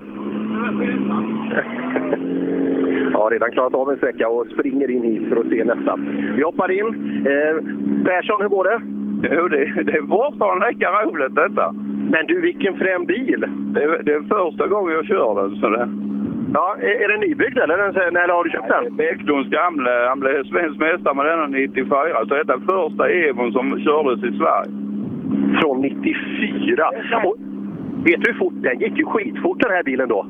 Ja, 3.14 3.30
redan 3.32 3.52
klarat 3.52 3.74
av 3.74 3.92
en 3.92 3.98
sträcka 3.98 4.30
och 4.30 4.48
springer 4.48 4.92
in 4.92 5.04
hit 5.04 5.30
för 5.30 5.36
att 5.36 5.50
se 5.50 5.64
nästa. 5.64 5.96
Vi 6.36 6.44
hoppar 6.44 6.72
in. 6.72 6.86
Eh, 7.26 7.56
Persson, 8.06 8.42
hur 8.42 8.50
går 8.50 8.64
det? 8.64 8.82
Jo, 9.22 9.48
det, 9.48 9.66
det 9.84 9.92
är 9.98 10.08
fortfarande 10.08 10.70
lika 10.70 10.90
roligt 10.92 11.36
detta. 11.36 11.72
Men 12.12 12.26
du, 12.28 12.42
vilken 12.42 12.78
frän 12.78 13.06
bil! 13.06 13.46
Det, 13.74 13.84
är- 13.84 14.04
det 14.04 14.14
är 14.14 14.22
första 14.22 14.68
gången 14.68 14.94
jag 14.96 15.06
kör 15.06 15.42
den. 15.42 15.56
Så 15.56 15.70
det, 15.70 15.90
Ja, 16.54 16.76
är, 16.82 17.04
är 17.04 17.08
den 17.08 17.20
nybyggd 17.20 17.58
eller? 17.58 17.78
Den, 17.78 18.16
eller 18.18 18.34
har 18.34 18.44
du 18.44 18.50
köpt 18.50 18.68
den? 18.68 18.96
Bäcklunds 18.96 19.50
gamle, 19.50 19.92
han 20.10 20.20
blev 20.20 20.44
svensk 20.44 20.80
mästare 20.80 21.14
med 21.16 21.26
denna 21.26 21.48
94. 21.48 22.26
Så 22.28 22.36
detta 22.36 22.54
är 22.54 22.60
första 22.60 23.10
Evon 23.10 23.52
som 23.52 23.80
kördes 23.80 24.24
i 24.24 24.38
Sverige. 24.38 24.72
Från 25.62 25.82
94. 25.82 26.90
Och 27.26 27.36
vet 28.06 28.22
du 28.22 28.32
hur 28.32 28.38
fort? 28.40 28.54
Den 28.56 28.80
gick 28.80 28.98
ju 28.98 29.06
skitfort 29.06 29.60
den 29.60 29.72
här 29.72 29.84
bilen 29.84 30.10
då. 30.10 30.26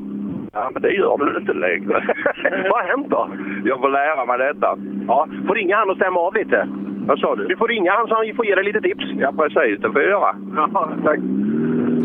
Ja, 0.54 0.70
men 0.74 0.82
det 0.82 0.92
gör 0.92 1.18
den 1.18 1.42
inte 1.42 1.54
längre. 1.54 1.94
Vad 2.72 2.82
har 2.82 2.88
hänt 2.88 3.10
då? 3.10 3.30
Jag 3.66 3.80
får 3.80 3.90
lära 3.90 4.26
mig 4.26 4.38
detta. 4.38 4.78
Ja, 5.08 5.28
får 5.48 5.56
ringa 5.56 5.76
han 5.76 5.90
och 5.90 5.96
stämma 5.96 6.20
av 6.20 6.34
lite. 6.34 6.68
Vad 7.08 7.20
sa 7.20 7.36
du? 7.36 7.48
Du 7.48 7.56
får 7.58 7.68
ringa 7.68 7.92
han 7.92 8.08
så 8.08 8.16
han 8.16 8.36
får 8.36 8.46
ge 8.46 8.56
dig 8.56 8.64
lite 8.64 8.82
tips. 8.82 9.06
Ja, 9.18 9.32
precis. 9.38 9.80
Det 9.82 9.92
får 9.92 10.02
jag 10.02 10.10
göra. 10.10 10.36
Ja, 10.56 10.90
tack. 11.04 11.20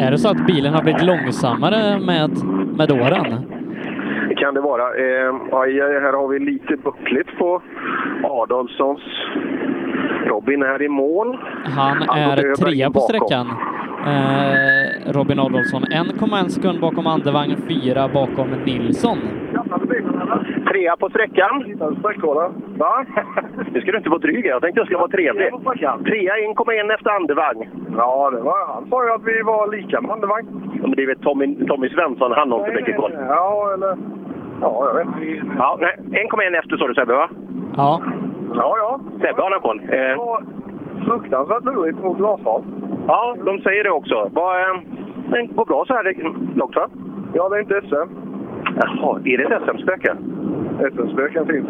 Är 0.00 0.10
det 0.10 0.18
så 0.18 0.28
att 0.28 0.46
bilen 0.46 0.74
har 0.74 0.82
blivit 0.82 1.02
långsammare 1.02 1.98
med, 2.06 2.30
med 2.78 2.90
åren? 2.92 3.26
Det 4.28 4.34
kan 4.34 4.54
det 4.54 4.60
vara. 4.60 4.82
Eh, 4.82 5.34
aj, 5.52 5.80
här 5.80 6.12
har 6.12 6.28
vi 6.28 6.38
lite 6.38 6.76
buckligt 6.76 7.38
på 7.38 7.62
Adolfssons. 8.24 9.00
Robin 10.26 10.62
är 10.62 10.82
i 10.82 10.88
mål. 10.88 11.38
Han 11.76 12.02
är 12.02 12.56
trea 12.56 12.86
på 12.86 12.92
bakom. 12.92 13.08
sträckan. 13.08 13.46
Eh, 14.06 15.12
Robin 15.12 15.38
Adolfsson 15.38 15.82
1,1 15.82 16.48
sekund 16.48 16.80
bakom 16.80 17.06
Andevang, 17.06 17.56
fyra 17.68 18.08
bakom 18.08 18.48
Nilsson. 18.66 19.18
Trea 20.70 20.96
på 20.96 21.08
sträckan. 21.10 21.64
Va? 22.78 23.04
Nu 23.72 23.80
ska 23.80 23.90
du 23.92 23.96
inte 23.98 24.10
vara 24.10 24.18
dryg. 24.18 24.46
Jag 24.46 24.62
tänkte 24.62 24.80
jag 24.80 24.86
skulle 24.86 24.98
vara 24.98 25.08
trevlig. 25.08 25.50
Trea 26.04 26.32
1,1 26.36 26.94
efter 26.94 27.10
Andevang. 27.10 27.68
Ja, 27.96 28.30
det 28.30 28.40
var, 28.40 28.74
han 28.74 28.86
sa 28.90 29.04
ju 29.04 29.10
att 29.12 29.24
vi 29.24 29.42
var 29.42 29.76
lika 29.76 30.00
med 30.00 30.10
Andevang. 30.10 30.44
Ja, 30.74 30.80
men 30.82 30.90
det 30.96 31.02
är 31.02 31.06
väl 31.06 31.18
Tommy, 31.18 31.66
Tommy 31.66 31.88
Svensson, 31.88 32.32
han 32.32 32.50
har 32.50 32.58
inte 32.58 32.72
mycket 32.80 32.96
koll. 32.96 33.12
Ja, 33.28 33.70
eller... 33.74 33.96
Ja, 34.60 34.86
jag 34.88 34.94
vet 34.94 35.06
inte. 35.06 35.46
Ja, 35.58 35.78
nej, 35.80 35.96
1,1 36.32 36.58
efter 36.58 36.76
sa 36.76 36.88
du 36.88 36.94
Sebbe, 36.94 37.14
va? 37.14 37.28
Ja. 37.76 38.00
Ja, 38.54 38.74
ja. 38.78 39.00
Sebbe 39.20 39.42
har 39.42 39.50
han 39.50 39.60
koll. 39.60 39.80
Eh, 39.88 40.44
Fruktansvärt 41.06 41.64
lurigt 41.64 41.98
mot 42.02 42.18
glasfat. 42.18 42.62
Ja, 43.06 43.36
de 43.44 43.60
säger 43.60 43.84
det 43.84 43.90
också. 43.90 44.14
Eh, 44.14 44.80
men 45.30 45.54
går 45.54 45.64
bra 45.64 45.84
så 45.86 45.94
här 45.94 46.04
det- 46.04 46.58
långt, 46.58 46.76
va? 46.76 46.88
Ja, 47.34 47.48
det 47.48 47.56
är 47.56 47.60
inte 47.60 47.80
SM. 47.88 48.08
Jaha, 48.80 49.20
är 49.24 49.38
det 49.38 49.44
ett 49.44 49.62
SM-spöke? 49.62 50.16
SM-spöken 50.92 51.46
finns. 51.46 51.66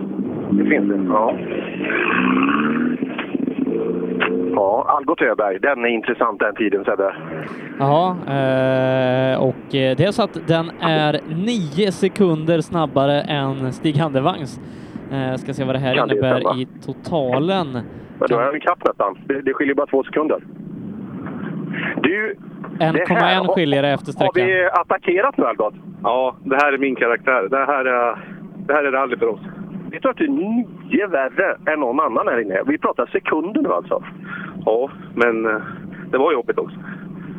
Det 0.50 0.64
finns 0.64 0.88
det? 0.88 1.00
Ja. 1.08 1.34
Ja, 4.54 4.84
Algot 4.88 5.22
Öberg. 5.22 5.58
Den 5.58 5.84
är 5.84 5.88
intressant 5.88 6.40
den 6.40 6.54
tiden, 6.54 6.84
Sebbe. 6.84 7.14
Ja, 7.78 8.16
eh, 8.26 9.42
och 9.42 9.74
eh, 9.74 9.96
det 9.96 10.04
är 10.04 10.10
så 10.12 10.22
att 10.22 10.48
den 10.48 10.70
är 10.80 11.20
nio 11.46 11.92
sekunder 11.92 12.60
snabbare 12.60 13.20
än 13.20 13.72
Stig 13.72 13.96
Handevangs. 13.96 14.60
Eh, 15.12 15.34
ska 15.36 15.52
se 15.52 15.64
vad 15.64 15.74
det 15.74 15.78
här 15.78 15.94
det 15.94 16.12
innebär 16.12 16.60
i 16.60 16.66
totalen. 16.86 17.72
Men 18.18 18.28
då 18.28 18.38
är 18.38 18.44
han 18.44 18.56
ikapp 18.56 18.84
nästan. 18.84 19.18
Det, 19.26 19.42
det 19.42 19.54
skiljer 19.54 19.74
bara 19.74 19.86
två 19.86 20.02
sekunder. 20.02 20.38
Du, 22.02 22.34
det 22.78 22.84
här 22.84 22.92
1,1 22.92 23.46
har- 23.46 23.54
skiljer 23.54 23.82
det 23.82 23.88
efter 23.88 24.06
Har 24.06 24.12
sträckan. 24.12 24.46
vi 24.48 24.64
attackerat 24.72 25.36
nu, 25.36 25.44
Algot? 25.44 25.74
Ja, 26.02 26.36
det 26.44 26.56
här 26.56 26.72
är 26.72 26.78
min 26.78 26.96
karaktär. 26.96 27.48
Det 27.50 27.64
här 27.66 27.84
är, 27.84 28.18
det 28.66 28.72
här 28.72 28.84
är 28.84 28.92
rally 28.92 29.16
för 29.16 29.26
oss. 29.28 29.40
Vet 29.90 30.02
du 30.02 30.08
att 30.08 30.16
du 30.16 30.24
är 30.24 30.28
nio 30.28 31.06
värre 31.06 31.56
än 31.72 31.80
någon 31.80 32.00
annan 32.00 32.28
här 32.28 32.40
inne? 32.40 32.62
Vi 32.66 32.78
pratar 32.78 33.06
sekunder 33.06 33.62
nu 33.62 33.68
alltså. 33.72 34.02
Ja, 34.66 34.90
men 35.14 35.46
eh, 35.46 35.62
det 36.10 36.18
var 36.18 36.32
jobbigt 36.32 36.58
också. 36.58 36.76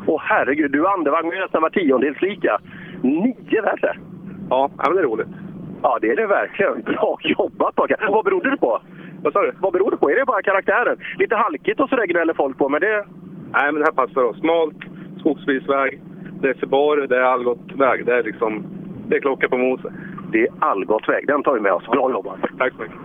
Åh 0.06 0.20
herregud, 0.24 0.72
du 0.72 0.80
och 0.80 0.90
Andevang 0.92 1.26
är 1.32 1.40
nästan 1.40 1.62
var 1.62 1.70
tiondels 1.70 2.22
lika. 2.22 2.58
Nio 3.02 3.62
värre! 3.62 3.96
Ja, 4.50 4.70
men 4.76 4.94
det 4.94 5.00
är 5.00 5.04
roligt. 5.04 5.28
Ja, 5.82 5.98
det 6.00 6.10
är 6.10 6.16
det 6.16 6.26
verkligen. 6.26 6.82
Bra 6.82 7.18
jobbat 7.22 7.74
pojkar! 7.74 8.08
Vad 8.10 8.24
beror 8.24 8.42
det 8.50 8.56
på? 8.56 8.80
Vad 9.22 9.32
sa 9.32 9.42
du? 9.42 9.52
Vad 9.60 9.72
beror 9.72 9.90
det 9.90 9.96
på? 9.96 10.10
Är 10.10 10.16
det 10.16 10.24
bara 10.24 10.42
karaktären? 10.42 10.96
Lite 11.18 11.36
halkigt 11.36 11.80
och 11.80 11.88
sådär 11.88 12.06
gnäller 12.06 12.34
folk 12.34 12.58
på, 12.58 12.68
men 12.68 12.80
det... 12.80 13.04
Nej, 13.52 13.72
men 13.72 13.74
det 13.74 13.84
här 13.84 14.06
passar 14.06 14.22
oss. 14.22 14.38
Smalt, 14.38 14.76
skogsbilsväg, 15.18 16.00
det 16.40 16.48
är 16.48 16.54
Seborg, 16.54 17.08
det 17.08 17.16
är 17.16 17.22
Algot-väg. 17.22 18.06
Det 18.06 18.14
är 18.18 18.22
liksom... 18.22 18.64
Det 19.08 19.16
är 19.16 19.20
klocka 19.20 19.48
på 19.48 19.56
mose. 19.56 19.92
Det 20.32 20.42
är 20.42 20.48
Algot-väg. 20.58 21.26
Den 21.26 21.42
tar 21.42 21.54
vi 21.54 21.60
med 21.60 21.72
oss. 21.72 21.86
Bra 21.86 22.10
jobbat! 22.10 22.40
Tack 22.58 22.72
så 22.72 22.82
mycket. 22.82 22.96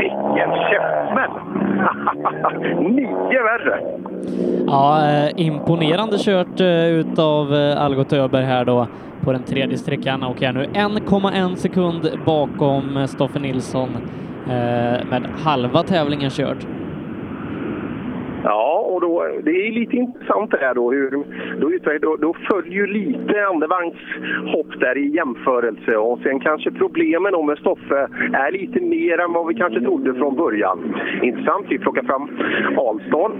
Vilken 0.00 0.50
käftsmäll! 0.70 1.30
Nio 2.92 3.42
värre! 3.42 3.80
Ja, 4.66 5.10
eh, 5.10 5.46
imponerande 5.46 6.16
kört 6.18 6.60
eh, 6.60 6.86
utav 6.86 7.54
eh, 7.54 7.82
Algot 7.82 8.12
Öberg 8.12 8.44
här 8.44 8.64
då 8.64 8.86
på 9.24 9.32
den 9.32 9.42
tredje 9.42 9.78
sträckan 9.78 10.22
och 10.22 10.42
är 10.42 10.52
nu 10.52 10.64
1,1 10.64 11.54
sekund 11.54 12.10
bakom 12.26 13.08
Stoffe 13.08 13.38
Nilsson 13.38 13.88
med 15.10 15.26
halva 15.44 15.82
tävlingen 15.82 16.30
körd. 16.30 16.56
Då, 19.10 19.24
det 19.42 19.50
är 19.50 19.72
lite 19.72 19.96
intressant 19.96 20.50
det 20.50 20.58
här 20.60 20.74
då. 20.74 20.92
Hur, 20.92 21.10
då, 21.60 21.98
då, 22.00 22.16
då 22.16 22.34
följer 22.50 22.72
ju 22.72 22.86
lite 22.86 23.46
Andevagns 23.46 23.94
hopp 24.52 24.80
där 24.80 24.98
i 24.98 25.06
jämförelse 25.16 25.96
och 25.96 26.18
sen 26.22 26.40
kanske 26.40 26.70
problemen 26.70 27.32
då 27.32 27.42
med 27.42 27.58
Stoffe 27.58 28.08
är 28.32 28.52
lite 28.52 28.80
mer 28.80 29.18
än 29.20 29.32
vad 29.32 29.46
vi 29.46 29.54
kanske 29.54 29.80
trodde 29.80 30.14
från 30.14 30.36
början. 30.36 30.96
Intressant. 31.22 31.66
Vi 31.68 31.78
plockar 31.78 32.02
fram 32.02 32.28
Alston. 32.76 33.32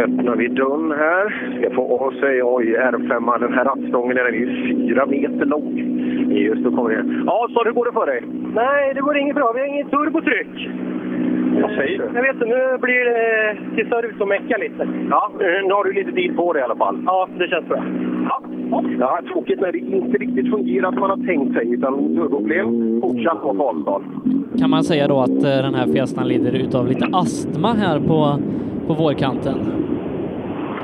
Öppnar 0.00 0.36
vi 0.36 0.48
dörren 0.48 0.92
här. 0.92 1.26
Ska 1.58 1.74
få 1.74 1.98
av 1.98 2.10
säga 2.20 2.44
oj, 2.46 2.76
R5, 2.76 3.40
den 3.40 3.52
här 3.52 3.64
rattstången 3.64 4.16
den 4.16 4.26
är 4.26 4.32
ju 4.32 4.68
fyra 4.68 5.06
meter 5.06 5.46
lång. 5.46 5.76
Just 6.30 6.64
då 6.64 6.70
kommer 6.70 6.90
det. 6.90 7.30
Alston, 7.30 7.62
hur 7.66 7.72
går 7.72 7.84
det 7.84 7.92
för 7.92 8.06
dig? 8.06 8.22
Nej, 8.54 8.94
det 8.94 9.00
går 9.00 9.16
inget 9.16 9.36
bra. 9.36 9.52
Vi 9.52 9.60
har 9.60 9.66
inget 9.66 9.90
turbotryck. 9.90 10.68
Vad 11.62 11.70
säger 11.70 11.98
du? 11.98 12.04
Jag 12.14 12.22
vet 12.22 12.34
inte, 12.34 12.46
nu 12.46 12.78
blir 12.80 13.04
det 13.04 13.56
till 13.76 13.88
service 13.88 14.20
och 14.20 14.28
mecka 14.28 14.56
lite. 14.56 14.88
Ja, 15.10 15.30
eh, 15.40 15.66
nu 15.66 15.72
har 15.72 15.84
du 15.84 15.92
lite 15.92 16.12
tid 16.12 16.36
på 16.36 16.52
det 16.52 16.60
i 16.60 16.62
alla 16.62 16.76
fall. 16.76 17.02
Ja, 17.06 17.28
det 17.38 17.48
känns 17.48 17.68
bra. 17.68 17.84
Ja, 18.98 19.20
tråkigt 19.32 19.60
när 19.60 19.72
det 19.72 19.78
inte 19.78 20.18
riktigt 20.18 20.50
fungerar 20.50 20.90
som 20.90 21.00
man 21.00 21.10
har 21.10 21.26
tänkt 21.26 21.54
sig, 21.56 21.74
utan 21.74 22.16
turboproblem 22.16 23.00
fortsatt 23.00 23.42
på 23.42 23.54
Karlsdal. 23.54 24.02
Kan 24.60 24.70
man 24.70 24.84
säga 24.84 25.08
då 25.08 25.20
att 25.20 25.44
eh, 25.44 25.62
den 25.66 25.74
här 25.74 25.86
Fiestan 25.86 26.28
lider 26.28 26.52
utav 26.52 26.88
lite 26.88 27.06
astma 27.12 27.68
här 27.68 27.98
på, 28.00 28.38
på 28.86 28.92
vårkanten? 29.02 29.54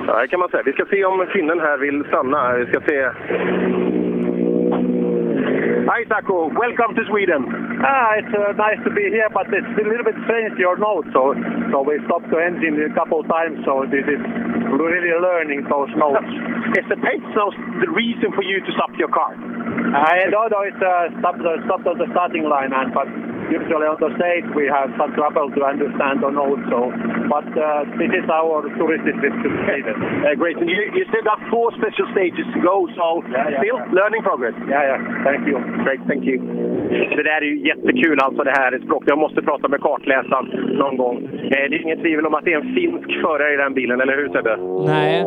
Ja, 0.07 0.21
det 0.21 0.29
kan 0.29 0.41
man 0.41 0.49
säga. 0.49 0.63
Vi 0.67 0.73
ska 0.73 0.85
se 0.91 1.05
om 1.05 1.27
finnen 1.33 1.61
här 1.61 1.79
vill 1.79 2.05
stanna. 2.05 2.57
Vi 2.57 2.67
ska 2.67 2.81
se. 2.81 3.11
Hi 5.87 6.03
Taco, 6.11 6.51
welcome 6.51 6.99
to 6.99 7.03
Sweden. 7.07 7.47
Ah, 7.79 8.19
it's 8.19 8.35
uh, 8.35 8.51
nice 8.59 8.83
to 8.83 8.91
be 8.91 9.07
here, 9.07 9.31
but 9.31 9.47
it's 9.55 9.71
a 9.79 9.87
little 9.87 10.03
bit 10.03 10.19
strange 10.27 10.59
your 10.59 10.75
note. 10.75 11.07
So, 11.15 11.31
so 11.71 11.87
we 11.87 12.03
stopped 12.11 12.27
the 12.27 12.43
engine 12.43 12.75
a 12.83 12.91
couple 12.91 13.23
of 13.23 13.31
times. 13.31 13.63
So 13.63 13.87
this 13.87 14.03
is 14.03 14.19
really 14.67 15.15
learning 15.15 15.63
those 15.71 15.87
notes. 15.95 16.27
Is 16.75 16.91
the 16.91 16.99
paint 16.99 17.23
snow 17.31 17.55
the 17.79 17.87
reason 17.95 18.35
for 18.35 18.43
you 18.43 18.59
to 18.67 18.71
stop 18.75 18.91
your 18.99 19.15
car? 19.15 19.39
I 19.95 20.27
don't 20.27 20.51
know. 20.51 20.67
It's 20.67 20.83
uh, 20.83 21.15
stopped, 21.23 21.39
stopped 21.39 21.87
on 21.87 22.03
the 22.03 22.11
starting 22.11 22.51
line, 22.51 22.75
and 22.75 22.91
but 22.91 23.07
usually 23.51 23.87
on 23.87 23.99
the 24.03 24.11
stage 24.19 24.47
we 24.55 24.67
have 24.67 24.91
some 24.99 25.15
trouble 25.15 25.51
to 25.55 25.61
understand 25.63 26.23
on 26.27 26.35
also. 26.35 26.91
But 27.31 27.47
uh, 27.55 27.87
this 27.99 28.11
is 28.11 28.27
our 28.27 28.67
touristic 28.79 29.15
trip 29.23 29.35
to 29.35 29.49
Sweden. 29.67 29.97
Uh, 30.27 30.35
great. 30.35 30.57
And 30.59 30.67
you, 30.69 30.91
you 30.97 31.05
still 31.07 31.23
got 31.23 31.39
four 31.51 31.71
special 31.79 32.09
stages 32.11 32.43
to 32.51 32.59
go, 32.59 32.89
so 32.99 33.23
still 33.63 33.79
learning 33.95 34.23
progress. 34.23 34.55
Yeah, 34.67 34.97
yeah. 34.97 35.23
Thank 35.23 35.47
you. 35.47 35.76
Great, 35.85 36.01
thank 36.07 36.25
you. 36.25 36.39
Det 37.17 37.23
där 37.23 37.41
är 37.43 37.43
ju 37.43 37.67
jättekul 37.69 38.21
alltså 38.21 38.43
det 38.43 38.51
här 38.51 38.79
språket. 38.85 39.09
Jag 39.09 39.19
måste 39.19 39.43
prata 39.43 39.69
med 39.69 39.81
kartläsaren 39.81 40.47
någon 40.79 40.97
gång. 40.97 41.17
Eh, 41.33 41.49
det 41.51 41.77
är 41.77 41.83
inget 41.83 42.01
tvivel 42.01 42.27
om 42.27 42.35
att 42.35 42.45
det 42.45 42.53
är 42.53 42.61
en 42.61 42.75
finsk 42.75 43.21
förare 43.21 43.55
i 43.55 43.57
den 43.57 43.75
bilen, 43.75 44.01
eller 44.01 44.17
hur 44.17 44.29
Sebbe? 44.29 44.57
Nej, 44.87 45.21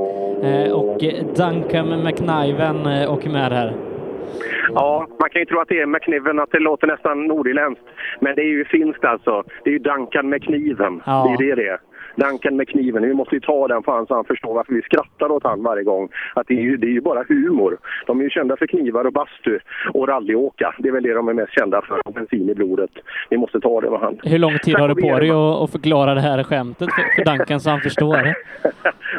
eh, 0.43 0.71
och 0.71 0.97
Duncan 1.37 2.03
McNiven 2.03 2.85
eh, 2.85 3.13
åker 3.13 3.29
med 3.29 3.51
här. 3.51 3.73
Ja, 4.73 5.07
man 5.19 5.29
kan 5.29 5.41
ju 5.41 5.45
tro 5.45 5.59
att 5.59 5.67
det 5.67 5.81
är 5.81 5.85
McNiven, 5.85 6.39
att 6.39 6.51
det 6.51 6.59
låter 6.59 6.87
nästan 6.87 7.27
nordirländskt. 7.27 7.85
Men 8.19 8.35
det 8.35 8.41
är 8.41 8.51
ju 8.57 8.65
finskt 8.65 9.05
alltså. 9.05 9.43
Det 9.63 9.69
är 9.69 9.73
ju 9.73 9.79
Duncan 9.79 10.29
med 10.29 10.43
kniven. 10.43 11.01
Ja. 11.05 11.35
Det 11.37 11.43
är 11.43 11.47
ju 11.47 11.55
det 11.55 11.61
det 11.61 11.67
är. 11.69 11.79
Duncan 12.19 12.55
med 12.55 12.69
kniven. 12.69 13.03
Vi 13.03 13.13
måste 13.13 13.35
ju 13.35 13.41
ta 13.41 13.67
den 13.67 13.83
för 13.83 13.91
han 13.91 14.07
så 14.07 14.15
han 14.15 14.25
förstår 14.25 14.53
varför 14.53 14.73
vi 14.73 14.81
skrattar 14.81 15.31
åt 15.31 15.43
han 15.43 15.63
varje 15.63 15.83
gång. 15.83 16.09
Att 16.33 16.47
det 16.47 16.53
är 16.53 16.61
ju, 16.61 16.77
det 16.77 16.87
är 16.87 16.91
ju 16.91 17.01
bara 17.01 17.23
humor. 17.27 17.77
De 18.07 18.19
är 18.19 18.23
ju 18.23 18.29
kända 18.29 18.57
för 18.57 18.67
knivar 18.67 19.05
och 19.05 19.13
bastu 19.13 19.59
och 19.93 20.07
rallyåka. 20.07 20.75
Det 20.79 20.87
är 20.89 20.93
väl 20.93 21.03
det 21.03 21.13
de 21.13 21.27
är 21.27 21.33
mest 21.33 21.53
kända 21.53 21.81
för. 21.81 22.07
Och 22.07 22.13
bensin 22.13 22.49
i 22.49 22.55
blodet. 22.55 22.91
Vi 23.29 23.37
måste 23.37 23.59
ta 23.59 23.81
det 23.81 23.89
med 23.89 23.99
han. 23.99 24.19
Hur 24.23 24.39
lång 24.39 24.57
tid 24.57 24.75
har 24.75 24.87
du 24.87 24.95
på 24.95 25.19
dig 25.19 25.29
att 25.29 25.71
förklara 25.71 26.13
det 26.13 26.21
här 26.21 26.43
skämtet 26.43 26.89
för, 26.93 27.23
för 27.23 27.31
Duncan 27.31 27.59
så 27.59 27.69
han 27.69 27.81
förstår? 27.81 28.19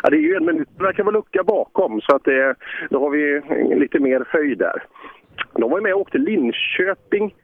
Ja, 0.02 0.10
det 0.10 0.16
är 0.16 0.20
ju 0.20 0.34
en 0.34 0.44
minut. 0.44 0.68
Det 0.76 0.82
verkar 0.84 1.04
vara 1.04 1.16
lucka 1.16 1.42
bakom 1.42 2.00
så 2.00 2.16
att 2.16 2.24
det, 2.24 2.54
då 2.90 3.00
har 3.00 3.10
vi 3.10 3.42
lite 3.76 3.98
mer 3.98 4.24
höjd 4.28 4.58
där. 4.58 4.82
De 5.54 5.70
var 5.70 5.80
med 5.80 5.94
och 5.94 6.00
åkte 6.00 6.18
Linköping 6.18 7.34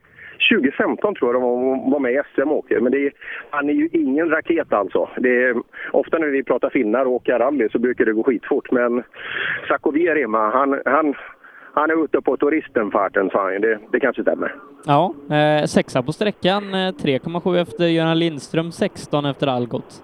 2015 0.51 1.15
tror 1.15 1.33
jag 1.33 1.41
de 1.41 1.91
var- 1.91 1.99
med 1.99 2.13
i 2.13 2.21
SM 2.35 2.49
och 2.51 2.57
åker. 2.57 2.79
Men 2.79 2.91
det 2.91 3.05
är, 3.05 3.11
han 3.49 3.69
är 3.69 3.73
ju 3.73 3.89
ingen 3.91 4.29
raket 4.29 4.73
alltså. 4.73 5.09
Är, 5.15 5.55
ofta 5.91 6.17
när 6.17 6.27
vi 6.27 6.43
pratar 6.43 6.69
finnar 6.69 7.05
och 7.05 7.11
åker 7.11 7.39
rally 7.39 7.69
så 7.69 7.79
brukar 7.79 8.05
det 8.05 8.13
gå 8.13 8.23
skitfort. 8.23 8.71
Men 8.71 9.03
Sacco 9.67 9.91
Vierema, 9.91 10.49
han, 10.49 10.81
han, 10.85 11.13
han 11.73 11.89
är 11.91 12.03
ute 12.03 12.21
på 12.21 12.37
turistenfarten 12.37 13.29
sa 13.29 13.51
han 13.51 13.61
det, 13.61 13.79
det 13.91 13.99
kanske 13.99 14.21
stämmer. 14.21 14.55
Ja, 14.85 15.13
eh, 15.31 15.65
sexa 15.65 16.03
på 16.03 16.11
sträckan, 16.11 16.63
eh, 16.73 16.91
3,7 16.91 17.61
efter 17.61 17.85
Göran 17.85 18.19
Lindström, 18.19 18.71
16 18.71 19.25
efter 19.25 19.47
Algot. 19.47 20.03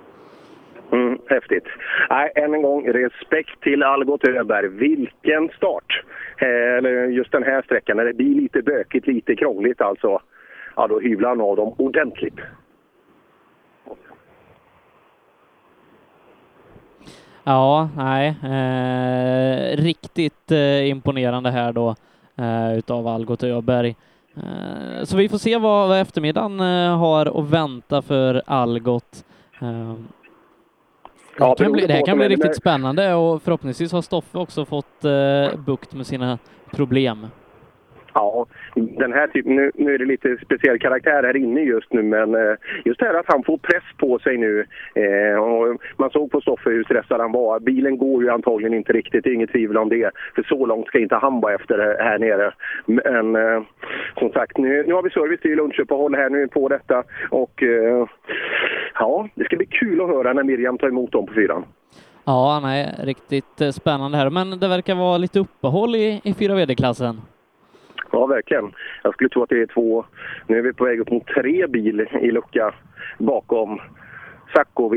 Mm, 0.92 1.18
häftigt. 1.28 1.64
Nej, 2.10 2.32
än 2.36 2.54
en 2.54 2.62
gång, 2.62 2.88
respekt 2.88 3.62
till 3.62 3.84
Algot 3.84 4.28
Öberg. 4.28 4.68
Vilken 4.68 5.50
start! 5.50 6.04
Eh, 6.38 6.78
eller 6.78 7.08
just 7.08 7.32
den 7.32 7.44
här 7.44 7.62
sträckan, 7.62 7.98
när 7.98 8.06
det 8.06 8.14
blir 8.14 8.42
lite 8.42 8.62
bökigt, 8.62 9.08
lite 9.08 9.36
krångligt 9.36 9.82
alltså. 9.82 10.22
Ja, 10.76 10.88
då 10.88 11.00
hyvlar 11.00 11.30
han 11.30 11.42
av 11.42 11.56
dem 11.56 11.76
ordentligt. 11.78 12.40
Ja, 17.44 17.90
nej, 17.98 18.36
eh, 18.44 19.78
riktigt 19.78 20.52
eh, 20.52 20.90
imponerande 20.90 21.52
här 21.52 21.74
då 21.74 21.96
eh, 22.38 22.78
utav 22.78 23.08
Algot 23.08 23.44
Öberg. 23.44 23.96
Eh, 24.36 25.04
så 25.04 25.18
vi 25.18 25.30
får 25.30 25.38
se 25.38 25.58
vad, 25.58 25.88
vad 25.88 26.02
eftermiddagen 26.02 26.60
eh, 26.60 26.98
har 26.98 27.40
att 27.40 27.50
vänta 27.50 28.02
för 28.02 28.42
Algot. 28.46 29.26
Eh, 29.62 29.94
Eh, 31.40 31.50
det 31.58 31.64
kan 31.64 31.72
bli, 31.72 31.88
det 31.88 31.94
här 31.94 32.06
kan 32.06 32.18
bli 32.18 32.28
riktigt 32.28 32.56
spännande 32.56 33.14
och 33.14 33.42
förhoppningsvis 33.42 33.92
har 33.92 34.02
Stoffe 34.02 34.38
också 34.38 34.66
fått 34.66 35.06
eh, 35.06 35.60
bukt 35.60 35.94
med 35.94 36.08
sina 36.08 36.38
problem. 36.72 37.28
Ja, 38.14 38.46
den 38.76 39.14
här 39.14 39.28
typen, 39.28 39.56
nu, 39.56 39.72
nu 39.76 39.94
är 39.94 39.98
det 39.98 40.06
lite 40.06 40.38
speciell 40.46 40.80
karaktär 40.80 41.24
här 41.24 41.38
inne 41.38 41.62
just 41.62 41.94
nu 41.94 42.04
men 42.04 42.36
eh, 42.36 42.56
just 42.86 43.00
det 43.00 43.06
här 43.06 43.14
att 43.14 43.34
han 43.34 43.44
får 43.44 43.58
press 43.58 43.84
på 43.98 44.20
sig 44.20 44.38
nu. 44.38 44.66
Eh, 44.96 45.38
och 45.38 45.82
man 45.98 46.10
såg 46.10 46.32
på 46.32 46.42
Stoffe 46.42 46.70
hur 46.70 46.84
stressad 46.84 47.22
han 47.22 47.32
var. 47.32 47.60
Bilen 47.60 47.98
går 47.98 48.24
ju 48.24 48.30
antagligen 48.30 48.74
inte 48.74 48.94
riktigt, 48.94 49.24
det 49.24 49.30
är 49.30 49.34
inget 49.34 49.52
tvivel 49.52 49.78
om 49.78 49.90
det. 49.90 50.12
För 50.36 50.44
så 50.44 50.66
långt 50.66 50.88
ska 50.88 51.00
inte 51.00 51.16
han 51.16 51.42
vara 51.42 51.54
efter 51.54 51.78
här 52.04 52.20
nere. 52.20 52.54
Men 52.86 53.36
eh, 53.36 53.64
som 54.20 54.30
sagt, 54.30 54.58
nu, 54.58 54.84
nu 54.88 54.94
har 54.94 55.04
vi 55.04 55.10
service 55.10 55.42
till 55.42 55.56
lunchuppehåll 55.56 56.16
här 56.16 56.30
nu 56.30 56.48
på 56.48 56.68
detta 56.68 57.04
och 57.30 57.64
eh, 57.64 58.08
ja, 59.00 59.28
det 59.36 59.44
ska 59.44 59.58
bli 59.58 59.66
kul 59.66 60.02
att 60.02 60.08
höra 60.08 60.34
när 60.34 60.44
Miriam 60.44 60.78
tar 60.78 60.88
emot 60.88 61.12
dem 61.12 61.26
på 61.26 61.34
fyran. 61.34 61.66
Ja, 62.26 62.60
nej, 62.64 62.96
riktigt 63.04 63.62
eh, 63.62 63.70
spännande 63.70 64.18
här, 64.18 64.30
men 64.30 64.60
det 64.60 64.68
verkar 64.68 64.96
vara 64.96 65.18
lite 65.18 65.40
uppehåll 65.40 65.96
i, 65.96 66.22
i 66.24 66.34
4 66.34 66.56
VD-klassen. 66.56 67.22
Ja, 68.14 68.26
verkligen. 68.26 68.74
Jag 69.04 69.14
skulle 69.14 69.30
tro 69.30 69.44
att 69.44 69.50
det 69.50 69.62
är 69.62 69.66
två, 69.66 70.06
nu 70.48 70.58
är 70.58 70.62
vi 70.62 70.74
på 70.74 70.84
väg 70.84 71.00
upp 71.00 71.12
mot 71.12 71.28
tre 71.28 71.68
bil 71.68 72.08
i 72.22 72.32
lucka 72.32 72.74
bakom 73.18 73.80
Sacco 74.54 74.84
och 74.84 74.94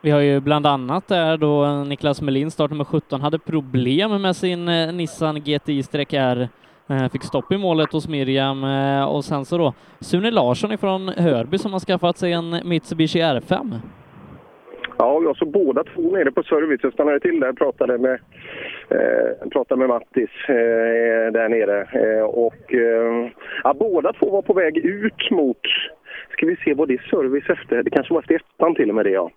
Vi 0.00 0.10
har 0.10 0.20
ju 0.20 0.40
bland 0.40 0.66
annat 0.66 1.08
där 1.08 1.36
då 1.36 1.84
Niklas 1.84 2.20
Melin, 2.20 2.50
startnummer 2.50 2.84
17, 2.84 3.20
hade 3.20 3.38
problem 3.38 4.22
med 4.22 4.36
sin 4.36 4.68
eh, 4.68 4.92
Nissan 4.92 5.40
GTI-R. 5.40 6.48
Eh, 6.86 7.08
fick 7.08 7.24
stopp 7.24 7.52
i 7.52 7.58
målet 7.58 7.92
hos 7.92 8.08
Miriam 8.08 8.64
eh, 8.64 9.04
och 9.04 9.24
sen 9.24 9.44
så 9.44 9.58
då 9.58 9.74
Sune 10.00 10.30
Larsson 10.30 10.72
ifrån 10.72 11.08
Hörby 11.08 11.58
som 11.58 11.72
har 11.72 11.80
skaffat 11.80 12.18
sig 12.18 12.32
en 12.32 12.60
Mitsubishi 12.64 13.18
R5. 13.18 13.80
Ja, 14.98 15.20
jag 15.22 15.36
såg 15.36 15.50
båda 15.50 15.84
två 15.84 16.02
nere 16.02 16.30
på 16.30 16.42
service. 16.42 16.80
Jag 16.82 16.92
stannade 16.92 17.20
till 17.20 17.40
där 17.40 17.48
och 17.48 17.58
pratade 17.58 17.98
med, 17.98 18.20
eh, 18.88 19.48
pratade 19.52 19.78
med 19.78 19.88
Mattis 19.88 20.30
eh, 20.48 21.32
där 21.32 21.48
nere. 21.48 21.80
Eh, 21.82 22.24
och 22.24 22.74
eh, 22.74 23.28
ja, 23.64 23.74
båda 23.74 24.12
två 24.12 24.30
var 24.30 24.42
på 24.42 24.52
väg 24.52 24.78
ut 24.78 25.30
mot, 25.30 25.60
ska 26.30 26.46
vi 26.46 26.56
se 26.56 26.74
vad 26.74 26.88
det 26.88 26.94
är 26.94 27.06
service 27.10 27.50
efter, 27.50 27.82
det 27.82 27.90
kanske 27.90 28.14
var 28.14 28.20
efter 28.20 28.34
ettan 28.34 28.74
till 28.74 28.88
och 28.88 28.94
med 28.94 29.04
det 29.04 29.10
ja. 29.10 29.30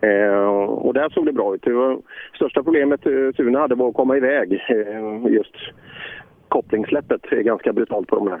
Eh, 0.00 0.64
och 0.64 0.94
där 0.94 1.08
såg 1.08 1.26
det 1.26 1.32
bra 1.32 1.54
ut. 1.54 1.62
Det 1.62 1.72
var, 1.72 1.98
största 2.34 2.62
problemet 2.62 3.06
eh, 3.06 3.32
Sune 3.36 3.58
hade 3.58 3.74
var 3.74 3.88
att 3.88 3.94
komma 3.94 4.16
iväg. 4.16 4.52
Eh, 4.68 5.32
just 5.32 5.54
kopplingssläppet 6.48 7.32
är 7.32 7.42
ganska 7.42 7.72
brutalt 7.72 8.08
på 8.08 8.16
de 8.16 8.28
här. 8.28 8.40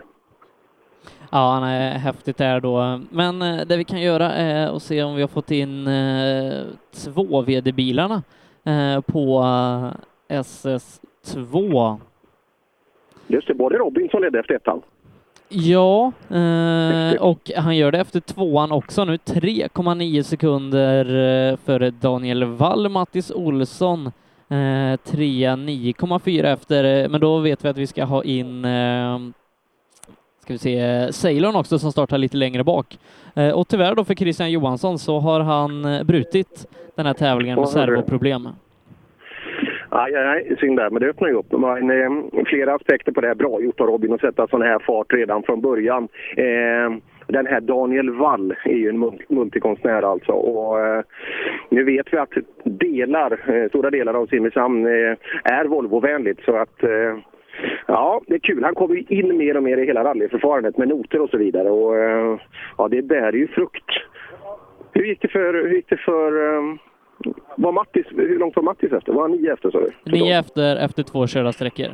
Ja, 1.30 1.52
han 1.52 1.62
är 1.62 1.90
häftigt 1.98 2.36
där 2.36 2.60
då. 2.60 3.00
Men 3.10 3.42
eh, 3.42 3.66
det 3.66 3.76
vi 3.76 3.84
kan 3.84 4.00
göra 4.00 4.32
är 4.32 4.76
att 4.76 4.82
se 4.82 5.02
om 5.02 5.14
vi 5.14 5.20
har 5.20 5.28
fått 5.28 5.50
in 5.50 5.86
eh, 5.86 6.62
två 6.94 7.42
VD-bilarna 7.42 8.22
eh, 8.64 9.00
på 9.00 9.38
eh, 10.28 10.40
SS2. 10.40 11.96
Just 13.26 13.48
det, 13.48 13.54
var 13.54 13.70
det 13.70 13.76
Robin 13.76 14.08
som 14.10 14.22
ledde 14.22 14.38
efter 14.40 14.54
ettan? 14.54 14.82
Ja, 15.48 16.12
eh, 16.30 17.22
och 17.22 17.50
han 17.56 17.76
gör 17.76 17.92
det 17.92 17.98
efter 17.98 18.20
tvåan 18.20 18.72
också 18.72 19.04
nu. 19.04 19.16
3,9 19.16 20.22
sekunder 20.22 21.56
före 21.56 21.90
Daniel 21.90 22.44
Wall, 22.44 22.88
Mattis 22.88 23.30
Olsson. 23.30 24.06
Eh, 24.50 24.96
trea 25.04 25.56
9,4 25.56 26.44
efter, 26.44 27.08
men 27.08 27.20
då 27.20 27.38
vet 27.38 27.64
vi 27.64 27.68
att 27.68 27.76
vi 27.76 27.86
ska 27.86 28.04
ha 28.04 28.24
in 28.24 28.64
eh, 28.64 29.18
ska 30.48 30.52
vi 30.54 30.58
se, 30.58 31.12
Ceylon 31.12 31.56
också 31.56 31.78
som 31.78 31.92
startar 31.92 32.18
lite 32.18 32.36
längre 32.36 32.64
bak. 32.64 32.98
Eh, 33.36 33.58
och 33.58 33.68
tyvärr 33.68 33.94
då 33.94 34.04
för 34.04 34.14
Christian 34.14 34.50
Johansson 34.50 34.98
så 34.98 35.18
har 35.18 35.40
han 35.40 35.84
eh, 35.84 36.04
brutit 36.04 36.66
den 36.96 37.06
här 37.06 37.14
tävlingen 37.14 37.58
med 37.58 37.68
servoproblem. 37.68 38.48
Aj, 39.88 40.14
aj, 40.14 40.56
synd 40.60 40.76
där, 40.78 40.90
men 40.90 41.02
det 41.02 41.08
öppnar 41.08 41.28
ju 41.28 41.34
upp. 41.34 41.52
Men, 41.52 41.90
eh, 41.90 42.44
flera 42.46 42.74
aspekter 42.74 43.12
på 43.12 43.20
det 43.20 43.26
här. 43.26 43.34
Bra 43.34 43.60
gjort 43.60 43.80
av 43.80 43.86
Robin 43.86 44.12
att 44.12 44.20
sätta 44.20 44.48
sån 44.48 44.62
här 44.62 44.78
fart 44.78 45.12
redan 45.12 45.42
från 45.42 45.60
början. 45.60 46.08
Eh, 46.36 46.98
den 47.26 47.46
här 47.46 47.60
Daniel 47.60 48.10
Wall 48.10 48.54
är 48.64 48.76
ju 48.76 48.88
en 48.88 48.98
mul- 48.98 49.24
multikonstnär 49.28 50.02
alltså. 50.02 50.32
Och, 50.32 50.80
eh, 50.86 51.02
nu 51.68 51.84
vet 51.84 52.06
vi 52.12 52.18
att 52.18 52.32
delar, 52.64 53.32
eh, 53.54 53.68
stora 53.68 53.90
delar 53.90 54.14
av 54.14 54.26
Simrishamn 54.26 54.86
är 55.44 55.64
Volvo-vänligt. 55.64 56.44
Så 56.44 56.56
att 56.56 56.84
Ja, 57.86 58.20
det 58.26 58.34
är 58.34 58.38
kul. 58.38 58.64
Han 58.64 58.74
kommer 58.74 58.94
ju 58.94 59.04
in 59.08 59.36
mer 59.36 59.56
och 59.56 59.62
mer 59.62 59.76
i 59.78 59.86
hela 59.86 60.04
rallyförfarandet 60.04 60.78
med 60.78 60.88
noter 60.88 61.20
och 61.20 61.30
så 61.30 61.36
vidare. 61.38 61.70
Och, 61.70 61.96
eh, 61.98 62.38
ja, 62.78 62.88
det 62.88 63.02
bär 63.02 63.32
ju 63.32 63.46
frukt. 63.48 63.90
Hur 64.92 65.04
gick 65.04 65.22
det 65.22 65.28
för... 65.28 65.54
Hur 65.54 65.74
gick 65.74 65.88
det 65.88 65.96
för 65.96 66.56
eh, 66.56 66.62
var 67.56 67.72
Mattis, 67.72 68.06
hur 68.16 68.38
långt 68.38 68.56
var 68.56 68.62
Mattis 68.62 68.92
efter? 68.92 69.12
Var 69.12 69.22
han 69.22 69.32
nio 69.32 69.52
efter 69.52 69.70
sa 69.70 69.80
du? 69.80 70.12
Nio 70.12 70.38
efter, 70.38 70.76
efter 70.84 71.02
två 71.02 71.26
körda 71.26 71.52
sträckor. 71.52 71.86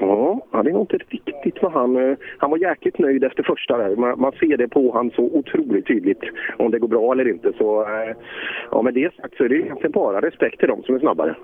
Ja, 0.00 0.40
ja, 0.52 0.62
det 0.62 0.70
är 0.70 0.72
nog 0.72 0.82
inte 0.82 0.98
riktigt 1.08 1.62
vad 1.62 1.72
han... 1.72 1.96
eh, 1.96 2.16
Han 2.38 2.50
var 2.50 2.58
jäkligt 2.58 2.98
nöjd 2.98 3.24
efter 3.24 3.42
första 3.42 3.76
där. 3.78 3.96
Man, 3.96 4.20
man 4.20 4.32
ser 4.32 4.56
det 4.56 4.68
på 4.68 4.92
han 4.92 5.10
så 5.10 5.22
otroligt 5.22 5.86
tydligt 5.86 6.22
om 6.58 6.70
det 6.70 6.78
går 6.78 6.88
bra 6.88 7.12
eller 7.12 7.28
inte. 7.28 7.52
Så 7.58 7.82
eh, 7.82 8.16
ja, 8.70 8.82
med 8.82 8.94
det 8.94 9.14
sagt 9.14 9.36
så 9.36 9.44
är 9.44 9.48
det 9.48 9.56
egentligen 9.56 9.92
bara 9.92 10.20
respekt 10.20 10.58
till 10.58 10.68
dem 10.68 10.82
som 10.82 10.94
är 10.94 10.98
snabbare. 10.98 11.34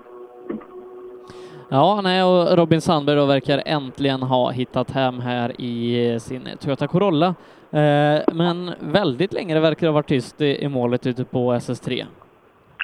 Ja, 1.73 2.01
nej, 2.03 2.23
och 2.23 2.57
Robin 2.57 2.81
Sandberg 2.81 3.15
då 3.15 3.25
verkar 3.25 3.63
äntligen 3.65 4.21
ha 4.21 4.51
hittat 4.51 4.91
hem 4.91 5.19
här 5.19 5.61
i 5.61 6.17
sin 6.19 6.49
Toyota 6.61 6.87
Corolla. 6.87 7.35
Eh, 7.71 8.33
men 8.33 8.71
väldigt 8.79 9.33
länge 9.33 9.59
verkar 9.59 9.81
det 9.81 9.87
ha 9.87 9.93
varit 9.93 10.07
tyst 10.07 10.41
i, 10.41 10.63
i 10.63 10.69
målet 10.69 11.07
ute 11.07 11.25
på 11.25 11.53
SS3. 11.53 12.05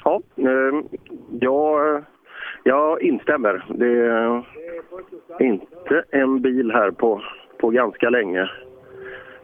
Ja, 0.04 0.20
eh, 0.36 0.98
jag, 1.40 2.04
jag 2.62 3.02
instämmer. 3.02 3.64
Det 3.68 3.86
är 3.86 4.44
inte 5.40 5.78
inte 5.88 6.04
en 6.10 6.42
bil 6.42 6.70
här 6.70 6.90
på, 6.90 7.22
på 7.60 7.70
ganska 7.70 8.10
länge. 8.10 8.50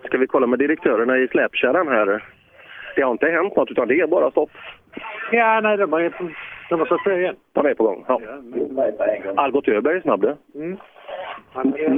Ska 0.05 0.18
vi 0.18 0.26
kolla 0.26 0.47
med 0.47 0.58
direktörerna 0.58 1.18
i 1.18 1.28
släpkärran 1.28 1.89
här? 1.89 2.24
Det 2.97 3.02
har 3.02 3.12
inte 3.12 3.26
hänt 3.26 3.56
något 3.56 3.70
utan 3.70 3.89
det 3.89 4.00
är 4.00 4.06
bara 4.06 4.31
stopp. 4.31 4.50
Ja, 5.32 5.60
nej, 5.60 5.76
de 5.76 5.92
har, 5.92 6.12
de 6.75 6.81
har 6.81 6.86
satt 6.86 7.05
på 7.05 7.11
igen. 7.11 7.36
De 7.53 7.67
är 7.67 7.75
på 7.75 7.85
gång. 7.85 8.05
Ja. 8.09 8.20
Algot 9.36 9.69
Öberg 9.69 9.97
är 9.97 10.01
snabb 10.01 10.20
du. 10.20 10.36
Mm. 10.55 10.78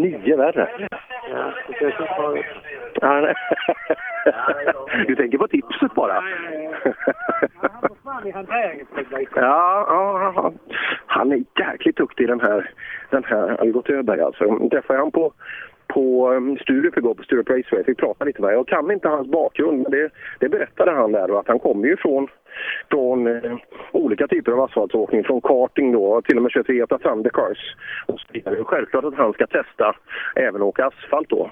Nio 0.00 0.36
värre. 0.36 0.68
Ja. 3.00 3.24
Du 5.06 5.16
tänker 5.16 5.38
på 5.38 5.48
tipset 5.48 5.94
bara? 5.94 6.22
Ja, 9.34 9.86
ja, 9.88 10.52
han 11.06 11.32
är 11.32 11.44
jäkligt 11.58 11.96
duktig 11.96 12.28
den 12.28 12.40
här, 12.40 12.70
den 13.10 13.24
här 13.24 13.60
Algot 13.60 13.90
Öberg 13.90 14.20
alltså. 14.20 14.44
Jag 14.44 14.70
träffade 14.70 14.98
han 14.98 15.10
på, 15.10 15.32
på 15.86 16.32
um, 16.32 16.58
Sturup 16.58 16.96
igår 16.96 17.14
på 17.14 17.22
Sturup 17.22 17.50
Raceway. 17.50 17.84
Fick 17.84 17.98
prata 17.98 18.24
lite 18.24 18.42
med 18.42 18.54
Jag 18.54 18.68
kan 18.68 18.90
inte 18.90 19.08
hans 19.08 19.28
bakgrund 19.28 19.82
men 19.82 19.90
det, 19.90 20.10
det 20.40 20.48
berättade 20.48 20.90
han 20.90 21.12
där 21.12 21.30
och 21.30 21.40
att 21.40 21.48
han 21.48 21.58
kommer 21.58 21.88
ju 21.88 21.96
från, 21.96 22.28
från 22.90 23.26
eh, 23.26 23.56
olika 23.92 24.28
typer 24.28 24.52
av 24.52 24.60
asfaltåkning. 24.60 25.24
Från 25.24 25.40
karting 25.40 25.92
då, 25.92 26.22
till 26.22 26.36
och 26.36 26.42
med 26.42 26.52
kört 26.52 26.66
Toyota 26.66 26.98
Thundercars. 26.98 27.76
Och 28.06 28.20
så 28.20 28.26
vidare. 28.32 28.64
Självklart 28.64 29.04
att 29.04 29.14
han 29.14 29.32
ska 29.32 29.46
testa 29.46 29.96
även 30.34 30.62
åka 30.62 30.86
asfalt 30.86 31.28
då. 31.28 31.50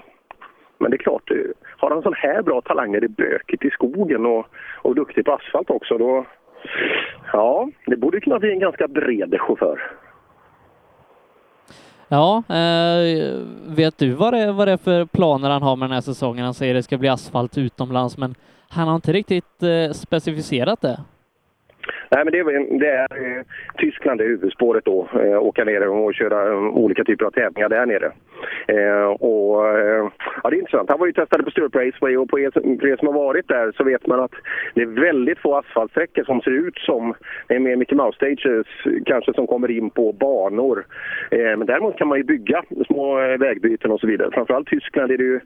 Men 0.77 0.91
det 0.91 0.95
är 0.95 1.03
klart, 1.03 1.31
eh, 1.31 1.37
har 1.77 1.91
han 1.91 2.01
sån 2.01 2.13
här 2.13 2.41
bra 2.41 2.61
talang 2.61 2.95
är 2.95 3.01
det 3.01 3.07
bökigt 3.07 3.65
i 3.65 3.69
skogen 3.69 4.25
och, 4.25 4.45
och 4.81 4.95
duktig 4.95 5.25
på 5.25 5.33
asfalt 5.33 5.69
också 5.69 5.97
då... 5.97 6.25
Ja, 7.33 7.69
det 7.85 7.97
borde 7.97 8.19
kunna 8.19 8.39
bli 8.39 8.51
en 8.51 8.59
ganska 8.59 8.87
bred 8.87 9.35
chaufför. 9.39 9.91
Ja, 12.07 12.43
eh, 12.49 13.39
vet 13.67 13.97
du 13.97 14.11
vad 14.11 14.33
det, 14.33 14.51
vad 14.51 14.67
det 14.67 14.71
är 14.71 14.77
för 14.77 15.05
planer 15.05 15.49
han 15.49 15.61
har 15.61 15.75
med 15.75 15.89
den 15.89 15.93
här 15.93 16.01
säsongen? 16.01 16.45
Han 16.45 16.53
säger 16.53 16.73
det 16.73 16.83
ska 16.83 16.97
bli 16.97 17.09
asfalt 17.09 17.57
utomlands, 17.57 18.17
men 18.17 18.35
han 18.69 18.87
har 18.87 18.95
inte 18.95 19.13
riktigt 19.13 19.63
eh, 19.63 19.91
specificerat 19.91 20.81
det. 20.81 20.99
Nej, 22.11 22.23
men 22.25 22.31
det 22.31 22.39
är, 22.39 22.79
det 22.79 22.89
är 22.89 23.37
eh, 23.37 23.43
Tyskland 23.77 24.21
är 24.21 24.25
huvudspåret 24.25 24.85
då. 24.85 25.07
Eh, 25.13 25.43
åka 25.43 25.63
ner 25.63 25.87
och 25.87 26.13
köra 26.13 26.51
eh, 26.51 26.57
olika 26.57 27.03
typer 27.03 27.25
av 27.25 27.31
tävlingar 27.31 27.69
där 27.69 27.85
nere. 27.85 28.11
Eh, 28.67 29.05
och, 29.05 29.67
eh, 29.67 30.09
ja, 30.43 30.49
det 30.49 30.55
är 30.55 30.59
intressant. 30.59 30.89
Han 30.89 30.99
var 30.99 31.07
ju 31.07 31.13
testade 31.13 31.43
på 31.43 31.51
Sturup 31.51 31.75
Raceway 31.75 32.17
och 32.17 32.29
på 32.29 32.39
er, 32.39 32.97
som 32.97 33.07
har 33.07 33.13
varit 33.13 33.47
där 33.47 33.71
så 33.77 33.83
vet 33.83 34.07
man 34.07 34.19
att 34.19 34.31
det 34.73 34.81
är 34.81 34.85
väldigt 34.85 35.39
få 35.39 35.55
asfaltsträckor 35.55 36.23
som 36.23 36.41
ser 36.41 36.51
ut 36.51 36.77
som 36.77 37.13
det 37.47 37.55
är 37.55 37.59
mer 37.59 37.75
Mickey 37.75 37.95
Mouse 37.95 38.15
Stages 38.15 38.67
kanske 39.05 39.33
som 39.33 39.47
kommer 39.47 39.71
in 39.71 39.89
på 39.89 40.13
banor. 40.13 40.85
Eh, 41.31 41.57
men 41.57 41.65
däremot 41.65 41.97
kan 41.97 42.07
man 42.07 42.17
ju 42.17 42.23
bygga 42.23 42.63
små 42.87 43.19
eh, 43.19 43.37
vägbyten 43.37 43.91
och 43.91 43.99
så 43.99 44.07
vidare. 44.07 44.29
Framförallt 44.33 44.67
Tyskland 44.67 45.11
är 45.11 45.17
det 45.17 45.23
ju 45.23 45.39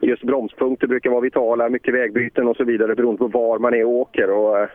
just 0.00 0.22
bromspunkter 0.22 0.86
brukar 0.86 1.10
vara 1.10 1.20
vitala, 1.20 1.68
mycket 1.68 1.94
vägbyten 1.94 2.48
och 2.48 2.56
så 2.56 2.64
vidare 2.64 2.94
beroende 2.94 3.18
på 3.18 3.26
var 3.26 3.58
man 3.58 3.74
är 3.74 3.84
och 3.84 3.92
åker. 3.92 4.30
Och, 4.30 4.58
eh, 4.58 4.68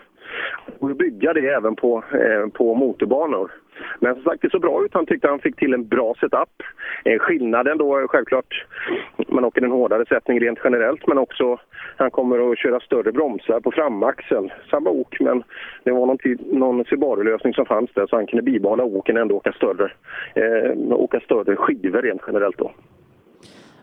och 0.80 0.96
bygga 0.96 1.34
det 1.34 1.48
även 1.50 1.76
på, 1.76 2.04
eh, 2.12 2.50
på 2.50 2.76
motorbanor. 2.76 3.52
Men 4.00 4.16
som 4.16 4.24
sagt, 4.24 4.42
det 4.42 4.52
såg 4.52 4.62
bra 4.62 4.86
ut. 4.86 4.94
Han 4.94 5.06
tyckte 5.06 5.28
han 5.28 5.40
fick 5.40 5.56
till 5.56 5.74
en 5.74 5.88
bra 5.88 6.14
setup. 6.20 6.50
Eh, 7.06 7.20
skillnaden 7.20 7.78
då 7.78 7.98
är 7.98 8.08
självklart, 8.08 8.66
man 9.28 9.46
åker 9.46 9.62
en 9.62 9.72
hårdare 9.72 10.06
sättning 10.06 10.40
rent 10.40 10.60
generellt, 10.64 11.08
men 11.08 11.18
också 11.18 11.58
han 11.98 12.12
kommer 12.12 12.52
att 12.52 12.58
köra 12.58 12.80
större 12.80 13.12
bromsar 13.12 13.60
på 13.60 13.72
framaxeln. 13.72 14.50
Samma 14.70 14.90
ok, 14.90 15.18
men 15.20 15.44
det 15.84 15.92
var 15.92 16.06
någon, 16.06 16.18
ty- 16.18 16.38
någon 16.52 16.86
Subaru-lösning 16.86 17.54
som 17.54 17.66
fanns 17.66 17.90
där 17.94 18.08
så 18.08 18.16
han 18.16 18.28
kunde 18.28 18.44
bibehålla 18.44 18.84
oken 18.84 19.16
och 19.16 19.22
ändå 19.22 19.36
åka 19.36 19.52
större, 19.52 19.92
eh, 20.36 20.92
åka 20.92 21.20
större 21.20 21.56
skivor 21.56 22.02
rent 22.02 22.22
generellt 22.28 22.58
då. 22.58 22.72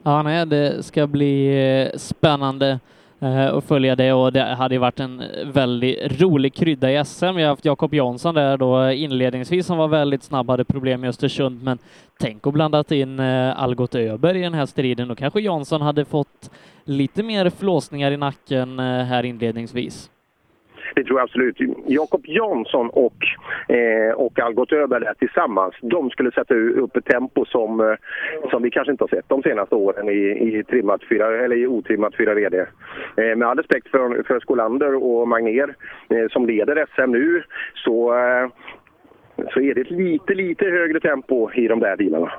Ja, 0.02 0.22
nej, 0.22 0.46
det 0.46 0.84
ska 0.84 1.06
bli 1.06 1.48
eh, 1.82 1.98
spännande 1.98 2.80
eh, 3.20 3.60
följa 3.60 3.96
det 3.96 4.12
och 4.12 4.32
det 4.32 4.42
hade 4.42 4.74
ju 4.74 4.78
varit 4.78 5.00
en 5.00 5.22
väldigt 5.44 6.20
rolig 6.20 6.54
krydda 6.54 6.92
i 6.92 7.04
SM. 7.04 7.34
Vi 7.34 7.42
har 7.42 7.48
haft 7.48 7.64
Jakob 7.64 7.94
Jansson 7.94 8.34
där 8.34 8.56
då 8.56 8.90
inledningsvis 8.90 9.66
som 9.66 9.78
var 9.78 9.88
väldigt 9.88 10.22
snabb, 10.22 10.50
hade 10.50 10.64
problem 10.64 11.04
i 11.04 11.08
Östersund, 11.08 11.62
men 11.62 11.78
tänk 12.20 12.46
att 12.46 12.54
blandat 12.54 12.92
in 12.92 13.20
eh, 13.20 13.62
Algot 13.62 13.94
Öberg 13.94 14.38
i 14.38 14.42
den 14.42 14.54
här 14.54 14.66
striden. 14.66 15.08
Då 15.08 15.14
kanske 15.14 15.40
Jansson 15.40 15.82
hade 15.82 16.04
fått 16.04 16.50
lite 16.84 17.22
mer 17.22 17.50
flåsningar 17.50 18.10
i 18.10 18.16
nacken 18.16 18.78
eh, 18.78 18.84
här 18.84 19.24
inledningsvis. 19.24 20.10
Det 20.94 21.04
tror 21.04 21.18
jag 21.18 21.24
absolut. 21.24 21.56
Jakob 21.86 22.22
Jansson 22.24 22.90
och, 22.90 23.16
eh, 23.68 24.12
och 24.14 24.40
Algot 24.40 24.72
Öberg 24.72 25.04
där 25.04 25.14
tillsammans, 25.14 25.74
de 25.82 26.10
skulle 26.10 26.32
sätta 26.32 26.54
upp 26.54 26.96
ett 26.96 27.04
tempo 27.04 27.44
som, 27.44 27.80
eh, 27.80 27.96
som 28.50 28.62
vi 28.62 28.70
kanske 28.70 28.92
inte 28.92 29.04
har 29.04 29.08
sett 29.08 29.28
de 29.28 29.42
senaste 29.42 29.74
åren 29.74 30.08
i, 30.08 30.58
i, 30.58 30.64
trimmat 30.64 31.00
fyra, 31.08 31.44
eller 31.44 31.56
i 31.56 31.66
otrimmat 31.66 32.16
4 32.16 32.34
VD. 32.34 32.58
Eh, 33.16 33.36
med 33.36 33.48
all 33.48 33.56
respekt 33.56 33.88
för, 33.88 34.22
för 34.22 34.40
Skolander 34.40 34.94
och 35.04 35.28
Magnér 35.28 35.74
eh, 36.08 36.28
som 36.30 36.46
leder 36.46 36.86
SM 36.94 37.10
nu 37.10 37.42
så, 37.74 38.14
eh, 38.18 38.48
så 39.52 39.60
är 39.60 39.74
det 39.74 39.80
ett 39.80 39.90
lite, 39.90 40.34
lite 40.34 40.64
högre 40.64 41.00
tempo 41.00 41.50
i 41.52 41.68
de 41.68 41.80
där 41.80 41.96
bilarna. 41.96 42.32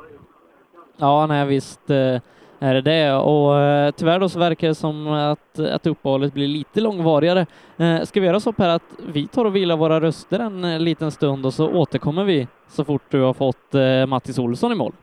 Ja, 0.97 1.25
nej 1.30 1.47
visst 1.47 1.89
eh, 1.89 2.21
är 2.61 2.73
det 2.73 2.81
det 2.81 3.14
och 3.14 3.59
eh, 3.59 3.91
tyvärr 3.91 4.19
då 4.19 4.30
så 4.30 4.40
verkar 4.40 4.67
det 4.67 4.75
som 4.75 5.07
att, 5.07 5.59
att 5.59 5.88
uppehållet 5.88 6.33
blir 6.33 6.48
lite 6.48 6.81
långvarigare. 6.81 7.45
Eh, 7.77 8.01
Ska 8.01 8.19
vi 8.19 8.25
göra 8.27 8.40
så 8.40 8.53
Per 8.53 8.69
att 8.69 8.83
vi 9.14 9.27
tar 9.27 9.45
och 9.45 9.56
vilar 9.56 9.77
våra 9.77 10.01
röster 10.01 10.40
en 10.40 10.64
eh, 10.64 10.80
liten 10.80 11.11
stund 11.11 11.45
och 11.45 11.53
så 11.53 11.69
återkommer 11.73 12.23
vi 12.23 12.48
så 12.67 12.85
fort 12.85 13.01
du 13.09 13.22
har 13.22 13.33
fått 13.33 13.75
eh, 13.75 14.06
Mattis 14.07 14.40
Olsson 14.40 14.72
i 14.72 14.75
mål? 14.75 14.93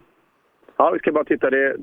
Ja, 0.77 0.91
vi 0.91 0.99
ska 0.99 1.13
bara 1.13 1.25
titta. 1.25 1.51
Det, 1.51 1.77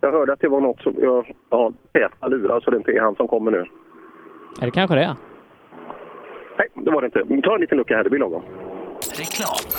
jag 0.00 0.12
hörde 0.12 0.32
att 0.32 0.40
det 0.40 0.48
var 0.48 0.60
något 0.60 0.80
som... 0.80 0.94
Jag 1.00 1.34
har 1.50 1.72
täta 1.92 2.28
lurar 2.28 2.60
så 2.60 2.70
det 2.70 2.76
inte 2.76 2.90
är 2.92 3.00
han 3.00 3.14
som 3.14 3.28
kommer 3.28 3.50
nu. 3.50 3.64
Är 4.60 4.64
det 4.66 4.70
kanske 4.70 4.94
det 4.96 5.02
är? 5.04 5.14
Nej, 6.58 6.68
det 6.74 6.90
var 6.90 7.00
det 7.02 7.06
inte. 7.06 7.42
Ta 7.48 7.54
en 7.54 7.60
liten 7.60 7.78
lucka 7.78 7.96
här, 7.96 8.04
det 8.04 8.10
blir 8.10 8.20
lagom. 8.20 8.42
Reklam. 9.18 9.70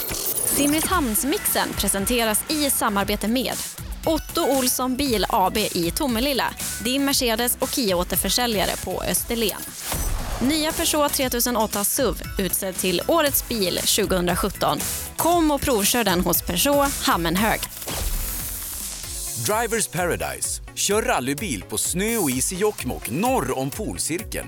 Simrishamnsmixen 0.58 1.68
presenteras 1.82 2.52
i 2.52 2.70
samarbete 2.70 3.28
med 3.28 3.54
Otto 4.06 4.42
Olsson 4.42 4.96
Bil 4.96 5.26
AB 5.30 5.58
i 5.58 5.92
Tomelilla, 5.96 6.54
din 6.84 7.06
Mercedes 7.06 7.58
och 7.60 7.70
Kia-återförsäljare 7.70 8.78
på 8.84 9.04
Österlen. 9.04 9.62
Nya 10.42 10.72
Peugeot 10.72 11.14
3008 11.14 11.84
SUV 11.84 12.22
utsedd 12.40 12.76
till 12.76 13.02
Årets 13.08 13.48
bil 13.48 13.76
2017. 13.78 14.80
Kom 15.18 15.52
och 15.52 15.62
provkör 15.62 16.04
den 16.04 16.20
hos 16.20 16.42
Peugeot 16.42 16.92
Hammenhög. 17.02 17.60
Drivers 19.46 19.88
Paradise. 19.88 20.62
Kör 20.76 21.02
rallybil 21.02 21.64
på 21.64 21.78
snö 21.78 22.18
och 22.18 22.30
is 22.30 22.54
i 22.54 22.56
Jokkmokk 22.56 23.10
norr 23.10 23.58
om 23.58 23.70
polcirkeln. 23.70 24.48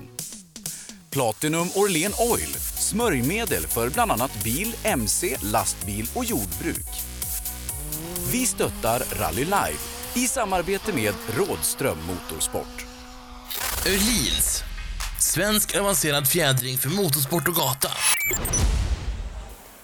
Platinum 1.10 1.68
Orlen 1.74 2.12
Oil. 2.18 2.54
Smörjmedel 2.78 3.62
för 3.62 3.90
bland 3.90 4.12
annat 4.12 4.44
bil, 4.44 4.74
mc, 4.84 5.36
lastbil 5.42 6.08
och 6.14 6.24
jordbruk. 6.24 7.09
Vi 8.32 8.46
stöttar 8.46 9.02
Rally 9.20 9.44
Live 9.44 9.78
i 10.14 10.28
samarbete 10.28 10.92
med 10.92 11.14
Rådström 11.36 11.98
Motorsport. 12.06 12.86
Öhlins. 13.86 14.62
Svensk 15.20 15.76
avancerad 15.76 16.28
fjädring 16.28 16.78
för 16.78 16.88
motorsport 16.88 17.48
och 17.48 17.54
gata. 17.54 17.88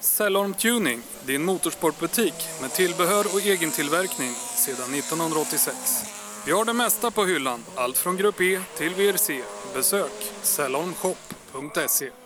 Cellorm 0.01 0.55
Tuning, 0.55 1.03
din 1.25 1.45
motorsportbutik 1.45 2.35
med 2.61 2.73
tillbehör 2.73 3.25
och 3.35 3.41
egen 3.41 3.71
tillverkning 3.71 4.35
sedan 4.57 4.95
1986. 4.95 5.77
Vi 6.47 6.53
har 6.53 6.65
det 6.65 6.73
mesta 6.73 7.11
på 7.11 7.25
hyllan, 7.25 7.65
allt 7.75 7.99
från 7.99 8.17
Grupp 8.17 8.41
E 8.41 8.61
till 8.77 8.95
VRC. 8.95 9.43
Besök 9.75 10.33
cellormshop.se. 10.43 12.26